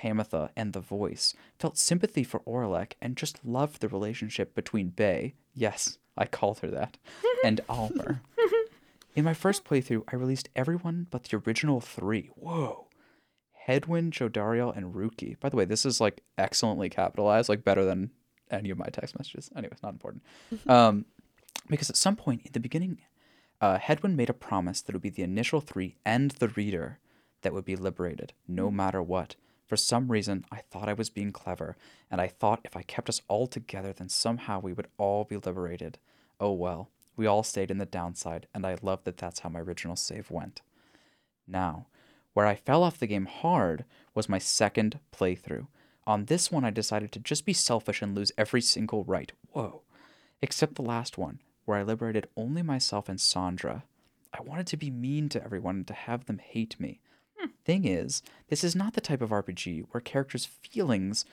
Pamitha, 0.00 0.48
and 0.56 0.72
the 0.72 0.80
voice. 0.80 1.34
Felt 1.58 1.76
sympathy 1.76 2.24
for 2.24 2.40
Oralech 2.40 2.92
and 3.00 3.14
just 3.14 3.44
loved 3.44 3.80
the 3.80 3.88
relationship 3.88 4.54
between 4.54 4.88
Bay, 4.88 5.34
yes, 5.54 5.98
I 6.16 6.24
called 6.24 6.60
her 6.60 6.68
that, 6.68 6.96
and 7.44 7.60
Almer. 7.68 8.22
In 9.14 9.24
my 9.24 9.34
first 9.34 9.64
playthrough, 9.64 10.04
I 10.10 10.16
released 10.16 10.48
everyone 10.56 11.06
but 11.10 11.24
the 11.24 11.42
original 11.46 11.80
three. 11.80 12.30
Whoa. 12.34 12.86
Hedwyn, 13.68 14.10
Jodariel, 14.10 14.74
and 14.76 14.94
Rukey. 14.94 15.38
By 15.40 15.48
the 15.48 15.56
way, 15.56 15.64
this 15.64 15.84
is 15.84 16.00
like 16.00 16.22
excellently 16.38 16.88
capitalized, 16.88 17.48
like 17.48 17.64
better 17.64 17.84
than 17.84 18.10
any 18.50 18.70
of 18.70 18.78
my 18.78 18.86
text 18.86 19.18
messages. 19.18 19.50
Anyways, 19.56 19.82
not 19.82 19.92
important. 19.92 20.22
Um, 20.68 21.04
because 21.68 21.90
at 21.90 21.96
some 21.96 22.14
point 22.14 22.42
in 22.44 22.52
the 22.52 22.60
beginning, 22.60 22.98
uh, 23.60 23.78
Hedwyn 23.78 24.14
made 24.14 24.30
a 24.30 24.34
promise 24.34 24.82
that 24.82 24.94
it 24.94 24.96
would 24.96 25.02
be 25.02 25.10
the 25.10 25.22
initial 25.22 25.60
three 25.60 25.96
and 26.04 26.32
the 26.32 26.48
reader 26.48 26.98
that 27.42 27.52
would 27.52 27.64
be 27.64 27.76
liberated, 27.76 28.32
no 28.46 28.70
matter 28.70 29.02
what. 29.02 29.36
For 29.66 29.76
some 29.76 30.10
reason, 30.10 30.44
I 30.50 30.58
thought 30.58 30.88
I 30.88 30.92
was 30.92 31.10
being 31.10 31.32
clever, 31.32 31.76
and 32.10 32.20
I 32.20 32.28
thought 32.28 32.60
if 32.64 32.76
I 32.76 32.82
kept 32.82 33.08
us 33.08 33.22
all 33.28 33.46
together, 33.46 33.92
then 33.92 34.08
somehow 34.08 34.60
we 34.60 34.72
would 34.72 34.88
all 34.96 35.24
be 35.24 35.36
liberated. 35.36 35.98
Oh 36.38 36.52
well, 36.52 36.90
we 37.16 37.26
all 37.26 37.42
stayed 37.42 37.70
in 37.70 37.78
the 37.78 37.86
downside, 37.86 38.46
and 38.54 38.64
I 38.66 38.76
love 38.82 39.04
that 39.04 39.16
that's 39.16 39.40
how 39.40 39.48
my 39.48 39.60
original 39.60 39.96
save 39.96 40.30
went. 40.30 40.62
Now, 41.48 41.86
where 42.34 42.46
I 42.46 42.54
fell 42.54 42.82
off 42.82 42.98
the 42.98 43.06
game 43.06 43.26
hard 43.26 43.84
was 44.14 44.28
my 44.28 44.38
second 44.38 45.00
playthrough. 45.12 45.66
On 46.06 46.26
this 46.26 46.52
one, 46.52 46.64
I 46.64 46.70
decided 46.70 47.10
to 47.12 47.18
just 47.18 47.44
be 47.44 47.52
selfish 47.52 48.02
and 48.02 48.14
lose 48.14 48.30
every 48.36 48.60
single 48.60 49.04
rite. 49.04 49.32
Whoa. 49.52 49.82
Except 50.42 50.74
the 50.74 50.82
last 50.82 51.16
one, 51.16 51.40
where 51.66 51.78
I 51.78 51.82
liberated 51.82 52.28
only 52.36 52.62
myself 52.62 53.08
and 53.08 53.20
Sandra. 53.20 53.84
I 54.32 54.40
wanted 54.40 54.66
to 54.68 54.76
be 54.76 54.90
mean 54.90 55.28
to 55.30 55.44
everyone 55.44 55.76
and 55.76 55.86
to 55.88 55.94
have 55.94 56.24
them 56.24 56.38
hate 56.38 56.80
me. 56.80 57.00
Thing 57.64 57.84
is, 57.84 58.22
this 58.48 58.64
is 58.64 58.74
not 58.76 58.94
the 58.94 59.00
type 59.00 59.20
of 59.20 59.30
RPG 59.30 59.86
where 59.90 60.00
characters' 60.00 60.46
feelings 60.46 61.24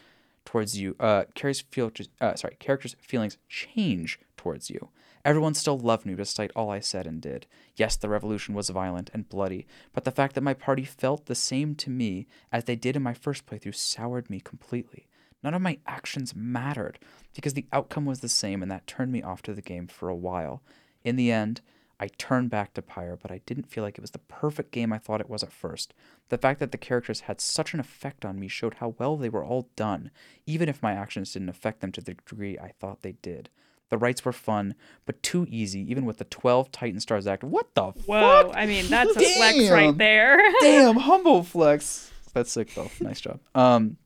towards 0.46 0.80
you, 0.80 0.96
uh, 1.00 1.26
characters 1.36 1.64
feel, 1.72 1.92
uh, 2.20 2.36
sorry, 2.36 2.56
characters' 2.60 2.96
feelings 3.00 3.38
change 3.48 4.20
towards 4.36 4.70
you. 4.70 4.90
Everyone 5.24 5.54
still 5.54 5.78
loved 5.78 6.06
me 6.06 6.16
despite 6.16 6.52
all 6.56 6.70
I 6.70 6.80
said 6.80 7.08
and 7.08 7.22
did. 7.22 7.48
Yes, 7.76 7.96
the 7.96 8.10
revolution 8.10 8.54
was 8.54 8.70
violent 8.70 9.10
and 9.14 9.30
bloody, 9.30 9.66
but 9.94 10.04
the 10.04 10.12
fact 10.12 10.36
that 10.36 10.42
my 10.42 10.54
party 10.54 10.84
felt 10.84 11.28
the 11.28 11.36
same 11.36 11.76
to 11.76 11.90
me 11.90 12.28
as 12.52 12.66
they 12.66 12.76
did 12.76 12.96
in 12.96 13.04
my 13.04 13.14
first 13.14 13.46
playthrough 13.46 13.76
soured 13.76 14.30
me 14.30 14.42
completely. 14.42 15.08
None 15.44 15.54
of 15.54 15.62
my 15.62 15.78
actions 15.86 16.36
mattered 16.36 17.00
because 17.36 17.54
the 17.54 17.66
outcome 17.74 18.06
was 18.06 18.22
the 18.22 18.30
same, 18.30 18.62
and 18.62 18.72
that 18.72 18.88
turned 18.88 19.12
me 19.12 19.22
off 19.22 19.42
to 19.44 19.54
the 19.54 19.62
game 19.62 19.88
for 19.88 20.10
a 20.10 20.16
while. 20.16 20.62
In 21.04 21.16
the 21.16 21.32
end, 21.32 21.62
I 22.00 22.08
turned 22.18 22.50
back 22.50 22.74
to 22.74 22.82
Pyre, 22.82 23.18
but 23.22 23.32
I 23.32 23.42
didn't 23.46 23.70
feel 23.70 23.84
like 23.84 23.98
it 23.98 24.02
was 24.02 24.12
the 24.12 24.20
perfect 24.20 24.72
game 24.72 24.92
I 24.92 24.98
thought 24.98 25.22
it 25.22 25.30
was 25.30 25.44
at 25.44 25.52
first. 25.52 25.94
The 26.30 26.38
fact 26.38 26.60
that 26.60 26.72
the 26.72 26.78
characters 26.78 27.22
had 27.22 27.40
such 27.40 27.74
an 27.74 27.80
effect 27.80 28.26
on 28.26 28.40
me 28.40 28.48
showed 28.48 28.76
how 28.76 28.96
well 28.98 29.16
they 29.18 29.30
were 29.30 29.46
all 29.46 29.70
done, 29.76 30.12
even 30.46 30.70
if 30.70 30.82
my 30.82 30.94
actions 30.94 31.34
didn't 31.34 31.50
affect 31.50 31.82
them 31.82 31.92
to 31.94 32.02
the 32.02 32.14
degree 32.16 32.58
I 32.58 32.74
thought 32.80 33.02
they 33.02 33.14
did. 33.22 33.50
The 33.90 33.98
rites 33.98 34.26
were 34.26 34.34
fun, 34.34 34.76
but 35.06 35.22
too 35.22 35.46
easy, 35.50 35.80
even 35.90 36.06
with 36.06 36.18
the 36.18 36.24
12 36.26 36.72
Titan 36.72 37.00
Stars 37.00 37.28
Act. 37.28 37.44
What 37.44 37.76
the 37.76 37.92
fuck? 37.92 38.06
Whoa, 38.06 38.52
I 38.56 38.66
mean 38.66 38.88
that's 38.88 39.16
a 39.16 39.20
flex 39.20 39.70
right 39.70 39.86
Damn. 39.86 39.98
there. 39.98 40.52
Damn, 40.62 40.96
humble 40.96 41.44
flex. 41.44 42.12
That's 42.34 42.52
sick 42.52 42.74
though. 42.74 42.90
Nice 43.00 43.22
job. 43.22 43.40
Um, 43.54 43.98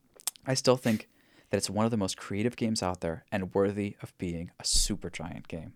I 0.46 0.54
still 0.54 0.76
think 0.76 1.08
that 1.50 1.56
it's 1.56 1.70
one 1.70 1.84
of 1.84 1.90
the 1.90 1.96
most 1.96 2.16
creative 2.16 2.56
games 2.56 2.82
out 2.82 3.00
there 3.00 3.24
and 3.32 3.54
worthy 3.54 3.96
of 4.02 4.16
being 4.18 4.50
a 4.60 4.62
Supergiant 4.64 5.48
game. 5.48 5.72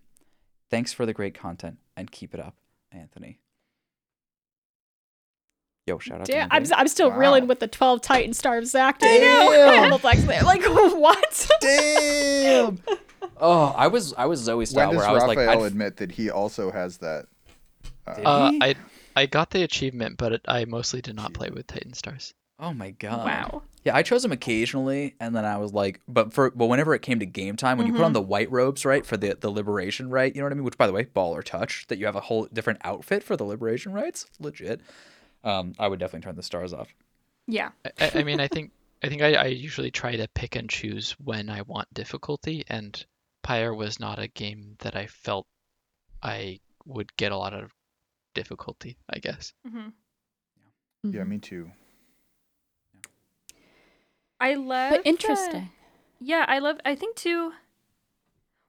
Thanks 0.69 0.93
for 0.93 1.05
the 1.05 1.13
great 1.13 1.33
content 1.33 1.77
and 1.97 2.11
keep 2.11 2.33
it 2.33 2.39
up, 2.39 2.55
Anthony. 2.91 3.39
Yo, 5.85 5.99
shout 5.99 6.21
out 6.21 6.29
Yeah, 6.29 6.47
to 6.47 6.53
I'm, 6.55 6.63
I'm 6.75 6.87
still 6.87 7.09
Wow. 7.09 7.17
reeling 7.17 7.47
with 7.47 7.59
the 7.59 7.67
12 7.67 8.01
Titan 8.01 8.33
Stars 8.33 8.73
active. 8.73 9.09
I 9.11 9.17
know. 9.17 9.79
Humble 9.81 9.97
flex 9.97 10.23
there. 10.23 10.41
Like, 10.43 10.63
what? 10.65 11.49
Damn. 11.59 12.79
oh, 13.37 13.73
I 13.75 13.87
was 13.87 14.13
I 14.13 14.25
was 14.25 14.39
Zoe 14.39 14.57
When 14.57 14.65
style 14.65 14.91
does 14.91 14.97
where 14.97 15.07
I 15.07 15.11
was 15.11 15.23
Raphael 15.23 15.45
like, 15.45 15.57
I'd- 15.57 15.65
admit 15.67 15.97
that 15.97 16.11
he 16.11 16.29
also 16.29 16.71
has 16.71 16.97
that? 16.99 17.25
Did 18.15 18.25
Uh, 18.25 18.51
he? 18.51 18.59
I 18.63 18.75
I 19.15 19.25
got 19.25 19.49
the 19.51 19.63
achievement, 19.63 20.17
but 20.17 20.31
it, 20.33 20.41
I 20.47 20.65
mostly 20.65 21.01
did 21.01 21.15
not 21.15 21.33
play 21.33 21.49
with 21.49 21.67
Titan 21.67 21.93
Stars. 21.93 22.33
Oh 22.59 22.73
my 22.73 22.91
god. 22.91 23.25
wow. 23.25 23.63
Yeah, 23.83 23.95
I 23.95 24.01
chose 24.03 24.21
them 24.23 24.31
occasionally, 24.31 25.15
and 25.19 25.35
then 25.35 25.43
I 25.43 25.57
was 25.57 25.73
like, 25.73 25.99
but 26.07 26.31
for 26.31 26.51
but 26.51 26.67
whenever 26.67 26.93
it 26.95 27.01
came 27.01 27.19
to 27.19 27.25
game 27.25 27.57
time, 27.57 27.77
when 27.77 27.85
you 27.87 27.91
put 27.93 28.05
on 28.05 28.13
the 28.13 28.21
white 28.21 28.49
robes, 28.49 28.85
right, 28.85 29.05
for 29.05 29.17
the 29.17 29.35
the 29.35 29.49
liberation 29.49 30.09
rite, 30.09 30.35
you 30.35 30.41
know 30.41 30.45
what 30.45 30.53
I 30.53 30.55
mean? 30.55 30.63
Which, 30.63 30.77
by 30.77 30.87
the 30.87 30.93
way, 30.93 31.03
ball 31.03 31.35
or 31.35 31.43
touch, 31.43 31.85
that 31.87 31.97
you 31.97 32.05
have 32.05 32.15
a 32.15 32.21
whole 32.21 32.47
different 32.53 32.79
outfit 32.85 33.23
for 33.23 33.35
the 33.35 33.43
liberation 33.43 33.91
rites, 33.91 34.25
legit. 34.39 34.79
Um, 35.43 35.73
I 35.77 35.89
would 35.89 35.99
definitely 35.99 36.25
turn 36.25 36.35
the 36.37 36.43
stars 36.43 36.71
off. 36.73 36.93
Yeah. 37.47 37.71
I, 37.85 37.91
I- 38.05 38.11
I 38.19 38.23
mean, 38.23 38.39
I 38.39 38.47
think 38.47 38.71
I 39.03 39.09
think 39.09 39.21
I, 39.21 39.33
I 39.33 39.45
usually 39.47 39.91
try 39.91 40.15
to 40.15 40.29
pick 40.33 40.55
and 40.55 40.69
choose 40.69 41.11
when 41.19 41.49
I 41.49 41.63
want 41.63 41.93
difficulty, 41.93 42.63
and 42.69 43.05
Pyre 43.41 43.73
was 43.73 43.99
not 43.99 44.17
a 44.17 44.29
game 44.29 44.75
that 44.79 44.95
I 44.95 45.07
felt 45.07 45.45
I 46.21 46.61
would 46.85 47.13
get 47.17 47.33
a 47.33 47.37
lot 47.37 47.53
of 47.53 47.71
difficulty. 48.33 48.95
I 49.09 49.19
guess. 49.19 49.51
hmm 49.67 49.89
Yeah, 51.03 51.25
me 51.25 51.39
too. 51.39 51.69
I 54.43 54.55
love. 54.55 54.91
But 54.91 55.03
the- 55.03 55.09
interesting. 55.09 55.69
Yeah, 56.19 56.45
I 56.47 56.59
love. 56.59 56.77
I 56.85 56.95
think 56.95 57.15
too. 57.15 57.53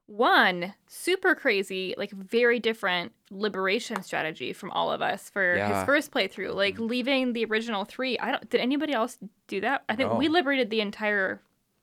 One 0.07 0.75
super 0.87 1.35
crazy, 1.35 1.95
like 1.97 2.11
very 2.11 2.61
different 2.61 3.13
liberation 3.31 4.03
strategy 4.03 4.53
from 4.53 4.71
all 4.71 4.93
of 4.93 5.01
us 5.01 5.31
for 5.31 5.57
Yeah. 5.57 5.79
his 5.79 5.85
first 5.87 6.11
playthrough. 6.11 6.55
Like 6.55 6.75
mm-hmm. 6.75 6.87
leaving 6.87 7.33
the 7.33 7.45
original 7.47 7.85
three. 7.85 8.19
I 8.19 8.33
don't. 8.33 8.49
Did 8.51 8.61
anybody 8.61 8.93
else 8.93 9.19
do 9.49 9.61
that? 9.63 9.83
I 9.89 9.97
think 9.97 10.13
we 10.15 10.29
liberated 10.29 10.71
the 10.71 10.81
entire 10.81 11.41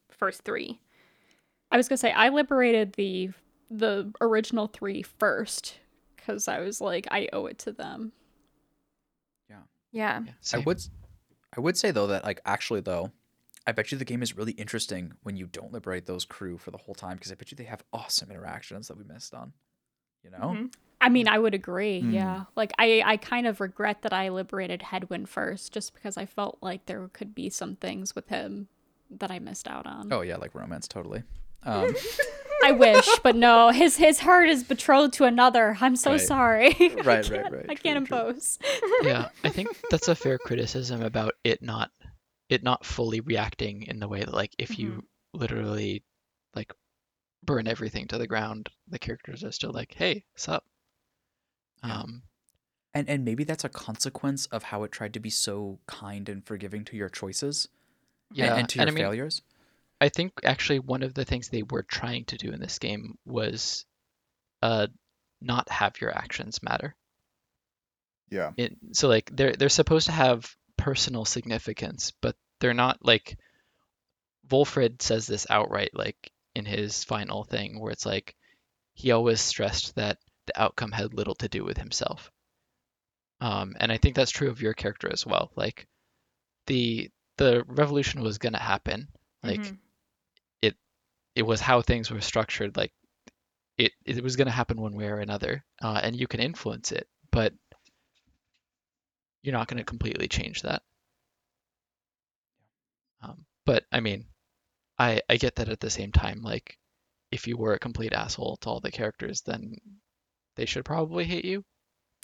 first 0.09 0.43
three. 0.43 0.79
I 1.71 1.77
was 1.77 1.87
gonna 1.87 1.97
say 1.97 2.11
I 2.11 2.29
liberated 2.29 2.93
the 2.93 3.31
the 3.71 4.13
original 4.21 4.67
three 4.67 5.01
first 5.01 5.79
because 6.15 6.47
I 6.47 6.59
was 6.59 6.79
like 6.79 7.07
I 7.09 7.27
owe 7.33 7.47
it 7.47 7.57
to 7.59 7.71
them. 7.71 8.11
Yeah. 9.49 9.61
Yeah, 9.91 10.21
I 10.53 10.59
would, 10.59 10.81
I 11.57 11.59
would 11.59 11.77
say 11.77 11.91
though 11.91 12.07
that 12.07 12.23
like 12.23 12.39
actually 12.45 12.81
though, 12.81 13.11
I 13.67 13.71
bet 13.73 13.91
you 13.91 13.97
the 13.97 14.05
game 14.05 14.23
is 14.23 14.35
really 14.35 14.53
interesting 14.53 15.13
when 15.23 15.35
you 15.35 15.45
don't 15.47 15.71
liberate 15.71 16.05
those 16.07 16.25
crew 16.25 16.57
for 16.57 16.71
the 16.71 16.77
whole 16.77 16.95
time 16.95 17.15
because 17.17 17.31
I 17.31 17.35
bet 17.35 17.51
you 17.51 17.55
they 17.55 17.65
have 17.65 17.83
awesome 17.93 18.31
interactions 18.31 18.87
that 18.87 18.97
we 18.97 19.03
missed 19.03 19.33
on. 19.33 19.53
You 20.23 20.31
know, 20.31 20.37
Mhm. 20.55 20.73
I 20.99 21.09
mean, 21.09 21.27
I 21.27 21.39
would 21.39 21.53
agree. 21.55 21.99
Hmm. 22.01 22.11
Yeah. 22.11 22.43
Like 22.55 22.71
I 22.77 23.01
I 23.05 23.17
kind 23.17 23.47
of 23.47 23.59
regret 23.59 24.01
that 24.03 24.13
I 24.13 24.29
liberated 24.29 24.81
Hedwyn 24.81 25.27
first 25.27 25.73
just 25.73 25.93
because 25.93 26.15
I 26.17 26.25
felt 26.25 26.57
like 26.61 26.85
there 26.85 27.07
could 27.13 27.33
be 27.35 27.49
some 27.49 27.75
things 27.75 28.13
with 28.15 28.27
him 28.29 28.67
that 29.09 29.31
I 29.31 29.39
missed 29.39 29.67
out 29.67 29.85
on. 29.87 30.11
Oh 30.13 30.21
yeah, 30.21 30.37
like 30.37 30.53
romance, 30.55 30.87
totally. 30.87 31.23
Um, 31.63 31.93
I 32.63 32.71
wish, 32.71 33.07
but 33.23 33.35
no. 33.35 33.69
His 33.69 33.97
his 33.97 34.19
heart 34.19 34.49
is 34.49 34.63
betrothed 34.63 35.13
to 35.15 35.25
another. 35.25 35.75
I'm 35.81 35.95
so 35.95 36.11
Right. 36.11 36.21
sorry. 36.21 36.67
I 36.79 36.93
Right, 36.95 37.05
right, 37.05 37.25
can't- 37.25 37.53
right. 37.53 37.65
I 37.69 37.75
can't 37.75 38.07
true. 38.07 38.17
impose. 38.17 38.59
yeah, 39.03 39.29
I 39.43 39.49
think 39.49 39.69
that's 39.89 40.07
a 40.07 40.15
fair 40.15 40.37
criticism 40.37 41.01
about 41.01 41.33
it 41.43 41.61
not 41.63 41.91
it 42.51 42.63
not 42.63 42.85
fully 42.85 43.21
reacting 43.21 43.83
in 43.83 43.99
the 43.99 44.09
way 44.09 44.19
that 44.19 44.33
like 44.33 44.53
if 44.59 44.77
you 44.77 45.03
literally 45.33 46.03
like 46.53 46.73
burn 47.43 47.65
everything 47.65 48.07
to 48.09 48.17
the 48.17 48.27
ground, 48.27 48.69
the 48.89 48.99
characters 48.99 49.43
are 49.43 49.53
still 49.53 49.71
like, 49.71 49.93
"Hey, 49.93 50.25
sup?" 50.35 50.65
Yeah. 51.83 52.01
Um, 52.01 52.23
and 52.93 53.09
and 53.09 53.23
maybe 53.23 53.45
that's 53.45 53.63
a 53.63 53.69
consequence 53.69 54.47
of 54.47 54.63
how 54.63 54.83
it 54.83 54.91
tried 54.91 55.13
to 55.13 55.19
be 55.21 55.29
so 55.29 55.79
kind 55.87 56.27
and 56.27 56.45
forgiving 56.45 56.83
to 56.85 56.97
your 56.97 57.09
choices 57.09 57.69
yeah, 58.33 58.55
and, 58.55 58.67
to 58.69 58.79
your 58.79 58.87
I 58.87 58.91
mean, 58.91 59.03
failures. 59.03 59.41
I 60.01 60.09
think 60.09 60.33
actually 60.43 60.79
one 60.79 61.03
of 61.03 61.13
the 61.13 61.25
things 61.25 61.47
they 61.47 61.63
were 61.63 61.83
trying 61.83 62.25
to 62.25 62.37
do 62.37 62.51
in 62.51 62.59
this 62.59 62.79
game 62.79 63.17
was 63.25 63.85
uh 64.61 64.87
not 65.39 65.69
have 65.69 66.01
your 66.01 66.15
actions 66.15 66.61
matter. 66.61 66.95
Yeah. 68.29 68.51
it 68.57 68.77
so 68.91 69.07
like 69.07 69.29
they're 69.33 69.53
they're 69.53 69.69
supposed 69.69 70.07
to 70.07 70.11
have 70.11 70.53
personal 70.81 71.25
significance, 71.25 72.11
but 72.21 72.35
they're 72.59 72.73
not 72.73 72.97
like 73.05 73.37
Volfred 74.47 75.01
says 75.01 75.25
this 75.27 75.47
outright 75.49 75.91
like 75.93 76.31
in 76.53 76.65
his 76.65 77.03
final 77.03 77.43
thing 77.43 77.79
where 77.79 77.91
it's 77.91 78.05
like 78.05 78.35
he 78.93 79.11
always 79.11 79.41
stressed 79.41 79.95
that 79.95 80.19
the 80.47 80.61
outcome 80.61 80.91
had 80.91 81.13
little 81.13 81.35
to 81.35 81.49
do 81.49 81.63
with 81.63 81.77
himself. 81.77 82.31
Um, 83.41 83.75
and 83.79 83.91
I 83.91 83.97
think 83.97 84.15
that's 84.15 84.31
true 84.31 84.49
of 84.49 84.61
your 84.61 84.73
character 84.73 85.09
as 85.11 85.25
well. 85.25 85.51
Like 85.55 85.87
the 86.67 87.09
the 87.37 87.63
revolution 87.67 88.21
was 88.21 88.37
gonna 88.39 88.59
happen. 88.59 89.07
Like 89.43 89.61
Mhm. 89.61 89.79
it 91.35 91.43
was 91.43 91.61
how 91.61 91.81
things 91.81 92.09
were 92.11 92.21
structured. 92.21 92.75
Like 92.77 92.93
it 93.77 93.91
it 94.05 94.23
was 94.23 94.35
gonna 94.35 94.51
happen 94.51 94.81
one 94.81 94.95
way 94.95 95.07
or 95.07 95.19
another, 95.19 95.63
uh, 95.81 95.99
and 96.03 96.15
you 96.15 96.27
can 96.27 96.39
influence 96.41 96.91
it, 96.91 97.07
but 97.31 97.53
you're 99.43 99.53
not 99.53 99.67
gonna 99.67 99.83
completely 99.83 100.27
change 100.27 100.61
that. 100.63 100.81
Um, 103.21 103.45
but 103.65 103.85
I 103.91 103.99
mean, 103.99 104.25
I 104.97 105.21
I 105.29 105.37
get 105.37 105.55
that 105.55 105.69
at 105.69 105.79
the 105.79 105.89
same 105.89 106.11
time. 106.11 106.41
Like 106.41 106.77
if 107.31 107.47
you 107.47 107.57
were 107.57 107.73
a 107.73 107.79
complete 107.79 108.13
asshole 108.13 108.57
to 108.57 108.69
all 108.69 108.79
the 108.79 108.91
characters, 108.91 109.41
then 109.41 109.75
they 110.55 110.65
should 110.65 110.85
probably 110.85 111.23
hate 111.25 111.45
you. 111.45 111.63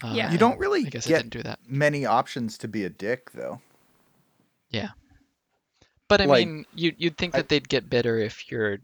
Uh, 0.03 0.13
Yeah. 0.15 0.31
You 0.31 0.37
don't 0.37 0.59
really 0.59 0.85
I 0.85 0.89
guess 0.89 1.07
I 1.07 1.09
get 1.09 1.17
didn't 1.19 1.33
do 1.33 1.43
that. 1.43 1.59
many 1.67 2.05
options 2.05 2.57
to 2.59 2.67
be 2.67 2.83
a 2.83 2.89
dick, 2.89 3.31
though. 3.31 3.61
Yeah, 4.69 4.89
but 6.09 6.19
I 6.21 6.25
like, 6.25 6.45
mean, 6.47 6.65
you 6.75 6.93
you'd 6.97 7.17
think 7.17 7.33
I- 7.35 7.39
that 7.39 7.47
they'd 7.49 7.67
get 7.69 7.89
bitter 7.89 8.19
if 8.19 8.51
you're 8.51 8.79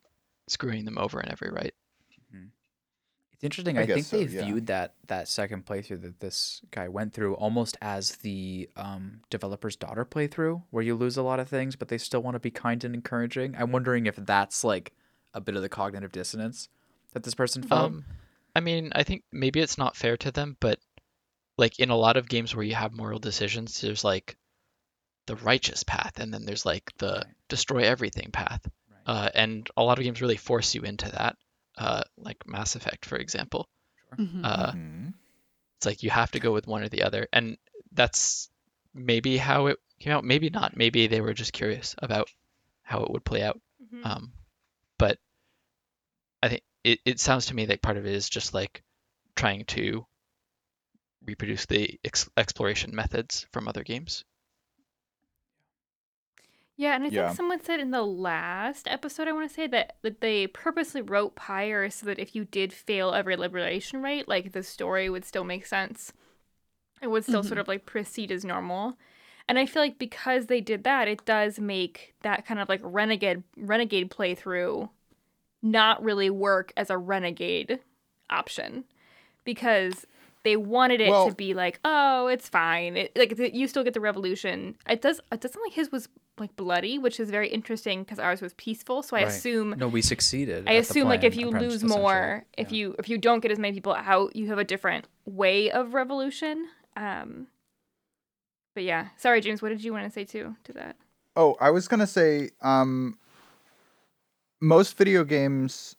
screwing 0.47 0.85
them 0.85 0.97
over 0.97 1.19
in 1.22 1.30
every 1.30 1.49
rite. 1.49 1.76
It's 3.44 3.57
interesting. 3.57 3.78
I 3.78 3.82
I, 3.82 3.86
think 3.86 4.06
so, 4.06 4.18
they 4.18 4.24
yeah. 4.24 4.45
viewed 4.45 4.68
that 4.68 4.94
that 5.07 5.28
second 5.28 5.65
playthrough 5.65 6.02
that 6.03 6.22
this 6.22 6.61
guy 6.72 6.88
went 6.88 7.14
through 7.14 7.36
almost 7.36 7.76
as 7.82 8.15
the 8.18 8.70
um, 8.78 9.20
developer's 9.30 9.76
daughter 9.76 10.06
playthrough, 10.06 10.64
where 10.70 10.82
you 10.82 10.95
lose 10.95 11.18
a 11.18 11.24
lot 11.24 11.41
of 11.41 11.49
things, 11.49 11.76
but 11.76 11.90
they 11.90 11.98
still 11.98 12.24
want 12.24 12.36
to 12.36 12.40
be 12.40 12.52
kind 12.52 12.86
and 12.86 12.95
encouraging. 12.95 13.53
I'm 13.57 13.74
wondering 13.74 14.06
if 14.06 14.15
that's 14.15 14.64
like 14.64 14.94
a 15.34 15.41
bit 15.41 15.57
of 15.57 15.61
the 15.61 15.68
cognitive 15.68 16.14
dissonance 16.14 16.70
that 17.11 17.24
this 17.24 17.36
person 17.36 17.64
felt. 17.64 17.91
Um, 17.91 18.06
I 18.56 18.61
mean, 18.61 18.94
I 18.95 19.03
think 19.03 19.24
maybe 19.32 19.60
it's 19.60 19.78
not 19.78 19.98
fair 19.98 20.15
to 20.18 20.32
them, 20.32 20.56
but 20.61 20.80
like 21.57 21.80
in 21.80 21.90
a 21.90 21.98
lot 21.98 22.15
of 22.15 22.30
games 22.30 22.56
where 22.56 22.65
you 22.65 22.76
have 22.76 22.94
moral 22.94 23.20
decisions, 23.20 23.82
there's 23.82 24.06
like 24.06 24.38
the 25.26 25.36
righteous 25.36 25.84
path, 25.84 26.14
and 26.18 26.34
then 26.34 26.45
there's 26.45 26.65
like 26.65 26.91
the 26.98 27.24
Right. 27.26 27.36
destroy 27.49 27.84
everything 27.84 28.32
path. 28.32 28.65
Right. 28.90 29.26
Uh, 29.26 29.30
and 29.36 29.70
a 29.76 29.84
lot 29.84 29.98
of 29.98 30.06
games 30.06 30.22
really 30.22 30.38
force 30.38 30.76
you 30.76 30.82
into 30.84 31.11
that, 31.11 31.36
uh, 31.78 32.04
like 32.18 32.48
Mass 32.48 32.76
Effect, 32.76 33.06
for 33.06 33.18
example. 33.18 33.68
Mhm. 34.18 34.41
Uh, 34.45 34.72
Mhm. 34.74 35.14
it's 35.78 35.86
like 35.86 36.04
you 36.04 36.10
have 36.10 36.32
to 36.32 36.40
go 36.40 36.52
with 36.54 36.68
one 36.68 36.84
or 36.84 36.90
the 36.90 37.04
other, 37.04 37.28
and 37.34 37.58
that's 37.91 38.50
maybe 38.94 39.38
how 39.38 39.68
it 39.68 39.80
came 40.00 40.14
out. 40.14 40.24
Maybe 40.24 40.50
not. 40.50 40.76
Maybe 40.78 41.08
they 41.08 41.22
were 41.22 41.34
just 41.34 41.54
curious 41.54 41.95
about 41.98 42.30
how 42.84 43.04
it 43.04 43.12
would 43.12 43.26
play 43.26 43.41
out. 43.44 43.60
Mhm. 43.82 44.06
Um, 44.06 44.34
but 44.98 45.20
I 46.41 46.50
think 46.50 46.64
it, 46.84 47.00
it 47.06 47.20
sounds 47.20 47.48
to 47.48 47.56
me 47.56 47.66
like 47.66 47.82
part 47.82 47.98
of 47.98 48.06
it 48.06 48.14
is 48.14 48.30
just 48.30 48.54
like 48.54 48.84
trying 49.36 49.66
to 49.66 50.06
reproduce 51.26 51.66
the 51.66 52.00
ex- 52.04 52.30
exploration 52.38 52.94
methods 52.95 53.48
from 53.52 53.68
other 53.68 53.84
games. 53.84 54.26
Yeah, 56.76 56.95
and 56.95 57.04
I 57.04 57.08
Yeah. 57.08 57.28
think 57.28 57.38
someone 57.38 57.62
said 57.62 57.80
in 57.80 57.91
the 57.91 58.06
last 58.06 58.88
episode, 58.88 59.28
I 59.28 59.32
want 59.32 59.48
to 59.48 59.54
say 59.54 59.68
that, 59.68 59.98
that 60.02 60.22
they 60.22 60.48
purposely 60.48 61.02
wrote 61.02 61.36
Pyre 61.36 61.90
so 61.90 62.06
that 62.08 62.20
if 62.20 62.36
you 62.36 62.45
did 62.45 62.74
fail 62.74 63.14
every 63.14 63.36
liberation 63.36 64.02
rate, 64.02 64.28
like 64.28 64.52
the 64.52 64.64
story 64.64 65.10
would 65.10 65.26
still 65.26 65.44
make 65.44 65.66
sense. 65.66 66.14
It 67.02 67.08
would 67.08 67.24
still 67.24 67.44
sort 67.44 67.54
mm-hmm. 67.54 67.60
of 67.60 67.68
like 67.68 67.86
proceed 67.86 68.32
as 68.32 68.44
normal. 68.44 68.98
And 69.48 69.60
I 69.60 69.66
feel 69.66 69.82
like 69.82 70.00
because 70.00 70.48
they 70.48 70.62
did 70.62 70.84
that, 70.86 71.08
it 71.08 71.26
does 71.26 71.60
make 71.60 72.16
that 72.24 72.45
kind 72.45 72.60
of 72.60 72.70
like 72.70 72.82
renegade 72.84 73.44
renegade 73.58 74.10
playthrough 74.10 74.90
not 75.62 76.04
really 76.04 76.30
work 76.30 76.72
as 76.78 76.90
a 76.90 76.98
renegade 76.98 77.80
option 78.30 78.86
because 79.44 80.06
they 80.44 80.57
wanted 80.57 80.99
it 81.02 81.10
Well- 81.10 81.30
to 81.30 81.36
be 81.36 81.53
like, 81.53 81.80
oh, 81.86 82.28
it's 82.28 82.49
fine. 82.49 82.98
It, 82.98 83.11
like 83.15 83.32
it- 83.40 83.53
you 83.53 83.68
still 83.68 83.84
get 83.84 83.94
the 83.94 84.02
revolution. 84.02 84.76
It 84.90 85.02
does. 85.02 85.20
It 85.32 85.40
doesn't 85.41 85.61
like 85.61 85.74
his 85.74 85.91
was 85.91 86.10
like 86.40 86.56
bloody, 86.56 86.98
which 86.98 87.20
is 87.20 87.30
very 87.30 87.48
interesting 87.48 88.03
because 88.03 88.18
ours 88.20 88.41
was 88.41 88.53
peaceful. 88.56 89.03
So 89.03 89.15
I 89.15 89.22
Right. 89.22 89.28
assume 89.30 89.76
no, 89.78 89.88
we 89.88 90.02
succeeded. 90.02 90.68
I 90.68 90.72
at 90.76 90.84
the 90.84 90.90
assume 90.90 91.07
like 91.07 91.24
if 91.24 91.36
you 91.36 91.49
lose 91.49 91.76
essentially. 91.76 91.99
more, 92.02 92.45
if 92.57 92.72
you 92.72 92.95
if 92.99 93.07
you 93.07 93.18
don't 93.18 93.40
get 93.40 93.52
as 93.52 93.60
many 93.60 93.74
people 93.74 93.94
out, 93.94 94.36
you 94.36 94.48
have 94.48 94.57
a 94.57 94.64
different 94.64 95.07
way 95.26 95.72
of 95.72 95.94
revolution. 95.94 96.68
Um, 96.98 97.48
but 98.74 98.84
yeah, 98.84 99.10
sorry, 99.18 99.41
James. 99.41 99.61
What 99.61 99.70
did 99.70 99.84
you 99.84 99.94
want 99.94 100.06
to 100.06 100.11
say 100.11 100.26
too 100.26 100.56
to 100.65 100.74
that? 100.74 100.95
Oh, 101.36 101.56
I 101.61 101.70
was 101.70 101.88
gonna 101.88 102.07
say, 102.07 102.49
um, 102.61 103.18
most 104.61 104.98
video 104.98 105.24
games 105.24 105.95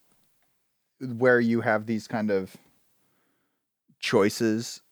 where 1.01 1.41
you 1.41 1.61
have 1.61 1.87
these 1.87 2.07
kind 2.09 2.31
of 2.31 2.57
choices, 4.05 4.83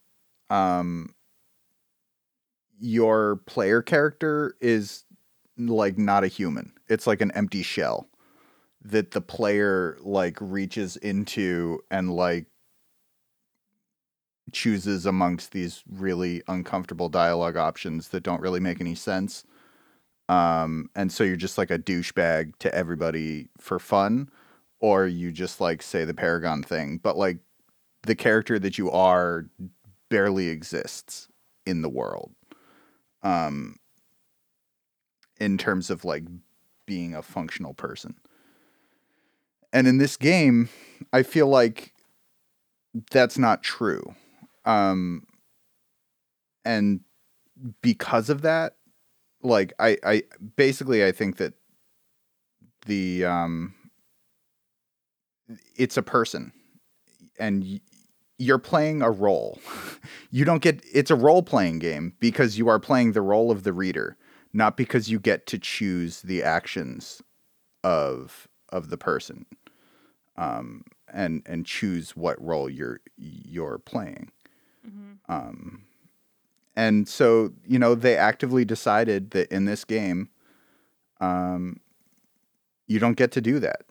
um, 0.48 1.14
your 2.80 3.36
player 3.46 3.82
character 3.82 4.56
is 4.60 5.04
like 5.58 5.98
not 5.98 6.24
a 6.24 6.28
human. 6.28 6.72
It's 6.88 7.06
like 7.06 7.20
an 7.20 7.30
empty 7.32 7.62
shell 7.62 8.08
that 8.82 9.10
the 9.10 9.20
player 9.20 9.98
like 10.00 10.38
reaches 10.40 10.96
into 10.96 11.80
and 11.90 12.10
like 12.10 12.46
chooses 14.50 15.04
amongst 15.04 15.52
these 15.52 15.84
really 15.88 16.42
uncomfortable 16.48 17.10
dialogue 17.10 17.58
options 17.58 18.08
that 18.08 18.22
don't 18.22 18.40
really 18.40 18.60
make 18.60 18.80
any 18.80 18.94
sense. 18.94 19.44
Um, 20.30 20.88
and 20.96 21.12
so 21.12 21.22
you're 21.22 21.36
just 21.36 21.58
like 21.58 21.70
a 21.70 21.78
douchebag 21.78 22.56
to 22.60 22.74
everybody 22.74 23.50
for 23.58 23.78
fun, 23.78 24.30
or 24.80 25.06
you 25.06 25.30
just 25.30 25.60
like 25.60 25.82
say 25.82 26.06
the 26.06 26.14
Paragon 26.14 26.62
thing, 26.62 26.98
but 27.02 27.18
like 27.18 27.38
the 28.02 28.14
character 28.14 28.58
that 28.58 28.78
you 28.78 28.90
are 28.90 29.46
barely 30.08 30.48
exists 30.48 31.28
in 31.66 31.82
the 31.82 31.88
world. 31.88 32.32
Um, 33.22 33.76
in 35.38 35.58
terms 35.58 35.90
of 35.90 36.04
like 36.04 36.24
being 36.86 37.14
a 37.14 37.22
functional 37.22 37.74
person. 37.74 38.14
And 39.72 39.88
in 39.88 39.98
this 39.98 40.16
game, 40.16 40.68
I 41.12 41.22
feel 41.22 41.48
like 41.48 41.94
that's 43.10 43.38
not 43.38 43.62
true. 43.62 44.14
Um, 44.64 45.26
and 46.64 47.00
because 47.80 48.30
of 48.30 48.42
that, 48.42 48.76
like 49.42 49.72
I, 49.78 49.98
I 50.04 50.22
basically 50.56 51.04
I 51.04 51.10
think 51.12 51.38
that 51.38 51.54
the 52.86 53.24
um 53.24 53.74
it's 55.76 55.96
a 55.96 56.02
person 56.02 56.52
and 57.38 57.80
you're 58.38 58.58
playing 58.58 59.02
a 59.02 59.10
role. 59.10 59.60
you 60.30 60.44
don't 60.44 60.62
get 60.62 60.82
it's 60.92 61.10
a 61.10 61.16
role 61.16 61.42
playing 61.42 61.78
game 61.78 62.14
because 62.20 62.58
you 62.58 62.68
are 62.68 62.80
playing 62.80 63.12
the 63.12 63.22
role 63.22 63.50
of 63.50 63.62
the 63.62 63.72
reader, 63.72 64.16
not 64.52 64.76
because 64.76 65.10
you 65.10 65.18
get 65.18 65.46
to 65.46 65.58
choose 65.58 66.22
the 66.22 66.42
actions 66.42 67.22
of 67.84 68.48
of 68.70 68.90
the 68.90 68.98
person. 68.98 69.46
Um 70.36 70.84
and 71.12 71.42
and 71.46 71.66
choose 71.66 72.16
what 72.16 72.42
role 72.42 72.68
you're 72.70 73.00
you're 73.16 73.78
playing. 73.78 74.30
Um 75.28 75.84
and 76.74 77.08
so 77.08 77.52
you 77.66 77.78
know 77.78 77.94
they 77.94 78.16
actively 78.16 78.64
decided 78.64 79.30
that 79.32 79.50
in 79.52 79.64
this 79.64 79.84
game 79.84 80.28
um 81.20 81.78
you 82.86 82.98
don't 82.98 83.16
get 83.16 83.32
to 83.32 83.40
do 83.40 83.58
that 83.58 83.82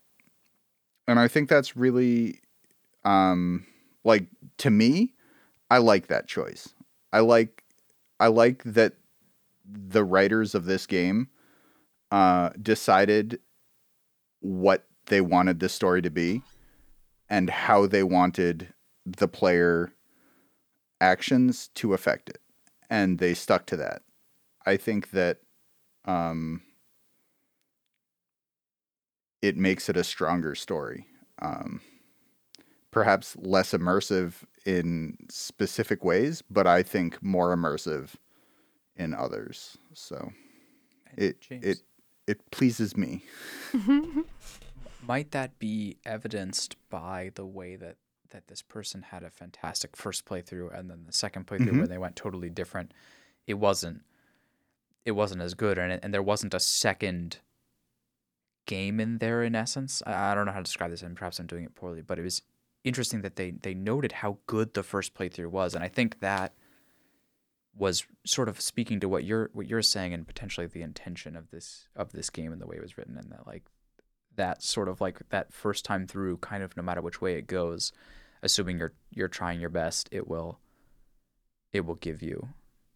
and 1.07 1.19
i 1.19 1.27
think 1.27 1.49
that's 1.49 1.77
really 1.77 2.39
um 3.03 3.65
Like 4.03 4.27
to 4.57 4.69
me, 4.69 5.13
I 5.69 5.77
like 5.77 6.07
that 6.07 6.27
choice. 6.27 6.73
I 7.13 7.19
like 7.19 7.63
I 8.19 8.27
like 8.27 8.63
that 8.63 8.93
the 9.65 10.03
writers 10.03 10.53
of 10.53 10.65
this 10.65 10.85
game 10.85 11.29
uh, 12.11 12.49
decided 12.61 13.39
what 14.41 14.85
they 15.07 15.21
wanted 15.21 15.59
the 15.59 15.69
story 15.69 16.01
to 16.01 16.09
be 16.09 16.41
and 17.29 17.49
how 17.49 17.87
they 17.87 18.03
wanted 18.03 18.73
the 19.05 19.27
player 19.27 19.93
actions 20.99 21.69
to 21.73 21.93
affect 21.93 22.29
it 22.29 22.39
and 22.89 23.17
they 23.17 23.33
stuck 23.33 23.65
to 23.65 23.75
that 23.75 24.03
i 24.65 24.77
think 24.77 25.11
that 25.11 25.39
um, 26.05 26.61
it 29.41 29.57
makes 29.57 29.89
it 29.89 29.97
a 29.97 30.03
stronger 30.03 30.53
story 30.53 31.07
um, 31.41 31.81
perhaps 32.91 33.35
less 33.37 33.71
immersive 33.71 34.43
in 34.65 35.17
specific 35.29 36.03
ways 36.03 36.43
but 36.49 36.67
i 36.67 36.83
think 36.83 37.21
more 37.23 37.55
immersive 37.55 38.09
in 38.95 39.13
others 39.13 39.77
so 39.93 40.31
it 41.17 41.39
James. 41.41 41.65
it 41.65 41.81
it 42.27 42.51
pleases 42.51 42.95
me 42.95 43.23
might 45.07 45.31
that 45.31 45.57
be 45.59 45.97
evidenced 46.05 46.75
by 46.89 47.31
the 47.35 47.45
way 47.45 47.75
that 47.75 47.95
that 48.29 48.47
this 48.47 48.61
person 48.61 49.01
had 49.01 49.23
a 49.23 49.29
fantastic 49.29 49.95
first 49.97 50.25
playthrough 50.25 50.77
and 50.77 50.89
then 50.89 51.03
the 51.05 51.11
second 51.13 51.47
playthrough 51.47 51.73
where 51.77 51.85
Mhm. 51.85 51.89
they 51.89 51.97
went 51.97 52.15
totally 52.15 52.49
different 52.49 52.93
it 53.47 53.55
wasn't 53.55 54.03
it 55.03 55.11
wasn't 55.11 55.41
as 55.41 55.53
good 55.55 55.77
and, 55.79 55.91
it, 55.93 55.99
and 56.03 56.13
there 56.13 56.21
wasn't 56.21 56.53
a 56.53 56.59
second 56.59 57.39
game 58.67 58.99
in 58.99 59.17
there 59.17 59.43
in 59.43 59.55
essence 59.55 60.03
I, 60.05 60.31
I 60.31 60.35
don't 60.35 60.45
know 60.45 60.51
how 60.51 60.59
to 60.59 60.63
describe 60.63 60.91
this 60.91 61.01
and 61.01 61.17
perhaps 61.17 61.39
i'm 61.39 61.47
doing 61.47 61.65
it 61.65 61.75
poorly 61.75 62.01
but 62.01 62.19
it 62.19 62.21
was 62.21 62.41
interesting 62.83 63.21
that 63.21 63.35
they 63.35 63.51
they 63.51 63.73
noted 63.73 64.11
how 64.11 64.37
good 64.47 64.73
the 64.73 64.83
first 64.83 65.13
playthrough 65.13 65.47
was 65.47 65.75
and 65.75 65.83
i 65.83 65.87
think 65.87 66.19
that 66.19 66.53
was 67.77 68.05
sort 68.25 68.49
of 68.49 68.59
speaking 68.59 68.99
to 68.99 69.07
what 69.07 69.23
you're 69.23 69.49
what 69.53 69.67
you're 69.67 69.81
saying 69.81 70.13
and 70.13 70.27
potentially 70.27 70.67
the 70.67 70.81
intention 70.81 71.35
of 71.35 71.49
this 71.51 71.87
of 71.95 72.11
this 72.11 72.29
game 72.29 72.51
and 72.51 72.61
the 72.61 72.67
way 72.67 72.75
it 72.75 72.81
was 72.81 72.97
written 72.97 73.17
and 73.17 73.31
that 73.31 73.47
like 73.47 73.63
that 74.35 74.63
sort 74.63 74.87
of 74.87 74.99
like 74.99 75.21
that 75.29 75.53
first 75.53 75.85
time 75.85 76.07
through 76.07 76.37
kind 76.37 76.63
of 76.63 76.75
no 76.75 76.83
matter 76.83 77.01
which 77.01 77.21
way 77.21 77.35
it 77.35 77.47
goes 77.47 77.91
assuming 78.41 78.77
you're 78.77 78.93
you're 79.11 79.27
trying 79.27 79.59
your 79.59 79.69
best 79.69 80.09
it 80.11 80.27
will 80.27 80.59
it 81.71 81.85
will 81.85 81.95
give 81.95 82.21
you 82.21 82.49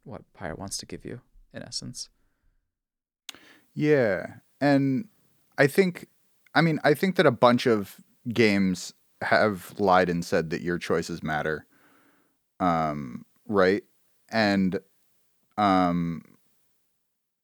what 0.04 0.22
Pyre 0.34 0.56
wants 0.56 0.78
to 0.78 0.86
give 0.86 1.06
you 1.06 1.22
in 1.54 1.64
essence 1.64 2.10
Yeah. 3.76 4.38
And 4.60 5.10
I 5.58 5.68
think 5.68 6.08
I 6.56 6.62
mean, 6.62 6.80
I 6.84 6.94
think 6.94 7.18
that 7.18 7.26
a 7.26 7.32
bunch 7.32 7.68
of 7.68 7.98
games 8.30 8.94
have 9.22 9.74
lied 9.80 10.10
and 10.10 10.24
said 10.24 10.50
that 10.50 10.62
your 10.62 10.78
choices 10.78 11.24
matter. 11.24 11.66
Um, 12.60 13.26
right? 13.48 13.84
And 14.30 14.80
um 15.58 16.22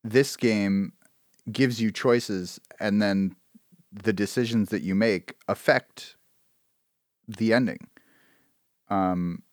this 0.03 0.35
game 0.35 0.93
gives 1.51 1.79
you 1.79 1.91
choices 1.91 2.59
and 2.79 3.01
then 3.01 3.35
the 3.91 4.11
decisions 4.13 4.69
that 4.69 4.81
you 4.81 4.95
make 4.95 5.35
affect 5.47 6.15
the 7.27 7.53
ending. 7.53 7.87
Um 8.89 9.43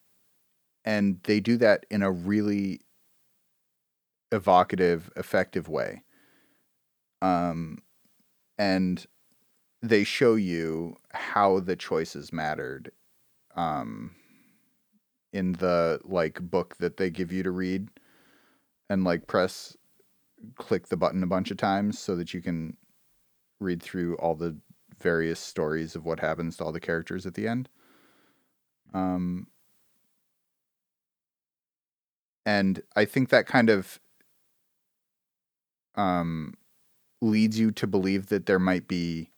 and 0.84 1.20
they 1.24 1.38
do 1.40 1.56
that 1.58 1.84
in 1.90 2.02
a 2.02 2.10
really 2.10 2.80
evocative, 4.32 5.10
effective 5.16 5.68
way 5.68 6.02
um, 7.22 7.78
and 8.58 9.06
they 9.82 10.04
show 10.04 10.34
you 10.34 10.96
how 11.12 11.60
the 11.60 11.76
choices 11.76 12.32
mattered 12.32 12.90
um, 13.54 14.14
in 15.32 15.52
the 15.52 16.00
like 16.04 16.40
book 16.40 16.76
that 16.78 16.96
they 16.96 17.10
give 17.10 17.32
you 17.32 17.42
to 17.42 17.50
read 17.50 17.88
and 18.90 19.04
like 19.04 19.26
press 19.26 19.76
click 20.56 20.88
the 20.88 20.96
button 20.96 21.22
a 21.22 21.26
bunch 21.26 21.50
of 21.50 21.56
times 21.56 21.98
so 21.98 22.16
that 22.16 22.32
you 22.32 22.40
can 22.40 22.76
read 23.60 23.82
through 23.82 24.16
all 24.16 24.34
the 24.34 24.56
various 25.00 25.38
stories 25.38 25.94
of 25.94 26.04
what 26.04 26.20
happens 26.20 26.56
to 26.56 26.64
all 26.64 26.72
the 26.72 26.80
characters 26.80 27.26
at 27.26 27.34
the 27.34 27.46
end. 27.46 27.68
Um, 28.94 29.48
and 32.48 32.80
i 32.96 33.04
think 33.04 33.28
that 33.28 33.46
kind 33.46 33.68
of 33.68 34.00
um, 35.96 36.54
leads 37.20 37.58
you 37.58 37.72
to 37.72 37.86
believe 37.86 38.28
that 38.28 38.46
there 38.46 38.60
might 38.60 38.86
be 38.86 39.30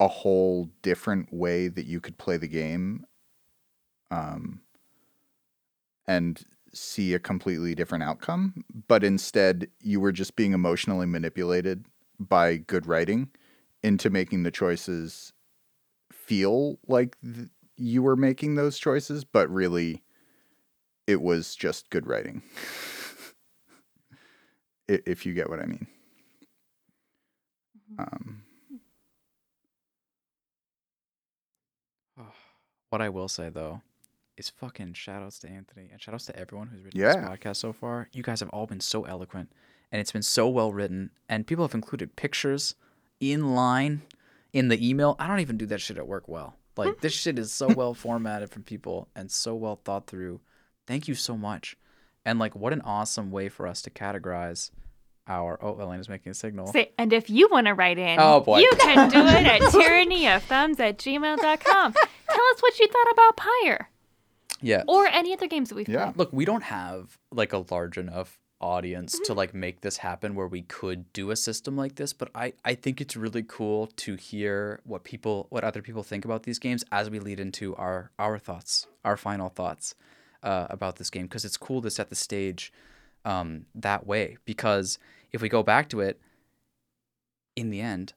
a 0.00 0.08
whole 0.08 0.70
different 0.82 1.32
way 1.32 1.68
that 1.68 1.86
you 1.86 2.00
could 2.00 2.18
play 2.18 2.36
the 2.36 2.48
game 2.48 3.04
um, 4.10 4.60
and 6.06 6.44
see 6.72 7.14
a 7.14 7.18
completely 7.18 7.74
different 7.74 8.04
outcome. 8.04 8.64
But 8.88 9.04
instead, 9.04 9.68
you 9.80 10.00
were 10.00 10.12
just 10.12 10.36
being 10.36 10.52
emotionally 10.52 11.06
manipulated 11.06 11.86
by 12.18 12.56
good 12.56 12.86
writing 12.86 13.30
into 13.82 14.10
making 14.10 14.42
the 14.42 14.50
choices 14.50 15.32
feel 16.12 16.78
like 16.86 17.16
th- 17.22 17.48
you 17.76 18.02
were 18.02 18.16
making 18.16 18.54
those 18.54 18.78
choices, 18.78 19.24
but 19.24 19.50
really 19.50 20.02
it 21.06 21.20
was 21.20 21.54
just 21.54 21.90
good 21.90 22.06
writing. 22.06 22.42
If 24.86 25.24
you 25.24 25.32
get 25.32 25.48
what 25.48 25.60
I 25.60 25.64
mean. 25.64 25.86
Um, 27.98 28.42
what 32.94 33.02
I 33.02 33.08
will 33.08 33.26
say 33.26 33.48
though 33.48 33.82
is 34.36 34.48
fucking 34.50 34.92
shoutouts 34.92 35.40
to 35.40 35.48
Anthony 35.48 35.88
and 35.90 36.00
shoutouts 36.00 36.26
to 36.26 36.38
everyone 36.38 36.68
who's 36.68 36.84
written 36.84 37.00
Yeah. 37.00 37.16
this 37.16 37.24
podcast 37.28 37.56
so 37.56 37.72
far. 37.72 38.08
You 38.12 38.22
guys 38.22 38.38
have 38.38 38.50
all 38.50 38.68
been 38.68 38.78
so 38.78 39.02
eloquent 39.02 39.50
and 39.90 40.00
it's 40.00 40.12
been 40.12 40.22
so 40.22 40.48
well 40.48 40.72
written 40.72 41.10
and 41.28 41.44
people 41.44 41.64
have 41.64 41.74
included 41.74 42.14
pictures 42.14 42.76
in 43.18 43.52
line 43.52 44.02
in 44.52 44.68
the 44.68 44.88
email. 44.88 45.16
I 45.18 45.26
don't 45.26 45.40
even 45.40 45.56
do 45.56 45.66
that 45.66 45.80
shit 45.80 45.98
at 45.98 46.06
work 46.06 46.28
well. 46.28 46.54
Like 46.76 46.90
hmm. 46.90 47.00
this 47.00 47.12
shit 47.12 47.36
is 47.36 47.52
so 47.52 47.66
well 47.66 47.94
formatted 48.04 48.50
from 48.50 48.62
people 48.62 49.08
and 49.16 49.28
so 49.28 49.56
well 49.56 49.80
thought 49.84 50.06
through. 50.06 50.40
Thank 50.86 51.08
you 51.08 51.16
so 51.16 51.36
much. 51.36 51.76
And 52.24 52.38
like 52.38 52.54
what 52.54 52.72
an 52.72 52.82
awesome 52.82 53.32
way 53.32 53.48
for 53.48 53.66
us 53.66 53.82
to 53.82 53.90
categorize 53.90 54.70
our 55.26 55.58
oh 55.62 55.78
Elena's 55.80 56.08
making 56.08 56.30
a 56.30 56.34
signal. 56.34 56.66
Say, 56.68 56.92
and 56.98 57.12
if 57.12 57.30
you 57.30 57.48
want 57.50 57.66
to 57.66 57.72
write 57.74 57.98
in, 57.98 58.18
Oh, 58.20 58.40
boy. 58.40 58.58
you 58.58 58.70
can 58.78 59.08
do 59.10 59.20
it 59.20 59.46
at 59.46 59.60
tyrannyofthumbs 59.72 60.80
at 60.80 60.98
gmail.com. 60.98 61.92
Tell 61.92 62.44
us 62.52 62.60
what 62.60 62.78
you 62.78 62.88
thought 62.88 63.10
about 63.12 63.36
Pyre 63.36 63.88
yeah. 64.60 64.82
or 64.88 65.06
any 65.06 65.32
other 65.32 65.46
games 65.46 65.68
that 65.70 65.74
we've 65.76 65.88
Yeah. 65.88 66.06
played. 66.06 66.16
Look, 66.18 66.32
we 66.32 66.44
don't 66.44 66.64
have 66.64 67.18
like 67.30 67.52
a 67.52 67.64
large 67.70 67.96
enough 67.98 68.38
audience 68.60 69.18
to 69.24 69.34
like 69.34 69.52
make 69.52 69.82
this 69.82 69.98
happen 69.98 70.34
where 70.34 70.46
we 70.46 70.62
could 70.62 71.12
do 71.12 71.30
a 71.30 71.36
system 71.36 71.76
like 71.76 71.96
this, 71.96 72.12
but 72.14 72.30
I 72.34 72.54
I 72.64 72.74
think 72.74 73.00
it's 73.00 73.16
really 73.16 73.42
cool 73.46 73.88
to 73.96 74.14
hear 74.16 74.80
what 74.84 75.04
people 75.04 75.46
what 75.50 75.64
other 75.64 75.82
people 75.82 76.02
think 76.02 76.24
about 76.24 76.44
these 76.44 76.58
games 76.58 76.82
as 76.90 77.10
we 77.10 77.18
lead 77.18 77.40
into 77.40 77.74
our 77.76 78.10
our 78.18 78.38
thoughts, 78.38 78.86
our 79.04 79.16
final 79.18 79.48
thoughts 79.50 79.94
uh, 80.42 80.66
about 80.70 80.96
this 80.96 81.10
game 81.10 81.24
because 81.24 81.44
it's 81.44 81.56
cool 81.58 81.82
to 81.82 81.90
set 81.90 82.08
the 82.10 82.14
stage 82.14 82.72
um, 83.24 83.66
that 83.74 84.06
way 84.06 84.36
because 84.44 84.98
if 85.32 85.40
we 85.42 85.48
go 85.48 85.62
back 85.62 85.88
to 85.88 86.00
it 86.00 86.20
in 87.56 87.70
the 87.70 87.80
end 87.80 88.14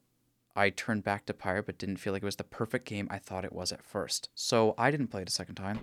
I 0.58 0.70
turned 0.70 1.04
back 1.04 1.24
to 1.26 1.34
Pyre 1.34 1.62
but 1.62 1.78
didn't 1.78 1.98
feel 1.98 2.12
like 2.12 2.22
it 2.22 2.26
was 2.26 2.36
the 2.36 2.44
perfect 2.44 2.84
game 2.84 3.06
I 3.10 3.18
thought 3.18 3.44
it 3.44 3.52
was 3.52 3.70
at 3.70 3.84
first. 3.84 4.28
So 4.34 4.74
I 4.76 4.90
didn't 4.90 5.06
play 5.06 5.22
it 5.22 5.28
a 5.28 5.32
second 5.32 5.54
time. 5.54 5.78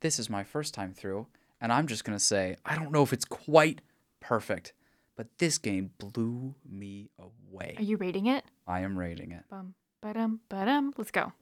This 0.00 0.18
is 0.18 0.30
my 0.30 0.42
first 0.42 0.72
time 0.72 0.94
through, 0.94 1.26
and 1.60 1.70
I'm 1.70 1.86
just 1.86 2.04
to 2.06 2.18
say 2.18 2.56
I 2.64 2.74
don't 2.74 2.90
know 2.90 3.02
if 3.02 3.12
it's 3.12 3.26
quite 3.26 3.82
perfect, 4.20 4.72
but 5.14 5.26
this 5.38 5.58
game 5.58 5.90
blew 5.98 6.54
me 6.66 7.10
away. 7.18 7.74
Are 7.76 7.82
you 7.82 7.98
rating 7.98 8.26
it? 8.26 8.44
I 8.66 8.80
am 8.80 8.98
rating 8.98 9.32
it. 9.32 9.44
Bum, 9.50 9.74
ba-dum, 10.00 10.40
ba-dum. 10.48 10.94
Let's 10.96 11.10
go. 11.10 11.32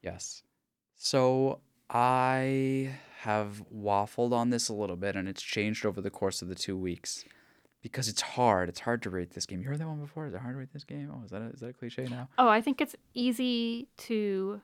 Yes. 0.00 0.44
So 0.94 1.60
I 1.90 2.94
have 3.20 3.62
waffled 3.74 4.32
on 4.32 4.50
this 4.50 4.68
a 4.68 4.72
little 4.72 4.96
bit, 4.96 5.16
and 5.16 5.28
it's 5.28 5.42
changed 5.42 5.84
over 5.84 6.00
the 6.00 6.10
course 6.10 6.40
of 6.40 6.48
the 6.48 6.54
two 6.54 6.76
weeks 6.76 7.24
because 7.82 8.08
it's 8.08 8.20
hard. 8.20 8.68
It's 8.68 8.80
hard 8.80 9.02
to 9.02 9.10
rate 9.10 9.32
this 9.32 9.46
game. 9.46 9.60
You 9.60 9.68
heard 9.68 9.80
that 9.80 9.88
one 9.88 10.00
before? 10.00 10.26
Is 10.26 10.34
it 10.34 10.40
hard 10.40 10.54
to 10.54 10.58
rate 10.58 10.72
this 10.72 10.84
game? 10.84 11.10
Oh, 11.12 11.24
is 11.24 11.30
that 11.30 11.42
a, 11.42 11.46
is 11.46 11.60
that 11.60 11.70
a 11.70 11.72
cliche 11.72 12.04
now? 12.04 12.28
Oh, 12.38 12.48
I 12.48 12.60
think 12.60 12.80
it's 12.80 12.94
easy 13.14 13.88
to. 13.98 14.60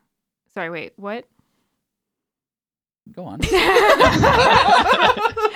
Sorry, 0.54 0.70
wait, 0.70 0.92
what? 0.96 1.26
Go 3.12 3.24
on. 3.24 3.40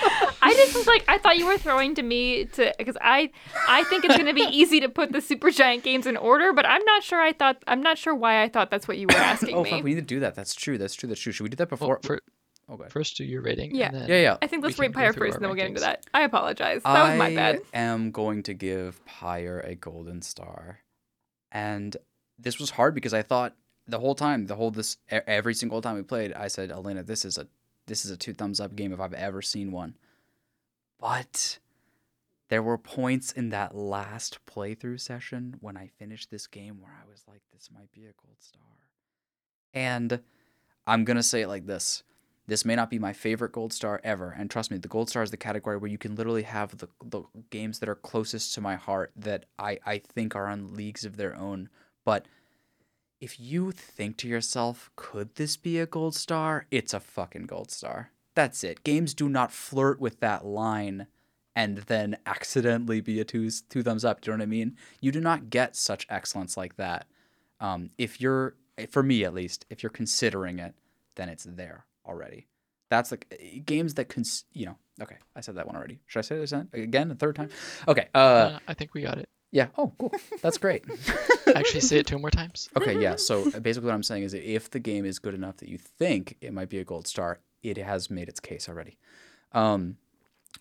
I 0.51 0.55
just 0.55 0.75
was 0.75 0.87
like, 0.87 1.05
I 1.09 1.19
thought 1.19 1.37
you 1.39 1.47
were 1.47 1.59
throwing 1.59 1.95
to 1.95 2.03
me 2.03 2.45
to 2.47 2.75
because 2.79 2.97
I, 3.01 3.31
I 3.69 3.85
think 3.85 4.05
it's 4.05 4.17
gonna 4.17 4.35
be 4.35 4.43
easy 4.51 4.81
to 4.81 4.89
put 4.89 5.13
the 5.13 5.19
Supergiant 5.19 5.83
games 5.83 6.07
in 6.07 6.17
order, 6.17 6.53
but 6.53 6.67
I'm 6.67 6.85
not 6.85 7.03
sure. 7.03 7.21
I 7.21 7.33
thought 7.33 7.63
I'm 7.67 7.83
not 7.83 7.99
sure 7.99 8.15
why 8.15 8.43
I 8.43 8.49
thought 8.49 8.71
that's 8.71 8.89
what 8.89 8.99
you 8.99 9.07
were 9.07 9.15
asking 9.17 9.55
oh, 9.55 9.63
me. 9.63 9.71
fuck, 9.71 9.85
we 9.85 9.91
need 9.95 10.01
to 10.01 10.07
do 10.07 10.21
that. 10.21 10.35
That's 10.35 10.55
true. 10.55 10.79
That's 10.79 10.95
true. 10.95 11.09
That's 11.09 11.21
true. 11.21 11.33
Should 11.33 11.45
we 11.45 11.51
do 11.51 11.57
that 11.57 11.71
Well, 11.71 11.79
before? 11.79 12.01
for, 12.03 12.21
oh, 12.69 12.77
go 12.77 12.89
first 12.89 13.17
do 13.17 13.25
your 13.25 13.43
rating. 13.43 13.75
Yeah. 13.75 13.87
And 13.87 13.97
then 13.97 14.09
Yeah, 14.09 14.21
yeah. 14.21 14.37
I 14.43 14.47
think 14.47 14.65
let's 14.65 14.79
rate 14.79 14.93
Pyre 14.93 15.13
first, 15.13 15.35
and 15.35 15.43
then 15.43 15.51
we'll 15.51 15.57
get 15.57 15.69
into 15.69 15.81
that. 15.81 16.05
I 16.13 16.23
apologize. 16.23 16.83
That 16.83 17.11
was 17.11 17.19
my 17.19 17.35
bad. 17.35 17.61
I 17.75 17.79
am 17.79 18.11
going 18.11 18.43
to 18.45 18.55
give 18.55 19.05
Pyre 19.07 19.61
a 19.61 19.75
golden 19.75 20.23
star. 20.23 20.81
And 21.53 21.97
this 22.39 22.59
was 22.59 22.71
hard 22.71 22.95
because 22.95 23.13
I 23.15 23.23
thought 23.23 23.55
the 23.87 23.99
whole 23.99 24.15
time, 24.15 24.47
the 24.47 24.55
whole 24.55 24.71
this 24.71 24.97
e- 25.13 25.17
every 25.27 25.55
single 25.55 25.83
time 25.83 25.97
we 25.97 26.03
played, 26.03 26.33
I 26.33 26.49
said, 26.49 26.71
Elena, 26.71 27.03
this 27.03 27.25
is 27.25 27.39
a 27.39 27.49
this 27.87 28.05
is 28.05 28.11
a 28.13 28.17
two 28.17 28.33
thumbs 28.33 28.61
up 28.61 28.77
game 28.77 28.93
if 28.93 29.01
I've 29.01 29.15
ever 29.15 29.43
seen 29.43 29.73
one. 29.73 29.97
But 31.01 31.59
there 32.49 32.63
were 32.63 32.79
points 32.79 33.33
in 33.33 33.49
that 33.51 33.75
last 33.75 34.39
playthrough 34.45 35.01
session 35.01 35.57
when 35.61 35.77
I 35.77 35.91
finished 35.99 36.31
this 36.31 36.47
game 36.47 36.81
where 36.81 36.93
I 36.93 37.09
was 37.09 37.25
like, 37.27 37.43
this 37.53 37.71
might 37.73 37.91
be 37.93 38.03
a 38.03 38.13
gold 38.23 38.37
star. 38.41 38.63
And 39.73 40.21
I'm 40.87 41.05
gonna 41.05 41.23
say 41.23 41.43
it 41.43 41.49
like 41.49 41.67
this. 41.67 42.03
This 42.47 42.65
may 42.65 42.75
not 42.75 42.91
be 42.91 42.99
my 42.99 43.13
favorite 43.13 43.53
gold 43.53 43.73
star 43.73 44.01
ever, 44.03 44.35
and 44.37 44.51
trust 44.51 44.73
me, 44.73 44.77
the 44.77 44.89
gold 44.89 45.09
star 45.09 45.23
is 45.23 45.31
the 45.31 45.37
category 45.37 45.77
where 45.77 45.91
you 45.91 45.99
can 45.99 46.17
literally 46.17 46.43
have 46.43 46.77
the, 46.79 46.89
the 47.05 47.23
games 47.51 47.79
that 47.79 47.89
are 47.89 47.95
closest 47.95 48.55
to 48.55 48.61
my 48.61 48.75
heart 48.75 49.13
that 49.15 49.47
I, 49.57 49.79
I 49.87 49.99
think 49.99 50.35
are 50.35 50.49
on 50.49 50.75
leagues 50.75 51.05
of 51.05 51.17
their 51.17 51.37
own. 51.37 51.69
But 52.05 52.27
if 53.21 53.39
you 53.39 53.71
think 53.71 54.17
to 54.19 54.29
yourself, 54.29 54.91
could 54.97 55.37
this 55.37 55.57
be 55.57 55.79
a 55.79 55.87
gold 55.87 56.17
star? 56.17 56.67
It's 56.73 56.93
a 56.93 56.99
fucking 56.99 57.47
gold 57.47 57.71
star. 57.71 58.11
That's 58.35 58.63
it. 58.65 58.85
Games 58.85 59.15
do 59.15 59.29
not 59.29 59.53
flirt 59.53 60.01
with 60.01 60.21
that 60.21 60.45
line 60.45 61.07
and 61.57 61.79
then 61.79 62.17
accidentally 62.27 63.01
be 63.01 63.21
a 63.21 63.25
two 63.25 63.51
two 63.69 63.83
thumbs 63.83 64.05
up. 64.05 64.21
Do 64.21 64.31
you 64.31 64.37
know 64.37 64.43
what 64.43 64.45
I 64.45 64.47
mean? 64.47 64.77
You 65.01 65.13
do 65.13 65.21
not 65.21 65.51
get 65.51 65.75
such 65.77 66.07
excellence 66.09 66.57
like 66.57 66.77
that. 66.77 67.07
Um, 67.59 67.91
if 67.99 68.21
you're, 68.21 68.55
for 68.89 69.03
me 69.03 69.25
at 69.25 69.35
least, 69.35 69.67
if 69.69 69.83
you're 69.83 69.91
considering 69.91 70.59
it, 70.61 70.75
then 71.17 71.29
it's 71.29 71.45
there 71.45 71.85
already. 72.07 72.47
That's 72.89 73.11
like 73.11 73.63
games 73.67 73.95
that 73.95 74.09
cons. 74.09 74.45
You 74.53 74.67
know. 74.67 74.77
Okay, 75.03 75.17
I 75.35 75.41
said 75.41 75.55
that 75.57 75.67
one 75.67 75.77
already. 75.77 75.99
Should 76.07 76.19
I 76.19 76.23
say 76.23 76.39
this 76.39 76.53
again 76.53 77.11
a 77.11 77.15
third 77.15 77.35
time? 77.37 77.49
Okay. 77.89 78.09
Uh, 78.15 78.19
Uh, 78.19 78.59
I 78.69 78.75
think 78.75 78.93
we 78.95 79.03
got 79.03 79.19
it. 79.19 79.29
yeah. 79.51 79.69
Oh, 79.79 79.93
cool. 79.99 80.13
That's 80.43 80.59
great. 80.59 80.85
Actually, 81.55 81.81
say 81.81 81.99
it 81.99 82.07
two 82.07 82.19
more 82.19 82.31
times. 82.31 82.69
Okay, 82.77 83.01
yeah. 83.01 83.17
So 83.17 83.51
basically, 83.61 83.87
what 83.89 83.95
I'm 83.95 84.03
saying 84.03 84.23
is, 84.25 84.35
if 84.35 84.71
the 84.71 84.79
game 84.81 85.05
is 85.05 85.19
good 85.19 85.35
enough 85.35 85.57
that 85.59 85.69
you 85.69 85.79
think 85.79 86.37
it 86.41 86.53
might 86.53 86.69
be 86.69 86.79
a 86.79 86.85
gold 86.85 87.07
star, 87.07 87.39
it 87.63 87.77
has 87.77 88.11
made 88.11 88.29
its 88.29 88.41
case 88.41 88.69
already. 88.69 88.99
Um, 89.53 89.97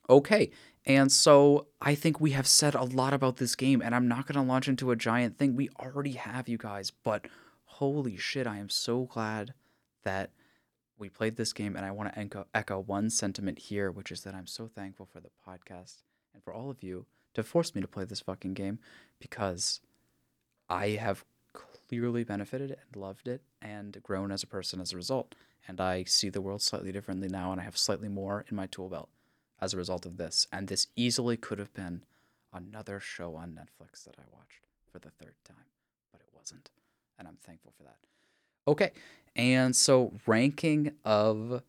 okay, 0.09 0.51
and 0.85 1.11
so 1.11 1.67
I 1.81 1.95
think 1.95 2.19
we 2.19 2.31
have 2.31 2.47
said 2.47 2.75
a 2.75 2.83
lot 2.83 3.13
about 3.13 3.37
this 3.37 3.55
game, 3.55 3.81
and 3.81 3.93
I'm 3.93 4.07
not 4.07 4.25
going 4.25 4.43
to 4.43 4.47
launch 4.49 4.67
into 4.67 4.91
a 4.91 4.95
giant 4.95 5.37
thing. 5.37 5.55
We 5.55 5.69
already 5.79 6.13
have, 6.13 6.49
you 6.49 6.57
guys, 6.57 6.91
but 6.91 7.27
holy 7.65 8.17
shit, 8.17 8.47
I 8.47 8.57
am 8.57 8.69
so 8.69 9.03
glad 9.03 9.53
that 10.03 10.31
we 10.97 11.09
played 11.09 11.37
this 11.37 11.53
game, 11.53 11.75
and 11.75 11.85
I 11.85 11.91
want 11.91 12.13
to 12.13 12.19
echo, 12.19 12.45
echo 12.53 12.79
one 12.79 13.09
sentiment 13.09 13.59
here, 13.59 13.91
which 13.91 14.11
is 14.11 14.21
that 14.21 14.35
I'm 14.35 14.47
so 14.47 14.67
thankful 14.67 15.05
for 15.05 15.19
the 15.19 15.29
podcast 15.47 16.03
and 16.33 16.43
for 16.43 16.53
all 16.53 16.69
of 16.69 16.83
you 16.83 17.05
to 17.33 17.43
force 17.43 17.75
me 17.75 17.81
to 17.81 17.87
play 17.87 18.05
this 18.05 18.21
fucking 18.21 18.53
game 18.53 18.79
because 19.19 19.81
I 20.69 20.89
have 20.89 21.25
clearly 21.53 22.23
benefited 22.23 22.71
and 22.71 23.01
loved 23.01 23.27
it 23.27 23.41
and 23.61 24.01
grown 24.03 24.31
as 24.31 24.43
a 24.43 24.47
person 24.47 24.79
as 24.79 24.93
a 24.93 24.95
result. 24.95 25.35
And 25.69 25.79
I 25.79 26.03
see 26.05 26.29
the 26.29 26.41
world 26.41 26.63
slightly 26.63 26.91
differently 26.91 27.27
now, 27.27 27.51
and 27.51 27.61
I 27.61 27.63
have 27.63 27.77
slightly 27.77 28.09
more 28.09 28.43
in 28.49 28.55
my 28.55 28.65
tool 28.65 28.89
belt 28.89 29.07
as 29.61 29.71
a 29.71 29.77
result 29.77 30.03
of 30.07 30.17
this. 30.17 30.47
And 30.51 30.67
this 30.67 30.87
easily 30.95 31.37
could 31.37 31.59
have 31.59 31.71
been 31.75 32.01
another 32.51 32.99
show 32.99 33.35
on 33.35 33.51
Netflix 33.51 34.03
that 34.05 34.15
I 34.17 34.23
watched 34.33 34.65
for 34.91 34.97
the 34.97 35.11
third 35.11 35.35
time, 35.45 35.67
but 36.11 36.21
it 36.21 36.29
wasn't. 36.35 36.71
And 37.19 37.27
I'm 37.27 37.37
thankful 37.43 37.71
for 37.77 37.83
that. 37.83 37.97
Okay. 38.67 38.93
And 39.35 39.75
so, 39.75 40.11
ranking 40.25 40.93
of. 41.05 41.61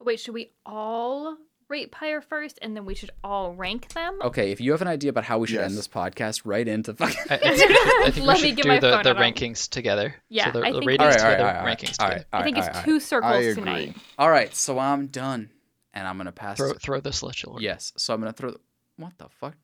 Wait, 0.00 0.18
should 0.18 0.34
we 0.34 0.50
all 0.66 1.36
rate 1.68 1.90
Pyre 1.92 2.20
first, 2.20 2.58
and 2.62 2.74
then 2.76 2.84
we 2.84 2.94
should 2.94 3.10
all 3.22 3.52
rank 3.54 3.88
them? 3.92 4.18
Okay, 4.22 4.50
if 4.52 4.60
you 4.60 4.72
have 4.72 4.82
an 4.82 4.88
idea 4.88 5.10
about 5.10 5.24
how 5.24 5.38
we 5.38 5.46
should 5.46 5.60
end 5.60 5.76
this 5.76 5.88
podcast, 5.88 6.42
right 6.44 6.66
into 6.66 6.94
fucking. 6.94 7.16
I, 7.30 7.34
I 7.34 7.38
think, 7.56 7.70
I 8.06 8.10
think 8.10 8.26
Let 8.26 8.36
we 8.38 8.42
me 8.42 8.48
should 8.48 8.56
get 8.56 8.62
do 8.62 8.68
my 8.68 8.78
the, 8.80 8.90
phone 8.90 9.02
the 9.04 9.10
out. 9.10 9.16
rankings 9.16 9.68
together. 9.68 10.14
Yeah, 10.28 10.52
so 10.52 10.60
the, 10.60 10.66
I 10.66 10.72
the 10.72 10.78
think 10.78 10.86
ratings 10.88 11.14
that's- 11.16 11.22
together, 11.22 11.38
all 11.42 11.46
right, 11.46 11.56
all 11.60 11.64
right, 11.66 11.78
rankings 11.78 12.00
all 12.00 12.08
right, 12.08 12.12
together. 12.14 12.26
all 12.32 12.40
I 12.40 12.44
think 12.44 12.56
right, 12.56 12.66
it's 12.66 12.76
all 12.76 12.82
right. 12.82 12.84
two 12.84 13.00
circles 13.00 13.32
I 13.32 13.36
agree. 13.38 13.54
tonight. 13.54 13.96
All 14.18 14.30
right, 14.30 14.54
so 14.54 14.78
I'm 14.78 15.06
done, 15.08 15.50
and 15.94 16.06
I'm 16.08 16.16
gonna 16.16 16.32
pass. 16.32 16.56
Throw, 16.56 16.72
throw 16.74 17.00
the 17.00 17.12
celestial 17.12 17.52
orb. 17.52 17.62
Yes, 17.62 17.92
so 17.96 18.14
I'm 18.14 18.20
gonna 18.20 18.32
throw. 18.32 18.50
The, 18.52 18.60
what 18.96 19.12
the 19.18 19.28
fuck? 19.40 19.54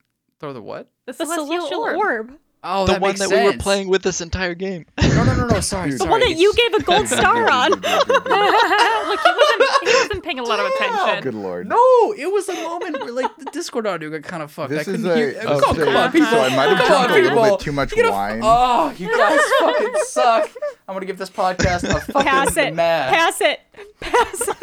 Throw 0.41 0.53
the 0.53 0.63
what? 0.63 0.91
The 1.07 1.13
The 1.13 1.27
celestial 1.27 1.81
orb. 1.81 2.33
Oh, 2.67 2.87
the 2.87 2.93
that 2.95 3.01
one 3.03 3.11
makes 3.11 3.21
that 3.21 3.29
we 3.29 3.45
were 3.45 3.51
sense. 3.51 3.63
playing 3.63 3.89
with 3.89 4.03
this 4.03 4.23
entire 4.23 4.55
game. 4.55 4.87
No, 4.99 5.23
no, 5.25 5.35
no, 5.37 5.47
no. 5.49 5.61
Sorry, 5.61 5.91
The 5.93 5.99
sorry. 5.99 6.11
one 6.11 6.21
that 6.21 6.31
you 6.31 6.51
it's- 6.51 6.71
gave 6.71 6.81
a 6.81 6.83
gold 6.83 7.09
star 7.19 7.49
on. 7.51 7.71
Look, 7.73 7.85
he 7.85 9.31
wasn't, 9.31 9.63
he 9.83 9.94
wasn't 10.15 10.25
paying 10.25 10.39
a 10.39 10.43
lot 10.43 10.61
of 10.61 10.67
attention. 10.67 11.23
Good 11.23 11.35
lord. 11.35 11.69
No, 11.69 12.15
it 12.17 12.31
was 12.33 12.49
a 12.49 12.55
moment 12.55 13.01
where 13.01 13.13
like 13.13 13.37
the 13.37 13.47
Discord 13.47 13.87
audio 13.87 14.11
got 14.11 14.23
kind 14.23 14.43
of 14.43 14.51
fucked. 14.51 14.73
I 14.73 14.77
This 14.77 14.89
is 14.89 14.97
couldn't 15.03 15.11
a, 15.11 15.17
hear. 15.17 15.31
a 15.41 15.45
oh, 15.45 15.61
come 15.61 15.75
stage, 15.77 15.89
on, 15.89 16.13
people. 16.13 16.29
so 16.31 16.41
I 16.41 16.49
might 16.57 16.69
have 16.69 16.79
Come 16.79 16.87
drunk 16.87 17.11
on, 17.11 17.19
a 17.19 17.23
little 17.23 17.57
bit 17.57 17.61
too 17.61 17.73
much 17.73 17.93
You 17.93 18.03
gotta- 18.03 18.13
wine. 18.13 18.41
Oh, 18.43 18.95
you 18.97 19.09
guys 19.17 19.41
fucking 19.61 19.95
suck. 20.07 20.51
I'm 20.89 20.95
gonna 20.95 21.07
give 21.07 21.19
this 21.19 21.31
podcast 21.31 21.85
a 21.85 22.01
fucking 22.01 22.23
Pass 22.23 22.57
it. 22.57 22.75
mad. 22.75 23.13
Pass 23.13 23.41
it. 23.41 23.61
Pass 24.01 24.49
it. 24.49 24.57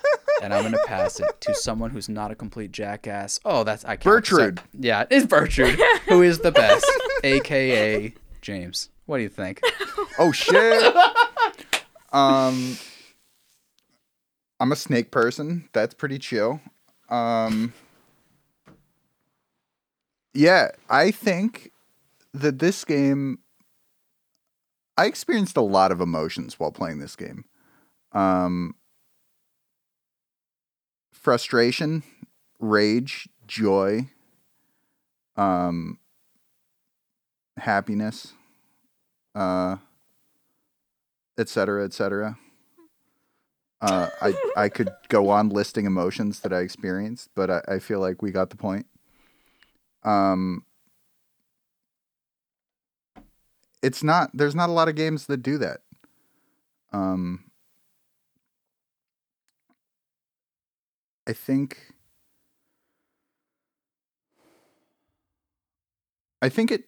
and 0.42 0.52
I'm 0.54 0.62
gonna 0.64 0.78
pass 0.86 1.20
it 1.20 1.40
to 1.42 1.54
someone 1.54 1.90
who's 1.90 2.08
not 2.08 2.30
a 2.30 2.34
complete 2.34 2.72
jackass. 2.72 3.40
Oh, 3.44 3.64
that's 3.64 3.84
I 3.84 3.96
can't. 3.96 4.24
Bertrude. 4.24 4.58
so- 4.58 4.64
yeah, 4.78 5.04
it's 5.10 5.26
Bertrude, 5.26 5.76
who 6.08 6.22
is 6.22 6.38
the 6.40 6.52
best, 6.52 6.86
aka 7.24 8.12
James. 8.42 8.90
What 9.06 9.16
do 9.18 9.22
you 9.22 9.28
think? 9.30 9.60
Oh 10.18 10.32
shit. 10.32 10.94
um, 12.12 12.76
I'm 14.60 14.72
a 14.72 14.76
snake 14.76 15.10
person. 15.10 15.68
That's 15.72 15.94
pretty 15.94 16.18
chill. 16.18 16.60
Um, 17.08 17.72
yeah, 20.34 20.70
I 20.90 21.10
think 21.10 21.72
that 22.34 22.58
this 22.58 22.84
game. 22.84 23.38
I 24.96 25.06
experienced 25.06 25.56
a 25.56 25.60
lot 25.60 25.92
of 25.92 26.00
emotions 26.00 26.58
while 26.58 26.72
playing 26.72 26.98
this 26.98 27.14
game. 27.14 27.44
Um, 28.10 28.74
frustration, 31.12 32.02
rage, 32.58 33.28
joy, 33.46 34.08
um, 35.36 36.00
happiness 37.58 38.32
uh, 39.38 39.76
et 41.38 41.48
cetera, 41.48 41.84
et 41.84 41.92
cetera. 41.92 42.36
Uh, 43.80 44.08
I 44.22 44.34
I 44.56 44.68
could 44.68 44.90
go 45.08 45.28
on 45.30 45.48
listing 45.50 45.86
emotions 45.86 46.40
that 46.40 46.52
I 46.52 46.60
experienced, 46.60 47.30
but 47.34 47.50
I, 47.50 47.62
I 47.68 47.78
feel 47.78 48.00
like 48.00 48.22
we 48.22 48.30
got 48.30 48.50
the 48.50 48.56
point. 48.56 48.86
Um, 50.04 50.64
it's 53.82 54.02
not. 54.02 54.30
There's 54.34 54.54
not 54.54 54.68
a 54.68 54.72
lot 54.72 54.88
of 54.88 54.94
games 54.94 55.26
that 55.26 55.42
do 55.42 55.58
that. 55.58 55.80
Um, 56.92 57.50
I 61.26 61.32
think. 61.32 61.94
I 66.40 66.48
think 66.48 66.70
it 66.70 66.84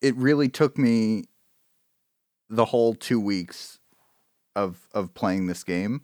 it 0.00 0.16
really 0.16 0.48
took 0.48 0.78
me 0.78 1.24
the 2.48 2.66
whole 2.66 2.94
two 2.94 3.20
weeks 3.20 3.78
of 4.56 4.88
of 4.92 5.14
playing 5.14 5.46
this 5.46 5.62
game 5.62 6.02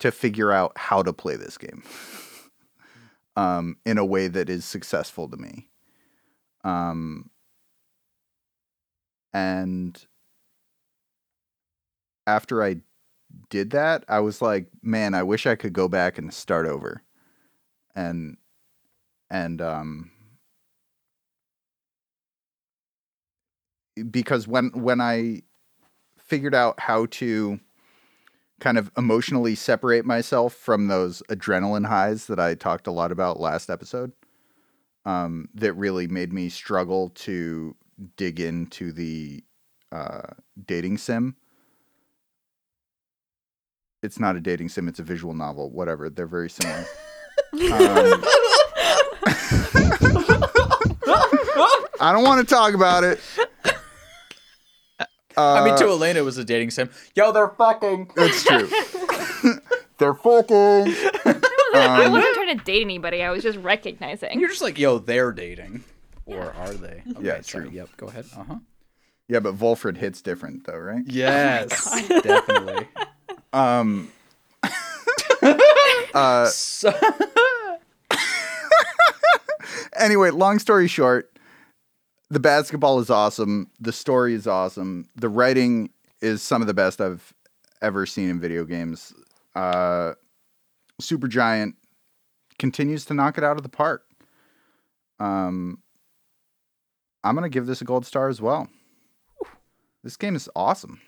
to 0.00 0.10
figure 0.10 0.52
out 0.52 0.72
how 0.76 1.02
to 1.02 1.12
play 1.12 1.36
this 1.36 1.58
game 1.58 1.82
um, 3.36 3.76
in 3.84 3.98
a 3.98 4.04
way 4.04 4.28
that 4.28 4.48
is 4.48 4.64
successful 4.64 5.28
to 5.28 5.36
me. 5.36 5.68
Um, 6.64 7.30
and 9.32 10.06
after 12.26 12.62
I 12.62 12.76
did 13.50 13.70
that, 13.70 14.04
I 14.08 14.20
was 14.20 14.40
like, 14.42 14.68
man, 14.82 15.14
I 15.14 15.22
wish 15.22 15.46
I 15.46 15.54
could 15.54 15.72
go 15.72 15.88
back 15.88 16.18
and 16.18 16.32
start 16.32 16.66
over. 16.66 17.02
And 17.94 18.36
and 19.30 19.60
um 19.60 20.10
because 24.10 24.46
when 24.46 24.70
when 24.74 25.00
I 25.00 25.42
figured 26.18 26.54
out 26.54 26.78
how 26.80 27.06
to 27.06 27.60
kind 28.60 28.78
of 28.78 28.90
emotionally 28.96 29.54
separate 29.54 30.04
myself 30.04 30.54
from 30.54 30.88
those 30.88 31.22
adrenaline 31.28 31.86
highs 31.86 32.26
that 32.26 32.40
I 32.40 32.54
talked 32.54 32.86
a 32.86 32.92
lot 32.92 33.12
about 33.12 33.40
last 33.40 33.70
episode, 33.70 34.12
um, 35.04 35.48
that 35.54 35.72
really 35.74 36.06
made 36.06 36.32
me 36.32 36.48
struggle 36.48 37.10
to 37.10 37.76
dig 38.16 38.40
into 38.40 38.92
the 38.92 39.42
uh, 39.92 40.28
dating 40.66 40.98
sim. 40.98 41.36
It's 44.02 44.20
not 44.20 44.36
a 44.36 44.40
dating 44.40 44.68
sim; 44.68 44.88
it's 44.88 45.00
a 45.00 45.04
visual 45.04 45.34
novel. 45.34 45.70
Whatever, 45.70 46.08
they're 46.08 46.26
very 46.26 46.50
similar. 46.50 46.78
um, 46.78 46.84
I 52.00 52.12
don't 52.12 52.22
want 52.22 52.46
to 52.46 52.54
talk 52.54 52.74
about 52.74 53.02
it. 53.02 53.20
I 55.38 55.64
mean, 55.64 55.74
Uh, 55.74 55.78
to 55.78 55.84
Elena, 55.88 56.20
it 56.20 56.22
was 56.22 56.38
a 56.38 56.44
dating 56.44 56.70
sim. 56.70 56.90
Yo, 57.14 57.32
they're 57.32 57.48
fucking. 57.48 58.10
That's 58.16 58.42
true. 58.44 58.68
They're 59.98 60.14
fucking. 60.14 60.54
I 60.54 62.04
Um, 62.06 62.12
wasn't 62.12 62.34
trying 62.34 62.56
to 62.58 62.64
date 62.64 62.82
anybody. 62.82 63.22
I 63.22 63.30
was 63.30 63.42
just 63.42 63.58
recognizing. 63.58 64.38
You're 64.38 64.48
just 64.48 64.62
like, 64.62 64.78
yo, 64.78 64.98
they're 64.98 65.32
dating, 65.32 65.82
or 66.24 66.52
are 66.52 66.72
they? 66.72 67.02
Okay, 67.10 67.20
Yeah, 67.26 67.40
sorry. 67.40 67.64
true. 67.64 67.70
Yep. 67.72 67.88
Go 67.96 68.06
ahead. 68.06 68.24
Uh 68.36 68.44
huh. 68.44 68.54
Yeah, 69.26 69.40
but 69.40 69.56
Volfred 69.56 69.96
hits 69.96 70.22
different 70.22 70.64
though, 70.66 70.78
right? 70.78 71.02
Yes, 71.06 71.68
definitely. 72.22 72.86
Um. 73.52 74.10
uh. 76.14 76.46
So, 76.46 76.92
Anyway, 79.96 80.30
long 80.30 80.58
story 80.58 80.86
short, 80.86 81.30
the 82.30 82.40
basketball 82.40 82.98
is 83.00 83.10
awesome. 83.10 83.70
The 83.80 83.92
story 83.92 84.34
is 84.34 84.46
awesome. 84.46 85.08
The 85.16 85.28
writing 85.28 85.90
is 86.20 86.42
some 86.42 86.60
of 86.60 86.66
the 86.68 86.74
best 86.74 87.00
I've 87.00 87.32
ever 87.80 88.06
seen 88.06 88.28
in 88.28 88.40
video 88.40 88.64
games. 88.64 89.14
Uh, 89.54 90.12
Supergiant 91.00 91.74
continues 92.58 93.04
to 93.06 93.14
knock 93.14 93.38
it 93.38 93.44
out 93.44 93.56
of 93.56 93.62
the 93.62 93.68
park. 93.68 94.04
Um, 95.20 95.82
I'm 97.24 97.34
gonna 97.34 97.48
give 97.48 97.66
this 97.66 97.80
a 97.80 97.84
gold 97.84 98.06
star 98.06 98.28
as 98.28 98.40
well. 98.40 98.68
This 100.04 100.16
game 100.16 100.36
is 100.36 100.48
awesome, 100.54 101.00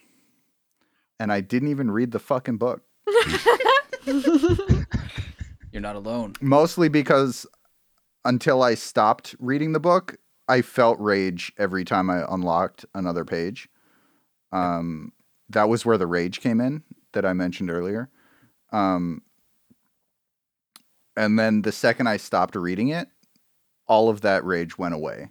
and 1.18 1.32
I 1.32 1.40
didn't 1.40 1.68
even 1.68 1.90
read 1.90 2.10
the 2.10 2.18
fucking 2.18 2.58
book. 2.58 2.82
you're 5.72 5.80
not 5.80 5.96
alone. 5.96 6.34
mostly 6.40 6.88
because 6.88 7.46
until 8.24 8.62
I 8.62 8.74
stopped 8.74 9.36
reading 9.38 9.72
the 9.72 9.80
book, 9.80 10.16
I 10.50 10.62
felt 10.62 10.98
rage 10.98 11.52
every 11.58 11.84
time 11.84 12.10
I 12.10 12.24
unlocked 12.28 12.84
another 12.92 13.24
page. 13.24 13.68
Um, 14.50 15.12
that 15.48 15.68
was 15.68 15.86
where 15.86 15.96
the 15.96 16.08
rage 16.08 16.40
came 16.40 16.60
in 16.60 16.82
that 17.12 17.24
I 17.24 17.34
mentioned 17.34 17.70
earlier. 17.70 18.10
Um, 18.72 19.22
and 21.16 21.38
then 21.38 21.62
the 21.62 21.70
second 21.70 22.08
I 22.08 22.16
stopped 22.16 22.56
reading 22.56 22.88
it, 22.88 23.06
all 23.86 24.08
of 24.08 24.22
that 24.22 24.44
rage 24.44 24.76
went 24.76 24.94
away. 24.94 25.28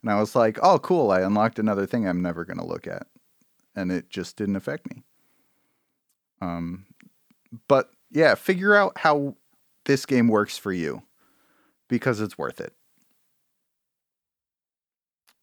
And 0.00 0.10
I 0.12 0.20
was 0.20 0.36
like, 0.36 0.60
oh, 0.62 0.78
cool, 0.78 1.10
I 1.10 1.22
unlocked 1.22 1.58
another 1.58 1.84
thing 1.84 2.06
I'm 2.06 2.22
never 2.22 2.44
going 2.44 2.58
to 2.58 2.64
look 2.64 2.86
at. 2.86 3.08
And 3.74 3.90
it 3.90 4.10
just 4.10 4.36
didn't 4.36 4.56
affect 4.56 4.88
me. 4.94 5.02
Um, 6.40 6.86
but 7.66 7.90
yeah, 8.12 8.36
figure 8.36 8.76
out 8.76 8.98
how 8.98 9.34
this 9.86 10.06
game 10.06 10.28
works 10.28 10.56
for 10.56 10.72
you 10.72 11.02
because 11.88 12.20
it's 12.20 12.38
worth 12.38 12.60
it. 12.60 12.74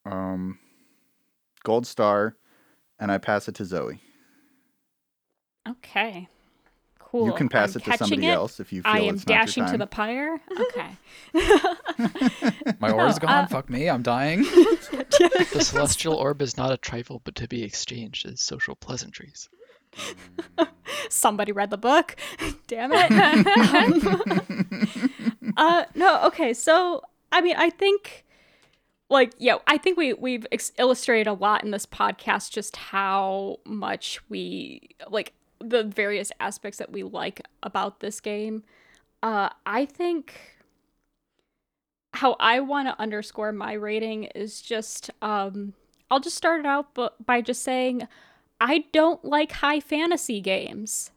Um, 0.05 0.59
gold 1.63 1.85
star, 1.87 2.35
and 2.99 3.11
I 3.11 3.17
pass 3.17 3.47
it 3.47 3.55
to 3.55 3.65
Zoe. 3.65 4.01
Okay. 5.67 6.27
Cool. 6.99 7.25
You 7.25 7.33
can 7.33 7.49
pass 7.49 7.75
I'm 7.75 7.79
it 7.81 7.83
to 7.85 7.89
catching 7.91 8.07
somebody 8.07 8.27
it. 8.27 8.31
else 8.33 8.59
if 8.59 8.71
you 8.71 8.83
feel 8.83 8.91
I 8.91 8.99
am 8.99 9.15
it's 9.15 9.25
not 9.27 9.33
your 9.33 9.39
dashing 9.45 9.65
to 9.67 9.77
the 9.77 9.87
pyre. 9.87 10.39
Okay. 10.61 10.89
My 12.79 12.91
aura's 12.91 13.15
No, 13.21 13.27
gone. 13.27 13.43
uh, 13.45 13.47
Fuck 13.47 13.69
me. 13.69 13.89
I'm 13.89 14.03
dying. 14.03 14.45
The 15.19 15.61
celestial 15.63 16.13
orb 16.15 16.41
is 16.41 16.55
not 16.55 16.71
a 16.71 16.77
trifle, 16.77 17.21
but 17.25 17.35
to 17.35 17.47
be 17.47 17.63
exchanged 17.63 18.25
as 18.27 18.41
social 18.41 18.75
pleasantries. 18.75 19.49
Somebody 21.09 21.51
read 21.51 21.71
the 21.71 21.77
book. 21.77 22.15
Damn 22.67 22.91
it. 22.93 23.11
uh, 25.57 25.85
no, 25.95 26.23
okay. 26.27 26.53
So, 26.53 27.01
I 27.31 27.41
mean, 27.41 27.55
I 27.57 27.69
think, 27.69 28.25
like, 29.09 29.33
yeah, 29.37 29.57
I 29.67 29.77
think 29.77 29.97
we 29.97 30.13
we've 30.13 30.45
ex- 30.51 30.71
illustrated 30.77 31.29
a 31.29 31.33
lot 31.33 31.63
in 31.63 31.71
this 31.71 31.85
podcast 31.85 32.51
just 32.51 32.75
how 32.75 33.59
much 33.65 34.19
we 34.29 34.89
like 35.09 35.33
the 35.59 35.83
various 35.83 36.31
aspects 36.39 36.77
that 36.77 36.91
we 36.91 37.03
like 37.03 37.41
about 37.63 37.99
this 37.99 38.19
game. 38.21 38.63
Uh, 39.21 39.49
I 39.65 39.85
think 39.85 40.35
how 42.13 42.35
I 42.39 42.59
want 42.59 42.87
to 42.87 42.99
underscore 42.99 43.51
my 43.51 43.73
rating 43.73 44.25
is 44.35 44.61
just 44.61 45.09
um 45.21 45.73
I'll 46.09 46.19
just 46.19 46.37
start 46.37 46.61
it 46.61 46.65
out 46.65 46.93
bu- 46.95 47.09
by 47.23 47.41
just 47.41 47.61
saying 47.61 48.07
I 48.59 48.85
don't 48.91 49.23
like 49.23 49.51
high 49.53 49.79
fantasy 49.79 50.41
games. 50.41 51.11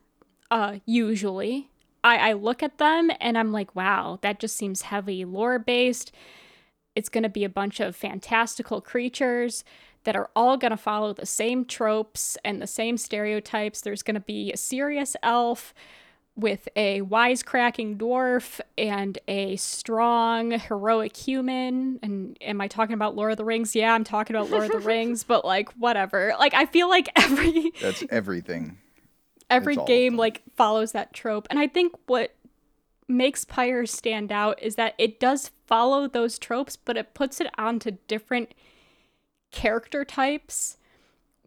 Uh 0.50 0.78
usually. 0.84 1.70
I 2.04 2.30
I 2.30 2.32
look 2.34 2.62
at 2.62 2.78
them 2.78 3.10
and 3.20 3.38
I'm 3.38 3.52
like, 3.52 3.74
wow, 3.74 4.18
that 4.22 4.38
just 4.38 4.56
seems 4.56 4.82
heavy 4.82 5.24
lore 5.24 5.58
based. 5.58 6.12
It's 6.94 7.08
going 7.08 7.22
to 7.22 7.28
be 7.28 7.44
a 7.44 7.48
bunch 7.48 7.80
of 7.80 7.96
fantastical 7.96 8.80
creatures 8.80 9.64
that 10.04 10.16
are 10.16 10.30
all 10.34 10.56
going 10.56 10.72
to 10.72 10.76
follow 10.76 11.12
the 11.12 11.26
same 11.26 11.64
tropes 11.64 12.36
and 12.44 12.60
the 12.60 12.66
same 12.66 12.96
stereotypes. 12.96 13.80
There's 13.80 14.02
going 14.02 14.14
to 14.14 14.20
be 14.20 14.52
a 14.52 14.56
serious 14.56 15.16
elf 15.22 15.72
with 16.34 16.66
a 16.76 17.02
wisecracking 17.02 17.98
dwarf 17.98 18.58
and 18.78 19.18
a 19.28 19.56
strong 19.56 20.52
heroic 20.52 21.14
human. 21.14 21.98
And 22.02 22.38
am 22.40 22.60
i 22.60 22.68
talking 22.68 22.94
about 22.94 23.14
lord 23.14 23.32
of 23.32 23.36
the 23.36 23.44
rings? 23.44 23.74
Yeah 23.74 23.92
i'm 23.92 24.04
talking 24.04 24.34
about 24.34 24.50
lord 24.50 24.64
of 24.64 24.72
the 24.72 24.78
rings 24.88 25.24
but 25.24 25.44
like 25.44 25.70
whatever. 25.72 26.34
Like 26.38 26.54
i 26.54 26.64
feel 26.64 26.88
like 26.88 27.10
every 27.16 27.72
That's 27.82 28.02
everything. 28.08 28.78
every 29.50 29.74
It's 29.74 29.84
game 29.84 30.16
like 30.16 30.40
follows 30.56 30.92
that 30.92 31.12
trope. 31.12 31.46
And 31.50 31.58
i 31.58 31.66
think 31.66 31.92
what 32.06 32.34
makes 33.12 33.44
pyre 33.44 33.86
stand 33.86 34.32
out 34.32 34.60
is 34.62 34.76
that 34.76 34.94
it 34.98 35.20
does 35.20 35.50
follow 35.66 36.08
those 36.08 36.38
tropes 36.38 36.76
but 36.76 36.96
it 36.96 37.14
puts 37.14 37.40
it 37.40 37.48
onto 37.56 37.92
different 38.08 38.54
character 39.50 40.04
types 40.04 40.78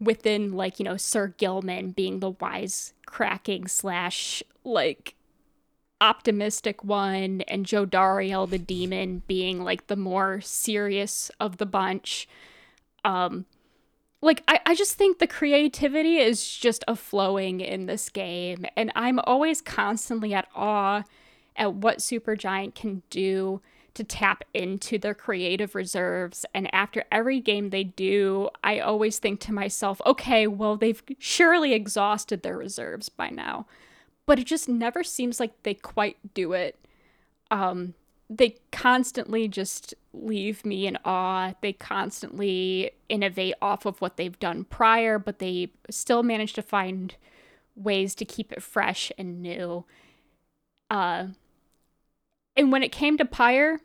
within 0.00 0.52
like 0.52 0.78
you 0.78 0.84
know 0.84 0.96
sir 0.96 1.28
gilman 1.38 1.90
being 1.90 2.20
the 2.20 2.30
wise 2.30 2.94
cracking 3.06 3.66
slash 3.66 4.42
like 4.64 5.14
optimistic 6.00 6.84
one 6.84 7.40
and 7.42 7.64
Jodariel 7.64 8.48
the 8.48 8.58
demon 8.58 9.22
being 9.26 9.64
like 9.64 9.86
the 9.86 9.96
more 9.96 10.42
serious 10.42 11.30
of 11.40 11.56
the 11.56 11.64
bunch. 11.64 12.28
Um 13.04 13.46
like 14.22 14.42
I, 14.48 14.60
I 14.66 14.74
just 14.74 14.94
think 14.94 15.18
the 15.18 15.26
creativity 15.26 16.18
is 16.18 16.46
just 16.46 16.84
a 16.88 16.96
flowing 16.96 17.60
in 17.60 17.86
this 17.86 18.08
game 18.08 18.64
and 18.76 18.90
i'm 18.94 19.20
always 19.20 19.60
constantly 19.60 20.32
at 20.32 20.48
awe 20.54 21.04
at 21.56 21.74
what 21.74 21.98
supergiant 21.98 22.74
can 22.74 23.02
do 23.10 23.60
to 23.94 24.04
tap 24.04 24.44
into 24.52 24.98
their 24.98 25.14
creative 25.14 25.74
reserves 25.74 26.44
and 26.52 26.72
after 26.74 27.04
every 27.10 27.40
game 27.40 27.70
they 27.70 27.84
do 27.84 28.48
i 28.62 28.78
always 28.78 29.18
think 29.18 29.40
to 29.40 29.52
myself 29.52 30.00
okay 30.04 30.46
well 30.46 30.76
they've 30.76 31.02
surely 31.18 31.72
exhausted 31.72 32.42
their 32.42 32.58
reserves 32.58 33.08
by 33.08 33.30
now 33.30 33.66
but 34.26 34.38
it 34.38 34.46
just 34.46 34.68
never 34.68 35.02
seems 35.02 35.40
like 35.40 35.62
they 35.62 35.72
quite 35.72 36.18
do 36.34 36.52
it 36.52 36.78
um 37.50 37.94
they 38.28 38.56
constantly 38.72 39.46
just 39.48 39.94
leave 40.12 40.64
me 40.64 40.86
in 40.86 40.98
awe. 41.04 41.54
They 41.60 41.72
constantly 41.72 42.90
innovate 43.08 43.54
off 43.62 43.86
of 43.86 44.00
what 44.00 44.16
they've 44.16 44.38
done 44.38 44.64
prior, 44.64 45.18
but 45.18 45.38
they 45.38 45.70
still 45.90 46.22
manage 46.22 46.52
to 46.54 46.62
find 46.62 47.14
ways 47.76 48.14
to 48.16 48.24
keep 48.24 48.52
it 48.52 48.62
fresh 48.62 49.12
and 49.16 49.40
new. 49.40 49.84
Uh, 50.90 51.28
and 52.56 52.72
when 52.72 52.82
it 52.82 52.92
came 52.92 53.16
to 53.18 53.24
Pyre, 53.24 53.80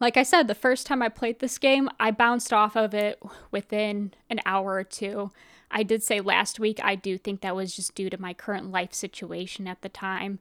like 0.00 0.16
I 0.16 0.22
said, 0.22 0.48
the 0.48 0.54
first 0.54 0.86
time 0.86 1.02
I 1.02 1.08
played 1.08 1.38
this 1.38 1.58
game, 1.58 1.88
I 2.00 2.10
bounced 2.10 2.52
off 2.52 2.76
of 2.76 2.94
it 2.94 3.22
within 3.50 4.12
an 4.28 4.40
hour 4.44 4.74
or 4.74 4.84
two. 4.84 5.30
I 5.70 5.82
did 5.82 6.02
say 6.02 6.20
last 6.20 6.60
week 6.60 6.80
I 6.82 6.94
do 6.94 7.18
think 7.18 7.40
that 7.40 7.56
was 7.56 7.74
just 7.74 7.94
due 7.94 8.10
to 8.10 8.20
my 8.20 8.34
current 8.34 8.70
life 8.70 8.92
situation 8.92 9.66
at 9.66 9.82
the 9.82 9.88
time. 9.88 10.38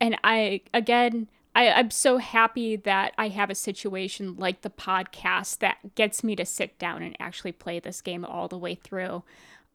And 0.00 0.18
I, 0.22 0.62
again, 0.74 1.28
I, 1.54 1.70
I'm 1.70 1.90
so 1.90 2.18
happy 2.18 2.76
that 2.76 3.14
I 3.16 3.28
have 3.28 3.48
a 3.48 3.54
situation 3.54 4.36
like 4.36 4.60
the 4.60 4.70
podcast 4.70 5.58
that 5.58 5.94
gets 5.94 6.22
me 6.22 6.36
to 6.36 6.44
sit 6.44 6.78
down 6.78 7.02
and 7.02 7.16
actually 7.18 7.52
play 7.52 7.80
this 7.80 8.02
game 8.02 8.24
all 8.24 8.46
the 8.46 8.58
way 8.58 8.74
through. 8.74 9.22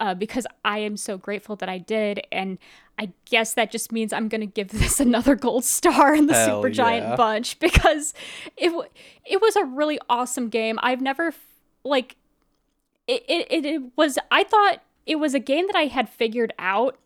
Uh, 0.01 0.15
because 0.15 0.47
I 0.65 0.79
am 0.79 0.97
so 0.97 1.15
grateful 1.15 1.55
that 1.57 1.69
I 1.69 1.77
did, 1.77 2.25
and 2.31 2.57
I 2.97 3.11
guess 3.25 3.53
that 3.53 3.71
just 3.71 3.91
means 3.91 4.11
I'm 4.11 4.27
gonna 4.27 4.47
give 4.47 4.67
this 4.71 4.99
another 4.99 5.35
gold 5.35 5.63
star 5.63 6.15
in 6.15 6.25
the 6.25 6.33
Hell 6.33 6.63
Supergiant 6.63 7.01
yeah. 7.01 7.15
bunch 7.15 7.59
because 7.59 8.13
it 8.57 8.69
w- 8.69 8.89
it 9.25 9.39
was 9.39 9.55
a 9.55 9.63
really 9.63 9.99
awesome 10.09 10.49
game. 10.49 10.79
I've 10.81 11.01
never 11.01 11.27
f- 11.27 11.39
like 11.83 12.15
it 13.07 13.23
it 13.29 13.65
it 13.65 13.81
was. 13.95 14.17
I 14.31 14.43
thought 14.43 14.81
it 15.05 15.17
was 15.17 15.33
a 15.33 15.39
game 15.39 15.67
that 15.67 15.75
I 15.75 15.83
had 15.83 16.09
figured 16.09 16.53
out 16.59 16.97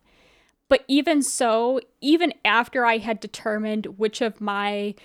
but 0.67 0.83
even 0.88 1.22
so, 1.22 1.80
even 2.01 2.33
after 2.43 2.85
I 2.85 2.98
had 2.98 3.19
determined 3.19 3.85
which 3.98 4.22
of 4.22 4.41
my 4.41 4.95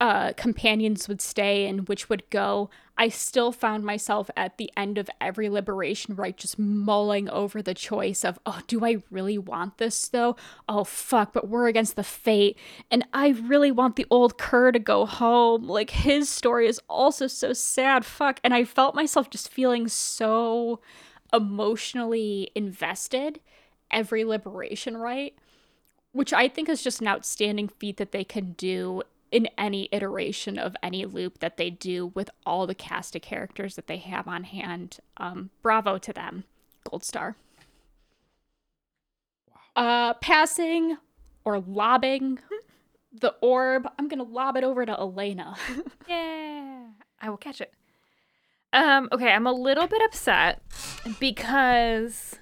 uh, 0.00 0.32
companions 0.32 1.08
would 1.08 1.20
stay 1.20 1.66
and 1.66 1.86
which 1.86 2.08
would 2.08 2.28
go, 2.30 2.70
I 2.96 3.08
still 3.08 3.52
found 3.52 3.84
myself 3.84 4.30
at 4.36 4.56
the 4.56 4.70
end 4.76 4.96
of 4.96 5.10
every 5.20 5.50
liberation 5.50 6.16
rite 6.16 6.38
just 6.38 6.58
mulling 6.58 7.28
over 7.28 7.60
the 7.60 7.74
choice 7.74 8.24
of, 8.24 8.38
oh, 8.46 8.60
do 8.66 8.84
I 8.84 9.02
really 9.10 9.36
want 9.36 9.76
this 9.76 10.08
though? 10.08 10.36
Oh, 10.68 10.84
fuck, 10.84 11.34
but 11.34 11.48
we're 11.48 11.68
against 11.68 11.96
the 11.96 12.02
fate. 12.02 12.58
And 12.90 13.06
I 13.12 13.28
really 13.28 13.70
want 13.70 13.96
the 13.96 14.06
old 14.10 14.38
cur 14.38 14.72
to 14.72 14.78
go 14.78 15.04
home. 15.04 15.66
Like, 15.66 15.90
his 15.90 16.28
story 16.30 16.66
is 16.66 16.80
also 16.88 17.26
so 17.26 17.52
sad. 17.52 18.04
Fuck. 18.04 18.40
And 18.42 18.54
I 18.54 18.64
felt 18.64 18.94
myself 18.94 19.28
just 19.28 19.50
feeling 19.50 19.86
so 19.86 20.80
emotionally 21.32 22.50
invested 22.54 23.40
every 23.90 24.24
liberation 24.24 24.96
rite, 24.96 25.36
which 26.12 26.32
I 26.32 26.48
think 26.48 26.68
is 26.68 26.82
just 26.82 27.00
an 27.00 27.08
outstanding 27.08 27.68
feat 27.68 27.98
that 27.98 28.12
they 28.12 28.24
can 28.24 28.52
do 28.52 29.02
in 29.30 29.48
any 29.56 29.88
iteration 29.92 30.58
of 30.58 30.76
any 30.82 31.04
loop 31.04 31.38
that 31.38 31.56
they 31.56 31.70
do 31.70 32.06
with 32.14 32.30
all 32.44 32.66
the 32.66 32.74
cast 32.74 33.14
of 33.14 33.22
characters 33.22 33.76
that 33.76 33.86
they 33.86 33.98
have 33.98 34.26
on 34.26 34.44
hand. 34.44 34.98
Um, 35.16 35.50
bravo 35.62 35.98
to 35.98 36.12
them. 36.12 36.44
Gold 36.88 37.04
star. 37.04 37.36
Uh, 39.76 40.14
passing 40.14 40.96
or 41.44 41.60
lobbing 41.60 42.40
the 43.12 43.34
orb. 43.40 43.88
I'm 43.98 44.08
gonna 44.08 44.24
lob 44.24 44.56
it 44.56 44.64
over 44.64 44.84
to 44.84 44.92
Elena. 44.92 45.56
Yeah, 46.08 46.86
I 47.20 47.30
will 47.30 47.36
catch 47.36 47.60
it. 47.60 47.72
Um, 48.72 49.08
okay, 49.12 49.30
I'm 49.30 49.46
a 49.46 49.52
little 49.52 49.86
bit 49.86 50.02
upset 50.02 50.60
because 51.20 52.38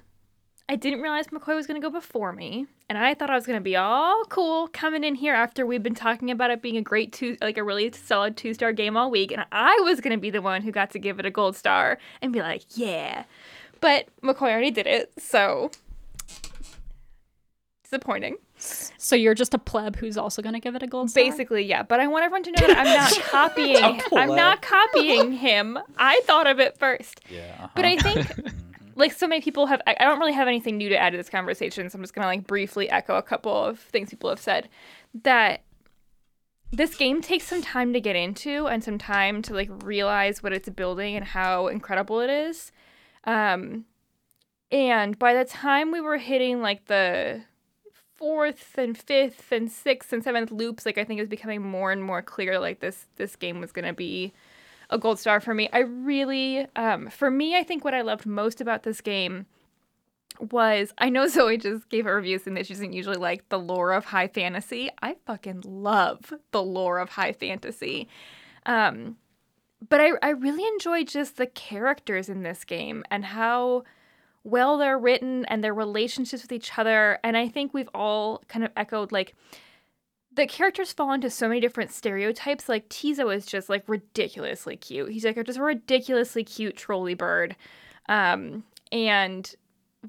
I 0.69 0.75
didn't 0.75 1.01
realize 1.01 1.25
McCoy 1.29 1.55
was 1.55 1.65
gonna 1.65 1.79
go 1.79 1.89
before 1.89 2.31
me, 2.31 2.67
and 2.89 2.97
I 2.97 3.15
thought 3.15 3.31
I 3.31 3.33
was 3.33 3.47
gonna 3.47 3.59
be 3.59 3.75
all 3.75 4.23
cool 4.25 4.67
coming 4.67 5.03
in 5.03 5.15
here 5.15 5.33
after 5.33 5.65
we've 5.65 5.81
been 5.81 5.95
talking 5.95 6.29
about 6.29 6.51
it 6.51 6.61
being 6.61 6.77
a 6.77 6.81
great 6.83 7.11
two, 7.11 7.37
like 7.41 7.57
a 7.57 7.63
really 7.63 7.91
solid 7.91 8.37
two 8.37 8.53
star 8.53 8.71
game 8.71 8.95
all 8.95 9.09
week, 9.09 9.31
and 9.31 9.43
I 9.51 9.75
was 9.83 9.99
gonna 9.99 10.19
be 10.19 10.29
the 10.29 10.43
one 10.43 10.61
who 10.61 10.71
got 10.71 10.91
to 10.91 10.99
give 10.99 11.19
it 11.19 11.25
a 11.25 11.31
gold 11.31 11.55
star 11.55 11.97
and 12.21 12.31
be 12.31 12.41
like, 12.41 12.61
yeah. 12.75 13.23
But 13.81 14.09
McCoy 14.21 14.51
already 14.51 14.69
did 14.69 14.85
it, 14.85 15.11
so 15.17 15.71
disappointing. 17.83 18.37
so 18.59 19.15
you're 19.15 19.33
just 19.33 19.55
a 19.55 19.57
pleb 19.57 19.95
who's 19.95 20.17
also 20.17 20.43
gonna 20.43 20.59
give 20.59 20.75
it 20.75 20.83
a 20.83 20.87
gold 20.87 21.09
star. 21.09 21.23
Basically, 21.23 21.63
yeah. 21.63 21.81
But 21.81 21.99
I 21.99 22.05
want 22.05 22.25
everyone 22.25 22.43
to 22.43 22.51
know 22.51 22.67
that 22.67 22.77
I'm 22.77 22.93
not 22.93 23.19
copying. 23.31 24.01
I'm 24.13 24.35
not 24.35 24.61
copying 24.61 25.31
him. 25.31 25.79
I 25.97 26.21
thought 26.25 26.45
of 26.45 26.59
it 26.59 26.77
first. 26.77 27.21
Yeah. 27.27 27.69
But 27.75 27.85
I 27.85 27.95
uh-huh. 27.95 28.23
think, 28.23 28.53
like, 28.99 29.13
so 29.13 29.27
many 29.27 29.41
people 29.41 29.65
have. 29.67 29.81
I 29.87 29.95
don't 30.03 30.19
really 30.19 30.33
have 30.33 30.47
anything 30.47 30.77
new 30.77 30.89
to 30.89 30.97
add 30.97 31.11
to 31.11 31.17
this 31.17 31.29
conversation, 31.29 31.89
so 31.89 31.97
I'm 31.97 32.03
just 32.03 32.13
gonna 32.13 32.27
like 32.27 32.45
briefly 32.45 32.89
echo 32.89 33.15
a 33.15 33.23
couple 33.23 33.55
of 33.55 33.79
things 33.79 34.09
people 34.09 34.29
have 34.29 34.39
said. 34.39 34.69
That 35.23 35.61
this 36.71 36.95
game 36.95 37.21
takes 37.21 37.45
some 37.45 37.61
time 37.61 37.93
to 37.93 38.01
get 38.01 38.15
into 38.15 38.67
and 38.67 38.83
some 38.83 38.97
time 38.97 39.41
to 39.43 39.53
like 39.53 39.69
realize 39.83 40.43
what 40.43 40.53
it's 40.53 40.69
building 40.69 41.15
and 41.15 41.25
how 41.25 41.67
incredible 41.67 42.19
it 42.19 42.29
is. 42.29 42.71
Um, 43.23 43.85
and 44.71 45.17
by 45.17 45.33
the 45.33 45.45
time 45.45 45.91
we 45.91 45.99
were 45.99 46.17
hitting 46.17 46.61
like 46.61 46.85
the 46.85 47.41
fourth 48.15 48.77
and 48.77 48.97
fifth 48.97 49.51
and 49.51 49.71
sixth 49.71 50.13
and 50.13 50.23
seventh 50.23 50.51
loops, 50.51 50.85
like 50.85 50.97
I 50.97 51.03
think 51.03 51.17
it 51.17 51.23
was 51.23 51.29
becoming 51.29 51.61
more 51.61 51.91
and 51.91 52.03
more 52.03 52.21
clear 52.21 52.59
like 52.59 52.81
this 52.81 53.07
this 53.15 53.35
game 53.35 53.59
was 53.59 53.71
gonna 53.71 53.93
be 53.93 54.33
a 54.89 54.97
gold 54.97 55.19
star 55.19 55.39
for 55.39 55.53
me. 55.53 55.69
I 55.71 55.79
really, 55.79 56.67
um, 56.75 57.09
for 57.09 57.29
me, 57.29 57.55
I 57.55 57.63
think 57.63 57.83
what 57.83 57.93
I 57.93 58.01
loved 58.01 58.25
most 58.25 58.61
about 58.61 58.83
this 58.83 59.01
game 59.01 59.45
was 60.39 60.93
I 60.97 61.09
know 61.09 61.27
Zoe 61.29 61.57
just 61.57 61.89
gave 61.89 62.05
a 62.05 62.15
review 62.15 62.39
saying 62.39 62.55
that 62.55 62.67
she 62.67 62.73
doesn't 62.73 62.93
usually 62.93 63.17
like 63.17 63.47
the 63.49 63.59
lore 63.59 63.91
of 63.91 64.05
high 64.05 64.27
fantasy. 64.27 64.89
I 65.01 65.15
fucking 65.25 65.63
love 65.65 66.33
the 66.51 66.63
lore 66.63 66.99
of 66.99 67.09
high 67.09 67.33
fantasy. 67.33 68.07
Um, 68.65 69.17
but 69.87 70.01
I, 70.01 70.11
I 70.21 70.29
really 70.29 70.65
enjoy 70.65 71.03
just 71.03 71.37
the 71.37 71.47
characters 71.47 72.27
in 72.29 72.43
this 72.43 72.63
game 72.65 73.03
and 73.09 73.23
how 73.25 73.83
well 74.43 74.77
they're 74.77 74.97
written 74.97 75.45
and 75.45 75.63
their 75.63 75.73
relationships 75.73 76.41
with 76.41 76.51
each 76.51 76.77
other. 76.77 77.19
And 77.23 77.37
I 77.37 77.47
think 77.47 77.73
we've 77.73 77.89
all 77.93 78.43
kind 78.47 78.65
of 78.65 78.71
echoed 78.75 79.11
like 79.11 79.35
the 80.39 80.47
characters 80.47 80.93
fall 80.93 81.11
into 81.11 81.29
so 81.29 81.49
many 81.49 81.59
different 81.59 81.91
stereotypes. 81.91 82.69
Like 82.69 82.87
Ti'zo 82.87 83.35
is 83.35 83.45
just 83.45 83.67
like 83.67 83.83
ridiculously 83.87 84.77
cute. 84.77 85.11
He's 85.11 85.25
like 85.25 85.43
just 85.45 85.59
a 85.59 85.61
ridiculously 85.63 86.45
cute 86.45 86.77
trolley 86.77 87.13
bird. 87.13 87.57
Um, 88.07 88.63
and 88.89 89.53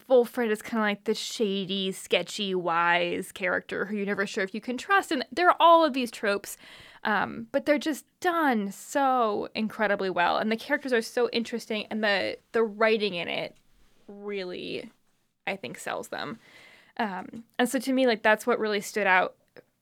Volfred 0.08 0.50
is 0.50 0.62
kind 0.62 0.78
of 0.80 0.84
like 0.84 1.04
the 1.04 1.14
shady, 1.14 1.90
sketchy, 1.90 2.54
wise 2.54 3.32
character 3.32 3.86
who 3.86 3.96
you're 3.96 4.06
never 4.06 4.24
sure 4.24 4.44
if 4.44 4.54
you 4.54 4.60
can 4.60 4.78
trust. 4.78 5.10
And 5.10 5.24
there 5.32 5.48
are 5.48 5.56
all 5.58 5.84
of 5.84 5.94
these 5.94 6.12
tropes, 6.12 6.56
um, 7.02 7.48
but 7.50 7.66
they're 7.66 7.76
just 7.76 8.04
done 8.20 8.70
so 8.70 9.48
incredibly 9.56 10.10
well. 10.10 10.38
And 10.38 10.50
the 10.50 10.56
characters 10.56 10.92
are 10.92 11.02
so 11.02 11.28
interesting, 11.30 11.86
and 11.90 12.04
the 12.04 12.38
the 12.52 12.62
writing 12.62 13.14
in 13.14 13.26
it 13.26 13.56
really, 14.06 14.90
I 15.48 15.56
think, 15.56 15.76
sells 15.76 16.08
them. 16.08 16.38
Um, 16.98 17.44
and 17.58 17.68
so 17.68 17.80
to 17.80 17.92
me, 17.92 18.06
like 18.06 18.22
that's 18.22 18.46
what 18.46 18.60
really 18.60 18.80
stood 18.80 19.08
out 19.08 19.34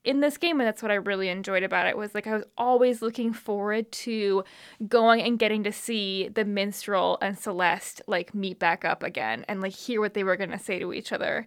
in 0.08 0.20
this 0.20 0.38
game, 0.38 0.58
and 0.58 0.66
that's 0.66 0.82
what 0.82 0.90
I 0.90 0.94
really 0.94 1.28
enjoyed 1.28 1.62
about 1.62 1.86
it. 1.86 1.96
Was 1.96 2.14
like 2.14 2.26
I 2.26 2.34
was 2.34 2.44
always 2.56 3.02
looking 3.02 3.34
forward 3.34 3.92
to 3.92 4.42
going 4.88 5.20
and 5.20 5.38
getting 5.38 5.62
to 5.64 5.72
see 5.72 6.28
the 6.28 6.46
minstrel 6.46 7.18
and 7.20 7.38
Celeste 7.38 8.00
like 8.06 8.34
meet 8.34 8.58
back 8.58 8.86
up 8.86 9.02
again 9.02 9.44
and 9.48 9.60
like 9.60 9.74
hear 9.74 10.00
what 10.00 10.14
they 10.14 10.24
were 10.24 10.36
gonna 10.36 10.58
say 10.58 10.78
to 10.78 10.94
each 10.94 11.12
other. 11.12 11.46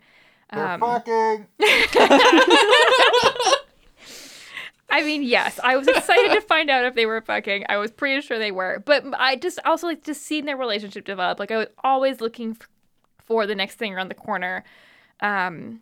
Um, 0.51 0.79
fucking. 0.79 1.47
I 4.93 5.03
mean, 5.03 5.23
yes, 5.23 5.59
I 5.63 5.77
was 5.77 5.87
excited 5.87 6.33
to 6.33 6.41
find 6.41 6.69
out 6.69 6.85
if 6.85 6.93
they 6.93 7.07
were 7.07 7.21
fucking. 7.21 7.65
I 7.67 7.77
was 7.77 7.89
pretty 7.89 8.21
sure 8.21 8.37
they 8.37 8.51
were, 8.51 8.83
but 8.85 9.03
I 9.17 9.37
just 9.37 9.57
also 9.65 9.87
like 9.87 10.03
just 10.03 10.21
seeing 10.21 10.45
their 10.45 10.57
relationship 10.57 11.05
develop. 11.05 11.39
Like 11.39 11.49
I 11.49 11.57
was 11.57 11.67
always 11.83 12.21
looking 12.21 12.57
f- 12.59 12.69
for 13.25 13.47
the 13.47 13.55
next 13.55 13.75
thing 13.75 13.93
around 13.93 14.09
the 14.09 14.15
corner, 14.15 14.63
um, 15.21 15.79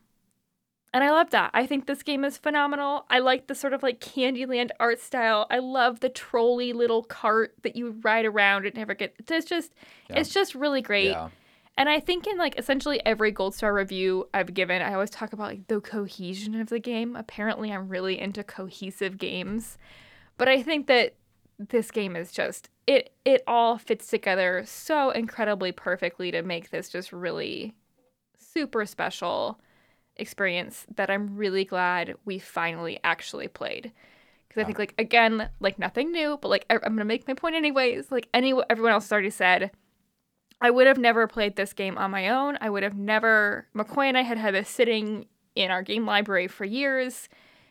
and 0.94 1.04
I 1.04 1.12
love 1.12 1.30
that. 1.32 1.52
I 1.54 1.66
think 1.66 1.86
this 1.86 2.02
game 2.04 2.26
is 2.26 2.38
phenomenal. 2.38 3.06
I 3.10 3.20
like 3.20 3.48
the 3.48 3.56
sort 3.56 3.74
of 3.74 3.84
like 3.84 4.00
Candyland 4.00 4.70
art 4.80 5.00
style. 5.00 5.46
I 5.50 5.60
love 5.60 6.00
the 6.00 6.10
trolley 6.10 6.74
little 6.74 7.04
cart 7.04 7.54
that 7.64 7.76
you 7.76 7.96
ride 8.02 8.26
around 8.26 8.66
and 8.66 8.76
never 8.76 8.94
get. 8.96 9.16
It's 9.30 9.46
just, 9.46 9.74
Yeah. 10.10 10.20
it's 10.20 10.30
just 10.34 10.56
really 10.56 10.82
great. 10.82 11.10
Yeah. 11.10 11.30
And 11.78 11.88
I 11.88 12.00
think 12.02 12.28
in 12.28 12.38
like 12.38 12.58
essentially 12.60 13.00
every 13.06 13.32
gold 13.32 13.56
star 13.56 13.74
review 13.74 14.28
I've 14.34 14.54
given, 14.54 14.82
I 14.82 14.94
always 14.94 15.10
talk 15.12 15.32
about 15.32 15.48
like 15.48 15.68
the 15.68 15.80
cohesion 15.80 16.60
of 16.60 16.68
the 16.68 16.80
game. 16.80 17.16
Apparently, 17.16 17.72
I'm 17.72 17.88
really 17.88 18.20
into 18.20 18.44
cohesive 18.44 19.18
games, 19.18 19.78
but 20.38 20.50
I 20.50 20.62
think 20.62 20.88
that 20.88 21.14
this 21.58 21.90
game 21.92 22.16
is 22.18 22.32
just 22.34 22.68
it. 22.86 23.12
It 23.24 23.44
all 23.48 23.78
fits 23.78 24.08
together 24.08 24.64
so 24.66 25.12
incredibly 25.12 25.72
perfectly 25.72 26.32
to 26.32 26.42
make 26.42 26.70
this 26.70 26.90
just 26.90 27.14
really 27.14 27.76
super 28.38 28.86
special 28.86 29.60
experience 30.20 30.86
that 30.96 31.10
I'm 31.10 31.36
really 31.36 31.66
glad 31.66 32.16
we 32.26 32.40
finally 32.40 33.00
actually 33.04 33.48
played. 33.48 33.92
Because 34.48 34.62
I 34.62 34.66
think 34.66 34.78
ah. 34.78 34.82
like 34.82 34.96
again, 34.98 35.50
like 35.60 35.78
nothing 35.80 36.12
new, 36.12 36.38
but 36.42 36.50
like 36.50 36.66
I- 36.70 36.76
I'm 36.76 36.94
gonna 36.94 37.06
make 37.06 37.28
my 37.28 37.34
point 37.34 37.56
anyways. 37.56 38.12
Like 38.12 38.28
any 38.34 38.54
everyone 38.70 38.94
else 38.94 39.06
has 39.06 39.12
already 39.12 39.30
said. 39.30 39.72
I 40.62 40.72
would 40.72 40.88
have 40.88 40.98
never 40.98 41.26
played 41.28 41.56
this 41.56 41.72
game 41.72 41.98
on 41.98 42.12
my 42.12 42.30
own. 42.30 42.58
I 42.60 42.70
would 42.70 42.84
have 42.84 42.98
never. 42.98 43.68
McCoy 43.76 44.08
and 44.08 44.18
I 44.18 44.24
had 44.24 44.38
had 44.38 44.54
this 44.54 44.70
sitting 44.70 45.26
in 45.56 45.72
our 45.72 45.84
game 45.84 46.06
library 46.06 46.48
for 46.48 46.66
years 46.66 47.30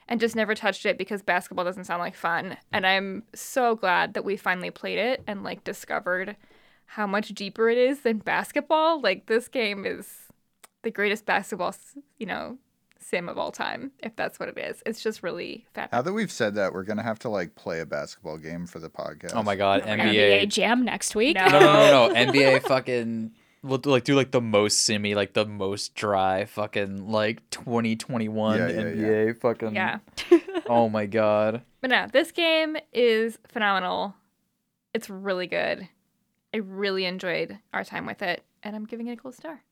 and 0.09 0.21
just 0.21 0.37
never 0.37 0.55
touched 0.55 0.87
it 0.87 0.99
because 0.99 1.23
basketball 1.23 1.65
doesn't 1.65 1.85
sound 1.85 2.01
like 2.01 2.15
fun. 2.15 2.47
Hmm. 2.47 2.55
And 2.73 2.87
I'm 2.87 3.23
so 3.35 3.77
glad 3.77 4.15
that 4.15 4.25
we 4.25 4.37
finally 4.37 4.71
played 4.71 4.99
it 4.99 5.23
and 5.27 5.45
like 5.45 5.65
discovered 5.65 6.37
how 6.87 7.07
much 7.07 7.29
deeper 7.31 7.69
it 7.69 7.77
is 7.77 8.01
than 8.01 8.19
basketball. 8.19 9.01
Like 9.01 9.27
this 9.27 9.49
game 9.49 9.85
is 9.85 10.28
the 10.83 10.91
greatest 10.91 11.27
basketball, 11.27 11.75
you 12.19 12.27
know, 12.27 12.59
sim 13.01 13.29
of 13.29 13.39
all 13.39 13.53
time, 13.53 13.93
if 14.01 14.15
that's 14.17 14.39
what 14.39 14.49
it 14.49 14.59
is. 14.59 14.83
It's 14.87 15.03
just 15.03 15.23
really 15.23 15.67
fantastic. 15.73 15.93
Now 15.93 16.03
that 16.03 16.13
we've 16.13 16.31
said 16.33 16.55
that, 16.57 16.73
we're 16.73 16.83
gonna 16.85 17.03
have 17.03 17.19
to 17.21 17.29
like 17.29 17.55
play 17.55 17.81
a 17.81 17.87
basketball 17.87 18.39
game 18.39 18.67
for 18.67 18.79
the 18.79 18.91
podcast. 18.91 19.33
Oh 19.35 19.43
my 19.43 19.57
god, 19.57 19.83
NBA 19.83 20.45
NBA. 20.45 20.49
Jam 20.49 20.85
next 20.85 21.15
week. 21.15 21.37
No. 21.37 21.47
No, 21.47 21.59
no, 21.59 21.61
no, 21.61 22.09
no, 22.09 22.09
no. 22.09 22.15
NBA 22.33 22.63
fucking. 22.63 23.33
We'll 23.63 23.79
do 23.79 23.91
like 23.91 24.05
do 24.05 24.15
like 24.15 24.31
the 24.31 24.41
most 24.41 24.83
simmy, 24.83 25.15
like 25.17 25.33
the 25.33 25.45
most 25.45 25.95
dry, 25.97 26.45
fucking 26.45 27.09
like 27.11 27.49
2021 27.51 28.59
Yeah, 28.59 28.69
yeah, 28.69 28.75
yeah. 28.77 28.83
NBA 28.85 29.41
fucking. 29.41 29.75
Yeah. 29.75 29.99
Oh 30.71 30.91
my 30.91 31.07
god. 31.07 31.63
But 31.81 31.89
no, 31.89 32.07
this 32.13 32.31
game 32.31 32.77
is 32.93 33.39
phenomenal. 33.49 34.15
It's 34.93 35.09
really 35.09 35.47
good. 35.47 35.89
I 36.53 36.59
really 36.59 37.07
enjoyed 37.07 37.59
our 37.73 37.85
time 37.85 38.05
with 38.05 38.21
it, 38.21 38.43
and 38.63 38.77
I'm 38.77 38.85
giving 38.85 39.07
it 39.07 39.13
a 39.13 39.17
cool 39.17 39.33
star. 39.33 39.63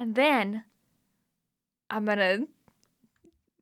And 0.00 0.14
then 0.14 0.64
I'm 1.90 2.06
gonna 2.06 2.46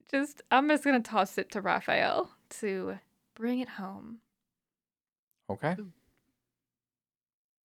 just 0.08 0.40
I'm 0.52 0.68
just 0.68 0.84
gonna 0.84 1.00
toss 1.00 1.36
it 1.36 1.50
to 1.50 1.60
Raphael 1.60 2.30
to 2.60 2.96
bring 3.34 3.58
it 3.58 3.68
home. 3.68 4.18
Okay. 5.50 5.74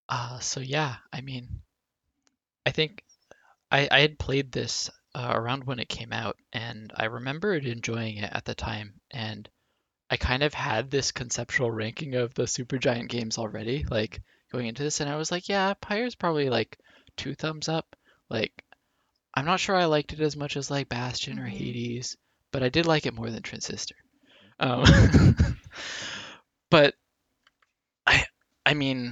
Uh, 0.10 0.40
so 0.40 0.60
yeah, 0.60 0.96
I 1.14 1.22
mean, 1.22 1.62
I 2.66 2.72
think 2.72 3.04
I 3.72 3.88
I 3.92 4.00
had 4.00 4.18
played 4.18 4.52
this 4.52 4.90
uh, 5.14 5.32
around 5.36 5.66
when 5.66 5.78
it 5.78 5.88
came 5.88 6.12
out, 6.12 6.38
and 6.52 6.92
I 6.96 7.06
remembered 7.06 7.68
enjoying 7.68 8.18
it 8.18 8.32
at 8.34 8.44
the 8.44 8.56
time, 8.56 8.96
and 9.12 9.48
I 10.10 10.18
kind 10.18 10.42
of 10.42 10.56
had 10.56 10.90
this 10.90 11.12
conceptual 11.12 11.70
ranking 11.70 12.16
of 12.16 12.34
the 12.34 12.44
Supergiant 12.44 13.08
games 13.08 13.38
already, 13.38 13.86
like 13.88 14.24
going 14.52 14.66
into 14.66 14.82
this, 14.82 15.00
and 15.00 15.12
I 15.12 15.18
was 15.18 15.32
like, 15.32 15.48
yeah, 15.48 15.76
Pyre's 15.80 16.16
probably 16.16 16.50
like 16.50 16.80
two 17.18 17.36
thumbs 17.36 17.70
up. 17.70 17.96
Like, 18.30 18.64
I'm 19.36 19.46
not 19.46 19.60
sure 19.60 19.76
I 19.76 19.86
liked 19.86 20.14
it 20.14 20.22
as 20.22 20.36
much 20.38 20.58
as 20.58 20.72
like 20.72 20.90
Bastion 20.90 21.40
or 21.40 21.48
Mhm. 21.48 21.50
Hades, 21.50 22.18
but 22.52 22.64
I 22.64 22.70
did 22.70 22.86
like 22.86 23.06
it 23.06 23.14
more 23.16 23.30
than 23.32 23.44
Transistor. 23.44 23.96
Um, 24.60 24.86
but 26.70 26.96
I 28.08 28.26
I 28.66 28.74
mean, 28.76 29.12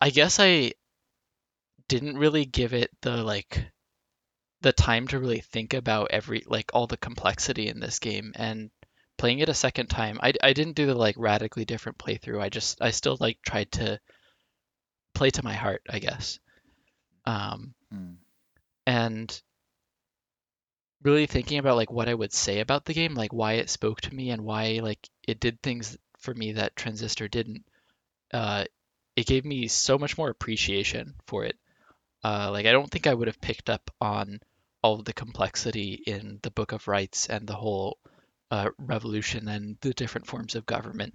I 0.00 0.08
guess 0.10 0.40
I 0.40 0.72
didn't 1.88 2.16
really 2.18 2.44
give 2.44 2.72
it 2.74 2.90
the 3.00 3.22
like 3.24 3.72
the 4.62 4.72
time 4.72 5.08
to 5.08 5.18
really 5.18 5.40
think 5.40 5.74
about 5.74 6.10
every 6.10 6.42
like 6.46 6.70
all 6.74 6.86
the 6.86 6.96
complexity 6.98 7.68
in 7.68 7.80
this 7.80 7.98
game 8.00 8.32
and 8.36 8.70
playing 9.18 9.38
it 9.40 9.48
a 9.48 9.54
second 9.54 9.88
time, 9.88 10.18
I 10.22 10.34
I 10.42 10.52
didn't 10.52 10.76
do 10.76 10.86
the 10.86 10.94
like 10.94 11.16
radically 11.18 11.64
different 11.64 11.98
playthrough. 11.98 12.40
I 12.42 12.48
just 12.50 12.82
I 12.82 12.90
still 12.92 13.16
like 13.20 13.38
tried 13.42 13.72
to 13.72 14.00
play 15.14 15.30
to 15.30 15.42
my 15.42 15.54
heart, 15.54 15.82
I 15.88 15.98
guess. 15.98 16.38
Um, 17.26 17.74
Hmm. 17.90 18.14
And 18.86 19.42
really 21.02 21.26
thinking 21.26 21.58
about 21.58 21.76
like 21.76 21.90
what 21.90 22.08
I 22.08 22.14
would 22.14 22.32
say 22.32 22.60
about 22.60 22.84
the 22.84 22.94
game, 22.94 23.14
like 23.14 23.32
why 23.32 23.54
it 23.54 23.70
spoke 23.70 24.00
to 24.02 24.14
me 24.14 24.30
and 24.30 24.42
why 24.42 24.80
like 24.82 25.08
it 25.26 25.40
did 25.40 25.62
things 25.62 25.96
for 26.18 26.34
me 26.34 26.52
that 26.52 26.76
Transistor 26.76 27.28
didn't. 27.28 27.64
Uh, 28.32 28.64
it 29.14 29.26
gave 29.26 29.44
me 29.44 29.68
so 29.68 29.98
much 29.98 30.18
more 30.18 30.28
appreciation 30.28 31.14
for 31.26 31.44
it. 31.44 31.56
Uh, 32.24 32.50
like 32.50 32.66
I 32.66 32.72
don't 32.72 32.90
think 32.90 33.06
I 33.06 33.14
would 33.14 33.28
have 33.28 33.40
picked 33.40 33.70
up 33.70 33.90
on 34.00 34.40
all 34.82 34.98
of 34.98 35.04
the 35.04 35.12
complexity 35.12 36.02
in 36.06 36.38
the 36.42 36.50
Book 36.50 36.72
of 36.72 36.88
Rites 36.88 37.28
and 37.28 37.46
the 37.46 37.54
whole 37.54 37.98
uh, 38.50 38.70
revolution 38.78 39.48
and 39.48 39.76
the 39.80 39.94
different 39.94 40.26
forms 40.26 40.54
of 40.54 40.66
government. 40.66 41.14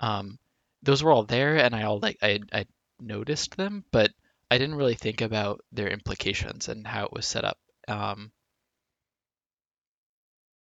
Um, 0.00 0.38
those 0.82 1.02
were 1.02 1.12
all 1.12 1.24
there, 1.24 1.56
and 1.56 1.74
I 1.74 1.84
all 1.84 1.98
like 1.98 2.18
I 2.22 2.40
I 2.52 2.66
noticed 3.00 3.56
them, 3.56 3.84
but 3.90 4.12
I 4.54 4.58
didn't 4.58 4.76
really 4.76 4.94
think 4.94 5.20
about 5.20 5.64
their 5.72 5.88
implications 5.88 6.68
and 6.68 6.86
how 6.86 7.06
it 7.06 7.12
was 7.12 7.26
set 7.26 7.44
up. 7.44 7.58
Um, 7.88 8.30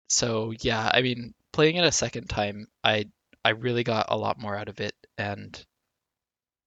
so 0.09 0.51
yeah, 0.59 0.91
I 0.93 1.01
mean, 1.01 1.33
playing 1.53 1.77
it 1.77 1.85
a 1.85 1.91
second 1.93 2.27
time, 2.27 2.67
I 2.83 3.05
I 3.45 3.51
really 3.51 3.85
got 3.85 4.07
a 4.09 4.17
lot 4.17 4.41
more 4.41 4.57
out 4.57 4.67
of 4.67 4.81
it, 4.81 4.93
and 5.17 5.65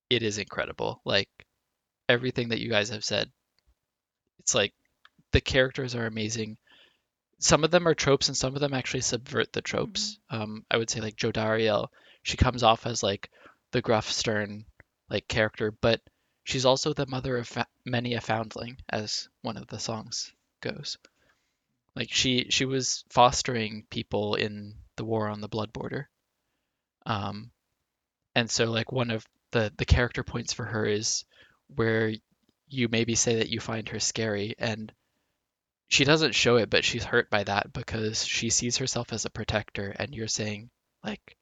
it 0.09 0.23
is 0.23 0.39
incredible. 0.39 0.99
Like 1.05 1.29
everything 2.09 2.49
that 2.49 2.59
you 2.59 2.71
guys 2.71 2.89
have 2.89 3.03
said, 3.03 3.29
it's 4.39 4.55
like 4.55 4.73
the 5.31 5.41
characters 5.41 5.93
are 5.93 6.07
amazing. 6.07 6.57
Some 7.37 7.63
of 7.63 7.69
them 7.69 7.87
are 7.87 7.93
tropes, 7.93 8.29
and 8.29 8.37
some 8.37 8.55
of 8.55 8.61
them 8.61 8.73
actually 8.73 9.01
subvert 9.01 9.53
the 9.53 9.61
tropes. 9.61 10.17
Um, 10.31 10.65
I 10.71 10.77
would 10.77 10.89
say 10.89 11.01
like 11.01 11.17
Jodariel, 11.17 11.89
she 12.23 12.35
comes 12.35 12.63
off 12.63 12.87
as 12.87 13.03
like 13.03 13.29
the 13.73 13.81
gruff, 13.83 14.11
stern 14.11 14.65
like 15.07 15.27
character, 15.27 15.71
but 15.71 16.01
she's 16.43 16.65
also 16.65 16.93
the 16.93 17.05
mother 17.07 17.37
of 17.37 17.47
fa- 17.47 17.67
many 17.85 18.13
a 18.15 18.21
foundling, 18.21 18.77
as 18.89 19.29
one 19.41 19.57
of 19.57 19.67
the 19.67 19.79
songs 19.79 20.33
goes. 20.61 20.97
Like 21.95 22.11
she 22.11 22.47
she 22.49 22.65
was 22.65 23.03
fostering 23.09 23.85
people 23.89 24.35
in 24.35 24.75
the 24.95 25.05
war 25.05 25.27
on 25.27 25.41
the 25.41 25.49
blood 25.49 25.73
border. 25.73 26.09
Um, 27.05 27.51
and 28.35 28.49
so 28.49 28.65
like 28.65 28.91
one 28.91 29.11
of 29.11 29.25
the 29.51 29.73
the 29.77 29.85
character 29.85 30.23
points 30.23 30.53
for 30.53 30.65
her 30.65 30.85
is 30.85 31.25
where 31.75 32.13
you 32.67 32.87
maybe 32.89 33.15
say 33.15 33.37
that 33.37 33.49
you 33.49 33.59
find 33.59 33.89
her 33.89 33.99
scary 33.99 34.55
and 34.57 34.91
she 35.89 36.05
doesn't 36.05 36.35
show 36.35 36.55
it 36.55 36.69
but 36.69 36.85
she's 36.85 37.03
hurt 37.03 37.29
by 37.29 37.43
that 37.43 37.73
because 37.73 38.25
she 38.25 38.49
sees 38.49 38.77
herself 38.77 39.11
as 39.11 39.25
a 39.25 39.29
protector 39.29 39.93
and 39.99 40.15
you're 40.15 40.27
saying 40.27 40.69
like 41.03 41.37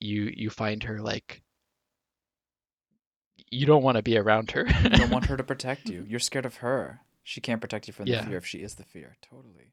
you 0.00 0.32
you 0.34 0.50
find 0.50 0.82
her 0.82 1.00
like 1.00 1.41
you 3.52 3.66
don't 3.66 3.82
want 3.82 3.96
to 3.96 4.02
be 4.02 4.16
around 4.16 4.50
her 4.52 4.66
You 4.66 4.90
don't 4.90 5.10
want 5.10 5.26
her 5.26 5.36
to 5.36 5.44
protect 5.52 5.88
you. 5.88 6.04
You're 6.08 6.20
scared 6.20 6.46
of 6.46 6.56
her. 6.56 7.00
She 7.22 7.40
can't 7.40 7.60
protect 7.60 7.86
you 7.86 7.92
from 7.92 8.06
Yeah. 8.06 8.22
the 8.22 8.26
fear 8.28 8.38
if 8.38 8.46
she 8.46 8.58
is 8.62 8.74
the 8.74 8.84
fear. 8.84 9.16
Totally. 9.22 9.72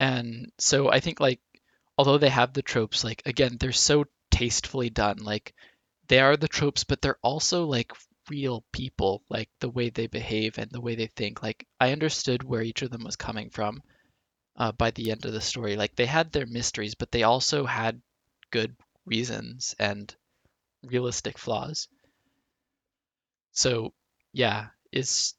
And 0.00 0.50
so 0.58 0.90
I 0.90 1.00
think 1.00 1.20
like 1.20 1.40
although 1.96 2.18
they 2.18 2.28
have 2.30 2.52
the 2.52 2.62
tropes, 2.62 3.04
like 3.04 3.22
again, 3.26 3.56
they're 3.58 3.72
so 3.72 4.06
tastefully 4.30 4.90
done. 4.90 5.18
Like 5.18 5.54
they 6.08 6.18
are 6.20 6.36
the 6.36 6.48
tropes, 6.48 6.84
but 6.84 7.00
they're 7.00 7.18
also 7.22 7.66
like 7.66 7.92
real 8.30 8.64
people, 8.72 9.22
like 9.28 9.48
the 9.60 9.68
way 9.68 9.90
they 9.90 10.06
behave 10.06 10.58
and 10.58 10.70
the 10.70 10.80
way 10.80 10.94
they 10.94 11.06
think. 11.08 11.42
Like 11.42 11.66
I 11.78 11.92
understood 11.92 12.42
where 12.42 12.62
each 12.62 12.82
of 12.82 12.90
them 12.90 13.04
was 13.04 13.16
coming 13.16 13.50
from 13.50 13.82
uh, 14.56 14.72
by 14.72 14.90
the 14.90 15.10
end 15.10 15.24
of 15.24 15.32
the 15.32 15.40
story. 15.40 15.76
Like 15.76 15.94
they 15.94 16.06
had 16.06 16.32
their 16.32 16.46
mysteries, 16.46 16.94
but 16.94 17.12
they 17.12 17.22
also 17.22 17.64
had 17.66 18.00
good 18.50 18.74
reasons 19.06 19.74
and 19.78 20.14
realistic 20.82 21.38
flaws. 21.38 21.88
So 23.52 23.92
yeah, 24.32 24.66
it's 24.90 25.34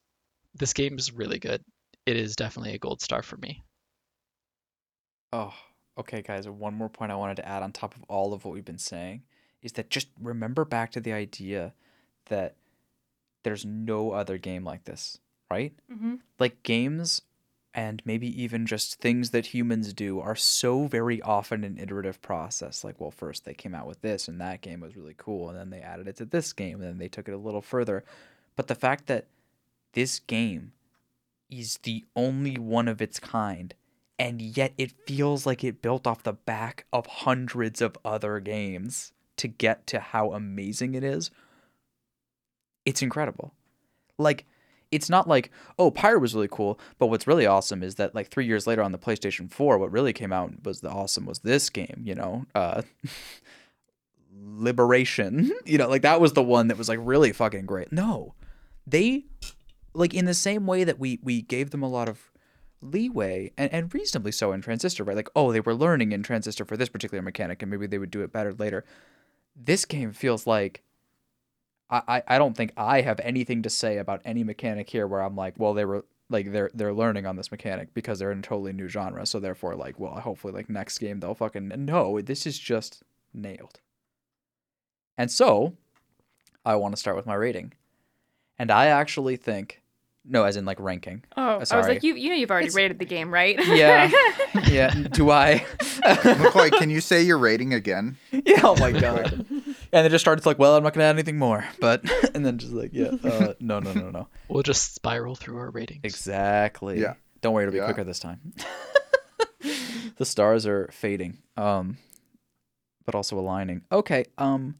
this 0.54 0.72
game 0.72 0.98
is 0.98 1.12
really 1.12 1.38
good. 1.38 1.62
It 2.06 2.16
is 2.16 2.36
definitely 2.36 2.74
a 2.74 2.78
gold 2.78 3.00
star 3.00 3.22
for 3.22 3.36
me. 3.36 3.62
Oh, 5.32 5.54
okay, 5.98 6.22
guys. 6.22 6.48
One 6.48 6.74
more 6.74 6.88
point 6.88 7.12
I 7.12 7.16
wanted 7.16 7.36
to 7.36 7.48
add 7.48 7.62
on 7.62 7.72
top 7.72 7.96
of 7.96 8.04
all 8.08 8.32
of 8.32 8.44
what 8.44 8.54
we've 8.54 8.64
been 8.64 8.78
saying 8.78 9.22
is 9.62 9.72
that 9.72 9.90
just 9.90 10.08
remember 10.20 10.64
back 10.64 10.92
to 10.92 11.00
the 11.00 11.12
idea 11.12 11.72
that 12.26 12.56
there's 13.42 13.64
no 13.64 14.12
other 14.12 14.38
game 14.38 14.64
like 14.64 14.84
this, 14.84 15.18
right? 15.50 15.72
Mm-hmm. 15.92 16.16
Like 16.38 16.62
games 16.62 17.22
and 17.74 18.00
maybe 18.04 18.28
even 18.40 18.66
just 18.66 19.00
things 19.00 19.30
that 19.30 19.46
humans 19.46 19.92
do 19.92 20.20
are 20.20 20.36
so 20.36 20.86
very 20.86 21.20
often 21.22 21.64
an 21.64 21.78
iterative 21.78 22.22
process. 22.22 22.84
Like, 22.84 23.00
well, 23.00 23.10
first 23.10 23.44
they 23.44 23.54
came 23.54 23.74
out 23.74 23.86
with 23.86 24.00
this 24.00 24.28
and 24.28 24.40
that 24.40 24.60
game 24.60 24.80
was 24.80 24.96
really 24.96 25.14
cool, 25.16 25.48
and 25.48 25.58
then 25.58 25.70
they 25.70 25.80
added 25.80 26.08
it 26.08 26.16
to 26.16 26.24
this 26.24 26.52
game, 26.52 26.80
and 26.80 26.90
then 26.90 26.98
they 26.98 27.08
took 27.08 27.28
it 27.28 27.34
a 27.34 27.38
little 27.38 27.62
further. 27.62 28.04
But 28.56 28.68
the 28.68 28.74
fact 28.74 29.06
that 29.06 29.26
this 29.92 30.20
game 30.20 30.72
is 31.50 31.78
the 31.82 32.04
only 32.16 32.56
one 32.56 32.88
of 32.88 33.02
its 33.02 33.18
kind 33.20 33.74
and 34.18 34.40
yet 34.40 34.72
it 34.78 34.92
feels 35.06 35.44
like 35.44 35.64
it 35.64 35.82
built 35.82 36.06
off 36.06 36.22
the 36.22 36.32
back 36.32 36.86
of 36.92 37.06
hundreds 37.06 37.82
of 37.82 37.98
other 38.04 38.40
games 38.40 39.12
to 39.36 39.48
get 39.48 39.86
to 39.88 39.98
how 39.98 40.32
amazing 40.32 40.94
it 40.94 41.02
is. 41.02 41.30
It's 42.84 43.02
incredible. 43.02 43.52
Like, 44.18 44.46
it's 44.94 45.10
not 45.10 45.28
like, 45.28 45.50
oh, 45.78 45.90
Pyre 45.90 46.18
was 46.18 46.34
really 46.34 46.48
cool, 46.50 46.78
but 46.98 47.06
what's 47.08 47.26
really 47.26 47.46
awesome 47.46 47.82
is 47.82 47.96
that 47.96 48.14
like 48.14 48.28
three 48.28 48.46
years 48.46 48.66
later 48.66 48.82
on 48.82 48.92
the 48.92 48.98
PlayStation 48.98 49.50
4, 49.50 49.78
what 49.78 49.92
really 49.92 50.12
came 50.12 50.32
out 50.32 50.64
was 50.64 50.80
the 50.80 50.90
awesome 50.90 51.26
was 51.26 51.40
this 51.40 51.68
game, 51.70 52.02
you 52.04 52.14
know? 52.14 52.46
Uh 52.54 52.82
Liberation. 54.36 55.50
You 55.64 55.78
know, 55.78 55.88
like 55.88 56.02
that 56.02 56.20
was 56.20 56.34
the 56.34 56.42
one 56.42 56.68
that 56.68 56.78
was 56.78 56.88
like 56.88 56.98
really 57.02 57.32
fucking 57.32 57.66
great. 57.66 57.92
No. 57.92 58.34
They 58.86 59.24
like 59.94 60.12
in 60.12 60.26
the 60.26 60.34
same 60.34 60.66
way 60.66 60.84
that 60.84 60.98
we 60.98 61.18
we 61.22 61.40
gave 61.40 61.70
them 61.70 61.82
a 61.82 61.88
lot 61.88 62.08
of 62.08 62.30
leeway 62.82 63.50
and, 63.56 63.72
and 63.72 63.94
reasonably 63.94 64.30
so 64.30 64.52
in 64.52 64.60
transistor 64.60 65.02
right 65.04 65.16
like 65.16 65.30
oh 65.34 65.52
they 65.52 65.60
were 65.60 65.74
learning 65.74 66.12
in 66.12 66.22
transistor 66.22 66.66
for 66.66 66.76
this 66.76 66.90
particular 66.90 67.22
mechanic 67.22 67.62
and 67.62 67.70
maybe 67.70 67.86
they 67.86 67.96
would 67.96 68.10
do 68.10 68.20
it 68.20 68.30
better 68.30 68.52
later 68.52 68.84
this 69.56 69.86
game 69.86 70.12
feels 70.12 70.46
like 70.46 70.82
I, 71.90 72.22
I 72.26 72.38
don't 72.38 72.56
think 72.56 72.72
I 72.76 73.02
have 73.02 73.20
anything 73.20 73.62
to 73.62 73.70
say 73.70 73.98
about 73.98 74.22
any 74.24 74.42
mechanic 74.42 74.88
here 74.88 75.06
where 75.06 75.20
I'm 75.20 75.36
like, 75.36 75.54
well, 75.58 75.74
they 75.74 75.84
were 75.84 76.04
like 76.30 76.50
they're 76.50 76.70
they're 76.74 76.94
learning 76.94 77.26
on 77.26 77.36
this 77.36 77.50
mechanic 77.50 77.92
because 77.94 78.18
they're 78.18 78.32
in 78.32 78.38
a 78.38 78.42
totally 78.42 78.72
new 78.72 78.88
genre. 78.88 79.26
So 79.26 79.38
therefore, 79.38 79.76
like, 79.76 79.98
well, 79.98 80.14
hopefully, 80.14 80.52
like 80.52 80.70
next 80.70 80.98
game 80.98 81.20
they'll 81.20 81.34
fucking 81.34 81.72
no. 81.84 82.20
This 82.20 82.46
is 82.46 82.58
just 82.58 83.02
nailed. 83.32 83.80
And 85.16 85.30
so, 85.30 85.74
I 86.64 86.74
want 86.76 86.94
to 86.94 87.00
start 87.00 87.16
with 87.16 87.26
my 87.26 87.34
rating, 87.34 87.74
and 88.58 88.70
I 88.70 88.86
actually 88.86 89.36
think, 89.36 89.82
no, 90.26 90.44
as 90.44 90.56
in 90.56 90.64
like 90.64 90.80
ranking. 90.80 91.22
Oh, 91.36 91.42
I 91.42 91.56
was 91.56 91.68
sorry. 91.68 91.86
like, 91.94 92.02
you 92.02 92.14
you 92.14 92.28
know 92.30 92.34
you've 92.34 92.50
already 92.50 92.66
It's- 92.68 92.76
rated 92.76 92.98
the 92.98 93.04
game, 93.04 93.32
right? 93.32 93.58
Yeah, 93.66 94.10
yeah. 94.70 94.90
Do 94.94 95.30
I? 95.30 95.64
McCoy, 95.78 96.70
can 96.72 96.90
you 96.90 97.00
say 97.00 97.22
your 97.22 97.38
rating 97.38 97.74
again? 97.74 98.16
yeah. 98.32 98.60
Oh 98.62 98.76
my 98.76 98.90
god. 98.92 99.44
And 99.92 100.04
they 100.04 100.08
just 100.08 100.22
started 100.24 100.42
to 100.42 100.48
like, 100.48 100.58
well, 100.58 100.76
I'm 100.76 100.82
not 100.82 100.92
gonna 100.94 101.04
add 101.04 101.14
anything 101.16 101.38
more, 101.38 101.64
but 101.80 102.02
and 102.34 102.44
then 102.44 102.58
just 102.58 102.72
like, 102.72 102.90
yeah, 102.92 103.12
uh, 103.22 103.54
no, 103.60 103.78
no, 103.80 103.92
no, 103.92 104.10
no. 104.10 104.28
We'll 104.48 104.62
just 104.62 104.94
spiral 104.94 105.34
through 105.34 105.58
our 105.58 105.70
ratings. 105.70 106.00
Exactly. 106.04 107.00
Yeah. 107.00 107.14
Don't 107.42 107.52
worry, 107.52 107.64
it'll 107.64 107.72
be 107.72 107.78
Yeah. 107.78 107.84
quicker 107.84 108.04
this 108.04 108.18
time. 108.18 108.40
the 110.16 110.24
stars 110.24 110.66
are 110.66 110.88
fading, 110.92 111.38
um, 111.56 111.98
but 113.04 113.14
also 113.14 113.38
aligning. 113.38 113.82
Okay. 113.92 114.24
Um, 114.38 114.76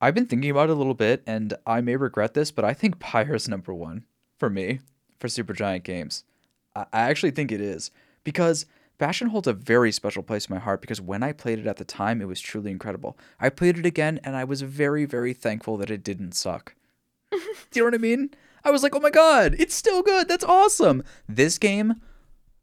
I've 0.00 0.14
been 0.14 0.26
thinking 0.26 0.50
about 0.50 0.68
it 0.68 0.72
a 0.72 0.76
little 0.76 0.94
bit, 0.94 1.22
and 1.26 1.54
I 1.66 1.80
may 1.80 1.96
regret 1.96 2.34
this, 2.34 2.50
but 2.50 2.64
I 2.64 2.72
think 2.74 2.98
Pyre's 3.00 3.48
number 3.48 3.74
one 3.74 4.04
for 4.38 4.50
me 4.50 4.80
for 5.18 5.28
Supergiant 5.28 5.82
Games. 5.82 6.24
I, 6.74 6.86
I 6.92 7.00
actually 7.10 7.32
think 7.32 7.52
it 7.52 7.60
is 7.60 7.90
because 8.24 8.66
Bastion 8.98 9.28
holds 9.28 9.46
a 9.46 9.52
very 9.52 9.92
special 9.92 10.22
place 10.22 10.46
in 10.46 10.54
my 10.54 10.60
heart 10.60 10.80
because 10.80 11.00
when 11.00 11.22
I 11.22 11.32
played 11.32 11.60
it 11.60 11.66
at 11.66 11.76
the 11.76 11.84
time, 11.84 12.20
it 12.20 12.26
was 12.26 12.40
truly 12.40 12.70
incredible. 12.70 13.16
I 13.38 13.48
played 13.48 13.78
it 13.78 13.86
again, 13.86 14.18
and 14.24 14.34
I 14.34 14.42
was 14.42 14.62
very, 14.62 15.04
very 15.04 15.32
thankful 15.32 15.76
that 15.76 15.90
it 15.90 16.02
didn't 16.02 16.32
suck. 16.32 16.74
Do 17.30 17.38
you 17.74 17.82
know 17.82 17.86
what 17.86 17.94
I 17.94 17.98
mean? 17.98 18.30
I 18.64 18.70
was 18.72 18.82
like, 18.82 18.94
oh 18.94 19.00
my 19.00 19.10
god, 19.10 19.54
it's 19.58 19.74
still 19.74 20.02
good. 20.02 20.28
That's 20.28 20.44
awesome. 20.44 21.04
This 21.28 21.58
game 21.58 22.02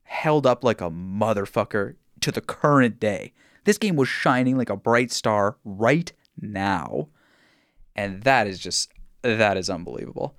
held 0.03 0.45
up 0.45 0.63
like 0.63 0.81
a 0.81 0.89
motherfucker 0.89 1.95
to 2.21 2.31
the 2.31 2.41
current 2.41 2.99
day. 2.99 3.33
This 3.63 3.77
game 3.77 3.95
was 3.95 4.09
shining 4.09 4.57
like 4.57 4.69
a 4.69 4.75
bright 4.75 5.11
star 5.11 5.57
right 5.63 6.11
now. 6.39 7.07
And 7.95 8.23
that 8.23 8.45
is 8.45 8.59
just, 8.59 8.91
that 9.21 9.57
is 9.57 9.69
unbelievable. 9.69 10.35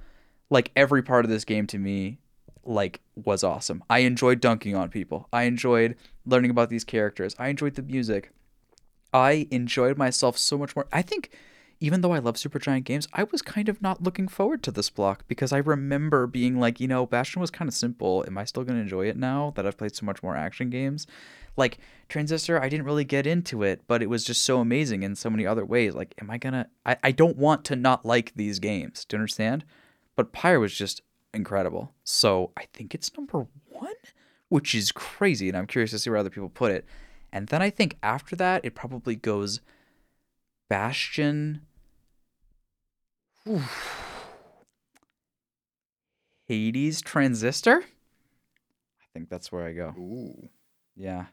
Like 0.50 0.70
every 0.76 1.02
part 1.02 1.24
of 1.24 1.30
this 1.30 1.44
game 1.44 1.66
to 1.68 1.78
me, 1.78 2.18
like, 2.64 3.00
was 3.14 3.44
awesome. 3.44 3.82
I 3.88 4.00
enjoyed 4.00 4.40
dunking 4.40 4.74
on 4.74 4.88
people. 4.88 5.28
I 5.32 5.44
enjoyed 5.44 5.96
learning 6.24 6.50
about 6.50 6.68
these 6.68 6.84
characters. 6.84 7.34
I 7.38 7.48
enjoyed 7.48 7.74
the 7.74 7.82
music. 7.82 8.32
I 9.12 9.46
enjoyed 9.50 9.96
myself 9.96 10.36
so 10.36 10.58
much 10.58 10.74
more. 10.74 10.86
I 10.92 11.02
think 11.02 11.30
even 11.78 12.00
though 12.00 12.12
I 12.12 12.18
love 12.18 12.36
Supergiant 12.36 12.84
games, 12.84 13.06
I 13.12 13.24
was 13.24 13.42
kind 13.42 13.68
of 13.68 13.82
not 13.82 14.02
looking 14.02 14.28
forward 14.28 14.62
to 14.62 14.70
this 14.70 14.90
block 14.90 15.24
because 15.28 15.52
I 15.52 15.58
remember 15.58 16.26
being 16.26 16.58
like, 16.58 16.80
you 16.80 16.88
know, 16.88 17.06
Bastion 17.06 17.40
was 17.40 17.50
kind 17.50 17.68
of 17.68 17.74
simple. 17.74 18.24
Am 18.26 18.38
I 18.38 18.44
still 18.44 18.64
going 18.64 18.76
to 18.76 18.82
enjoy 18.82 19.08
it 19.08 19.16
now 19.16 19.52
that 19.56 19.66
I've 19.66 19.76
played 19.76 19.94
so 19.94 20.06
much 20.06 20.22
more 20.22 20.36
action 20.36 20.70
games? 20.70 21.06
Like 21.56 21.78
Transistor, 22.08 22.60
I 22.60 22.68
didn't 22.68 22.86
really 22.86 23.04
get 23.04 23.26
into 23.26 23.62
it, 23.62 23.82
but 23.86 24.02
it 24.02 24.08
was 24.08 24.24
just 24.24 24.44
so 24.44 24.60
amazing 24.60 25.02
in 25.02 25.14
so 25.16 25.30
many 25.30 25.46
other 25.46 25.64
ways. 25.64 25.94
Like, 25.94 26.14
am 26.20 26.30
I 26.30 26.38
gonna? 26.38 26.68
I, 26.84 26.96
I 27.02 27.12
don't 27.12 27.36
want 27.36 27.64
to 27.66 27.76
not 27.76 28.04
like 28.04 28.32
these 28.36 28.58
games. 28.58 29.04
Do 29.04 29.16
you 29.16 29.20
understand? 29.20 29.64
But 30.16 30.32
Pyre 30.32 30.58
was 30.58 30.74
just 30.74 31.02
incredible. 31.34 31.92
So 32.02 32.52
I 32.56 32.66
think 32.72 32.94
it's 32.94 33.14
number 33.16 33.46
one, 33.68 33.94
which 34.48 34.74
is 34.74 34.90
crazy, 34.90 35.48
and 35.48 35.56
I'm 35.56 35.66
curious 35.66 35.90
to 35.92 35.98
see 35.98 36.10
where 36.10 36.18
other 36.18 36.30
people 36.30 36.48
put 36.48 36.72
it. 36.72 36.84
And 37.32 37.48
then 37.48 37.62
I 37.62 37.70
think 37.70 37.98
after 38.02 38.34
that, 38.36 38.64
it 38.64 38.74
probably 38.74 39.14
goes 39.14 39.60
Bastion. 40.68 41.60
Oof. 43.48 44.02
Hades 46.48 47.02
Transistor. 47.02 47.82
I 47.82 49.04
think 49.12 49.28
that's 49.28 49.50
where 49.50 49.66
I 49.66 49.72
go. 49.72 49.94
Ooh. 49.98 50.48
Yeah. 50.94 51.26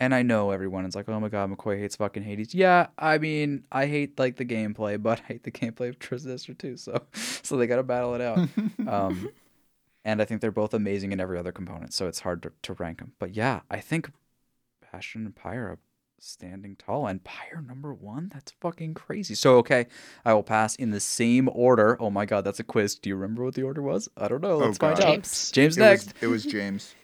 And 0.00 0.14
I 0.14 0.22
know 0.22 0.50
everyone 0.50 0.86
is 0.86 0.96
like, 0.96 1.10
oh 1.10 1.20
my 1.20 1.28
god, 1.28 1.50
McCoy 1.50 1.78
hates 1.78 1.96
fucking 1.96 2.22
Hades. 2.22 2.54
Yeah, 2.54 2.86
I 2.98 3.18
mean, 3.18 3.64
I 3.70 3.84
hate 3.86 4.18
like 4.18 4.36
the 4.36 4.46
gameplay, 4.46 5.00
but 5.00 5.20
I 5.20 5.34
hate 5.34 5.42
the 5.44 5.50
gameplay 5.50 5.90
of 5.90 5.98
Transistor 5.98 6.54
too. 6.54 6.78
So, 6.78 7.02
so 7.12 7.58
they 7.58 7.66
gotta 7.66 7.82
battle 7.82 8.14
it 8.14 8.22
out. 8.22 8.38
um, 8.88 9.28
and 10.02 10.22
I 10.22 10.24
think 10.24 10.40
they're 10.40 10.50
both 10.50 10.72
amazing 10.72 11.12
in 11.12 11.20
every 11.20 11.38
other 11.38 11.52
component, 11.52 11.92
so 11.92 12.08
it's 12.08 12.20
hard 12.20 12.42
to, 12.44 12.52
to 12.62 12.72
rank 12.72 12.98
them. 12.98 13.12
But 13.18 13.34
yeah, 13.34 13.60
I 13.70 13.80
think 13.80 14.10
Bastion 14.90 15.26
and 15.26 15.36
Pyre 15.36 15.66
are 15.66 15.78
standing 16.18 16.76
tall, 16.76 17.06
and 17.06 17.22
Pyre 17.22 17.62
number 17.66 17.92
one. 17.92 18.30
That's 18.32 18.52
fucking 18.52 18.94
crazy. 18.94 19.34
So 19.34 19.58
okay, 19.58 19.86
I 20.24 20.32
will 20.32 20.42
pass 20.42 20.76
in 20.76 20.92
the 20.92 21.00
same 21.00 21.50
order. 21.52 21.98
Oh 22.00 22.08
my 22.08 22.24
god, 22.24 22.44
that's 22.44 22.58
a 22.60 22.64
quiz. 22.64 22.94
Do 22.94 23.10
you 23.10 23.16
remember 23.16 23.44
what 23.44 23.54
the 23.54 23.64
order 23.64 23.82
was? 23.82 24.08
I 24.16 24.28
don't 24.28 24.40
know. 24.40 24.52
Oh, 24.52 24.58
Let's 24.58 24.78
find 24.78 24.98
out. 24.98 25.06
James. 25.06 25.50
James 25.50 25.76
It 25.76 25.80
next. 25.80 26.14
was, 26.14 26.22
it 26.22 26.26
was 26.28 26.44
James. 26.46 26.94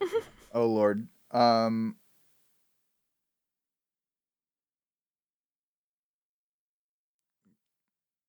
oh 0.54 0.66
Lord. 0.66 1.06
Um. 1.32 1.96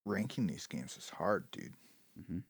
Ranking 0.08 0.46
these 0.46 0.66
games 0.66 0.96
is 0.96 1.10
hard, 1.10 1.50
dude. 1.50 1.74
Mhm. 2.18 2.42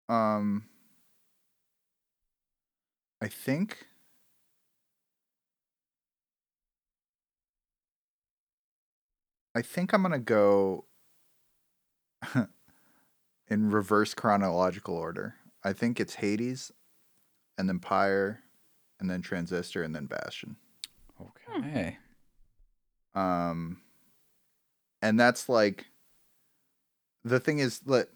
Um. 0.09 0.65
I 3.21 3.29
think. 3.29 3.87
I 9.55 9.63
think 9.63 9.93
I'm 9.93 10.03
gonna 10.03 10.19
go 10.19 10.87
in 13.49 13.71
reverse 13.71 14.15
chronological 14.15 14.95
order. 14.97 15.37
I 15.65 15.73
think 15.73 16.01
it's 16.01 16.17
Hades, 16.17 16.73
and 17.59 17.69
then 17.69 17.79
Pyre, 17.81 18.43
and 19.03 19.11
then 19.11 19.21
Transistor, 19.21 19.83
and 19.83 19.95
then 19.95 20.07
Bastion. 20.07 20.57
Okay. 21.21 21.99
Um, 23.15 23.83
and 25.03 25.19
that's 25.19 25.49
like 25.49 25.87
the 27.25 27.41
thing 27.41 27.59
is 27.59 27.81
that 27.81 28.09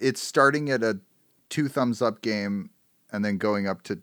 it's 0.00 0.22
starting 0.22 0.70
at 0.70 0.84
a 0.84 1.00
two 1.50 1.68
thumbs 1.68 2.00
up 2.00 2.22
game 2.22 2.70
and 3.12 3.24
then 3.24 3.38
going 3.38 3.66
up 3.66 3.82
to 3.82 4.00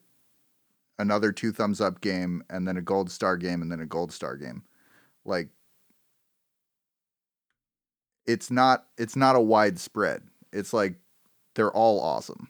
another 0.99 1.31
two 1.31 1.51
thumbs 1.51 1.79
up 1.79 2.01
game 2.01 2.43
and 2.49 2.67
then 2.67 2.77
a 2.77 2.81
gold 2.81 3.09
star 3.09 3.37
game 3.37 3.61
and 3.61 3.71
then 3.71 3.79
a 3.79 3.85
gold 3.85 4.11
star 4.11 4.35
game. 4.35 4.63
Like 5.23 5.47
it's 8.25 8.51
not 8.51 8.85
it's 8.97 9.15
not 9.15 9.37
a 9.37 9.41
wide 9.41 9.79
spread. 9.79 10.23
It's 10.51 10.73
like 10.73 10.95
they're 11.55 11.71
all 11.71 12.01
awesome. 12.01 12.49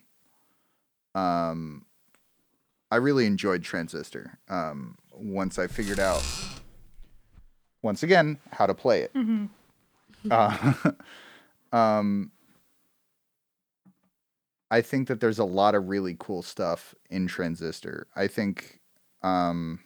Um 1.13 1.85
I 2.91 2.97
really 2.97 3.25
enjoyed 3.25 3.63
Transistor. 3.63 4.37
Um 4.49 4.97
once 5.13 5.57
I 5.57 5.67
figured 5.67 5.99
out 5.99 6.23
once 7.81 8.03
again 8.03 8.39
how 8.51 8.65
to 8.65 8.73
play 8.73 9.01
it. 9.01 9.13
Mm-hmm. 9.13 9.45
Uh, 10.29 10.91
um, 11.75 12.31
I 14.69 14.81
think 14.81 15.07
that 15.07 15.19
there's 15.19 15.39
a 15.39 15.45
lot 15.45 15.75
of 15.75 15.89
really 15.89 16.15
cool 16.19 16.41
stuff 16.41 16.95
in 17.09 17.27
Transistor. 17.27 18.07
I 18.15 18.27
think 18.27 18.79
um, 19.21 19.79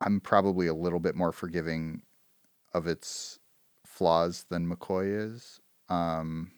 I'm 0.00 0.20
probably 0.20 0.66
a 0.66 0.74
little 0.74 1.00
bit 1.00 1.16
more 1.16 1.32
forgiving 1.32 2.02
of 2.74 2.86
its 2.86 3.38
flaws 3.84 4.44
than 4.48 4.70
McCoy 4.70 5.34
is. 5.34 5.60
Um, 5.88 6.52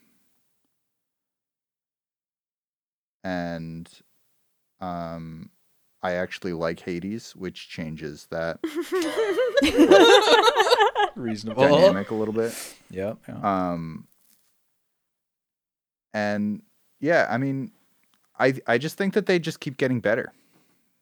and 3.25 3.89
um, 4.79 5.49
I 6.03 6.13
actually 6.13 6.53
like 6.53 6.79
Hades, 6.79 7.35
which 7.35 7.67
changes 7.67 8.27
that 8.29 8.59
Reasonable. 11.15 11.63
dynamic 11.67 12.11
a 12.11 12.15
little 12.15 12.33
bit. 12.33 12.53
Yep. 12.91 13.17
yeah. 13.27 13.71
Um, 13.71 14.07
and 16.13 16.61
yeah, 16.99 17.27
I 17.29 17.37
mean, 17.37 17.71
I 18.39 18.53
I 18.67 18.77
just 18.77 18.97
think 18.97 19.13
that 19.15 19.25
they 19.25 19.39
just 19.39 19.59
keep 19.59 19.77
getting 19.77 19.99
better. 19.99 20.31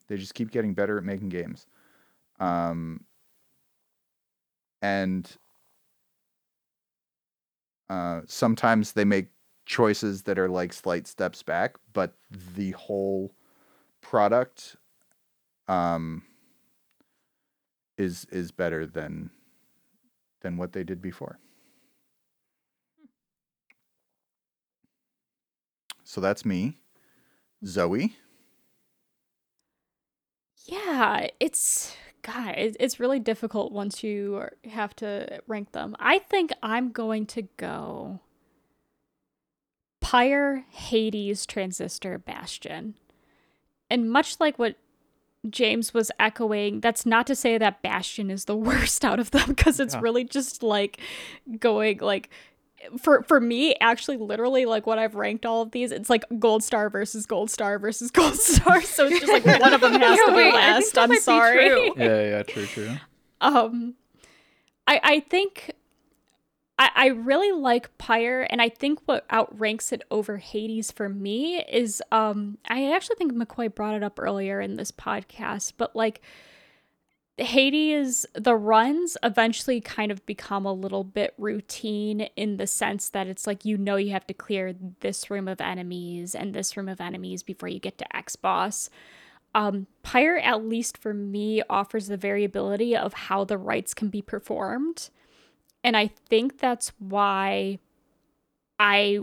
They 0.08 0.18
just 0.18 0.34
keep 0.34 0.52
getting 0.52 0.74
better 0.74 0.98
at 0.98 1.03
making 1.03 1.30
games. 1.30 1.66
Um, 2.40 3.03
and 4.82 5.30
uh, 7.90 8.22
sometimes 8.27 8.93
they 8.93 9.06
make 9.06 9.27
choices 9.66 10.24
that 10.24 10.38
are 10.38 10.50
like 10.50 10.74
slight 10.74 11.08
steps 11.08 11.43
back, 11.43 11.75
but 11.93 12.16
the 12.56 12.72
whole 12.72 13.33
product 14.01 14.75
um, 15.67 16.24
is 17.98 18.25
is 18.32 18.51
better 18.51 18.85
than 18.85 19.30
than 20.42 20.58
what 20.58 20.74
they 20.74 20.83
did 20.83 21.01
before. 21.01 21.40
So 26.03 26.22
that's 26.22 26.45
me. 26.45 26.77
Zoe. 27.66 28.16
Yeah, 30.66 31.27
it's 31.40 31.95
God, 32.22 32.56
it's 32.58 33.00
really 33.00 33.19
difficult 33.19 33.72
once 33.72 34.03
you 34.03 34.48
have 34.66 34.95
to 34.98 35.42
rank 35.48 35.72
them. 35.74 35.95
I 36.00 36.19
think 36.19 36.51
I'm 36.61 36.92
going 36.92 37.25
to 37.27 37.43
go 37.58 38.22
Pyre, 40.14 40.64
Hades, 40.69 41.48
Transistor, 41.48 42.19
Bastion. 42.19 42.93
And 43.90 44.11
much 44.11 44.40
like 44.40 44.59
what 44.59 44.75
James 45.50 45.92
was 45.92 46.11
echoing, 46.19 46.82
that's 46.82 47.03
not 47.03 47.25
to 47.25 47.35
say 47.35 47.58
that 47.58 47.82
Bastion 47.82 48.30
is 48.30 48.45
the 48.45 48.56
worst 48.69 49.03
out 49.03 49.19
of 49.19 49.32
them 49.32 49.48
because 49.50 49.80
it's 49.80 49.95
Yeah. 49.95 50.01
really 50.01 50.24
just 50.24 50.61
like 50.61 51.00
going 51.59 51.98
like 51.98 52.30
for 53.01 53.24
for 53.24 53.40
me 53.40 53.75
actually 53.82 54.17
literally 54.17 54.66
like 54.66 54.85
what 54.85 55.00
I've 55.00 55.16
ranked 55.16 55.48
all 55.48 55.64
of 55.64 55.72
these 55.72 55.92
it's 55.92 56.11
like 56.11 56.24
gold 56.38 56.64
star 56.64 56.92
versus 56.92 57.25
gold 57.25 57.50
star 57.50 57.80
versus 57.80 58.11
gold 58.19 58.35
star 58.35 58.83
so 58.83 59.08
it's 59.08 59.19
just 59.19 59.33
like 59.33 59.45
one 59.59 59.74
of 59.74 59.82
them 59.82 59.93
has 59.93 60.19
Yeah, 60.19 60.25
to 60.25 60.32
be 60.32 60.35
wait, 60.38 60.53
I 60.53 60.74
last 60.74 60.98
I'm 60.98 61.09
might 61.09 61.16
be 61.16 61.22
sorry 61.22 61.92
yeah, 61.98 62.22
yeah, 62.22 62.43
true, 62.43 62.66
true. 62.67 62.92
um 63.42 63.95
I 64.85 65.00
I 65.01 65.19
think 65.22 65.72
I, 66.80 66.90
I 66.95 67.08
really 67.08 67.52
like 67.52 67.98
Pyre, 67.98 68.42
and 68.50 68.61
I 68.61 68.69
think 68.69 69.00
what 69.06 69.26
outranks 69.32 69.92
it 69.92 70.03
over 70.10 70.38
Hades 70.38 70.92
for 70.92 71.08
me 71.10 71.64
is 71.64 72.02
um 72.11 72.58
I 72.68 72.92
actually 72.93 73.18
think 73.18 73.34
McCoy 73.34 73.74
brought 73.74 73.95
it 73.95 74.03
up 74.03 74.19
earlier 74.19 74.60
in 74.61 74.76
this 74.76 74.92
podcast, 74.92 75.74
but 75.77 75.95
like 75.95 76.22
Hades, 77.38 78.27
the 78.35 78.56
runs 78.56 79.18
eventually 79.24 79.82
kind 79.82 80.11
of 80.11 80.24
become 80.27 80.68
a 80.68 80.74
little 80.74 81.03
bit 81.03 81.34
routine 81.40 82.22
in 82.35 82.58
the 82.58 82.68
sense 82.68 83.10
that 83.10 83.27
it's 83.27 83.48
like 83.48 83.66
you 83.66 83.76
know 83.77 83.95
you 83.95 84.11
have 84.11 84.27
to 84.27 84.35
clear 84.35 84.76
this 85.00 85.32
room 85.32 85.48
of 85.48 85.60
enemies 85.60 86.35
and 86.35 86.53
this 86.53 86.77
room 86.77 86.88
of 86.88 87.02
enemies 87.02 87.42
before 87.42 87.69
you 87.69 87.80
get 87.80 87.98
to 87.98 88.16
X 88.16 88.35
boss. 88.35 88.90
Um, 89.56 89.88
Pyre, 90.03 90.38
at 90.38 90.66
least 90.66 90.98
for 90.98 91.14
me, 91.14 91.61
offers 91.69 92.08
the 92.08 92.18
variability 92.18 92.95
of 92.95 93.14
how 93.14 93.43
the 93.43 93.58
rites 93.58 93.93
can 93.93 94.10
be 94.10 94.22
performed. 94.22 95.10
And 95.84 95.98
I 95.98 96.08
think 96.08 96.60
that's 96.60 96.92
why 97.00 97.80
I 98.80 99.20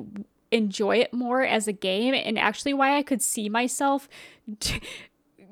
enjoy 0.50 0.96
it 0.96 1.12
more 1.12 1.42
as 1.42 1.68
a 1.68 1.72
game 1.72 2.14
and 2.14 2.38
actually 2.38 2.74
why 2.74 2.96
I 2.96 3.02
could 3.02 3.22
see 3.22 3.48
myself 3.48 4.08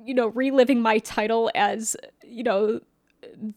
you 0.05 0.15
know 0.15 0.29
reliving 0.29 0.81
my 0.81 0.99
title 0.99 1.53
as 1.55 1.97
you 2.25 2.43
know 2.43 2.81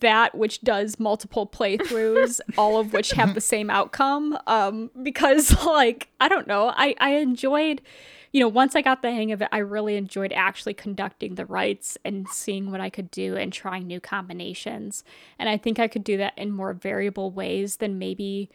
that 0.02 0.36
which 0.36 0.62
does 0.62 1.00
multiple 1.00 1.48
playthroughs 1.48 2.40
all 2.58 2.80
of 2.80 2.94
which 2.94 3.12
have 3.12 3.34
the 3.34 3.42
same 3.42 3.70
outcome. 3.70 4.38
Um 4.48 4.92
because 5.02 5.64
like 5.66 6.10
I 6.20 6.28
don't 6.28 6.48
know. 6.48 6.72
I 6.76 6.96
I 7.00 7.16
enjoyed 7.16 7.82
you 8.32 8.40
know, 8.40 8.48
once 8.48 8.76
I 8.76 8.82
got 8.82 9.02
the 9.02 9.12
hang 9.12 9.32
of 9.32 9.42
it, 9.42 9.50
I 9.52 9.58
really 9.58 9.98
enjoyed 9.98 10.32
actually 10.34 10.74
conducting 10.74 11.36
the 11.36 11.46
rites 11.46 11.98
and 12.06 12.28
seeing 12.30 12.72
what 12.72 12.80
I 12.80 12.90
could 12.90 13.12
do 13.12 13.36
and 13.36 13.52
trying 13.52 13.88
new 13.88 14.00
combinations. 14.00 15.04
And 15.38 15.50
I 15.50 15.58
think 15.58 15.80
I 15.80 15.88
could 15.88 16.04
do 16.04 16.18
that 16.18 16.38
in 16.38 16.52
more 16.52 16.74
variable 16.74 17.32
ways 17.32 17.78
than 17.78 18.00
maybe, 18.00 18.50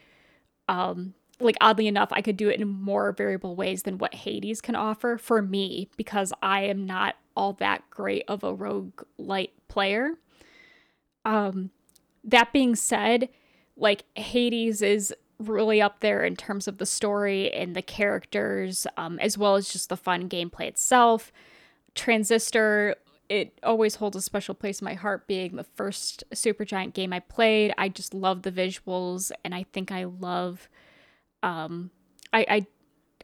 um, 0.67 1.13
like 1.41 1.57
oddly 1.61 1.87
enough, 1.87 2.09
I 2.11 2.23
could 2.23 2.39
do 2.39 2.49
it 2.49 2.59
in 2.59 2.67
more 2.67 3.13
variable 3.13 3.55
ways 3.55 3.83
than 3.83 3.99
what 3.99 4.15
Hades 4.15 4.63
can 4.63 4.77
offer 4.77 5.19
for 5.19 5.43
me 5.43 5.91
because 5.97 6.33
I 6.43 6.63
am 6.63 6.87
not 6.87 7.17
all 7.37 7.53
that 7.55 7.83
great 7.91 8.25
of 8.29 8.43
a 8.43 8.55
rogue 8.55 9.03
light 9.19 9.53
player. 9.69 10.13
Um, 11.27 11.71
that 12.25 12.53
being 12.53 12.75
said, 12.77 13.29
like 13.77 14.05
Hades 14.15 14.81
is 14.81 15.15
really 15.39 15.83
up 15.83 16.01
there 16.01 16.25
in 16.25 16.37
terms 16.37 16.67
of 16.67 16.79
the 16.79 16.87
story 16.87 17.53
and 17.53 17.77
the 17.77 17.83
characters, 17.83 18.87
um, 18.97 19.19
as 19.19 19.37
well 19.37 19.57
as 19.57 19.69
just 19.69 19.89
the 19.89 19.97
fun 19.97 20.29
gameplay 20.29 20.69
itself. 20.69 21.33
Transistor, 21.95 22.97
it 23.29 23.59
always 23.63 23.97
holds 23.97 24.17
a 24.17 24.23
special 24.23 24.55
place 24.55 24.81
in 24.81 24.85
my 24.85 24.95
heart, 24.95 25.27
being 25.27 25.57
the 25.57 25.65
first 25.65 26.25
Supergiant 26.33 26.95
game 26.95 27.13
I 27.13 27.21
played. 27.21 27.75
I 27.77 27.89
just 27.89 28.15
love 28.15 28.43
the 28.43 28.53
visuals, 28.53 29.31
and 29.45 29.55
I 29.55 29.65
think 29.73 29.91
I 29.91 30.05
love, 30.05 30.69
um, 31.43 31.91
I 32.33 32.47
I, 32.49 32.67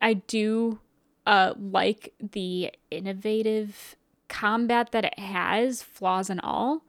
I 0.00 0.14
do, 0.14 0.80
uh, 1.26 1.54
like 1.56 2.12
the 2.18 2.72
innovative 2.90 3.96
combat 4.28 4.92
that 4.92 5.04
it 5.04 5.18
has, 5.18 5.82
flaws 5.82 6.30
and 6.30 6.40
all. 6.42 6.82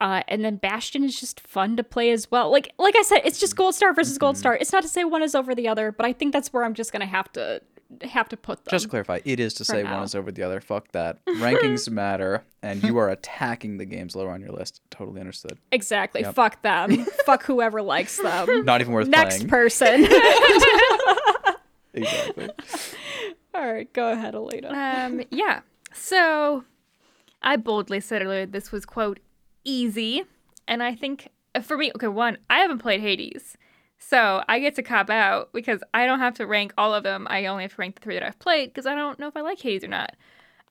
Uh, 0.00 0.22
and 0.28 0.44
then 0.44 0.56
Bastion 0.56 1.04
is 1.04 1.18
just 1.18 1.40
fun 1.40 1.76
to 1.76 1.84
play 1.84 2.10
as 2.10 2.30
well. 2.30 2.50
Like 2.50 2.72
like 2.78 2.96
I 2.96 3.02
said, 3.02 3.20
it's 3.24 3.38
just 3.38 3.56
Gold 3.56 3.74
Star 3.74 3.94
versus 3.94 4.18
Gold 4.18 4.36
Star. 4.36 4.54
It's 4.56 4.72
not 4.72 4.82
to 4.82 4.88
say 4.88 5.04
one 5.04 5.22
is 5.22 5.34
over 5.34 5.54
the 5.54 5.68
other, 5.68 5.92
but 5.92 6.04
I 6.04 6.12
think 6.12 6.32
that's 6.32 6.52
where 6.52 6.64
I'm 6.64 6.74
just 6.74 6.92
gonna 6.92 7.06
have 7.06 7.32
to 7.34 7.62
have 8.02 8.28
to 8.30 8.36
put 8.36 8.64
them. 8.64 8.70
Just 8.72 8.84
to 8.84 8.88
clarify, 8.88 9.20
it 9.24 9.38
is 9.38 9.54
to 9.54 9.64
say 9.64 9.82
now. 9.82 9.94
one 9.94 10.02
is 10.02 10.14
over 10.14 10.32
the 10.32 10.42
other. 10.42 10.60
Fuck 10.60 10.90
that. 10.92 11.24
Rankings 11.26 11.88
matter, 11.88 12.44
and 12.62 12.82
you 12.82 12.98
are 12.98 13.08
attacking 13.08 13.76
the 13.76 13.84
games 13.84 14.16
lower 14.16 14.30
on 14.30 14.40
your 14.40 14.50
list. 14.50 14.80
Totally 14.90 15.20
understood. 15.20 15.58
exactly. 15.70 16.22
Yep. 16.22 16.34
Fuck 16.34 16.62
them. 16.62 17.04
Fuck 17.24 17.44
whoever 17.44 17.80
likes 17.80 18.20
them. 18.20 18.64
Not 18.64 18.80
even 18.80 18.92
worth 18.92 19.08
Next 19.08 19.36
playing. 19.36 19.48
person. 19.48 20.06
exactly. 21.94 22.48
All 23.54 23.72
right, 23.72 23.90
go 23.92 24.10
ahead, 24.10 24.34
Alita. 24.34 24.72
Um, 24.72 25.22
yeah. 25.30 25.60
So 25.92 26.64
I 27.42 27.56
boldly 27.56 28.00
said 28.00 28.22
earlier 28.22 28.46
this 28.46 28.72
was 28.72 28.84
quote 28.84 29.20
easy, 29.64 30.24
and 30.68 30.82
I 30.82 30.94
think 30.94 31.28
uh, 31.54 31.60
for 31.60 31.76
me, 31.76 31.90
okay, 31.96 32.08
one, 32.08 32.38
I 32.50 32.58
haven't 32.60 32.78
played 32.78 33.00
Hades, 33.00 33.56
so 33.98 34.42
I 34.48 34.58
get 34.58 34.74
to 34.76 34.82
cop 34.82 35.10
out 35.10 35.52
because 35.52 35.82
I 35.92 36.06
don't 36.06 36.20
have 36.20 36.34
to 36.34 36.46
rank 36.46 36.72
all 36.76 36.94
of 36.94 37.02
them. 37.02 37.26
I 37.30 37.46
only 37.46 37.62
have 37.64 37.74
to 37.74 37.80
rank 37.80 37.96
the 37.96 38.00
three 38.02 38.14
that 38.14 38.22
I've 38.22 38.38
played 38.38 38.70
because 38.72 38.86
I 38.86 38.94
don't 38.94 39.18
know 39.18 39.28
if 39.28 39.36
I 39.36 39.40
like 39.40 39.58
Hades 39.60 39.84
or 39.84 39.88
not. 39.88 40.14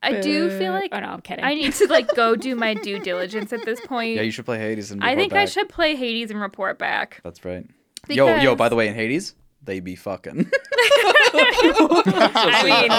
I 0.03 0.19
do 0.19 0.49
feel 0.59 0.73
like 0.73 0.89
Oh 0.91 0.99
no, 0.99 1.07
I'm 1.07 1.21
kidding. 1.21 1.45
I 1.45 1.53
need 1.53 1.73
to 1.75 1.87
like 1.87 2.13
go 2.13 2.35
do 2.35 2.55
my 2.55 2.73
due 2.73 2.99
diligence 2.99 3.53
at 3.53 3.63
this 3.63 3.79
point. 3.81 4.15
Yeah, 4.17 4.23
you 4.23 4.31
should 4.31 4.43
play 4.45 4.59
Hades 4.59 4.91
and 4.91 5.01
I 5.01 5.11
report 5.11 5.21
think 5.21 5.33
I 5.33 5.45
should 5.45 5.69
play 5.69 5.95
Hades 5.95 6.29
and 6.29 6.41
report 6.41 6.77
back. 6.77 7.21
That's 7.23 7.45
right. 7.45 7.65
Yo, 8.09 8.35
yo. 8.35 8.53
By 8.55 8.67
the 8.67 8.75
way, 8.75 8.89
in 8.89 8.95
Hades, 8.95 9.33
they 9.63 9.79
be 9.79 9.95
fucking. 9.95 10.51
I 11.35 12.61
mean, 12.65 12.91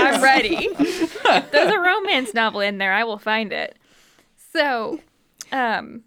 I'm 0.00 0.22
ready. 0.22 0.68
There's 1.52 1.72
a 1.72 1.78
romance 1.78 2.32
novel 2.32 2.60
in 2.60 2.78
there. 2.78 2.92
I 2.94 3.04
will 3.04 3.18
find 3.18 3.52
it. 3.52 3.76
So, 4.52 4.98
um, 5.52 6.02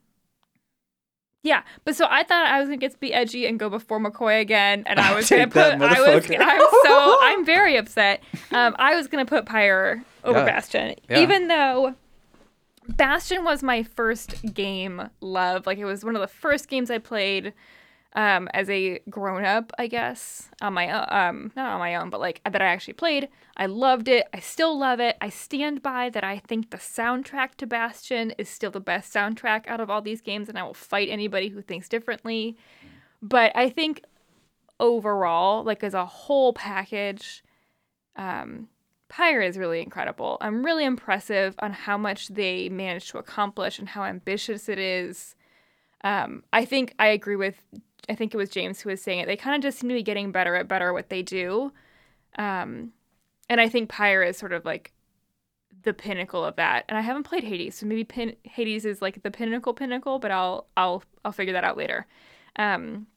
yeah. 1.44 1.64
But 1.84 1.96
so 1.96 2.08
I 2.10 2.24
thought 2.24 2.46
I 2.48 2.60
was 2.60 2.68
gonna 2.68 2.78
get 2.78 2.92
to 2.94 2.98
be 2.98 3.14
edgy 3.14 3.46
and 3.46 3.60
go 3.60 3.70
before 3.70 4.00
McCoy 4.00 4.40
again, 4.42 4.84
and 4.86 5.00
I 5.00 5.14
was 5.16 5.30
gonna 5.30 5.48
put. 5.48 5.74
I 5.82 6.00
was. 6.16 6.26
I'm 6.30 6.60
so. 6.84 7.18
I'm 7.22 7.46
very 7.46 7.76
upset. 7.76 8.22
Um, 8.52 8.76
I 8.80 8.96
was 8.96 9.08
gonna 9.08 9.26
put 9.26 9.46
Pyre 9.46 10.04
over 10.24 10.40
Yeah. 10.40 10.46
Bastion, 10.46 10.96
Yeah. 11.10 11.20
even 11.20 11.48
though. 11.48 11.96
Bastion 12.86 13.46
was 13.46 13.64
my 13.64 13.82
first 13.84 14.54
game 14.54 15.10
love. 15.22 15.66
Like 15.66 15.78
it 15.78 15.86
was 15.86 16.04
one 16.04 16.18
of 16.18 16.22
the 16.22 16.28
first 16.28 16.68
games 16.68 16.92
I 16.92 16.98
played 16.98 17.54
um, 18.16 18.48
as 18.54 18.70
a 18.70 19.00
grown 19.10 19.44
up, 19.44 19.72
I 19.78 19.88
guess, 19.88 20.50
on 20.62 20.74
my 20.74 20.90
own, 20.92 21.06
um, 21.10 21.52
not 21.56 21.72
on 21.72 21.80
my 21.80 21.96
own, 21.96 22.10
but 22.10 22.20
like 22.20 22.42
that 22.44 22.62
I 22.62 22.66
actually 22.66 22.94
played. 22.94 23.28
I 23.58 23.66
loved 23.66 24.08
it. 24.08 24.28
I 24.34 24.40
still 24.40 24.78
love 24.78 25.00
it. 25.00 25.18
I 25.20 25.30
stand 25.30 25.82
by 25.82 26.10
that. 26.10 26.24
I 26.24 26.40
think 26.40 26.70
the 26.70 26.78
soundtrack 26.78 27.56
to 27.56 27.68
Bastion 27.68 28.32
is 28.38 28.50
still 28.50 28.72
the 28.72 28.80
best 28.80 29.14
soundtrack 29.14 29.68
out 29.68 29.80
of 29.80 29.90
all 29.90 30.02
these 30.02 30.22
games, 30.22 30.48
and 30.48 30.58
I 30.58 30.64
will 30.64 30.74
fight 30.74 31.10
anybody 31.10 31.50
who 31.50 31.62
thinks 31.62 31.90
differently. 31.90 32.56
But 33.22 33.52
I 33.56 33.70
think 33.70 34.04
overall, 34.80 35.64
like 35.64 35.84
as 35.84 35.94
a 35.94 36.06
whole 36.06 36.54
package, 36.54 37.44
um, 38.16 38.68
Pyre 39.10 39.42
is 39.42 39.58
really 39.58 39.82
incredible. 39.82 40.38
I'm 40.42 40.64
really 40.64 40.86
impressive 40.86 41.56
on 41.60 41.72
how 41.74 41.98
much 41.98 42.30
they 42.30 42.70
managed 42.70 43.10
to 43.12 43.18
accomplish 43.18 43.80
and 43.80 43.90
how 43.90 44.04
ambitious 44.04 44.70
it 44.70 44.80
is. 44.80 45.36
Um, 46.04 46.44
I 46.52 46.66
think 46.66 46.94
I 47.00 47.08
agree 47.08 47.36
with. 47.36 47.64
I 48.10 48.16
think 48.16 48.34
it 48.34 48.38
was 48.38 48.50
James 48.50 48.82
who 48.82 48.90
was 48.90 49.02
saying 49.02 49.20
it. 49.20 49.28
They 49.28 49.38
kind 49.38 49.56
of 49.56 49.62
just 49.62 49.80
seem 49.80 49.90
to 49.90 49.96
be 49.96 50.04
getting 50.04 50.32
better 50.32 50.56
at 50.56 50.68
better 50.68 50.90
at 50.90 50.94
what 50.94 51.10
they 51.10 51.22
do, 51.22 51.72
um, 52.38 52.92
and 53.50 53.62
I 53.62 53.70
think 53.70 53.90
Pyre 53.90 54.24
is 54.24 54.38
sort 54.38 54.54
of 54.54 54.66
like 54.66 54.92
the 55.84 55.94
pinnacle 55.94 56.44
of 56.44 56.56
that. 56.56 56.86
And 56.90 56.98
I 56.98 57.02
haven't 57.02 57.24
played 57.24 57.44
Hades, 57.44 57.76
so 57.76 57.86
maybe 57.86 58.04
pin- 58.04 58.36
Hades 58.44 58.86
is 58.86 59.02
like 59.02 59.24
the 59.24 59.32
pinnacle 59.32 59.74
pinnacle, 59.74 60.20
but 60.20 60.32
I'll 60.32 60.68
I'll 60.76 61.04
I'll 61.24 61.32
figure 61.32 61.54
that 61.54 61.64
out 61.64 61.78
later. 61.78 62.06
Um, 62.58 63.08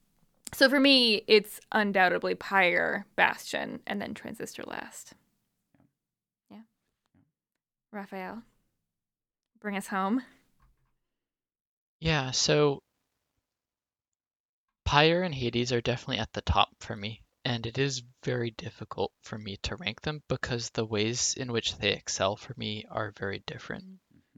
so 0.52 0.68
for 0.68 0.78
me, 0.78 1.22
it's 1.26 1.60
undoubtedly 1.72 2.34
Pyre, 2.34 3.06
Bastion, 3.16 3.80
and 3.86 4.00
then 4.00 4.14
Transistor 4.14 4.62
last. 4.64 5.14
Yeah, 6.50 6.60
Raphael, 7.92 8.42
bring 9.60 9.76
us 9.76 9.88
home. 9.88 10.22
Yeah, 12.00 12.30
so 12.30 12.80
Pyre 14.86 15.24
and 15.24 15.34
Hades 15.34 15.72
are 15.72 15.80
definitely 15.80 16.18
at 16.18 16.32
the 16.32 16.42
top 16.42 16.70
for 16.78 16.94
me, 16.94 17.20
and 17.44 17.66
it 17.66 17.76
is 17.76 18.04
very 18.22 18.52
difficult 18.52 19.12
for 19.20 19.36
me 19.36 19.56
to 19.64 19.74
rank 19.74 20.00
them 20.00 20.22
because 20.28 20.70
the 20.70 20.86
ways 20.86 21.34
in 21.34 21.50
which 21.50 21.76
they 21.76 21.92
excel 21.92 22.36
for 22.36 22.54
me 22.56 22.84
are 22.88 23.10
very 23.18 23.40
different. 23.48 23.84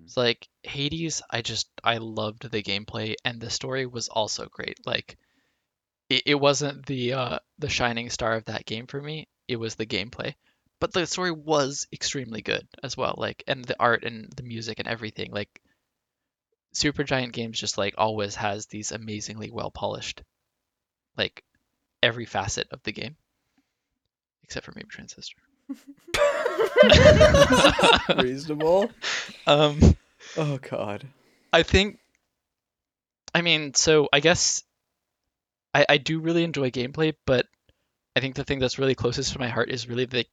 It's 0.03 0.17
like 0.17 0.49
Hades, 0.63 1.21
I 1.29 1.43
just 1.43 1.69
I 1.85 1.99
loved 1.99 2.51
the 2.51 2.63
gameplay 2.63 3.15
and 3.27 3.39
the 3.39 3.51
story 3.51 3.85
was 3.85 4.09
also 4.09 4.47
great. 4.47 4.79
Like 4.87 5.19
it, 6.09 6.23
it 6.25 6.35
wasn't 6.37 6.87
the 6.87 7.13
uh 7.13 7.39
the 7.59 7.69
shining 7.69 8.09
star 8.09 8.33
of 8.33 8.47
that 8.47 8.65
game 8.65 8.87
for 8.87 9.03
me, 9.03 9.29
it 9.49 9.57
was 9.57 9.75
the 9.75 9.87
gameplay. 9.87 10.35
But 10.81 10.95
the 10.95 11.07
story 11.07 11.31
was 11.31 11.87
extremely 11.93 12.41
good 12.41 12.67
as 12.83 12.97
well, 12.97 13.17
like 13.19 13.45
and 13.47 13.67
the 13.67 13.79
art 13.79 14.03
and 14.03 14.33
the 14.33 14.45
music 14.45 14.79
and 14.79 14.89
everything. 14.89 15.31
Like 15.31 15.61
Supergiant 16.75 17.33
Games 17.33 17.61
just 17.61 17.77
like 17.77 17.95
always 17.99 18.35
has 18.37 18.65
these 18.65 18.93
amazingly 18.93 19.51
well 19.51 19.71
polished 19.71 20.23
like 21.19 21.43
every 22.03 22.25
facet 22.25 22.69
of 22.71 22.83
the 22.85 22.93
game. 22.93 23.17
Except 24.45 24.65
for 24.65 24.73
maybe 24.75 24.89
Transistor. 24.89 25.43
Reasonable. 28.23 28.91
Um 29.47 29.97
Oh 30.37 30.59
God. 30.59 31.07
I 31.53 31.63
think 31.63 31.99
I 33.35 33.43
mean, 33.43 33.75
so 33.75 34.09
I 34.13 34.21
guess 34.21 34.63
I, 35.75 35.87
I 35.89 35.99
do 35.99 36.19
really 36.21 36.45
enjoy 36.45 36.71
gameplay, 36.71 37.15
but 37.27 37.47
I 38.17 38.21
think 38.21 38.35
the 38.35 38.45
thing 38.45 38.59
that's 38.59 38.79
really 38.79 38.95
closest 38.95 39.33
to 39.33 39.39
my 39.39 39.49
heart 39.49 39.71
is 39.71 39.89
really 39.89 40.07
the 40.07 40.27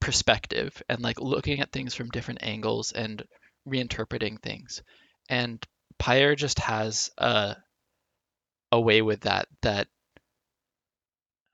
perspective 0.00 0.82
and 0.88 1.00
like 1.00 1.20
looking 1.20 1.60
at 1.60 1.72
things 1.72 1.94
from 1.94 2.08
different 2.08 2.42
angles 2.42 2.92
and 2.92 3.22
reinterpreting 3.66 4.40
things. 4.40 4.82
And 5.28 5.64
Pyre 5.98 6.34
just 6.34 6.58
has 6.58 7.10
a 7.18 7.56
a 8.72 8.80
way 8.80 9.02
with 9.02 9.20
that 9.20 9.48
that 9.62 9.88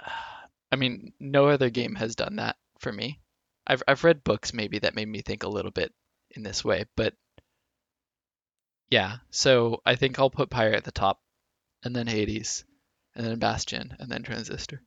I 0.73 0.77
mean, 0.77 1.13
no 1.21 1.49
other 1.49 1.71
game 1.71 1.95
has 1.95 2.17
done 2.17 2.37
that 2.37 2.57
for 2.79 2.93
me. 2.93 3.21
I've 3.67 3.83
I've 3.89 4.05
read 4.05 4.25
books 4.25 4.53
maybe 4.53 4.79
that 4.81 4.95
made 4.95 5.09
me 5.09 5.23
think 5.23 5.43
a 5.43 5.49
little 5.49 5.71
bit 5.71 5.93
in 6.33 6.43
this 6.43 6.65
way, 6.65 6.85
but 6.97 7.15
yeah, 8.91 9.17
so 9.31 9.81
I 9.85 9.97
think 9.97 10.19
I'll 10.19 10.31
put 10.31 10.51
Pyre 10.51 10.73
at 10.73 10.85
the 10.85 10.93
top, 10.93 11.21
and 11.83 11.95
then 11.95 12.07
Hades, 12.07 12.65
and 13.17 13.27
then 13.27 13.39
Bastion, 13.41 13.97
and 13.99 14.11
then 14.11 14.23
Transistor. 14.23 14.83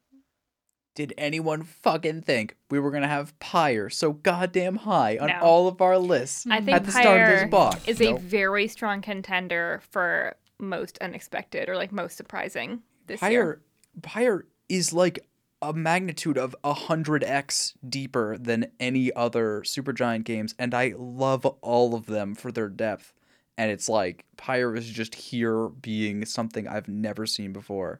Did 0.95 1.14
anyone 1.17 1.64
fucking 1.64 2.22
think 2.22 2.56
we 2.69 2.80
were 2.80 2.91
gonna 2.91 3.08
have 3.08 3.38
Pyre 3.40 3.90
so 3.90 4.14
goddamn 4.14 4.77
high 4.77 5.17
on 5.17 5.27
No. 5.27 5.40
all 5.41 5.67
of 5.67 5.82
our 5.82 5.98
lists 5.98 6.45
I 6.49 6.59
hmm. 6.59 6.66
think 6.66 6.75
at 6.77 6.85
the 6.85 6.91
start 6.91 7.06
of 7.08 7.27
Pyre 7.27 7.40
this 7.41 7.49
box? 7.49 7.88
is 7.88 7.99
Nope. 7.99 8.17
a 8.17 8.22
very 8.22 8.67
strong 8.67 9.01
contender 9.01 9.82
for 9.91 10.35
most 10.60 10.98
unexpected 11.00 11.70
or 11.70 11.76
like 11.76 11.92
most 11.92 12.18
surprising 12.18 12.82
this 13.08 13.22
year. 13.22 13.62
Pyre, 14.02 14.02
Pyre 14.02 14.46
is 14.68 14.94
like 14.94 15.26
a 15.62 15.74
magnitude 15.74 16.38
of 16.38 16.56
a 16.64 16.74
hundred 16.74 17.24
x 17.24 17.74
deeper 17.88 18.38
than 18.38 18.72
any 18.80 19.12
other 19.14 19.62
Supergiant 19.62 20.24
games, 20.24 20.56
and 20.58 20.74
I 20.74 20.94
love 20.98 21.46
all 21.46 21.96
of 21.96 22.06
them 22.06 22.36
for 22.36 22.52
their 22.52 22.70
depth. 22.70 23.14
And 23.58 23.70
it's 23.72 23.90
like 23.90 24.26
Pyre 24.38 24.74
is 24.76 24.90
just 24.90 25.16
here 25.16 25.68
being 25.68 26.24
something 26.26 26.68
I've 26.68 26.88
never 26.88 27.26
seen 27.26 27.52
before. 27.52 28.00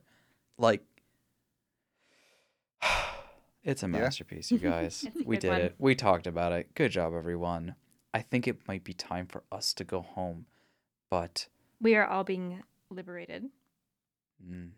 Like, 0.58 0.84
It's 3.62 3.84
a 3.84 3.90
masterpiece, 3.90 4.52
you 4.52 4.58
guys. 4.58 5.06
We 5.26 5.38
did 5.38 5.50
one. 5.50 5.62
it. 5.62 5.76
We 5.78 5.94
talked 5.96 6.28
about 6.28 6.54
it. 6.54 6.74
Good 6.76 6.92
job, 6.92 7.14
everyone. 7.14 7.76
I 8.14 8.22
think 8.22 8.48
it 8.48 8.68
might 8.68 8.86
be 8.86 8.94
time 8.94 9.28
for 9.28 9.44
us 9.52 9.74
to 9.76 9.84
go 9.84 10.02
home, 10.02 10.46
but 11.12 11.48
We 11.82 11.96
are 11.96 12.06
all 12.06 12.24
being 12.24 12.62
liberated. 12.90 13.46
mm, 14.46 14.70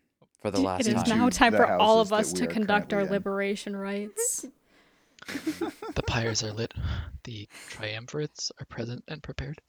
for 0.41 0.51
the 0.51 0.59
last 0.61 0.81
It 0.81 0.87
is 0.95 1.03
time. 1.03 1.17
now 1.17 1.29
time 1.29 1.53
for 1.53 1.65
all 1.71 1.99
of 1.99 2.11
us 2.13 2.33
to 2.33 2.47
conduct 2.47 2.93
our 2.93 3.01
in. 3.01 3.09
liberation 3.09 3.75
rites. 3.75 4.45
The 5.95 6.01
pyres 6.07 6.43
are 6.43 6.51
lit. 6.51 6.73
The 7.25 7.47
triumvirates 7.69 8.51
are 8.59 8.65
present 8.65 9.03
and 9.07 9.21
prepared. 9.21 9.61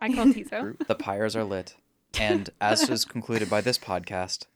I 0.00 0.12
call 0.12 0.26
Ti'zo. 0.26 0.76
The 0.88 0.94
pyres 0.96 1.36
are 1.36 1.44
lit, 1.44 1.76
and 2.18 2.50
as 2.60 2.90
is 2.90 3.04
concluded 3.04 3.48
by 3.48 3.60
this 3.60 3.78
podcast, 3.78 4.46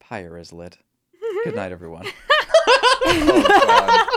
pyre 0.00 0.36
is 0.38 0.52
lit. 0.52 0.76
Good 1.44 1.56
night, 1.56 1.72
everyone. 1.72 2.06
Oh 3.06 3.44
God. 3.48 4.08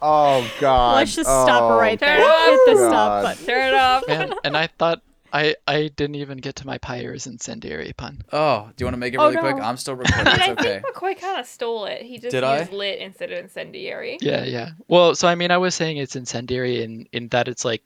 Oh, 0.00 0.50
God. 0.60 0.96
Let's 0.96 1.14
just 1.16 1.28
oh, 1.28 1.44
stop 1.44 1.78
right 1.80 1.98
there. 1.98 2.18
it 2.18 2.20
Hit 2.22 2.60
the 2.66 2.74
God. 2.82 2.88
stop 2.90 3.22
button. 3.24 3.46
Turn 3.46 3.68
it 3.68 3.74
off. 3.74 4.08
Man, 4.08 4.34
and 4.44 4.56
I 4.56 4.68
thought 4.68 5.02
I 5.32 5.54
I 5.66 5.88
didn't 5.88 6.16
even 6.16 6.38
get 6.38 6.56
to 6.56 6.66
my 6.66 6.78
pyres 6.78 7.26
incendiary 7.26 7.92
pun. 7.96 8.22
Oh, 8.32 8.70
do 8.76 8.82
you 8.82 8.86
want 8.86 8.94
to 8.94 8.98
make 8.98 9.14
it 9.14 9.18
Oh, 9.18 9.24
really 9.28 9.36
quick? 9.36 9.56
no. 9.56 9.62
I'm 9.62 9.76
still 9.76 9.94
recording. 9.94 10.20
And 10.26 10.28
I 10.28 10.50
It's 10.50 10.60
okay. 10.60 10.80
think 10.82 10.94
McCoy 10.96 11.20
kind 11.20 11.40
of 11.40 11.46
stole 11.46 11.84
it. 11.86 12.02
He 12.02 12.18
just 12.18 12.30
Did 12.30 12.44
I? 12.44 12.60
used 12.60 12.72
lit 12.72 12.98
instead 12.98 13.30
of 13.32 13.38
incendiary. 13.38 14.18
Yeah, 14.20 14.44
yeah. 14.44 14.70
Well, 14.88 15.14
so 15.14 15.28
I 15.28 15.34
mean, 15.34 15.50
I 15.50 15.58
was 15.58 15.74
saying 15.74 15.98
it's 15.98 16.16
incendiary 16.16 16.82
in 16.82 17.08
in 17.12 17.28
that 17.28 17.48
it's 17.48 17.64
like 17.64 17.82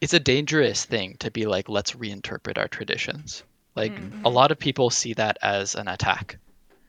it's 0.00 0.12
a 0.14 0.20
dangerous 0.20 0.84
thing 0.84 1.16
to 1.20 1.30
be 1.30 1.46
like 1.46 1.68
let's 1.68 1.92
reinterpret 1.92 2.58
our 2.58 2.68
traditions. 2.68 3.42
Like 3.76 3.92
a 4.24 4.30
lot 4.30 4.52
of 4.52 4.58
people 4.58 4.90
see 4.90 5.14
that 5.14 5.36
as 5.42 5.74
an 5.74 5.88
attack. 5.88 6.38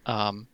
Um, 0.06 0.48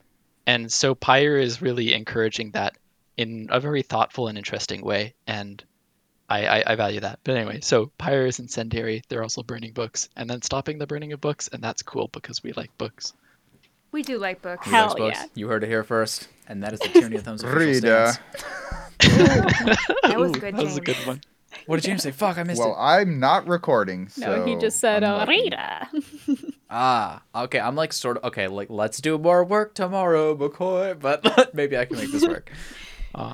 and 0.47 0.71
so 0.71 0.95
Pyre 0.95 1.37
is 1.37 1.61
really 1.61 1.93
encouraging 1.93 2.51
that 2.51 2.77
in 3.17 3.47
a 3.51 3.59
very 3.59 3.81
thoughtful 3.81 4.27
and 4.29 4.37
interesting 4.37 4.81
way, 4.81 5.13
and 5.27 5.61
I, 6.31 6.59
I, 6.59 6.63
I 6.67 6.75
value 6.75 6.99
that. 7.01 7.19
But 7.23 7.35
anyway, 7.35 7.59
so 7.61 7.91
Pyre 7.97 8.25
is 8.25 8.39
incendiary. 8.39 9.03
They're 9.09 9.21
also 9.23 9.43
burning 9.43 9.73
books, 9.73 10.09
and 10.15 10.29
then 10.29 10.41
stopping 10.41 10.77
the 10.77 10.87
burning 10.87 11.11
of 11.13 11.19
books, 11.21 11.49
and 11.51 11.61
that's 11.61 11.81
cool 11.83 12.09
because 12.13 12.41
we 12.41 12.53
like 12.53 12.75
books. 12.77 13.13
We 13.91 14.01
do 14.03 14.17
like 14.17 14.41
books. 14.41 14.65
You 14.65 14.71
guys 14.71 14.85
Hell 14.85 14.95
folks, 14.97 15.19
yeah. 15.19 15.25
You 15.35 15.47
heard 15.49 15.63
it 15.63 15.67
here 15.67 15.83
first, 15.83 16.29
and 16.47 16.63
that 16.63 16.71
is 16.73 16.79
the 16.79 16.87
Tyranny 16.93 17.17
of 17.17 17.23
Thumbs 17.23 17.43
official 17.43 17.59
Rita. 17.59 18.13
stance. 18.13 18.45
That 20.03 20.17
was 20.17 20.31
good, 20.31 20.55
That 20.55 20.63
was 20.63 20.77
a 20.77 20.81
good 20.81 20.95
one. 21.05 21.21
What 21.65 21.77
did 21.77 21.85
James 21.85 22.03
say? 22.03 22.11
Fuck, 22.11 22.37
I 22.37 22.43
missed 22.43 22.59
Well, 22.59 22.71
it. 22.73 22.79
I'm 22.79 23.19
not 23.19 23.47
recording. 23.47 24.07
So 24.07 24.37
No, 24.37 24.45
he 24.45 24.55
just 24.55 24.79
said, 24.79 25.03
I'm 25.03 25.13
uh, 25.13 25.17
lucky. 25.17 25.31
Rita. 25.43 25.87
Ah, 26.73 27.21
okay. 27.35 27.59
I'm 27.59 27.75
like 27.75 27.91
sort 27.91 28.15
of 28.15 28.23
okay. 28.23 28.47
Like, 28.47 28.69
let's 28.69 29.01
do 29.01 29.17
more 29.17 29.43
work 29.43 29.73
tomorrow, 29.75 30.33
McCoy. 30.37 30.97
But 30.97 31.53
maybe 31.53 31.77
I 31.77 31.83
can 31.83 31.97
make 31.97 32.09
this 32.13 32.25
work. 32.25 32.49
Uh, 33.13 33.33